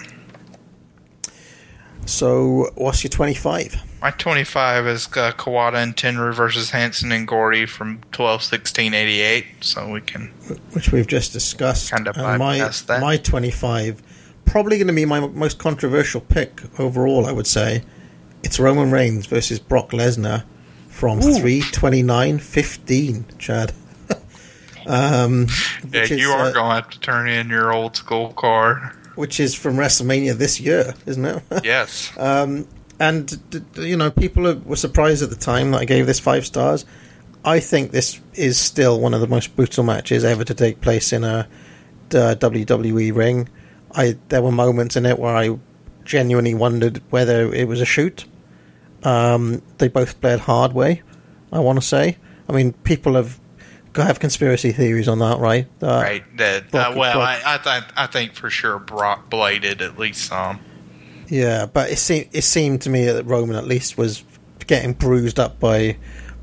So, 2.06 2.70
what's 2.76 3.02
your 3.04 3.10
twenty-five? 3.10 3.82
My 4.02 4.10
25 4.12 4.86
is 4.86 5.06
uh, 5.08 5.32
Kawada 5.32 5.74
and 5.74 5.94
Tenryu 5.94 6.34
versus 6.34 6.70
Hansen 6.70 7.12
and 7.12 7.28
Gordy 7.28 7.66
from 7.66 8.00
12 8.12 8.42
16 8.42 8.94
88. 8.94 9.46
So 9.60 9.90
we 9.90 10.00
can. 10.00 10.28
Which 10.72 10.90
we've 10.90 11.06
just 11.06 11.34
discussed. 11.34 11.90
Kind 11.90 12.08
of 12.08 12.16
my, 12.16 12.56
that. 12.58 13.00
My 13.02 13.18
25 13.18 14.02
probably 14.50 14.78
going 14.78 14.88
to 14.88 14.92
be 14.92 15.04
my 15.04 15.20
most 15.20 15.58
controversial 15.58 16.20
pick 16.20 16.60
overall. 16.78 17.24
I 17.24 17.32
would 17.32 17.46
say 17.46 17.84
it's 18.42 18.58
Roman 18.58 18.90
Reigns 18.90 19.26
versus 19.26 19.60
Brock 19.60 19.90
Lesnar 19.90 20.44
from 20.88 21.20
three 21.20 21.62
twenty 21.62 22.02
nine 22.02 22.38
fifteen. 22.40 23.24
Chad. 23.38 23.72
um, 24.86 25.46
yeah, 25.92 26.04
you 26.04 26.16
is, 26.16 26.26
are 26.26 26.46
uh, 26.46 26.52
going 26.52 26.68
to 26.68 26.74
have 26.74 26.90
to 26.90 27.00
turn 27.00 27.28
in 27.28 27.48
your 27.48 27.72
old 27.72 27.96
school 27.96 28.32
card, 28.32 28.78
which 29.14 29.38
is 29.38 29.54
from 29.54 29.76
WrestleMania 29.76 30.34
this 30.34 30.60
year, 30.60 30.94
isn't 31.06 31.24
it? 31.24 31.42
yes. 31.64 32.12
Um, 32.18 32.66
and 32.98 33.64
you 33.76 33.96
know, 33.96 34.10
people 34.10 34.52
were 34.66 34.76
surprised 34.76 35.22
at 35.22 35.30
the 35.30 35.36
time 35.36 35.70
that 35.70 35.80
I 35.80 35.84
gave 35.84 36.06
this 36.06 36.18
five 36.18 36.44
stars. 36.44 36.84
I 37.44 37.60
think 37.60 37.92
this 37.92 38.20
is 38.34 38.58
still 38.58 39.00
one 39.00 39.14
of 39.14 39.20
the 39.20 39.28
most 39.28 39.54
brutal 39.54 39.84
matches 39.84 40.24
ever 40.24 40.44
to 40.44 40.54
take 40.54 40.80
place 40.80 41.12
in 41.12 41.24
a, 41.24 41.48
a 42.10 42.36
WWE 42.36 43.14
ring. 43.14 43.48
I 43.92 44.16
there 44.28 44.42
were 44.42 44.52
moments 44.52 44.96
in 44.96 45.06
it 45.06 45.18
where 45.18 45.36
I 45.36 45.58
genuinely 46.04 46.54
wondered 46.54 47.02
whether 47.10 47.52
it 47.52 47.68
was 47.68 47.80
a 47.80 47.84
shoot. 47.84 48.24
Um, 49.02 49.62
they 49.78 49.88
both 49.88 50.20
played 50.20 50.40
hard 50.40 50.72
way. 50.72 51.02
I 51.52 51.60
want 51.60 51.80
to 51.80 51.86
say. 51.86 52.16
I 52.48 52.52
mean, 52.52 52.72
people 52.72 53.14
have 53.14 53.40
have 53.96 54.20
conspiracy 54.20 54.72
theories 54.72 55.08
on 55.08 55.18
that, 55.18 55.38
right? 55.38 55.66
Uh, 55.82 55.86
right. 55.86 56.36
Brock, 56.36 56.64
uh, 56.72 56.94
well, 56.96 57.14
Brock, 57.14 57.40
I 57.44 57.54
I, 57.54 57.58
th- 57.58 57.92
I 57.96 58.06
think 58.06 58.34
for 58.34 58.50
sure 58.50 58.78
Brock 58.78 59.30
bladed 59.30 59.82
at 59.82 59.98
least 59.98 60.26
some. 60.26 60.60
Yeah, 61.28 61.66
but 61.66 61.90
it 61.90 61.98
seemed 61.98 62.28
it 62.32 62.42
seemed 62.42 62.82
to 62.82 62.90
me 62.90 63.06
that 63.06 63.24
Roman 63.24 63.56
at 63.56 63.66
least 63.66 63.96
was 63.96 64.24
getting 64.66 64.92
bruised 64.92 65.38
up 65.38 65.58
by 65.60 65.96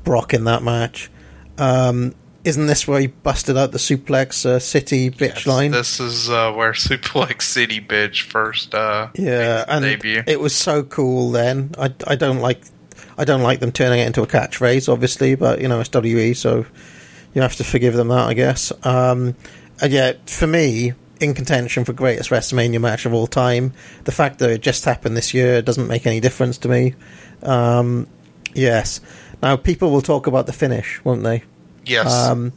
Brock 0.04 0.34
in 0.34 0.44
that 0.44 0.62
match. 0.62 1.10
Um, 1.58 2.14
isn't 2.48 2.66
this 2.66 2.88
where 2.88 3.00
he 3.00 3.06
busted 3.08 3.58
out 3.58 3.72
the 3.72 3.78
Suplex 3.78 4.46
uh, 4.46 4.58
City 4.58 5.10
bitch 5.10 5.20
yes, 5.20 5.46
line? 5.46 5.70
This 5.70 6.00
is 6.00 6.30
uh, 6.30 6.52
where 6.52 6.72
Suplex 6.72 7.42
City 7.42 7.80
bitch 7.80 8.22
first 8.22 8.74
uh, 8.74 9.08
yeah, 9.14 9.64
and 9.68 9.84
debut. 9.84 10.22
It 10.26 10.40
was 10.40 10.54
so 10.54 10.82
cool 10.82 11.30
then. 11.30 11.74
I, 11.78 11.92
I 12.06 12.16
don't 12.16 12.40
like 12.40 12.62
I 13.18 13.24
don't 13.24 13.42
like 13.42 13.60
them 13.60 13.70
turning 13.70 14.00
it 14.00 14.06
into 14.06 14.22
a 14.22 14.26
catchphrase, 14.26 14.90
obviously, 14.90 15.34
but 15.34 15.60
you 15.60 15.68
know 15.68 15.80
it's 15.80 15.90
WWE, 15.90 16.34
so 16.34 16.64
you 17.34 17.42
have 17.42 17.56
to 17.56 17.64
forgive 17.64 17.94
them 17.94 18.08
that, 18.08 18.26
I 18.26 18.34
guess. 18.34 18.72
Um, 18.84 19.36
and 19.80 19.92
yeah, 19.92 20.14
for 20.26 20.46
me, 20.46 20.94
in 21.20 21.34
contention 21.34 21.84
for 21.84 21.92
greatest 21.92 22.30
WrestleMania 22.30 22.80
match 22.80 23.04
of 23.04 23.12
all 23.12 23.26
time. 23.26 23.72
The 24.04 24.12
fact 24.12 24.38
that 24.38 24.50
it 24.50 24.62
just 24.62 24.84
happened 24.84 25.16
this 25.16 25.34
year 25.34 25.62
doesn't 25.62 25.86
make 25.86 26.06
any 26.06 26.20
difference 26.20 26.58
to 26.58 26.68
me. 26.68 26.94
Um, 27.42 28.06
yes. 28.54 29.00
Now 29.42 29.56
people 29.56 29.90
will 29.90 30.00
talk 30.00 30.26
about 30.26 30.46
the 30.46 30.52
finish, 30.52 31.04
won't 31.04 31.22
they? 31.22 31.44
Yes. 31.88 32.12
Um, 32.12 32.52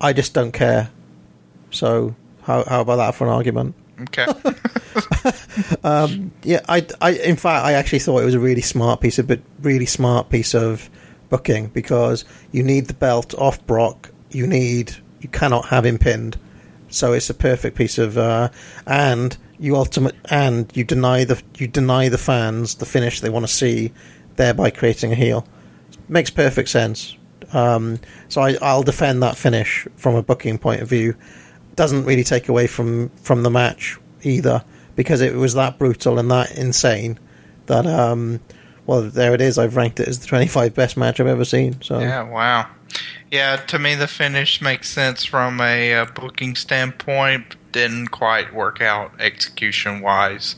I 0.00 0.12
just 0.12 0.34
don't 0.34 0.52
care. 0.52 0.90
So 1.70 2.14
how 2.42 2.64
how 2.64 2.80
about 2.82 2.96
that 2.96 3.14
for 3.14 3.26
an 3.26 3.32
argument? 3.32 3.74
Okay. 4.00 4.26
um, 5.84 6.32
yeah, 6.42 6.60
I, 6.68 6.86
I, 7.00 7.12
in 7.12 7.36
fact, 7.36 7.64
I 7.64 7.72
actually 7.74 8.00
thought 8.00 8.22
it 8.22 8.24
was 8.24 8.34
a 8.34 8.40
really 8.40 8.60
smart 8.60 9.00
piece 9.00 9.18
of, 9.18 9.26
but 9.26 9.40
really 9.60 9.86
smart 9.86 10.30
piece 10.30 10.54
of 10.54 10.90
booking 11.28 11.68
because 11.68 12.24
you 12.52 12.62
need 12.62 12.86
the 12.86 12.94
belt 12.94 13.34
off 13.34 13.64
Brock. 13.66 14.10
You 14.30 14.46
need, 14.46 14.96
you 15.20 15.28
cannot 15.28 15.66
have 15.66 15.86
him 15.86 15.98
pinned. 15.98 16.38
So 16.88 17.12
it's 17.12 17.30
a 17.30 17.34
perfect 17.34 17.76
piece 17.76 17.98
of, 17.98 18.18
uh, 18.18 18.50
and 18.86 19.36
you 19.58 19.76
ultimate, 19.76 20.16
and 20.30 20.70
you 20.76 20.84
deny 20.84 21.24
the, 21.24 21.40
you 21.56 21.68
deny 21.68 22.08
the 22.08 22.18
fans 22.18 22.76
the 22.76 22.86
finish 22.86 23.20
they 23.20 23.30
want 23.30 23.46
to 23.46 23.52
see, 23.52 23.92
thereby 24.36 24.70
creating 24.70 25.12
a 25.12 25.16
heel. 25.16 25.46
Makes 26.08 26.30
perfect 26.30 26.68
sense. 26.68 27.16
Um, 27.52 27.98
so 28.28 28.42
I, 28.42 28.56
I'll 28.62 28.82
defend 28.82 29.22
that 29.22 29.36
finish 29.36 29.86
from 29.96 30.14
a 30.14 30.22
booking 30.22 30.58
point 30.58 30.82
of 30.82 30.88
view. 30.88 31.14
Doesn't 31.76 32.04
really 32.04 32.24
take 32.24 32.48
away 32.48 32.66
from 32.66 33.10
from 33.10 33.42
the 33.42 33.50
match 33.50 33.98
either 34.22 34.64
because 34.96 35.20
it 35.20 35.34
was 35.34 35.54
that 35.54 35.78
brutal 35.78 36.18
and 36.18 36.30
that 36.30 36.56
insane 36.56 37.18
that 37.66 37.86
um, 37.86 38.40
well 38.86 39.02
there 39.02 39.34
it 39.34 39.40
is. 39.40 39.58
I've 39.58 39.76
ranked 39.76 40.00
it 40.00 40.08
as 40.08 40.20
the 40.20 40.26
25 40.26 40.74
best 40.74 40.96
match 40.96 41.20
I've 41.20 41.26
ever 41.26 41.44
seen. 41.44 41.80
So 41.82 41.98
yeah, 41.98 42.22
wow. 42.22 42.68
Yeah, 43.30 43.56
to 43.56 43.78
me 43.78 43.94
the 43.94 44.06
finish 44.06 44.60
makes 44.60 44.88
sense 44.88 45.24
from 45.24 45.60
a 45.60 45.94
uh, 45.94 46.04
booking 46.06 46.54
standpoint. 46.54 47.56
Didn't 47.72 48.08
quite 48.08 48.54
work 48.54 48.80
out 48.80 49.12
execution 49.18 50.00
wise. 50.00 50.56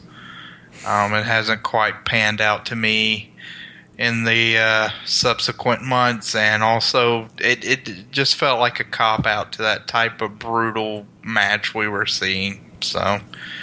Um, 0.87 1.15
it 1.15 1.25
hasn't 1.25 1.63
quite 1.63 2.05
panned 2.05 2.43
out 2.43 2.67
to 2.67 2.77
me 2.77 3.33
in 3.99 4.25
the 4.25 4.59
uh, 4.59 4.89
subsequent 5.05 5.83
months, 5.83 6.35
and 6.35 6.63
also 6.63 7.29
it, 7.39 7.65
it 7.65 8.11
just 8.11 8.35
felt 8.37 8.61
like 8.61 8.79
a 8.81 8.85
cop 8.85 9.27
out 9.27 9.53
to 9.53 9.63
that 9.63 9.89
type 9.89 10.21
of 10.21 10.39
brutal 10.39 11.07
match 11.23 11.75
we 11.75 11.89
were 11.89 12.07
seeing. 12.07 12.63
So 12.83 13.21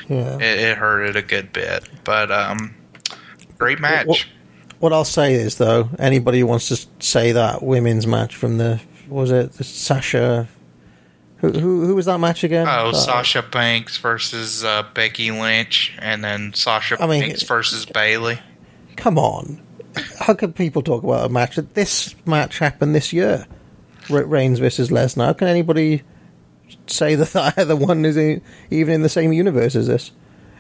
Yeah. 0.10 0.36
it, 0.38 0.60
it 0.60 0.78
hurt 0.78 1.04
it 1.04 1.16
a 1.16 1.22
good 1.22 1.54
bit, 1.54 1.88
but 2.04 2.32
um, 2.32 2.74
great 3.58 3.80
match. 3.80 4.08
What, 4.08 4.26
what 4.80 4.94
I'll 4.94 5.06
say 5.06 5.34
is 5.36 5.58
though, 5.58 5.90
anybody 6.00 6.40
who 6.40 6.48
wants 6.48 6.68
to 6.70 6.88
say 7.00 7.32
that 7.34 7.62
women's 7.62 8.08
match 8.08 8.36
from 8.36 8.58
the 8.58 8.82
was 9.08 9.30
it 9.32 9.54
the 9.54 9.64
Sasha? 9.64 10.48
Who, 11.38 11.52
who 11.52 11.86
who 11.86 11.96
was 11.96 12.06
that 12.08 12.18
match 12.20 12.44
again? 12.44 12.68
Oh, 12.68 12.90
Uh, 12.90 12.94
Sasha 12.94 13.44
Banks 13.44 13.98
versus 13.98 14.64
uh, 14.64 14.84
Becky 14.94 15.30
Lynch, 15.30 15.94
and 16.00 16.24
then 16.24 16.54
Sasha 16.54 16.98
I 17.02 17.06
mean, 17.06 17.22
Banks 17.22 17.44
versus 17.44 17.86
Bayley. 17.86 18.40
Come 18.96 19.20
on, 19.20 19.62
how 20.20 20.34
can 20.34 20.54
people 20.54 20.82
talk 20.82 21.04
about 21.04 21.26
a 21.26 21.30
match 21.30 21.56
that 21.56 21.74
this 21.74 22.16
match 22.26 22.60
happened 22.60 22.96
this 22.96 23.14
year? 23.14 23.46
Re- 24.10 24.24
Reigns 24.24 24.60
versus 24.60 24.90
Lesnar. 24.90 25.26
How 25.28 25.34
can 25.34 25.48
anybody 25.48 26.04
say 26.88 27.16
that 27.16 27.54
either 27.58 27.76
one 27.76 28.06
is 28.06 28.18
in, 28.18 28.42
even 28.70 28.96
in 28.96 29.02
the 29.02 29.10
same 29.10 29.34
universe 29.34 29.76
as 29.76 29.88
this? 29.88 30.12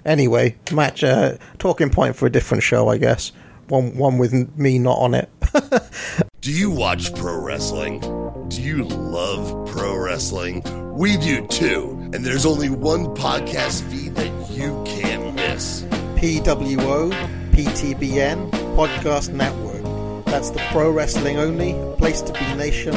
Anyway, 0.06 0.58
match 0.72 1.04
uh, 1.04 1.38
talking 1.60 1.90
point 1.90 2.16
for 2.16 2.26
a 2.26 2.32
different 2.32 2.64
show, 2.64 2.90
I 2.90 2.98
guess. 2.98 3.32
One 3.70 3.96
one 3.96 4.18
with 4.18 4.34
me 4.58 4.78
not 4.78 4.98
on 4.98 5.14
it. 5.14 5.30
Do 6.42 6.52
you 6.52 6.70
watch 6.70 7.16
pro 7.16 7.40
wrestling? 7.40 8.02
Do 8.50 8.62
you 8.62 8.84
love 8.84 9.70
pro 9.70 9.96
wrestling? 9.96 10.62
We 10.94 11.16
do 11.16 11.48
too. 11.48 11.98
And 12.14 12.26
there's 12.26 12.46
only 12.46 12.70
one 12.70 13.16
podcast 13.16 13.90
feed 13.90 14.16
that 14.16 14.52
you 14.52 14.84
can't 14.86 15.34
miss. 15.34 15.84
PWO 16.18 17.43
PTBN 17.54 18.50
Podcast 18.76 19.32
Network. 19.32 20.26
That's 20.26 20.50
the 20.50 20.58
pro 20.72 20.90
wrestling 20.90 21.38
only 21.38 21.74
place 22.00 22.20
to 22.22 22.34
be 22.34 22.56
nation 22.56 22.94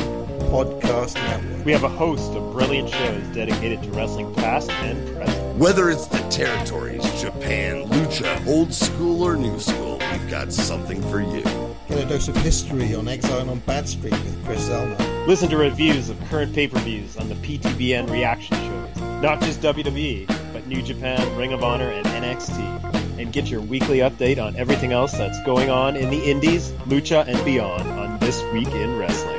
podcast 0.48 1.14
network. 1.14 1.66
We 1.66 1.72
have 1.72 1.84
a 1.84 1.90
host 1.90 2.32
of 2.32 2.54
brilliant 2.54 2.88
shows 2.88 3.22
dedicated 3.34 3.82
to 3.82 3.90
wrestling 3.90 4.32
past 4.34 4.70
and 4.70 5.14
present. 5.14 5.58
Whether 5.58 5.90
it's 5.90 6.06
the 6.06 6.20
territories, 6.30 7.02
Japan, 7.20 7.84
lucha, 7.84 8.46
old 8.46 8.72
school 8.72 9.22
or 9.22 9.36
new 9.36 9.60
school, 9.60 9.98
we've 10.10 10.30
got 10.30 10.50
something 10.54 11.02
for 11.10 11.20
you. 11.20 11.42
Get 11.88 12.04
a 12.04 12.06
dose 12.06 12.28
of 12.28 12.36
history 12.38 12.94
on 12.94 13.08
Exile 13.08 13.50
on 13.50 13.58
Bad 13.58 13.86
Street 13.86 14.12
with 14.12 14.42
Chris 14.46 14.66
Zelma. 14.70 15.26
Listen 15.26 15.50
to 15.50 15.58
reviews 15.58 16.08
of 16.08 16.18
current 16.30 16.54
pay-per-views 16.54 17.18
on 17.18 17.28
the 17.28 17.34
PTBN 17.34 18.10
reaction 18.10 18.56
shows. 18.56 19.02
Not 19.22 19.42
just 19.42 19.60
WWE, 19.60 20.26
but 20.54 20.66
New 20.66 20.80
Japan, 20.80 21.36
Ring 21.36 21.52
of 21.52 21.62
Honor, 21.62 21.90
and 21.90 22.06
NXT. 22.06 22.95
And 23.18 23.32
get 23.32 23.46
your 23.46 23.62
weekly 23.62 23.98
update 23.98 24.42
on 24.42 24.56
everything 24.56 24.92
else 24.92 25.12
that's 25.12 25.42
going 25.44 25.70
on 25.70 25.96
in 25.96 26.10
the 26.10 26.22
indies, 26.30 26.70
lucha, 26.86 27.26
and 27.26 27.42
beyond 27.44 27.88
on 27.88 28.18
This 28.18 28.42
Week 28.52 28.68
in 28.68 28.98
Wrestling. 28.98 29.36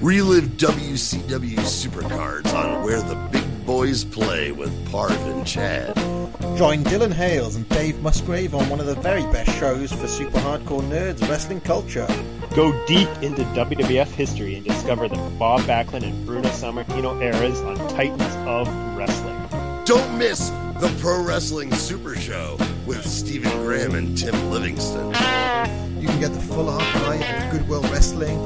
Relive 0.00 0.44
WCW 0.56 1.58
Supercards 1.58 2.54
on 2.54 2.82
Where 2.82 3.02
the 3.02 3.16
Big 3.30 3.66
Boys 3.66 4.04
Play 4.04 4.50
with 4.50 4.70
Parv 4.88 5.10
and 5.30 5.46
Chad. 5.46 5.94
Join 6.56 6.82
Dylan 6.84 7.12
Hales 7.12 7.56
and 7.56 7.68
Dave 7.68 8.00
Musgrave 8.02 8.54
on 8.54 8.68
one 8.68 8.80
of 8.80 8.86
the 8.86 8.94
very 8.96 9.22
best 9.32 9.58
shows 9.58 9.92
for 9.92 10.06
super 10.06 10.38
hardcore 10.38 10.82
nerds, 10.82 11.26
wrestling 11.28 11.60
culture. 11.60 12.06
Go 12.54 12.72
deep 12.86 13.08
into 13.22 13.42
WWF 13.54 14.08
history 14.08 14.56
and 14.56 14.64
discover 14.64 15.08
the 15.08 15.16
Bob 15.38 15.60
Backlund 15.60 16.02
and 16.02 16.26
Bruno 16.26 16.48
Sammartino 16.48 17.22
eras 17.22 17.60
on 17.60 17.76
Titans 17.90 18.34
of 18.48 18.68
Wrestling. 18.96 19.36
Don't 19.84 20.18
miss 20.18 20.48
the 20.80 20.94
Pro 21.00 21.22
Wrestling 21.22 21.72
Super 21.74 22.16
Show 22.16 22.58
with 22.90 23.06
Stephen 23.06 23.56
Graham 23.62 23.94
and 23.94 24.18
Tim 24.18 24.50
Livingston. 24.50 25.06
You 26.00 26.08
can 26.08 26.18
get 26.18 26.32
the 26.32 26.40
full 26.40 26.68
archive 26.68 27.22
of 27.22 27.52
Goodwill 27.52 27.82
Wrestling, 27.82 28.36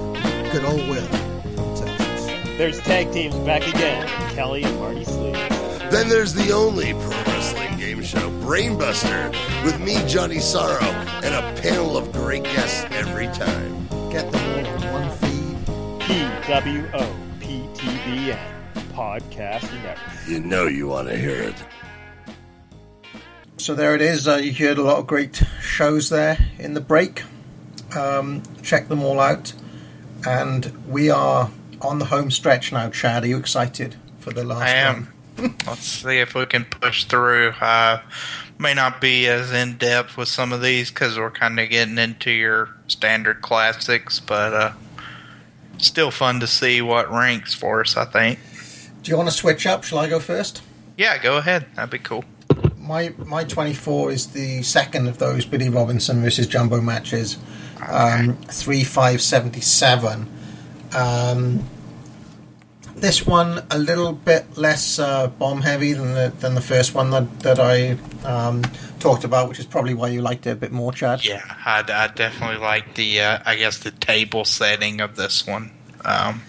Good 0.53 0.67
Old 0.67 0.87
Will 0.87 1.07
from 1.07 1.75
Texas. 1.75 2.27
There's 2.59 2.79
tag 2.81 3.11
teams 3.11 3.35
back 3.37 3.67
again 3.67 4.07
Kelly 4.35 4.65
and 4.65 4.79
Marty 4.79 5.07
Sleeve. 5.07 5.33
Then 5.91 6.11
there's 6.11 6.35
the 6.35 6.53
only 6.53 6.93
pro 6.93 7.09
wrestling 7.09 7.79
game 7.79 8.03
show, 8.03 8.29
Brainbuster, 8.43 9.31
with 9.65 9.81
me, 9.81 9.97
Johnny 10.07 10.41
Sorrow, 10.41 10.85
and 11.25 11.35
a 11.35 11.63
panel 11.63 11.97
of 11.97 12.13
great 12.13 12.45
guests 12.45 12.85
every 12.91 13.29
time. 13.29 13.89
Get 14.11 14.31
them 14.31 14.45
all 14.45 14.67
on 14.67 14.93
one 14.93 15.11
feed. 15.17 15.57
PWOPTBN 16.45 17.59
Podcast 18.93 19.73
Network. 19.83 20.29
You 20.29 20.41
know 20.41 20.67
you 20.67 20.87
want 20.89 21.09
to 21.09 21.17
hear 21.17 21.41
it. 21.41 21.57
So 23.65 23.75
there 23.75 23.95
it 23.95 24.03
is. 24.03 24.29
Uh, 24.29 24.35
you 24.35 24.53
heard 24.53 24.77
a 24.77 24.83
lot 24.83 24.99
of 24.99 25.07
great 25.07 25.43
shows 25.63 26.11
there 26.11 26.37
in 26.59 26.75
the 26.75 26.83
break. 26.83 27.23
Um, 27.97 28.43
check 28.61 28.89
them 28.89 29.03
all 29.03 29.19
out. 29.19 29.55
And 30.27 30.87
we 30.87 31.09
are 31.09 31.51
on 31.81 31.99
the 31.99 32.05
home 32.05 32.31
stretch 32.31 32.73
now, 32.73 32.91
Chad. 32.91 33.25
Are 33.25 33.27
you 33.27 33.39
excited 33.39 33.97
for 34.19 34.35
the 34.35 34.45
last 34.45 34.69
I 34.69 34.69
am. 34.69 35.09
one? 35.39 35.55
Let's 35.67 35.81
see 35.81 36.19
if 36.19 36.35
we 36.35 36.45
can 36.45 36.67
push 36.67 37.05
through. 37.05 37.55
Uh, 37.59 38.03
may 38.59 38.75
not 38.75 39.01
be 39.01 39.27
as 39.29 39.51
in 39.51 39.79
depth 39.79 40.19
with 40.19 40.29
some 40.29 40.53
of 40.53 40.61
these 40.61 40.91
because 40.91 41.17
we're 41.17 41.31
kind 41.31 41.59
of 41.59 41.71
getting 41.71 41.97
into 41.97 42.33
your 42.33 42.69
standard 42.87 43.41
classics, 43.41 44.21
but 44.21 44.53
uh, 44.53 44.73
still 45.79 46.11
fun 46.11 46.41
to 46.41 46.47
see 46.47 46.83
what 46.83 47.11
ranks 47.11 47.55
for 47.55 47.81
us. 47.81 47.97
I 47.97 48.05
think. 48.05 48.41
Do 49.01 49.11
you 49.11 49.17
want 49.17 49.31
to 49.31 49.35
switch 49.35 49.67
up? 49.67 49.85
Shall 49.85 50.01
I 50.01 50.11
go 50.11 50.21
first? 50.21 50.61
Yeah, 50.99 51.17
go 51.17 51.39
ahead. 51.39 51.65
That'd 51.75 51.89
be 51.89 51.99
cool. 51.99 52.25
My 52.85 53.15
my 53.19 53.45
24 53.45 54.13
is 54.13 54.27
the 54.29 54.63
second 54.63 55.09
of 55.09 55.19
those 55.19 55.47
Billy 55.47 55.71
Robinson 55.71 56.23
versus 56.23 56.47
Jumbo 56.47 56.81
matches. 56.81 57.39
Um, 57.87 58.37
3 58.37 58.85
5 58.85 59.21
77. 59.21 60.29
Um, 60.95 61.65
this 62.97 63.27
one 63.27 63.65
a 63.71 63.79
little 63.79 64.13
bit 64.13 64.57
less 64.57 64.99
uh, 64.99 65.27
bomb 65.27 65.63
heavy 65.63 65.93
than 65.95 66.15
the, 66.15 66.33
than 66.39 66.55
the 66.55 66.61
first 66.61 66.95
one 66.95 67.11
that, 67.11 67.41
that 67.41 67.59
I 67.59 67.99
um, 68.27 68.63
talked 69.01 69.25
about, 69.25 69.49
which 69.49 69.59
is 69.59 69.67
probably 69.67 69.95
why 69.95 70.09
you 70.09 70.23
liked 70.23 70.47
it 70.47 70.51
a 70.51 70.57
bit 70.57 70.71
more, 70.71 70.93
Chad. 70.93 71.25
Yeah, 71.25 71.43
I, 71.65 71.81
I 71.81 72.09
definitely 72.09 72.59
like 72.59 72.95
the. 72.95 73.21
Uh, 73.21 73.39
I 73.45 73.57
guess 73.57 73.79
the 73.79 73.91
table 73.91 74.45
setting 74.45 75.01
of 75.01 75.17
this 75.17 75.47
one. 75.47 75.71
Um, 76.05 76.43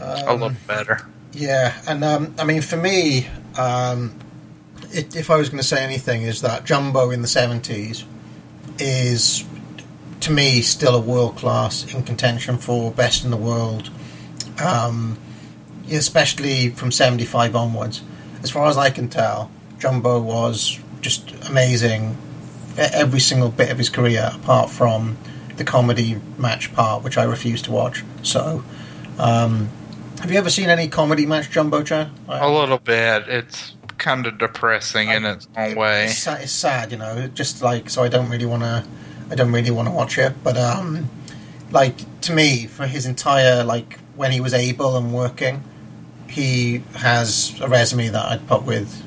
a 0.00 0.32
little 0.32 0.52
better. 0.66 1.06
Yeah, 1.32 1.80
and 1.88 2.04
um, 2.04 2.34
I 2.38 2.44
mean, 2.44 2.62
for 2.62 2.76
me, 2.76 3.28
um, 3.56 4.14
it, 4.94 5.16
if 5.16 5.30
I 5.30 5.36
was 5.36 5.48
going 5.48 5.60
to 5.60 5.66
say 5.66 5.82
anything, 5.82 6.22
is 6.22 6.40
that 6.42 6.64
Jumbo 6.64 7.10
in 7.10 7.22
the 7.22 7.28
seventies 7.28 8.04
is, 8.78 9.44
to 10.20 10.30
me, 10.30 10.62
still 10.62 10.94
a 10.94 11.00
world 11.00 11.36
class 11.36 11.92
in 11.92 12.02
contention 12.02 12.58
for 12.58 12.90
best 12.90 13.24
in 13.24 13.30
the 13.30 13.36
world, 13.36 13.90
um, 14.62 15.18
especially 15.90 16.70
from 16.70 16.92
seventy 16.92 17.24
five 17.24 17.54
onwards. 17.54 18.02
As 18.42 18.50
far 18.50 18.66
as 18.66 18.76
I 18.76 18.90
can 18.90 19.08
tell, 19.08 19.50
Jumbo 19.78 20.20
was 20.20 20.78
just 21.00 21.32
amazing 21.48 22.16
every 22.76 23.20
single 23.20 23.50
bit 23.50 23.70
of 23.70 23.78
his 23.78 23.88
career, 23.88 24.30
apart 24.34 24.70
from 24.70 25.16
the 25.56 25.64
comedy 25.64 26.20
match 26.38 26.72
part, 26.74 27.04
which 27.04 27.18
I 27.18 27.24
refuse 27.24 27.62
to 27.62 27.72
watch. 27.72 28.02
So. 28.22 28.64
Um, 29.16 29.68
have 30.20 30.32
you 30.32 30.38
ever 30.38 30.50
seen 30.50 30.70
any 30.70 30.88
comedy 30.88 31.26
match, 31.26 31.50
Jumbo 31.50 31.82
Chan? 31.82 32.10
A 32.28 32.50
little 32.50 32.78
bit. 32.78 33.28
It's 33.28 33.76
kind 34.04 34.26
of 34.26 34.36
depressing 34.38 35.08
in 35.08 35.24
its 35.24 35.48
own 35.56 35.74
way. 35.74 36.04
It's, 36.04 36.18
sa- 36.18 36.34
it's 36.34 36.52
sad, 36.52 36.92
you 36.92 36.98
know. 36.98 37.26
Just 37.28 37.62
like 37.62 37.88
so, 37.88 38.04
I 38.04 38.08
don't 38.08 38.28
really 38.28 38.44
want 38.44 38.62
to. 38.62 38.84
I 39.30 39.34
don't 39.34 39.50
really 39.50 39.70
want 39.70 39.88
to 39.88 39.94
watch 39.94 40.18
it, 40.18 40.34
but 40.44 40.58
um, 40.58 41.08
like 41.70 41.96
to 42.20 42.32
me, 42.32 42.66
for 42.66 42.86
his 42.86 43.06
entire 43.06 43.64
like 43.64 43.98
when 44.14 44.30
he 44.30 44.40
was 44.40 44.52
able 44.52 44.96
and 44.98 45.12
working, 45.14 45.62
he 46.28 46.82
has 46.96 47.58
a 47.62 47.68
resume 47.68 48.08
that 48.08 48.26
I'd 48.26 48.46
put 48.46 48.64
with 48.64 49.02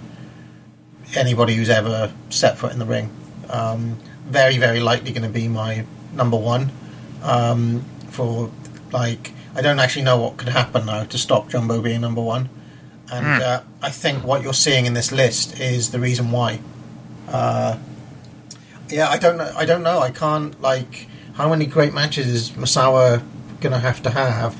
anybody 1.16 1.54
who's 1.56 1.70
ever 1.70 2.12
set 2.30 2.58
foot 2.58 2.74
in 2.74 2.80
the 2.80 2.86
ring. 2.86 3.12
Um, 3.50 3.98
very, 4.26 4.58
very 4.58 4.82
likely 4.82 5.12
going 5.12 5.24
to 5.24 5.30
be 5.30 5.48
my 5.48 5.86
number 6.14 6.38
one 6.38 6.72
um, 7.22 7.86
for 8.10 8.52
like. 8.92 9.34
I 9.56 9.62
don't 9.62 9.80
actually 9.80 10.04
know 10.04 10.18
what 10.22 10.38
could 10.38 10.50
happen 10.50 10.86
now 10.86 11.04
to 11.06 11.18
stop 11.18 11.50
Jumbo 11.50 11.82
being 11.82 12.02
number 12.02 12.22
one, 12.22 12.48
and 13.12 13.26
Hmm. 13.26 13.42
uh, 13.44 13.60
I 13.82 13.90
think 13.90 14.24
what 14.24 14.42
you're 14.42 14.54
seeing 14.54 14.86
in 14.86 14.94
this 14.94 15.12
list 15.12 15.60
is 15.60 15.92
the 15.92 16.00
reason 16.00 16.32
why. 16.32 16.60
Uh, 17.30 17.78
yeah, 18.90 19.10
I 19.10 19.18
don't 19.18 19.38
know. 19.38 19.52
I 19.56 19.66
don't 19.66 19.84
know. 19.84 20.00
I 20.00 20.12
can't 20.12 20.60
like 20.62 21.08
how 21.34 21.50
many 21.50 21.66
great 21.66 21.94
matches 21.94 22.28
is 22.28 22.52
Misawa 22.52 23.22
gonna 23.62 23.80
have 23.80 24.02
to 24.04 24.10
have 24.10 24.56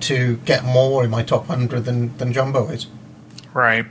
to 0.00 0.36
get 0.44 0.64
more 0.64 1.04
in 1.04 1.10
my 1.10 1.22
top 1.22 1.46
hundred 1.46 1.84
than 1.84 2.16
than 2.18 2.32
Jumbo 2.32 2.68
is. 2.68 2.86
Right. 3.52 3.86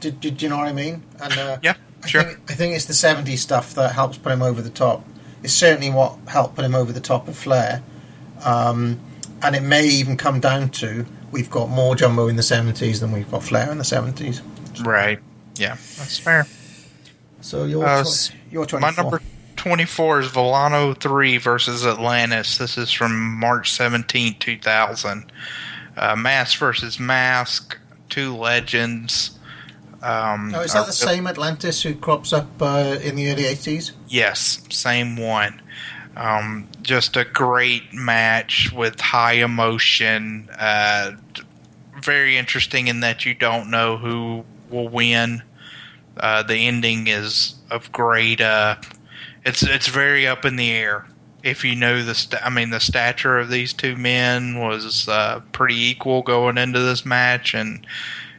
Did, 0.00 0.20
did 0.20 0.42
you 0.42 0.48
know 0.48 0.58
what 0.58 0.68
I 0.68 0.72
mean? 0.72 1.02
And 1.20 1.32
uh, 1.38 1.58
Yeah, 1.62 1.74
I 2.04 2.06
sure. 2.08 2.22
Think, 2.22 2.50
I 2.50 2.54
think 2.54 2.74
it's 2.74 2.84
the 2.84 2.92
'70s 2.92 3.38
stuff 3.38 3.74
that 3.74 3.92
helps 3.92 4.18
put 4.18 4.32
him 4.32 4.42
over 4.42 4.60
the 4.62 4.70
top. 4.70 5.04
It's 5.42 5.52
certainly 5.54 5.90
what 5.90 6.16
helped 6.26 6.56
put 6.56 6.64
him 6.64 6.74
over 6.74 6.92
the 6.92 7.00
top 7.00 7.28
of 7.28 7.36
Flair. 7.36 7.82
Um, 8.44 9.00
and 9.42 9.54
it 9.56 9.62
may 9.62 9.86
even 9.86 10.16
come 10.16 10.40
down 10.40 10.68
to 10.70 11.06
we've 11.36 11.50
got 11.50 11.68
more 11.68 11.94
Jumbo 11.94 12.28
in 12.28 12.36
the 12.36 12.42
'70s 12.42 13.00
than 13.00 13.12
we've 13.12 13.30
got 13.30 13.44
Flair 13.44 13.70
in 13.70 13.78
the 13.78 13.84
'70s. 13.84 14.40
Right. 14.84 15.18
Yeah, 15.56 15.76
that's 15.98 16.18
fair. 16.18 16.46
So 17.42 17.64
your 17.64 17.86
Uh, 17.86 18.02
tw- 18.02 18.06
s- 18.06 18.30
your 18.50 18.66
My 18.80 18.90
number 18.90 19.20
24 19.56 20.20
is 20.20 20.26
Villano 20.28 20.94
3 20.94 21.36
versus 21.38 21.86
Atlantis. 21.86 22.58
This 22.58 22.76
is 22.78 22.90
from 22.90 23.12
March 23.38 23.72
17, 23.72 24.36
2000. 24.38 25.30
Uh, 25.96 26.16
Mask 26.16 26.58
versus 26.58 26.98
Mask, 26.98 27.76
two 28.08 28.34
legends. 28.36 29.32
Um, 30.02 30.52
Oh, 30.54 30.60
is 30.60 30.72
that 30.72 30.80
are- 30.80 30.86
the 30.86 30.92
same 30.92 31.26
Atlantis 31.26 31.82
who 31.82 31.94
crops 31.94 32.32
up 32.32 32.48
uh, 32.60 32.96
in 33.02 33.16
the 33.16 33.30
early 33.30 33.44
80s? 33.44 33.92
Yes, 34.08 34.60
same 34.70 35.16
one. 35.16 35.60
Um, 36.16 36.68
just 36.80 37.16
a 37.16 37.24
great 37.24 37.92
match 37.92 38.72
with 38.72 38.98
high 39.00 39.34
emotion. 39.34 40.48
Uh, 40.58 41.12
very 42.00 42.38
interesting 42.38 42.88
in 42.88 43.00
that 43.00 43.26
you 43.26 43.34
don't 43.34 43.70
know 43.70 43.98
who 43.98 44.44
will 44.70 44.88
win. 44.88 45.42
Uh, 46.16 46.42
the 46.42 46.56
ending 46.56 47.06
is 47.06 47.56
of 47.70 47.92
great. 47.92 48.40
Uh, 48.40 48.76
it's 49.44 49.62
it's 49.62 49.88
very 49.88 50.26
up 50.26 50.44
in 50.46 50.56
the 50.56 50.72
air. 50.72 51.06
If 51.42 51.64
you 51.64 51.76
know 51.76 52.02
the, 52.02 52.14
sta- 52.14 52.40
I 52.42 52.50
mean, 52.50 52.70
the 52.70 52.80
stature 52.80 53.38
of 53.38 53.50
these 53.50 53.72
two 53.72 53.94
men 53.94 54.58
was 54.58 55.06
uh, 55.08 55.42
pretty 55.52 55.76
equal 55.76 56.22
going 56.22 56.58
into 56.58 56.80
this 56.80 57.04
match, 57.04 57.54
and 57.54 57.86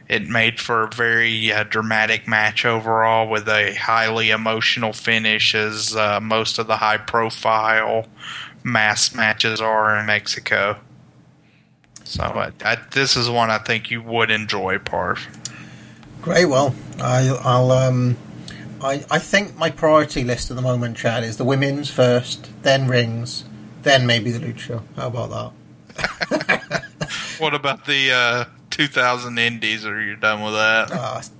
it 0.08 0.26
made 0.26 0.58
for 0.58 0.84
a 0.84 0.88
very 0.88 1.52
uh, 1.52 1.64
dramatic 1.64 2.26
match 2.26 2.64
overall 2.64 3.28
with 3.28 3.48
a 3.48 3.74
highly 3.74 4.30
emotional 4.30 4.92
finish, 4.92 5.54
as 5.54 5.94
uh, 5.94 6.20
most 6.20 6.58
of 6.58 6.66
the 6.66 6.76
high 6.76 6.96
profile 6.96 8.06
mass 8.64 9.14
matches 9.14 9.60
are 9.60 9.98
in 9.98 10.06
Mexico. 10.06 10.76
So 12.04 12.22
I, 12.22 12.52
I, 12.64 12.78
this 12.92 13.16
is 13.16 13.28
one 13.28 13.50
I 13.50 13.58
think 13.58 13.90
you 13.90 14.00
would 14.02 14.30
enjoy, 14.30 14.78
Parv. 14.78 15.26
Great. 16.22 16.46
Well, 16.46 16.74
I, 17.00 17.28
I'll. 17.42 17.70
Um, 17.70 18.16
I, 18.80 19.04
I 19.10 19.18
think 19.18 19.56
my 19.56 19.70
priority 19.70 20.22
list 20.22 20.50
at 20.50 20.56
the 20.56 20.62
moment, 20.62 20.96
Chad, 20.96 21.24
is 21.24 21.36
the 21.36 21.44
women's 21.44 21.90
first, 21.90 22.48
then 22.62 22.86
rings, 22.86 23.44
then 23.82 24.06
maybe 24.06 24.30
the 24.30 24.38
lucha. 24.38 24.82
How 24.96 25.08
about 25.08 25.54
that? 25.96 26.84
What 27.38 27.54
about 27.54 27.86
the 27.86 28.12
uh, 28.12 28.44
2000 28.70 29.38
Indies? 29.38 29.84
or 29.86 30.00
you're 30.00 30.16
done 30.16 30.42
with 30.42 30.54
that? 30.54 30.90
S- 30.92 31.30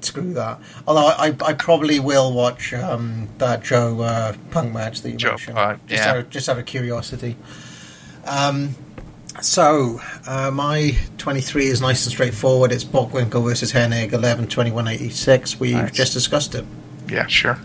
screw 0.00 0.34
that. 0.34 0.60
Although 0.86 1.06
I, 1.06 1.34
I 1.44 1.52
probably 1.54 1.98
will 2.00 2.32
watch 2.32 2.72
um, 2.74 3.28
that 3.38 3.62
Joe 3.62 4.00
uh, 4.02 4.34
Punk 4.50 4.72
match 4.72 5.02
that 5.02 5.10
you 5.10 5.16
Joe 5.16 5.30
mentioned, 5.30 5.56
Punk, 5.56 5.86
just, 5.86 6.02
yeah. 6.04 6.10
out 6.10 6.18
of, 6.18 6.30
just 6.30 6.48
out 6.48 6.58
of 6.58 6.66
curiosity. 6.66 7.36
Um, 8.26 8.74
so 9.42 10.00
uh, 10.26 10.50
my 10.52 10.96
23 11.18 11.66
is 11.66 11.80
nice 11.80 12.04
and 12.04 12.12
straightforward. 12.12 12.70
It's 12.72 12.84
Bockwinkel 12.84 13.42
versus 13.44 13.72
Hennig, 13.72 14.12
11 14.12 14.46
21 14.48 14.86
86. 14.88 15.58
We've 15.58 15.74
Nice. 15.74 15.90
just 15.92 16.12
discussed 16.12 16.54
it. 16.54 16.64
Yeah, 17.14 17.26
sure. 17.28 17.58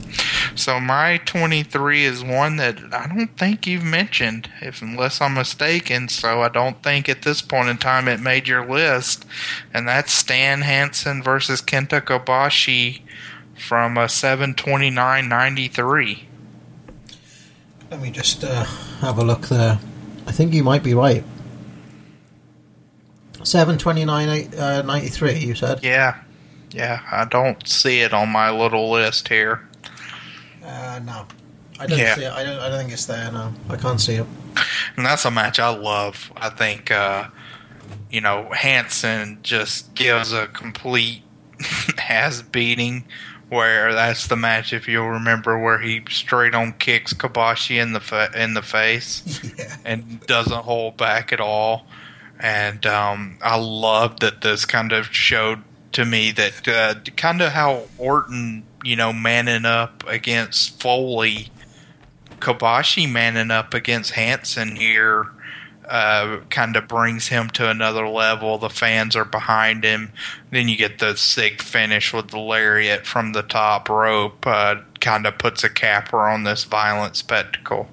So 0.53 0.79
my 0.79 1.17
23 1.25 2.03
is 2.03 2.23
one 2.23 2.57
that 2.57 2.93
I 2.93 3.07
don't 3.07 3.35
think 3.35 3.65
you've 3.65 3.83
mentioned, 3.83 4.47
if 4.61 4.83
unless 4.83 5.19
I'm 5.21 5.33
mistaken. 5.33 6.07
So 6.07 6.43
I 6.43 6.49
don't 6.49 6.83
think 6.83 7.09
at 7.09 7.23
this 7.23 7.41
point 7.41 7.67
in 7.67 7.77
time 7.77 8.07
it 8.07 8.19
made 8.19 8.47
your 8.47 8.63
list, 8.63 9.25
and 9.73 9.87
that's 9.87 10.13
Stan 10.13 10.61
Hansen 10.61 11.23
versus 11.23 11.63
Kenta 11.63 11.99
Kobashi 11.99 13.01
from 13.57 13.97
a 13.97 14.05
729.93. 14.05 16.19
Let 17.89 18.01
me 18.01 18.11
just 18.11 18.43
uh, 18.43 18.65
have 19.01 19.17
a 19.17 19.23
look 19.23 19.47
there. 19.47 19.79
I 20.27 20.31
think 20.31 20.53
you 20.53 20.63
might 20.63 20.83
be 20.83 20.93
right. 20.93 21.23
729 23.41 24.53
uh, 24.59 24.83
you 25.33 25.55
said? 25.55 25.79
Yeah, 25.81 26.19
yeah. 26.71 27.01
I 27.11 27.25
don't 27.25 27.67
see 27.67 28.01
it 28.01 28.13
on 28.13 28.29
my 28.29 28.49
little 28.51 28.89
list 28.91 29.27
here. 29.27 29.67
Uh, 30.63 30.99
no. 31.03 31.25
I 31.79 31.87
don't 31.87 31.97
Yeah. 31.97 32.15
see 32.15 32.23
it. 32.25 32.31
I 32.33 32.43
don't, 32.43 32.59
I 32.59 32.69
don't 32.69 32.79
think 32.79 32.91
it's 32.91 33.05
there, 33.05 33.31
no. 33.31 33.53
I 33.69 33.75
can't 33.77 33.99
see 34.01 34.15
it. 34.15 34.25
And 34.97 35.05
that's 35.05 35.23
a 35.25 35.31
match 35.31 35.59
I 35.59 35.69
love. 35.69 36.31
I 36.35 36.49
think, 36.49 36.91
uh, 36.91 37.27
you 38.11 38.21
know, 38.21 38.49
Hansen 38.53 39.39
just 39.43 39.93
gives 39.95 40.33
a 40.33 40.47
complete 40.47 41.23
ass 42.09 42.41
beating. 42.41 43.05
Where 43.49 43.93
that's 43.95 44.27
the 44.27 44.35
match, 44.35 44.73
if 44.73 44.87
you'll 44.87 45.09
remember, 45.09 45.57
where 45.57 45.79
he 45.79 46.03
straight 46.07 46.53
on 46.53 46.73
kicks 46.73 47.13
Kobashi 47.13 47.81
in 47.81 47.93
the 47.93 47.99
fa- 47.99 48.29
in 48.35 48.53
the 48.53 48.61
face 48.61 49.41
Yeah. 49.57 49.75
and 49.83 50.19
doesn't 50.27 50.65
hold 50.65 50.97
back 50.97 51.33
at 51.33 51.39
all. 51.41 51.87
And 52.39 52.85
um, 52.85 53.39
I 53.41 53.57
love 53.57 54.19
that 54.19 54.41
this 54.41 54.65
kind 54.65 54.91
of 54.91 55.07
showed 55.07 55.63
to 55.93 56.05
me 56.05 56.31
that 56.31 56.67
uh, 56.67 56.95
kind 57.15 57.41
of 57.41 57.51
how 57.51 57.83
Orton, 57.97 58.63
you 58.83 58.95
know, 58.95 59.11
manning 59.11 59.65
up 59.65 60.03
against 60.07 60.81
Foley, 60.81 61.49
Kobashi 62.39 63.11
manning 63.11 63.51
up 63.51 63.73
against 63.73 64.11
Hansen 64.11 64.75
here 64.75 65.27
uh, 65.89 66.39
kind 66.51 66.75
of 66.75 66.87
brings 66.87 67.27
him 67.27 67.49
to 67.49 67.67
another 67.69 68.07
level. 68.07 68.57
The 68.59 68.69
fans 68.69 69.15
are 69.15 69.25
behind 69.25 69.83
him. 69.83 70.11
Then 70.51 70.69
you 70.69 70.77
get 70.77 70.99
the 70.99 71.17
sick 71.17 71.61
finish 71.61 72.13
with 72.13 72.29
the 72.29 72.39
lariat 72.39 73.07
from 73.07 73.33
the 73.33 73.41
top 73.41 73.89
rope. 73.89 74.45
Uh, 74.45 74.75
kind 75.01 75.25
of 75.25 75.37
puts 75.39 75.63
a 75.63 75.69
capper 75.69 76.19
on 76.29 76.43
this 76.43 76.63
violent 76.63 77.15
spectacle. 77.15 77.87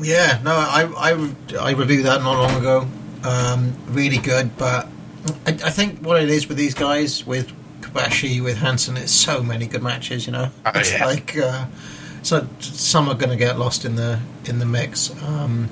Yeah, 0.00 0.40
no, 0.42 0.50
I, 0.50 0.88
I, 0.96 1.34
I 1.60 1.70
reviewed 1.70 2.04
that 2.06 2.20
not 2.22 2.36
long 2.36 2.60
ago. 2.60 2.88
Um, 3.22 3.72
really 3.86 4.18
good, 4.18 4.56
but 4.56 4.88
I, 5.46 5.50
I 5.50 5.70
think 5.70 6.00
what 6.00 6.22
it 6.22 6.28
is 6.28 6.48
with 6.48 6.56
these 6.58 6.74
guys, 6.74 7.26
with 7.26 7.50
Kobashi, 7.80 8.42
with 8.42 8.58
Hansen, 8.58 8.96
it's 8.96 9.12
so 9.12 9.42
many 9.42 9.66
good 9.66 9.82
matches. 9.82 10.26
You 10.26 10.32
know, 10.32 10.50
Oh, 10.66 10.70
it's 10.74 10.92
yeah. 10.92 11.04
like 11.06 11.36
uh, 11.36 11.66
so 12.22 12.46
some 12.60 13.08
are 13.08 13.14
going 13.14 13.30
to 13.30 13.36
get 13.36 13.58
lost 13.58 13.84
in 13.84 13.96
the 13.96 14.20
in 14.46 14.58
the 14.58 14.66
mix. 14.66 15.10
Um, 15.22 15.68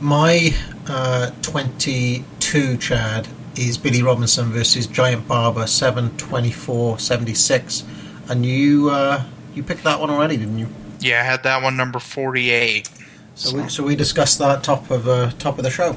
my 0.00 0.54
uh, 0.88 1.30
twenty-two, 1.42 2.76
Chad, 2.78 3.28
is 3.56 3.78
Billy 3.78 4.02
Robinson 4.02 4.46
versus 4.52 4.86
Giant 4.86 5.26
Baba, 5.26 5.66
seven 5.66 6.16
twenty-four 6.16 6.98
seventy-six, 6.98 7.84
and 8.28 8.44
you 8.44 8.90
uh, 8.90 9.24
you 9.54 9.62
picked 9.62 9.84
that 9.84 10.00
one 10.00 10.10
already, 10.10 10.36
didn't 10.36 10.58
you? 10.58 10.68
Yeah, 11.00 11.20
I 11.20 11.24
had 11.24 11.42
that 11.42 11.62
one 11.62 11.76
number 11.76 11.98
48. 11.98 12.88
So 13.34 13.54
we, 13.54 13.68
so 13.68 13.84
we 13.84 13.94
discussed 13.96 14.38
that 14.38 14.62
top 14.64 14.90
of 14.90 15.06
uh, 15.06 15.30
top 15.38 15.58
of 15.58 15.64
the 15.64 15.70
show. 15.70 15.96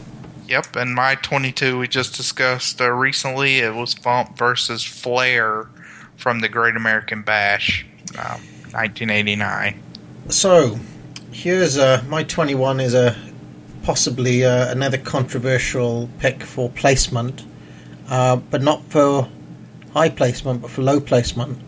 Yep, 0.50 0.76
and 0.78 0.96
my 0.96 1.14
22 1.14 1.78
we 1.78 1.88
just 1.88 2.16
discussed 2.16 2.82
uh, 2.82 2.90
recently. 2.90 3.60
It 3.60 3.76
was 3.76 3.94
Funk 3.94 4.36
versus 4.36 4.84
Flair 4.84 5.70
from 6.16 6.40
the 6.40 6.50
Great 6.50 6.76
American 6.76 7.22
Bash, 7.22 7.86
um, 8.18 8.42
1989. 8.72 9.80
So 10.30 10.80
here's 11.32 11.78
uh, 11.78 12.04
my 12.08 12.24
21 12.24 12.80
is 12.80 12.96
a 12.96 13.16
possibly 13.84 14.44
uh, 14.44 14.72
another 14.72 14.98
controversial 14.98 16.10
pick 16.18 16.42
for 16.42 16.72
placement, 16.72 17.46
uh, 18.10 18.38
but 18.38 18.64
not 18.64 18.84
for 18.86 19.30
high 19.94 20.10
placement, 20.10 20.64
but 20.64 20.72
for 20.72 20.82
low 20.82 21.00
placement. 21.00 21.62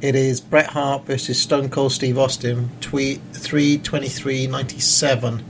It 0.00 0.14
is 0.14 0.40
Bret 0.40 0.68
Hart 0.68 1.06
versus 1.06 1.42
Stone 1.42 1.70
Cold 1.70 1.90
Steve 1.90 2.18
Austin, 2.18 2.70
tweet 2.80 3.20
323.97. 3.32 5.42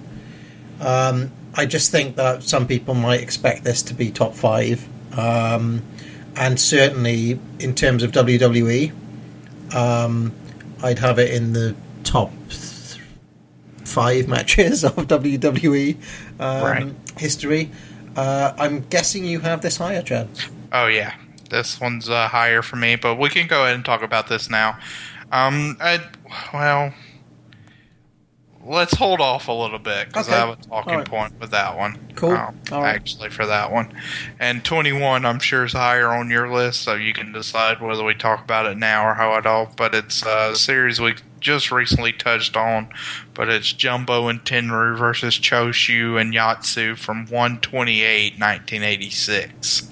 Um, 0.81 1.31
I 1.55 1.67
just 1.67 1.91
think 1.91 2.17
that 2.17 2.43
some 2.43 2.67
people 2.67 2.95
might 2.95 3.21
expect 3.21 3.65
this 3.65 3.83
to 3.83 3.95
be 3.95 4.11
top 4.11 4.35
five. 4.35 4.87
Um, 5.19 5.83
and 6.37 6.59
certainly 6.59 7.39
in 7.59 7.75
terms 7.75 8.03
of 8.03 8.13
WWE, 8.13 8.93
um, 9.75 10.33
I'd 10.83 10.99
have 10.99 11.19
it 11.19 11.33
in 11.35 11.53
the 11.53 11.75
top 12.05 12.31
th- 12.49 12.99
five 13.85 14.29
matches 14.29 14.85
of 14.85 14.95
WWE 14.97 15.97
um, 16.41 16.63
Right. 16.65 16.95
history. 17.19 17.71
Uh, 18.17 18.53
I'm 18.59 18.81
guessing 18.89 19.25
you 19.25 19.41
have 19.41 19.61
this 19.63 19.77
higher, 19.77 20.03
Chad. 20.03 20.29
Oh 20.73 20.87
yeah, 20.87 21.15
this 21.51 21.81
one's 21.81 22.09
uh, 22.09 22.29
higher 22.29 22.63
for 22.63 22.77
me, 22.77 22.97
but 22.97 23.17
we 23.17 23.29
can 23.29 23.47
go 23.47 23.65
ahead 23.65 23.75
and 23.75 23.85
talk 23.85 24.03
about 24.03 24.29
this 24.29 24.49
now. 24.51 24.79
Um, 25.31 25.77
I 25.81 26.01
well, 26.53 26.93
let's 28.65 28.95
hold 28.95 29.21
off 29.21 29.49
a 29.49 29.53
little 29.53 29.79
bit 29.79 30.09
because 30.09 30.29
Okay. 30.29 30.37
I 30.37 30.47
have 30.47 30.59
a 30.59 30.63
talking 30.63 30.95
right. 30.95 31.05
point 31.09 31.41
with 31.41 31.51
that 31.51 31.77
one. 31.77 31.99
Cool. 32.15 32.33
Um, 32.33 32.59
right. 32.71 32.95
Actually, 32.95 33.31
for 33.31 33.47
that 33.47 33.73
one, 33.73 33.93
and 34.39 34.65
twenty 34.65 34.93
one, 34.93 35.25
I'm 35.27 35.39
sure 35.41 35.65
is 35.65 35.73
higher 35.73 36.09
on 36.09 36.31
your 36.31 36.53
list, 36.53 36.83
so 36.83 36.95
you 36.95 37.13
can 37.13 37.33
decide 37.33 37.81
whether 37.81 38.05
we 38.05 38.15
talk 38.15 38.45
about 38.45 38.67
it 38.67 38.77
now 38.79 39.07
or 39.09 39.15
how 39.15 39.35
it 39.37 39.47
all. 39.47 39.73
But 39.77 39.95
it's 39.95 40.25
uh, 40.25 40.51
a 40.53 40.57
series 40.57 41.01
we 41.01 41.15
just 41.41 41.73
recently 41.73 42.13
touched 42.13 42.57
on, 42.57 42.89
but 43.35 43.49
it's 43.49 43.73
Jumbo 43.73 44.29
and 44.29 44.45
Tenryu 44.45 44.97
versus 44.97 45.37
Choshu 45.39 46.21
and 46.21 46.33
Yatsu 46.33 46.97
from 46.97 47.27
128, 47.27 48.35
1986. 48.39 49.89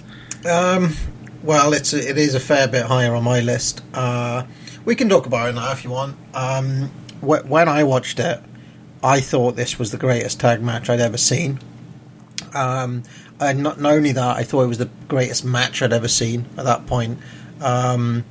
Um, 0.49 0.95
well, 1.43 1.73
it's 1.73 1.93
a, 1.93 2.09
it 2.09 2.17
is 2.17 2.35
a 2.35 2.39
fair 2.39 2.67
bit 2.67 2.85
higher 2.85 3.13
on 3.15 3.23
my 3.23 3.39
list. 3.41 3.81
Uh, 3.93 4.43
we 4.85 4.95
can 4.95 5.09
talk 5.09 5.25
about 5.25 5.49
it 5.49 5.55
now 5.55 5.71
if 5.71 5.83
you 5.83 5.89
want. 5.89 6.15
Um, 6.33 6.89
wh- 7.19 7.45
when 7.49 7.67
I 7.67 7.83
watched 7.83 8.19
it, 8.19 8.39
I 9.03 9.19
thought 9.19 9.55
this 9.55 9.79
was 9.79 9.91
the 9.91 9.97
greatest 9.97 10.39
tag 10.39 10.61
match 10.61 10.89
I'd 10.89 10.99
ever 10.99 11.17
seen. 11.17 11.59
Um, 12.53 13.03
and 13.39 13.63
not, 13.63 13.79
not 13.79 13.93
only 13.93 14.11
that, 14.11 14.37
I 14.37 14.43
thought 14.43 14.63
it 14.63 14.67
was 14.67 14.77
the 14.77 14.89
greatest 15.07 15.43
match 15.43 15.81
I'd 15.81 15.93
ever 15.93 16.07
seen 16.07 16.45
at 16.57 16.65
that 16.65 16.85
point. 16.85 17.19
Um, 17.61 18.25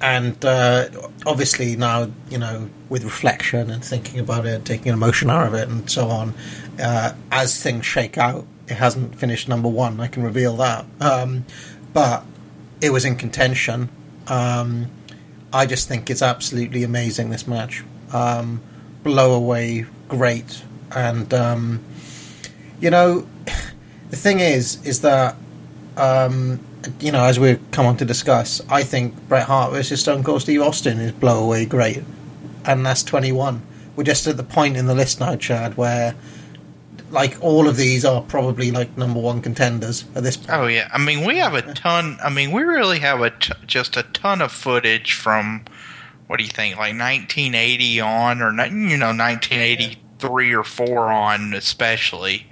and 0.00 0.42
uh, 0.44 0.88
obviously 1.26 1.76
now 1.76 2.10
you 2.30 2.38
know 2.38 2.70
with 2.88 3.04
reflection 3.04 3.70
and 3.70 3.84
thinking 3.84 4.18
about 4.18 4.46
it, 4.46 4.64
taking 4.64 4.88
an 4.88 4.94
emotion 4.94 5.30
out 5.30 5.46
of 5.46 5.54
it, 5.54 5.68
and 5.68 5.88
so 5.90 6.08
on. 6.08 6.34
Uh, 6.78 7.12
as 7.30 7.62
things 7.62 7.84
shake 7.84 8.18
out, 8.18 8.46
it 8.66 8.74
hasn't 8.74 9.14
finished 9.16 9.48
number 9.48 9.68
one. 9.68 10.00
I 10.00 10.08
can 10.08 10.22
reveal 10.22 10.56
that, 10.56 10.86
um, 11.00 11.44
but 11.92 12.24
it 12.80 12.90
was 12.90 13.04
in 13.04 13.16
contention. 13.16 13.90
Um, 14.26 14.90
I 15.52 15.66
just 15.66 15.88
think 15.88 16.10
it's 16.10 16.22
absolutely 16.22 16.82
amazing. 16.82 17.30
This 17.30 17.46
match, 17.46 17.84
um, 18.12 18.62
blow 19.02 19.34
away, 19.34 19.86
great, 20.10 20.62
and 20.94 21.32
um, 21.32 21.82
you 22.80 22.90
know, 22.90 23.26
the 24.10 24.16
thing 24.16 24.40
is, 24.40 24.84
is 24.84 25.00
that 25.00 25.36
um, 25.96 26.60
you 27.00 27.12
know, 27.12 27.24
as 27.24 27.40
we 27.40 27.58
come 27.70 27.86
on 27.86 27.96
to 27.98 28.04
discuss, 28.04 28.60
I 28.68 28.82
think 28.82 29.14
Bret 29.28 29.46
Hart 29.46 29.72
versus 29.72 30.00
Stone 30.02 30.24
Cold 30.24 30.42
Steve 30.42 30.60
Austin 30.60 30.98
is 30.98 31.12
blow 31.12 31.42
away 31.42 31.64
great, 31.64 32.02
and 32.66 32.84
that's 32.84 33.02
twenty 33.02 33.32
one. 33.32 33.62
We're 33.96 34.04
just 34.04 34.26
at 34.26 34.36
the 34.36 34.42
point 34.42 34.76
in 34.76 34.86
the 34.86 34.94
list 34.94 35.20
now, 35.20 35.36
Chad, 35.36 35.76
where 35.76 36.14
like 37.10 37.36
all 37.42 37.68
of 37.68 37.76
these 37.76 38.04
are 38.04 38.22
probably 38.22 38.70
like 38.70 38.96
number 38.96 39.20
one 39.20 39.42
contenders 39.42 40.04
at 40.14 40.22
this 40.22 40.36
point. 40.36 40.50
Oh 40.50 40.66
yeah, 40.66 40.88
I 40.92 40.98
mean 40.98 41.26
we 41.26 41.38
have 41.38 41.54
a 41.54 41.62
ton. 41.74 42.18
I 42.22 42.30
mean 42.30 42.52
we 42.52 42.62
really 42.62 43.00
have 43.00 43.20
a 43.20 43.30
t- 43.30 43.52
just 43.66 43.96
a 43.96 44.04
ton 44.04 44.40
of 44.40 44.52
footage 44.52 45.14
from 45.14 45.64
what 46.30 46.38
do 46.38 46.44
you 46.44 46.50
think, 46.50 46.76
like 46.76 46.96
1980 46.96 48.00
on, 48.02 48.40
or 48.40 48.52
you 48.68 48.96
know 48.96 49.08
1983 49.08 50.54
or 50.54 50.62
four 50.62 51.08
on, 51.08 51.54
especially. 51.54 52.46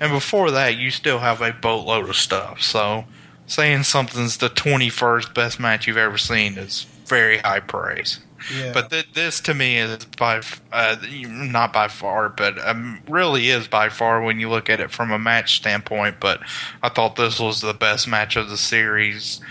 And 0.00 0.10
before 0.10 0.50
that, 0.52 0.78
you 0.78 0.90
still 0.90 1.18
have 1.18 1.42
a 1.42 1.52
boatload 1.52 2.08
of 2.08 2.16
stuff. 2.16 2.62
So 2.62 3.04
saying 3.46 3.82
something's 3.82 4.38
the 4.38 4.48
21st 4.48 5.34
best 5.34 5.60
match 5.60 5.86
you've 5.86 5.98
ever 5.98 6.16
seen 6.16 6.56
is 6.56 6.86
very 7.04 7.36
high 7.36 7.60
praise. 7.60 8.20
Yeah. 8.56 8.72
But 8.72 8.88
th- 8.88 9.12
this 9.12 9.40
to 9.42 9.52
me 9.52 9.76
is 9.76 10.06
by 10.16 10.40
uh, 10.72 10.96
not 11.12 11.74
by 11.74 11.88
far, 11.88 12.30
but 12.30 12.58
um, 12.66 13.02
really 13.10 13.50
is 13.50 13.68
by 13.68 13.90
far 13.90 14.22
when 14.22 14.40
you 14.40 14.48
look 14.48 14.70
at 14.70 14.80
it 14.80 14.90
from 14.90 15.10
a 15.10 15.18
match 15.18 15.58
standpoint. 15.58 16.16
But 16.18 16.40
I 16.82 16.88
thought 16.88 17.16
this 17.16 17.38
was 17.38 17.60
the 17.60 17.74
best 17.74 18.08
match 18.08 18.36
of 18.36 18.48
the 18.48 18.56
series. 18.56 19.42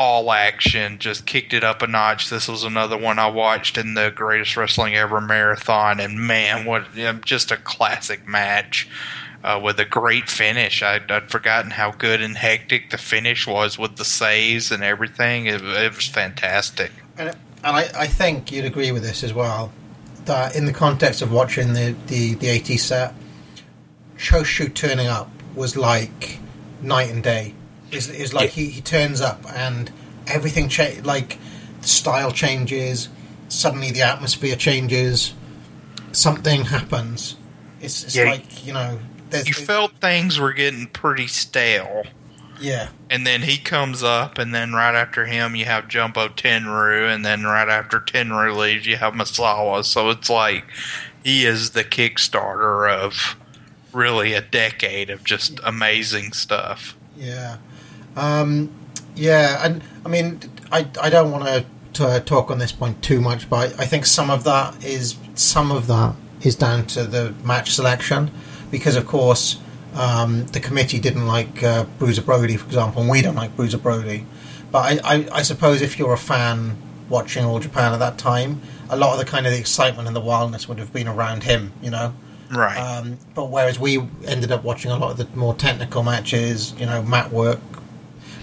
All 0.00 0.32
action, 0.32 0.98
just 0.98 1.26
kicked 1.26 1.52
it 1.52 1.62
up 1.62 1.82
a 1.82 1.86
notch. 1.86 2.30
This 2.30 2.48
was 2.48 2.64
another 2.64 2.96
one 2.96 3.18
I 3.18 3.28
watched 3.28 3.76
in 3.76 3.92
the 3.92 4.10
Greatest 4.10 4.56
Wrestling 4.56 4.94
Ever 4.94 5.20
marathon, 5.20 6.00
and 6.00 6.18
man, 6.18 6.64
what 6.64 6.86
just 7.22 7.50
a 7.50 7.58
classic 7.58 8.26
match 8.26 8.88
uh, 9.44 9.60
with 9.62 9.78
a 9.78 9.84
great 9.84 10.30
finish. 10.30 10.82
I'd, 10.82 11.10
I'd 11.10 11.30
forgotten 11.30 11.70
how 11.70 11.92
good 11.92 12.22
and 12.22 12.36
hectic 12.36 12.88
the 12.90 12.96
finish 12.96 13.46
was 13.46 13.78
with 13.78 13.96
the 13.96 14.04
saves 14.06 14.70
and 14.70 14.82
everything. 14.82 15.44
It, 15.44 15.62
it 15.62 15.94
was 15.94 16.06
fantastic. 16.06 16.92
And, 17.18 17.28
and 17.28 17.36
I, 17.76 17.90
I 17.94 18.06
think 18.06 18.50
you'd 18.52 18.64
agree 18.64 18.92
with 18.92 19.02
this 19.02 19.22
as 19.22 19.34
well. 19.34 19.70
That 20.24 20.54
in 20.54 20.64
the 20.64 20.72
context 20.72 21.22
of 21.22 21.30
watching 21.30 21.72
the 21.72 21.94
the, 22.06 22.34
the 22.34 22.50
AT 22.50 22.66
set, 22.78 23.14
Choshu 24.16 24.72
turning 24.72 25.08
up 25.08 25.30
was 25.54 25.76
like 25.76 26.38
night 26.82 27.10
and 27.10 27.22
day. 27.22 27.54
Is 27.92 28.08
is 28.08 28.32
like 28.32 28.50
he, 28.50 28.66
he 28.66 28.80
turns 28.80 29.20
up 29.20 29.40
and 29.54 29.90
everything 30.26 30.68
cha- 30.68 31.00
like 31.02 31.38
the 31.82 31.88
style 31.88 32.30
changes. 32.32 33.08
Suddenly 33.48 33.90
the 33.90 34.02
atmosphere 34.02 34.56
changes. 34.56 35.34
Something 36.12 36.64
happens. 36.66 37.36
It's, 37.80 38.04
it's 38.04 38.16
Yeah. 38.16 38.24
like 38.30 38.66
you 38.66 38.72
know. 38.72 38.98
There's, 39.30 39.46
You 39.46 39.54
felt 39.54 39.92
things 40.00 40.38
were 40.40 40.52
getting 40.52 40.86
pretty 40.88 41.28
stale. 41.28 42.02
yeah. 42.60 42.88
And 43.08 43.24
then 43.24 43.42
he 43.42 43.58
comes 43.58 44.02
up, 44.02 44.38
and 44.38 44.52
then 44.52 44.72
right 44.72 44.94
after 44.94 45.24
him, 45.24 45.54
you 45.54 45.66
have 45.66 45.86
Jumbo 45.86 46.26
Tenryu, 46.28 47.12
and 47.14 47.24
then 47.24 47.44
right 47.44 47.68
after 47.68 48.00
Tenryu 48.00 48.56
leaves, 48.56 48.86
you 48.88 48.96
have 48.96 49.14
Misawa. 49.14 49.84
So 49.84 50.10
it's 50.10 50.28
like 50.28 50.64
he 51.22 51.44
is 51.46 51.70
the 51.70 51.84
Kickstarter 51.84 52.90
of 52.92 53.36
really 53.92 54.32
a 54.34 54.40
decade 54.40 55.10
of 55.10 55.22
just 55.24 55.60
amazing 55.64 56.32
stuff. 56.32 56.96
Yeah, 57.16 57.58
um, 58.16 58.70
yeah, 59.14 59.64
and 59.64 59.82
I 60.04 60.08
mean, 60.08 60.40
I 60.72 60.86
I 61.00 61.10
don't 61.10 61.30
want 61.30 61.66
to 61.94 62.20
talk 62.20 62.50
on 62.50 62.58
this 62.58 62.72
point 62.72 63.02
too 63.02 63.20
much, 63.20 63.50
but 63.50 63.78
I 63.78 63.86
think 63.86 64.06
some 64.06 64.30
of 64.30 64.44
that 64.44 64.84
is 64.84 65.16
some 65.34 65.70
of 65.70 65.86
that 65.88 66.14
is 66.42 66.56
down 66.56 66.86
to 66.86 67.04
the 67.04 67.34
match 67.44 67.72
selection, 67.72 68.30
because 68.70 68.96
of 68.96 69.06
course 69.06 69.60
um, 69.94 70.46
the 70.46 70.60
committee 70.60 70.98
didn't 70.98 71.26
like 71.26 71.62
uh, 71.62 71.84
Bruiser 71.98 72.22
Brody, 72.22 72.56
for 72.56 72.66
example, 72.66 73.02
and 73.02 73.10
we 73.10 73.22
don't 73.22 73.34
like 73.34 73.54
Bruiser 73.56 73.78
Brody. 73.78 74.24
But 74.70 75.04
I, 75.04 75.16
I, 75.16 75.28
I 75.32 75.42
suppose 75.42 75.82
if 75.82 75.98
you're 75.98 76.12
a 76.12 76.18
fan 76.18 76.76
watching 77.08 77.44
All 77.44 77.58
Japan 77.58 77.92
at 77.92 77.98
that 77.98 78.18
time, 78.18 78.62
a 78.88 78.96
lot 78.96 79.12
of 79.12 79.18
the 79.18 79.24
kind 79.24 79.46
of 79.46 79.52
the 79.52 79.58
excitement 79.58 80.06
and 80.06 80.14
the 80.14 80.20
wildness 80.20 80.68
would 80.68 80.78
have 80.78 80.92
been 80.92 81.08
around 81.08 81.42
him, 81.42 81.72
you 81.82 81.90
know. 81.90 82.14
Right. 82.52 82.76
Um, 82.76 83.18
but 83.34 83.50
whereas 83.50 83.78
we 83.78 84.00
ended 84.24 84.52
up 84.52 84.62
watching 84.64 84.92
a 84.92 84.96
lot 84.96 85.10
of 85.10 85.16
the 85.18 85.36
more 85.36 85.54
technical 85.54 86.02
matches, 86.04 86.72
you 86.78 86.86
know, 86.86 87.02
mat 87.02 87.32
work, 87.32 87.60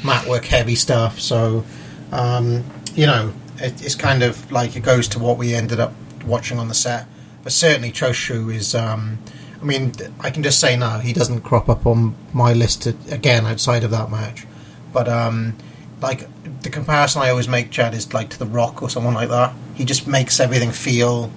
mat 0.03 0.27
work 0.27 0.45
heavy 0.45 0.75
stuff. 0.75 1.19
So, 1.19 1.65
um, 2.11 2.63
you 2.95 3.05
know, 3.05 3.33
it, 3.57 3.83
it's 3.83 3.95
kind 3.95 4.23
of 4.23 4.51
like 4.51 4.75
it 4.75 4.83
goes 4.83 5.07
to 5.09 5.19
what 5.19 5.37
we 5.37 5.53
ended 5.53 5.79
up 5.79 5.93
watching 6.25 6.59
on 6.59 6.67
the 6.67 6.73
set. 6.73 7.07
But 7.43 7.51
certainly, 7.51 7.91
Choshu 7.91 8.53
is. 8.53 8.75
Um, 8.75 9.19
I 9.59 9.65
mean, 9.65 9.93
I 10.19 10.29
can 10.29 10.43
just 10.43 10.59
say 10.59 10.77
now 10.77 10.99
he 10.99 11.13
doesn't 11.13 11.41
crop 11.41 11.67
up 11.67 11.87
on 11.87 12.15
my 12.31 12.53
list 12.53 12.83
to, 12.83 12.95
again 13.09 13.45
outside 13.45 13.83
of 13.83 13.89
that 13.91 14.11
match. 14.11 14.45
But 14.93 15.07
um, 15.07 15.55
like 16.01 16.27
the 16.61 16.69
comparison 16.69 17.21
I 17.21 17.29
always 17.29 17.47
make, 17.47 17.71
Chad, 17.71 17.93
is 17.93 18.13
like 18.13 18.29
to 18.29 18.39
The 18.39 18.45
Rock 18.45 18.81
or 18.81 18.89
someone 18.89 19.13
like 19.13 19.29
that. 19.29 19.53
He 19.73 19.85
just 19.85 20.07
makes 20.07 20.39
everything 20.39 20.71
feel 20.71 21.31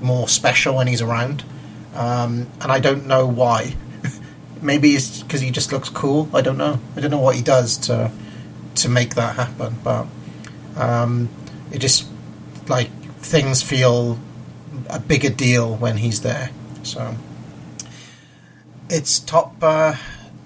more 0.00 0.28
special 0.28 0.76
when 0.76 0.86
he's 0.86 1.02
around, 1.02 1.44
um, 1.94 2.46
and 2.60 2.70
I 2.70 2.78
don't 2.78 3.06
know 3.06 3.26
why. 3.26 3.74
Maybe 4.62 4.90
it's 4.90 5.22
because 5.22 5.40
he 5.40 5.50
just 5.50 5.72
looks 5.72 5.88
cool. 5.88 6.28
I 6.32 6.40
don't 6.40 6.58
know. 6.58 6.80
I 6.96 7.00
don't 7.00 7.10
know 7.10 7.20
what 7.20 7.36
he 7.36 7.42
does 7.42 7.76
to 7.78 8.10
to 8.76 8.88
make 8.88 9.14
that 9.14 9.36
happen, 9.36 9.76
but 9.82 10.06
um, 10.76 11.28
it 11.70 11.78
just 11.78 12.06
like 12.68 12.90
things 13.20 13.62
feel 13.62 14.18
a 14.90 14.98
bigger 14.98 15.30
deal 15.30 15.76
when 15.76 15.98
he's 15.98 16.22
there. 16.22 16.50
So 16.82 17.14
it's 18.88 19.18
top 19.18 19.56
uh, 19.62 19.96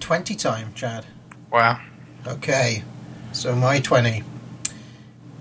twenty 0.01 0.35
time, 0.35 0.73
Chad. 0.75 1.07
Wow. 1.51 1.81
Okay, 2.27 2.85
so 3.33 3.55
my 3.57 3.81
20. 3.81 4.23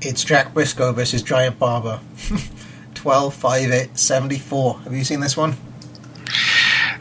It's 0.02 0.24
Jack 0.24 0.54
Brisco 0.54 0.96
versus 0.96 1.22
Giant 1.22 1.60
Baba. 1.60 2.00
12, 2.96 3.34
5, 3.34 3.72
8, 3.72 3.98
74. 3.98 4.80
Have 4.80 4.94
you 4.94 5.04
seen 5.04 5.20
this 5.20 5.36
one? 5.36 5.56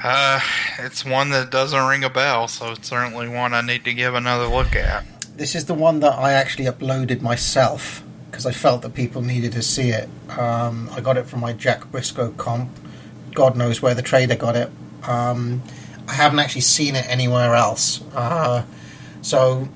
Uh, 0.02 0.40
it's 0.78 1.04
one 1.04 1.30
that 1.30 1.50
doesn't 1.50 1.86
ring 1.86 2.04
a 2.04 2.10
bell, 2.10 2.48
so 2.48 2.72
it's 2.72 2.88
certainly 2.88 3.28
one 3.28 3.54
I 3.54 3.60
need 3.60 3.84
to 3.84 3.94
give 3.94 4.14
another 4.14 4.46
look 4.46 4.76
at. 4.76 5.04
This 5.36 5.54
is 5.54 5.66
the 5.66 5.74
one 5.74 6.00
that 6.00 6.14
I 6.14 6.32
actually 6.32 6.66
uploaded 6.66 7.20
myself 7.20 8.02
because 8.30 8.46
I 8.46 8.52
felt 8.52 8.82
that 8.82 8.94
people 8.94 9.22
needed 9.22 9.52
to 9.52 9.62
see 9.62 9.90
it. 9.90 10.08
Um, 10.38 10.88
I 10.92 11.00
got 11.00 11.16
it 11.16 11.26
from 11.26 11.40
my 11.40 11.52
Jack 11.52 11.90
Brisco 11.90 12.36
comp. 12.36 12.70
God 13.34 13.56
knows 13.56 13.82
where 13.82 13.94
the 13.94 14.02
trader 14.02 14.36
got 14.36 14.56
it. 14.56 14.70
Um, 15.04 15.62
I 16.06 16.12
haven't 16.12 16.38
actually 16.38 16.62
seen 16.62 16.94
it 16.96 17.06
anywhere 17.08 17.54
else. 17.54 18.02
Uh, 18.14 18.64
so 19.22 19.68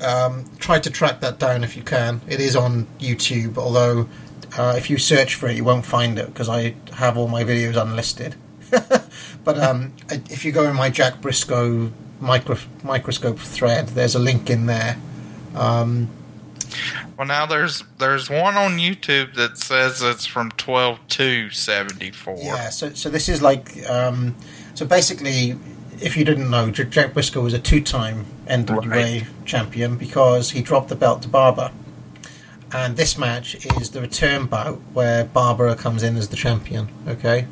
um, 0.00 0.44
try 0.58 0.78
to 0.78 0.90
track 0.90 1.20
that 1.20 1.38
down 1.38 1.64
if 1.64 1.76
you 1.76 1.82
can. 1.82 2.20
It 2.28 2.40
is 2.40 2.56
on 2.56 2.86
YouTube, 2.98 3.58
although 3.58 4.08
uh, 4.56 4.74
if 4.76 4.90
you 4.90 4.98
search 4.98 5.34
for 5.34 5.48
it, 5.48 5.56
you 5.56 5.64
won't 5.64 5.84
find 5.84 6.18
it 6.18 6.26
because 6.26 6.48
I 6.48 6.74
have 6.94 7.16
all 7.16 7.28
my 7.28 7.44
videos 7.44 7.80
unlisted. 7.80 8.36
but 9.46 9.58
um, 9.58 9.92
if 10.28 10.44
you 10.44 10.52
go 10.52 10.68
in 10.68 10.76
my 10.76 10.90
Jack 10.90 11.22
Brisco 11.22 11.90
micro- 12.20 12.58
microscope 12.84 13.38
thread, 13.38 13.88
there's 13.88 14.14
a 14.14 14.18
link 14.18 14.50
in 14.50 14.66
there. 14.66 14.98
Um, 15.54 16.08
Well, 17.16 17.26
now 17.26 17.46
there's 17.46 17.82
there's 17.98 18.28
one 18.28 18.56
on 18.56 18.72
YouTube 18.76 19.34
that 19.36 19.56
says 19.56 20.02
it's 20.02 20.26
from 20.26 20.50
twelve 20.58 20.98
to 21.16 21.48
seventy 21.50 22.10
four. 22.10 22.36
Yeah, 22.42 22.68
so 22.68 22.90
so 22.92 23.08
this 23.08 23.28
is 23.30 23.40
like 23.40 23.88
um, 23.88 24.34
so 24.74 24.84
basically, 24.84 25.56
if 26.02 26.16
you 26.18 26.24
didn't 26.26 26.50
know, 26.50 26.70
Jack 26.70 27.14
Brisco 27.14 27.42
was 27.42 27.54
a 27.54 27.58
two-time 27.58 28.26
NWA 28.48 28.86
Right. 28.90 29.26
champion 29.46 29.96
because 29.96 30.50
he 30.50 30.60
dropped 30.60 30.88
the 30.90 30.96
belt 30.96 31.22
to 31.22 31.28
Baba, 31.28 31.72
and 32.72 32.96
this 32.96 33.16
match 33.16 33.54
is 33.80 33.90
the 33.90 34.00
return 34.02 34.44
bout 34.46 34.78
where 34.92 35.24
Baba 35.24 35.74
comes 35.76 36.02
in 36.02 36.16
as 36.18 36.28
the 36.28 36.36
champion. 36.36 36.88
Okay, 37.08 37.46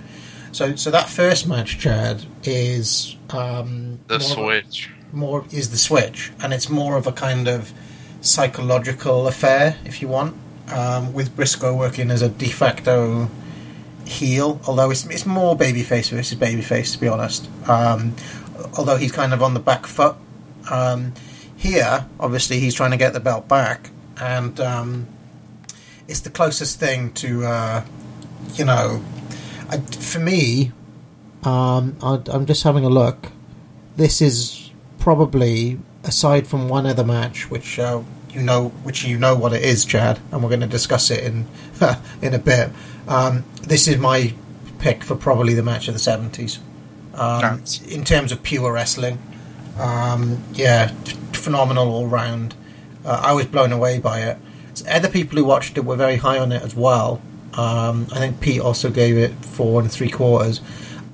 so 0.55 0.75
so 0.77 0.91
that 0.91 1.09
first 1.09 1.47
match, 1.47 1.79
Chad, 1.79 2.25
is 2.45 3.17
um, 3.31 3.99
The 4.09 4.17
of 4.17 4.21
a- 4.21 4.25
switch. 4.25 4.91
more 5.13 5.45
is 5.53 5.71
the 5.71 5.77
switch, 5.77 6.33
and 6.41 6.53
it's 6.55 6.69
more 6.69 6.97
of 6.97 7.07
a 7.07 7.13
kind 7.13 7.49
of 7.49 7.73
psychological 8.21 9.27
affair, 9.29 9.77
if 9.85 10.01
you 10.01 10.09
want, 10.09 10.35
um, 10.73 11.13
with 11.13 11.37
Brisco 11.37 11.77
working 11.77 12.11
as 12.11 12.23
a 12.23 12.29
de 12.29 12.49
facto 12.49 13.29
heel, 14.07 14.61
although 14.67 14.91
it's, 14.91 15.07
it's 15.07 15.27
more 15.27 15.57
babyface 15.57 16.11
versus 16.11 16.39
babyface, 16.39 16.93
to 16.93 16.99
be 16.99 17.09
honest. 17.09 17.49
Um, 17.69 18.15
although 18.77 18.97
he's 18.97 19.13
kind 19.13 19.33
of 19.35 19.43
on 19.43 19.55
the 19.55 19.61
back 19.61 19.87
foot. 19.87 20.17
Um, 20.71 21.13
here, 21.57 22.07
obviously, 22.19 22.61
he's 22.61 22.75
trying 22.75 22.91
to 22.93 22.97
get 22.97 23.13
the 23.13 23.21
belt 23.21 23.47
back, 23.49 23.91
and 24.21 24.59
um, 24.61 25.07
it's 26.09 26.21
the 26.21 26.31
closest 26.31 26.79
thing 26.81 27.13
to, 27.15 27.45
uh, 27.45 27.85
you 28.55 28.65
know, 28.65 29.03
I, 29.71 29.79
for 29.79 30.21
me. 30.21 30.73
Um, 31.43 31.97
I, 32.03 32.21
I'm 32.31 32.47
just 32.47 32.63
having 32.63 32.85
a 32.85 32.89
look. 32.89 33.31
This 33.97 34.23
is 34.23 34.71
probably 34.99 35.79
aside 36.03 36.47
from 36.47 36.69
one 36.69 36.87
other 36.87 37.05
match, 37.05 37.51
which 37.51 37.79
uh, 37.79 38.03
you 38.31 38.43
know, 38.43 38.69
which 38.83 39.05
you 39.05 39.19
know 39.19 39.35
what 39.35 39.53
it 39.53 39.63
is, 39.63 39.85
Chad, 39.85 40.21
and 40.33 40.43
we're 40.43 40.49
going 40.49 40.61
to 40.61 40.67
discuss 40.67 41.11
it 41.11 41.23
in 41.23 41.47
in 42.23 42.35
a 42.35 42.39
bit. 42.39 42.71
Um, 43.07 43.45
this 43.63 43.87
is 43.87 43.99
my 43.99 44.33
pick 44.79 45.05
for 45.05 45.15
probably 45.17 45.55
the 45.55 45.63
match 45.63 45.87
of 45.89 45.95
the 45.95 46.01
seventies. 46.01 46.59
Um, 47.15 47.63
In 47.87 48.05
terms 48.05 48.33
of 48.33 48.43
pure 48.43 48.73
wrestling, 48.73 49.19
um, 49.79 50.43
yeah, 50.53 50.89
phenomenal 51.33 51.89
all 51.89 52.07
round. 52.09 52.55
Uh, 53.05 53.21
I 53.23 53.33
was 53.35 53.47
blown 53.47 53.71
away 53.71 53.99
by 53.99 54.21
it. 54.21 54.39
Other 54.89 55.09
people 55.09 55.39
who 55.39 55.45
watched 55.45 55.77
it 55.77 55.85
were 55.85 55.95
very 55.95 56.17
high 56.17 56.39
on 56.39 56.51
it 56.51 56.63
as 56.63 56.75
well. 56.75 57.21
Um, 57.57 58.07
I 58.13 58.19
think 58.19 58.41
Pete 58.41 58.61
also 58.61 58.91
gave 58.91 59.17
it 59.17 59.33
four 59.45 59.81
and 59.81 59.91
three 59.91 60.11
quarters. 60.11 60.61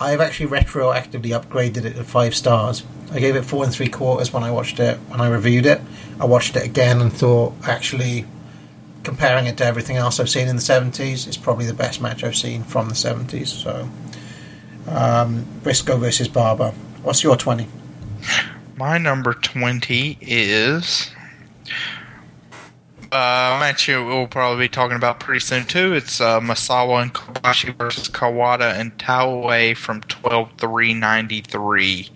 I've 0.01 0.21
actually 0.21 0.47
retroactively 0.51 1.39
upgraded 1.39 1.85
it 1.85 1.95
to 1.95 2.05
five 2.05 2.35
stars. 2.35 2.85
I 3.13 3.19
gave 3.19 3.37
it 3.37 3.43
four 3.43 3.65
and 3.65 3.73
three 3.73 3.89
quarters 3.89 4.33
when 4.33 4.43
I 4.43 4.51
watched 4.51 4.81
it 4.81 4.97
when 5.09 5.21
I 5.21 5.29
reviewed 5.29 5.67
it. 5.67 5.81
I 6.19 6.25
watched 6.25 6.57
it 6.57 6.65
again 6.65 7.01
and 7.01 7.13
thought 7.13 7.55
actually 7.65 8.25
comparing 9.03 9.47
it 9.47 9.57
to 9.59 9.65
everything 9.65 9.97
else 9.97 10.21
I've 10.21 10.29
seen 10.31 10.49
in 10.49 10.57
the 10.57 10.63
seventies, 10.63 11.27
it's 11.27 11.37
probably 11.37 11.67
the 11.67 11.75
best 11.75 12.01
match 12.01 12.23
I've 12.25 12.37
seen 12.37 12.63
from 12.65 12.89
the 12.89 12.95
seventies. 12.95 13.53
So 13.53 13.89
um, 14.89 15.47
Brisco 15.63 15.99
versus 15.99 16.29
Baba. 16.29 16.73
What's 17.03 17.23
your 17.23 17.37
twenty? 17.37 17.67
My 18.77 18.97
number 18.97 19.35
20 19.35 20.17
is 20.23 21.11
uh, 23.13 23.57
match 23.59 23.89
you 23.89 24.05
we'll 24.05 24.27
probably 24.27 24.65
be 24.65 24.69
talking 24.69 24.97
about 24.97 25.21
pretty 25.21 25.41
soon 25.41 25.65
too. 25.65 25.95
It's 25.95 26.21
uh, 26.21 26.41
Misawa 26.41 27.03
and 27.03 27.15
Kobashi 27.15 27.75
versus 27.77 28.09
Kawada 28.09 28.79
and 28.79 28.97
Taue 28.99 29.77
from 29.77 30.01
12-3-93. 30.03 32.11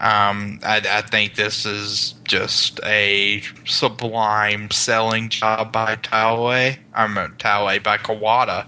Um, 0.00 0.58
I, 0.64 0.82
I 0.88 1.02
think 1.02 1.36
this 1.36 1.64
is 1.64 2.14
just 2.24 2.80
a 2.84 3.42
sublime 3.64 4.70
selling 4.70 5.28
job 5.28 5.72
by 5.72 5.96
Taue. 5.96 6.76
I'm 6.94 7.14
mean, 7.14 7.32
Taue 7.38 7.82
by 7.82 7.98
Kawada. 7.98 8.66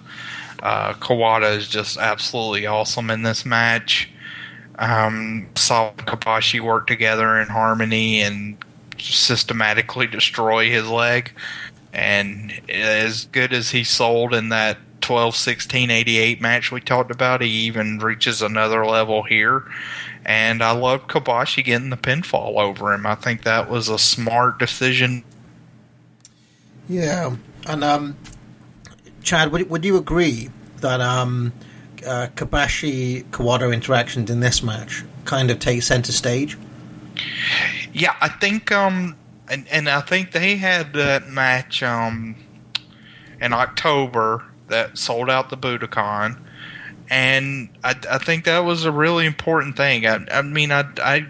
Uh, 0.62 0.94
Kawada 0.94 1.56
is 1.56 1.68
just 1.68 1.98
absolutely 1.98 2.66
awesome 2.66 3.10
in 3.10 3.22
this 3.22 3.44
match 3.44 4.08
um, 4.78 5.46
saw 5.54 5.92
Kobashi 5.92 6.60
work 6.60 6.86
together 6.86 7.40
in 7.40 7.48
harmony 7.48 8.22
and 8.22 8.56
systematically 8.98 10.06
destroy 10.06 10.70
his 10.70 10.88
leg. 10.88 11.32
And 11.92 12.52
as 12.68 13.26
good 13.26 13.52
as 13.52 13.70
he 13.70 13.84
sold 13.84 14.34
in 14.34 14.50
that 14.50 14.78
12 15.00 15.36
16 15.36 15.90
88 15.90 16.40
match 16.40 16.72
we 16.72 16.80
talked 16.80 17.10
about, 17.10 17.40
he 17.40 17.48
even 17.48 17.98
reaches 17.98 18.42
another 18.42 18.84
level 18.84 19.22
here. 19.22 19.64
And 20.24 20.62
I 20.62 20.72
love 20.72 21.06
Kobashi 21.06 21.64
getting 21.64 21.90
the 21.90 21.96
pinfall 21.96 22.58
over 22.58 22.92
him. 22.92 23.06
I 23.06 23.14
think 23.14 23.44
that 23.44 23.70
was 23.70 23.88
a 23.88 23.98
smart 23.98 24.58
decision. 24.58 25.22
Yeah, 26.88 27.36
and 27.66 27.84
um, 27.84 28.16
Chad, 29.22 29.52
would 29.52 29.70
would 29.70 29.84
you 29.84 29.96
agree 29.96 30.50
that 30.78 31.00
um, 31.00 31.52
uh, 32.06 32.28
Kobashi 32.34 33.24
Kawada 33.26 33.72
interactions 33.72 34.30
in 34.30 34.40
this 34.40 34.62
match 34.62 35.04
kind 35.24 35.50
of 35.50 35.58
take 35.58 35.82
center 35.82 36.12
stage? 36.12 36.56
Yeah, 37.96 38.14
I 38.20 38.28
think 38.28 38.70
um 38.70 39.16
and 39.48 39.66
and 39.68 39.88
I 39.88 40.02
think 40.02 40.32
they 40.32 40.56
had 40.56 40.92
that 40.92 41.28
match 41.28 41.82
um 41.82 42.36
in 43.40 43.54
October 43.54 44.44
that 44.68 44.98
sold 44.98 45.30
out 45.30 45.48
the 45.48 45.56
Budokan 45.56 46.38
and 47.08 47.70
I, 47.82 47.94
I 48.10 48.18
think 48.18 48.44
that 48.44 48.58
was 48.60 48.84
a 48.84 48.92
really 48.92 49.24
important 49.24 49.78
thing. 49.78 50.06
I, 50.06 50.26
I 50.30 50.42
mean, 50.42 50.72
I, 50.72 50.84
I 50.98 51.26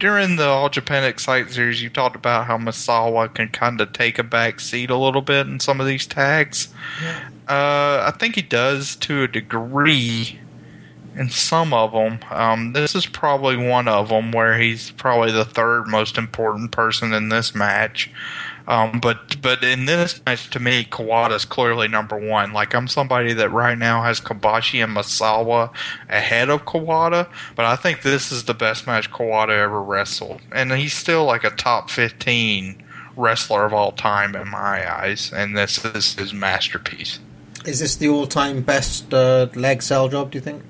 during 0.00 0.34
the 0.34 0.46
All 0.48 0.68
Japan 0.68 1.04
Excite 1.04 1.50
series, 1.50 1.80
you 1.80 1.90
talked 1.90 2.16
about 2.16 2.46
how 2.46 2.58
Misawa 2.58 3.32
can 3.32 3.48
kind 3.50 3.80
of 3.80 3.92
take 3.92 4.18
a 4.18 4.24
back 4.24 4.58
seat 4.58 4.90
a 4.90 4.96
little 4.96 5.22
bit 5.22 5.46
in 5.46 5.60
some 5.60 5.80
of 5.80 5.86
these 5.86 6.06
tags. 6.06 6.74
Uh, 7.48 8.02
I 8.04 8.12
think 8.18 8.34
he 8.34 8.42
does 8.42 8.96
to 8.96 9.22
a 9.22 9.28
degree 9.28 10.40
in 11.16 11.30
some 11.30 11.72
of 11.72 11.92
them. 11.92 12.18
Um, 12.30 12.72
this 12.72 12.94
is 12.94 13.06
probably 13.06 13.56
one 13.56 13.88
of 13.88 14.08
them 14.08 14.32
where 14.32 14.58
he's 14.58 14.90
probably 14.92 15.32
the 15.32 15.44
third 15.44 15.86
most 15.86 16.18
important 16.18 16.72
person 16.72 17.12
in 17.12 17.28
this 17.28 17.54
match. 17.54 18.10
Um, 18.66 18.98
but 19.00 19.40
but 19.42 19.62
in 19.62 19.84
this 19.84 20.20
match, 20.24 20.48
to 20.50 20.60
me, 20.60 20.84
Kawada's 20.84 21.44
clearly 21.44 21.86
number 21.86 22.16
one. 22.16 22.52
Like 22.52 22.74
I'm 22.74 22.88
somebody 22.88 23.34
that 23.34 23.50
right 23.50 23.76
now 23.76 24.02
has 24.02 24.20
Kobashi 24.20 24.82
and 24.82 24.96
Misawa 24.96 25.70
ahead 26.08 26.48
of 26.48 26.64
Kawada, 26.64 27.28
but 27.56 27.66
I 27.66 27.76
think 27.76 28.02
this 28.02 28.32
is 28.32 28.44
the 28.44 28.54
best 28.54 28.86
match 28.86 29.10
Kawada 29.10 29.50
ever 29.50 29.82
wrestled, 29.82 30.40
and 30.50 30.72
he's 30.72 30.94
still 30.94 31.26
like 31.26 31.44
a 31.44 31.50
top 31.50 31.90
15 31.90 32.82
wrestler 33.16 33.64
of 33.66 33.74
all 33.74 33.92
time 33.92 34.34
in 34.34 34.48
my 34.48 34.90
eyes. 34.90 35.30
And 35.32 35.56
this 35.56 35.84
is 35.84 36.14
his 36.14 36.32
masterpiece. 36.32 37.18
Is 37.64 37.80
this 37.80 37.96
the 37.96 38.08
all-time 38.08 38.60
best 38.60 39.12
uh, 39.14 39.48
leg 39.54 39.82
sell 39.82 40.08
job? 40.08 40.30
Do 40.30 40.36
you 40.36 40.42
think? 40.42 40.62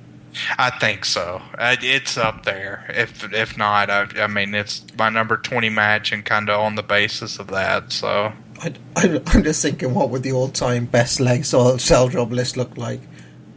I 0.58 0.70
think 0.70 1.04
so. 1.04 1.40
Uh, 1.56 1.76
It's 1.80 2.16
up 2.16 2.44
there. 2.44 2.86
If 2.88 3.32
if 3.32 3.56
not, 3.56 3.90
I, 3.90 4.06
I 4.18 4.26
mean, 4.26 4.54
it's 4.54 4.84
my 4.98 5.08
number 5.08 5.36
20 5.36 5.68
match, 5.68 6.12
and 6.12 6.24
kind 6.24 6.48
of 6.50 6.60
on 6.60 6.74
the 6.74 6.82
basis 6.82 7.38
of 7.38 7.48
that. 7.48 7.92
So 7.92 8.32
I, 8.60 8.74
I'm 8.96 9.42
just 9.44 9.62
thinking, 9.62 9.94
what 9.94 10.10
would 10.10 10.22
the 10.22 10.32
all-time 10.32 10.86
best 10.86 11.20
leg 11.20 11.44
sell, 11.44 11.78
sell 11.78 12.08
job 12.08 12.32
list 12.32 12.56
look 12.56 12.76
like? 12.76 13.00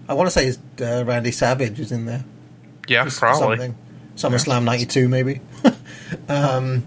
I 0.10 0.14
want 0.14 0.30
to 0.30 0.32
say 0.32 0.54
uh, 0.86 1.04
Randy 1.06 1.32
Savage 1.32 1.80
is 1.80 1.92
in 1.92 2.06
there. 2.06 2.24
yeah, 2.88 3.04
Just 3.06 3.20
probably. 3.20 3.58
something. 3.58 3.76
SummerSlam 4.16 4.64
'92, 4.64 5.08
maybe. 5.10 5.42
um, 6.30 6.86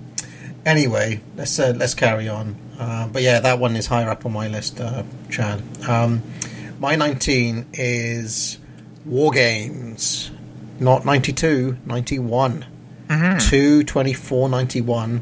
anyway, 0.64 1.20
let's 1.36 1.58
uh, 1.58 1.72
let's 1.76 1.94
carry 1.94 2.28
on. 2.28 2.56
Uh, 2.78 3.06
but 3.08 3.22
yeah, 3.22 3.40
that 3.40 3.58
one 3.58 3.76
is 3.76 3.86
higher 3.86 4.08
up 4.08 4.24
on 4.24 4.32
my 4.32 4.48
list, 4.48 4.80
uh, 4.80 5.02
Chad. 5.30 5.62
Um, 5.86 6.22
my 6.78 6.96
19 6.96 7.66
is 7.74 8.56
War 9.10 9.32
Games, 9.32 10.30
not 10.78 11.04
92, 11.04 11.78
91. 11.84 12.64
2 13.40 13.82
24 13.82 14.48
91. 14.48 15.20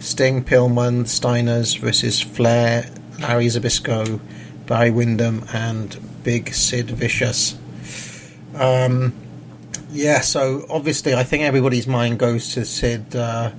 Sting, 0.00 0.44
Pillman, 0.44 1.04
Steiners 1.04 1.78
versus 1.78 2.20
Flair, 2.20 2.90
Larry 3.20 3.46
Zbyszko, 3.46 4.18
Barry 4.66 4.90
Windham, 4.90 5.44
and 5.52 5.96
Big 6.24 6.52
Sid 6.52 6.90
Vicious. 6.90 7.56
Um, 8.56 9.14
yeah, 9.92 10.20
so 10.20 10.66
obviously, 10.68 11.14
I 11.14 11.22
think 11.22 11.44
everybody's 11.44 11.86
mind 11.86 12.18
goes 12.18 12.54
to 12.54 12.64
Sid 12.64 13.14
uh, 13.14 13.52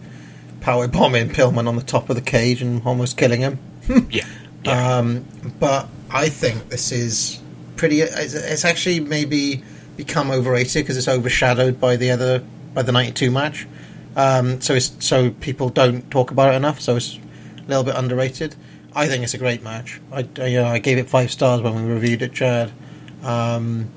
power 0.59 0.89
bombing 0.89 1.29
Pillman 1.29 1.69
on 1.69 1.77
the 1.77 1.83
top 1.83 2.09
of 2.09 2.17
the 2.17 2.21
cage 2.21 2.61
and 2.61 2.85
almost 2.85 3.17
killing 3.17 3.41
him. 3.41 3.59
Yeah. 4.11 4.97
Um, 4.97 5.25
but 5.57 5.87
I 6.11 6.27
think 6.27 6.67
this 6.67 6.91
is 6.91 7.39
pretty. 7.79 8.01
It's, 8.01 8.33
it's 8.33 8.65
actually 8.65 8.99
maybe 8.99 9.63
become 9.97 10.29
overrated 10.29 10.83
because 10.83 10.97
it's 10.97 11.07
overshadowed 11.07 11.79
by 11.79 11.95
the 11.95 12.11
other 12.11 12.43
by 12.73 12.83
the 12.83 12.91
'92 12.91 13.31
match. 13.31 13.65
Um, 14.15 14.61
so 14.61 14.75
it's 14.75 14.91
so 14.99 15.31
people 15.31 15.69
don't 15.69 16.11
talk 16.11 16.29
about 16.29 16.53
it 16.53 16.57
enough. 16.57 16.81
So 16.81 16.97
it's 16.97 17.17
a 17.57 17.67
little 17.67 17.83
bit 17.83 17.95
underrated. 17.95 18.55
I 18.93 19.07
think 19.07 19.23
it's 19.23 19.33
a 19.33 19.37
great 19.37 19.63
match. 19.63 20.01
I, 20.11 20.27
you 20.45 20.61
know, 20.61 20.67
I 20.67 20.79
gave 20.79 20.97
it 20.97 21.09
five 21.09 21.31
stars 21.31 21.61
when 21.61 21.73
we 21.75 21.91
reviewed 21.91 22.21
it, 22.21 22.33
Chad. 22.33 22.71
Um, 23.23 23.89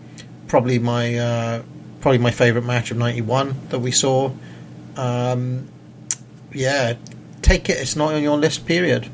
probably 0.47 0.79
my 0.79 1.17
uh, 1.17 1.63
probably 2.01 2.19
my 2.19 2.31
favorite 2.31 2.65
match 2.65 2.93
of 2.93 2.99
'91 2.99 3.69
that 3.71 3.81
we 3.81 3.91
saw. 3.91 4.31
Um, 4.97 5.69
yeah, 6.53 6.95
take 7.41 7.69
it. 7.69 7.79
It's 7.79 7.97
not 7.97 8.15
on 8.15 8.23
your 8.23 8.39
list. 8.39 8.65
Period. 8.65 9.11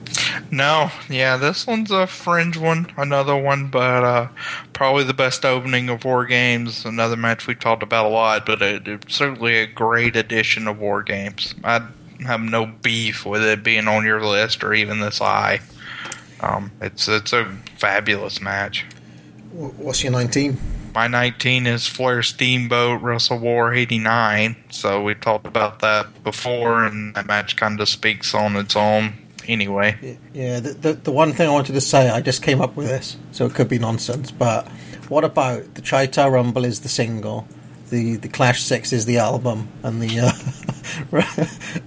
No, 0.51 0.91
yeah, 1.09 1.37
this 1.37 1.67
one's 1.67 1.91
a 1.91 2.07
fringe 2.07 2.57
one, 2.57 2.93
another 2.97 3.37
one, 3.37 3.69
but 3.69 4.05
uh, 4.05 4.29
probably 4.73 5.05
the 5.05 5.15
best 5.15 5.45
opening 5.45 5.89
of 5.89 6.05
War 6.05 6.27
Games. 6.27 6.85
Another 6.85 7.17
match 7.17 7.47
we 7.47 7.55
talked 7.55 7.83
about 7.83 8.07
a 8.07 8.09
lot, 8.09 8.47
but 8.47 8.63
it, 8.63 8.89
it's 8.89 9.15
certainly 9.15 9.59
a 9.59 9.67
great 9.67 10.17
addition 10.17 10.67
of 10.69 10.79
War 10.79 11.03
Games. 11.03 11.55
I 11.65 11.87
have 12.27 12.41
no 12.41 12.67
beef 12.67 13.25
with 13.25 13.43
it 13.43 13.63
being 13.63 13.89
on 13.89 14.05
your 14.05 14.25
list 14.25 14.65
or 14.65 14.75
even 14.75 15.01
this 15.01 15.19
high. 15.19 15.61
Um, 16.41 16.71
it's 16.81 17.09
it's 17.09 17.33
a 17.33 17.45
fabulous 17.77 18.41
match. 18.41 18.85
What's 19.53 20.03
your 20.03 20.13
19? 20.13 20.59
My 20.95 21.07
19 21.07 21.67
is 21.67 21.87
Flair 21.87 22.23
Steamboat 22.23 23.03
Wrestle 23.03 23.39
War 23.39 23.73
89. 23.73 24.57
So 24.71 25.03
we 25.03 25.15
talked 25.15 25.47
about 25.47 25.81
that 25.81 26.25
before, 26.25 26.85
and 26.85 27.15
that 27.15 27.27
match 27.27 27.57
kind 27.57 27.81
of 27.81 27.89
speaks 27.89 28.35
on 28.35 28.57
its 28.57 28.75
own 28.75 29.15
anyway. 29.49 30.19
Yeah, 30.33 30.61
the, 30.61 30.71
the 30.71 30.93
the 30.93 31.13
one 31.13 31.33
thing 31.33 31.49
I 31.49 31.53
wanted 31.53 31.73
to 31.73 31.81
say, 31.81 32.09
I 32.11 32.21
just 32.21 32.43
came 32.43 32.61
up 32.61 32.77
with 32.77 32.87
this, 32.87 33.17
so 33.33 33.47
it 33.47 33.55
could 33.55 33.69
be 33.69 33.79
nonsense. 33.79 34.31
But 34.31 34.69
what 35.09 35.25
about 35.25 35.75
the 35.75 35.83
Chi-Town 35.83 36.31
Rumble 36.31 36.65
is 36.65 36.81
the 36.81 36.89
single, 36.89 37.49
the 37.91 38.17
the 38.17 38.29
Clash 38.29 38.63
Six 38.63 38.93
is 38.93 39.07
the 39.07 39.19
album, 39.19 39.69
and 39.83 40.03
the 40.03 40.21
uh, 40.21 40.33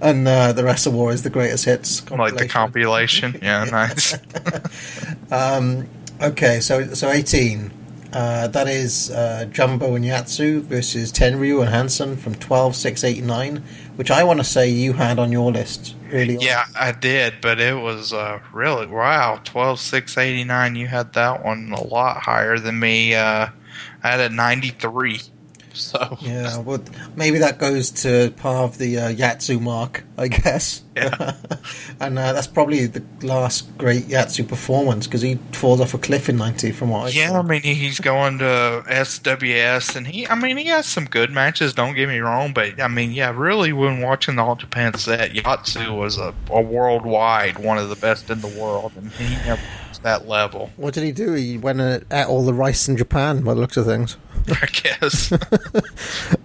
and 0.00 0.26
uh, 0.26 0.52
the 0.52 0.64
Wrestle 0.64 0.92
War 0.92 1.12
is 1.12 1.22
the 1.22 1.30
greatest 1.30 1.64
hits. 1.64 2.08
Like 2.10 2.36
the 2.36 2.48
compilation. 2.48 3.38
Yeah, 3.42 3.64
nice. 3.70 4.18
Um, 5.30 5.88
okay, 6.20 6.60
so 6.60 6.92
so 6.92 7.10
eighteen. 7.10 7.72
Uh, 8.12 8.46
that 8.48 8.68
is 8.68 9.10
uh, 9.10 9.46
Jumbo 9.50 9.94
and 9.94 10.04
Yatsu 10.04 10.60
versus 10.60 11.10
Tenryu 11.10 11.62
and 11.62 11.70
Hansen 11.70 12.18
from 12.18 12.34
twelve 12.34 12.76
six 12.76 13.02
eighty 13.02 13.22
nine, 13.22 13.64
which 13.96 14.10
I 14.10 14.22
want 14.24 14.38
to 14.40 14.44
say 14.44 14.68
you 14.68 14.92
had 14.92 15.18
on 15.18 15.32
your 15.32 15.50
list 15.50 15.94
early 16.12 16.36
on. 16.36 16.42
Yeah, 16.42 16.64
I 16.78 16.92
did, 16.92 17.40
but 17.40 17.60
it 17.60 17.74
was 17.80 18.12
uh, 18.12 18.40
really 18.52 18.86
wow. 18.86 19.40
Twelve 19.44 19.80
six 19.80 20.16
eighty 20.18 20.44
nine. 20.44 20.76
You 20.76 20.86
had 20.86 21.12
that 21.14 21.44
one 21.44 21.72
a 21.72 21.82
lot 21.82 22.22
higher 22.22 22.58
than 22.58 22.78
me. 22.78 23.14
Uh, 23.14 23.48
I 24.02 24.08
had 24.08 24.20
a 24.20 24.28
ninety 24.28 24.70
three. 24.70 25.20
So 25.82 26.18
Yeah, 26.20 26.58
well, 26.58 26.82
maybe 27.16 27.38
that 27.38 27.58
goes 27.58 27.90
to 28.02 28.32
part 28.36 28.70
of 28.70 28.78
the 28.78 28.98
uh, 28.98 29.12
Yatsu 29.12 29.60
mark, 29.60 30.04
I 30.16 30.28
guess. 30.28 30.82
Yeah. 30.94 31.34
and 32.00 32.18
uh, 32.18 32.32
that's 32.32 32.46
probably 32.46 32.86
the 32.86 33.02
last 33.22 33.76
great 33.78 34.04
Yatsu 34.04 34.46
performance 34.46 35.06
because 35.06 35.22
he 35.22 35.36
falls 35.52 35.80
off 35.80 35.94
a 35.94 35.98
cliff 35.98 36.28
in 36.28 36.36
'90, 36.36 36.72
from 36.72 36.90
what 36.90 37.06
I 37.06 37.08
yeah, 37.08 37.28
saw. 37.30 37.38
I 37.38 37.42
mean 37.42 37.62
he's 37.62 38.00
going 38.00 38.38
to 38.38 38.84
SWS, 38.86 39.96
and 39.96 40.06
he, 40.06 40.26
I 40.28 40.34
mean 40.34 40.56
he 40.56 40.66
has 40.66 40.86
some 40.86 41.06
good 41.06 41.30
matches. 41.30 41.72
Don't 41.72 41.94
get 41.94 42.08
me 42.08 42.18
wrong, 42.18 42.52
but 42.52 42.80
I 42.80 42.88
mean 42.88 43.12
yeah, 43.12 43.32
really 43.34 43.72
when 43.72 44.00
watching 44.02 44.36
the 44.36 44.42
All 44.42 44.56
Japan 44.56 44.94
set, 44.94 45.32
Yatsu 45.32 45.96
was 45.96 46.18
a, 46.18 46.34
a 46.50 46.60
worldwide 46.60 47.58
one 47.58 47.78
of 47.78 47.88
the 47.88 47.96
best 47.96 48.30
in 48.30 48.40
the 48.40 48.48
world, 48.48 48.92
and 48.96 49.10
he 49.12 49.34
never 49.46 49.62
that 50.02 50.28
level. 50.28 50.70
What 50.76 50.94
did 50.94 51.04
he 51.04 51.12
do? 51.12 51.32
He 51.32 51.58
went 51.58 51.80
and 51.80 52.04
ate 52.10 52.26
all 52.26 52.44
the 52.44 52.54
rice 52.54 52.88
in 52.88 52.96
Japan, 52.96 53.42
by 53.42 53.54
the 53.54 53.60
looks 53.60 53.76
of 53.76 53.86
things. 53.86 54.16
I 54.48 54.66
guess. 54.66 55.32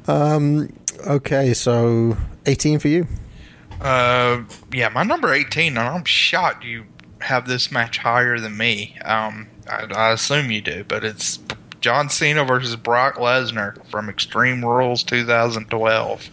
Um, 0.10 0.72
okay, 1.06 1.54
so 1.54 2.16
18 2.46 2.80
for 2.80 2.88
you. 2.88 3.08
Uh, 3.82 4.44
yeah, 4.72 4.88
my 4.88 5.04
number 5.04 5.34
18, 5.34 5.78
and 5.78 5.80
I'm 5.80 6.06
shocked 6.06 6.64
you 6.64 6.86
have 7.20 7.46
this 7.48 7.72
match 7.72 7.98
higher 7.98 8.40
than 8.40 8.56
me. 8.56 8.98
Um, 9.04 9.48
I, 9.70 9.86
I 9.94 10.12
assume 10.12 10.50
you 10.50 10.62
do, 10.62 10.86
but 10.88 11.04
it's 11.04 11.40
John 11.82 12.10
Cena 12.10 12.46
versus 12.46 12.76
Brock 12.76 13.16
Lesnar 13.16 13.86
from 13.90 14.10
Extreme 14.10 14.64
Rules 14.64 15.04
2012. 15.04 16.30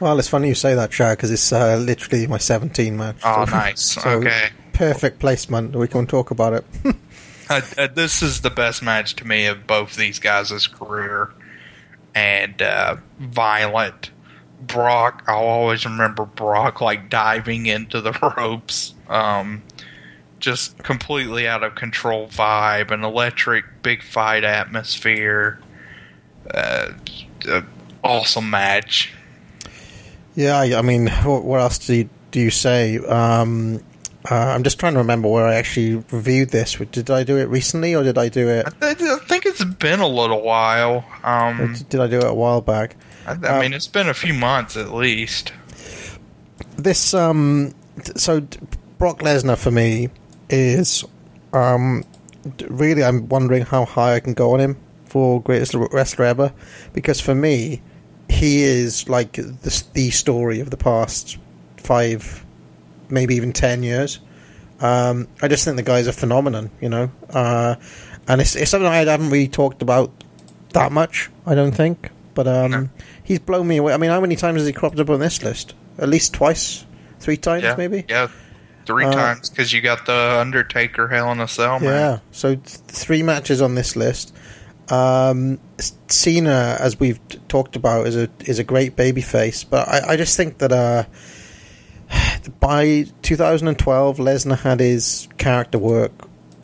Well, 0.00 0.18
it's 0.18 0.28
funny 0.28 0.48
you 0.48 0.54
say 0.54 0.74
that, 0.74 0.90
Chad, 0.90 1.16
because 1.16 1.30
it's 1.30 1.52
uh, 1.52 1.76
literally 1.76 2.26
my 2.26 2.38
17 2.38 2.96
match. 2.96 3.16
Oh, 3.24 3.44
nice. 3.48 3.96
Okay. 4.06 4.50
Perfect 4.76 5.18
placement. 5.18 5.74
We 5.74 5.88
can 5.88 6.06
talk 6.06 6.30
about 6.30 6.52
it. 6.52 6.64
Uh, 7.48 7.60
uh, 7.78 7.86
this 7.86 8.22
is 8.22 8.40
the 8.40 8.50
best 8.50 8.82
match 8.82 9.14
to 9.14 9.24
me 9.24 9.46
of 9.46 9.68
both 9.68 9.94
these 9.94 10.18
guys' 10.18 10.66
career, 10.66 11.30
and 12.12 12.60
uh, 12.60 12.96
violent. 13.20 14.10
Brock, 14.62 15.22
I'll 15.28 15.44
always 15.44 15.84
remember 15.84 16.24
Brock 16.24 16.80
like 16.80 17.08
diving 17.08 17.66
into 17.66 18.00
the 18.00 18.10
ropes. 18.36 18.94
Um, 19.08 19.62
just 20.40 20.78
completely 20.78 21.46
out 21.46 21.62
of 21.62 21.76
control 21.76 22.26
vibe, 22.26 22.90
an 22.90 23.04
electric 23.04 23.64
big 23.80 24.02
fight 24.02 24.42
atmosphere. 24.42 25.60
Uh, 26.52 26.94
uh, 27.48 27.62
awesome 28.02 28.50
match. 28.50 29.12
yeah, 30.34 30.58
I, 30.58 30.78
I 30.78 30.82
mean, 30.82 31.06
what, 31.22 31.44
what 31.44 31.60
else 31.60 31.78
do 31.78 31.94
you, 31.94 32.08
do 32.32 32.40
you 32.40 32.50
say? 32.50 32.98
Um, 32.98 33.84
uh, 34.30 34.34
I'm 34.34 34.62
just 34.62 34.78
trying 34.80 34.94
to 34.94 34.98
remember 34.98 35.28
where 35.28 35.46
I 35.46 35.54
actually 35.54 35.96
reviewed 36.10 36.50
this. 36.50 36.76
Did 36.76 37.10
I 37.10 37.22
do 37.24 37.36
it 37.38 37.48
recently 37.48 37.94
or 37.94 38.02
did 38.02 38.18
I 38.18 38.28
do 38.28 38.48
it? 38.48 38.66
I, 38.82 38.90
I 38.90 38.94
think 38.94 39.46
it's 39.46 39.64
been 39.64 40.00
a 40.00 40.08
little 40.08 40.42
while. 40.42 41.04
Um, 41.24 41.74
Did 41.88 42.00
I 42.00 42.06
do 42.06 42.18
it 42.18 42.24
a 42.24 42.34
while 42.34 42.60
back? 42.60 42.96
I, 43.26 43.32
I 43.32 43.60
mean, 43.60 43.72
it's 43.72 43.86
been 43.88 44.08
a 44.08 44.14
few 44.14 44.34
months 44.34 44.76
at 44.76 44.92
least. 44.92 45.52
this 46.76 47.12
um 47.14 47.74
th- 48.04 48.16
so 48.18 48.40
Brock 48.98 49.18
Lesnar 49.20 49.58
for 49.58 49.70
me 49.70 50.08
is 50.48 51.04
um 51.52 52.04
really 52.68 53.02
I'm 53.02 53.28
wondering 53.28 53.62
how 53.64 53.84
high 53.84 54.14
I 54.14 54.20
can 54.20 54.34
go 54.34 54.54
on 54.54 54.60
him 54.60 54.76
for 55.04 55.42
greatest 55.42 55.74
wrestler 55.74 56.24
ever 56.26 56.52
because 56.92 57.20
for 57.20 57.34
me 57.34 57.82
he 58.28 58.62
is 58.62 59.08
like 59.08 59.32
the 59.32 59.84
the 59.94 60.10
story 60.10 60.60
of 60.60 60.70
the 60.70 60.76
past 60.76 61.38
five 61.76 62.45
maybe 63.08 63.34
even 63.36 63.52
10 63.52 63.82
years. 63.82 64.20
Um 64.80 65.28
I 65.42 65.48
just 65.48 65.64
think 65.64 65.76
the 65.76 65.82
guy's 65.82 66.06
a 66.06 66.12
phenomenon 66.12 66.70
you 66.80 66.88
know? 66.88 67.10
Uh 67.30 67.76
and 68.28 68.40
it's, 68.40 68.56
it's 68.56 68.70
something 68.70 68.88
I 68.88 68.98
haven't 68.98 69.30
really 69.30 69.48
talked 69.48 69.82
about 69.82 70.10
that 70.72 70.92
much 70.92 71.30
I 71.46 71.54
don't 71.54 71.72
think. 71.72 72.10
But 72.34 72.46
um 72.48 72.90
he's 73.24 73.38
blown 73.38 73.66
me 73.68 73.78
away. 73.78 73.92
I 73.92 73.96
mean 73.96 74.10
how 74.10 74.20
many 74.20 74.36
times 74.36 74.60
has 74.60 74.66
he 74.66 74.72
cropped 74.72 74.98
up 74.98 75.10
on 75.10 75.20
this 75.20 75.42
list? 75.42 75.74
At 75.98 76.08
least 76.08 76.34
twice? 76.34 76.84
Three 77.20 77.38
times 77.38 77.62
Yeah, 77.64 77.74
maybe? 77.76 78.04
Yeah, 78.08 78.28
three 78.84 79.06
Uh, 79.06 79.12
times 79.12 79.48
because 79.48 79.72
you 79.72 79.80
got 79.80 80.04
the 80.06 80.38
Undertaker 80.40 81.08
Hell 81.08 81.32
in 81.32 81.40
a 81.40 81.48
Cell 81.48 81.80
Man. 81.80 81.88
Yeah, 81.88 82.18
so 82.30 82.54
th- 82.56 82.60
three 82.88 83.22
matches 83.22 83.62
on 83.62 83.74
this 83.74 83.96
list. 83.96 84.34
Um, 84.88 85.58
Cena, 86.08 86.76
as 86.78 87.00
we've 87.00 87.18
t- 87.28 87.40
talked 87.48 87.74
about, 87.74 88.06
is 88.06 88.16
a 88.16 88.28
is 88.44 88.58
a 88.58 88.64
great 88.64 88.94
babyface, 88.96 89.64
but 89.68 89.88
I, 89.88 90.12
I 90.12 90.16
just 90.16 90.36
think 90.36 90.58
that 90.58 90.70
uh, 90.72 91.04
by 92.60 93.06
2012, 93.22 94.18
Lesnar 94.18 94.58
had 94.58 94.80
his 94.80 95.28
character 95.38 95.78
work 95.78 96.12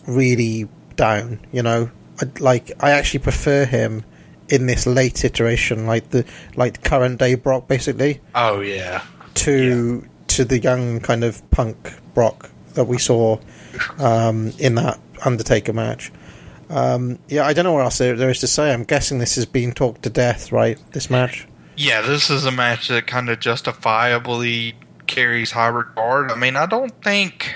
really 0.06 0.68
down. 0.96 1.40
You 1.52 1.62
know, 1.62 1.90
I, 2.20 2.26
like 2.40 2.72
I 2.80 2.92
actually 2.92 3.20
prefer 3.20 3.64
him 3.64 4.04
in 4.48 4.66
this 4.66 4.86
late 4.86 5.24
iteration, 5.24 5.86
like 5.86 6.10
the 6.10 6.24
like 6.56 6.82
current 6.82 7.18
day 7.18 7.34
Brock, 7.34 7.68
basically 7.68 8.20
Oh 8.34 8.60
yeah, 8.60 9.02
to 9.34 10.06
to 10.28 10.44
the 10.44 10.58
young 10.58 11.00
kind 11.00 11.24
of 11.24 11.48
punk 11.50 11.94
Brock 12.14 12.50
that 12.74 12.84
we 12.84 12.98
saw 12.98 13.38
um, 13.98 14.52
in 14.58 14.74
that 14.76 14.98
Undertaker 15.24 15.72
match. 15.72 16.12
Um, 16.70 17.18
yeah, 17.28 17.44
I 17.46 17.52
don't 17.52 17.64
know 17.64 17.72
what 17.72 17.84
else 17.84 17.98
there, 17.98 18.16
there 18.16 18.30
is 18.30 18.40
to 18.40 18.46
say. 18.46 18.72
I'm 18.72 18.84
guessing 18.84 19.18
this 19.18 19.34
has 19.36 19.44
been 19.44 19.72
talked 19.72 20.02
to 20.02 20.10
death, 20.10 20.52
right? 20.52 20.78
This 20.92 21.10
match. 21.10 21.46
yeah. 21.76 22.00
This 22.00 22.30
is 22.30 22.46
a 22.46 22.50
match 22.50 22.88
that 22.88 23.06
kind 23.06 23.28
of 23.28 23.40
justifiably 23.40 24.74
carries 25.12 25.52
high 25.52 25.68
regard. 25.68 26.32
I 26.32 26.34
mean, 26.34 26.56
I 26.56 26.66
don't 26.66 27.02
think. 27.04 27.54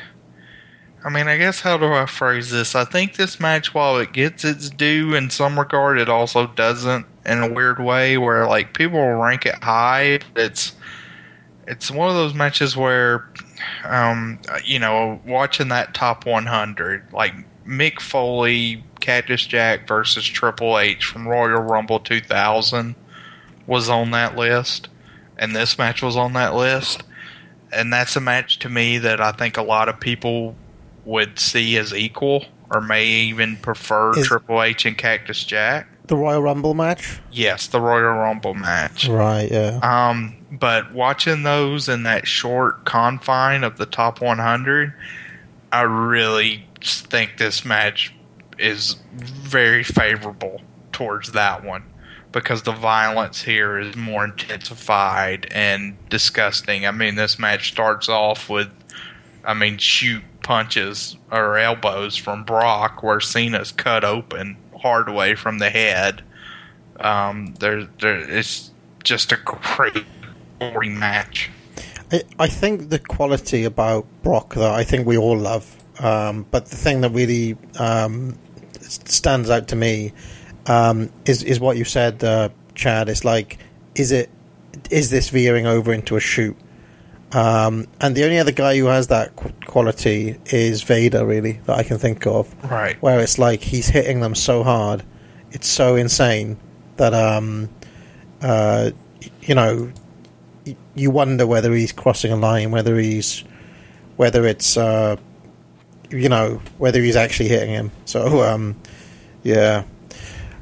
I 1.05 1.09
mean, 1.09 1.29
I 1.29 1.37
guess 1.37 1.61
how 1.61 1.77
do 1.79 1.93
I 1.93 2.07
phrase 2.07 2.51
this? 2.51 2.75
I 2.75 2.85
think 2.85 3.15
this 3.15 3.39
match, 3.39 3.73
while 3.73 3.97
it 3.97 4.13
gets 4.13 4.45
its 4.45 4.69
due 4.69 5.15
in 5.15 5.31
some 5.31 5.59
regard, 5.59 5.99
it 5.99 6.09
also 6.09 6.49
doesn't 6.49 7.07
in 7.25 7.43
a 7.43 7.53
weird 7.53 7.79
way. 7.81 8.19
Where 8.19 8.47
like 8.47 8.75
people 8.75 9.01
rank 9.15 9.47
it 9.47 9.63
high, 9.63 10.21
it's 10.35 10.75
it's 11.67 11.91
one 11.91 12.09
of 12.09 12.15
those 12.15 12.35
matches 12.35 12.77
where, 12.77 13.29
um, 13.85 14.39
you 14.65 14.79
know, 14.79 15.21
watching 15.27 15.69
that 15.69 15.95
top 15.95 16.27
100, 16.27 17.13
like 17.13 17.35
Mick 17.67 18.01
Foley, 18.01 18.85
Cactus 19.01 19.47
Jack 19.47 19.89
versus 19.89 20.25
Triple 20.25 20.79
H 20.79 21.05
from 21.05 21.27
Royal 21.27 21.61
Rumble 21.61 22.01
2000 22.01 22.95
was 23.67 23.89
on 23.89 24.11
that 24.13 24.37
list, 24.37 24.89
and 25.37 25.55
this 25.55 25.79
match 25.79 26.03
was 26.03 26.17
on 26.17 26.35
that 26.35 26.55
list. 26.55 27.03
And 27.77 27.93
that's 27.93 28.17
a 28.17 28.21
match 28.21 28.59
to 28.61 28.69
me 28.69 28.99
that 28.99 29.21
I 29.21 29.33
think 29.33 29.57
a 29.57 29.63
lot 29.63 29.89
of 29.89 30.01
people 30.01 30.55
would 31.05 31.39
see 31.39 31.77
as 31.77 31.93
equal, 31.95 32.45
or 32.71 32.81
may 32.81 33.07
even 33.07 33.57
prefer 33.57 34.19
Is- 34.19 34.27
Triple 34.27 34.63
H 34.63 34.87
and 34.87 34.97
Cactus 34.97 35.45
Jack. 35.45 35.89
The 36.07 36.17
Royal 36.17 36.41
Rumble 36.41 36.75
match. 36.75 37.19
Yes, 37.33 37.67
the 37.67 37.81
Royal 37.81 38.15
Rumble 38.15 38.55
match. 38.55 39.09
Right. 39.09 39.51
Yeah. 39.51 39.81
Um, 39.83 40.37
but 40.53 40.93
watching 40.93 41.43
those 41.43 41.89
in 41.89 42.05
that 42.05 42.29
short 42.29 42.85
confine 42.85 43.65
of 43.65 43.77
the 43.77 43.87
top 43.87 44.21
100, 44.21 44.93
I 45.73 45.83
really 45.83 46.65
think 46.81 47.39
this 47.39 47.65
match 47.65 48.15
is 48.57 48.97
very 49.17 49.83
favorable 49.83 50.61
towards 50.93 51.33
that 51.33 51.65
one 51.65 51.83
because 52.37 52.65
the 52.65 52.73
violence 52.73 53.41
here 53.41 53.79
is 53.79 53.97
more 53.97 54.23
intensified 54.23 55.49
and 55.53 55.97
disgusting. 56.11 56.87
I 56.87 56.91
mean, 56.91 57.15
this 57.15 57.39
match 57.39 57.73
starts 57.73 58.11
off 58.11 58.51
with, 58.51 58.69
I 59.43 59.55
mean, 59.55 59.79
shoot 59.79 60.23
punches 60.43 61.17
or 61.33 61.57
elbows 61.57 62.15
from 62.15 62.45
Brock 62.45 63.03
where 63.03 63.21
Cena's 63.21 63.73
cut 63.73 64.05
open 64.05 64.59
hard 64.77 65.09
way 65.09 65.35
from 65.35 65.61
the 65.61 65.71
head. 65.71 66.23
Um, 67.01 67.55
there, 67.59 67.85
there, 68.03 68.19
it's 68.19 68.71
just 69.03 69.33
a 69.33 69.37
great 69.37 70.05
boring 70.59 70.99
match. 70.99 71.51
I, 72.13 72.23
I 72.39 72.49
think 72.49 72.91
the 72.91 72.99
quality 72.99 73.65
about 73.65 74.07
Brock 74.23 74.53
that 74.57 74.73
I 74.73 74.85
think 74.85 75.07
we 75.07 75.17
all 75.17 75.39
love, 75.39 75.75
um, 76.01 76.45
but 76.51 76.67
the 76.67 76.77
thing 76.77 77.01
that 77.01 77.13
really 77.13 77.57
um, 77.79 78.39
stands 78.83 79.49
out 79.49 79.69
to 79.69 79.77
me 79.77 80.13
um, 80.67 81.11
is 81.25 81.43
is 81.43 81.61
what 81.61 81.77
you 81.77 81.85
said, 81.85 82.23
uh, 82.25 82.49
Chad. 82.75 83.09
It's 83.09 83.25
like, 83.25 83.59
is 83.95 84.13
it 84.13 84.31
is 84.91 85.11
this 85.11 85.29
veering 85.31 85.67
over 85.67 85.93
into 85.93 86.17
a 86.17 86.21
shoot? 86.21 86.57
Um, 87.33 87.87
and 88.01 88.15
the 88.15 88.25
only 88.25 88.39
other 88.39 88.53
guy 88.53 88.79
who 88.79 88.87
has 88.87 89.09
that 89.09 89.35
qu- 89.37 89.53
quality 89.67 90.39
is 90.47 90.83
Vader, 90.83 91.27
really, 91.27 91.61
that 91.67 91.77
I 91.77 91.83
can 91.83 91.99
think 91.99 92.27
of. 92.27 92.55
Right. 92.71 93.01
Where 93.03 93.19
it's 93.21 93.39
like 93.39 93.61
he's 93.63 93.89
hitting 93.89 94.21
them 94.21 94.35
so 94.35 94.63
hard, 94.63 95.03
it's 95.51 95.67
so 95.67 95.97
insane 95.97 96.57
that 96.99 97.13
um, 97.15 97.69
uh, 98.41 98.93
you 99.43 99.55
know, 99.57 99.93
y- 100.65 100.77
you 100.95 101.11
wonder 101.11 101.47
whether 101.47 101.73
he's 101.75 101.93
crossing 101.93 102.31
a 102.33 102.37
line, 102.37 102.71
whether 102.71 102.97
he's, 102.97 103.43
whether 104.17 104.47
it's, 104.47 104.77
uh, 104.77 105.17
you 106.11 106.29
know 106.29 106.61
whether 106.79 107.01
he's 107.03 107.17
actually 107.17 107.49
hitting 107.49 107.71
him. 107.71 107.91
So 108.05 108.45
um, 108.45 108.77
yeah. 109.43 109.83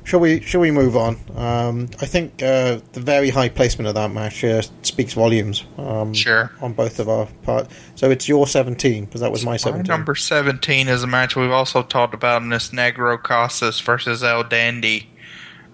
Shall 0.05 0.21
we? 0.21 0.41
Shall 0.43 0.61
we 0.61 0.71
move 0.71 0.97
on? 0.97 1.17
Um, 1.35 1.89
I 2.01 2.07
think 2.07 2.43
uh, 2.43 2.79
the 2.93 3.01
very 3.01 3.31
high 3.31 3.49
placement 3.49 3.89
of 3.89 3.95
that 3.95 4.11
match 4.13 4.45
uh, 4.45 4.61
speaks 4.83 5.15
volumes. 5.15 5.65
Um, 5.79 6.13
Sure. 6.13 6.53
On 6.61 6.73
both 6.75 6.99
of 7.01 7.09
our 7.09 7.27
part. 7.43 7.69
So 7.95 8.11
it's 8.11 8.29
your 8.29 8.47
seventeen 8.47 9.07
because 9.07 9.23
that 9.23 9.33
was 9.33 9.45
my 9.45 9.53
My 9.53 9.57
seventeen. 9.57 9.89
number 9.89 10.15
17 10.15 10.89
is 10.89 11.03
a 11.03 11.07
match 11.07 11.37
we've 11.37 11.51
also 11.51 11.83
talked 11.83 12.13
about 12.15 12.43
in 12.43 12.51
this 12.51 12.69
Negro 12.69 13.21
Casas 13.23 13.81
versus 13.81 14.23
El 14.23 14.45
Dandy. 14.45 15.09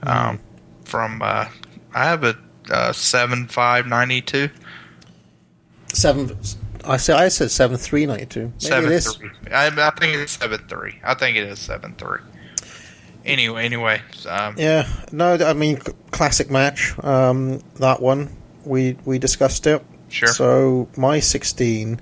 Um, 0.04 0.38
from, 0.84 1.20
uh, 1.22 1.46
I 1.94 2.04
have 2.04 2.24
a 2.24 2.36
uh, 2.70 2.92
7 2.92 3.48
5 3.48 3.86
92. 3.86 4.48
Seven. 5.92 6.38
I 6.84 6.96
said 6.96 7.16
I 7.16 7.28
said 7.28 7.50
seven 7.50 7.76
three 7.76 8.06
ninety 8.06 8.24
two. 8.26 8.44
Maybe 8.46 8.54
Seven 8.58 8.92
it 8.92 8.94
is. 8.94 9.14
three. 9.16 9.30
I, 9.52 9.66
I 9.66 9.90
think 9.98 10.14
it's 10.16 10.32
seven 10.32 10.60
three. 10.68 10.98
I 11.04 11.14
think 11.14 11.36
it 11.36 11.42
is 11.48 11.58
seven 11.58 11.94
three. 11.98 12.20
Anyway, 13.24 13.64
anyway, 13.64 14.00
um, 14.28 14.54
Yeah, 14.56 14.88
no, 15.12 15.34
I 15.34 15.52
mean 15.52 15.78
classic 16.10 16.50
match. 16.50 16.94
Um, 17.02 17.60
that 17.76 18.00
one 18.00 18.30
we 18.64 18.96
we 19.04 19.18
discussed 19.18 19.66
it. 19.66 19.84
Sure. 20.08 20.28
So 20.28 20.88
my 20.96 21.20
sixteen. 21.20 22.00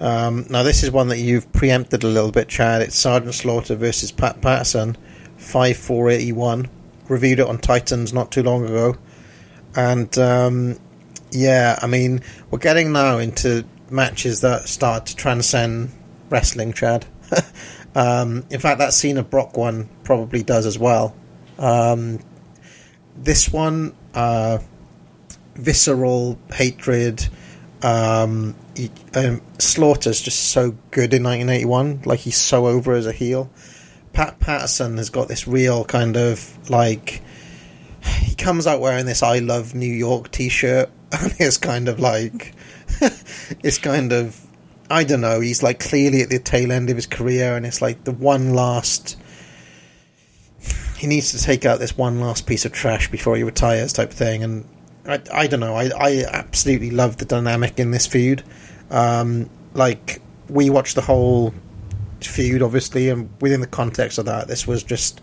Um, 0.00 0.46
now 0.50 0.62
this 0.62 0.82
is 0.82 0.90
one 0.90 1.08
that 1.08 1.18
you've 1.18 1.50
preempted 1.52 2.02
a 2.02 2.08
little 2.08 2.32
bit, 2.32 2.48
Chad. 2.48 2.82
It's 2.82 2.96
Sergeant 2.96 3.34
Slaughter 3.34 3.76
versus 3.76 4.10
Pat 4.10 4.40
Patterson, 4.40 4.96
five 5.36 5.76
four 5.76 6.10
eighty 6.10 6.32
one. 6.32 6.68
Reviewed 7.08 7.40
it 7.40 7.46
on 7.46 7.58
Titans 7.58 8.12
not 8.12 8.30
too 8.32 8.42
long 8.42 8.64
ago, 8.64 8.96
and 9.76 10.16
um, 10.18 10.78
yeah, 11.30 11.78
I 11.80 11.86
mean 11.86 12.20
we're 12.50 12.58
getting 12.58 12.92
now 12.92 13.18
into 13.18 13.64
matches 13.90 14.40
that 14.40 14.68
start 14.68 15.06
to 15.06 15.16
transcend 15.16 15.90
wrestling, 16.30 16.72
Chad. 16.72 17.06
um, 17.94 18.44
in 18.50 18.60
fact, 18.60 18.78
that 18.78 18.92
Cena 18.92 19.22
Brock 19.22 19.56
one 19.56 19.88
probably 20.04 20.42
does 20.42 20.66
as 20.66 20.78
well. 20.78 21.14
Um, 21.58 22.20
this 23.16 23.52
one, 23.52 23.94
uh, 24.14 24.58
visceral 25.54 26.38
hatred. 26.52 27.26
Um, 27.82 28.54
he, 28.76 28.90
um, 29.14 29.42
Slaughter's 29.58 30.20
just 30.20 30.50
so 30.50 30.76
good 30.90 31.12
in 31.12 31.22
1981. 31.22 32.02
Like 32.04 32.20
he's 32.20 32.40
so 32.40 32.66
over 32.66 32.92
as 32.92 33.06
a 33.06 33.12
heel. 33.12 33.50
Pat 34.12 34.38
Patterson 34.40 34.96
has 34.98 35.10
got 35.10 35.28
this 35.28 35.48
real 35.48 35.84
kind 35.84 36.16
of 36.16 36.70
like 36.70 37.22
he 38.02 38.34
comes 38.34 38.66
out 38.66 38.80
wearing 38.80 39.06
this 39.06 39.22
"I 39.22 39.38
love 39.38 39.74
New 39.74 39.92
York" 39.92 40.30
T-shirt, 40.30 40.90
and 41.12 41.34
it's 41.38 41.56
kind 41.56 41.88
of 41.88 42.00
like 42.00 42.54
it's 43.00 43.78
kind 43.78 44.12
of 44.12 44.41
I 44.92 45.04
don't 45.04 45.22
know. 45.22 45.40
He's 45.40 45.62
like 45.62 45.80
clearly 45.80 46.20
at 46.20 46.28
the 46.28 46.38
tail 46.38 46.70
end 46.70 46.90
of 46.90 46.96
his 46.96 47.06
career, 47.06 47.56
and 47.56 47.64
it's 47.64 47.80
like 47.80 48.04
the 48.04 48.12
one 48.12 48.52
last. 48.52 49.18
He 50.98 51.06
needs 51.06 51.32
to 51.32 51.42
take 51.42 51.64
out 51.64 51.78
this 51.78 51.96
one 51.96 52.20
last 52.20 52.46
piece 52.46 52.66
of 52.66 52.72
trash 52.72 53.10
before 53.10 53.34
he 53.36 53.42
retires, 53.42 53.94
type 53.94 54.12
thing. 54.12 54.44
And 54.44 54.68
I, 55.06 55.20
I 55.32 55.46
don't 55.46 55.60
know. 55.60 55.74
I, 55.74 55.90
I 55.98 56.24
absolutely 56.30 56.90
love 56.90 57.16
the 57.16 57.24
dynamic 57.24 57.80
in 57.80 57.90
this 57.90 58.06
feud. 58.06 58.44
Um, 58.90 59.48
like 59.72 60.20
we 60.50 60.68
watched 60.68 60.94
the 60.94 61.00
whole 61.00 61.54
feud, 62.20 62.62
obviously, 62.62 63.08
and 63.08 63.30
within 63.40 63.62
the 63.62 63.66
context 63.66 64.18
of 64.18 64.26
that, 64.26 64.46
this 64.46 64.66
was 64.66 64.82
just 64.82 65.22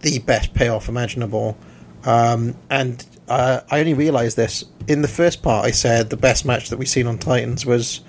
the 0.00 0.20
best 0.20 0.54
payoff 0.54 0.88
imaginable. 0.88 1.58
Um, 2.04 2.56
and 2.70 3.04
uh, 3.28 3.60
I 3.70 3.78
only 3.78 3.94
realised 3.94 4.38
this 4.38 4.64
in 4.88 5.02
the 5.02 5.08
first 5.08 5.42
part. 5.42 5.66
I 5.66 5.70
said 5.70 6.08
the 6.08 6.16
best 6.16 6.46
match 6.46 6.70
that 6.70 6.78
we've 6.78 6.88
seen 6.88 7.06
on 7.06 7.18
Titans 7.18 7.66
was 7.66 8.00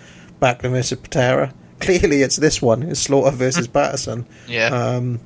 Backlund 0.43 0.71
versus 0.71 0.99
Patera. 0.99 1.53
Clearly, 1.79 2.21
it's 2.21 2.35
this 2.35 2.61
one. 2.61 2.83
It's 2.83 2.99
Slaughter 2.99 3.35
versus 3.35 3.67
Patterson. 3.67 4.25
yeah. 4.47 4.67
Um, 4.67 5.21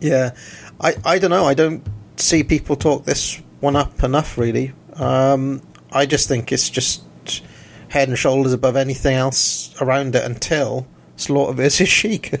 yeah, 0.00 0.34
I, 0.80 0.94
I 1.04 1.18
don't 1.18 1.30
know. 1.30 1.44
I 1.46 1.54
don't 1.54 1.82
see 2.16 2.44
people 2.44 2.76
talk 2.76 3.04
this 3.04 3.40
one 3.60 3.74
up 3.74 4.02
enough, 4.04 4.38
really. 4.38 4.72
Um, 4.94 5.60
I 5.90 6.06
just 6.06 6.28
think 6.28 6.52
it's 6.52 6.68
just 6.70 7.02
head 7.88 8.08
and 8.08 8.18
shoulders 8.18 8.52
above 8.52 8.76
anything 8.76 9.16
else 9.16 9.74
around 9.80 10.14
it 10.14 10.24
until 10.24 10.86
Slaughter 11.16 11.54
versus 11.54 11.88
Sheik, 11.98 12.34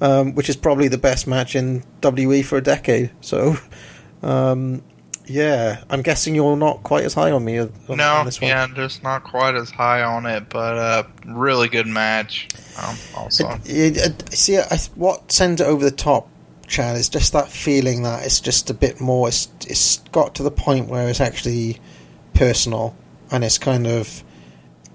um, 0.00 0.34
which 0.34 0.48
is 0.48 0.56
probably 0.56 0.88
the 0.88 0.98
best 0.98 1.26
match 1.26 1.56
in 1.56 1.82
WE 2.02 2.42
for 2.42 2.58
a 2.58 2.62
decade. 2.62 3.10
So, 3.20 3.56
um, 4.22 4.82
yeah, 5.26 5.82
I'm 5.88 6.02
guessing 6.02 6.34
you're 6.34 6.56
not 6.56 6.82
quite 6.82 7.04
as 7.04 7.14
high 7.14 7.30
on 7.30 7.44
me 7.44 7.58
on, 7.58 7.72
no, 7.88 8.14
on 8.14 8.26
this 8.26 8.40
one. 8.40 8.48
yeah, 8.48 8.66
just 8.74 9.02
not 9.02 9.24
quite 9.24 9.54
as 9.54 9.70
high 9.70 10.02
on 10.02 10.26
it, 10.26 10.48
but 10.50 10.76
uh, 10.76 11.02
really 11.26 11.68
good 11.68 11.86
match. 11.86 12.48
Um, 12.82 12.96
also, 13.16 13.48
It, 13.64 13.96
it, 13.96 14.32
see, 14.34 14.58
I, 14.58 14.76
what 14.94 15.32
sends 15.32 15.60
it 15.60 15.66
over 15.66 15.84
the 15.84 15.90
top, 15.90 16.28
Chad, 16.66 16.96
is 16.96 17.08
just 17.08 17.32
that 17.32 17.48
feeling 17.48 18.02
that 18.02 18.24
it's 18.26 18.40
just 18.40 18.68
a 18.68 18.74
bit 18.74 19.00
more. 19.00 19.28
It's, 19.28 19.48
it's 19.66 19.98
got 20.12 20.34
to 20.36 20.42
the 20.42 20.50
point 20.50 20.88
where 20.88 21.08
it's 21.08 21.20
actually 21.20 21.80
personal, 22.34 22.94
and 23.30 23.44
it's 23.44 23.58
kind 23.58 23.86
of 23.86 24.22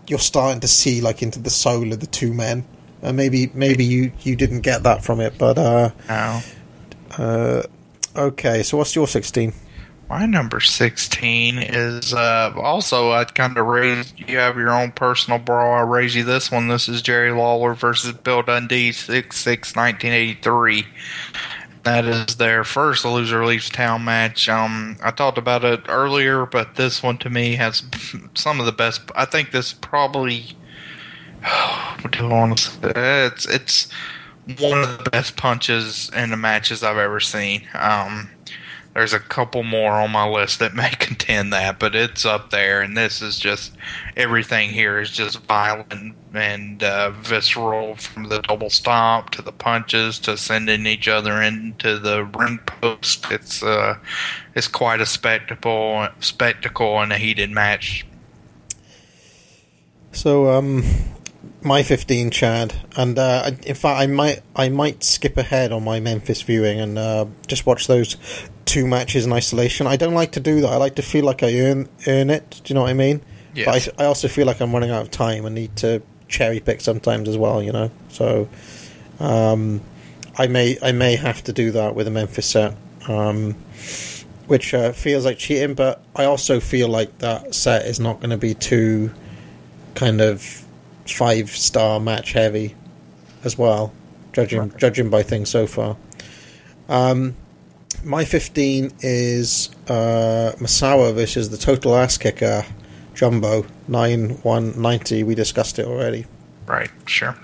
you're 0.08 0.20
starting 0.20 0.60
to 0.60 0.68
see 0.68 1.02
like 1.02 1.22
into 1.22 1.40
the 1.40 1.50
soul 1.50 1.92
of 1.94 2.00
the 2.00 2.08
two 2.08 2.34
men. 2.34 2.66
And 3.02 3.16
maybe 3.16 3.50
maybe 3.54 3.86
you, 3.86 4.12
you 4.22 4.36
didn't 4.36 4.62
get 4.62 4.84
that 4.84 5.04
from 5.04 5.22
it, 5.22 5.38
but 5.38 5.58
uh, 5.58 5.92
no. 6.10 6.42
uh, 7.18 7.64
okay. 8.16 8.62
So 8.62 8.78
what's 8.78 8.94
your 8.94 9.08
sixteen? 9.08 9.54
My 10.10 10.26
number 10.26 10.60
16 10.60 11.60
is 11.60 12.16
uh, 12.16 12.52
also, 12.58 13.12
I 13.12 13.26
kind 13.26 13.56
of 13.60 13.68
raised, 13.68 14.20
you 14.20 14.40
have 14.40 14.58
your 14.58 14.72
own 14.72 14.92
personal 14.92 15.38
brawl. 15.38 15.76
I 15.76 15.82
raise 15.82 16.16
you 16.16 16.24
this 16.24 16.52
one. 16.52 16.68
This 16.68 16.90
is 16.90 17.04
Jerry 17.04 17.32
Lawler 17.32 17.76
versus 17.76 18.14
Bill 18.14 18.42
Dundee, 18.42 18.92
6 18.92 19.38
6 19.38 19.76
1983. 19.76 20.88
That 21.84 22.06
is 22.06 22.38
their 22.38 22.64
first 22.64 23.06
Loser 23.06 23.46
Leaves 23.46 23.70
Town 23.70 24.04
match. 24.04 24.50
Um, 24.50 24.98
I 25.04 25.12
talked 25.12 25.38
about 25.38 25.64
it 25.64 25.82
earlier, 25.88 26.48
but 26.48 26.74
this 26.74 27.04
one 27.04 27.20
to 27.20 27.30
me 27.30 27.56
has 27.58 27.84
some 28.34 28.60
of 28.60 28.66
the 28.66 28.72
best. 28.72 29.02
I 29.16 29.26
think 29.26 29.52
this 29.52 29.74
probably. 29.74 30.58
What 32.02 32.14
do 32.14 32.26
I 32.26 32.30
want 32.30 32.58
to 32.58 32.64
say? 32.64 33.26
It's, 33.26 33.46
it's 33.46 33.92
one 34.58 34.82
of 34.82 35.04
the 35.04 35.10
best 35.10 35.36
punches 35.36 36.10
in 36.16 36.30
the 36.30 36.38
matches 36.38 36.82
I've 36.82 36.98
ever 36.98 37.20
seen. 37.20 37.68
Um, 37.74 38.30
there's 38.94 39.14
a 39.14 39.20
couple 39.20 39.64
more 39.64 39.94
on 39.94 40.12
my 40.12 40.28
list 40.28 40.60
that 40.60 40.74
may 40.76 40.90
contend 40.92 41.54
that, 41.54 41.80
but 41.80 41.96
it's 41.96 42.26
up 42.26 42.50
there. 42.50 42.82
And 42.82 42.98
this 42.98 43.22
is 43.22 43.40
just 43.40 43.74
everything 44.16 44.70
here 44.70 45.00
is 45.00 45.12
just 45.12 45.40
violent 45.44 46.16
and 46.34 46.84
uh, 46.84 47.12
visceral, 47.12 47.96
from 47.96 48.30
the 48.30 48.42
double 48.42 48.70
stomp 48.70 49.32
to 49.32 49.42
the 49.42 49.52
punches 49.52 50.20
to 50.20 50.38
sending 50.38 50.86
each 50.86 51.08
other 51.08 51.42
into 51.42 51.98
the 51.98 52.24
ring 52.24 52.60
post. 52.66 53.32
It's 53.32 53.64
uh, 53.64 53.98
it's 54.56 54.68
quite 54.68 55.02
a 55.02 55.06
spectacle, 55.06 56.08
spectacle 56.20 57.00
and 57.02 57.12
a 57.12 57.18
heated 57.18 57.50
match. 57.50 58.06
So, 60.12 60.50
um, 60.50 60.84
my 61.62 61.82
fifteen, 61.82 62.30
Chad, 62.30 62.76
and 62.96 63.18
uh, 63.18 63.52
in 63.64 63.76
fact, 63.76 64.00
I 64.00 64.08
might 64.08 64.42
I 64.56 64.70
might 64.70 65.04
skip 65.04 65.38
ahead 65.38 65.72
on 65.72 65.84
my 65.84 66.00
Memphis 66.00 66.42
viewing 66.42 66.80
and 66.80 66.98
uh, 66.98 67.26
just 67.48 67.66
watch 67.66 67.88
those 67.88 68.18
two 68.70 68.86
matches 68.86 69.26
in 69.26 69.34
isolation. 69.34 69.88
I 69.88 69.96
don't 69.96 70.14
like 70.14 70.34
to 70.34 70.40
do 70.40 70.62
that. 70.62 70.68
I 70.68 70.78
like 70.78 70.96
to 70.96 71.02
feel 71.02 71.26
like 71.26 71.42
I 71.42 71.60
earn 71.60 71.90
earn 72.08 72.30
it. 72.30 72.62
Do 72.64 72.72
you 72.72 72.76
know 72.76 72.82
what 72.82 72.92
I 72.92 72.94
mean? 72.94 73.22
Yes. 73.56 73.66
But 73.66 74.00
I, 74.00 74.04
I 74.04 74.08
also 74.08 74.28
feel 74.28 74.46
like 74.46 74.62
I'm 74.62 74.72
running 74.72 74.92
out 74.92 75.02
of 75.02 75.12
time 75.12 75.46
and 75.46 75.56
need 75.56 75.76
to 75.78 76.04
cherry 76.28 76.60
pick 76.60 76.80
sometimes 76.80 77.28
as 77.28 77.36
well. 77.36 77.64
You 77.64 77.72
know, 77.72 77.92
so 78.10 78.48
um, 79.20 79.82
I 80.38 80.46
may 80.48 80.78
I 80.84 80.92
may 80.92 81.16
have 81.16 81.44
to 81.46 81.54
do 81.54 81.72
that 81.72 81.96
with 81.96 82.08
a 82.08 82.12
Memphis 82.12 82.46
set. 82.46 82.76
Um, 83.08 83.56
which 84.46 84.74
uh, 84.74 84.92
feels 84.92 85.26
like 85.26 85.38
cheating, 85.38 85.76
but 85.76 86.04
I 86.16 86.26
also 86.26 86.60
feel 86.60 86.88
like 86.88 87.20
that 87.20 87.54
set 87.54 87.86
is 87.86 88.00
not 88.00 88.20
going 88.20 88.32
to 88.32 88.38
be 88.38 88.56
too 88.56 89.12
kind 89.94 90.22
of 90.22 90.66
five 91.08 91.52
star 91.52 92.00
match 92.00 92.34
heavy 92.34 92.76
as 93.44 93.58
well, 93.58 93.94
judging 94.34 94.74
judging 94.78 95.10
by 95.10 95.24
things 95.24 95.50
so 95.50 95.68
far. 95.68 95.98
Um, 96.88 97.36
my 98.04 98.26
fifteen 98.26 98.92
is 99.02 99.70
uh, 99.88 100.54
Misawa 100.58 101.14
versus 101.14 101.50
the 101.50 101.58
total 101.58 101.96
ass 101.96 102.18
kicker 102.18 102.66
Jumbo 103.14 103.66
nine 103.88 104.30
one 104.44 104.80
ninety. 104.82 105.24
We 105.24 105.36
discussed 105.36 105.80
it 105.80 105.86
already. 105.86 106.26
Right, 106.66 106.92
sure. 107.06 107.36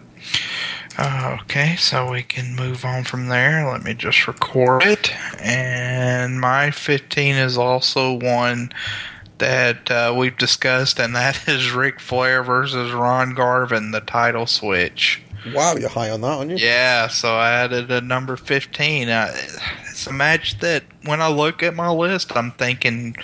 Uh, 0.98 1.38
okay, 1.42 1.76
so 1.76 2.10
we 2.10 2.24
can 2.24 2.56
move 2.56 2.86
on 2.86 3.04
from 3.04 3.28
there. 3.28 3.70
Let 3.70 3.84
me 3.84 3.94
just 3.94 4.28
record 4.28 4.84
it. 4.84 5.12
And 5.40 6.40
my 6.40 6.72
15 6.72 7.36
is 7.36 7.58
also 7.58 8.14
one 8.14 8.72
that 9.40 9.92
uh, 9.92 10.14
we've 10.16 10.38
discussed, 10.38 11.00
and 11.00 11.14
that 11.16 11.48
is 11.50 11.72
Ric 11.72 12.00
Flair 12.00 12.44
versus 12.44 12.94
Ron 12.94 13.34
Garvin, 13.34 13.92
the 13.92 14.00
title 14.00 14.48
switch. 14.48 15.22
Wow, 15.54 15.76
you're 15.76 15.90
high 15.90 16.10
on 16.10 16.22
that, 16.22 16.28
aren't 16.28 16.52
you? 16.52 16.58
Yeah, 16.58 17.08
so 17.08 17.36
I 17.36 17.52
added 17.52 17.92
a 17.92 18.02
number 18.02 18.36
15. 18.36 19.10
Uh, 19.10 19.32
it's 19.90 20.08
a 20.08 20.14
match 20.14 20.60
that, 20.60 20.84
when 21.04 21.22
I 21.22 21.28
look 21.28 21.62
at 21.62 21.76
my 21.76 21.90
list, 21.90 22.36
I'm 22.36 22.52
thinking 22.52 23.16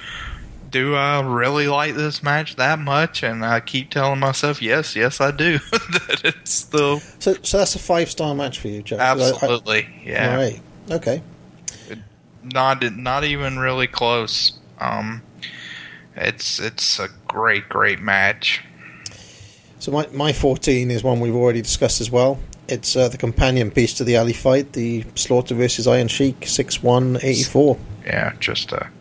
do 0.71 0.95
I 0.95 1.21
really 1.21 1.67
like 1.67 1.95
this 1.95 2.23
match 2.23 2.55
that 2.55 2.79
much? 2.79 3.23
And 3.23 3.45
I 3.45 3.59
keep 3.59 3.91
telling 3.91 4.19
myself, 4.19 4.61
yes, 4.61 4.95
yes, 4.95 5.21
I 5.21 5.31
do. 5.31 5.59
that 5.71 6.21
it's 6.23 6.51
still 6.51 6.99
So, 6.99 7.35
so 7.43 7.57
that's 7.57 7.75
a 7.75 7.79
five 7.79 8.09
star 8.09 8.33
match 8.33 8.59
for 8.59 8.69
you, 8.69 8.81
Jeff. 8.81 8.99
absolutely, 8.99 9.87
yeah. 10.03 10.31
All 10.31 10.37
right. 10.37 10.61
Okay. 10.89 11.21
not 12.43 12.81
not 12.95 13.23
even 13.23 13.59
really 13.59 13.87
close. 13.87 14.53
Um, 14.79 15.21
it's 16.15 16.59
it's 16.59 16.99
a 16.99 17.09
great 17.27 17.69
great 17.69 17.99
match. 17.99 18.63
So 19.81 19.91
my 19.91 20.07
my 20.13 20.31
fourteen 20.31 20.91
is 20.91 21.03
one 21.03 21.19
we've 21.19 21.35
already 21.35 21.63
discussed 21.63 22.01
as 22.01 22.11
well. 22.11 22.39
It's 22.67 22.95
uh, 22.95 23.09
the 23.09 23.17
companion 23.17 23.71
piece 23.71 23.95
to 23.95 24.03
the 24.03 24.15
alley 24.15 24.31
fight, 24.31 24.73
the 24.73 25.03
Slaughter 25.15 25.55
versus 25.55 25.87
Iron 25.87 26.07
Sheik, 26.07 26.45
six 26.45 26.83
one 26.83 27.17
eighty 27.23 27.41
four. 27.41 27.79
Yeah, 28.05 28.33
just 28.39 28.71
a 28.73 28.91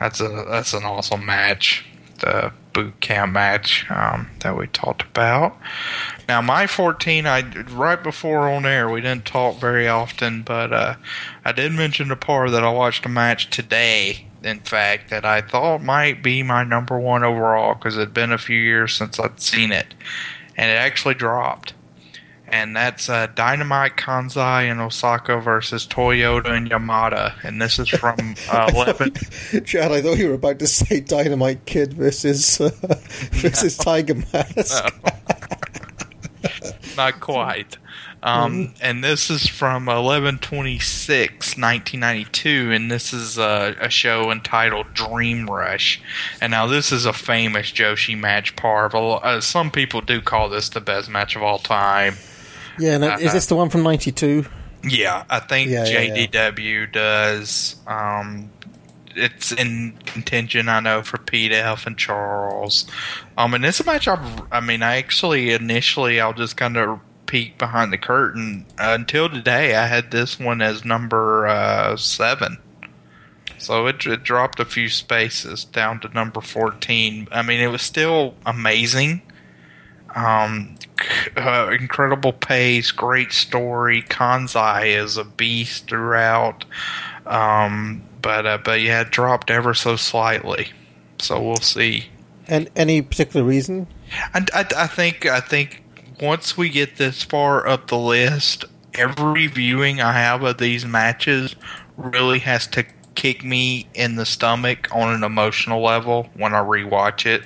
that's 0.00 0.22
a 0.22 0.46
that's 0.48 0.72
an 0.72 0.84
awesome 0.84 1.26
match. 1.26 1.84
The 2.20 2.50
boot 2.72 2.98
camp 3.02 3.32
match 3.32 3.84
um, 3.90 4.30
that 4.40 4.56
we 4.56 4.68
talked 4.68 5.02
about. 5.02 5.58
Now 6.26 6.40
my 6.40 6.66
fourteen, 6.66 7.26
I 7.26 7.42
right 7.68 8.02
before 8.02 8.48
on 8.48 8.64
air 8.64 8.88
we 8.88 9.02
didn't 9.02 9.26
talk 9.26 9.60
very 9.60 9.86
often, 9.86 10.40
but 10.44 10.72
uh, 10.72 10.94
I 11.44 11.52
did 11.52 11.72
mention 11.72 12.08
to 12.08 12.16
Parv 12.16 12.52
that 12.52 12.64
I 12.64 12.70
watched 12.70 13.04
a 13.04 13.10
match 13.10 13.50
today. 13.50 14.29
In 14.42 14.60
fact, 14.60 15.10
that 15.10 15.24
I 15.24 15.42
thought 15.42 15.82
might 15.82 16.22
be 16.22 16.42
my 16.42 16.64
number 16.64 16.98
one 16.98 17.24
overall 17.24 17.74
because 17.74 17.96
it 17.96 18.00
had 18.00 18.14
been 18.14 18.32
a 18.32 18.38
few 18.38 18.58
years 18.58 18.94
since 18.94 19.20
I'd 19.20 19.40
seen 19.40 19.70
it, 19.70 19.94
and 20.56 20.70
it 20.70 20.74
actually 20.74 21.14
dropped. 21.14 21.74
And 22.48 22.74
that's 22.74 23.08
uh, 23.08 23.28
Dynamite 23.28 23.96
Kansai 23.96 24.62
and 24.70 24.80
Ozaki 24.80 25.38
versus 25.38 25.86
Toyota 25.86 26.50
and 26.50 26.68
Yamada, 26.68 27.34
and 27.44 27.62
this 27.62 27.78
is 27.78 27.88
from 27.88 28.34
uh, 28.50 28.70
11. 28.74 29.14
Chad, 29.64 29.92
I 29.92 30.02
thought 30.02 30.18
you 30.18 30.28
were 30.28 30.34
about 30.34 30.58
to 30.58 30.66
say 30.66 31.00
Dynamite 31.00 31.64
Kid 31.66 31.94
versus 31.94 32.60
uh, 32.60 32.70
versus 33.30 33.76
Tiger 33.76 34.14
Mask. 34.32 34.84
Not 36.96 37.20
quite. 37.20 37.76
Um, 38.22 38.74
and 38.82 39.02
this 39.02 39.30
is 39.30 39.46
from 39.46 39.86
1126, 39.86 41.56
1992, 41.56 42.70
and 42.70 42.90
this 42.90 43.12
is 43.14 43.38
uh, 43.38 43.74
a 43.80 43.88
show 43.88 44.30
entitled 44.30 44.92
Dream 44.92 45.46
Rush. 45.48 46.02
And 46.40 46.50
now 46.50 46.66
this 46.66 46.92
is 46.92 47.06
a 47.06 47.12
famous 47.14 47.72
Joshi 47.72 48.18
match 48.18 48.56
Parv. 48.56 48.94
Uh, 48.94 49.40
some 49.40 49.70
people 49.70 50.02
do 50.02 50.20
call 50.20 50.50
this 50.50 50.68
the 50.68 50.80
best 50.80 51.08
match 51.08 51.34
of 51.34 51.42
all 51.42 51.58
time. 51.58 52.16
Yeah, 52.78 52.98
no, 52.98 53.14
is 53.16 53.32
this 53.32 53.46
the 53.46 53.56
one 53.56 53.70
from 53.70 53.82
'92? 53.82 54.46
Yeah, 54.84 55.24
I 55.28 55.40
think 55.40 55.70
Yeah, 55.70 55.84
yeah, 55.86 56.00
yeah. 56.00 56.26
JDW 56.26 56.92
does. 56.92 57.76
Um, 57.86 58.50
it's 59.16 59.52
in 59.52 59.98
contention, 60.06 60.68
I 60.68 60.80
know, 60.80 61.02
for 61.02 61.18
Pete 61.18 61.52
F 61.52 61.86
and 61.86 61.98
Charles. 61.98 62.86
Um, 63.36 63.54
and 63.54 63.64
it's 63.64 63.80
a 63.80 63.84
match. 63.84 64.08
I've, 64.08 64.42
I 64.52 64.60
mean, 64.60 64.82
I 64.82 64.96
actually 64.96 65.52
initially 65.52 66.20
I'll 66.20 66.32
just 66.32 66.56
kind 66.56 66.76
of 66.76 67.00
peek 67.30 67.56
behind 67.56 67.92
the 67.92 67.98
curtain. 67.98 68.66
Uh, 68.76 68.96
until 68.98 69.28
today, 69.28 69.76
I 69.76 69.86
had 69.86 70.10
this 70.10 70.40
one 70.40 70.60
as 70.60 70.84
number 70.84 71.46
uh, 71.46 71.96
seven. 71.96 72.58
So 73.56 73.86
it, 73.86 74.04
it 74.04 74.24
dropped 74.24 74.58
a 74.58 74.64
few 74.64 74.88
spaces 74.88 75.64
down 75.64 76.00
to 76.00 76.08
number 76.08 76.40
14. 76.40 77.28
I 77.30 77.42
mean, 77.42 77.60
it 77.60 77.68
was 77.68 77.82
still 77.82 78.34
amazing. 78.44 79.22
Um, 80.16 80.74
uh, 81.36 81.70
incredible 81.78 82.32
pace, 82.32 82.90
great 82.90 83.32
story. 83.32 84.02
Kansai 84.02 85.00
is 85.00 85.16
a 85.16 85.22
beast 85.22 85.86
throughout. 85.86 86.64
Um, 87.26 88.02
but 88.20 88.44
uh, 88.44 88.58
but 88.58 88.80
yeah, 88.80 89.02
it 89.02 89.10
dropped 89.10 89.52
ever 89.52 89.72
so 89.72 89.94
slightly. 89.94 90.72
So 91.20 91.40
we'll 91.40 91.56
see. 91.58 92.06
And 92.48 92.68
any 92.74 93.02
particular 93.02 93.46
reason? 93.46 93.86
And 94.34 94.50
I, 94.52 94.66
I 94.76 94.86
think 94.88 95.26
I 95.26 95.38
think 95.38 95.84
once 96.20 96.56
we 96.56 96.68
get 96.68 96.96
this 96.96 97.22
far 97.22 97.66
up 97.66 97.88
the 97.88 97.98
list, 97.98 98.64
every 98.94 99.46
viewing 99.46 100.00
I 100.00 100.12
have 100.12 100.42
of 100.42 100.58
these 100.58 100.84
matches 100.84 101.56
really 101.96 102.40
has 102.40 102.66
to 102.68 102.84
kick 103.14 103.44
me 103.44 103.88
in 103.94 104.16
the 104.16 104.26
stomach 104.26 104.88
on 104.92 105.14
an 105.14 105.24
emotional 105.24 105.82
level 105.82 106.28
when 106.34 106.54
I 106.54 106.60
rewatch 106.60 107.26
it. 107.26 107.42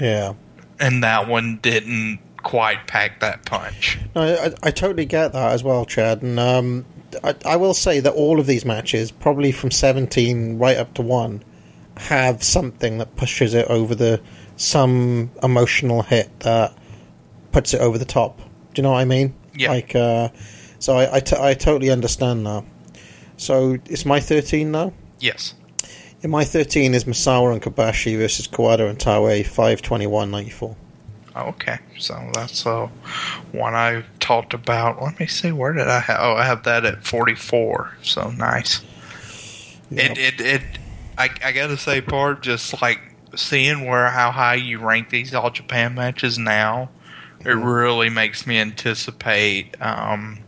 Yeah. 0.00 0.34
And 0.78 1.02
that 1.02 1.28
one 1.28 1.58
didn't 1.62 2.20
quite 2.42 2.86
pack 2.86 3.20
that 3.20 3.44
punch. 3.44 3.98
No, 4.14 4.22
I, 4.22 4.52
I 4.62 4.70
totally 4.70 5.04
get 5.04 5.32
that 5.32 5.52
as 5.52 5.62
well, 5.62 5.84
Chad. 5.84 6.22
And 6.22 6.38
um, 6.38 6.86
I, 7.22 7.34
I 7.44 7.56
will 7.56 7.74
say 7.74 8.00
that 8.00 8.12
all 8.12 8.40
of 8.40 8.46
these 8.46 8.64
matches, 8.64 9.10
probably 9.10 9.52
from 9.52 9.70
17 9.70 10.58
right 10.58 10.76
up 10.76 10.94
to 10.94 11.02
1, 11.02 11.42
have 11.96 12.42
something 12.42 12.98
that 12.98 13.16
pushes 13.16 13.52
it 13.52 13.66
over 13.68 13.94
the 13.94 14.20
some 14.56 15.30
emotional 15.42 16.02
hit 16.02 16.40
that 16.40 16.72
puts 17.52 17.74
it 17.74 17.80
over 17.80 17.98
the 17.98 18.04
top. 18.04 18.38
Do 18.38 18.44
you 18.76 18.82
know 18.82 18.92
what 18.92 19.00
I 19.00 19.04
mean? 19.04 19.34
Yeah. 19.54 19.70
Like, 19.70 19.94
uh, 19.94 20.28
so 20.78 20.96
I, 20.96 21.16
I, 21.16 21.20
t- 21.20 21.36
I 21.38 21.54
totally 21.54 21.90
understand 21.90 22.46
that. 22.46 22.64
So 23.36 23.76
it's 23.86 24.04
my 24.04 24.20
13 24.20 24.70
now? 24.70 24.92
Yes. 25.18 25.54
In 26.22 26.30
my 26.30 26.44
13 26.44 26.94
is 26.94 27.04
Misawa 27.04 27.52
and 27.52 27.62
Kobashi 27.62 28.16
versus 28.18 28.46
Kawada 28.46 28.88
and 28.88 28.98
Taue, 28.98 29.42
521.94. 29.42 30.76
Okay, 31.36 31.78
so 31.98 32.30
that's 32.34 32.66
uh, 32.66 32.88
one 33.52 33.74
I 33.74 34.04
talked 34.18 34.52
about. 34.52 35.00
Let 35.00 35.18
me 35.20 35.26
see, 35.26 35.52
where 35.52 35.72
did 35.72 35.86
I 35.86 36.00
have? 36.00 36.18
Oh, 36.20 36.34
I 36.34 36.44
have 36.44 36.64
that 36.64 36.84
at 36.84 37.04
forty-four. 37.06 37.96
So 38.02 38.30
nice. 38.30 38.80
It 39.92 40.18
it 40.18 40.40
it. 40.40 40.62
I 41.16 41.30
I 41.44 41.52
gotta 41.52 41.76
say, 41.76 42.00
part 42.00 42.42
just 42.42 42.82
like 42.82 43.00
seeing 43.36 43.86
where 43.86 44.10
how 44.10 44.32
high 44.32 44.56
you 44.56 44.80
rank 44.80 45.10
these 45.10 45.32
All 45.32 45.50
Japan 45.50 45.94
matches 45.94 46.36
now, 46.36 46.90
it 47.44 47.50
really 47.52 48.08
makes 48.10 48.46
me 48.46 48.58
anticipate 48.58 49.80
um, 49.80 50.38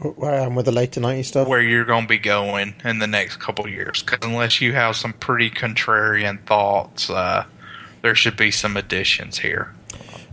Where 0.00 0.34
I 0.34 0.44
am 0.44 0.54
with 0.54 0.66
the 0.66 0.72
later 0.72 1.00
90 1.00 1.22
stuff. 1.22 1.48
where 1.48 1.60
you're 1.62 1.84
going 1.84 2.02
to 2.02 2.08
be 2.08 2.18
going 2.18 2.74
in 2.84 2.98
the 2.98 3.06
next 3.06 3.36
couple 3.38 3.64
of 3.64 3.70
years. 3.70 4.02
Because 4.02 4.18
unless 4.22 4.60
you 4.60 4.72
have 4.74 4.96
some 4.96 5.12
pretty 5.12 5.50
contrarian 5.50 6.44
thoughts, 6.46 7.10
uh, 7.10 7.44
there 8.02 8.14
should 8.14 8.36
be 8.36 8.50
some 8.50 8.76
additions 8.76 9.38
here. 9.38 9.74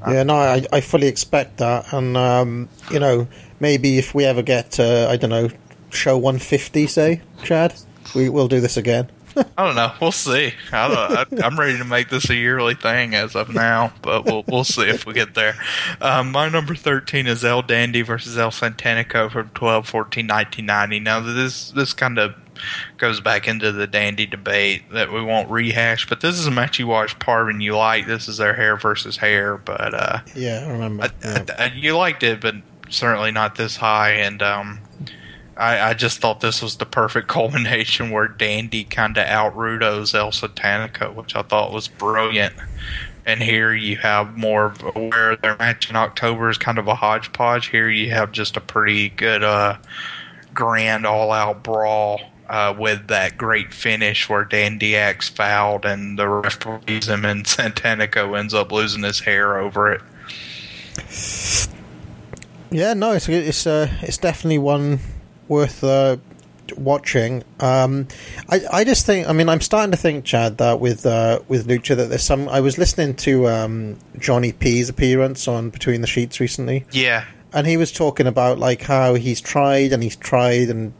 Yeah, 0.05 0.23
no, 0.23 0.35
I, 0.35 0.65
I 0.73 0.81
fully 0.81 1.07
expect 1.07 1.57
that, 1.59 1.93
and 1.93 2.17
um, 2.17 2.67
you 2.91 2.99
know, 2.99 3.25
maybe 3.61 3.97
if 3.97 4.13
we 4.13 4.25
ever 4.25 4.41
get, 4.41 4.77
uh, 4.77 5.07
I 5.09 5.15
don't 5.15 5.29
know, 5.29 5.49
show 5.91 6.17
one 6.17 6.39
fifty, 6.39 6.87
say, 6.87 7.21
Chad, 7.45 7.73
we 8.13 8.27
will 8.27 8.49
do 8.49 8.59
this 8.59 8.75
again. 8.75 9.09
I 9.35 9.65
don't 9.65 9.75
know. 9.75 9.91
We'll 10.01 10.11
see. 10.11 10.53
I 10.71 10.87
don't, 11.27 11.41
I, 11.41 11.45
I'm 11.45 11.59
ready 11.59 11.77
to 11.77 11.85
make 11.85 12.09
this 12.09 12.29
a 12.29 12.35
yearly 12.35 12.75
thing 12.75 13.15
as 13.15 13.35
of 13.35 13.53
now, 13.53 13.93
but 14.01 14.25
we'll 14.25 14.43
we'll 14.47 14.63
see 14.63 14.83
if 14.89 15.05
we 15.05 15.13
get 15.13 15.33
there. 15.35 15.55
Um, 16.01 16.31
my 16.31 16.49
number 16.49 16.75
13 16.75 17.27
is 17.27 17.43
El 17.45 17.61
Dandy 17.61 18.01
versus 18.01 18.37
El 18.37 18.51
Satanico 18.51 19.31
from 19.31 19.49
12 19.49 19.87
14 19.87 20.27
1990. 20.27 20.99
Now, 20.99 21.19
this 21.19 21.71
this 21.71 21.93
kind 21.93 22.19
of 22.19 22.35
goes 22.97 23.19
back 23.19 23.47
into 23.47 23.71
the 23.71 23.87
Dandy 23.87 24.25
debate 24.25 24.83
that 24.91 25.11
we 25.11 25.21
won't 25.23 25.49
rehash, 25.49 26.07
but 26.07 26.21
this 26.21 26.37
is 26.39 26.45
a 26.47 26.51
match 26.51 26.77
you 26.79 26.87
watched 26.87 27.19
part 27.19 27.49
and 27.49 27.61
you 27.63 27.75
like. 27.75 28.05
This 28.05 28.27
is 28.27 28.37
their 28.37 28.53
hair 28.53 28.77
versus 28.77 29.17
hair, 29.17 29.57
but 29.57 29.93
uh, 29.93 30.19
Yeah, 30.35 30.63
I 30.67 30.71
remember. 30.71 31.09
I- 31.23 31.45
I- 31.57 31.71
you 31.75 31.97
liked 31.97 32.21
it, 32.23 32.39
but 32.41 32.55
certainly 32.89 33.31
not 33.31 33.55
this 33.55 33.75
high. 33.77 34.11
And 34.11 34.41
um, 34.43 34.79
I, 35.57 35.89
I 35.89 35.93
just 35.93 36.19
thought 36.19 36.39
this 36.39 36.61
was 36.61 36.77
the 36.77 36.85
perfect 36.85 37.27
culmination 37.29 38.11
where 38.11 38.27
Dandy 38.27 38.83
kind 38.83 39.17
of 39.17 39.25
out 39.27 39.55
Rudo's 39.55 40.13
El 40.13 40.31
Satanico, 40.31 41.13
which 41.13 41.35
I 41.35 41.41
thought 41.41 41.71
was 41.71 41.87
brilliant. 41.87 42.55
And 43.25 43.41
here 43.41 43.73
you 43.73 43.97
have 43.97 44.37
more 44.37 44.65
of 44.65 44.81
where 44.95 45.37
their 45.37 45.55
match 45.57 45.89
in 45.89 45.95
October 45.95 46.49
is 46.49 46.57
kind 46.57 46.77
of 46.77 46.87
a 46.87 46.95
hodgepodge. 46.95 47.67
Here 47.67 47.89
you 47.89 48.11
have 48.11 48.33
just 48.33 48.57
a 48.57 48.61
pretty 48.61 49.09
good, 49.09 49.43
uh, 49.43 49.77
grand 50.53 51.05
all-out 51.05 51.63
brawl. 51.63 52.19
Uh, 52.49 52.75
with 52.77 53.07
that 53.07 53.37
great 53.37 53.73
finish 53.73 54.27
where 54.27 54.43
Dandy 54.43 54.97
acts 54.97 55.29
fouled 55.29 55.85
and 55.85 56.19
the 56.19 56.27
ref 56.27 56.59
believes 56.59 57.07
him 57.07 57.23
and 57.23 57.45
Satanico 57.45 58.37
ends 58.37 58.53
up 58.53 58.71
losing 58.71 59.01
his 59.01 59.21
hair 59.21 59.57
over 59.57 59.93
it. 59.93 60.01
Yeah, 62.69 62.93
no, 62.95 63.13
it's 63.13 63.29
it's 63.29 63.65
uh, 63.65 63.87
it's 64.01 64.17
definitely 64.17 64.57
one 64.57 64.99
worth 65.47 65.83
uh, 65.83 66.17
watching. 66.77 67.43
Um, 67.59 68.07
I 68.49 68.61
I 68.71 68.83
just 68.83 69.05
think, 69.05 69.27
I 69.27 69.33
mean, 69.33 69.49
I'm 69.49 69.61
starting 69.61 69.91
to 69.91 69.97
think, 69.97 70.25
Chad, 70.25 70.57
that 70.57 70.79
with 70.79 71.05
uh, 71.05 71.39
with 71.47 71.67
Lucha, 71.67 71.95
that 71.95 72.09
there's 72.09 72.23
some. 72.23 72.49
I 72.49 72.61
was 72.61 72.77
listening 72.77 73.15
to 73.17 73.47
um, 73.47 73.97
Johnny 74.17 74.51
P's 74.51 74.89
appearance 74.89 75.47
on 75.47 75.69
Between 75.69 76.01
the 76.01 76.07
Sheets 76.07 76.39
recently. 76.39 76.85
Yeah, 76.91 77.25
and 77.53 77.67
he 77.67 77.77
was 77.77 77.91
talking 77.91 78.27
about 78.27 78.57
like 78.57 78.81
how 78.81 79.13
he's 79.13 79.39
tried 79.39 79.93
and 79.93 80.01
he's 80.01 80.15
tried 80.15 80.69
and 80.69 80.93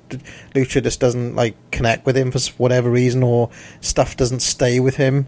Lucha 0.54 0.84
just 0.84 1.00
doesn't 1.00 1.36
like 1.36 1.56
connect 1.72 2.06
with 2.06 2.16
him 2.16 2.32
for 2.32 2.40
whatever 2.58 2.90
reason 2.90 3.24
or 3.24 3.50
stuff 3.82 4.16
doesn't 4.16 4.42
stay 4.42 4.80
with 4.80 4.96
him 4.96 5.28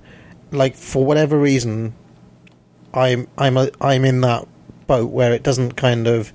like 0.51 0.75
for 0.75 1.03
whatever 1.03 1.37
reason 1.37 1.93
I'm 2.93 3.27
I'm 3.37 3.57
a, 3.57 3.71
I'm 3.81 4.05
in 4.05 4.21
that 4.21 4.47
boat 4.87 5.11
where 5.11 5.33
it 5.33 5.41
doesn't 5.41 5.73
kind 5.73 6.07
of 6.07 6.31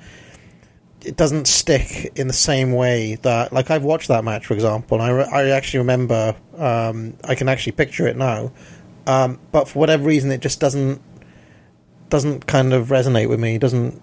it 1.04 1.16
doesn't 1.16 1.46
stick 1.46 2.12
in 2.16 2.26
the 2.26 2.32
same 2.32 2.72
way 2.72 3.16
that 3.22 3.52
like 3.52 3.70
I've 3.70 3.84
watched 3.84 4.08
that 4.08 4.24
match 4.24 4.46
for 4.46 4.54
example 4.54 5.00
and 5.00 5.02
I, 5.02 5.10
re- 5.10 5.30
I 5.32 5.50
actually 5.50 5.78
remember 5.78 6.34
um, 6.58 7.14
I 7.24 7.34
can 7.34 7.48
actually 7.48 7.72
picture 7.72 8.06
it 8.06 8.16
now 8.16 8.52
Um, 9.06 9.38
but 9.50 9.66
for 9.68 9.78
whatever 9.78 10.04
reason, 10.04 10.30
it 10.30 10.40
just 10.40 10.60
doesn't 10.60 11.00
doesn't 12.10 12.46
kind 12.46 12.72
of 12.72 12.88
resonate 12.88 13.28
with 13.28 13.40
me. 13.40 13.58
Doesn't 13.58 14.00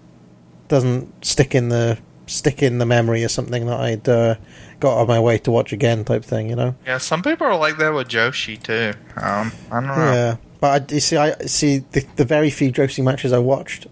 doesn't 0.68 1.24
stick 1.24 1.54
in 1.54 1.68
the 1.68 1.98
stick 2.26 2.62
in 2.62 2.78
the 2.78 2.84
memory 2.84 3.22
as 3.22 3.32
something 3.32 3.64
that 3.66 3.80
I'd 3.80 4.08
uh, 4.08 4.34
got 4.80 4.98
on 4.98 5.06
my 5.06 5.20
way 5.20 5.38
to 5.38 5.50
watch 5.50 5.72
again, 5.72 6.04
type 6.04 6.24
thing. 6.24 6.50
You 6.50 6.56
know. 6.56 6.74
Yeah, 6.84 6.98
some 6.98 7.22
people 7.22 7.46
are 7.46 7.56
like 7.56 7.78
that 7.78 7.94
with 7.94 8.08
Joshi 8.08 8.60
too. 8.60 8.92
Um, 9.16 9.52
I 9.70 9.80
don't 9.80 9.86
know. 9.86 10.12
Yeah, 10.12 10.36
but 10.60 10.90
I, 10.90 10.94
you 10.94 11.00
see, 11.00 11.16
I 11.16 11.32
see 11.46 11.78
the, 11.92 12.04
the 12.16 12.24
very 12.24 12.50
few 12.50 12.72
Joshi 12.72 13.02
matches 13.04 13.32
I 13.32 13.38
watched, 13.38 13.86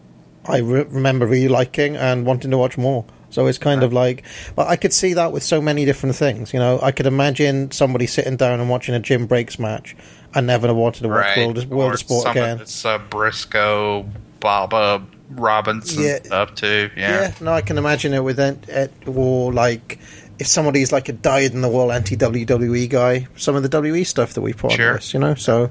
I 0.48 0.58
re- 0.58 0.84
remember 0.88 1.26
really 1.26 1.48
liking 1.48 1.96
and 1.96 2.24
wanting 2.26 2.50
to 2.50 2.58
watch 2.58 2.76
more. 2.78 3.04
So 3.30 3.46
it's 3.46 3.58
kind 3.58 3.82
of 3.82 3.92
like, 3.92 4.22
but 4.54 4.68
I 4.68 4.76
could 4.76 4.92
see 4.92 5.12
that 5.14 5.32
with 5.32 5.42
so 5.42 5.60
many 5.60 5.84
different 5.84 6.14
things. 6.16 6.52
You 6.54 6.60
know, 6.60 6.78
I 6.82 6.92
could 6.92 7.06
imagine 7.06 7.70
somebody 7.70 8.06
sitting 8.06 8.36
down 8.36 8.60
and 8.60 8.70
watching 8.70 8.94
a 8.94 9.00
Jim 9.00 9.26
Breaks 9.26 9.58
match 9.58 9.96
and 10.34 10.46
never 10.46 10.72
wanted 10.72 11.02
to 11.02 11.08
watch 11.08 11.16
Right. 11.24 11.38
World, 11.38 11.58
of- 11.58 11.68
World 11.68 11.92
of 11.94 11.98
Sport 11.98 12.30
again. 12.30 12.60
It's, 12.60 12.84
uh, 12.84 12.98
Brisco, 13.10 14.08
Baba 14.40 15.02
Robinson 15.30 16.02
Yeah. 16.04 16.18
stuff 16.22 16.54
too. 16.54 16.88
Yeah. 16.96 17.10
Yeah, 17.20 17.32
no, 17.40 17.52
I 17.52 17.60
can 17.62 17.78
imagine 17.78 18.14
it 18.14 18.22
with 18.22 18.38
it, 18.38 18.64
it 18.68 18.92
or 19.06 19.52
like 19.52 19.98
if 20.38 20.46
somebody's 20.46 20.92
like 20.92 21.08
a 21.08 21.12
died 21.12 21.52
in 21.52 21.62
the 21.62 21.68
world 21.68 21.90
anti 21.90 22.16
WWE 22.16 22.88
guy, 22.88 23.26
some 23.36 23.56
of 23.56 23.62
the 23.64 23.68
WWE 23.68 24.04
stuff 24.06 24.34
that 24.34 24.40
we 24.42 24.52
put 24.52 24.72
Sure. 24.72 24.90
on 24.90 24.96
this, 24.96 25.12
you 25.12 25.18
know. 25.20 25.34
So 25.34 25.70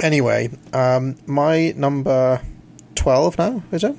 anyway, 0.00 0.50
um, 0.72 1.16
my 1.26 1.72
number 1.76 2.40
twelve 3.06 3.38
now 3.38 3.62
is 3.70 3.84
it? 3.84 3.94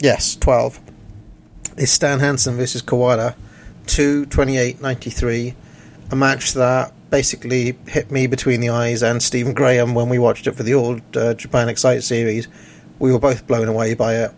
Yes, 0.00 0.36
twelve 0.36 0.78
is 1.78 1.90
Stan 1.90 2.20
Hansen 2.20 2.58
versus 2.58 2.82
Kawada, 2.82 3.34
two 3.86 4.26
twenty 4.26 4.58
eight 4.58 4.82
ninety 4.82 5.08
three, 5.08 5.54
a 6.10 6.14
match 6.14 6.52
that 6.52 6.92
basically 7.08 7.78
hit 7.86 8.10
me 8.10 8.26
between 8.26 8.60
the 8.60 8.68
eyes 8.68 9.02
and 9.02 9.22
Stephen 9.22 9.54
Graham 9.54 9.94
when 9.94 10.10
we 10.10 10.18
watched 10.18 10.46
it 10.46 10.56
for 10.56 10.62
the 10.62 10.74
old 10.74 11.00
uh, 11.16 11.32
Japan 11.32 11.70
Excite 11.70 12.02
series. 12.02 12.48
We 12.98 13.14
were 13.14 13.18
both 13.18 13.46
blown 13.46 13.66
away 13.66 13.94
by 13.94 14.24
it. 14.24 14.34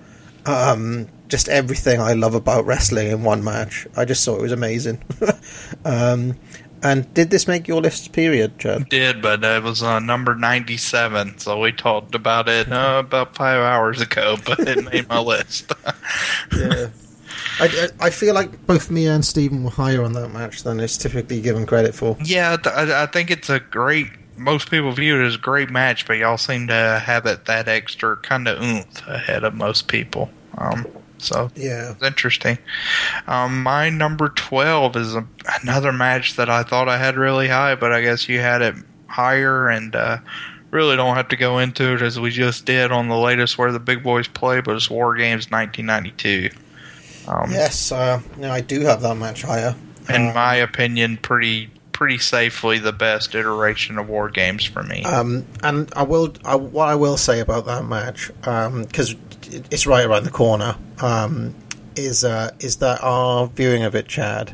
Um, 0.47 1.09
just 1.27 1.49
everything 1.49 2.01
I 2.01 2.13
love 2.13 2.37
about 2.37 2.65
wrestling 2.65 3.09
in 3.09 3.25
one 3.25 3.43
match. 3.43 3.89
I 3.97 4.05
just 4.05 4.25
thought 4.25 4.39
it 4.39 4.43
was 4.43 4.53
amazing. 4.53 5.03
um, 5.85 6.37
and 6.83 7.13
did 7.15 7.31
this 7.31 7.47
make 7.47 7.69
your 7.69 7.81
list? 7.81 8.13
Period, 8.13 8.59
Chad? 8.59 8.89
Did, 8.89 9.23
but 9.23 9.43
it 9.45 9.63
was 9.63 9.83
uh, 9.83 9.99
number 10.01 10.35
97, 10.35 11.39
so 11.39 11.59
we 11.61 11.73
talked 11.73 12.15
about 12.15 12.49
it 12.49 12.71
uh, 12.71 13.03
about 13.05 13.35
five 13.37 13.61
hours 13.61 14.01
ago, 14.01 14.37
but 14.47 14.61
it 14.61 14.85
made 14.93 15.09
my 15.09 15.21
list. 15.21 15.73
yeah. 16.57 16.89
I, 17.61 17.67
I 17.67 18.07
I 18.07 18.11
feel 18.11 18.35
like 18.35 18.67
both 18.67 18.91
me 18.91 19.07
and 19.07 19.25
Stephen 19.25 19.65
were 19.65 19.71
higher 19.71 20.03
on 20.03 20.13
that 20.15 20.29
match 20.29 20.63
than 20.63 20.81
it's 20.81 20.97
typically 20.97 21.41
given 21.41 21.67
credit 21.67 21.95
for. 21.95 22.17
Yeah, 22.25 22.57
th- 22.57 22.75
I, 22.75 23.05
I 23.05 23.07
think 23.07 23.31
it's 23.31 23.51
a 23.51 23.61
great. 23.61 24.09
Most 24.37 24.71
people 24.71 24.91
view 24.93 25.21
it 25.21 25.27
as 25.27 25.35
a 25.35 25.39
great 25.39 25.71
match, 25.71 26.07
but 26.07 26.17
y'all 26.17 26.39
seem 26.39 26.67
to 26.69 27.03
have 27.05 27.27
it 27.27 27.45
that 27.45 27.69
extra 27.69 28.17
kind 28.17 28.49
of 28.49 28.63
oomph 28.63 29.07
ahead 29.07 29.45
of 29.45 29.55
most 29.55 29.89
people. 29.89 30.31
Um, 30.59 30.87
so 31.23 31.51
Yeah. 31.57 31.93
it's 31.93 32.03
interesting. 32.03 32.59
Um, 33.27 33.63
my 33.63 33.89
number 33.91 34.29
twelve 34.31 34.97
is 34.97 35.15
a, 35.15 35.27
another 35.63 35.93
match 35.93 36.37
that 36.37 36.51
I 36.51 36.63
thought 36.63 36.89
I 36.89 36.99
had 36.99 37.17
really 37.17 37.49
high, 37.49 37.75
but 37.75 37.93
I 37.93 38.03
guess 38.03 38.29
you 38.29 38.41
had 38.41 38.63
it 38.63 38.75
higher, 39.07 39.69
and 39.69 39.95
uh, 39.95 40.19
really 40.71 40.97
don't 40.97 41.17
have 41.17 41.29
to 41.29 41.37
go 41.37 41.59
into 41.59 41.95
it 41.95 42.03
as 42.03 42.19
we 42.19 42.31
just 42.31 42.65
did 42.65 42.91
on 42.93 43.09
the 43.09 43.17
latest 43.17 43.59
where 43.59 43.73
the 43.73 43.81
big 43.81 44.03
boys 44.03 44.27
play, 44.29 44.61
but 44.61 44.75
it's 44.75 44.89
War 44.91 45.15
Games 45.15 45.51
1992. 45.51 46.51
Um, 47.29 47.51
Yes, 47.53 47.93
uh, 47.93 48.21
no, 48.39 48.51
I 48.51 48.61
do 48.63 48.81
have 48.81 49.01
that 49.03 49.15
match 49.17 49.43
higher. 49.43 49.75
in 50.09 50.29
Uh, 50.31 50.33
my 50.35 50.55
opinion, 50.57 51.17
pretty 51.19 51.71
pretty 51.93 52.19
safely 52.19 52.79
the 52.79 52.93
best 52.93 53.33
iteration 53.35 53.97
of 53.99 54.09
War 54.09 54.29
Games 54.31 54.65
for 54.65 54.83
me. 54.83 55.05
Um, 55.05 55.45
and 55.63 55.93
I 55.95 56.03
will, 56.03 56.33
I, 56.45 56.57
what 56.57 56.89
I 56.89 56.95
will 56.97 57.17
say 57.19 57.39
about 57.39 57.67
that 57.67 57.85
match, 57.85 58.31
because 58.41 59.15
it's 59.53 59.87
right 59.87 60.05
around 60.05 60.25
the 60.25 60.31
corner, 60.31 60.77
um, 61.01 61.55
is 61.97 62.25
uh, 62.25 62.51
is 62.61 62.77
that 62.77 63.03
our 63.03 63.47
viewing 63.47 63.83
of 63.83 63.95
it, 63.95 64.09
Chad, 64.09 64.53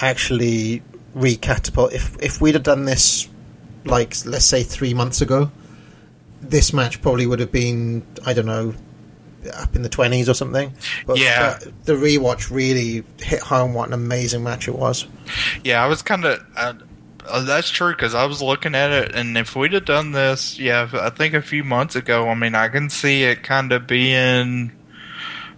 actually 0.00 0.82
recatapult. 1.16 1.92
If 1.92 2.16
if 2.22 2.40
we'd 2.40 2.54
have 2.54 2.62
done 2.62 2.84
this, 2.84 3.28
like 3.84 4.14
let's 4.26 4.44
say 4.46 4.62
three 4.62 4.94
months 4.94 5.20
ago, 5.20 5.50
this 6.40 6.72
match 6.72 7.00
probably 7.02 7.26
would 7.26 7.40
have 7.40 7.52
been, 7.52 8.02
I 8.26 8.32
don't 8.32 8.46
know, 8.46 8.74
up 9.54 9.74
in 9.76 9.82
the 9.82 9.88
twenties 9.88 10.28
or 10.28 10.34
something. 10.34 10.72
But, 11.06 11.18
Yeah. 11.18 11.58
but 11.62 11.84
the 11.86 11.94
rewatch 11.94 12.50
really 12.50 13.04
hit 13.22 13.40
home 13.40 13.74
what 13.74 13.88
an 13.88 13.94
amazing 13.94 14.42
match 14.42 14.68
it 14.68 14.74
was. 14.74 15.06
Yeah, 15.64 15.82
I 15.82 15.86
was 15.86 16.02
kind 16.02 16.24
of. 16.24 16.44
Uh, 17.26 17.44
that's 17.44 17.70
true 17.70 17.92
because 17.92 18.14
I 18.14 18.24
was 18.26 18.42
looking 18.42 18.74
at 18.74 18.90
it, 18.90 19.14
and 19.14 19.36
if 19.36 19.54
we'd 19.54 19.72
have 19.72 19.84
done 19.84 20.12
this, 20.12 20.58
yeah, 20.58 20.88
I 20.92 21.10
think 21.10 21.34
a 21.34 21.42
few 21.42 21.64
months 21.64 21.96
ago, 21.96 22.28
I 22.28 22.34
mean, 22.34 22.54
I 22.54 22.68
can 22.68 22.90
see 22.90 23.24
it 23.24 23.42
kind 23.42 23.72
of 23.72 23.86
being, 23.86 24.72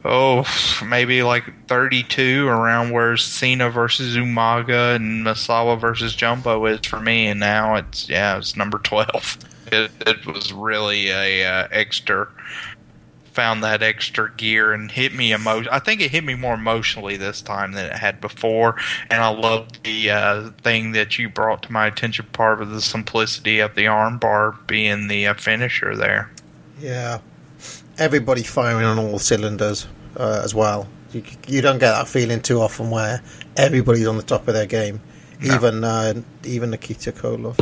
oh, 0.04 0.44
maybe 0.86 1.22
like 1.22 1.68
32 1.68 2.46
around 2.48 2.90
where 2.90 3.16
Cena 3.16 3.70
versus 3.70 4.16
Umaga 4.16 4.96
and 4.96 5.24
Misawa 5.24 5.78
versus 5.80 6.14
Jumbo 6.14 6.66
is 6.66 6.86
for 6.86 7.00
me, 7.00 7.26
and 7.26 7.40
now 7.40 7.76
it's 7.76 8.08
yeah, 8.08 8.38
it's 8.38 8.56
number 8.56 8.78
12. 8.78 9.38
It, 9.72 9.90
it 10.06 10.26
was 10.26 10.52
really 10.52 11.08
a 11.08 11.46
uh, 11.46 11.68
extra. 11.70 12.28
Found 13.32 13.64
that 13.64 13.82
extra 13.82 14.30
gear 14.36 14.72
and 14.74 14.90
hit 14.90 15.14
me 15.14 15.32
emo. 15.32 15.64
I 15.72 15.78
think 15.78 16.02
it 16.02 16.10
hit 16.10 16.22
me 16.22 16.34
more 16.34 16.52
emotionally 16.54 17.16
this 17.16 17.40
time 17.40 17.72
than 17.72 17.86
it 17.86 17.94
had 17.94 18.20
before, 18.20 18.76
and 19.08 19.22
I 19.22 19.28
love 19.28 19.68
the 19.84 20.10
uh, 20.10 20.50
thing 20.62 20.92
that 20.92 21.18
you 21.18 21.30
brought 21.30 21.62
to 21.62 21.72
my 21.72 21.86
attention. 21.86 22.26
Part 22.32 22.60
of 22.60 22.70
the 22.70 22.82
simplicity 22.82 23.58
of 23.60 23.74
the 23.74 23.86
armbar 23.86 24.66
being 24.66 25.08
the 25.08 25.28
uh, 25.28 25.34
finisher 25.34 25.96
there. 25.96 26.30
Yeah, 26.78 27.20
everybody 27.96 28.42
firing 28.42 28.84
on 28.84 28.98
all 28.98 29.18
cylinders 29.18 29.86
uh, 30.16 30.42
as 30.44 30.54
well. 30.54 30.86
You, 31.12 31.22
you 31.46 31.62
don't 31.62 31.78
get 31.78 31.92
that 31.92 32.08
feeling 32.08 32.42
too 32.42 32.60
often 32.60 32.90
where 32.90 33.22
everybody's 33.56 34.06
on 34.06 34.18
the 34.18 34.22
top 34.22 34.46
of 34.48 34.52
their 34.54 34.66
game, 34.66 35.00
No. 35.40 35.54
even 35.54 35.84
uh, 35.84 36.14
even 36.44 36.70
Nikita 36.70 37.12
Koloff. 37.12 37.58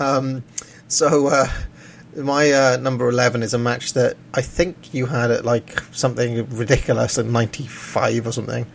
um, 0.00 0.42
so 0.88 1.28
uh, 1.28 1.46
my 2.18 2.50
uh, 2.52 2.76
number 2.78 3.08
eleven 3.08 3.42
is 3.42 3.54
a 3.54 3.58
match 3.58 3.92
that 3.94 4.16
I 4.34 4.42
think 4.42 4.92
you 4.92 5.06
had 5.06 5.30
at 5.30 5.44
like 5.44 5.80
something 5.92 6.48
ridiculous 6.50 7.16
in 7.18 7.32
'95 7.32 8.26
or 8.26 8.32
something. 8.32 8.66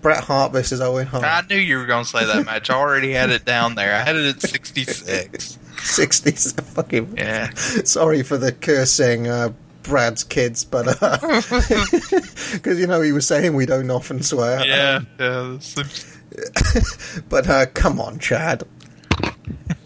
Bret 0.00 0.24
Hart 0.24 0.50
versus 0.52 0.80
Owen 0.80 1.06
Hart. 1.06 1.22
I 1.22 1.42
knew 1.48 1.60
you 1.60 1.78
were 1.78 1.86
going 1.86 2.02
to 2.04 2.10
say 2.10 2.24
that 2.24 2.44
match. 2.44 2.70
I 2.70 2.74
already 2.74 3.12
had 3.12 3.30
it 3.30 3.44
down 3.44 3.76
there. 3.76 3.94
I 3.94 4.00
had 4.00 4.16
it 4.16 4.34
at 4.34 4.42
66. 4.42 5.58
60s 5.76 6.60
fucking 6.74 7.14
Yeah. 7.16 7.50
sorry 7.54 8.22
for 8.22 8.36
the 8.36 8.52
cursing 8.52 9.26
uh, 9.28 9.52
Brad's 9.82 10.22
kids 10.22 10.64
but 10.64 10.84
because 12.52 12.78
you 12.78 12.86
know 12.86 13.00
he 13.00 13.10
was 13.10 13.26
saying 13.26 13.54
we 13.54 13.66
don't 13.66 13.90
often 13.90 14.22
swear 14.22 14.64
Yeah. 14.64 15.00
yeah 15.18 15.58
but 17.28 17.48
uh, 17.48 17.66
come 17.74 18.00
on 18.00 18.18
Chad 18.20 18.62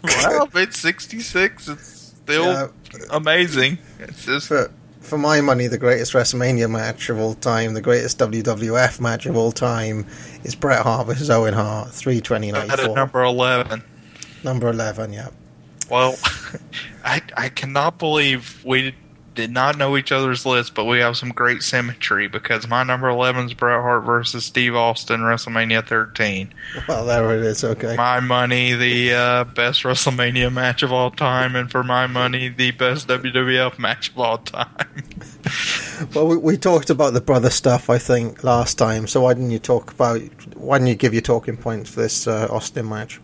well, 0.03 0.47
it's 0.55 0.77
66, 0.79 1.67
it's 1.67 1.96
still 2.27 2.45
Yeah. 2.45 2.67
amazing. 3.11 3.77
It's 3.99 4.25
just. 4.25 4.47
for, 4.49 4.71
for 5.01 5.17
my 5.17 5.39
money 5.41 5.67
the 5.67 5.77
greatest 5.77 6.11
WrestleMania 6.13 6.69
match 6.69 7.09
of 7.09 7.17
all 7.17 7.33
time 7.33 7.73
the 7.73 7.81
greatest 7.81 8.19
WWF 8.19 8.99
match 8.99 9.25
of 9.25 9.37
all 9.37 9.51
time 9.53 10.05
is 10.43 10.53
Bret 10.55 10.81
Hart 10.83 11.07
versus 11.07 11.29
Owen 11.29 11.53
Hart 11.53 11.91
320 11.91 12.51
I 12.53 12.65
had 12.65 12.79
it 12.79 12.93
number 12.93 13.23
11. 13.23 13.81
number 14.43 14.67
11 14.67 15.13
yeah 15.13 15.29
Well, 15.89 16.17
I 17.05 17.21
I 17.37 17.47
cannot 17.49 17.97
believe 17.99 18.61
we 18.65 18.93
did 19.37 19.51
not 19.51 19.77
know 19.77 19.95
each 19.95 20.11
other's 20.11 20.45
list, 20.47 20.73
but 20.73 20.85
we 20.85 20.97
have 20.97 21.15
some 21.15 21.29
great 21.29 21.61
symmetry 21.61 22.27
because 22.27 22.67
my 22.67 22.81
number 22.83 23.07
11 23.07 23.45
is 23.45 23.53
Bret 23.53 23.79
Hart 23.79 24.03
versus 24.03 24.43
Steve 24.43 24.75
Austin, 24.75 25.21
WrestleMania 25.21 25.87
13. 25.87 26.53
well 26.87 27.05
there 27.05 27.33
it 27.37 27.43
is 27.43 27.63
okay 27.63 27.95
My 27.95 28.19
money, 28.19 28.73
the 28.73 29.13
uh, 29.13 29.43
best 29.43 29.83
WrestleMania 29.83 30.51
match 30.51 30.81
of 30.81 30.91
all 30.91 31.11
time, 31.11 31.55
and 31.55 31.71
for 31.71 31.83
my 31.83 32.07
money, 32.07 32.49
the 32.49 32.71
best 32.71 33.07
WWF 33.07 33.77
match 33.77 34.09
of 34.09 34.17
all 34.19 34.39
time. 34.39 34.87
well 36.15 36.27
we, 36.27 36.37
we 36.37 36.57
talked 36.57 36.89
about 36.89 37.13
the 37.13 37.21
brother 37.21 37.51
stuff 37.51 37.89
I 37.91 37.99
think 37.99 38.43
last 38.43 38.75
time 38.77 39.07
so 39.07 39.21
why 39.21 39.33
didn't 39.33 39.51
you 39.51 39.59
talk 39.59 39.91
about 39.91 40.19
why 40.55 40.77
didn't 40.79 40.89
you 40.89 40.95
give 40.95 41.13
your 41.13 41.21
talking 41.21 41.57
points 41.57 41.91
for 41.91 42.01
this 42.01 42.27
uh, 42.27 42.47
Austin 42.49 42.89
match 42.89 43.21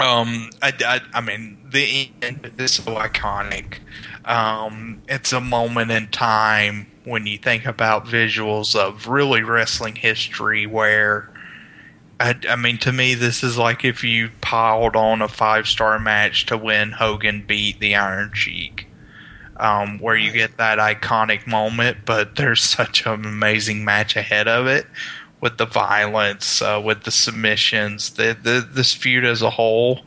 Um, 0.00 0.50
I, 0.62 0.72
I, 0.80 1.00
I 1.12 1.20
mean, 1.20 1.58
the 1.70 2.10
end 2.22 2.50
is 2.58 2.74
so 2.74 2.94
iconic. 2.94 3.78
Um, 4.24 5.02
it's 5.08 5.32
a 5.32 5.40
moment 5.40 5.90
in 5.90 6.08
time 6.08 6.86
when 7.04 7.26
you 7.26 7.36
think 7.36 7.66
about 7.66 8.06
visuals 8.06 8.74
of 8.74 9.08
really 9.08 9.42
wrestling 9.42 9.96
history 9.96 10.66
where. 10.66 11.30
I, 12.18 12.38
I 12.50 12.56
mean, 12.56 12.76
to 12.78 12.92
me, 12.92 13.14
this 13.14 13.42
is 13.42 13.56
like 13.56 13.82
if 13.82 14.04
you 14.04 14.28
piled 14.42 14.94
on 14.94 15.22
a 15.22 15.28
five 15.28 15.66
star 15.66 15.98
match 15.98 16.44
to 16.46 16.58
win 16.58 16.92
Hogan 16.92 17.44
beat 17.46 17.80
the 17.80 17.96
Iron 17.96 18.32
Sheik. 18.34 18.86
Um, 19.56 19.98
where 19.98 20.16
you 20.16 20.32
get 20.32 20.56
that 20.56 20.78
iconic 20.78 21.46
moment, 21.46 21.98
but 22.06 22.36
there's 22.36 22.62
such 22.62 23.04
an 23.04 23.26
amazing 23.26 23.84
match 23.84 24.16
ahead 24.16 24.48
of 24.48 24.66
it 24.66 24.86
with 25.40 25.58
the 25.58 25.66
violence, 25.66 26.60
uh, 26.62 26.80
with 26.82 27.04
the 27.04 27.10
submissions, 27.10 28.10
the, 28.10 28.36
the 28.40 28.66
this 28.70 28.94
feud 28.94 29.24
as 29.24 29.42
a 29.42 29.50
whole. 29.50 30.00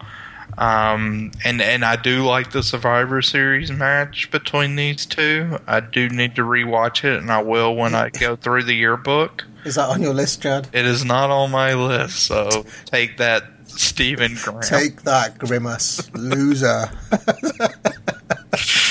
Um, 0.58 1.32
and 1.44 1.62
and 1.62 1.84
I 1.84 1.95
do 1.95 2.26
like 2.26 2.52
the 2.52 2.62
Survivor 2.62 3.22
Series 3.22 3.72
match 3.72 4.30
between 4.30 4.76
these 4.76 5.06
two. 5.06 5.58
I 5.66 5.80
do 5.80 6.10
need 6.10 6.36
to 6.36 6.44
rewatch 6.44 7.03
it, 7.03 7.20
and 7.20 7.32
I 7.32 7.42
will 7.42 7.76
when 7.76 7.95
I 7.95 8.10
go 8.10 8.36
through 8.36 8.64
the 8.64 8.76
yearbook. 8.76 9.45
Is 9.66 9.76
that 9.76 9.90
on 9.90 10.02
your 10.02 10.14
list, 10.14 10.44
Chad? 10.44 10.68
It 10.74 10.86
is 10.86 11.03
not 11.03 11.32
on 11.32 11.52
my 11.52 11.74
list, 11.74 12.20
so 12.20 12.66
take 12.86 13.18
that, 13.18 13.45
Stephen 13.66 14.36
Graham. 14.44 14.62
Take 14.62 15.03
that, 15.03 15.40
Grimace, 15.40 16.14
loser. 16.14 16.92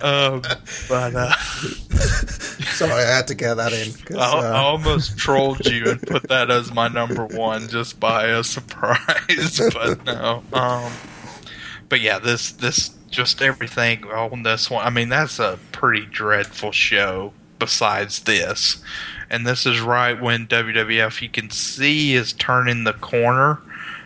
Um, 0.00 0.42
but 0.88 1.14
uh, 1.14 1.32
Sorry, 2.76 2.92
I 2.92 3.16
had 3.16 3.28
to 3.28 3.34
get 3.34 3.54
that 3.54 3.72
in. 3.72 4.18
I, 4.18 4.20
I 4.20 4.46
uh, 4.48 4.62
almost 4.62 5.16
trolled 5.18 5.64
you 5.64 5.90
and 5.90 6.02
put 6.02 6.28
that 6.28 6.50
as 6.50 6.72
my 6.72 6.88
number 6.88 7.24
one 7.24 7.68
just 7.68 7.98
by 7.98 8.26
a 8.26 8.44
surprise, 8.44 9.60
but 9.72 10.04
no. 10.04 10.42
Um, 10.52 10.92
but 11.88 12.00
yeah, 12.00 12.18
this 12.18 12.52
this 12.52 12.90
just 13.10 13.40
everything 13.40 14.04
on 14.04 14.42
this 14.42 14.70
one. 14.70 14.84
I 14.84 14.90
mean, 14.90 15.08
that's 15.08 15.38
a 15.38 15.58
pretty 15.72 16.04
dreadful 16.04 16.72
show. 16.72 17.32
Besides 17.58 18.20
this, 18.24 18.82
and 19.30 19.46
this 19.46 19.64
is 19.64 19.80
right 19.80 20.20
when 20.20 20.46
WWF 20.46 21.22
you 21.22 21.30
can 21.30 21.48
see 21.48 22.12
is 22.12 22.34
turning 22.34 22.84
the 22.84 22.92
corner, 22.92 23.60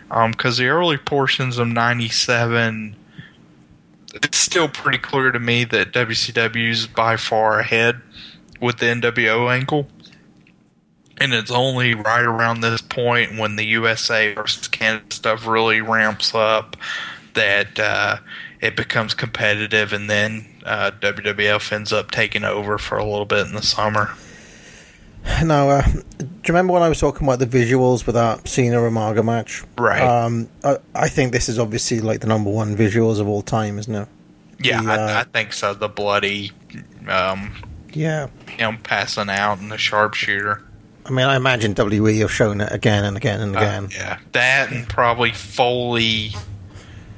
because 0.09 0.59
the 0.59 0.69
early 0.69 0.97
portions 0.97 1.59
of 1.59 1.67
'97 1.67 2.95
it's 4.15 4.39
still 4.39 4.69
pretty 4.69 4.99
clear 4.99 5.31
to 5.33 5.39
me 5.39 5.65
that 5.65 5.93
WCW's 5.93 6.87
by 6.87 7.17
far 7.17 7.61
ahead 7.61 8.01
with 8.61 8.79
the 8.79 8.87
NWO 8.87 9.53
angle. 9.53 9.89
And 11.19 11.35
it's 11.35 11.51
only 11.51 11.95
right 11.95 12.25
around 12.25 12.61
this 12.61 12.81
point 12.81 13.39
when 13.39 13.57
the 13.57 13.67
USA 13.67 14.33
versus 14.35 14.69
Canada 14.69 15.15
stuff 15.15 15.47
really 15.47 15.81
ramps 15.81 16.35
up 16.35 16.77
that 17.35 17.79
uh, 17.79 18.17
it 18.61 18.75
becomes 18.75 19.15
competitive, 19.15 19.93
and 19.93 20.09
then 20.09 20.47
uh, 20.65 20.91
WWF 21.01 21.73
ends 21.73 21.93
up 21.93 22.11
taking 22.11 22.45
over 22.45 22.79
for 22.79 22.99
a 22.99 23.05
little 23.05 23.27
bit 23.27 23.47
in 23.47 23.55
the 23.55 23.63
summer. 23.63 24.15
Now, 25.45 25.71
uh, 25.71 25.83
do 25.83 26.25
you 26.25 26.29
remember 26.49 26.73
when 26.73 26.83
I 26.83 26.89
was 26.89 26.99
talking 27.01 27.27
about 27.27 27.39
the 27.39 27.47
visuals 27.47 28.05
with 28.07 28.15
that 28.15 28.47
Cena 28.49 28.77
Umaga 28.77 29.25
match? 29.25 29.63
Right. 29.79 30.01
Um, 30.03 30.49
I, 30.65 30.77
I 30.95 31.09
think 31.09 31.33
this 31.33 31.49
is 31.49 31.59
obviously 31.59 32.01
like 32.01 32.21
the 32.21 32.27
number 32.27 32.51
one 32.51 32.77
visuals 32.77 33.21
of 33.21 33.29
all 33.29 33.43
time, 33.43 33.79
isn't 33.79 33.95
it? 33.95 34.09
Yeah, 34.59 34.83
The, 34.83 34.93
uh, 34.93 34.97
I, 34.97 35.21
I 35.21 35.25
think 35.25 35.53
so. 35.53 35.73
The 35.75 35.89
bloody, 35.89 36.53
um, 37.09 37.55
Yeah. 37.93 38.29
him 38.49 38.79
passing 38.79 39.31
out 39.31 39.59
and 39.61 39.71
the 39.73 39.79
sharpshooter. 39.79 40.63
I 41.07 41.11
mean, 41.11 41.27
I 41.27 41.37
imagine 41.37 41.75
WWE 41.75 42.21
have 42.21 42.31
shown 42.33 42.61
it 42.61 42.71
again 42.73 43.05
and 43.05 43.17
again 43.17 43.41
and 43.41 43.57
again. 43.57 43.85
Uh, 43.87 43.89
yeah, 43.93 44.19
that 44.33 44.71
and 44.71 44.87
probably 44.89 45.33
Foley, 45.33 46.33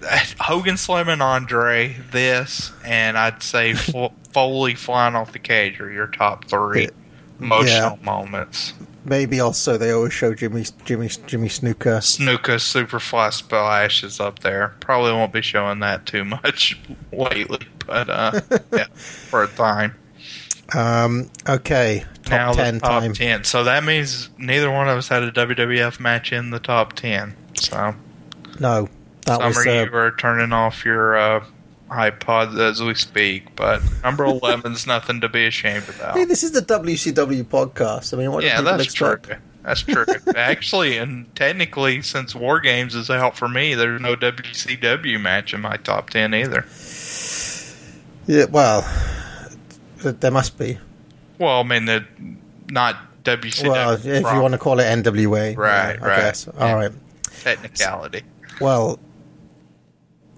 Hogan 0.40 0.76
slamming 0.76 1.20
Andre, 1.20 1.96
this, 2.12 2.70
and 2.84 3.18
I'd 3.18 3.42
say 3.42 3.74
Fo- 3.74 4.12
Foley 4.32 4.74
flying 4.76 5.14
off 5.16 5.32
the 5.32 5.38
cage 5.40 5.80
are 5.80 5.90
your 5.90 6.06
top 6.06 6.44
three 6.46 6.88
emotional 7.42 7.98
moments. 8.02 8.74
Maybe 9.04 9.40
also 9.40 9.76
they 9.76 9.90
always 9.90 10.12
show 10.12 10.32
Jimmy 10.34 10.64
Jimmy 10.84 11.08
Jimmy 11.26 11.48
Snooker. 11.48 11.96
Snuka 11.98 12.56
Superfly 12.60 13.32
Splash 13.32 14.04
is 14.04 14.20
up 14.20 14.38
there. 14.40 14.74
Probably 14.80 15.12
won't 15.12 15.32
be 15.32 15.42
showing 15.42 15.80
that 15.80 16.06
too 16.06 16.24
much 16.24 16.78
lately, 17.12 17.66
but 17.86 18.08
uh, 18.08 18.40
yeah, 18.72 18.86
for 18.94 19.42
a 19.42 19.48
time. 19.48 19.96
Um, 20.74 21.30
okay, 21.48 22.04
top 22.24 22.30
now 22.30 22.52
ten 22.52 22.74
the 22.74 22.80
top 22.80 23.02
time. 23.02 23.12
ten. 23.12 23.44
So 23.44 23.64
that 23.64 23.82
means 23.84 24.30
neither 24.38 24.70
one 24.70 24.88
of 24.88 24.96
us 24.96 25.08
had 25.08 25.24
a 25.24 25.32
WWF 25.32 25.98
match 25.98 26.32
in 26.32 26.50
the 26.50 26.60
top 26.60 26.92
ten. 26.92 27.34
So 27.54 27.94
No, 28.60 28.88
that 29.26 29.36
Summer, 29.38 29.48
was 29.48 29.66
uh, 29.66 29.70
you 29.90 29.96
are 29.96 30.12
turning 30.12 30.52
off 30.52 30.84
your 30.84 31.16
uh, 31.16 31.44
iPod 31.92 32.58
as 32.58 32.82
we 32.82 32.94
speak, 32.94 33.54
but 33.56 33.82
number 34.02 34.24
11's 34.26 34.86
nothing 34.86 35.20
to 35.20 35.28
be 35.28 35.46
ashamed 35.46 35.88
about. 35.88 36.16
Hey, 36.16 36.24
this 36.24 36.42
is 36.42 36.52
the 36.52 36.62
WCW 36.62 37.44
podcast. 37.44 38.14
I 38.14 38.16
mean, 38.16 38.32
what 38.32 38.44
yeah, 38.44 38.60
that's 38.60 38.92
true. 38.92 39.18
That's 39.62 39.82
true. 39.82 40.04
Actually, 40.34 40.96
and 40.96 41.32
technically, 41.36 42.02
since 42.02 42.34
War 42.34 42.58
Games 42.58 42.94
is 42.96 43.10
out 43.10 43.36
for 43.36 43.48
me, 43.48 43.74
there's 43.74 44.00
no 44.00 44.16
WCW 44.16 45.20
match 45.20 45.54
in 45.54 45.60
my 45.60 45.76
top 45.76 46.10
10 46.10 46.34
either. 46.34 46.66
Yeah, 48.26 48.46
well, 48.50 48.82
there 49.98 50.30
must 50.30 50.58
be. 50.58 50.78
Well, 51.38 51.60
I 51.60 51.62
mean, 51.62 51.84
the, 51.84 52.04
not 52.70 52.96
WCW. 53.24 53.68
Well, 53.70 53.92
if 53.92 54.04
you 54.04 54.40
want 54.40 54.52
to 54.52 54.58
call 54.58 54.80
it 54.80 54.84
NWA, 54.84 55.56
Right, 55.56 55.96
yeah, 55.96 56.04
I 56.04 56.06
right. 56.08 56.16
guess. 56.18 56.48
All 56.48 56.74
right. 56.74 56.92
Technicality. 57.42 58.22
Well, 58.60 58.98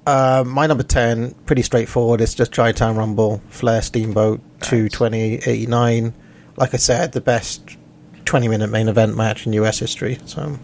uh, 0.06 0.44
my 0.46 0.66
number 0.66 0.82
10, 0.82 1.32
pretty 1.46 1.62
straightforward. 1.62 2.20
It's 2.20 2.34
just 2.34 2.52
Chi-Town 2.52 2.96
Rumble, 2.96 3.42
Flair 3.48 3.82
Steamboat, 3.82 4.40
22089. 4.62 6.14
Like 6.56 6.74
I 6.74 6.76
said, 6.76 7.12
the 7.12 7.20
best 7.20 7.76
20 8.24 8.48
minute 8.48 8.68
main 8.70 8.88
event 8.88 9.16
match 9.16 9.46
in 9.46 9.52
US 9.54 9.78
history. 9.78 10.18
So, 10.26 10.58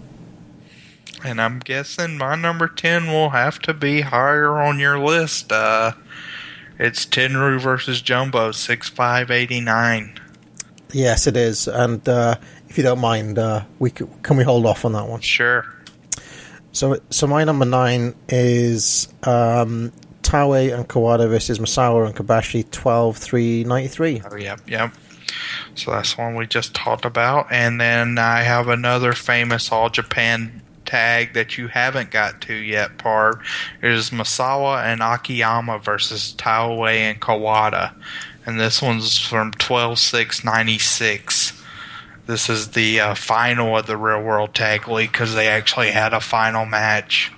And 1.24 1.40
I'm 1.40 1.58
guessing 1.58 2.16
my 2.18 2.34
number 2.36 2.68
10 2.68 3.06
will 3.08 3.30
have 3.30 3.58
to 3.60 3.74
be 3.74 4.02
higher 4.02 4.58
on 4.58 4.78
your 4.78 4.98
list. 4.98 5.50
Uh, 5.52 5.92
it's 6.78 7.04
Tenryu 7.04 7.60
versus 7.60 8.00
Jumbo, 8.00 8.52
6589. 8.52 10.18
yes, 10.92 11.26
it 11.26 11.36
is. 11.36 11.68
And 11.68 12.08
uh, 12.08 12.36
if 12.68 12.76
you 12.78 12.82
don't 12.84 13.00
mind, 13.00 13.38
uh, 13.38 13.64
we 13.78 13.90
c- 13.90 14.06
can 14.22 14.36
we 14.36 14.44
hold 14.44 14.64
off 14.66 14.84
on 14.84 14.92
that 14.92 15.06
one? 15.06 15.20
Sure. 15.20 15.66
So, 16.72 16.98
so 17.10 17.26
my 17.26 17.44
number 17.44 17.64
nine 17.64 18.14
is 18.28 19.08
um, 19.24 19.92
and 20.32 20.88
Kawada 20.88 21.28
versus 21.28 21.58
Misawa 21.58 22.06
and 22.06 22.14
Kobashi, 22.14 22.70
12 22.70 23.16
3 23.16 23.64
93. 23.64 24.22
Oh, 24.30 24.36
yep, 24.36 24.60
yep. 24.68 24.94
So 25.74 25.90
that's 25.90 26.16
one 26.16 26.36
we 26.36 26.46
just 26.46 26.74
talked 26.74 27.04
about. 27.04 27.48
And 27.50 27.80
then 27.80 28.18
I 28.18 28.42
have 28.42 28.68
another 28.68 29.12
famous 29.12 29.72
All 29.72 29.88
Japan 29.88 30.62
tag 30.84 31.34
that 31.34 31.58
you 31.58 31.68
haven't 31.68 32.10
got 32.10 32.40
to 32.42 32.54
yet, 32.54 32.98
Parv. 32.98 33.42
Is 33.82 34.10
Misawa 34.10 34.84
and 34.84 35.02
Akiyama 35.02 35.78
versus 35.78 36.34
Taue 36.36 36.86
and 36.86 37.20
Kawada. 37.20 37.94
And 38.46 38.58
this 38.58 38.80
one's 38.80 39.18
from 39.18 39.52
12 39.52 39.98
6 39.98 40.44
96. 40.44 41.39
This 42.30 42.48
is 42.48 42.68
the 42.68 43.00
uh, 43.00 43.14
final 43.16 43.76
of 43.76 43.88
the 43.88 43.96
Real 43.96 44.22
World 44.22 44.54
Tag 44.54 44.86
League 44.86 45.10
because 45.10 45.34
they 45.34 45.48
actually 45.48 45.90
had 45.90 46.14
a 46.14 46.20
final 46.20 46.64
match. 46.64 47.32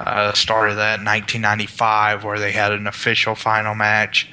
Uh, 0.00 0.32
started 0.32 0.74
that 0.74 0.98
in 0.98 1.06
1995 1.06 2.24
where 2.24 2.40
they 2.40 2.50
had 2.50 2.72
an 2.72 2.88
official 2.88 3.36
final 3.36 3.76
match. 3.76 4.28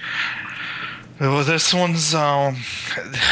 Well, 1.20 1.44
this 1.44 1.76
one's 1.76 2.16
um, 2.16 2.56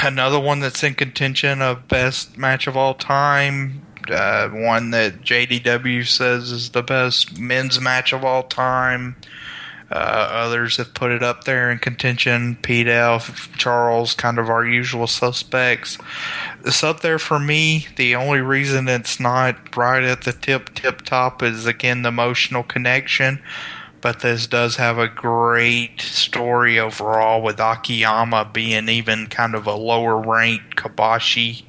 another 0.03 0.39
one 0.39 0.59
that's 0.59 0.83
in 0.83 0.93
contention 0.93 1.63
of 1.63 1.87
best 1.87 2.37
match 2.37 2.67
of 2.67 2.77
all 2.77 2.93
time. 2.93 3.81
Uh, 4.07 4.47
one 4.49 4.91
that 4.91 5.21
JDW 5.21 6.05
says 6.05 6.51
is 6.51 6.69
the 6.69 6.83
best 6.83 7.39
men's 7.39 7.81
match 7.81 8.13
of 8.13 8.23
all 8.23 8.43
time. 8.43 9.15
Uh, 9.89 10.27
others 10.31 10.77
have 10.77 10.93
put 10.93 11.11
it 11.11 11.23
up 11.23 11.45
there 11.45 11.71
in 11.71 11.79
contention. 11.79 12.57
Pete 12.61 12.87
Elf, 12.87 13.49
Charles, 13.57 14.13
kind 14.13 14.37
of 14.37 14.49
our 14.49 14.65
usual 14.65 15.07
suspects. 15.07 15.97
It's 16.65 16.83
up 16.83 16.99
there 16.99 17.19
for 17.19 17.39
me. 17.39 17.87
The 17.95 18.15
only 18.15 18.41
reason 18.41 18.89
it's 18.89 19.19
not 19.19 19.77
right 19.77 20.03
at 20.03 20.23
the 20.23 20.33
tip 20.33 20.73
tip 20.75 21.03
top 21.03 21.41
is 21.41 21.65
again 21.65 22.01
the 22.01 22.09
emotional 22.09 22.63
connection. 22.63 23.39
But 24.01 24.19
this 24.19 24.45
does 24.45 24.75
have 24.75 24.97
a 24.97 25.07
great 25.07 26.01
story 26.01 26.79
overall 26.79 27.41
with 27.41 27.59
Akiyama 27.59 28.51
being 28.53 28.89
even 28.89 29.27
kind 29.27 29.55
of 29.55 29.65
a 29.65 29.73
lower 29.73 30.17
ranked 30.17 30.75
Kobashi 30.75 31.63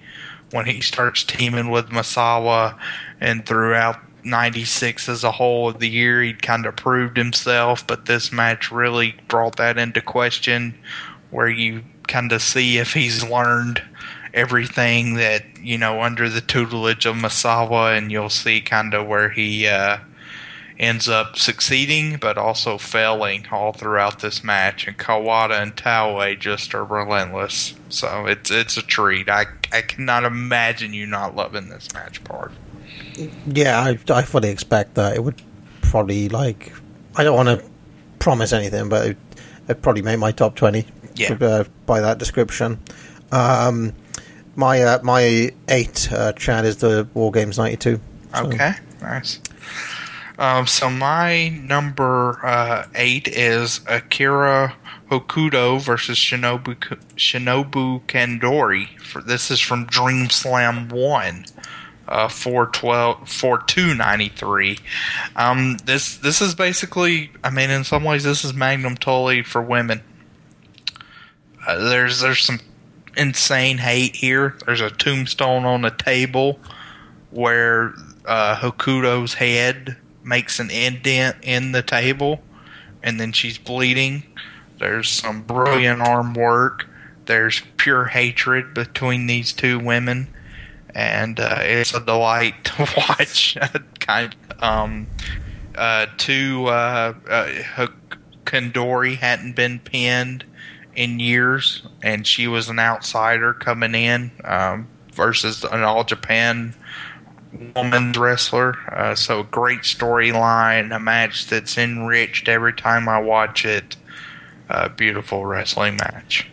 when 0.50 0.66
he 0.66 0.80
starts 0.80 1.24
teaming 1.24 1.70
with 1.70 1.88
Misawa 1.88 2.78
and 3.20 3.46
throughout 3.46 3.98
96 4.28 5.08
as 5.08 5.24
a 5.24 5.32
whole 5.32 5.68
of 5.68 5.78
the 5.78 5.88
year 5.88 6.22
he'd 6.22 6.42
kind 6.42 6.66
of 6.66 6.76
proved 6.76 7.16
himself 7.16 7.86
but 7.86 8.06
this 8.06 8.30
match 8.30 8.70
really 8.70 9.14
brought 9.26 9.56
that 9.56 9.78
into 9.78 10.00
question 10.00 10.74
where 11.30 11.48
you 11.48 11.82
kind 12.06 12.32
of 12.32 12.42
see 12.42 12.78
if 12.78 12.94
he's 12.94 13.28
learned 13.28 13.82
everything 14.34 15.14
that 15.14 15.44
you 15.60 15.78
know 15.78 16.02
under 16.02 16.28
the 16.28 16.40
tutelage 16.40 17.06
of 17.06 17.16
Misawa 17.16 17.96
and 17.96 18.10
you'll 18.12 18.30
see 18.30 18.60
kind 18.60 18.94
of 18.94 19.06
where 19.06 19.30
he 19.30 19.66
uh, 19.66 19.98
ends 20.78 21.08
up 21.08 21.36
succeeding 21.36 22.16
but 22.16 22.38
also 22.38 22.78
failing 22.78 23.46
all 23.50 23.72
throughout 23.72 24.20
this 24.20 24.44
match. 24.44 24.86
And 24.86 24.96
Kawada 24.96 25.60
and 25.60 25.74
Taue 25.76 26.38
just 26.38 26.74
are 26.74 26.84
relentless. 26.84 27.74
So 27.88 28.26
it's 28.26 28.50
it's 28.50 28.76
a 28.76 28.82
treat. 28.82 29.28
I, 29.28 29.46
I 29.72 29.82
cannot 29.82 30.24
imagine 30.24 30.94
you 30.94 31.06
not 31.06 31.34
loving 31.34 31.68
this 31.68 31.92
match 31.92 32.22
part 32.24 32.52
Yeah, 33.46 33.80
I, 33.80 33.98
I 34.12 34.22
fully 34.22 34.50
expect 34.50 34.94
that. 34.94 35.16
It 35.16 35.22
would 35.24 35.40
probably, 35.82 36.28
like, 36.28 36.72
I 37.16 37.24
don't 37.24 37.36
want 37.36 37.48
to 37.60 37.66
promise 38.18 38.52
anything, 38.52 38.88
but 38.88 39.06
it, 39.08 39.16
it'd 39.68 39.82
probably 39.82 40.02
make 40.02 40.18
my 40.18 40.32
top 40.32 40.54
20 40.56 40.84
Yeah. 41.16 41.32
uh, 41.40 41.64
by 41.86 42.00
that 42.00 42.18
description. 42.18 42.78
Um, 43.32 43.92
my 44.56 44.82
uh, 44.82 44.98
my 45.02 45.52
eight, 45.68 46.08
uh, 46.12 46.32
Chad, 46.32 46.64
is 46.64 46.78
the 46.78 47.08
War 47.14 47.30
Games 47.30 47.58
92. 47.58 48.00
So- 48.34 48.46
Okay, 48.46 48.72
nice. 49.00 49.40
Um, 50.38 50.66
so 50.68 50.88
my 50.88 51.48
number 51.48 52.38
uh, 52.44 52.86
eight 52.94 53.26
is 53.26 53.80
Akira 53.88 54.74
Hokuto 55.10 55.80
versus 55.80 56.16
Shinobu 56.16 56.76
Shinobu 57.16 58.02
Kandori. 58.06 58.98
For 59.00 59.20
this 59.20 59.50
is 59.50 59.58
from 59.60 59.86
Dream 59.86 60.30
Slam 60.30 60.88
One, 60.90 61.44
uh, 62.08 62.28
four 62.28 62.66
twelve 62.66 63.28
four 63.28 63.62
two 63.62 63.94
ninety 63.94 64.28
three. 64.28 64.78
Um, 65.36 65.76
this 65.84 66.16
this 66.16 66.40
is 66.40 66.54
basically, 66.54 67.30
I 67.44 67.50
mean, 67.50 67.70
in 67.70 67.84
some 67.84 68.04
ways, 68.04 68.24
this 68.24 68.44
is 68.44 68.54
Magnum 68.54 68.96
Tully 68.96 69.42
for 69.42 69.62
women. 69.62 70.02
Uh, 71.66 71.88
there's 71.88 72.20
there's 72.20 72.42
some 72.42 72.60
insane 73.16 73.78
hate 73.78 74.16
here. 74.16 74.56
There's 74.64 74.80
a 74.80 74.90
tombstone 74.90 75.64
on 75.64 75.82
the 75.82 75.90
table 75.90 76.58
where 77.30 77.94
uh, 78.24 78.56
Hokuto's 78.56 79.34
head 79.34 79.96
makes 80.24 80.58
an 80.60 80.70
indent 80.70 81.36
in 81.42 81.72
the 81.72 81.82
table, 81.82 82.40
and 83.02 83.20
then 83.20 83.32
she's 83.32 83.58
bleeding. 83.58 84.22
There's 84.78 85.08
some 85.08 85.42
brilliant 85.42 86.00
arm 86.00 86.34
work. 86.34 86.88
There's 87.26 87.60
pure 87.76 88.06
hatred 88.06 88.72
between 88.72 89.26
these 89.26 89.52
two 89.52 89.78
women, 89.78 90.28
and 90.94 91.38
uh, 91.38 91.58
it's 91.60 91.94
a 91.94 92.00
delight 92.00 92.64
to 92.64 92.88
watch. 93.08 93.56
kind 94.00 94.34
of, 94.50 94.62
um, 94.62 95.06
uh, 95.74 96.06
two 96.16 96.66
uh, 96.66 97.14
uh, 97.28 97.86
Kandori 98.44 99.16
hadn't 99.16 99.54
been 99.54 99.78
pinned 99.78 100.44
in 100.94 101.20
years, 101.20 101.86
and 102.02 102.26
she 102.26 102.48
was 102.48 102.68
an 102.68 102.78
outsider 102.78 103.52
coming 103.52 103.94
in 103.94 104.32
um, 104.44 104.88
versus 105.12 105.62
an 105.64 105.82
All 105.82 106.04
Japan 106.04 106.74
woman's 107.76 108.18
wrestler. 108.18 108.76
Uh, 108.92 109.14
so 109.14 109.44
great 109.44 109.80
storyline, 109.80 110.94
a 110.94 110.98
match 110.98 111.46
that's 111.46 111.78
enriched 111.78 112.48
every 112.48 112.72
time 112.72 113.08
I 113.08 113.20
watch 113.20 113.64
it. 113.64 113.96
Beautiful 114.96 115.46
wrestling 115.46 115.96
match. 115.96 116.50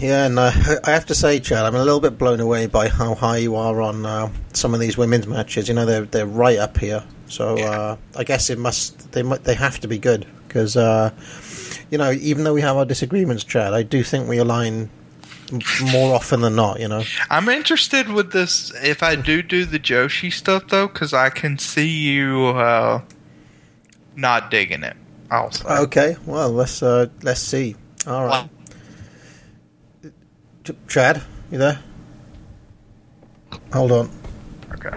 Yeah, 0.00 0.26
and 0.26 0.38
I 0.38 0.50
have 0.84 1.06
to 1.06 1.14
say, 1.14 1.40
Chad, 1.40 1.64
I'm 1.64 1.74
a 1.74 1.82
little 1.82 2.00
bit 2.00 2.18
blown 2.18 2.40
away 2.40 2.66
by 2.66 2.88
how 2.88 3.14
high 3.14 3.38
you 3.38 3.56
are 3.56 3.80
on 3.82 4.06
uh, 4.06 4.30
some 4.52 4.72
of 4.74 4.80
these 4.80 4.96
women's 4.96 5.26
matches. 5.26 5.68
You 5.68 5.74
know, 5.74 5.86
they're 5.86 6.04
they're 6.04 6.26
right 6.26 6.58
up 6.58 6.78
here. 6.78 7.02
So 7.26 7.58
Yeah. 7.58 7.64
uh, 7.70 7.96
I 8.16 8.24
guess 8.24 8.48
it 8.50 8.58
must 8.58 9.10
they 9.12 9.22
they 9.22 9.54
have 9.54 9.80
to 9.80 9.88
be 9.88 9.98
good 9.98 10.26
because 10.46 10.76
uh, 10.76 11.10
you 11.90 11.98
know 11.98 12.12
even 12.12 12.44
though 12.44 12.54
we 12.54 12.60
have 12.60 12.76
our 12.76 12.84
disagreements, 12.84 13.42
Chad, 13.44 13.74
I 13.74 13.82
do 13.82 14.02
think 14.04 14.28
we 14.28 14.38
align 14.38 14.88
more 15.90 16.14
often 16.14 16.42
than 16.42 16.54
not. 16.54 16.78
You 16.78 16.88
know. 16.88 17.02
I'm 17.28 17.48
interested 17.48 18.08
with 18.08 18.32
this. 18.32 18.72
If 18.82 19.02
I 19.02 19.16
do 19.16 19.42
do 19.42 19.64
the 19.64 19.78
Joshi 19.80 20.32
stuff 20.32 20.68
though, 20.68 20.86
because 20.86 21.12
I 21.12 21.28
can 21.30 21.58
see 21.58 21.88
you 21.88 22.46
uh, 22.48 23.00
not 24.16 24.50
digging 24.50 24.84
it. 24.84 24.96
Also, 25.30 25.68
Okay, 25.68 26.16
well 26.24 26.50
let's 26.50 26.82
uh, 26.82 27.06
let's 27.22 27.40
see. 27.40 27.76
All 28.06 28.24
right, 28.26 28.48
Ch- 30.68 30.88
Chad, 30.92 31.22
you 31.50 31.58
there? 31.58 31.78
Hold 33.72 33.92
on. 33.92 34.10
okay. 34.72 34.96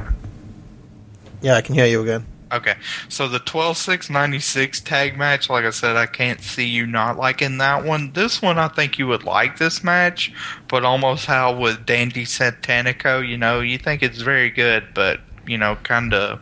Yeah, 1.41 1.55
I 1.55 1.61
can 1.61 1.75
hear 1.75 1.85
you 1.85 2.01
again. 2.01 2.25
Okay, 2.51 2.75
so 3.07 3.29
the 3.29 3.39
12-6-96 3.39 4.83
tag 4.83 5.17
match, 5.17 5.49
like 5.49 5.63
I 5.63 5.69
said, 5.69 5.95
I 5.95 6.05
can't 6.05 6.41
see 6.41 6.65
you 6.67 6.85
not 6.85 7.15
liking 7.17 7.59
that 7.59 7.85
one. 7.85 8.11
This 8.11 8.41
one, 8.41 8.57
I 8.59 8.67
think 8.67 8.99
you 8.99 9.07
would 9.07 9.23
like 9.23 9.57
this 9.57 9.85
match, 9.85 10.33
but 10.67 10.83
almost 10.83 11.25
how 11.27 11.55
with 11.57 11.85
Dandy 11.85 12.25
Satanico, 12.25 13.25
you 13.25 13.37
know, 13.37 13.61
you 13.61 13.77
think 13.77 14.03
it's 14.03 14.21
very 14.21 14.49
good, 14.49 14.83
but, 14.93 15.21
you 15.47 15.57
know, 15.57 15.77
kind 15.83 16.13
of, 16.13 16.41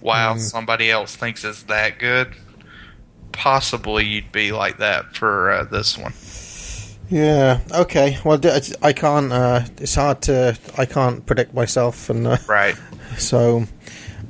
wow, 0.00 0.34
Mm. 0.34 0.40
somebody 0.40 0.90
else 0.90 1.14
thinks 1.14 1.44
it's 1.44 1.62
that 1.64 2.00
good. 2.00 2.34
Possibly 3.30 4.04
you'd 4.04 4.32
be 4.32 4.50
like 4.50 4.78
that 4.78 5.14
for 5.16 5.52
uh, 5.52 5.64
this 5.64 5.96
one. 5.96 6.12
Yeah. 7.10 7.60
Okay. 7.72 8.18
Well, 8.24 8.40
I 8.82 8.92
can't. 8.92 9.32
Uh, 9.32 9.60
it's 9.78 9.94
hard 9.94 10.22
to. 10.22 10.58
I 10.78 10.86
can't 10.86 11.24
predict 11.26 11.54
myself, 11.54 12.10
and 12.10 12.26
uh, 12.26 12.36
Right. 12.48 12.76
so. 13.18 13.64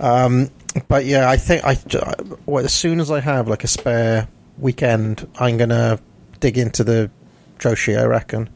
Um, 0.01 0.51
but 0.89 1.05
yeah, 1.05 1.29
I 1.31 1.37
think 1.37 1.65
I. 1.65 1.77
Well, 2.47 2.65
as 2.65 2.73
soon 2.73 3.01
as 3.01 3.11
I 3.11 3.21
have 3.21 3.49
like 3.49 3.65
a 3.65 3.69
spare 3.69 4.29
weekend, 4.59 5.29
I'm 5.39 5.57
gonna 5.57 5.99
dig 6.41 6.59
into 6.59 6.83
the 6.85 7.11
Joshi. 7.59 7.99
I 7.99 8.05
reckon, 8.05 8.49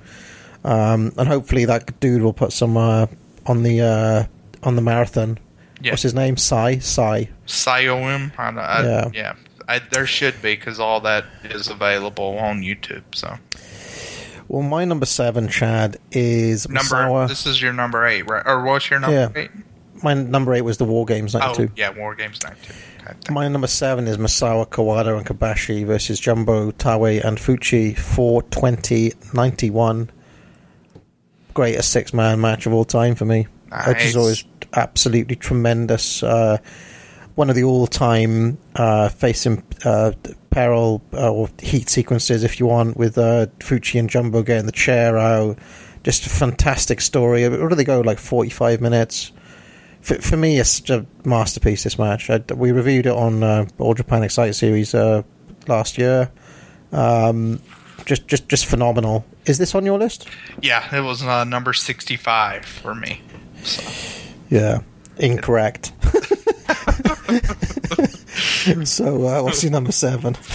um, 0.64 1.12
and 1.16 1.28
hopefully 1.28 1.64
that 1.66 2.00
dude 2.00 2.22
will 2.22 2.32
put 2.32 2.52
some 2.52 2.76
uh, 2.76 3.06
on 3.46 3.62
the 3.62 3.80
uh, 3.80 4.24
on 4.64 4.74
the 4.76 4.82
marathon. 4.82 5.38
Yeah. 5.80 5.92
What's 5.92 6.02
his 6.02 6.14
name? 6.14 6.36
Sai. 6.36 6.78
Sai. 6.78 7.28
I, 8.58 8.60
I, 8.60 8.82
Yeah. 8.84 9.10
yeah. 9.14 9.34
I, 9.68 9.78
there 9.78 10.06
should 10.06 10.40
be 10.42 10.56
because 10.56 10.80
all 10.80 11.00
that 11.02 11.24
is 11.44 11.68
available 11.68 12.36
on 12.38 12.62
YouTube. 12.62 13.04
So 13.14 13.36
Well, 14.48 14.62
my 14.62 14.84
number 14.84 15.06
seven, 15.06 15.48
Chad, 15.48 15.98
is 16.10 16.68
number 16.68 16.80
Misawa. 16.96 17.28
this 17.28 17.46
is 17.46 17.60
your 17.60 17.72
number 17.72 18.06
eight, 18.06 18.28
right? 18.28 18.42
Or 18.46 18.64
what's 18.64 18.88
your 18.90 18.98
number 19.00 19.16
Yeah. 19.34 19.42
eight? 19.42 19.50
My 20.02 20.14
number 20.14 20.54
eight 20.54 20.62
was 20.62 20.78
the 20.78 20.84
War 20.84 21.04
Games 21.04 21.34
Oh, 21.34 21.38
92. 21.40 21.72
yeah, 21.76 21.90
War 21.90 22.14
Games 22.14 22.42
night 22.44 22.54
two. 22.62 22.72
My 23.32 23.48
number 23.48 23.66
seven 23.66 24.06
is 24.06 24.16
Misawa 24.18 24.66
Kawada 24.68 25.16
and 25.16 25.26
Kobashi 25.26 25.84
versus 25.86 26.20
Jumbo 26.20 26.70
Taue 26.72 27.20
and 27.24 27.38
Fuchi 27.38 27.96
for 27.96 28.42
2091. 28.44 30.10
Greatest 31.54 31.90
six 31.90 32.12
man 32.12 32.40
match 32.40 32.66
of 32.66 32.72
all 32.74 32.84
time 32.84 33.14
for 33.14 33.24
me. 33.24 33.46
Which 33.86 34.04
is 34.04 34.16
always 34.16 34.44
absolutely 34.74 35.36
tremendous. 35.36 36.22
Uh, 36.22 36.58
one 37.38 37.48
of 37.48 37.54
the 37.54 37.62
all 37.62 37.86
time 37.86 38.58
uh, 38.74 39.08
facing 39.08 39.62
uh, 39.84 40.10
peril 40.50 41.00
uh, 41.14 41.32
or 41.32 41.48
heat 41.60 41.88
sequences, 41.88 42.42
if 42.42 42.58
you 42.58 42.66
want, 42.66 42.96
with 42.96 43.16
uh, 43.16 43.46
Fuchi 43.60 44.00
and 44.00 44.10
Jumbo 44.10 44.42
getting 44.42 44.66
the 44.66 44.72
chair 44.72 45.16
out. 45.16 45.56
Just 46.02 46.26
a 46.26 46.30
fantastic 46.30 47.00
story. 47.00 47.48
Where 47.48 47.68
do 47.68 47.76
they 47.76 47.84
go? 47.84 48.00
Like 48.00 48.18
45 48.18 48.80
minutes? 48.80 49.30
for, 50.00 50.14
for 50.16 50.36
me, 50.36 50.58
it's 50.58 50.70
such 50.70 50.90
a 50.90 51.06
masterpiece. 51.24 51.84
This 51.84 51.98
match. 51.98 52.30
I, 52.30 52.38
we 52.54 52.72
reviewed 52.72 53.06
it 53.06 53.12
on 53.12 53.42
uh, 53.42 53.66
All 53.78 53.94
Japan 53.94 54.22
Excite 54.24 54.54
Series 54.54 54.94
uh, 54.94 55.22
last 55.66 55.98
year. 55.98 56.30
Um, 56.92 57.60
just, 58.04 58.26
just, 58.26 58.48
just 58.48 58.66
phenomenal. 58.66 59.24
Is 59.46 59.58
this 59.58 59.74
on 59.74 59.84
your 59.84 59.98
list? 59.98 60.28
Yeah, 60.60 60.94
it 60.96 61.02
was 61.02 61.22
uh, 61.22 61.44
number 61.44 61.72
sixty-five 61.72 62.64
for 62.64 62.94
me. 62.94 63.20
Yeah, 64.50 64.80
incorrect. 65.18 65.92
so, 68.84 69.26
uh, 69.26 69.42
what's 69.42 69.62
your 69.62 69.72
number 69.72 69.92
seven? 69.92 70.36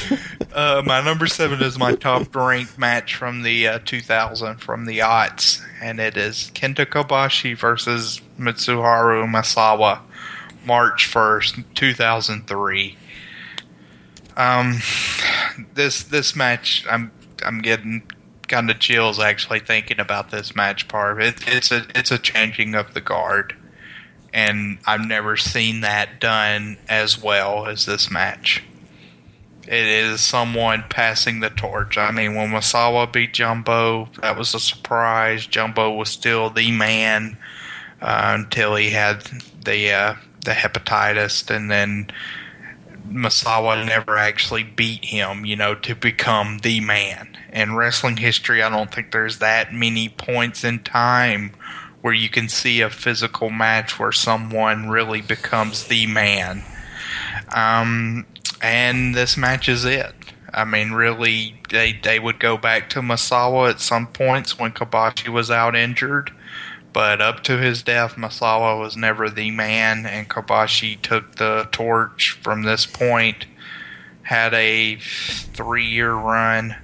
Uh, 0.53 0.83
my 0.85 1.03
number 1.03 1.25
seven 1.25 1.63
is 1.63 1.79
my 1.79 1.95
top 1.95 2.35
ranked 2.35 2.77
match 2.77 3.15
from 3.15 3.41
the 3.41 3.67
uh, 3.67 3.79
2000 3.85 4.57
from 4.57 4.85
the 4.85 5.01
odds, 5.01 5.65
and 5.81 5.99
it 5.99 6.15
is 6.15 6.51
Kenta 6.53 6.85
Kobashi 6.85 7.57
versus 7.57 8.21
Mitsuharu 8.37 9.27
Misawa, 9.27 10.01
March 10.63 11.11
1st, 11.11 11.63
2003. 11.73 12.97
Um, 14.37 14.77
this 15.73 16.03
this 16.03 16.35
match, 16.35 16.85
I'm 16.87 17.11
I'm 17.43 17.59
getting 17.59 18.03
kind 18.47 18.69
of 18.69 18.79
chills 18.79 19.19
actually 19.19 19.59
thinking 19.59 19.99
about 19.99 20.29
this 20.29 20.55
match 20.55 20.87
part. 20.87 21.21
It, 21.21 21.35
it's 21.47 21.71
a 21.71 21.87
it's 21.95 22.11
a 22.11 22.19
changing 22.19 22.75
of 22.75 22.93
the 22.93 23.01
guard, 23.01 23.55
and 24.33 24.79
I've 24.85 25.05
never 25.05 25.37
seen 25.37 25.81
that 25.81 26.19
done 26.19 26.77
as 26.89 27.21
well 27.21 27.67
as 27.67 27.85
this 27.85 28.09
match. 28.09 28.63
It 29.65 29.87
is 29.87 30.19
someone 30.19 30.83
passing 30.89 31.39
the 31.39 31.51
torch. 31.51 31.97
I 31.97 32.11
mean, 32.11 32.35
when 32.35 32.49
Misawa 32.49 33.11
beat 33.13 33.33
Jumbo, 33.33 34.09
that 34.21 34.37
was 34.37 34.53
a 34.53 34.59
surprise. 34.59 35.45
Jumbo 35.45 35.91
was 35.91 36.09
still 36.09 36.49
the 36.49 36.71
man 36.71 37.37
uh, 38.01 38.35
until 38.37 38.75
he 38.75 38.89
had 38.89 39.21
the 39.63 39.91
uh, 39.91 40.15
the 40.43 40.51
hepatitis, 40.51 41.49
and 41.49 41.71
then 41.71 42.07
Misawa 43.07 43.85
never 43.85 44.17
actually 44.17 44.63
beat 44.63 45.05
him. 45.05 45.45
You 45.45 45.55
know, 45.55 45.75
to 45.75 45.95
become 45.95 46.59
the 46.59 46.81
man. 46.81 47.37
In 47.53 47.75
wrestling 47.75 48.17
history, 48.17 48.61
I 48.61 48.69
don't 48.69 48.93
think 48.93 49.11
there's 49.11 49.39
that 49.39 49.71
many 49.71 50.09
points 50.09 50.63
in 50.65 50.79
time 50.79 51.53
where 52.03 52.13
you 52.13 52.27
can 52.27 52.49
see 52.49 52.81
a 52.81 52.89
physical 52.89 53.49
match 53.49 53.97
where 53.97 54.11
someone 54.11 54.89
really 54.89 55.21
becomes 55.21 55.85
the 55.85 56.05
man. 56.05 56.61
Um, 57.55 58.25
and 58.61 59.15
this 59.15 59.37
match 59.37 59.69
is 59.69 59.85
it. 59.85 60.13
I 60.53 60.65
mean, 60.65 60.91
really, 60.91 61.61
they 61.69 61.93
they 61.93 62.19
would 62.19 62.41
go 62.41 62.57
back 62.57 62.89
to 62.89 62.99
Misawa 62.99 63.69
at 63.69 63.79
some 63.79 64.07
points 64.07 64.59
when 64.59 64.73
Kobashi 64.73 65.29
was 65.29 65.49
out 65.49 65.77
injured, 65.77 66.33
but 66.91 67.21
up 67.21 67.41
to 67.43 67.57
his 67.57 67.81
death, 67.81 68.15
Misawa 68.15 68.77
was 68.77 68.97
never 68.97 69.29
the 69.29 69.49
man, 69.51 70.05
and 70.05 70.29
Kobashi 70.29 71.01
took 71.01 71.37
the 71.37 71.69
torch 71.71 72.37
from 72.43 72.63
this 72.63 72.85
point. 72.85 73.45
Had 74.23 74.53
a 74.53 74.97
three-year 74.97 76.13
run 76.13 76.75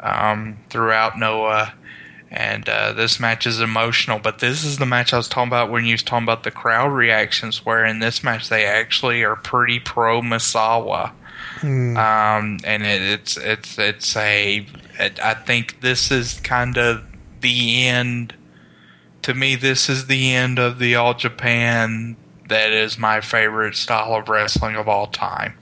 um, 0.00 0.58
throughout 0.70 1.16
Noah, 1.16 1.74
And 2.30 2.68
uh, 2.68 2.92
this 2.92 3.18
match 3.18 3.44
is 3.44 3.60
emotional, 3.60 4.20
but 4.20 4.38
this 4.38 4.64
is 4.64 4.78
the 4.78 4.86
match 4.86 5.12
I 5.12 5.16
was 5.16 5.28
talking 5.28 5.48
about 5.48 5.70
when 5.70 5.84
you 5.84 5.94
was 5.94 6.04
talking 6.04 6.24
about 6.24 6.44
the 6.44 6.52
crowd 6.52 6.92
reactions. 6.92 7.66
Where 7.66 7.84
in 7.84 7.98
this 7.98 8.22
match 8.22 8.48
they 8.48 8.64
actually 8.64 9.24
are 9.24 9.34
pretty 9.34 9.80
pro 9.80 10.20
Misawa, 10.20 11.10
um, 11.96 12.58
and 12.62 12.84
it, 12.84 13.02
it's 13.02 13.36
it's 13.36 13.78
it's 13.78 14.16
a. 14.16 14.64
It, 15.00 15.18
I 15.18 15.34
think 15.34 15.80
this 15.80 16.12
is 16.12 16.38
kind 16.40 16.78
of 16.78 17.02
the 17.40 17.86
end. 17.88 18.34
To 19.22 19.34
me, 19.34 19.56
this 19.56 19.88
is 19.88 20.06
the 20.06 20.32
end 20.32 20.60
of 20.60 20.78
the 20.78 20.94
All 20.94 21.14
Japan. 21.14 22.16
That 22.48 22.70
is 22.70 22.96
my 22.96 23.20
favorite 23.20 23.74
style 23.74 24.14
of 24.14 24.28
wrestling 24.28 24.76
of 24.76 24.88
all 24.88 25.08
time 25.08 25.54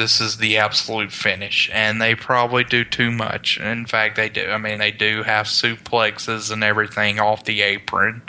this 0.00 0.20
is 0.20 0.38
the 0.38 0.56
absolute 0.56 1.12
finish 1.12 1.70
and 1.72 2.00
they 2.00 2.14
probably 2.14 2.64
do 2.64 2.84
too 2.84 3.10
much. 3.10 3.58
In 3.60 3.86
fact 3.86 4.16
they 4.16 4.28
do. 4.28 4.48
I 4.48 4.58
mean 4.58 4.78
they 4.78 4.90
do 4.90 5.22
have 5.22 5.46
suplexes 5.46 6.50
and 6.50 6.64
everything 6.64 7.20
off 7.20 7.44
the 7.44 7.62
apron 7.62 8.22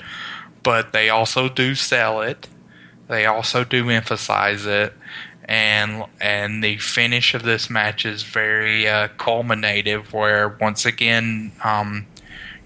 but 0.63 0.93
they 0.93 1.09
also 1.09 1.49
do 1.49 1.73
sell 1.73 2.21
it. 2.21 2.47
They 3.07 3.25
also 3.25 3.63
do 3.63 3.89
emphasize 3.89 4.65
it 4.65 4.93
and 5.45 6.05
and 6.19 6.63
the 6.63 6.77
finish 6.77 7.33
of 7.33 7.43
this 7.43 7.69
match 7.69 8.05
is 8.05 8.23
very 8.23 8.87
uh, 8.87 9.07
culminative 9.17 10.13
where 10.13 10.49
once 10.61 10.85
again 10.85 11.51
um, 11.63 12.05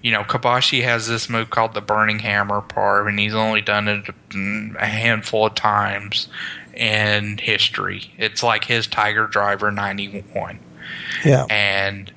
you 0.06 0.12
know, 0.12 0.22
Kobashi 0.22 0.84
has 0.84 1.08
this 1.08 1.28
move 1.28 1.50
called 1.50 1.74
the 1.74 1.80
Burning 1.80 2.20
Hammer 2.20 2.60
part, 2.60 3.08
and 3.08 3.18
he's 3.18 3.34
only 3.34 3.60
done 3.60 3.88
it 3.88 4.04
mm, 4.28 4.76
a 4.76 4.86
handful 4.86 5.46
of 5.46 5.56
times 5.56 6.28
in 6.76 7.38
history. 7.38 8.12
It's 8.18 8.42
like 8.42 8.64
his 8.64 8.86
Tiger 8.86 9.26
Driver 9.26 9.70
91. 9.70 10.60
Yeah. 11.24 11.46
And 11.50 12.12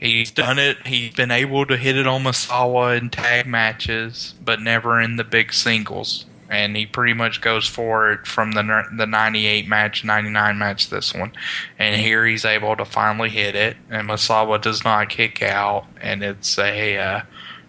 he's 0.00 0.30
done 0.30 0.58
it. 0.58 0.86
He's 0.86 1.14
been 1.14 1.30
able 1.30 1.66
to 1.66 1.76
hit 1.76 1.96
it 1.96 2.06
on 2.06 2.24
Misawa 2.24 2.98
in 2.98 3.10
tag 3.10 3.46
matches, 3.46 4.34
but 4.44 4.60
never 4.60 5.00
in 5.00 5.16
the 5.16 5.24
big 5.24 5.52
singles. 5.52 6.26
And 6.48 6.76
he 6.76 6.84
pretty 6.84 7.14
much 7.14 7.40
goes 7.40 7.66
for 7.66 8.12
it 8.12 8.26
from 8.26 8.52
the 8.52 8.84
the 8.94 9.06
98 9.06 9.66
match, 9.66 10.04
99 10.04 10.58
match, 10.58 10.90
this 10.90 11.14
one. 11.14 11.32
And 11.78 11.98
here 11.98 12.26
he's 12.26 12.44
able 12.44 12.76
to 12.76 12.84
finally 12.84 13.30
hit 13.30 13.54
it, 13.54 13.78
and 13.88 14.06
Misawa 14.06 14.60
does 14.60 14.84
not 14.84 15.08
kick 15.08 15.40
out. 15.40 15.86
And 15.98 16.22
it's 16.22 16.58
a 16.58 16.98
uh, 16.98 17.22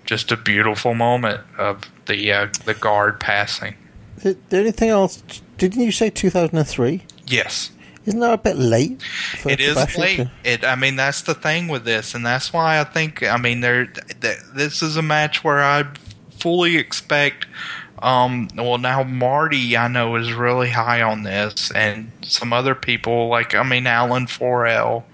just 0.03 0.33
a 0.33 0.37
beautiful 0.37 0.95
moment 0.95 1.41
of 1.57 1.83
the 2.07 2.33
uh, 2.33 2.47
the 2.65 2.73
guard 2.73 3.21
passing. 3.21 3.75
The, 4.23 4.37
the 4.49 4.59
only 4.59 4.71
thing 4.71 4.89
else, 4.89 5.21
didn't 5.57 5.81
you 5.81 5.91
say 5.91 6.09
2003? 6.09 7.03
Yes. 7.27 7.71
Isn't 8.05 8.19
that 8.19 8.33
a 8.33 8.37
bit 8.37 8.57
late? 8.57 9.01
It 9.45 9.59
is 9.61 9.75
late. 9.97 10.17
to- 10.17 10.31
It, 10.43 10.65
I 10.65 10.75
mean, 10.75 10.95
that's 10.97 11.21
the 11.21 11.33
thing 11.33 11.67
with 11.67 11.85
this, 11.85 12.13
and 12.15 12.25
that's 12.25 12.51
why 12.51 12.79
I 12.79 12.83
think. 12.83 13.23
I 13.23 13.37
mean, 13.37 13.61
there. 13.61 13.85
Th- 13.85 14.37
this 14.53 14.81
is 14.81 14.97
a 14.97 15.01
match 15.01 15.43
where 15.43 15.63
I 15.63 15.85
fully 16.39 16.75
expect. 16.77 17.45
Um, 17.99 18.49
well, 18.55 18.77
now 18.77 19.03
Marty, 19.03 19.77
I 19.77 19.87
know, 19.87 20.15
is 20.17 20.33
really 20.33 20.69
high 20.69 21.01
on 21.01 21.23
this, 21.23 21.71
and 21.71 22.11
some 22.21 22.51
other 22.51 22.75
people 22.75 23.29
like, 23.29 23.55
I 23.55 23.63
mean, 23.63 23.87
Alan 23.87 24.27
Forel. 24.27 25.05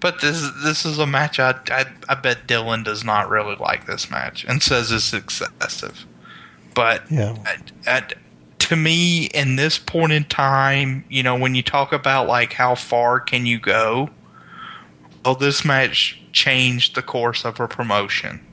But 0.00 0.20
this 0.20 0.36
is 0.42 0.50
this 0.64 0.84
is 0.84 0.98
a 0.98 1.06
match 1.06 1.38
I, 1.38 1.54
I 1.70 1.86
I 2.08 2.14
bet 2.16 2.46
Dylan 2.48 2.84
does 2.84 3.04
not 3.04 3.28
really 3.30 3.54
like 3.56 3.86
this 3.86 4.10
match 4.10 4.44
and 4.44 4.60
says 4.62 4.90
it's 4.92 5.12
excessive. 5.12 6.04
But 6.74 7.04
Yeah. 7.10 7.36
at, 7.46 7.72
at, 7.86 8.14
to 8.66 8.76
me, 8.76 9.26
in 9.26 9.56
this 9.56 9.78
point 9.78 10.12
in 10.12 10.24
time, 10.24 11.04
you 11.08 11.22
know, 11.22 11.36
when 11.36 11.54
you 11.54 11.62
talk 11.62 11.92
about 11.92 12.28
like 12.28 12.52
how 12.52 12.74
far 12.74 13.20
can 13.20 13.46
you 13.46 13.58
go, 13.58 14.10
well, 15.24 15.34
this 15.34 15.64
match 15.64 16.20
changed 16.32 16.94
the 16.94 17.02
course 17.02 17.44
of 17.44 17.58
a 17.60 17.68
promotion. 17.68 18.44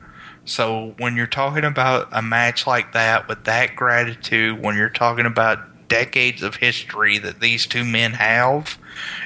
So 0.45 0.95
when 0.97 1.15
you're 1.15 1.27
talking 1.27 1.63
about 1.63 2.09
a 2.11 2.21
match 2.21 2.67
like 2.67 2.93
that 2.93 3.27
with 3.27 3.43
that 3.45 3.75
gratitude, 3.75 4.61
when 4.61 4.75
you're 4.75 4.89
talking 4.89 5.25
about 5.25 5.87
decades 5.87 6.41
of 6.41 6.55
history 6.55 7.17
that 7.19 7.39
these 7.39 7.65
two 7.65 7.83
men 7.83 8.13
have, 8.13 8.77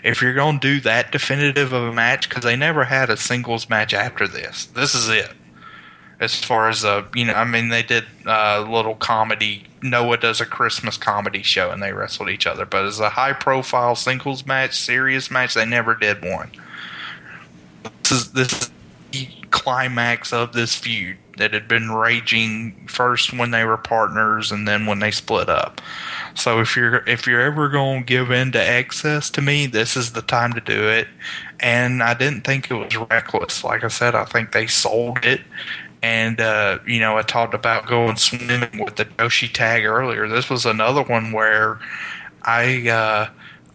if 0.03 0.22
you're 0.22 0.33
going 0.33 0.59
to 0.59 0.75
do 0.75 0.80
that 0.82 1.11
definitive 1.11 1.74
of 1.74 1.83
a 1.83 1.93
match, 1.93 2.27
because 2.27 2.43
they 2.43 2.56
never 2.56 2.83
had 2.83 3.09
a 3.09 3.17
singles 3.17 3.69
match 3.69 3.93
after 3.93 4.27
this, 4.27 4.66
this 4.67 4.93
is 4.93 5.09
it 5.09 5.32
as 6.20 6.36
far 6.44 6.70
as 6.70 6.84
uh 6.84 7.04
you 7.14 7.26
know 7.26 7.34
i 7.34 7.44
mean 7.44 7.70
they 7.70 7.84
did 7.84 8.04
uh, 8.26 8.64
a 8.66 8.72
little 8.72 8.96
comedy. 8.96 9.64
Noah 9.82 10.18
does 10.18 10.42
a 10.42 10.46
christmas 10.46 10.98
comedy 10.98 11.44
show 11.44 11.70
and 11.70 11.82
they 11.82 11.94
wrestled 11.94 12.30
each 12.30 12.48
other 12.48 12.66
but 12.66 12.86
as 12.86 13.00
a 13.00 13.10
high 13.10 13.34
profile 13.34 13.96
singles 13.96 14.46
match 14.46 14.78
serious 14.78 15.30
match. 15.30 15.54
They 15.54 15.66
never 15.66 15.96
did 15.96 16.24
one. 16.24 16.50
This 18.04 18.12
is 18.12 18.32
this 18.32 18.52
is 18.54 18.72
the 19.12 19.28
climax 19.52 20.34
of 20.34 20.54
this 20.54 20.76
feud 20.76 21.18
that 21.38 21.54
had 21.54 21.68
been 21.68 21.92
raging 21.92 22.88
first 22.88 23.32
when 23.32 23.52
they 23.52 23.64
were 23.64 23.78
partners 23.78 24.52
and 24.52 24.68
then 24.68 24.88
when 24.88 24.98
they 24.98 25.12
split 25.12 25.48
up. 25.48 25.80
So 26.34 26.60
if 26.60 26.76
you're 26.76 27.04
if 27.08 27.28
you're 27.28 27.42
ever 27.42 27.70
going 27.70 28.02
to 28.02 28.06
give 28.06 28.32
in 28.32 28.52
to 28.54 28.60
excess 28.60 29.30
to 29.32 29.42
me 29.42 29.68
this 29.68 29.96
is 29.96 30.14
the 30.14 30.24
time 30.24 30.54
to 30.54 30.62
do 30.62 30.90
it. 30.90 31.08
And 31.60 32.02
i 32.02 32.16
didn't 32.16 32.42
think 32.42 32.72
it 32.72 32.76
was 32.76 32.96
reckless. 33.12 33.64
Like 33.64 33.84
i 33.84 33.90
said 33.90 34.16
i 34.16 34.26
think 34.26 34.54
they 34.54 34.66
sold 34.66 35.24
it 35.24 35.42
and 36.01 36.40
uh, 36.40 36.80
you 36.85 37.00
know, 37.00 37.17
I 37.17 37.22
talked 37.22 37.53
about 37.53 37.88
going 37.88 38.17
swimming 38.17 38.84
with 38.84 38.95
the 38.95 39.06
Joshi 39.06 39.51
tag 39.51 39.85
earlier. 39.85 40.27
This 40.27 40.50
was 40.50 40.66
another 40.66 41.03
one 41.03 41.32
where 41.32 41.80
I 42.43 42.90
uh, 42.90 43.30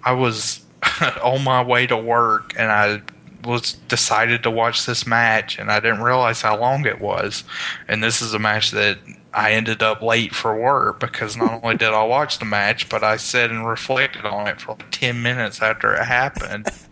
I 0.04 0.12
was 0.12 0.64
on 1.22 1.44
my 1.44 1.62
way 1.62 1.86
to 1.86 1.96
work 1.96 2.54
and 2.56 2.70
I 2.70 3.02
was 3.44 3.72
decided 3.88 4.42
to 4.44 4.50
watch 4.50 4.86
this 4.86 5.06
match 5.06 5.58
and 5.58 5.70
I 5.70 5.80
didn't 5.80 6.02
realize 6.02 6.42
how 6.42 6.58
long 6.58 6.86
it 6.86 7.00
was. 7.00 7.42
And 7.88 8.02
this 8.02 8.22
is 8.22 8.34
a 8.34 8.38
match 8.38 8.70
that 8.70 8.98
I 9.34 9.52
ended 9.52 9.82
up 9.82 10.02
late 10.02 10.34
for 10.34 10.54
work 10.58 11.00
because 11.00 11.36
not 11.36 11.62
only 11.62 11.76
did 11.76 11.88
I 11.88 12.04
watch 12.04 12.38
the 12.38 12.44
match, 12.44 12.88
but 12.88 13.02
I 13.02 13.16
sat 13.16 13.50
and 13.50 13.66
reflected 13.66 14.24
on 14.24 14.46
it 14.46 14.60
for 14.60 14.72
like 14.72 14.90
ten 14.90 15.22
minutes 15.22 15.60
after 15.62 15.94
it 15.94 16.04
happened. 16.04 16.68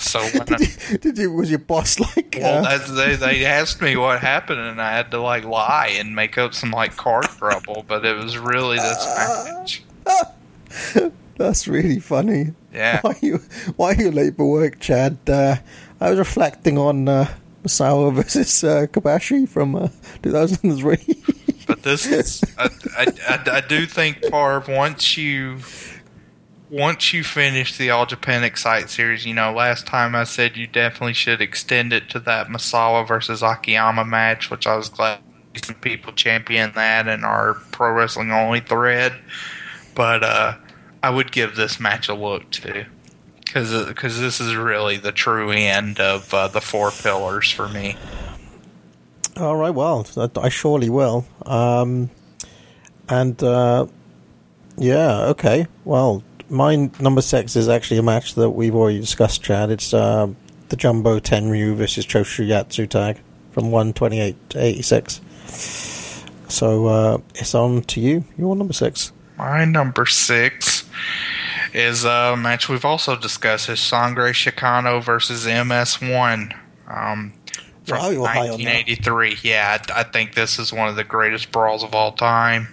So 0.00 0.20
when 0.32 0.54
I, 0.54 0.96
Did 0.96 1.18
you? 1.18 1.30
Was 1.32 1.50
your 1.50 1.58
boss 1.58 2.00
like? 2.00 2.38
well, 2.40 2.64
uh, 2.64 2.78
they 2.94 3.16
they 3.16 3.44
asked 3.44 3.82
me 3.82 3.96
what 3.96 4.20
happened, 4.20 4.60
and 4.60 4.80
I 4.80 4.92
had 4.92 5.10
to 5.10 5.20
like 5.20 5.44
lie 5.44 5.94
and 5.98 6.14
make 6.14 6.38
up 6.38 6.54
some 6.54 6.70
like 6.70 6.96
card 6.96 7.24
trouble, 7.24 7.84
but 7.86 8.04
it 8.04 8.16
was 8.16 8.38
really 8.38 8.78
this 8.78 9.06
match. 9.06 9.82
that's 11.36 11.68
really 11.68 12.00
funny. 12.00 12.54
Yeah. 12.72 13.00
Why 13.02 13.16
you? 13.20 13.40
Why 13.76 13.92
you 13.92 14.10
late 14.10 14.36
for 14.36 14.50
work, 14.50 14.80
Chad? 14.80 15.18
Uh, 15.28 15.56
I 16.00 16.10
was 16.10 16.18
reflecting 16.18 16.78
on 16.78 17.06
uh, 17.06 17.28
Misawa 17.62 18.14
versus 18.14 18.64
uh, 18.64 18.86
Kobashi 18.90 19.46
from 19.46 19.76
uh, 19.76 19.88
2003. 20.22 20.96
But 21.66 21.82
this 21.82 22.06
is, 22.06 22.42
I, 22.58 22.70
I, 22.96 23.06
I, 23.28 23.56
I 23.58 23.60
do 23.60 23.86
think 23.86 24.22
Parv 24.22 24.74
once 24.74 25.16
you 25.16 25.58
once 26.70 27.12
you 27.12 27.24
finish 27.24 27.76
the 27.76 27.90
All 27.90 28.06
Japan 28.06 28.44
Excite 28.44 28.88
series, 28.88 29.26
you 29.26 29.34
know, 29.34 29.52
last 29.52 29.86
time 29.86 30.14
I 30.14 30.24
said 30.24 30.56
you 30.56 30.68
definitely 30.68 31.14
should 31.14 31.40
extend 31.40 31.92
it 31.92 32.08
to 32.10 32.20
that 32.20 32.46
Misawa 32.46 33.06
versus 33.06 33.42
Akiyama 33.42 34.04
match, 34.04 34.50
which 34.50 34.66
I 34.66 34.76
was 34.76 34.88
glad 34.88 35.18
some 35.64 35.74
people 35.74 36.12
champion 36.12 36.72
that 36.76 37.08
in 37.08 37.24
our 37.24 37.54
pro 37.72 37.92
wrestling 37.92 38.30
only 38.30 38.60
thread. 38.60 39.12
But 39.96 40.22
uh, 40.22 40.54
I 41.02 41.10
would 41.10 41.32
give 41.32 41.56
this 41.56 41.80
match 41.80 42.08
a 42.08 42.14
look 42.14 42.48
too, 42.50 42.84
because 43.44 44.20
this 44.20 44.40
is 44.40 44.54
really 44.54 44.96
the 44.96 45.10
true 45.10 45.50
end 45.50 45.98
of 45.98 46.32
uh, 46.32 46.46
the 46.46 46.60
four 46.60 46.92
pillars 46.92 47.50
for 47.50 47.68
me. 47.68 47.96
All 49.36 49.56
right, 49.56 49.70
well, 49.70 50.06
I, 50.16 50.28
I 50.38 50.48
surely 50.50 50.88
will. 50.88 51.26
Um, 51.46 52.10
and 53.08 53.42
uh, 53.42 53.86
yeah, 54.76 55.22
okay. 55.30 55.66
Well, 55.84 56.22
my 56.50 56.90
number 56.98 57.22
six 57.22 57.56
is 57.56 57.68
actually 57.68 57.98
a 57.98 58.02
match 58.02 58.34
that 58.34 58.50
we've 58.50 58.74
already 58.74 59.00
discussed, 59.00 59.42
Chad. 59.42 59.70
It's 59.70 59.94
uh, 59.94 60.28
the 60.68 60.76
Jumbo 60.76 61.20
Tenryu 61.20 61.76
versus 61.76 62.04
Choshu 62.04 62.46
Yatsu 62.46 62.88
tag 62.88 63.20
from 63.52 63.70
128 63.70 64.50
to 64.50 64.58
86. 64.58 65.20
So 66.48 66.86
uh, 66.86 67.18
it's 67.34 67.54
on 67.54 67.82
to 67.82 68.00
you. 68.00 68.24
You're 68.36 68.56
number 68.56 68.72
six. 68.72 69.12
My 69.38 69.64
number 69.64 70.06
six 70.06 70.88
is 71.72 72.04
a 72.04 72.36
match 72.36 72.68
we've 72.68 72.84
also 72.84 73.16
discussed 73.16 73.68
is 73.68 73.80
Sangre 73.80 74.32
Chicana 74.32 75.02
versus 75.02 75.46
MS1 75.46 76.56
um, 76.88 77.32
from 77.84 77.98
Wow, 77.98 78.10
you're 78.10 78.26
high 78.26 78.48
on 78.48 78.62
that. 78.62 78.86
1983. 78.88 79.38
Yeah, 79.42 79.78
I, 79.88 80.00
I 80.00 80.02
think 80.02 80.34
this 80.34 80.58
is 80.58 80.72
one 80.72 80.88
of 80.88 80.96
the 80.96 81.04
greatest 81.04 81.52
brawls 81.52 81.84
of 81.84 81.94
all 81.94 82.12
time. 82.12 82.68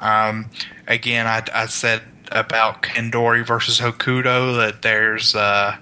Um, 0.00 0.50
again, 0.88 1.26
I, 1.26 1.44
I 1.54 1.66
said 1.66 2.02
about 2.30 2.82
Kandori 2.82 3.46
versus 3.46 3.80
Hokuto 3.80 4.56
that 4.56 4.82
there's 4.82 5.34
uh, 5.34 5.76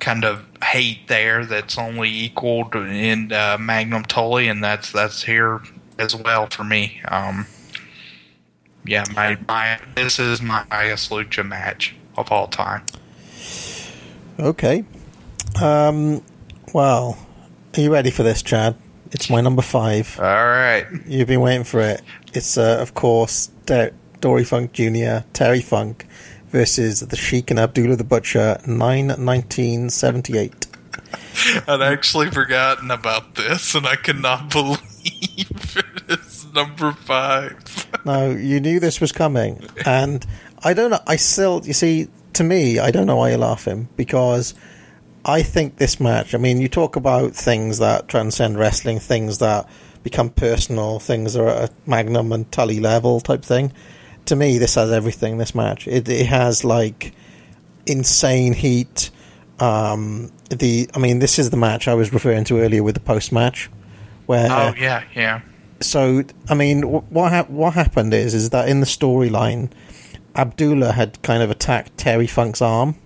kind 0.00 0.24
of 0.24 0.44
hate 0.62 1.08
there 1.08 1.44
that's 1.44 1.78
only 1.78 2.08
equaled 2.10 2.74
in 2.74 3.32
uh, 3.32 3.56
Magnum 3.60 4.04
Tully, 4.04 4.48
and 4.48 4.62
that's 4.62 4.92
that's 4.92 5.22
here 5.22 5.60
as 5.98 6.14
well 6.16 6.48
for 6.48 6.64
me. 6.64 7.00
Um, 7.08 7.46
yeah, 8.84 9.04
my, 9.14 9.38
my 9.46 9.78
this 9.94 10.18
is 10.18 10.42
my 10.42 10.64
highest 10.70 11.10
lucha 11.10 11.46
match 11.46 11.94
of 12.16 12.32
all 12.32 12.48
time. 12.48 12.82
Okay. 14.38 14.84
Um, 15.60 16.22
well, 16.72 17.18
are 17.76 17.80
you 17.80 17.92
ready 17.92 18.10
for 18.10 18.22
this, 18.22 18.42
Chad? 18.42 18.76
It's 19.12 19.28
my 19.28 19.40
number 19.40 19.62
five. 19.62 20.18
All 20.18 20.24
right. 20.24 20.86
You've 21.06 21.28
been 21.28 21.42
waiting 21.42 21.64
for 21.64 21.80
it. 21.80 22.02
It's, 22.32 22.56
uh, 22.56 22.78
of 22.80 22.94
course, 22.94 23.48
Der- 23.66 23.92
Dory 24.22 24.44
Funk 24.44 24.72
Jr., 24.72 25.26
Terry 25.32 25.60
Funk 25.60 26.06
versus 26.48 27.00
the 27.00 27.16
Sheik 27.16 27.50
and 27.50 27.58
Abdullah 27.58 27.96
the 27.96 28.04
Butcher, 28.04 28.58
9 28.66 28.78
1978. 29.08 30.66
I'd 31.66 31.82
actually 31.82 32.30
forgotten 32.30 32.90
about 32.90 33.34
this, 33.34 33.74
and 33.74 33.84
I 33.84 33.96
cannot 33.96 34.50
believe 34.52 34.78
it's 36.08 36.46
number 36.54 36.92
five. 36.92 37.88
No, 38.04 38.30
you 38.30 38.60
knew 38.60 38.78
this 38.78 39.00
was 39.00 39.10
coming, 39.10 39.66
and 39.84 40.24
I 40.62 40.72
don't 40.72 40.90
know. 40.90 41.00
I 41.06 41.16
still, 41.16 41.60
you 41.64 41.72
see, 41.72 42.08
to 42.34 42.44
me, 42.44 42.78
I 42.78 42.92
don't 42.92 43.06
know 43.06 43.16
why 43.16 43.30
you're 43.30 43.38
laughing 43.38 43.88
because 43.96 44.54
I 45.24 45.42
think 45.42 45.78
this 45.78 45.98
match. 45.98 46.32
I 46.32 46.38
mean, 46.38 46.60
you 46.60 46.68
talk 46.68 46.94
about 46.94 47.34
things 47.34 47.78
that 47.78 48.06
transcend 48.06 48.56
wrestling, 48.56 49.00
things 49.00 49.38
that 49.38 49.68
become 50.04 50.30
personal, 50.30 51.00
things 51.00 51.34
that 51.34 51.42
are 51.42 51.48
at 51.48 51.70
a 51.70 51.72
Magnum 51.86 52.30
and 52.30 52.50
Tully 52.52 52.78
level 52.78 53.20
type 53.20 53.44
thing. 53.44 53.72
To 54.26 54.36
me, 54.36 54.58
this 54.58 54.74
has 54.76 54.90
everything. 54.92 55.38
This 55.38 55.54
match, 55.54 55.86
it, 55.88 56.08
it 56.08 56.26
has 56.26 56.64
like 56.64 57.12
insane 57.86 58.52
heat. 58.52 59.10
Um, 59.58 60.30
the, 60.50 60.88
I 60.94 60.98
mean, 60.98 61.18
this 61.18 61.38
is 61.38 61.50
the 61.50 61.56
match 61.56 61.88
I 61.88 61.94
was 61.94 62.12
referring 62.12 62.44
to 62.44 62.60
earlier 62.60 62.82
with 62.82 62.94
the 62.94 63.00
post 63.00 63.32
match, 63.32 63.70
where 64.26 64.48
Oh 64.50 64.74
yeah, 64.78 65.02
yeah. 65.14 65.40
so 65.80 66.22
I 66.48 66.54
mean, 66.54 66.82
wh- 66.82 67.12
what 67.12 67.30
hap- 67.32 67.50
what 67.50 67.74
happened 67.74 68.14
is 68.14 68.34
is 68.34 68.50
that 68.50 68.68
in 68.68 68.80
the 68.80 68.86
storyline, 68.86 69.70
Abdullah 70.34 70.92
had 70.92 71.20
kind 71.22 71.42
of 71.42 71.50
attacked 71.50 71.96
Terry 71.96 72.26
Funk's 72.26 72.62
arm, 72.62 72.96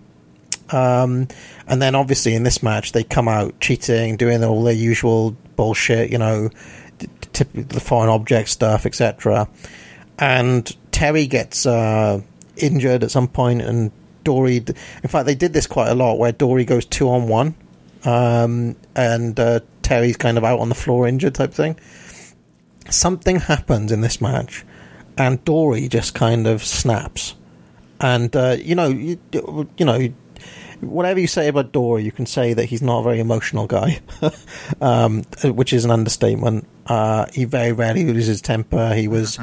um, 0.71 1.29
and 1.67 1.83
then 1.83 1.95
obviously 1.95 2.35
in 2.35 2.43
this 2.43 2.63
match 2.63 2.93
they 2.93 3.03
come 3.05 3.29
out 3.29 3.59
cheating, 3.61 4.17
doing 4.17 4.43
all 4.45 4.63
their 4.63 4.75
usual 4.75 5.37
bullshit, 5.57 6.11
you 6.11 6.19
know, 6.19 6.51
t- 6.99 7.09
t- 7.33 7.45
the 7.63 7.81
foreign 7.81 8.09
object 8.09 8.49
stuff, 8.49 8.87
etc. 8.87 9.49
And 10.19 10.75
Terry 10.97 11.27
gets 11.27 11.67
uh, 11.67 12.21
injured 12.57 13.05
at 13.05 13.11
some 13.11 13.29
point, 13.29 13.63
and 13.63 13.91
Dory. 14.25 14.57
In 14.57 15.09
fact, 15.09 15.27
they 15.27 15.35
did 15.35 15.53
this 15.53 15.67
quite 15.67 15.89
a 15.89 15.95
lot, 15.95 16.19
where 16.19 16.33
Dory 16.33 16.65
goes 16.65 16.87
two 16.87 17.09
on 17.09 17.29
one, 17.29 17.55
um, 18.05 18.77
and 18.95 19.39
uh, 19.39 19.61
Terry's 19.83 20.17
kind 20.17 20.39
of 20.39 20.45
out 20.45 20.59
on 20.59 20.69
the 20.69 20.75
floor 20.75 21.07
injured 21.07 21.35
type 21.35 21.53
thing 21.53 21.77
something 22.91 23.37
happens 23.37 23.93
in 23.93 24.01
this 24.01 24.21
match, 24.21 24.65
and 25.17 25.45
Dory 25.45 25.89
just 25.89 26.15
kind 26.15 26.47
of 26.47 26.65
snaps. 26.65 27.35
And 28.01 28.35
uh, 28.35 28.57
you 28.59 28.75
know, 28.75 28.89
you, 28.89 29.19
you 29.33 29.85
know, 29.85 30.13
whatever 30.81 31.21
you 31.21 31.27
say 31.27 31.49
about 31.49 31.73
Dory, 31.73 32.05
you 32.05 32.13
can 32.13 32.27
say 32.27 32.53
that 32.55 32.67
he's 32.67 32.83
not 32.83 33.01
a 33.01 33.03
very 33.03 33.21
emotional 33.21 33.67
guy, 33.67 34.01
um, 34.81 35.23
which 35.45 35.73
is 35.73 35.85
an 35.85 35.91
understatement. 35.91 36.67
Uh, 36.87 37.27
he 37.33 37.45
very 37.45 37.73
rarely 37.73 38.05
loses 38.05 38.27
his 38.27 38.41
temper. 38.41 38.95
He 38.95 39.09
was 39.09 39.39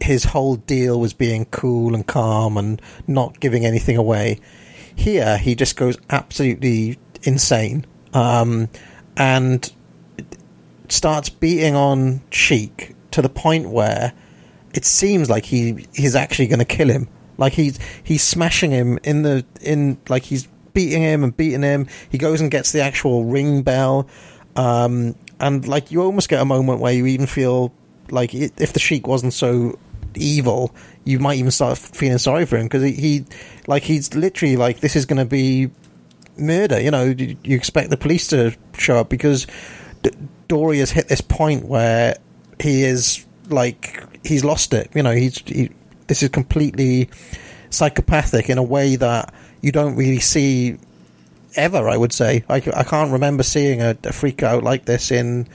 his 0.00 0.24
whole 0.24 0.56
deal 0.56 1.00
was 1.00 1.14
being 1.14 1.46
cool 1.46 1.94
and 1.94 2.06
calm 2.06 2.56
and 2.56 2.80
not 3.06 3.40
giving 3.40 3.64
anything 3.64 3.96
away. 3.96 4.40
Here, 4.94 5.36
he 5.38 5.54
just 5.54 5.76
goes 5.76 5.98
absolutely 6.10 6.98
insane, 7.22 7.84
um, 8.14 8.68
and 9.16 9.72
starts 10.88 11.28
beating 11.28 11.74
on 11.74 12.22
Sheik 12.30 12.94
to 13.10 13.22
the 13.22 13.28
point 13.28 13.68
where 13.68 14.12
it 14.74 14.84
seems 14.84 15.28
like 15.28 15.44
he 15.46 15.86
he's 15.94 16.14
actually 16.14 16.46
going 16.46 16.58
to 16.58 16.64
kill 16.64 16.88
him. 16.88 17.08
Like 17.38 17.54
he's 17.54 17.78
he's 18.02 18.22
smashing 18.22 18.70
him 18.70 18.98
in 19.02 19.22
the 19.22 19.44
in 19.60 19.98
like 20.08 20.24
he's 20.24 20.48
beating 20.76 21.00
him 21.00 21.24
and 21.24 21.34
beating 21.34 21.62
him. 21.62 21.88
He 22.10 22.18
goes 22.18 22.42
and 22.42 22.50
gets 22.50 22.70
the 22.70 22.82
actual 22.82 23.24
ring 23.24 23.62
bell, 23.62 24.06
um, 24.54 25.16
and 25.40 25.66
like 25.66 25.90
you 25.90 26.02
almost 26.02 26.28
get 26.28 26.40
a 26.40 26.44
moment 26.44 26.80
where 26.80 26.92
you 26.92 27.06
even 27.06 27.26
feel 27.26 27.72
like 28.10 28.34
i 28.34 28.50
if 28.58 28.74
the 28.74 28.78
Sheik 28.78 29.06
wasn't 29.06 29.32
so 29.32 29.78
evil, 30.14 30.74
you 31.04 31.18
might 31.18 31.38
even 31.38 31.50
start 31.50 31.78
feeling 31.78 32.18
sorry 32.18 32.44
for 32.44 32.58
him 32.58 32.66
because 32.66 32.82
he, 32.82 32.92
he 32.92 33.24
like 33.66 33.84
he's 33.84 34.14
literally 34.14 34.56
like 34.56 34.80
this 34.80 34.96
is 34.96 35.06
going 35.06 35.18
to 35.18 35.24
be 35.24 35.70
murder. 36.36 36.78
You 36.78 36.90
know, 36.90 37.04
you, 37.04 37.38
you 37.42 37.56
expect 37.56 37.88
the 37.88 37.96
police 37.96 38.28
to 38.28 38.54
show 38.76 38.98
up 38.98 39.08
because 39.08 39.46
D- 40.02 40.10
Dory 40.46 40.78
has 40.80 40.90
hit 40.90 41.08
this 41.08 41.22
point 41.22 41.64
where 41.64 42.16
he 42.60 42.82
is 42.82 43.24
like 43.48 44.04
he's 44.26 44.44
lost 44.44 44.74
it. 44.74 44.90
You 44.94 45.02
know, 45.02 45.12
he's 45.12 45.38
he, 45.38 45.70
this 46.06 46.22
is 46.22 46.28
completely 46.28 47.08
psychopathic 47.70 48.50
in 48.50 48.58
a 48.58 48.62
way 48.62 48.96
that 48.96 49.32
you 49.66 49.72
don't 49.72 49.96
really 49.96 50.20
see 50.20 50.78
ever. 51.56 51.88
I 51.88 51.96
would 51.96 52.12
say 52.12 52.44
I 52.48 52.60
can't 52.60 53.10
remember 53.10 53.42
seeing 53.42 53.82
a, 53.82 53.96
a 54.04 54.12
freak 54.12 54.44
out 54.44 54.62
like 54.62 54.84
this 54.84 55.10
in 55.10 55.48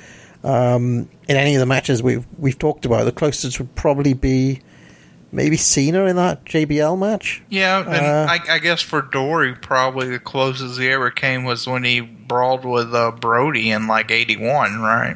um, 0.43 1.07
in 1.29 1.37
any 1.37 1.55
of 1.55 1.61
the 1.61 1.65
matches 1.65 2.03
we've 2.03 2.27
we've 2.37 2.59
talked 2.59 2.85
about. 2.85 3.05
The 3.05 3.13
closest 3.13 3.57
would 3.59 3.73
probably 3.75 4.13
be 4.13 4.61
maybe 5.31 5.55
Cena 5.55 6.05
in 6.07 6.17
that 6.17 6.43
JBL 6.43 6.99
match. 6.99 7.41
Yeah, 7.49 7.79
and 7.79 7.89
Uh, 7.89 8.27
I, 8.29 8.55
I 8.55 8.59
guess 8.59 8.81
for 8.81 9.01
Dory, 9.01 9.55
probably 9.55 10.09
the 10.09 10.19
closest 10.19 10.77
he 10.77 10.89
ever 10.89 11.09
came 11.09 11.45
was 11.45 11.65
when 11.65 11.85
he 11.85 12.01
brawled 12.01 12.65
with 12.65 12.93
uh, 12.93 13.11
Brody 13.11 13.71
in 13.71 13.87
like 13.87 14.11
'81, 14.11 14.81
right? 14.81 15.15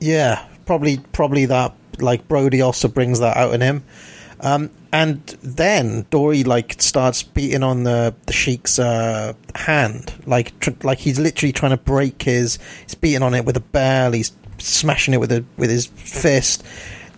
Yeah, 0.00 0.46
probably 0.66 0.98
probably 0.98 1.46
that. 1.46 1.74
Like 1.98 2.28
Brody 2.28 2.60
also 2.60 2.88
brings 2.88 3.20
that 3.20 3.36
out 3.36 3.54
in 3.54 3.60
him, 3.62 3.84
um, 4.40 4.68
and 4.94 5.26
then 5.42 6.06
Dory 6.10 6.44
like 6.44 6.80
starts 6.80 7.24
beating 7.24 7.64
on 7.64 7.82
the 7.82 8.14
the 8.26 8.32
Sheik's 8.32 8.78
uh, 8.78 9.32
hand, 9.56 10.14
like 10.24 10.56
tr- 10.60 10.70
like 10.84 11.00
he's 11.00 11.18
literally 11.18 11.52
trying 11.52 11.72
to 11.72 11.76
break 11.76 12.22
his. 12.22 12.60
He's 12.84 12.94
beating 12.94 13.24
on 13.24 13.34
it 13.34 13.44
with 13.44 13.56
a 13.56 13.60
bell. 13.60 14.12
He's 14.12 14.30
smashing 14.58 15.12
it 15.12 15.18
with 15.18 15.32
a 15.32 15.44
with 15.56 15.68
his 15.68 15.86
fist. 15.86 16.62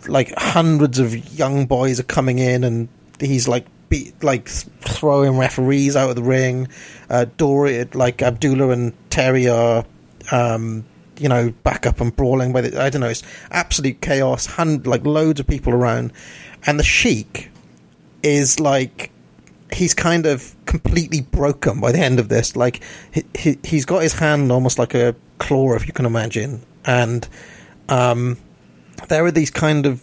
Like 0.09 0.33
hundreds 0.39 0.99
of 0.99 1.15
young 1.39 1.67
boys 1.67 2.01
are 2.01 2.05
coming 2.05 2.39
in, 2.39 2.65
and 2.65 2.89
he's 3.21 3.47
like 3.47 3.67
beat 3.91 4.25
like 4.25 4.49
throwing 4.49 5.37
referees 5.37 5.97
out 5.97 6.09
of 6.09 6.17
the 6.17 6.23
ring. 6.23 6.69
Uh, 7.11 7.27
Dory, 7.37 7.85
like 7.93 8.23
Abdullah 8.23 8.71
and 8.71 8.95
Terry 9.11 9.49
are 9.49 9.85
um, 10.33 10.87
you 11.19 11.29
know, 11.29 11.51
back 11.63 11.85
up 11.85 12.01
and 12.01 12.17
brawling 12.17 12.55
with. 12.55 12.75
I 12.75 12.89
don't 12.89 13.03
know. 13.03 13.09
It's 13.09 13.23
absolute 13.51 14.01
chaos. 14.01 14.47
Hand, 14.47 14.87
like 14.87 15.05
loads 15.05 15.41
of 15.41 15.47
people 15.47 15.75
around, 15.75 16.15
and 16.65 16.81
the 16.81 16.85
Sheik 16.85 17.51
is 18.23 18.61
like 18.61 19.11
he's 19.73 19.95
kind 19.95 20.27
of 20.27 20.55
completely 20.65 21.21
broken 21.21 21.81
by 21.81 21.93
the 21.93 21.99
end 21.99 22.19
of 22.19 22.29
this. 22.29 22.57
Like 22.57 22.83
he, 23.13 23.25
he 23.37 23.59
he's 23.63 23.85
got 23.85 24.03
his 24.03 24.15
hand 24.15 24.51
almost 24.53 24.79
like 24.79 24.95
a 24.95 25.15
claw, 25.39 25.75
if 25.75 25.87
you 25.87 25.93
can 25.93 26.07
imagine, 26.07 26.63
and 26.85 27.29
um, 27.89 28.39
there 29.09 29.25
are 29.25 29.31
these 29.31 29.51
kind 29.51 29.87
of 29.87 30.03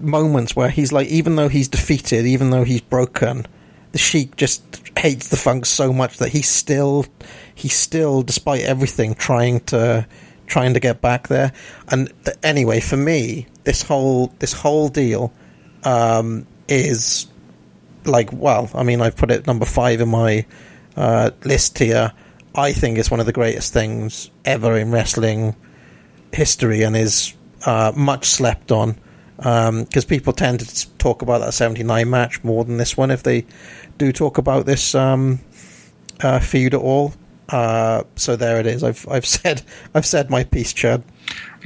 moments 0.00 0.54
where 0.54 0.70
he's 0.70 0.92
like, 0.92 1.08
even 1.08 1.36
though 1.36 1.48
he's 1.48 1.68
defeated, 1.68 2.26
even 2.26 2.50
though 2.50 2.64
he's 2.64 2.80
broken, 2.80 3.46
the 3.92 3.98
Sheik 3.98 4.36
just 4.36 4.62
hates 4.98 5.28
the 5.28 5.36
Funk 5.36 5.66
so 5.66 5.92
much 5.92 6.18
that 6.18 6.30
he's 6.30 6.48
still, 6.48 7.06
he's 7.54 7.76
still, 7.76 8.22
despite 8.22 8.62
everything, 8.62 9.14
trying 9.14 9.60
to, 9.60 10.06
trying 10.46 10.74
to 10.74 10.80
get 10.80 11.00
back 11.00 11.28
there. 11.28 11.52
And 11.88 12.12
th- 12.24 12.36
anyway, 12.42 12.80
for 12.80 12.96
me, 12.96 13.46
this 13.64 13.82
whole, 13.82 14.28
this 14.38 14.52
whole 14.52 14.88
deal, 14.88 15.32
um, 15.84 16.46
is 16.68 17.26
like, 18.04 18.32
well, 18.32 18.70
I 18.74 18.82
mean, 18.82 19.00
I've 19.00 19.16
put 19.16 19.30
it 19.30 19.46
number 19.46 19.66
five 19.66 20.00
in 20.00 20.08
my 20.08 20.44
uh, 20.96 21.30
list 21.44 21.78
here. 21.78 22.12
I 22.54 22.72
think 22.72 22.98
it's 22.98 23.10
one 23.10 23.20
of 23.20 23.26
the 23.26 23.32
greatest 23.32 23.72
things 23.72 24.30
ever 24.44 24.76
in 24.76 24.90
wrestling 24.90 25.54
history, 26.32 26.82
and 26.82 26.96
is 26.96 27.34
uh, 27.66 27.92
much 27.94 28.26
slept 28.26 28.72
on 28.72 28.96
because 29.36 30.04
people 30.04 30.32
tend 30.32 30.60
to 30.60 30.98
talk 30.98 31.22
about 31.22 31.38
that 31.40 31.54
79 31.54 32.10
match 32.10 32.44
more 32.44 32.62
than 32.64 32.76
this 32.76 32.94
one 32.96 33.10
if 33.10 33.22
they 33.22 33.46
do 33.96 34.12
talk 34.12 34.36
about 34.36 34.66
this 34.66 34.94
um, 34.94 35.40
uh, 36.20 36.38
feud 36.38 36.74
at 36.74 36.80
all. 36.80 37.14
Uh, 37.48 38.04
so 38.16 38.36
there 38.36 38.60
it 38.60 38.66
is. 38.66 38.84
I've 38.84 39.06
I've 39.08 39.26
said 39.38 39.62
I've 39.94 40.06
said 40.06 40.30
my 40.30 40.44
piece, 40.44 40.72
Chad. 40.72 41.02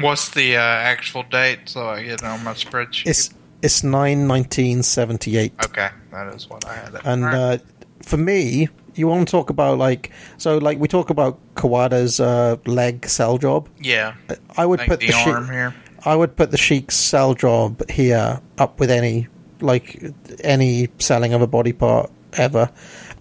What's 0.01 0.31
the 0.31 0.57
uh, 0.57 0.61
actual 0.61 1.25
date 1.25 1.61
so 1.67 1.89
I 1.89 2.03
get 2.03 2.15
it 2.15 2.25
on 2.25 2.43
my 2.45 2.55
spreadsheet? 2.55 3.07
It's 3.07 3.35
it's 3.65 3.83
nine 3.83 4.27
nineteen 4.27 4.83
seventy 4.83 5.37
eight. 5.37 5.53
okay, 5.65 5.89
that 6.13 6.35
is 6.35 6.49
what 6.49 6.65
I 6.67 6.75
had. 6.75 7.01
And 7.05 7.25
right. 7.25 7.35
uh, 7.35 7.59
for 8.03 8.19
me, 8.19 8.69
you 8.95 9.09
want 9.09 9.27
to 9.27 9.31
talk 9.31 9.51
about 9.51 9.79
like 9.79 10.13
so 10.37 10.59
like 10.59 10.79
we 10.79 10.87
talk 10.87 11.11
about 11.11 11.39
Kawada's 11.55 12.21
uh, 12.21 12.57
leg 12.67 13.07
sell 13.07 13.39
job. 13.39 13.69
yeah, 13.81 14.15
I 14.57 14.67
would 14.67 14.81
like 14.81 14.89
put 14.89 15.01
the, 15.01 15.09
the, 15.09 15.15
arm 15.15 15.51
here. 15.51 15.75
I 16.05 16.15
would 16.15 16.37
put 16.37 16.51
the 16.51 16.59
Sheik's 16.59 16.95
sell 16.95 17.35
job 17.35 17.89
here 17.91 18.41
up 18.59 18.79
with 18.79 18.91
any 18.91 19.29
like 19.61 20.13
any 20.41 20.89
selling 20.99 21.33
of 21.33 21.41
a 21.41 21.47
body 21.47 21.73
part 21.73 22.11
ever. 22.35 22.71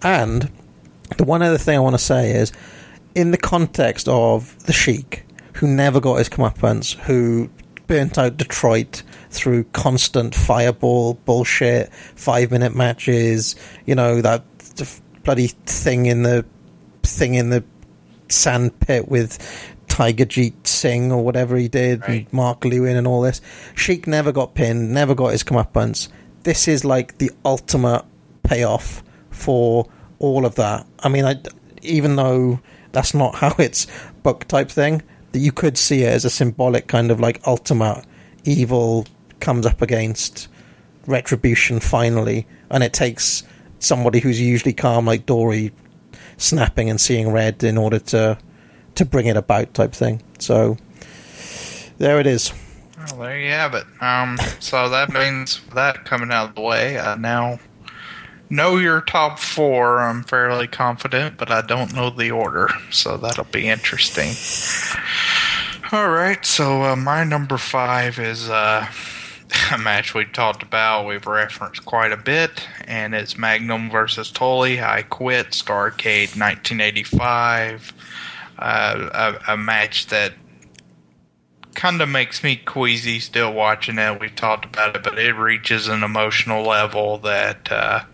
And 0.02 0.50
the 1.16 1.24
one 1.24 1.42
other 1.42 1.58
thing 1.58 1.76
I 1.76 1.80
want 1.80 1.94
to 1.94 2.04
say 2.04 2.32
is, 2.32 2.52
in 3.14 3.30
the 3.30 3.38
context 3.38 4.08
of 4.08 4.62
the 4.66 4.72
Sheik, 4.74 5.24
who 5.54 5.66
never 5.66 6.00
got 6.00 6.16
his 6.16 6.28
comeuppance, 6.28 6.94
who 6.94 7.48
burnt 7.86 8.18
out 8.18 8.36
Detroit 8.36 9.02
through 9.30 9.64
constant 9.64 10.34
fireball 10.34 11.14
bullshit, 11.14 11.92
five 11.92 12.50
minute 12.50 12.74
matches, 12.74 13.56
you 13.86 13.94
know 13.94 14.20
that 14.20 14.44
bloody 15.24 15.48
thing 15.48 16.06
in 16.06 16.22
the 16.22 16.44
thing 17.02 17.34
in 17.34 17.50
the 17.50 17.64
sand 18.28 18.78
pit 18.80 19.08
with 19.08 19.38
Tiger 19.88 20.24
Jeet 20.24 20.66
Singh 20.66 21.12
or 21.12 21.24
whatever 21.24 21.56
he 21.56 21.68
did, 21.68 22.02
and 22.08 22.32
Mark 22.32 22.64
Lewin 22.64 22.96
and 22.96 23.06
all 23.06 23.20
this. 23.20 23.40
Sheik 23.74 24.06
never 24.06 24.32
got 24.32 24.54
pinned, 24.54 24.92
never 24.92 25.14
got 25.14 25.32
his 25.32 25.44
comeuppance. 25.44 26.08
This 26.42 26.68
is 26.68 26.84
like 26.84 27.18
the 27.18 27.30
ultimate 27.44 28.04
payoff 28.42 29.02
for 29.30 29.88
all 30.18 30.46
of 30.46 30.56
that. 30.56 30.86
I 30.98 31.08
mean, 31.08 31.24
I, 31.24 31.36
even 31.82 32.16
though 32.16 32.60
that's 32.92 33.14
not 33.14 33.34
how 33.36 33.54
it's 33.58 33.86
book 34.22 34.46
type 34.48 34.70
thing, 34.70 35.02
that 35.34 35.40
you 35.40 35.50
could 35.50 35.76
see 35.76 36.04
it 36.04 36.12
as 36.12 36.24
a 36.24 36.30
symbolic 36.30 36.86
kind 36.86 37.10
of 37.10 37.18
like 37.18 37.40
ultimate 37.44 38.04
evil 38.44 39.04
comes 39.40 39.66
up 39.66 39.82
against 39.82 40.46
retribution 41.08 41.80
finally, 41.80 42.46
and 42.70 42.84
it 42.84 42.92
takes 42.92 43.42
somebody 43.80 44.20
who's 44.20 44.40
usually 44.40 44.72
calm 44.72 45.06
like 45.06 45.26
Dory 45.26 45.72
snapping 46.36 46.88
and 46.88 47.00
seeing 47.00 47.32
red 47.32 47.64
in 47.64 47.76
order 47.76 47.98
to 47.98 48.38
to 48.94 49.04
bring 49.04 49.26
it 49.26 49.36
about 49.36 49.74
type 49.74 49.92
thing. 49.92 50.22
So 50.38 50.76
there 51.98 52.20
it 52.20 52.28
is. 52.28 52.52
Well, 52.96 53.26
there 53.26 53.40
you 53.40 53.50
have 53.50 53.74
it. 53.74 53.86
Um, 54.00 54.38
so 54.60 54.88
that 54.88 55.12
means 55.12 55.60
that 55.74 56.04
coming 56.04 56.30
out 56.30 56.50
of 56.50 56.54
the 56.54 56.60
way, 56.60 56.96
I 56.96 57.16
now 57.16 57.58
know 58.50 58.76
your 58.76 59.00
top 59.00 59.38
four. 59.38 60.00
I'm 60.00 60.22
fairly 60.22 60.66
confident, 60.66 61.36
but 61.36 61.50
I 61.50 61.62
don't 61.62 61.94
know 61.94 62.10
the 62.10 62.30
order, 62.30 62.68
so 62.90 63.16
that'll 63.16 63.44
be 63.44 63.68
interesting. 63.68 64.32
All 65.92 66.10
right, 66.10 66.44
so 66.44 66.82
uh, 66.82 66.96
my 66.96 67.24
number 67.24 67.58
five 67.58 68.18
is 68.18 68.48
uh, 68.48 68.86
a 69.72 69.78
match 69.78 70.14
we've 70.14 70.32
talked 70.32 70.62
about, 70.62 71.06
we've 71.06 71.26
referenced 71.26 71.84
quite 71.84 72.12
a 72.12 72.16
bit, 72.16 72.66
and 72.86 73.14
it's 73.14 73.38
Magnum 73.38 73.90
versus 73.90 74.30
Tully. 74.30 74.80
I 74.80 75.02
quit 75.02 75.50
Starcade 75.50 76.38
1985. 76.38 77.92
Uh, 78.58 79.36
a, 79.46 79.52
a 79.52 79.56
match 79.56 80.06
that 80.06 80.32
kind 81.74 82.00
of 82.00 82.08
makes 82.08 82.42
me 82.42 82.56
queasy 82.56 83.18
still 83.18 83.52
watching 83.52 83.98
it. 83.98 84.20
We've 84.20 84.34
talked 84.34 84.64
about 84.64 84.96
it, 84.96 85.02
but 85.02 85.18
it 85.18 85.34
reaches 85.34 85.88
an 85.88 86.02
emotional 86.02 86.62
level 86.62 87.18
that 87.18 87.70
uh, 87.70 88.04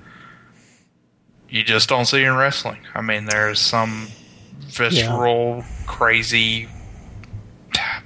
you 1.50 1.62
just 1.64 1.88
don't 1.88 2.04
see 2.06 2.22
in 2.24 2.34
wrestling. 2.36 2.78
I 2.94 3.00
mean, 3.02 3.26
there's 3.26 3.60
some 3.60 4.08
visceral, 4.60 5.64
crazy, 5.86 6.68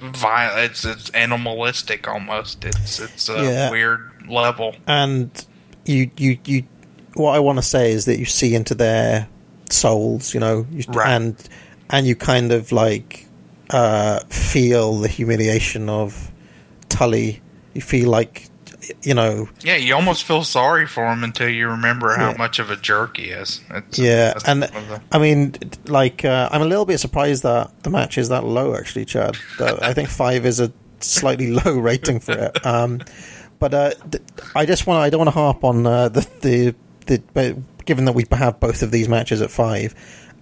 violent. 0.01 0.71
It's, 0.71 0.85
it's 0.85 1.09
animalistic 1.11 2.07
almost. 2.07 2.65
It's 2.65 2.99
it's 2.99 3.29
a 3.29 3.33
Yeah. 3.43 3.69
weird 3.71 3.99
level. 4.27 4.75
and 4.87 5.29
you 5.85 6.09
you 6.17 6.37
you 6.45 6.63
what 7.13 7.35
I 7.35 7.39
want 7.39 7.57
to 7.59 7.63
say 7.63 7.91
is 7.91 8.05
that 8.05 8.19
you 8.19 8.25
see 8.25 8.55
into 8.55 8.75
their 8.75 9.27
souls, 9.69 10.33
you 10.33 10.39
know, 10.39 10.65
you, 10.71 10.83
Right. 10.87 11.09
and 11.09 11.49
and 11.89 12.07
you 12.07 12.15
kind 12.15 12.51
of 12.51 12.71
like 12.71 13.27
uh, 13.69 14.19
feel 14.29 14.97
the 14.99 15.07
humiliation 15.07 15.89
of 15.89 16.31
Tully. 16.89 17.41
You 17.73 17.81
feel 17.81 18.09
like 18.09 18.47
you 19.03 19.13
know, 19.13 19.47
Yeah, 19.61 19.75
you 19.75 19.95
almost 19.95 20.23
feel 20.23 20.43
sorry 20.43 20.85
for 20.87 21.05
him 21.11 21.23
until 21.23 21.49
you 21.49 21.67
remember 21.69 22.15
how 22.15 22.31
Yeah. 22.31 22.37
much 22.37 22.59
of 22.59 22.69
a 22.69 22.75
jerk 22.75 23.17
he 23.17 23.25
is. 23.25 23.61
It's, 23.71 23.99
yeah, 23.99 24.33
that's 24.33 24.43
and 24.45 24.63
the- 24.63 25.01
I 25.11 25.19
mean, 25.19 25.55
like 25.85 26.23
uh, 26.25 26.49
I'm 26.51 26.61
a 26.61 26.65
little 26.65 26.85
bit 26.85 26.99
surprised 26.99 27.43
that 27.43 27.71
the 27.83 27.89
match 27.89 28.17
is 28.17 28.29
that 28.29 28.43
low. 28.43 28.75
Actually, 28.75 29.05
Chad, 29.05 29.37
I 29.59 29.93
think 29.93 30.09
five 30.23 30.45
is 30.45 30.59
a 30.59 30.71
slightly 30.99 31.51
low 31.51 31.77
rating 31.77 32.19
for 32.19 32.31
it. 32.33 32.65
Um, 32.65 33.01
but 33.59 33.73
uh, 33.73 33.91
I 34.55 34.65
just 34.65 34.85
want 34.87 35.01
I 35.01 35.09
don't 35.09 35.19
want 35.19 35.27
to 35.29 35.39
harp 35.39 35.63
on 35.63 35.85
uh, 35.87 36.09
the 36.09 36.27
the 36.41 36.75
the. 37.05 37.21
But 37.33 37.85
given 37.85 38.05
that 38.05 38.13
we 38.13 38.25
have 38.31 38.59
both 38.59 38.81
of 38.81 38.91
these 38.91 39.07
matches 39.07 39.41
at 39.41 39.51
five, 39.51 39.93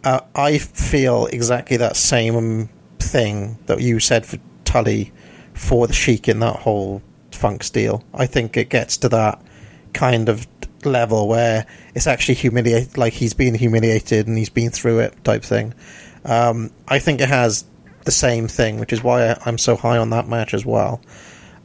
uh, 0.04 0.22
I 0.36 0.58
feel 0.58 1.28
exactly 1.28 1.78
that 1.78 1.96
same 1.96 2.70
thing 3.00 3.58
that 3.68 3.82
you 3.82 4.00
said 4.00 4.26
for 4.26 4.38
Tully 4.66 5.12
for 5.54 5.86
the 5.88 5.94
Sheik 5.94 6.28
in 6.28 6.40
that 6.40 6.56
whole 6.56 7.02
funk 7.44 7.62
steel. 7.62 8.02
I 8.14 8.26
think 8.26 8.56
it 8.56 8.70
gets 8.70 8.96
to 9.00 9.10
that 9.10 9.42
kind 9.92 10.30
of 10.30 10.48
level 10.86 11.28
where 11.28 11.66
it's 11.94 12.08
actually 12.08 12.36
humiliate 12.36 12.98
like 12.98 13.12
he's 13.12 13.34
been 13.34 13.54
humiliated 13.54 14.28
and 14.28 14.38
he's 14.38 14.50
been 14.50 14.70
through 14.70 15.00
it 15.00 15.22
type 15.26 15.44
thing. 15.44 15.74
Um, 16.24 16.72
I 16.88 17.00
think 17.00 17.20
it 17.20 17.28
has 17.28 17.66
the 18.06 18.14
same 18.14 18.48
thing, 18.48 18.80
which 18.80 18.94
is 18.94 19.04
why 19.04 19.38
I'm 19.46 19.58
so 19.58 19.76
high 19.76 19.98
on 19.98 20.12
that 20.12 20.26
match 20.26 20.54
as 20.54 20.66
well. 20.66 21.02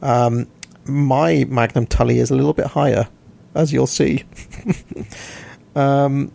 Um, 0.01 0.47
my 0.83 1.45
Magnum 1.47 1.85
Tully 1.85 2.19
is 2.19 2.29
a 2.29 2.35
little 2.35 2.53
bit 2.53 2.67
higher, 2.67 3.07
as 3.55 3.71
you'll 3.71 3.87
see. 3.87 4.25
um, 5.77 6.29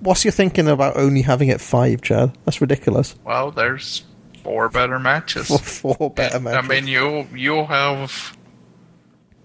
what's 0.00 0.24
your 0.24 0.32
thinking 0.32 0.68
about 0.68 0.96
only 0.96 1.20
having 1.20 1.48
it 1.48 1.60
five, 1.60 2.00
Chad? 2.00 2.34
That's 2.46 2.62
ridiculous. 2.62 3.14
well, 3.26 3.50
there's 3.50 4.04
four 4.48 4.70
better 4.70 4.98
matches. 4.98 5.48
Four, 5.60 6.10
better 6.10 6.48
I 6.48 6.62
mean, 6.62 6.88
you'll 6.88 7.26
you'll 7.34 7.66
have 7.66 8.37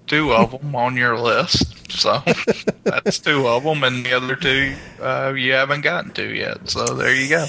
two 0.08 0.34
of 0.34 0.52
them 0.52 0.76
on 0.76 0.96
your 0.96 1.18
list, 1.20 1.92
so 1.92 2.22
that's 2.84 3.20
two 3.20 3.48
of 3.48 3.64
them, 3.64 3.84
and 3.84 4.06
the 4.06 4.14
other 4.14 4.36
two 4.36 4.76
uh, 5.02 5.34
you 5.36 5.54
haven't 5.54 5.82
gotten 5.82 6.12
to 6.12 6.36
yet. 6.36 6.70
So 6.70 6.86
there 6.86 7.16
you 7.16 7.30
go. 7.30 7.46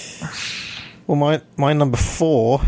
Well, 1.06 1.16
my 1.16 1.42
my 1.56 1.72
number 1.72 1.98
four 1.98 2.60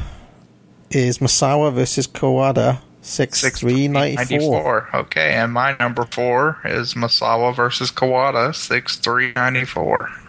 is 0.91 1.19
Misawa 1.19 1.73
versus 1.73 2.07
Kawada 2.07 2.81
six 3.07 3.41
three 3.59 3.89
ninety 3.89 4.39
four. 4.39 4.89
Okay, 4.93 5.35
and 5.35 5.53
my 5.53 5.77
number 5.79 6.05
four 6.05 6.59
is 6.65 6.95
Misawa 6.95 7.55
versus 7.55 7.91
Kawada, 7.91 8.55
six 8.55 8.97
three 8.97 9.33
ninety 9.35 9.65
four. 9.65 10.11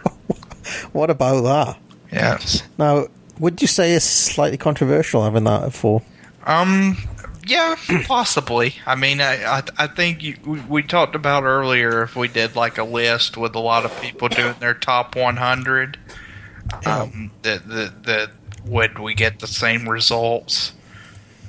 What 0.92 1.08
about 1.08 1.40
that? 1.44 1.78
Yes. 2.12 2.62
Now, 2.76 3.06
would 3.38 3.62
you 3.62 3.66
say 3.66 3.94
it's 3.94 4.04
slightly 4.04 4.58
controversial 4.58 5.24
having 5.24 5.44
that 5.44 5.62
at 5.62 5.72
four? 5.72 6.02
Um. 6.44 6.98
Yeah, 7.48 7.76
possibly. 8.04 8.74
I 8.86 8.94
mean, 8.94 9.20
I 9.20 9.58
I, 9.58 9.62
I 9.78 9.86
think 9.86 10.22
you, 10.22 10.36
we, 10.44 10.60
we 10.60 10.82
talked 10.82 11.14
about 11.14 11.44
earlier 11.44 12.02
if 12.02 12.14
we 12.14 12.28
did 12.28 12.54
like 12.54 12.78
a 12.78 12.84
list 12.84 13.36
with 13.36 13.54
a 13.54 13.58
lot 13.60 13.84
of 13.84 14.00
people 14.00 14.28
doing 14.28 14.54
their 14.60 14.74
top 14.74 15.16
100, 15.16 15.98
um, 16.84 17.30
that 17.42 17.66
that 17.68 18.04
that 18.04 18.30
would 18.66 18.98
we 18.98 19.14
get 19.14 19.40
the 19.40 19.46
same 19.46 19.88
results? 19.88 20.72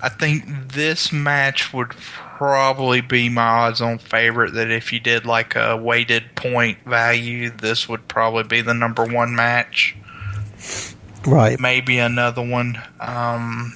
I 0.02 0.08
think 0.08 0.46
this 0.72 1.12
match 1.12 1.74
would 1.74 1.90
probably 1.90 3.02
be 3.02 3.28
my 3.28 3.42
odds-on 3.42 3.98
favorite. 3.98 4.54
That 4.54 4.72
if 4.72 4.94
you 4.94 5.02
did 5.02 5.26
like 5.26 5.58
a 5.58 5.76
weighted 5.76 6.36
point 6.36 6.78
value, 6.86 7.50
this 7.50 7.90
would 7.90 8.08
probably 8.08 8.44
be 8.44 8.62
the 8.62 8.74
number 8.74 9.04
one 9.04 9.36
match 9.36 9.98
Right. 11.26 11.60
maybe 11.60 12.00
another 12.00 12.42
one. 12.42 12.82
Um, 13.00 13.76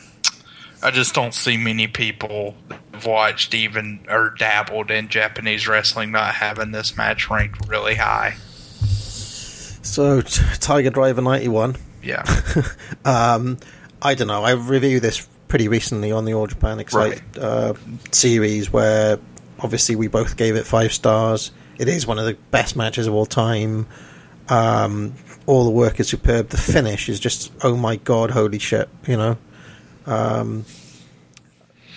I 0.84 0.92
just 0.92 1.16
don't 1.16 1.34
see 1.34 1.56
many 1.56 1.88
people 1.88 2.56
have 2.92 3.06
watched 3.06 3.54
even 3.54 4.06
or 4.10 4.32
dabbled 4.38 4.92
in 4.92 5.08
Japanese 5.08 5.66
wrestling 5.66 6.12
not 6.12 6.36
having 6.36 6.72
this 6.72 6.98
match 6.98 7.30
ranked 7.30 7.70
really 7.70 7.96
high. 7.96 8.36
So, 9.82 10.22
Tiger 10.22 10.90
Driver 10.90 11.22
ninety 11.22 11.48
one. 11.48 11.76
Yeah. 12.02 12.24
Um, 13.06 13.58
I 14.02 14.16
don't 14.16 14.28
know. 14.28 14.44
I 14.44 14.52
reviewed 14.52 15.02
this 15.02 15.28
pretty 15.50 15.68
recently 15.68 16.14
on 16.14 16.24
the 16.24 16.34
All 16.34 16.48
Japan 16.48 16.80
Excite 16.80 17.22
uh, 17.38 17.74
series, 18.12 18.72
where 18.72 19.20
obviously 19.60 19.98
we 19.98 20.08
both 20.08 20.38
gave 20.38 20.56
it 20.56 20.66
five 20.66 20.94
stars. 20.94 21.52
It 21.78 21.90
is 21.90 22.08
one 22.08 22.18
of 22.18 22.26
the 22.26 22.38
best 22.52 22.78
matches 22.78 23.08
of 23.08 23.14
all 23.14 23.26
time. 23.26 23.88
Um, 24.48 25.16
all 25.48 25.66
the 25.66 25.72
work 25.72 26.00
is 26.00 26.08
superb. 26.08 26.48
The 26.48 26.58
finish 26.58 27.10
is 27.10 27.20
just 27.20 27.52
oh 27.62 27.76
my 27.76 27.98
god, 27.98 28.32
holy 28.32 28.60
shit! 28.60 28.88
You 29.06 29.18
know. 29.18 29.38
Um, 30.06 30.66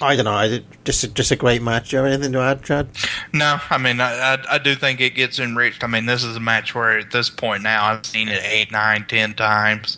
I 0.01 0.15
don't 0.15 0.27
know. 0.27 0.59
Just 0.85 1.05
a, 1.05 1.09
just 1.09 1.31
a 1.31 1.37
great 1.37 1.63
match. 1.63 1.91
Do 1.91 1.97
you 1.97 2.03
have 2.03 2.13
anything 2.13 2.33
to 2.33 2.41
add, 2.41 2.63
Chad? 2.63 2.89
No, 3.33 3.59
I 3.71 3.79
mean, 3.79 4.01
I, 4.01 4.35
I, 4.35 4.45
I 4.53 4.59
do 4.59 4.75
think 4.75 5.01
it 5.01 5.15
gets 5.15 5.39
enriched. 5.39 5.83
I 5.83 5.87
mean, 5.87 6.07
this 6.07 6.23
is 6.23 6.37
a 6.37 6.41
match 6.41 6.75
where 6.75 6.99
at 6.99 7.11
this 7.13 7.31
point 7.31 7.63
now 7.63 7.87
I've 7.87 8.05
seen 8.05 8.29
it 8.29 8.43
eight, 8.45 8.71
nine, 8.71 9.07
ten 9.09 9.33
times, 9.35 9.97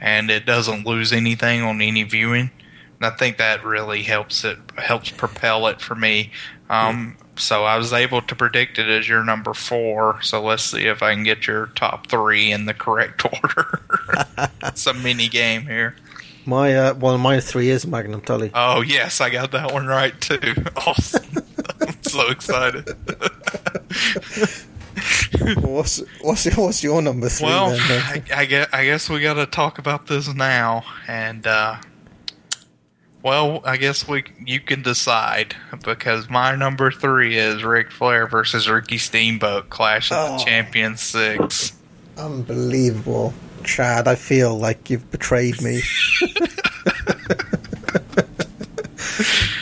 and 0.00 0.30
it 0.30 0.44
doesn't 0.44 0.86
lose 0.86 1.12
anything 1.12 1.62
on 1.62 1.80
any 1.80 2.02
viewing. 2.02 2.50
And 3.00 3.06
I 3.06 3.10
think 3.10 3.38
that 3.38 3.64
really 3.64 4.02
helps 4.02 4.44
it 4.44 4.58
helps 4.76 5.10
propel 5.10 5.68
it 5.68 5.80
for 5.80 5.94
me. 5.94 6.32
Um, 6.68 7.16
So 7.36 7.64
I 7.64 7.76
was 7.78 7.92
able 7.92 8.20
to 8.22 8.34
predict 8.34 8.80
it 8.80 8.88
as 8.88 9.08
your 9.08 9.22
number 9.22 9.54
four. 9.54 10.20
So 10.22 10.42
let's 10.42 10.64
see 10.64 10.86
if 10.86 11.00
I 11.04 11.14
can 11.14 11.22
get 11.22 11.46
your 11.46 11.66
top 11.76 12.08
three 12.08 12.50
in 12.50 12.66
the 12.66 12.74
correct 12.74 13.24
order. 13.44 13.80
it's 14.64 14.84
a 14.88 14.94
mini 14.94 15.28
game 15.28 15.62
here. 15.62 15.94
My 16.48 16.74
uh, 16.74 16.94
well, 16.94 17.18
my 17.18 17.40
three 17.40 17.68
is 17.68 17.86
Magnum 17.86 18.22
Tully. 18.22 18.50
Oh 18.54 18.80
yes, 18.80 19.20
I 19.20 19.28
got 19.28 19.52
that 19.52 19.70
one 19.74 19.86
right 19.86 20.18
too. 20.18 20.38
Awesome! 20.86 21.44
I'm 21.86 22.02
so 22.02 22.28
excited. 22.30 22.88
what's 25.60 26.02
what's 26.22 26.46
your, 26.46 26.54
what's 26.54 26.82
your 26.82 27.02
number 27.02 27.28
three? 27.28 27.48
Well, 27.48 27.70
then? 27.70 28.02
I, 28.02 28.22
I 28.34 28.44
guess 28.46 28.68
I 28.72 28.84
guess 28.86 29.10
we 29.10 29.20
got 29.20 29.34
to 29.34 29.44
talk 29.44 29.78
about 29.78 30.06
this 30.06 30.32
now, 30.32 30.84
and 31.06 31.46
uh, 31.46 31.76
well, 33.22 33.60
I 33.66 33.76
guess 33.76 34.08
we 34.08 34.24
you 34.42 34.60
can 34.60 34.80
decide 34.82 35.54
because 35.84 36.30
my 36.30 36.56
number 36.56 36.90
three 36.90 37.36
is 37.36 37.62
Ric 37.62 37.90
Flair 37.90 38.26
versus 38.26 38.70
Ricky 38.70 38.96
Steamboat 38.96 39.68
Clash 39.68 40.10
of 40.10 40.16
Oh. 40.18 40.38
the 40.38 40.44
Champions 40.44 41.02
six. 41.02 41.74
Unbelievable. 42.16 43.34
Chad, 43.64 44.08
I 44.08 44.14
feel 44.14 44.56
like 44.58 44.90
you've 44.90 45.10
betrayed 45.10 45.60
me. 45.62 45.82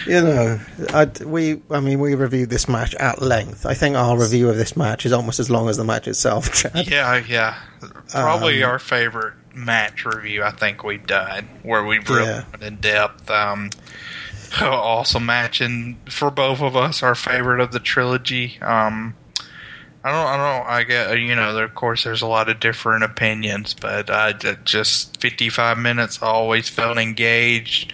you 0.07 0.21
know, 0.23 0.61
I, 0.91 1.11
we, 1.25 1.61
I 1.71 1.81
mean, 1.81 1.99
we 2.01 2.15
reviewed 2.15 2.51
this 2.51 2.69
match 2.69 2.95
at 2.97 3.21
length. 3.21 3.67
I 3.67 3.75
think 3.75 3.97
our 3.97 4.17
review 4.19 4.49
of 4.49 4.57
this 4.57 4.77
match 4.77 5.05
is 5.07 5.13
almost 5.13 5.41
as 5.41 5.51
long 5.51 5.69
as 5.69 5.77
the 5.77 5.85
match 5.85 6.07
itself, 6.09 6.53
Chad. 6.55 6.89
Yeah, 6.89 7.23
yeah. 7.27 7.59
Probably 8.11 8.63
Um, 8.63 8.71
our 8.71 8.79
favorite 8.79 9.35
match 9.55 10.05
review 10.05 10.43
I 10.45 10.51
think 10.51 10.85
we've 10.85 11.07
done, 11.07 11.49
where 11.63 11.85
we 11.85 11.99
really 11.99 12.25
Yeah. 12.27 12.45
went 12.53 12.63
in 12.63 12.77
depth. 12.77 13.31
Um, 13.31 13.71
awesome 14.61 15.27
match, 15.27 15.61
and 15.61 15.97
for 16.11 16.31
both 16.31 16.61
of 16.63 16.77
us, 16.77 17.03
our 17.03 17.15
favorite 17.15 17.61
of 17.61 17.73
the 17.73 17.81
trilogy. 17.81 18.59
Um, 18.63 19.15
I 20.07 20.13
don't, 20.13 20.27
I 20.29 20.37
don't, 20.37 20.67
I 20.69 20.83
get, 20.85 21.19
you 21.19 21.35
know, 21.35 21.59
of 21.59 21.75
course, 21.75 22.05
there's 22.05 22.23
a 22.23 22.29
lot 22.29 22.49
of 22.49 22.61
different 22.61 23.03
opinions, 23.03 23.75
but 23.75 24.09
I 24.09 24.35
just 24.65 25.21
55 25.21 25.79
minutes, 25.79 26.23
I 26.23 26.27
always 26.27 26.69
felt 26.69 26.97
engaged. 26.97 27.93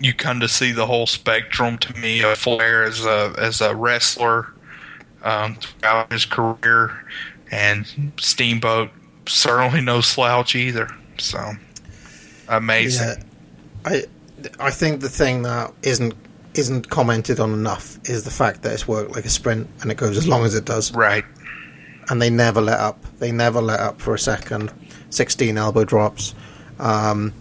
You- 0.00 0.14
come 0.14 0.40
to 0.40 0.48
see 0.48 0.72
the 0.72 0.86
whole 0.86 1.06
spectrum 1.06 1.76
to 1.76 1.92
me 1.98 2.22
of 2.22 2.38
Flair 2.38 2.84
as 2.84 3.04
a 3.04 3.34
as 3.36 3.60
a 3.60 3.74
wrestler 3.74 4.48
um, 5.22 5.56
throughout 5.56 6.10
his 6.10 6.24
career, 6.24 7.04
and 7.50 8.12
Steamboat 8.18 8.90
certainly 9.26 9.82
no 9.82 10.00
slouch 10.00 10.54
either. 10.54 10.88
So 11.18 11.52
amazing. 12.48 13.08
Yeah. 13.08 13.22
I 13.84 14.04
I 14.58 14.70
think 14.70 15.02
the 15.02 15.10
thing 15.10 15.42
that 15.42 15.72
isn't 15.82 16.14
isn't 16.54 16.90
commented 16.90 17.40
on 17.40 17.52
enough 17.52 17.98
is 18.08 18.24
the 18.24 18.30
fact 18.30 18.62
that 18.62 18.72
it's 18.72 18.86
worked 18.86 19.14
like 19.14 19.24
a 19.24 19.30
sprint 19.30 19.68
and 19.80 19.90
it 19.90 19.96
goes 19.96 20.16
as 20.16 20.28
long 20.28 20.44
as 20.44 20.54
it 20.54 20.64
does. 20.64 20.94
Right. 20.94 21.24
And 22.10 22.20
they 22.20 22.30
never 22.30 22.60
let 22.60 22.78
up. 22.78 23.02
They 23.18 23.32
never 23.32 23.60
let 23.60 23.80
up 23.80 24.00
for 24.00 24.14
a 24.14 24.18
second. 24.18 24.72
Sixteen 25.10 25.56
elbow 25.56 25.84
drops. 25.84 26.34
Um, 26.78 27.32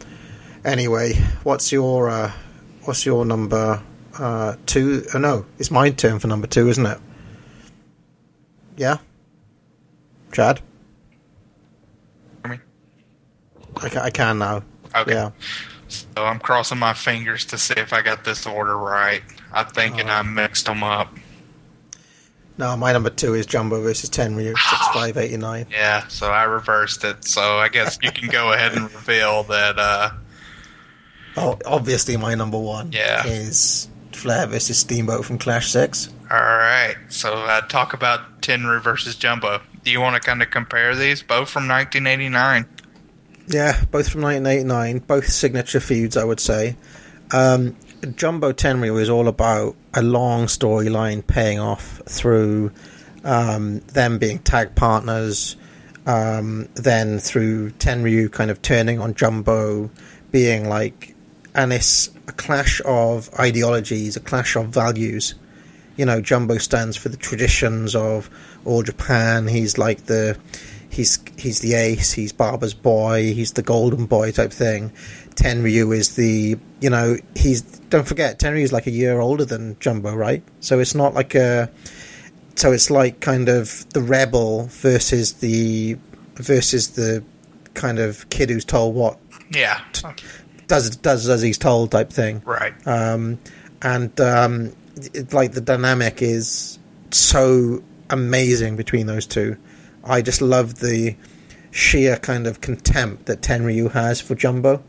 anyway, 0.63 1.13
what's 1.43 1.71
your 1.71 2.09
uh, 2.09 2.31
what's 2.83 3.05
your 3.05 3.25
number 3.25 3.81
uh, 4.17 4.55
two? 4.65 5.03
Oh 5.13 5.17
no, 5.17 5.45
it's 5.57 5.71
my 5.71 5.89
turn 5.89 6.19
for 6.19 6.27
number 6.27 6.47
two, 6.47 6.69
isn't 6.69 6.85
it? 6.85 6.99
Yeah. 8.77 8.97
Chad. 10.31 10.61
Me? 12.47 12.57
I 13.77 13.89
can, 13.89 14.01
I 14.01 14.09
can 14.09 14.39
now. 14.39 14.63
Okay. 14.95 15.13
Yeah. 15.13 15.31
So 15.91 16.25
I'm 16.25 16.39
crossing 16.39 16.77
my 16.79 16.93
fingers 16.93 17.45
to 17.45 17.57
see 17.57 17.73
if 17.77 17.91
I 17.93 18.01
got 18.01 18.23
this 18.23 18.45
order 18.47 18.77
right. 18.77 19.21
I'm 19.53 19.67
thinking 19.67 20.09
I 20.09 20.21
mixed 20.21 20.65
them 20.65 20.83
up. 20.83 21.13
No, 22.57 22.77
my 22.77 22.91
number 22.93 23.09
two 23.09 23.33
is 23.33 23.45
Jumbo 23.45 23.81
versus 23.81 24.09
Tenryu, 24.09 24.49
six 24.57 24.87
five 24.93 25.17
eighty 25.17 25.37
nine. 25.37 25.65
Yeah, 25.71 26.07
so 26.07 26.27
I 26.29 26.43
reversed 26.43 27.03
it. 27.03 27.25
So 27.25 27.41
I 27.41 27.69
guess 27.69 27.97
you 28.01 28.11
can 28.11 28.29
go 28.29 28.53
ahead 28.53 28.73
and 28.73 28.83
reveal 28.91 29.43
that. 29.43 29.77
Uh, 29.79 30.11
Oh, 31.37 31.57
obviously 31.65 32.17
my 32.17 32.35
number 32.35 32.59
one 32.59 32.91
Yeah. 32.91 33.25
is 33.25 33.87
Flair 34.11 34.47
versus 34.47 34.77
Steamboat 34.79 35.23
from 35.23 35.37
Clash 35.37 35.71
Six. 35.71 36.09
all 36.29 36.37
right. 36.37 36.95
So 37.07 37.33
uh, 37.33 37.61
talk 37.61 37.93
about 37.93 38.41
Tenryu 38.41 38.81
versus 38.83 39.15
Jumbo. 39.15 39.61
Do 39.85 39.91
you 39.91 40.01
want 40.01 40.21
to 40.21 40.25
kind 40.25 40.41
of 40.43 40.49
compare 40.51 40.93
these? 40.93 41.23
Both 41.23 41.49
from 41.49 41.67
1989. 41.69 42.65
Yeah, 43.51 43.73
both 43.91 44.07
from 44.07 44.21
1989, 44.21 44.99
both 44.99 45.27
signature 45.27 45.81
feuds, 45.81 46.15
I 46.15 46.23
would 46.23 46.39
say. 46.39 46.77
Um, 47.31 47.75
Jumbo 48.15 48.53
Tenryu 48.53 48.99
is 48.99 49.09
all 49.09 49.27
about 49.27 49.75
a 49.93 50.01
long 50.01 50.45
storyline 50.45 51.25
paying 51.25 51.59
off 51.59 52.01
through 52.05 52.71
um, 53.25 53.79
them 53.79 54.19
being 54.19 54.39
tag 54.39 54.73
partners, 54.75 55.57
um, 56.05 56.69
then 56.75 57.19
through 57.19 57.71
Tenryu 57.71 58.31
kind 58.31 58.51
of 58.51 58.61
turning 58.61 59.01
on 59.01 59.15
Jumbo, 59.15 59.91
being 60.31 60.69
like, 60.69 61.13
and 61.53 61.73
it's 61.73 62.09
a 62.29 62.31
clash 62.31 62.81
of 62.85 63.29
ideologies, 63.37 64.15
a 64.15 64.21
clash 64.21 64.55
of 64.55 64.67
values. 64.67 65.35
You 65.97 66.05
know, 66.05 66.21
Jumbo 66.21 66.57
stands 66.57 66.95
for 66.95 67.09
the 67.09 67.17
traditions 67.17 67.97
of 67.97 68.29
all 68.63 68.81
Japan. 68.81 69.49
He's 69.49 69.77
like 69.77 70.05
the 70.05 70.39
he's 70.91 71.17
he's 71.37 71.59
the 71.61 71.73
ace, 71.73 72.11
he's 72.13 72.31
Baba's 72.33 72.73
boy, 72.73 73.33
he's 73.33 73.53
the 73.53 73.63
golden 73.63 74.05
boy 74.05 74.31
type 74.31 74.51
thing. 74.51 74.91
Tenryu 75.35 75.95
is 75.95 76.15
the 76.15 76.57
you 76.81 76.89
know, 76.89 77.15
he's 77.35 77.61
don't 77.61 78.07
forget, 78.07 78.39
Tenryu 78.39 78.61
is 78.63 78.71
like 78.73 78.87
a 78.87 78.91
year 78.91 79.19
older 79.19 79.45
than 79.45 79.77
Jumbo, 79.79 80.13
right? 80.15 80.43
So 80.59 80.79
it's 80.79 80.93
not 80.95 81.13
like 81.13 81.33
a 81.35 81.69
so 82.55 82.71
it's 82.71 82.91
like 82.91 83.21
kind 83.21 83.49
of 83.49 83.87
the 83.93 84.01
rebel 84.01 84.65
versus 84.71 85.33
the 85.33 85.97
versus 86.35 86.89
the 86.89 87.23
kind 87.73 87.97
of 87.99 88.29
kid 88.29 88.49
who's 88.49 88.65
told 88.65 88.93
what 88.93 89.17
Yeah. 89.51 89.79
does 90.67 90.95
does 90.97 91.27
as 91.29 91.41
he's 91.41 91.57
told 91.57 91.91
type 91.91 92.11
thing. 92.11 92.41
Right. 92.45 92.73
Um, 92.85 93.39
and 93.81 94.19
um, 94.19 94.73
it, 95.13 95.33
like 95.33 95.53
the 95.53 95.61
dynamic 95.61 96.21
is 96.21 96.77
so 97.11 97.81
amazing 98.09 98.75
between 98.75 99.07
those 99.07 99.25
two. 99.25 99.55
I 100.03 100.21
just 100.21 100.41
love 100.41 100.79
the 100.79 101.15
sheer 101.71 102.17
kind 102.17 102.47
of 102.47 102.61
contempt 102.61 103.25
that 103.27 103.41
Tenryu 103.41 103.91
has 103.91 104.19
for 104.19 104.35
Jumbo, 104.35 104.83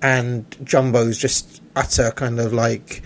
and 0.00 0.44
Jumbo's 0.64 1.18
just 1.18 1.62
utter 1.74 2.10
kind 2.12 2.38
of 2.38 2.52
like 2.52 3.02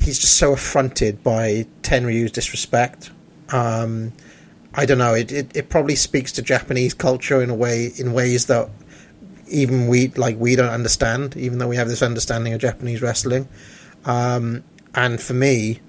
he's 0.00 0.18
just 0.18 0.36
so 0.36 0.52
affronted 0.52 1.22
by 1.22 1.66
Tenryu's 1.82 2.32
disrespect. 2.32 3.10
Um, 3.50 4.12
I 4.74 4.86
don't 4.86 4.98
know. 4.98 5.14
It, 5.14 5.32
it 5.32 5.56
it 5.56 5.68
probably 5.70 5.96
speaks 5.96 6.32
to 6.32 6.42
Japanese 6.42 6.94
culture 6.94 7.42
in 7.42 7.50
a 7.50 7.54
way 7.54 7.90
in 7.96 8.12
ways 8.12 8.46
that 8.46 8.70
even 9.48 9.88
we 9.88 10.08
like 10.08 10.36
we 10.38 10.56
don't 10.56 10.70
understand, 10.70 11.36
even 11.36 11.58
though 11.58 11.68
we 11.68 11.76
have 11.76 11.88
this 11.88 12.02
understanding 12.02 12.52
of 12.52 12.60
Japanese 12.60 13.02
wrestling. 13.02 13.48
Um, 14.04 14.62
and 14.94 15.20
for 15.20 15.34
me, 15.34 15.80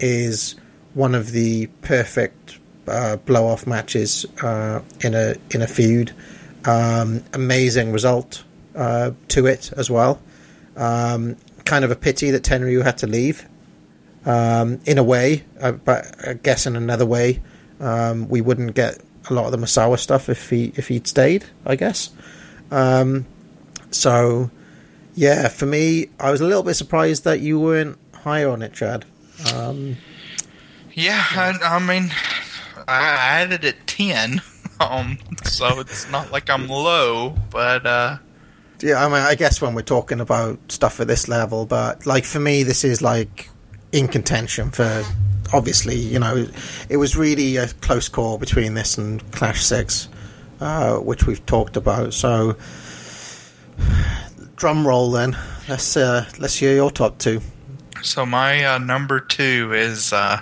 is 0.00 0.54
one 0.94 1.14
of 1.14 1.32
the 1.32 1.66
perfect 1.82 2.58
uh, 2.88 3.16
blow 3.16 3.46
off 3.46 3.66
matches 3.66 4.26
uh, 4.42 4.80
in 5.00 5.14
a 5.14 5.36
in 5.50 5.62
a 5.62 5.66
feud. 5.66 6.12
Um, 6.64 7.22
amazing 7.32 7.92
result 7.92 8.44
uh, 8.74 9.12
to 9.28 9.46
it 9.46 9.72
as 9.76 9.90
well. 9.90 10.20
Um, 10.76 11.36
kind 11.64 11.84
of 11.84 11.90
a 11.90 11.96
pity 11.96 12.30
that 12.30 12.42
Tenryu 12.42 12.82
had 12.82 12.98
to 12.98 13.06
leave. 13.06 13.46
Um, 14.26 14.80
in 14.84 14.98
a 14.98 15.02
way, 15.02 15.44
uh, 15.60 15.72
but 15.72 16.14
I 16.26 16.34
guess 16.34 16.66
in 16.66 16.76
another 16.76 17.06
way, 17.06 17.40
um, 17.80 18.28
we 18.28 18.42
wouldn't 18.42 18.74
get 18.74 18.98
a 19.30 19.32
lot 19.32 19.46
of 19.46 19.52
the 19.52 19.58
Misawa 19.58 19.98
stuff 19.98 20.28
if 20.28 20.50
he 20.50 20.72
if 20.76 20.88
he'd 20.88 21.06
stayed. 21.06 21.46
I 21.64 21.76
guess. 21.76 22.10
Um, 22.70 23.24
so, 23.90 24.50
yeah, 25.14 25.48
for 25.48 25.64
me, 25.64 26.08
I 26.20 26.30
was 26.30 26.40
a 26.42 26.46
little 26.46 26.62
bit 26.62 26.74
surprised 26.74 27.24
that 27.24 27.40
you 27.40 27.58
weren't 27.58 27.96
higher 28.12 28.50
on 28.50 28.60
it, 28.60 28.74
Chad. 28.74 29.06
Um, 29.54 29.96
Yeah, 30.92 31.24
I, 31.30 31.58
I 31.62 31.78
mean, 31.78 32.10
I 32.88 33.42
added 33.42 33.64
it 33.64 33.86
10. 33.86 34.42
Um, 34.80 35.18
so 35.42 35.80
it's 35.80 36.08
not 36.08 36.30
like 36.30 36.48
I'm 36.48 36.68
low, 36.68 37.34
but 37.50 37.84
uh, 37.84 38.18
yeah, 38.80 39.04
I 39.04 39.08
mean, 39.08 39.16
I 39.16 39.34
guess 39.34 39.60
when 39.60 39.74
we're 39.74 39.82
talking 39.82 40.20
about 40.20 40.70
stuff 40.70 41.00
at 41.00 41.08
this 41.08 41.26
level, 41.26 41.66
but 41.66 42.06
like 42.06 42.24
for 42.24 42.38
me, 42.38 42.62
this 42.62 42.84
is 42.84 43.02
like 43.02 43.50
in 43.92 44.08
contention 44.08 44.70
for. 44.70 45.04
Obviously, 45.52 45.96
you 45.96 46.18
know, 46.18 46.46
it 46.90 46.98
was 46.98 47.16
really 47.16 47.56
a 47.56 47.66
close 47.66 48.08
call 48.08 48.36
between 48.36 48.74
this 48.74 48.98
and 48.98 49.20
Clash 49.32 49.64
Six, 49.64 50.08
uh, 50.60 50.98
which 50.98 51.26
we've 51.26 51.44
talked 51.46 51.78
about. 51.78 52.12
So, 52.12 52.56
drum 54.56 54.86
roll 54.86 55.10
then. 55.10 55.36
Let's 55.68 55.96
uh, 55.96 56.26
let's 56.38 56.54
hear 56.54 56.74
your 56.74 56.90
top 56.90 57.18
two. 57.18 57.40
So 58.02 58.26
my 58.26 58.64
uh, 58.64 58.78
number 58.78 59.20
two 59.20 59.72
is, 59.72 60.12
uh, 60.12 60.40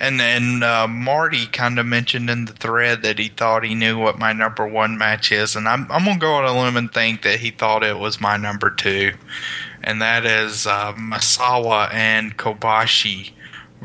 and 0.00 0.18
then 0.18 0.62
uh, 0.62 0.88
Marty 0.88 1.46
kind 1.46 1.78
of 1.78 1.84
mentioned 1.84 2.30
in 2.30 2.46
the 2.46 2.54
thread 2.54 3.02
that 3.02 3.18
he 3.18 3.28
thought 3.28 3.64
he 3.64 3.74
knew 3.74 3.98
what 3.98 4.18
my 4.18 4.32
number 4.32 4.66
one 4.66 4.96
match 4.96 5.30
is, 5.30 5.54
and 5.54 5.68
I'm 5.68 5.86
I'm 5.92 6.06
gonna 6.06 6.18
go 6.18 6.32
on 6.32 6.44
a 6.46 6.58
limb 6.58 6.76
and 6.76 6.92
think 6.92 7.22
that 7.22 7.40
he 7.40 7.50
thought 7.50 7.84
it 7.84 7.98
was 7.98 8.20
my 8.20 8.38
number 8.38 8.70
two, 8.70 9.12
and 9.84 10.00
that 10.00 10.24
is 10.24 10.66
uh, 10.66 10.94
Misawa 10.94 11.92
and 11.92 12.36
Kobashi 12.38 13.32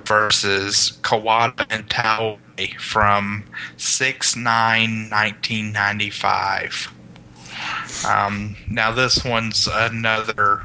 versus 0.05 0.97
Kawada 1.01 1.65
and 1.69 1.89
Taue 1.89 2.39
from 2.79 3.43
6 3.75 4.35
9 4.37 5.09
1995. 5.09 6.91
Um, 8.07 8.55
now, 8.69 8.91
this 8.91 9.25
one's 9.25 9.67
another 9.71 10.63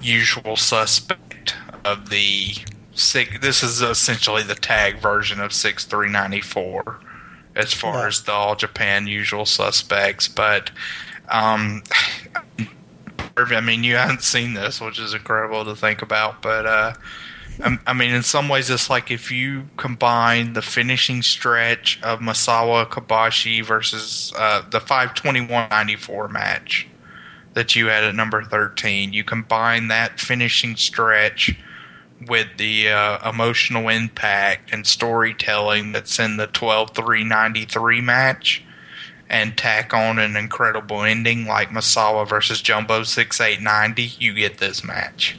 usual 0.00 0.56
suspect 0.56 1.54
of 1.84 2.10
the 2.10 2.54
six. 2.98 3.38
This 3.40 3.62
is 3.62 3.80
essentially 3.80 4.42
the 4.42 4.54
tag 4.54 4.98
version 5.00 5.40
of 5.40 5.52
six 5.52 5.84
three 5.84 6.08
ninety 6.10 6.40
four, 6.40 7.00
as 7.56 7.72
far 7.72 8.00
Yeah. 8.00 8.06
as 8.08 8.22
the 8.22 8.32
all 8.32 8.56
Japan 8.56 9.06
usual 9.06 9.46
suspects. 9.46 10.28
But 10.28 10.70
um, 11.28 11.82
I 13.36 13.60
mean, 13.60 13.84
you 13.84 13.96
haven't 13.96 14.22
seen 14.22 14.54
this, 14.54 14.80
which 14.80 14.98
is 14.98 15.14
incredible 15.14 15.64
to 15.64 15.76
think 15.76 16.02
about. 16.02 16.42
But 16.42 16.66
uh, 16.66 16.94
I, 17.62 17.78
I 17.86 17.92
mean, 17.92 18.12
in 18.12 18.22
some 18.24 18.48
ways, 18.48 18.68
it's 18.68 18.90
like 18.90 19.10
if 19.10 19.30
you 19.30 19.68
combine 19.76 20.54
the 20.54 20.62
finishing 20.62 21.22
stretch 21.22 22.00
of 22.02 22.18
Misawa 22.18 22.88
Kobashi 22.88 23.64
versus 23.64 24.32
uh, 24.36 24.62
the 24.70 24.80
521.94 24.80 26.30
match 26.30 26.88
that 27.54 27.76
you 27.76 27.86
had 27.86 28.04
at 28.04 28.14
number 28.14 28.42
13, 28.42 29.12
you 29.12 29.22
combine 29.24 29.88
that 29.88 30.18
finishing 30.20 30.74
stretch 30.76 31.56
with 32.26 32.48
the 32.56 32.88
uh, 32.88 33.30
emotional 33.30 33.88
impact 33.88 34.72
and 34.72 34.86
storytelling 34.86 35.92
that's 35.92 36.18
in 36.18 36.36
the 36.36 36.46
12 36.48 36.94
393 36.94 38.00
match 38.00 38.64
and 39.30 39.56
tack 39.56 39.92
on 39.92 40.18
an 40.18 40.36
incredible 40.36 41.02
ending 41.02 41.46
like 41.46 41.68
Misawa 41.68 42.26
versus 42.26 42.62
Jumbo 42.62 43.02
6890, 43.02 44.24
you 44.24 44.34
get 44.34 44.58
this 44.58 44.82
match. 44.82 45.38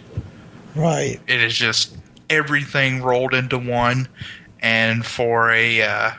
Right. 0.75 1.19
It 1.27 1.41
is 1.41 1.55
just 1.55 1.95
everything 2.29 3.01
rolled 3.01 3.33
into 3.33 3.57
one, 3.57 4.07
and 4.61 5.05
for 5.05 5.51
a 5.51 5.81
uh, 5.81 6.11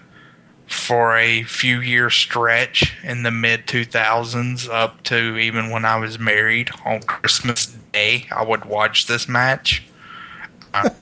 for 0.66 1.16
a 1.16 1.44
few 1.44 1.80
year 1.80 2.10
stretch 2.10 2.96
in 3.04 3.22
the 3.22 3.30
mid 3.30 3.66
2000s 3.66 4.68
up 4.68 5.02
to 5.04 5.36
even 5.36 5.70
when 5.70 5.84
I 5.84 5.96
was 5.98 6.18
married 6.18 6.70
on 6.84 7.02
Christmas 7.02 7.66
Day, 7.92 8.26
I 8.30 8.44
would 8.44 8.64
watch 8.64 9.06
this 9.06 9.28
match. 9.28 9.84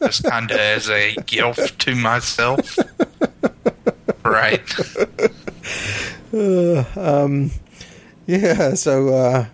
Just 0.01 0.25
kind 0.25 0.51
of 0.51 0.57
as 0.57 0.89
a 0.89 1.15
gift 1.27 1.79
to 1.81 1.95
myself. 1.95 2.79
right. 4.25 4.63
Uh, 6.33 6.85
um, 6.97 7.51
yeah. 8.27 8.75
So, 8.75 9.09
uh, 9.09 9.47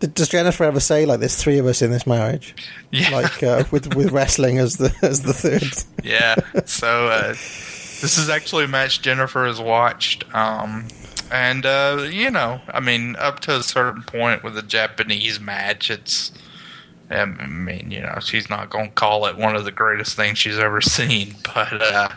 does 0.00 0.30
Jennifer 0.30 0.64
ever 0.64 0.80
say 0.80 1.04
like 1.04 1.20
there's 1.20 1.36
three 1.36 1.58
of 1.58 1.66
us 1.66 1.82
in 1.82 1.90
this 1.90 2.06
marriage? 2.06 2.54
Yeah. 2.90 3.10
Like 3.10 3.42
uh, 3.42 3.64
with 3.70 3.94
with 3.94 4.12
wrestling 4.12 4.58
as 4.58 4.78
the 4.78 4.94
as 5.02 5.22
the 5.22 5.34
third. 5.34 5.62
yeah. 6.02 6.36
So 6.64 7.06
uh, 7.08 7.28
this 7.28 8.16
is 8.18 8.28
actually 8.30 8.64
a 8.64 8.68
match 8.68 9.02
Jennifer 9.02 9.44
has 9.44 9.60
watched. 9.60 10.24
Um, 10.34 10.88
and 11.30 11.66
uh, 11.66 12.06
you 12.10 12.30
know, 12.30 12.60
I 12.68 12.80
mean, 12.80 13.16
up 13.16 13.40
to 13.40 13.56
a 13.56 13.62
certain 13.62 14.02
point 14.02 14.42
with 14.42 14.56
a 14.56 14.62
Japanese 14.62 15.38
match, 15.40 15.90
it's. 15.90 16.32
I 17.10 17.24
mean, 17.24 17.90
you 17.90 18.00
know, 18.00 18.18
she's 18.20 18.48
not 18.48 18.70
going 18.70 18.88
to 18.88 18.94
call 18.94 19.26
it 19.26 19.36
one 19.36 19.54
of 19.54 19.64
the 19.64 19.72
greatest 19.72 20.16
things 20.16 20.38
she's 20.38 20.58
ever 20.58 20.80
seen, 20.80 21.36
but 21.54 21.82
uh, 21.82 22.08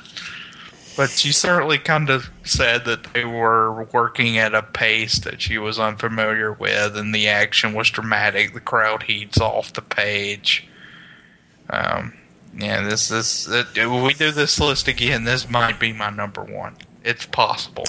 but 0.95 1.09
she 1.09 1.31
certainly 1.31 1.77
kind 1.77 2.09
of 2.09 2.29
said 2.43 2.85
that 2.85 3.13
they 3.13 3.25
were 3.25 3.83
working 3.85 4.37
at 4.37 4.55
a 4.55 4.63
pace 4.63 5.19
that 5.19 5.41
she 5.41 5.57
was 5.57 5.77
unfamiliar 5.77 6.53
with, 6.53 6.95
and 6.95 7.13
the 7.13 7.27
action 7.27 7.73
was 7.73 7.89
dramatic. 7.89 8.53
The 8.53 8.61
crowd 8.61 9.03
heats 9.03 9.39
off 9.39 9.73
the 9.73 9.81
page. 9.81 10.67
Um, 11.69 12.13
yeah, 12.57 12.87
this 12.87 13.09
this 13.09 13.47
it, 13.49 13.89
we 13.89 14.13
do 14.13 14.31
this 14.31 14.59
list 14.59 14.87
again. 14.87 15.25
This 15.25 15.49
might 15.49 15.79
be 15.79 15.91
my 15.91 16.09
number 16.09 16.43
one. 16.43 16.75
It's 17.03 17.25
possible. 17.25 17.85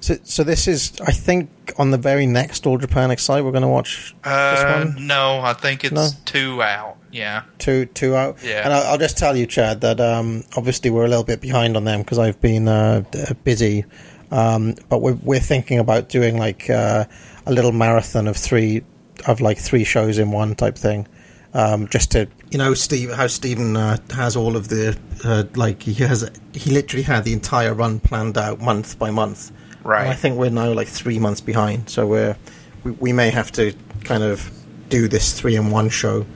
So, 0.00 0.16
so 0.24 0.44
this 0.44 0.68
is, 0.68 0.92
I 1.00 1.12
think, 1.12 1.50
on 1.78 1.90
the 1.90 1.98
very 1.98 2.26
next 2.26 2.66
All 2.66 2.78
Japan 2.78 3.10
Excite, 3.10 3.44
we're 3.44 3.50
going 3.52 3.62
to 3.62 3.68
watch 3.68 4.14
this 4.22 4.32
Uh, 4.32 4.84
one. 4.94 5.06
no, 5.06 5.40
I 5.40 5.52
think 5.54 5.84
it's 5.84 5.92
No? 5.92 6.08
two 6.24 6.62
out. 6.62 6.96
Yeah. 7.10 7.42
Two, 7.58 7.86
two 7.86 8.14
out. 8.14 8.36
Yeah. 8.44 8.62
And 8.64 8.72
I'll, 8.72 8.92
I'll 8.92 8.98
just 8.98 9.18
tell 9.18 9.36
you, 9.36 9.46
Chad, 9.46 9.80
that 9.80 10.00
um, 10.00 10.44
obviously 10.56 10.90
we're 10.90 11.04
a 11.04 11.08
little 11.08 11.24
bit 11.24 11.40
behind 11.40 11.76
on 11.76 11.84
them 11.84 12.00
because 12.02 12.18
I've 12.18 12.40
been 12.40 12.68
uh, 12.68 13.02
busy. 13.44 13.84
Um, 14.30 14.74
but 14.90 14.98
we're 15.00 15.14
we're 15.14 15.40
thinking 15.40 15.78
about 15.78 16.10
doing 16.10 16.36
like 16.38 16.68
uh, 16.68 17.06
a 17.46 17.52
little 17.52 17.72
marathon 17.72 18.28
of 18.28 18.36
three 18.36 18.84
of 19.26 19.40
like 19.40 19.56
three 19.58 19.84
shows 19.84 20.18
in 20.18 20.30
one 20.32 20.54
type 20.54 20.76
thing. 20.76 21.08
Um, 21.54 21.88
just 21.88 22.10
to 22.12 22.28
you 22.50 22.58
know, 22.58 22.74
Steve, 22.74 23.10
how 23.14 23.26
Stephen 23.26 23.74
uh, 23.74 23.96
has 24.14 24.36
all 24.36 24.54
of 24.54 24.68
the 24.68 24.98
uh, 25.24 25.44
like 25.54 25.82
he 25.82 25.94
has 26.04 26.30
he 26.52 26.70
literally 26.70 27.04
had 27.04 27.24
the 27.24 27.32
entire 27.32 27.72
run 27.72 28.00
planned 28.00 28.36
out 28.36 28.60
month 28.60 28.98
by 28.98 29.10
month. 29.10 29.50
Right. 29.88 30.02
And 30.02 30.10
I 30.10 30.14
think 30.14 30.36
we're 30.36 30.50
now 30.50 30.70
like 30.74 30.86
three 30.86 31.18
months 31.18 31.40
behind, 31.40 31.88
so 31.88 32.06
we're 32.06 32.36
we, 32.84 32.90
we 32.90 33.12
may 33.14 33.30
have 33.30 33.50
to 33.52 33.72
kind 34.04 34.22
of 34.22 34.52
do 34.90 35.08
this 35.08 35.32
three 35.32 35.56
in 35.56 35.70
one 35.70 35.88
show 35.88 36.26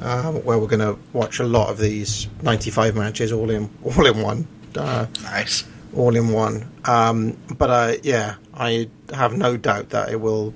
um, 0.00 0.36
where 0.44 0.58
we're 0.58 0.66
going 0.66 0.80
to 0.80 0.98
watch 1.12 1.38
a 1.38 1.44
lot 1.44 1.68
of 1.68 1.76
these 1.76 2.26
95 2.40 2.96
matches 2.96 3.30
all 3.30 3.50
in 3.50 3.68
all 3.84 4.06
in 4.06 4.22
one. 4.22 4.48
Uh, 4.74 5.04
nice. 5.24 5.64
All 5.94 6.16
in 6.16 6.30
one. 6.30 6.72
Um, 6.86 7.36
but 7.58 7.68
uh, 7.68 7.96
yeah, 8.02 8.36
I 8.54 8.88
have 9.12 9.36
no 9.36 9.58
doubt 9.58 9.90
that 9.90 10.10
it 10.10 10.18
will 10.22 10.54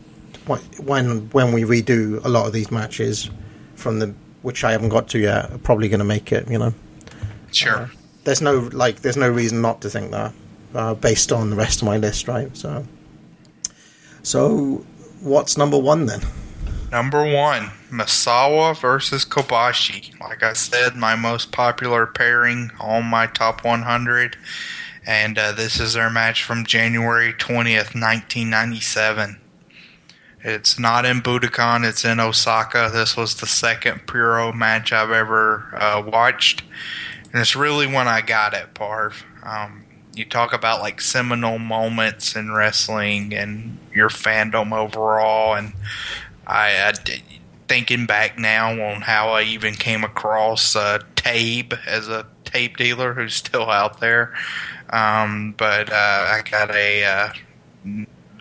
when 0.82 1.28
when 1.32 1.52
we 1.52 1.64
redo 1.64 2.24
a 2.24 2.28
lot 2.30 2.46
of 2.46 2.54
these 2.54 2.70
matches 2.70 3.28
from 3.74 3.98
the 3.98 4.14
which 4.40 4.64
I 4.64 4.72
haven't 4.72 4.88
got 4.88 5.08
to 5.08 5.18
yet. 5.18 5.52
are 5.52 5.58
Probably 5.58 5.90
going 5.90 5.98
to 5.98 6.06
make 6.06 6.32
it. 6.32 6.48
You 6.50 6.58
know. 6.58 6.74
Sure. 7.52 7.90
There's 8.24 8.40
no 8.40 8.70
like. 8.72 9.02
There's 9.02 9.18
no 9.18 9.28
reason 9.28 9.60
not 9.60 9.82
to 9.82 9.90
think 9.90 10.10
that, 10.12 10.32
uh, 10.76 10.94
based 10.94 11.32
on 11.32 11.50
the 11.50 11.56
rest 11.56 11.82
of 11.82 11.86
my 11.86 11.96
list, 11.96 12.28
right? 12.28 12.54
So, 12.56 12.86
so 14.22 14.84
what's 15.20 15.56
number 15.56 15.78
one 15.78 16.06
then? 16.06 16.20
Number 16.92 17.24
one, 17.24 17.70
Misawa 17.90 18.78
versus 18.78 19.24
Kobashi. 19.24 20.18
Like 20.20 20.42
I 20.42 20.52
said, 20.52 20.94
my 20.94 21.16
most 21.16 21.50
popular 21.50 22.06
pairing 22.06 22.70
on 22.78 23.04
my 23.04 23.26
top 23.26 23.64
100. 23.64 24.36
And 25.04 25.38
uh, 25.38 25.52
this 25.52 25.80
is 25.80 25.94
their 25.94 26.10
match 26.10 26.44
from 26.44 26.64
January 26.64 27.32
20th, 27.32 27.94
1997. 27.94 29.40
It's 30.42 30.78
not 30.78 31.04
in 31.04 31.22
Budokan, 31.22 31.88
it's 31.88 32.04
in 32.04 32.20
Osaka. 32.20 32.90
This 32.92 33.16
was 33.16 33.34
the 33.34 33.46
second 33.46 34.06
Puro 34.06 34.52
match 34.52 34.92
I've 34.92 35.10
ever 35.10 35.68
uh, 35.74 36.02
watched. 36.06 36.62
And 37.32 37.40
it's 37.40 37.56
really 37.56 37.86
when 37.86 38.06
I 38.06 38.20
got 38.20 38.54
it, 38.54 38.74
Parv. 38.74 39.24
Um, 39.42 39.85
you 40.16 40.24
talk 40.24 40.52
about 40.52 40.80
like 40.80 41.00
seminal 41.00 41.58
moments 41.58 42.34
in 42.34 42.50
wrestling 42.50 43.34
and 43.34 43.78
your 43.94 44.08
fandom 44.08 44.72
overall. 44.76 45.54
And 45.54 45.72
I, 46.46 46.90
I 46.90 46.92
thinking 47.68 48.06
back 48.06 48.38
now 48.38 48.70
on 48.70 49.02
how 49.02 49.30
I 49.30 49.42
even 49.42 49.74
came 49.74 50.04
across 50.04 50.74
uh, 50.74 51.00
Tabe 51.16 51.74
as 51.86 52.08
a 52.08 52.26
tape 52.44 52.76
dealer 52.78 53.12
who's 53.12 53.34
still 53.34 53.70
out 53.70 54.00
there. 54.00 54.34
Um, 54.90 55.54
but 55.56 55.92
uh, 55.92 55.94
I 55.94 56.42
got 56.48 56.70
a 56.70 57.04
uh, 57.04 57.28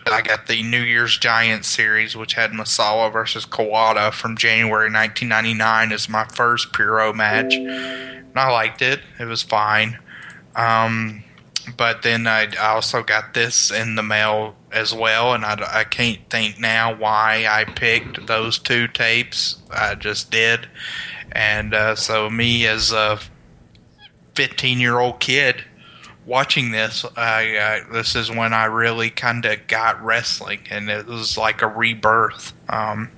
I 0.06 0.22
got 0.22 0.46
the 0.46 0.62
New 0.62 0.80
Year's 0.80 1.18
Giant 1.18 1.64
series, 1.64 2.16
which 2.16 2.34
had 2.34 2.52
Misawa 2.52 3.12
versus 3.12 3.44
Kawada 3.44 4.12
from 4.12 4.36
January 4.36 4.90
1999 4.90 5.92
as 5.92 6.08
my 6.08 6.24
first 6.26 6.72
Puro 6.72 7.12
match. 7.12 7.54
And 7.54 8.32
I 8.36 8.50
liked 8.50 8.80
it; 8.80 9.00
it 9.18 9.24
was 9.24 9.42
fine. 9.42 9.98
Um, 10.54 11.24
but 11.76 12.02
then 12.02 12.26
I, 12.26 12.54
also 12.56 13.02
got 13.02 13.34
this 13.34 13.70
in 13.70 13.94
the 13.94 14.02
mail 14.02 14.54
as 14.72 14.94
well, 14.94 15.34
and 15.34 15.44
I, 15.44 15.80
I 15.80 15.84
can't 15.84 16.20
think 16.30 16.58
now 16.58 16.94
why 16.94 17.46
I 17.48 17.64
picked 17.64 18.26
those 18.26 18.58
two 18.58 18.88
tapes. 18.88 19.56
I 19.70 19.94
just 19.94 20.30
did, 20.30 20.68
and 21.32 21.74
uh, 21.74 21.96
so 21.96 22.30
me 22.30 22.66
as 22.66 22.92
a 22.92 23.18
15 24.34 24.80
year 24.80 24.98
old 24.98 25.20
kid 25.20 25.64
watching 26.26 26.72
this, 26.72 27.06
I, 27.16 27.82
this 27.92 28.16
is 28.16 28.30
when 28.30 28.52
I 28.52 28.64
really 28.66 29.10
kind 29.10 29.44
of 29.44 29.66
got 29.66 30.02
wrestling, 30.02 30.60
and 30.70 30.90
it 30.90 31.06
was 31.06 31.38
like 31.38 31.62
a 31.62 31.68
rebirth. 31.68 32.52
Um, 32.68 33.10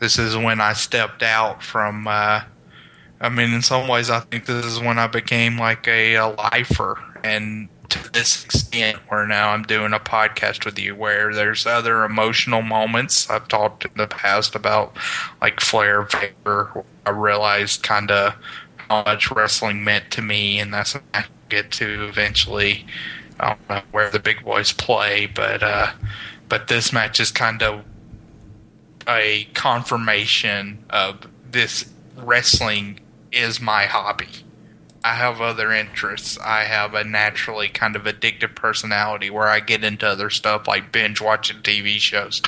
this 0.00 0.18
is 0.18 0.36
when 0.36 0.60
I 0.60 0.74
stepped 0.74 1.22
out 1.22 1.62
from. 1.62 2.06
Uh, 2.06 2.42
I 3.20 3.28
mean, 3.30 3.54
in 3.54 3.62
some 3.62 3.88
ways, 3.88 4.10
I 4.10 4.20
think 4.20 4.44
this 4.44 4.66
is 4.66 4.80
when 4.80 4.98
I 4.98 5.06
became 5.06 5.58
like 5.58 5.88
a, 5.88 6.16
a 6.16 6.28
lifer, 6.28 6.98
and 7.24 7.68
to 7.88 8.12
this 8.12 8.44
extent, 8.44 8.98
where 9.08 9.26
now 9.26 9.50
I'm 9.50 9.62
doing 9.62 9.92
a 9.92 9.98
podcast 9.98 10.64
with 10.64 10.78
you, 10.78 10.94
where 10.94 11.34
there's 11.34 11.66
other 11.66 12.04
emotional 12.04 12.62
moments. 12.62 13.28
I've 13.28 13.48
talked 13.48 13.84
in 13.84 13.92
the 13.96 14.06
past 14.06 14.54
about 14.54 14.96
like 15.40 15.60
Flair 15.60 16.02
Vader. 16.02 16.84
I 17.06 17.10
realized 17.10 17.82
kind 17.82 18.10
of 18.10 18.34
how 18.76 19.02
much 19.04 19.30
wrestling 19.30 19.82
meant 19.82 20.10
to 20.12 20.22
me, 20.22 20.60
and 20.60 20.72
that's 20.72 20.94
what 20.94 21.04
I 21.14 21.24
get 21.48 21.72
to 21.72 22.06
eventually. 22.06 22.86
I 23.40 23.48
don't 23.48 23.68
know 23.68 23.82
where 23.90 24.10
the 24.10 24.20
big 24.20 24.44
boys 24.44 24.72
play, 24.72 25.26
but 25.26 25.62
uh, 25.62 25.92
but 26.48 26.68
this 26.68 26.92
match 26.92 27.20
is 27.20 27.30
kind 27.30 27.62
of 27.62 27.84
a 29.08 29.44
confirmation 29.54 30.84
of 30.90 31.28
this 31.50 31.90
wrestling 32.16 33.00
is 33.32 33.60
my 33.60 33.86
hobby. 33.86 34.43
I 35.04 35.16
have 35.16 35.42
other 35.42 35.70
interests. 35.70 36.38
I 36.42 36.64
have 36.64 36.94
a 36.94 37.04
naturally 37.04 37.68
kind 37.68 37.94
of 37.94 38.04
addictive 38.04 38.54
personality 38.54 39.28
where 39.28 39.48
I 39.48 39.60
get 39.60 39.84
into 39.84 40.08
other 40.08 40.30
stuff 40.30 40.66
like 40.66 40.92
binge 40.92 41.20
watching 41.20 41.58
TV 41.58 41.98
shows, 41.98 42.40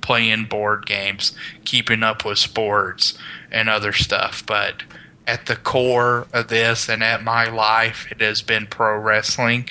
playing 0.00 0.44
board 0.44 0.86
games, 0.86 1.32
keeping 1.64 2.04
up 2.04 2.24
with 2.24 2.38
sports, 2.38 3.18
and 3.50 3.68
other 3.68 3.92
stuff. 3.92 4.46
But 4.46 4.84
at 5.26 5.46
the 5.46 5.56
core 5.56 6.28
of 6.32 6.46
this 6.46 6.88
and 6.88 7.02
at 7.02 7.24
my 7.24 7.48
life, 7.48 8.06
it 8.12 8.20
has 8.20 8.42
been 8.42 8.68
pro 8.68 8.96
wrestling. 8.96 9.68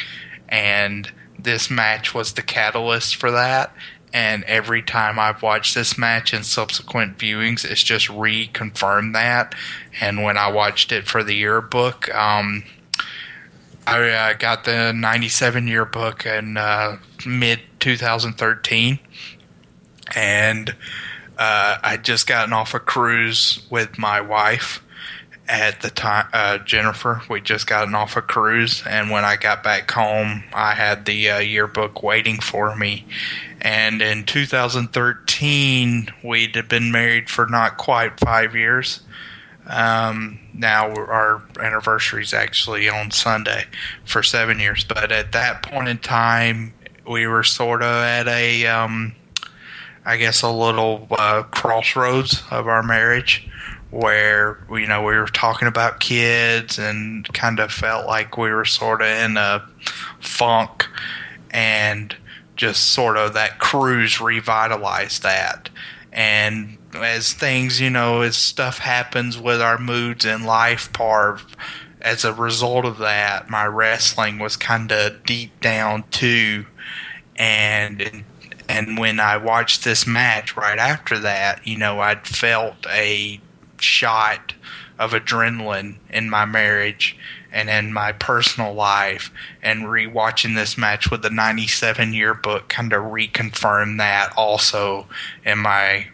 And 0.49 1.09
this 1.39 1.71
match 1.71 2.13
was 2.13 2.33
the 2.33 2.41
catalyst 2.41 3.15
for 3.15 3.31
that. 3.31 3.73
And 4.13 4.43
every 4.43 4.83
time 4.83 5.17
I've 5.17 5.41
watched 5.41 5.73
this 5.73 5.97
match 5.97 6.33
and 6.33 6.45
subsequent 6.45 7.17
viewings, 7.17 7.65
it's 7.65 7.81
just 7.81 8.07
reconfirmed 8.09 9.13
that. 9.13 9.55
And 9.99 10.21
when 10.21 10.37
I 10.37 10.51
watched 10.51 10.91
it 10.91 11.07
for 11.07 11.23
the 11.23 11.33
yearbook, 11.33 12.13
um, 12.13 12.63
I 13.87 14.09
uh, 14.09 14.33
got 14.33 14.65
the 14.65 14.93
97 14.93 15.67
yearbook 15.67 16.27
in 16.27 16.57
uh, 16.57 16.99
mid 17.25 17.61
2013. 17.79 18.99
And 20.15 20.75
uh, 21.39 21.77
I'd 21.81 22.03
just 22.03 22.27
gotten 22.27 22.53
off 22.53 22.75
a 22.75 22.79
cruise 22.79 23.65
with 23.71 23.97
my 23.97 24.21
wife 24.21 24.83
at 25.47 25.81
the 25.81 25.89
time, 25.89 26.27
uh, 26.33 26.59
Jennifer. 26.59 27.21
We 27.29 27.41
just 27.41 27.67
gotten 27.67 27.95
off 27.95 28.15
a 28.15 28.21
cruise. 28.21 28.83
And 28.87 29.09
when 29.09 29.25
I 29.25 29.35
got 29.35 29.63
back 29.63 29.89
home, 29.91 30.43
I 30.53 30.73
had 30.73 31.05
the 31.05 31.31
uh, 31.31 31.39
yearbook 31.39 32.03
waiting 32.03 32.39
for 32.39 32.75
me. 32.75 33.05
And 33.63 34.01
in 34.01 34.25
2013, 34.25 36.09
we'd 36.21 36.67
been 36.67 36.91
married 36.91 37.29
for 37.29 37.47
not 37.47 37.77
quite 37.77 38.19
five 38.19 38.55
years. 38.55 38.99
Um, 39.67 40.39
now 40.53 40.89
our 40.89 41.41
anniversary 41.61 42.23
is 42.23 42.33
actually 42.33 42.89
on 42.89 43.11
Sunday 43.11 43.63
for 44.03 44.21
seven 44.21 44.59
years. 44.59 44.83
But 44.83 45.13
at 45.13 45.31
that 45.31 45.63
point 45.63 45.87
in 45.87 45.97
time, 45.99 46.73
we 47.07 47.25
were 47.25 47.43
sort 47.43 47.81
of 47.81 48.03
at 48.03 48.27
a, 48.27 48.67
um, 48.67 49.15
I 50.05 50.17
guess, 50.17 50.41
a 50.41 50.51
little 50.51 51.07
uh, 51.11 51.43
crossroads 51.43 52.43
of 52.51 52.67
our 52.67 52.83
marriage 52.83 53.47
where 53.91 54.57
you 54.71 54.87
know 54.87 55.03
we 55.03 55.15
were 55.15 55.27
talking 55.27 55.67
about 55.67 55.99
kids 55.99 56.79
and 56.79 57.31
kind 57.31 57.59
of 57.59 57.71
felt 57.71 58.07
like 58.07 58.37
we 58.39 58.49
were 58.49 58.65
sort 58.65 59.03
of 59.03 59.07
in 59.07 59.37
a 59.37 59.63
funk 60.19 60.87
and 61.51 62.15
just 62.63 62.93
sort 62.93 63.17
of 63.17 63.33
that 63.33 63.59
cruise 63.59 64.21
revitalized 64.21 65.21
that. 65.21 65.69
And 66.13 66.77
as 66.93 67.33
things 67.33 67.81
you 67.81 67.89
know 67.89 68.21
as 68.21 68.37
stuff 68.37 68.77
happens 68.77 69.37
with 69.37 69.61
our 69.61 69.77
moods 69.77 70.23
in 70.23 70.45
life 70.45 70.93
part 70.93 71.41
as 71.99 72.23
a 72.23 72.31
result 72.31 72.85
of 72.85 72.99
that 72.99 73.49
my 73.49 73.65
wrestling 73.65 74.39
was 74.39 74.55
kind 74.55 74.93
of 74.93 75.25
deep 75.25 75.59
down 75.59 76.05
too. 76.09 76.65
And 77.35 78.23
and 78.69 78.97
when 78.97 79.19
I 79.19 79.35
watched 79.35 79.83
this 79.83 80.07
match 80.07 80.55
right 80.55 80.79
after 80.79 81.19
that 81.19 81.67
you 81.67 81.77
know 81.77 81.99
I'd 81.99 82.25
felt 82.25 82.77
a 82.87 83.41
shot 83.77 84.53
of 84.97 85.11
adrenaline 85.11 85.97
in 86.09 86.29
my 86.29 86.45
marriage 86.45 87.17
and 87.53 87.69
in 87.69 87.93
my 87.93 88.11
personal 88.11 88.73
life 88.73 89.31
and 89.61 89.83
rewatching 89.83 90.55
this 90.55 90.77
match 90.77 91.09
with 91.11 91.21
the 91.21 91.29
97 91.29 92.11
yearbook 92.11 92.67
kind 92.67 92.91
of 92.91 93.03
reconfirmed 93.03 93.99
that 93.99 94.33
also 94.35 95.07
in 95.45 95.59
my 95.59 96.07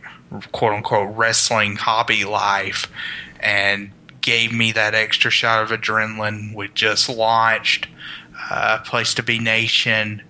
quote 0.51 0.73
unquote 0.73 1.15
wrestling 1.15 1.77
hobby 1.77 2.25
life 2.25 2.91
and 3.39 3.89
gave 4.21 4.51
me 4.51 4.73
that 4.73 4.93
extra 4.93 5.31
shot 5.31 5.63
of 5.63 5.69
adrenaline 5.69 6.53
we 6.53 6.67
just 6.67 7.07
launched 7.07 7.87
uh, 8.51 8.79
place 8.79 9.13
to 9.13 9.23
be 9.23 9.39
nation 9.39 10.21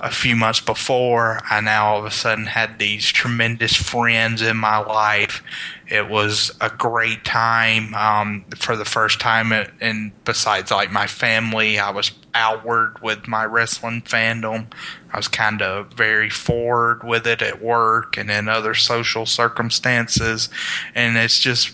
a 0.00 0.10
few 0.10 0.36
months 0.36 0.60
before. 0.60 1.40
I 1.48 1.60
now 1.60 1.86
all 1.86 2.00
of 2.00 2.04
a 2.04 2.10
sudden 2.10 2.46
had 2.46 2.78
these 2.78 3.06
tremendous 3.06 3.74
friends 3.74 4.42
in 4.42 4.56
my 4.56 4.78
life 4.78 5.42
it 5.88 6.08
was 6.08 6.50
a 6.60 6.68
great 6.68 7.24
time 7.24 7.94
um, 7.94 8.44
for 8.56 8.76
the 8.76 8.84
first 8.84 9.20
time, 9.20 9.52
and 9.52 10.12
besides 10.24 10.70
like 10.70 10.90
my 10.90 11.06
family, 11.06 11.78
I 11.78 11.90
was 11.90 12.10
outward 12.34 13.00
with 13.02 13.28
my 13.28 13.44
wrestling 13.44 14.02
fandom. 14.02 14.66
I 15.12 15.16
was 15.16 15.28
kind 15.28 15.62
of 15.62 15.92
very 15.92 16.28
forward 16.28 17.04
with 17.04 17.26
it 17.26 17.40
at 17.40 17.62
work 17.62 18.16
and 18.16 18.30
in 18.30 18.48
other 18.48 18.74
social 18.74 19.26
circumstances, 19.26 20.48
and 20.94 21.16
it's 21.16 21.38
just 21.38 21.72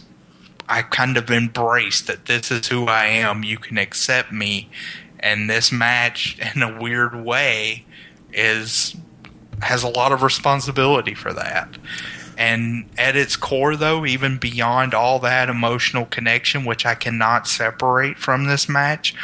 I 0.69 0.83
kind 0.83 1.17
of 1.17 1.31
embraced 1.31 2.07
that 2.07 2.27
this 2.27 2.51
is 2.51 2.69
who 2.69 2.87
I 2.87 3.07
am. 3.07 3.43
You 3.43 3.57
can 3.57 3.79
accept 3.79 4.31
me, 4.31 4.69
and 5.21 5.49
this 5.49 5.73
match, 5.73 6.39
in 6.55 6.63
a 6.63 6.79
weird 6.79 7.25
way, 7.25 7.87
is 8.31 8.95
has 9.63 9.85
a 9.85 9.89
lot 9.89 10.13
of 10.13 10.23
responsibility 10.23 11.15
for 11.15 11.33
that. 11.33 11.79
And 12.43 12.87
at 12.99 13.15
its 13.15 13.37
core, 13.37 13.77
though, 13.77 14.05
even 14.05 14.37
beyond 14.37 14.95
all 14.95 15.21
that 15.21 15.49
emotional 15.49 16.07
connection, 16.07 16.65
which 16.65 16.85
I 16.85 16.97
cannot 16.97 17.47
separate 17.47 18.19
from 18.19 18.47
this 18.47 18.69
match, 18.69 19.15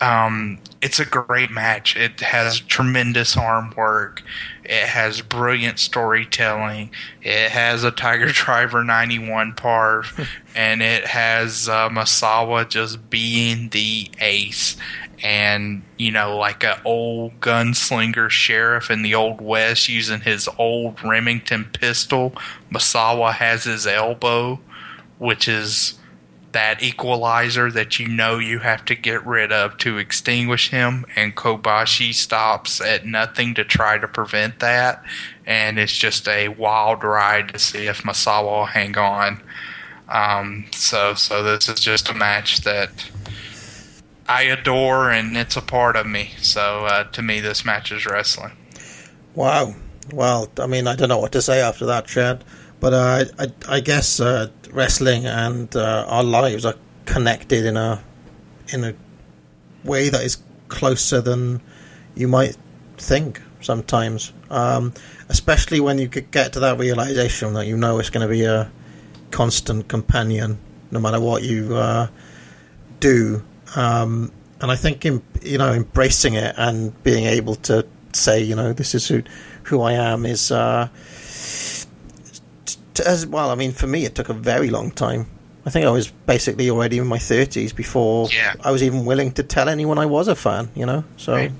um, 0.00 0.58
it's 0.80 0.98
a 0.98 1.04
great 1.04 1.52
match. 1.52 1.96
It 1.96 2.18
has 2.18 2.58
tremendous 2.58 3.36
arm 3.36 3.72
work. 3.76 4.24
It 4.64 4.88
has 4.88 5.20
brilliant 5.20 5.78
storytelling. 5.78 6.90
It 7.22 7.52
has 7.52 7.84
a 7.84 7.92
Tiger 7.92 8.26
Driver 8.32 8.82
91 8.82 9.52
part, 9.52 10.06
and 10.56 10.82
it 10.82 11.06
has 11.06 11.68
uh, 11.68 11.90
Misawa 11.90 12.68
just 12.68 13.08
being 13.08 13.68
the 13.68 14.10
ace 14.18 14.76
and 15.22 15.82
you 15.98 16.10
know 16.10 16.36
like 16.36 16.64
a 16.64 16.82
old 16.84 17.40
gunslinger 17.40 18.28
sheriff 18.28 18.90
in 18.90 19.02
the 19.02 19.14
old 19.14 19.40
west 19.40 19.88
using 19.88 20.20
his 20.20 20.48
old 20.58 21.02
remington 21.02 21.64
pistol. 21.64 22.34
Misawa 22.72 23.32
has 23.32 23.64
his 23.64 23.86
elbow 23.86 24.58
which 25.22 25.46
is 25.46 25.94
that 26.50 26.82
equalizer 26.82 27.70
that 27.70 28.00
you 28.00 28.08
know 28.08 28.38
you 28.38 28.58
have 28.58 28.84
to 28.84 28.94
get 28.96 29.24
rid 29.24 29.52
of 29.52 29.78
to 29.78 29.98
extinguish 29.98 30.70
him. 30.70 31.04
And 31.14 31.34
kobashi 31.34 32.12
stops 32.12 32.80
at 32.80 33.06
nothing 33.06 33.54
to 33.54 33.64
try 33.64 33.98
to 33.98 34.08
prevent 34.08 34.58
that. 34.58 35.02
And 35.46 35.78
it's 35.78 35.96
just 35.96 36.28
a 36.28 36.48
wild 36.48 37.04
ride 37.04 37.50
to 37.50 37.58
see 37.58 37.86
if 37.86 38.02
Misawa 38.02 38.44
will 38.44 38.66
hang 38.66 38.98
on. 38.98 39.40
Um, 40.08 40.66
so 40.72 41.14
so 41.14 41.42
this 41.42 41.68
is 41.68 41.78
just 41.78 42.10
a 42.10 42.14
match 42.14 42.62
that 42.62 42.90
I 44.32 44.42
adore, 44.44 45.10
and 45.10 45.36
it's 45.36 45.58
a 45.58 45.60
part 45.60 45.94
of 45.94 46.06
me. 46.06 46.30
So 46.40 46.86
uh, 46.86 47.04
to 47.10 47.20
me, 47.20 47.40
this 47.40 47.66
match 47.66 47.92
is 47.92 48.06
wrestling. 48.06 48.52
Wow. 49.34 49.74
Well, 50.10 50.50
I 50.58 50.66
mean, 50.66 50.86
I 50.86 50.96
don't 50.96 51.10
know 51.10 51.18
what 51.18 51.32
to 51.32 51.42
say 51.42 51.60
after 51.60 51.84
that, 51.86 52.06
Chad. 52.06 52.42
But 52.80 52.94
uh, 52.94 53.24
I, 53.38 53.46
I 53.76 53.80
guess 53.80 54.20
uh, 54.20 54.48
wrestling 54.70 55.26
and 55.26 55.74
uh, 55.76 56.06
our 56.08 56.24
lives 56.24 56.64
are 56.64 56.74
connected 57.04 57.66
in 57.66 57.76
a 57.76 58.02
in 58.68 58.84
a 58.84 58.94
way 59.84 60.08
that 60.08 60.24
is 60.24 60.38
closer 60.68 61.20
than 61.20 61.60
you 62.14 62.26
might 62.26 62.56
think 62.96 63.40
sometimes. 63.60 64.32
Um, 64.48 64.94
especially 65.28 65.80
when 65.80 65.98
you 65.98 66.08
get 66.08 66.54
to 66.54 66.60
that 66.60 66.78
realization 66.78 67.52
that 67.52 67.66
you 67.66 67.76
know 67.76 67.98
it's 67.98 68.10
going 68.10 68.26
to 68.26 68.32
be 68.32 68.44
a 68.44 68.72
constant 69.30 69.88
companion, 69.88 70.58
no 70.90 71.00
matter 71.00 71.20
what 71.20 71.42
you 71.42 71.76
uh, 71.76 72.08
do. 72.98 73.44
Um, 73.74 74.32
and 74.60 74.70
I 74.70 74.76
think, 74.76 75.04
in, 75.04 75.22
you 75.42 75.58
know, 75.58 75.72
embracing 75.72 76.34
it 76.34 76.54
and 76.56 77.00
being 77.02 77.24
able 77.24 77.56
to 77.56 77.86
say, 78.12 78.42
you 78.42 78.54
know, 78.54 78.72
this 78.72 78.94
is 78.94 79.08
who, 79.08 79.22
who 79.64 79.82
I 79.82 79.92
am 79.92 80.26
is, 80.26 80.50
uh, 80.50 80.88
t- 82.94 83.02
as 83.06 83.26
well. 83.26 83.50
I 83.50 83.54
mean, 83.54 83.72
for 83.72 83.86
me, 83.86 84.04
it 84.04 84.14
took 84.14 84.28
a 84.28 84.34
very 84.34 84.70
long 84.70 84.90
time. 84.90 85.26
I 85.64 85.70
think 85.70 85.86
I 85.86 85.90
was 85.90 86.08
basically 86.08 86.68
already 86.70 86.98
in 86.98 87.06
my 87.06 87.18
thirties 87.18 87.72
before 87.72 88.28
yeah. 88.32 88.54
I 88.64 88.72
was 88.72 88.82
even 88.82 89.04
willing 89.04 89.30
to 89.34 89.44
tell 89.44 89.68
anyone 89.68 89.96
I 89.96 90.06
was 90.06 90.26
a 90.26 90.34
fan. 90.34 90.68
You 90.74 90.86
know, 90.86 91.04
so 91.16 91.34
right. 91.34 91.52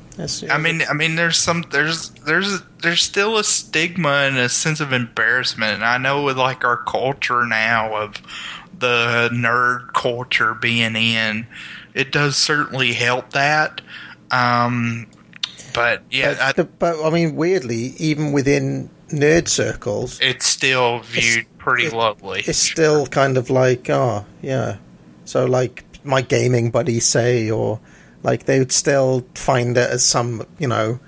I 0.50 0.58
mean, 0.58 0.82
I 0.90 0.92
mean, 0.92 1.14
there's 1.14 1.38
some, 1.38 1.64
there's, 1.70 2.10
there's, 2.10 2.60
there's 2.82 3.00
still 3.00 3.38
a 3.38 3.44
stigma 3.44 4.08
and 4.08 4.36
a 4.38 4.48
sense 4.48 4.80
of 4.80 4.92
embarrassment. 4.92 5.74
And 5.74 5.84
I 5.84 5.98
know 5.98 6.24
with 6.24 6.36
like 6.36 6.64
our 6.64 6.78
culture 6.78 7.46
now 7.46 7.94
of 7.94 8.16
the 8.76 9.30
nerd 9.32 9.92
culture 9.92 10.52
being 10.54 10.96
in 10.96 11.46
it 11.94 12.12
does 12.12 12.36
certainly 12.36 12.92
help 12.92 13.30
that. 13.30 13.80
Um, 14.30 15.06
but 15.74 16.02
yeah, 16.10 16.52
but, 16.54 16.58
I, 16.58 16.62
but, 16.62 17.04
I 17.06 17.10
mean, 17.10 17.36
weirdly, 17.36 17.94
even 17.98 18.32
within 18.32 18.90
nerd 19.08 19.48
circles, 19.48 20.18
it's 20.20 20.46
still 20.46 21.00
viewed 21.00 21.38
it's, 21.40 21.48
pretty 21.58 21.86
it, 21.86 21.92
lowly. 21.92 22.40
It's 22.46 22.58
still 22.58 23.06
kind 23.06 23.36
of 23.36 23.50
like, 23.50 23.88
oh 23.90 24.24
yeah. 24.40 24.76
So 25.24 25.46
like 25.46 25.84
my 26.04 26.22
gaming 26.22 26.70
buddies 26.70 27.06
say, 27.06 27.50
or 27.50 27.80
like 28.22 28.44
they 28.44 28.58
would 28.58 28.72
still 28.72 29.26
find 29.34 29.76
it 29.76 29.90
as 29.90 30.04
some, 30.04 30.46
you 30.58 30.68
know, 30.68 30.98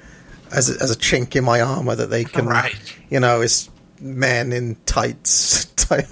as 0.52 0.70
a, 0.70 0.82
as 0.82 0.90
a 0.90 0.96
chink 0.96 1.36
in 1.36 1.44
my 1.44 1.60
armor 1.60 1.94
that 1.94 2.10
they 2.10 2.24
can, 2.24 2.46
right. 2.46 2.96
you 3.10 3.20
know, 3.20 3.40
is 3.40 3.70
men 4.05 4.52
in 4.52 4.76
tights 4.86 5.65
type 5.76 6.07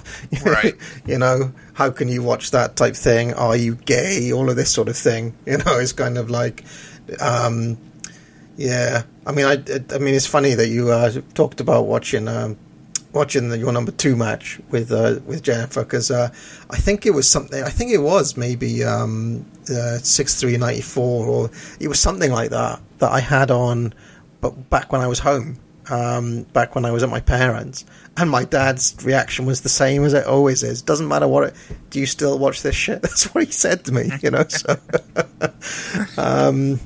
right. 0.44 0.74
you 1.06 1.18
know 1.18 1.52
how 1.74 1.90
can 1.90 2.08
you 2.08 2.22
watch 2.22 2.50
that 2.50 2.76
type 2.76 2.94
thing? 2.94 3.32
Are 3.34 3.56
you 3.56 3.76
gay? 3.76 4.32
All 4.32 4.50
of 4.50 4.56
this 4.56 4.70
sort 4.70 4.88
of 4.88 4.96
thing. 4.96 5.34
You 5.46 5.58
know 5.58 5.78
it's 5.78 5.92
kind 5.92 6.18
of 6.18 6.30
like 6.30 6.64
um, 7.20 7.78
yeah. 8.56 9.02
I 9.26 9.32
mean 9.32 9.46
i 9.46 9.52
i 9.94 9.98
mean 9.98 10.14
it's 10.14 10.26
funny 10.26 10.54
that 10.54 10.68
you 10.68 10.90
uh, 10.90 11.12
talked 11.34 11.60
about 11.60 11.86
watching 11.86 12.28
um, 12.28 12.56
watching 13.12 13.50
the, 13.50 13.58
your 13.58 13.72
number 13.72 13.92
two 13.92 14.16
match 14.16 14.60
with 14.70 14.90
uh, 14.90 15.20
with 15.26 15.42
Jennifer 15.42 15.82
because 15.84 16.10
uh, 16.10 16.28
I 16.70 16.76
think 16.76 17.06
it 17.06 17.10
was 17.10 17.28
something. 17.28 17.62
I 17.62 17.68
think 17.68 17.90
it 17.92 17.98
was 17.98 18.36
maybe 18.36 18.84
um, 18.84 19.44
uh, 19.70 19.98
six 19.98 20.40
three 20.40 20.56
ninety 20.56 20.82
four 20.82 21.26
or 21.26 21.50
it 21.80 21.88
was 21.88 22.00
something 22.00 22.32
like 22.32 22.50
that 22.50 22.80
that 22.98 23.12
I 23.12 23.20
had 23.20 23.50
on, 23.50 23.94
but 24.40 24.70
back 24.70 24.92
when 24.92 25.00
I 25.00 25.06
was 25.06 25.18
home 25.18 25.58
um, 25.90 26.42
back 26.52 26.74
when 26.74 26.84
I 26.84 26.90
was 26.90 27.02
at 27.02 27.08
my 27.08 27.20
parents, 27.20 27.84
and 28.16 28.30
my 28.30 28.44
dad's 28.44 28.96
reaction 29.04 29.46
was 29.46 29.62
the 29.62 29.68
same 29.68 30.04
as 30.04 30.14
it 30.14 30.26
always 30.26 30.62
is. 30.62 30.82
Doesn't 30.82 31.08
matter 31.08 31.26
what. 31.26 31.44
It, 31.44 31.54
do 31.90 32.00
you 32.00 32.06
still 32.06 32.38
watch 32.38 32.62
this 32.62 32.74
shit? 32.74 33.02
That's 33.02 33.32
what 33.34 33.44
he 33.44 33.52
said 33.52 33.84
to 33.86 33.92
me. 33.92 34.10
You 34.22 34.30
know. 34.30 34.44
So, 34.48 34.76
um, 36.16 36.80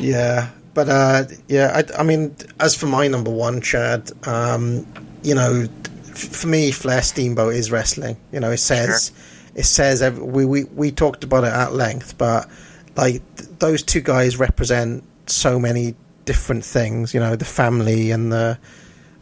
yeah, 0.00 0.50
but 0.74 0.88
uh, 0.88 1.24
yeah, 1.48 1.72
I, 1.74 2.00
I, 2.00 2.02
mean, 2.02 2.34
as 2.60 2.74
for 2.74 2.86
my 2.86 3.08
number 3.08 3.30
one, 3.30 3.60
Chad, 3.60 4.10
um, 4.26 4.86
you 5.22 5.34
know, 5.34 5.66
f- 6.08 6.16
for 6.16 6.48
me, 6.48 6.72
Flair 6.72 7.02
Steamboat 7.02 7.54
is 7.54 7.70
wrestling. 7.70 8.16
You 8.32 8.40
know, 8.40 8.50
it 8.50 8.58
says 8.58 9.12
sure. 9.14 9.60
it 9.60 9.64
says 9.64 10.02
every, 10.02 10.24
we, 10.24 10.44
we 10.44 10.64
we 10.64 10.90
talked 10.90 11.24
about 11.24 11.44
it 11.44 11.52
at 11.52 11.72
length, 11.72 12.18
but 12.18 12.48
like 12.96 13.22
th- 13.36 13.50
those 13.58 13.82
two 13.82 14.00
guys 14.00 14.36
represent 14.36 15.04
so 15.26 15.58
many 15.58 15.94
different 16.24 16.64
things. 16.64 17.14
You 17.14 17.20
know, 17.20 17.36
the 17.36 17.44
family 17.44 18.10
and 18.10 18.32
the 18.32 18.58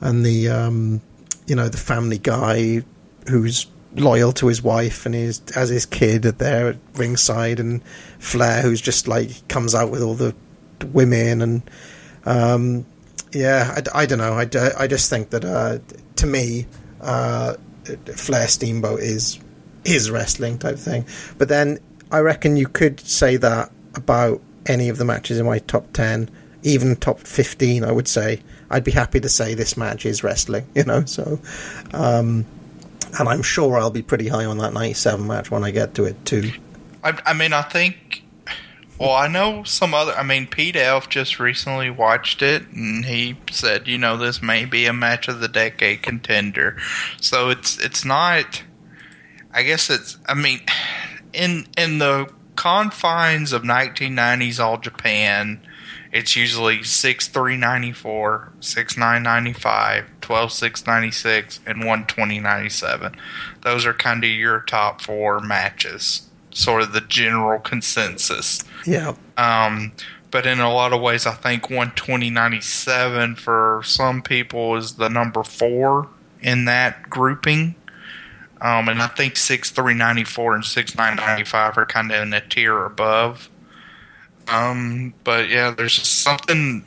and 0.01 0.25
the 0.25 0.49
um, 0.49 1.01
you 1.47 1.57
know 1.57 1.69
the 1.69 1.79
family 1.79 2.19
guy 2.19 2.83
who's 3.29 3.67
loyal 3.95 4.33
to 4.33 4.47
his 4.47 4.63
wife 4.63 5.05
and 5.05 5.15
his 5.15 5.43
as 5.55 5.69
his 5.69 5.87
kid 5.87 6.23
there 6.23 6.69
at 6.69 6.77
ringside, 6.95 7.61
and 7.61 7.83
Flair 8.19 8.63
who's 8.63 8.81
just 8.81 9.09
like 9.09 9.47
comes 9.49 9.75
out 9.75 9.91
with 9.91 10.03
all 10.03 10.15
the 10.15 10.35
women 10.93 11.43
and 11.43 11.63
um, 12.25 12.87
yeah, 13.33 13.75
I, 13.77 14.03
I, 14.03 14.07
don't 14.07 14.19
know. 14.19 14.35
I, 14.35 14.47
I 14.79 14.87
just 14.87 15.09
think 15.09 15.31
that 15.31 15.45
uh, 15.45 15.79
to 16.17 16.27
me, 16.27 16.67
uh, 17.01 17.55
Flair 18.15 18.49
Steamboat 18.49 19.01
is 19.01 19.39
is 19.85 20.11
wrestling 20.11 20.59
type 20.59 20.79
thing. 20.79 21.05
But 21.39 21.49
then 21.49 21.79
I 22.11 22.21
reckon 22.21 22.57
you 22.57 22.69
could 22.69 23.01
say 23.01 23.37
that 23.39 23.73
about 23.95 24.41
any 24.67 24.89
of 24.89 24.99
the 24.99 25.05
matches 25.05 25.39
in 25.39 25.47
my 25.47 25.59
top 25.61 25.93
ten 25.93 26.31
even 26.63 26.97
top 26.97 27.21
15, 27.21 27.85
I 27.85 27.93
would 27.93 28.09
say. 28.09 28.41
I'd 28.71 28.85
be 28.85 28.93
happy 28.93 29.21
to 29.21 29.29
say 29.29 29.55
this 29.55 29.77
match 29.77 30.07
is 30.07 30.23
wrestling, 30.25 30.67
you 30.75 30.85
know, 30.85 31.05
so. 31.05 31.39
Um, 31.93 32.47
and 33.19 33.29
I'm 33.29 33.43
sure 33.43 33.79
I'll 33.79 33.91
be 33.91 34.03
pretty 34.03 34.29
high 34.29 34.45
on 34.45 34.59
that 34.59 34.73
97 34.73 35.27
match 35.27 35.51
when 35.51 35.65
I 35.65 35.71
get 35.71 35.95
to 35.95 36.05
it, 36.05 36.25
too. 36.25 36.53
I, 37.05 37.19
I 37.27 37.33
mean, 37.33 37.53
I 37.53 37.63
think. 37.63 38.23
Well, 38.99 39.13
I 39.13 39.27
know 39.27 39.65
some 39.65 39.95
other. 39.95 40.13
I 40.13 40.23
mean, 40.23 40.47
Pete 40.47 40.77
Elf 40.77 41.09
just 41.09 41.41
recently 41.41 41.91
watched 41.91 42.41
it, 42.41 42.69
and 42.69 43.05
he 43.05 43.37
said, 43.51 43.89
you 43.89 43.99
know, 43.99 44.17
this 44.17 44.41
may 44.41 44.65
be 44.65 44.87
a 44.87 44.93
match 44.93 45.27
of 45.27 45.41
the 45.41 45.49
decade 45.49 46.03
contender. 46.03 46.77
So 47.21 47.51
it's 47.51 47.79
it's 47.79 48.05
not. 48.05 48.63
I 49.53 49.65
guess 49.65 49.91
it's. 49.91 50.19
I 50.27 50.35
mean, 50.35 50.61
in 51.33 51.67
in 51.77 51.99
the 51.99 52.31
confines 52.55 53.53
of 53.53 53.63
1990s 53.63 54.61
All 54.61 54.79
Japan, 54.79 55.61
it's 56.13 56.37
usually 56.37 56.83
six 56.83 57.27
three 57.27 57.57
ninety 57.57 57.93
four, 57.93 58.53
six 58.61 58.97
nine 58.99 59.23
ninety 59.23 59.55
five, 59.55 60.05
twelve 60.21 60.53
six 60.53 60.87
ninety 60.87 61.11
six, 61.11 61.59
and 61.67 61.85
one 61.85 62.07
twenty 62.07 62.39
ninety 62.39 62.69
seven. 62.69 63.17
Those 63.63 63.87
are 63.87 63.95
kind 63.95 64.23
of 64.23 64.31
your 64.31 64.61
top 64.61 65.01
four 65.01 65.41
matches, 65.41 66.29
sort 66.51 66.83
of 66.83 66.93
the 66.93 67.01
general 67.01 67.59
consensus. 67.61 68.63
Yeah. 68.87 69.15
Um, 69.39 69.93
but 70.31 70.47
in 70.47 70.61
a 70.61 70.73
lot 70.73 70.93
of 70.93 71.01
ways, 71.01 71.27
I 71.27 71.33
think 71.33 71.71
one 71.71 71.93
twenty 71.93 72.29
ninety 72.29 72.61
seven 72.61 73.35
for 73.35 73.81
some 73.85 74.23
people 74.23 74.77
is 74.77 74.95
the 74.95 75.09
number 75.09 75.43
four 75.43 76.09
in 76.43 76.67
that 76.67 77.09
grouping. 77.09 77.75
Um, 78.61 78.89
and 78.89 79.03
I 79.03 79.09
think 79.09 79.37
six 79.37 79.71
three 79.71 79.95
ninety 79.95 80.25
four 80.25 80.55
and 80.55 80.65
six 80.65 80.95
nine 80.95 81.17
ninety 81.17 81.45
five 81.45 81.79
are 81.79 81.87
kind 81.87 82.13
of 82.13 82.23
in 82.23 82.33
a 82.35 82.41
tier 82.41 82.85
above. 82.85 83.49
Um, 84.53 85.15
but 85.25 85.49
yeah, 85.49 85.71
there's 85.71 85.97
just 85.97 86.23
something. 86.23 86.85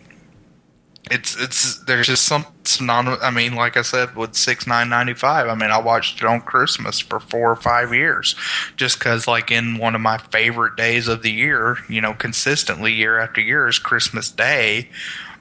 It's 1.10 1.40
it's 1.40 1.84
there's 1.86 2.08
just 2.08 2.26
some 2.26 2.46
synonymous. 2.64 3.20
I 3.22 3.32
mean, 3.32 3.56
like 3.56 3.76
I 3.78 3.82
said, 3.82 4.16
with 4.16 4.36
six 4.36 4.68
nine 4.68 4.90
ninety 4.90 5.14
five. 5.14 5.48
I 5.48 5.56
mean, 5.56 5.72
I 5.72 5.80
watched 5.80 6.22
it 6.22 6.26
on 6.26 6.42
Christmas 6.42 7.00
for 7.00 7.20
four 7.20 7.52
or 7.52 7.56
five 7.56 7.94
years, 7.94 8.36
just 8.76 9.00
because 9.00 9.28
like 9.28 9.52
in 9.52 9.78
one 9.78 9.96
of 9.96 10.02
my 10.02 10.18
favorite 10.18 10.76
days 10.76 11.08
of 11.08 11.24
the 11.24 11.32
year, 11.32 11.78
you 11.90 12.02
know, 12.02 12.14
consistently 12.14 12.94
year 12.94 13.20
after 13.20 13.42
year 13.42 13.68
is 13.68 13.80
Christmas 13.80 14.30
Day. 14.30 14.90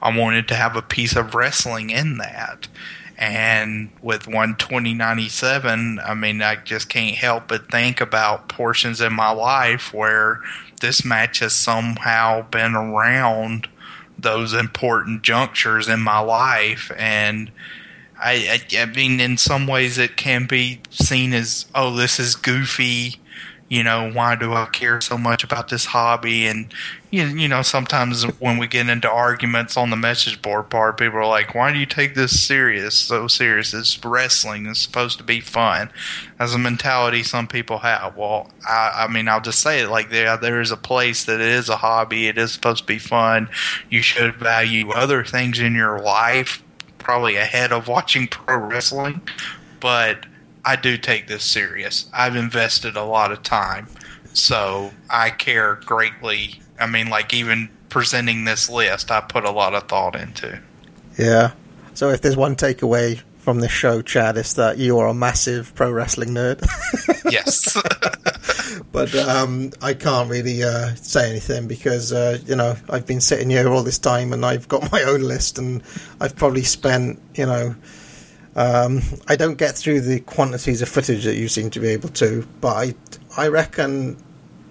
I 0.01 0.15
wanted 0.15 0.47
to 0.49 0.55
have 0.55 0.75
a 0.75 0.81
piece 0.81 1.15
of 1.15 1.33
wrestling 1.35 1.89
in 1.89 2.17
that. 2.17 2.67
And 3.17 3.89
with 4.01 4.23
12097, 4.23 5.99
I 5.99 6.13
mean, 6.13 6.41
I 6.41 6.57
just 6.57 6.89
can't 6.89 7.15
help 7.15 7.47
but 7.47 7.71
think 7.71 8.01
about 8.01 8.49
portions 8.49 8.99
in 8.99 9.13
my 9.13 9.31
life 9.31 9.93
where 9.93 10.41
this 10.81 11.05
match 11.05 11.39
has 11.39 11.53
somehow 11.53 12.41
been 12.49 12.75
around 12.75 13.69
those 14.17 14.53
important 14.53 15.21
junctures 15.21 15.87
in 15.87 16.01
my 16.01 16.19
life. 16.19 16.91
And 16.97 17.51
I, 18.19 18.61
I, 18.73 18.81
I 18.81 18.85
mean 18.87 19.19
in 19.19 19.37
some 19.37 19.67
ways 19.67 19.97
it 19.97 20.17
can 20.17 20.45
be 20.45 20.81
seen 20.89 21.33
as 21.33 21.65
oh 21.75 21.95
this 21.95 22.19
is 22.19 22.35
goofy 22.35 23.19
you 23.75 23.83
know, 23.83 24.09
why 24.09 24.37
do 24.37 24.53
I 24.53 24.67
care 24.67 25.01
so 25.01 25.17
much 25.17 25.43
about 25.43 25.67
this 25.67 25.83
hobby? 25.83 26.47
And 26.47 26.73
you, 27.11 27.25
you 27.25 27.49
know, 27.49 27.61
sometimes 27.61 28.23
when 28.39 28.57
we 28.57 28.67
get 28.67 28.87
into 28.87 29.11
arguments 29.11 29.75
on 29.75 29.89
the 29.89 29.97
message 29.97 30.41
board 30.41 30.69
part, 30.69 30.97
people 30.97 31.19
are 31.19 31.27
like, 31.27 31.53
"Why 31.53 31.73
do 31.73 31.77
you 31.77 31.85
take 31.85 32.15
this 32.15 32.39
serious? 32.39 32.95
So 32.95 33.27
serious? 33.27 33.73
It's 33.73 34.01
wrestling. 34.05 34.65
It's 34.65 34.79
supposed 34.79 35.17
to 35.17 35.25
be 35.25 35.41
fun." 35.41 35.89
As 36.39 36.55
a 36.55 36.57
mentality, 36.57 37.21
some 37.21 37.47
people 37.47 37.79
have. 37.79 38.15
Well, 38.15 38.49
I, 38.65 39.07
I 39.09 39.11
mean, 39.11 39.27
I'll 39.27 39.41
just 39.41 39.59
say 39.59 39.81
it 39.81 39.89
like 39.89 40.09
there, 40.09 40.37
there 40.37 40.61
is 40.61 40.71
a 40.71 40.77
place 40.77 41.25
that 41.25 41.41
it 41.41 41.49
is 41.49 41.67
a 41.67 41.75
hobby. 41.75 42.29
It 42.29 42.37
is 42.37 42.53
supposed 42.53 42.83
to 42.83 42.87
be 42.87 42.99
fun. 42.99 43.49
You 43.89 44.01
should 44.01 44.35
value 44.35 44.91
other 44.91 45.25
things 45.25 45.59
in 45.59 45.75
your 45.75 45.99
life, 45.99 46.63
probably 46.97 47.35
ahead 47.35 47.73
of 47.73 47.89
watching 47.89 48.27
pro 48.27 48.55
wrestling, 48.55 49.19
but 49.81 50.25
I 50.65 50.75
do 50.75 50.97
take 50.97 51.27
this 51.27 51.43
serious. 51.43 52.09
I've 52.13 52.35
invested 52.35 52.97
a 52.97 53.03
lot 53.03 53.31
of 53.31 53.43
time, 53.43 53.87
so 54.33 54.91
I 55.09 55.29
care 55.29 55.75
greatly. 55.85 56.59
I 56.79 56.87
mean, 56.87 57.09
like 57.09 57.33
even 57.33 57.69
presenting 57.89 58.45
this 58.45 58.69
list, 58.69 59.11
I 59.11 59.21
put 59.21 59.45
a 59.45 59.51
lot 59.51 59.73
of 59.73 59.87
thought 59.87 60.15
into. 60.15 60.59
Yeah. 61.17 61.51
So 61.93 62.09
if 62.09 62.21
there's 62.21 62.35
one 62.35 62.55
takeaway 62.55 63.21
from 63.37 63.59
this 63.59 63.71
show, 63.71 64.01
Chad, 64.01 64.37
it's 64.37 64.53
that 64.55 64.77
you 64.79 64.97
are 64.97 65.07
a 65.07 65.13
massive 65.13 65.73
pro 65.75 65.91
wrestling 65.91 66.29
nerd. 66.29 66.65
yes. 67.31 67.77
but 68.91 69.13
um, 69.15 69.71
I 69.81 69.93
can't 69.93 70.29
really 70.29 70.63
uh, 70.63 70.95
say 70.95 71.29
anything 71.29 71.67
because 71.67 72.11
uh, 72.11 72.39
you 72.45 72.55
know 72.55 72.75
I've 72.89 73.05
been 73.05 73.21
sitting 73.21 73.49
here 73.49 73.69
all 73.69 73.83
this 73.83 73.99
time 73.99 74.33
and 74.33 74.45
I've 74.45 74.67
got 74.67 74.91
my 74.91 75.03
own 75.03 75.21
list 75.21 75.57
and 75.57 75.83
I've 76.19 76.35
probably 76.35 76.63
spent 76.63 77.21
you 77.35 77.45
know 77.45 77.75
um, 78.55 79.01
I 79.27 79.35
don't 79.35 79.57
get 79.57 79.75
through 79.75 80.01
the 80.01 80.19
quantities 80.21 80.81
of 80.81 80.89
footage 80.89 81.25
that 81.25 81.35
you 81.35 81.47
seem 81.47 81.69
to 81.71 81.79
be 81.79 81.89
able 81.89 82.09
to, 82.09 82.47
but 82.61 82.75
I, 82.75 82.95
I 83.37 83.47
reckon 83.49 84.17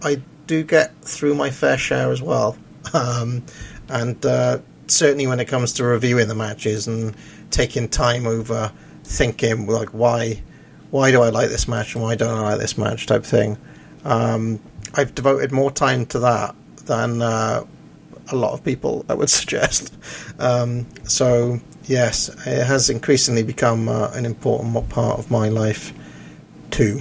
I 0.03 0.23
do 0.47 0.63
get 0.63 0.95
through 1.03 1.35
my 1.35 1.51
fair 1.51 1.77
share 1.77 2.11
as 2.11 2.23
well. 2.23 2.57
Um, 2.93 3.43
and 3.89 4.25
uh, 4.25 4.59
certainly 4.87 5.27
when 5.27 5.41
it 5.41 5.47
comes 5.47 5.73
to 5.75 5.85
reviewing 5.85 6.29
the 6.29 6.35
matches 6.35 6.87
and 6.87 7.15
taking 7.51 7.89
time 7.89 8.27
over 8.27 8.73
thinking 9.05 9.67
like 9.67 9.91
why 9.91 10.43
why 10.91 11.11
do 11.11 11.21
I 11.23 11.31
like 11.31 11.49
this 11.49 11.69
match 11.69 11.95
and 11.95 12.03
why 12.03 12.15
don't 12.15 12.37
I 12.37 12.41
like 12.41 12.61
this 12.61 12.79
match 12.79 13.07
type 13.07 13.25
thing. 13.25 13.59
Um, 14.05 14.61
I've 14.95 15.15
devoted 15.15 15.51
more 15.51 15.71
time 15.71 16.07
to 16.07 16.21
that 16.21 16.55
than 16.87 17.21
uh, 17.21 17.65
a 18.31 18.37
lot 18.37 18.53
of 18.53 18.63
people 18.63 19.05
I 19.09 19.15
would 19.15 19.31
suggest. 19.41 19.93
Um, 20.39 20.87
so 21.03 21.61
yes, 21.85 22.29
it 22.47 22.67
has 22.67 22.91
increasingly 22.91 23.43
become 23.43 23.89
uh, 23.89 24.11
an 24.13 24.27
important 24.27 24.89
part 24.89 25.19
of 25.19 25.31
my 25.31 25.49
life 25.49 25.93
too. 26.71 27.01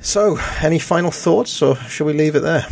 So, 0.00 0.38
any 0.62 0.78
final 0.78 1.10
thoughts, 1.10 1.60
or 1.60 1.76
should 1.76 2.06
we 2.06 2.12
leave 2.12 2.36
it 2.36 2.40
there? 2.40 2.66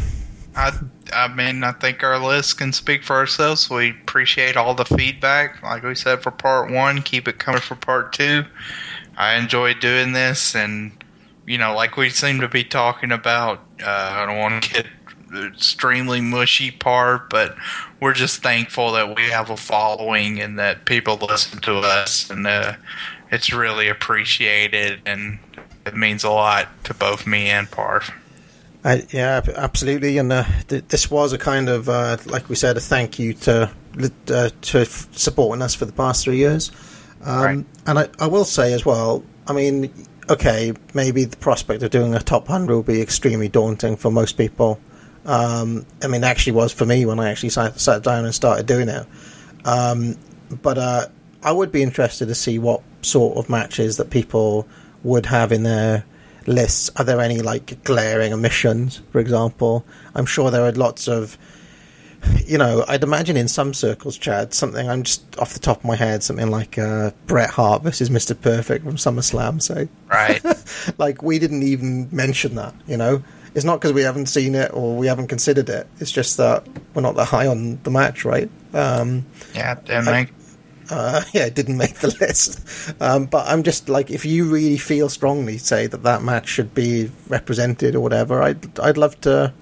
I, 0.54 0.72
I 1.12 1.28
mean, 1.28 1.64
I 1.64 1.72
think 1.72 2.02
our 2.02 2.18
list 2.18 2.58
can 2.58 2.72
speak 2.72 3.04
for 3.04 3.16
ourselves. 3.16 3.68
We 3.68 3.90
appreciate 3.90 4.56
all 4.56 4.74
the 4.74 4.84
feedback. 4.84 5.62
Like 5.62 5.82
we 5.82 5.94
said 5.94 6.22
for 6.22 6.30
part 6.30 6.70
one, 6.70 7.02
keep 7.02 7.28
it 7.28 7.38
coming 7.38 7.60
for 7.60 7.74
part 7.74 8.12
two. 8.12 8.44
I 9.16 9.36
enjoy 9.36 9.74
doing 9.74 10.12
this, 10.12 10.54
and 10.54 10.92
you 11.46 11.58
know, 11.58 11.74
like 11.74 11.96
we 11.96 12.10
seem 12.10 12.40
to 12.40 12.48
be 12.48 12.64
talking 12.64 13.12
about. 13.12 13.60
Uh, 13.82 14.12
I 14.16 14.26
don't 14.26 14.38
want 14.38 14.62
to 14.62 14.70
get 14.72 14.86
extremely 15.34 16.20
mushy 16.20 16.70
part, 16.70 17.30
but 17.30 17.56
we're 18.00 18.14
just 18.14 18.42
thankful 18.42 18.92
that 18.92 19.16
we 19.16 19.24
have 19.24 19.50
a 19.50 19.56
following 19.56 20.40
and 20.40 20.58
that 20.58 20.84
people 20.84 21.16
listen 21.16 21.60
to 21.62 21.76
us, 21.78 22.30
and 22.30 22.46
uh, 22.46 22.74
it's 23.30 23.52
really 23.52 23.88
appreciated, 23.88 25.00
and 25.06 25.38
it 25.84 25.96
means 25.96 26.24
a 26.24 26.30
lot 26.30 26.68
to 26.84 26.94
both 26.94 27.26
me 27.26 27.48
and 27.48 27.70
Parv. 27.70 28.12
Uh, 28.84 28.98
yeah, 29.10 29.40
absolutely, 29.56 30.16
and 30.18 30.32
uh, 30.32 30.44
th- 30.68 30.84
this 30.88 31.10
was 31.10 31.32
a 31.32 31.38
kind 31.38 31.68
of, 31.68 31.88
uh, 31.88 32.16
like 32.26 32.48
we 32.48 32.54
said, 32.54 32.76
a 32.76 32.80
thank 32.80 33.18
you 33.18 33.34
to 33.34 33.70
uh, 34.28 34.50
to 34.60 34.80
f- 34.80 35.08
supporting 35.12 35.62
us 35.62 35.74
for 35.74 35.86
the 35.86 35.92
past 35.92 36.24
three 36.24 36.36
years. 36.36 36.70
Um, 37.24 37.44
right. 37.44 37.66
And 37.86 37.98
I, 37.98 38.08
I 38.20 38.28
will 38.28 38.44
say 38.44 38.72
as 38.72 38.86
well, 38.86 39.24
I 39.48 39.52
mean, 39.52 39.92
okay, 40.30 40.72
maybe 40.94 41.24
the 41.24 41.36
prospect 41.36 41.82
of 41.82 41.90
doing 41.90 42.14
a 42.14 42.20
top 42.20 42.46
hundred 42.46 42.74
will 42.74 42.82
be 42.82 43.00
extremely 43.00 43.48
daunting 43.48 43.96
for 43.96 44.10
most 44.10 44.36
people. 44.38 44.78
Um, 45.26 45.84
I 46.02 46.06
mean, 46.06 46.24
actually 46.24 46.52
was 46.52 46.72
for 46.72 46.86
me 46.86 47.04
when 47.04 47.18
I 47.18 47.30
actually 47.30 47.50
sat, 47.50 47.78
sat 47.80 48.02
down 48.02 48.24
and 48.24 48.34
started 48.34 48.66
doing 48.66 48.88
it. 48.88 49.06
Um, 49.64 50.16
but 50.62 50.78
uh, 50.78 51.06
I 51.42 51.52
would 51.52 51.72
be 51.72 51.82
interested 51.82 52.26
to 52.28 52.34
see 52.34 52.58
what 52.58 52.82
sort 53.02 53.36
of 53.36 53.50
matches 53.50 53.96
that 53.96 54.10
people 54.10 54.66
would 55.02 55.26
have 55.26 55.52
in 55.52 55.64
their 55.64 56.04
lists. 56.46 56.90
Are 56.96 57.04
there 57.04 57.20
any 57.20 57.40
like 57.40 57.82
glaring 57.84 58.32
omissions, 58.32 59.02
for 59.10 59.18
example? 59.18 59.84
I'm 60.14 60.26
sure 60.26 60.50
there 60.50 60.64
are 60.64 60.72
lots 60.72 61.08
of. 61.08 61.36
You 62.44 62.58
know, 62.58 62.84
I'd 62.88 63.04
imagine 63.04 63.36
in 63.36 63.46
some 63.46 63.72
circles, 63.72 64.18
Chad, 64.18 64.52
something 64.52 64.88
I'm 64.88 65.04
just 65.04 65.38
off 65.38 65.52
the 65.52 65.60
top 65.60 65.78
of 65.78 65.84
my 65.84 65.94
head, 65.94 66.24
something 66.24 66.50
like 66.50 66.76
uh, 66.76 67.12
Bret 67.26 67.50
Hart 67.50 67.82
versus 67.82 68.10
Mr. 68.10 68.40
Perfect 68.40 68.84
from 68.84 68.96
SummerSlam, 68.96 69.62
say. 69.62 69.88
Right. 70.08 70.42
like, 70.98 71.22
we 71.22 71.38
didn't 71.38 71.62
even 71.62 72.08
mention 72.10 72.56
that, 72.56 72.74
you 72.88 72.96
know? 72.96 73.22
It's 73.56 73.64
not 73.64 73.80
because 73.80 73.92
we 73.94 74.02
haven't 74.02 74.26
seen 74.26 74.54
it 74.54 74.70
or 74.74 74.94
we 74.96 75.06
haven't 75.08 75.26
considered 75.28 75.68
it. 75.70 75.88
It's 75.98 76.12
just 76.12 76.36
that 76.36 76.64
we're 76.94 77.02
not 77.02 77.16
that 77.16 77.24
high 77.24 77.46
on 77.48 77.80
the 77.82 77.90
match, 77.90 78.24
right? 78.24 78.50
Um, 78.74 79.24
yeah, 79.54 79.74
didn't 79.76 80.06
I- 80.08 80.12
make. 80.12 80.28
uh, 80.90 81.22
yeah, 81.32 81.46
it 81.46 81.54
didn't 81.54 81.78
make 81.78 81.94
the 81.96 82.08
list. 82.20 82.60
Um, 83.00 83.24
but 83.26 83.46
I'm 83.48 83.62
just 83.62 83.88
like, 83.88 84.10
if 84.10 84.24
you 84.26 84.44
really 84.52 84.76
feel 84.76 85.08
strongly, 85.08 85.56
say 85.58 85.86
that 85.88 86.02
that 86.04 86.22
match 86.22 86.48
should 86.48 86.74
be 86.74 87.10
represented 87.28 87.94
or 87.96 88.00
whatever, 88.00 88.42
I'd 88.42 88.78
I'd 88.78 88.98
love 88.98 89.18
to, 89.22 89.52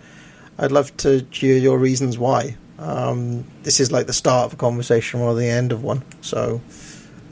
I'd 0.58 0.73
love 0.73 0.94
to 0.98 1.24
hear 1.31 1.56
your 1.56 1.78
reasons 1.78 2.18
why. 2.18 2.56
Um, 2.81 3.44
this 3.62 3.78
is 3.78 3.92
like 3.92 4.08
the 4.08 4.12
start 4.12 4.47
of 4.47 4.55
a 4.55 4.56
conversation 4.56 5.20
or 5.20 5.34
the 5.36 5.47
end 5.47 5.70
of 5.70 5.84
one. 5.84 6.02
So, 6.20 6.60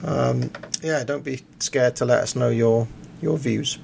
um, 0.05 0.53
yeah, 0.81 1.03
don't 1.03 1.25
be 1.25 1.41
scared 1.59 1.97
to 1.97 2.05
let 2.05 2.23
us 2.23 2.37
know 2.37 2.51
your 2.51 2.87
your 3.21 3.37
views. 3.37 3.79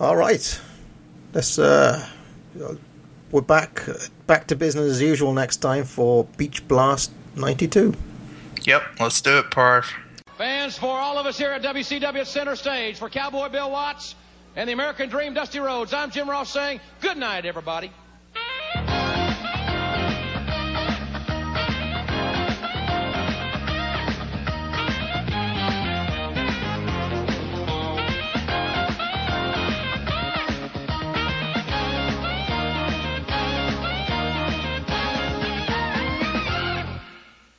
All 0.00 0.16
right, 0.16 0.60
let's. 1.34 1.58
Uh, 1.58 2.06
we're 3.30 3.40
back 3.40 3.86
back 4.26 4.46
to 4.48 4.56
business 4.56 4.90
as 4.90 5.00
usual 5.00 5.32
next 5.32 5.58
time 5.58 5.84
for 5.84 6.24
Beach 6.36 6.66
Blast 6.66 7.12
'92. 7.36 7.94
Yep, 8.62 8.82
let's 9.00 9.20
do 9.20 9.38
it, 9.38 9.46
Parv. 9.50 9.84
Fans, 10.36 10.76
for 10.76 10.98
all 10.98 11.18
of 11.18 11.26
us 11.26 11.36
here 11.38 11.50
at 11.50 11.62
WCW 11.62 12.26
Center 12.26 12.56
Stage, 12.56 12.98
for 12.98 13.08
Cowboy 13.08 13.48
Bill 13.48 13.70
Watts 13.70 14.14
and 14.56 14.68
the 14.68 14.72
American 14.72 15.08
Dream 15.08 15.34
Dusty 15.34 15.60
Rhodes, 15.60 15.92
I'm 15.92 16.10
Jim 16.10 16.28
Ross 16.28 16.50
saying 16.50 16.80
good 17.00 17.16
night, 17.16 17.44
everybody. 17.44 17.92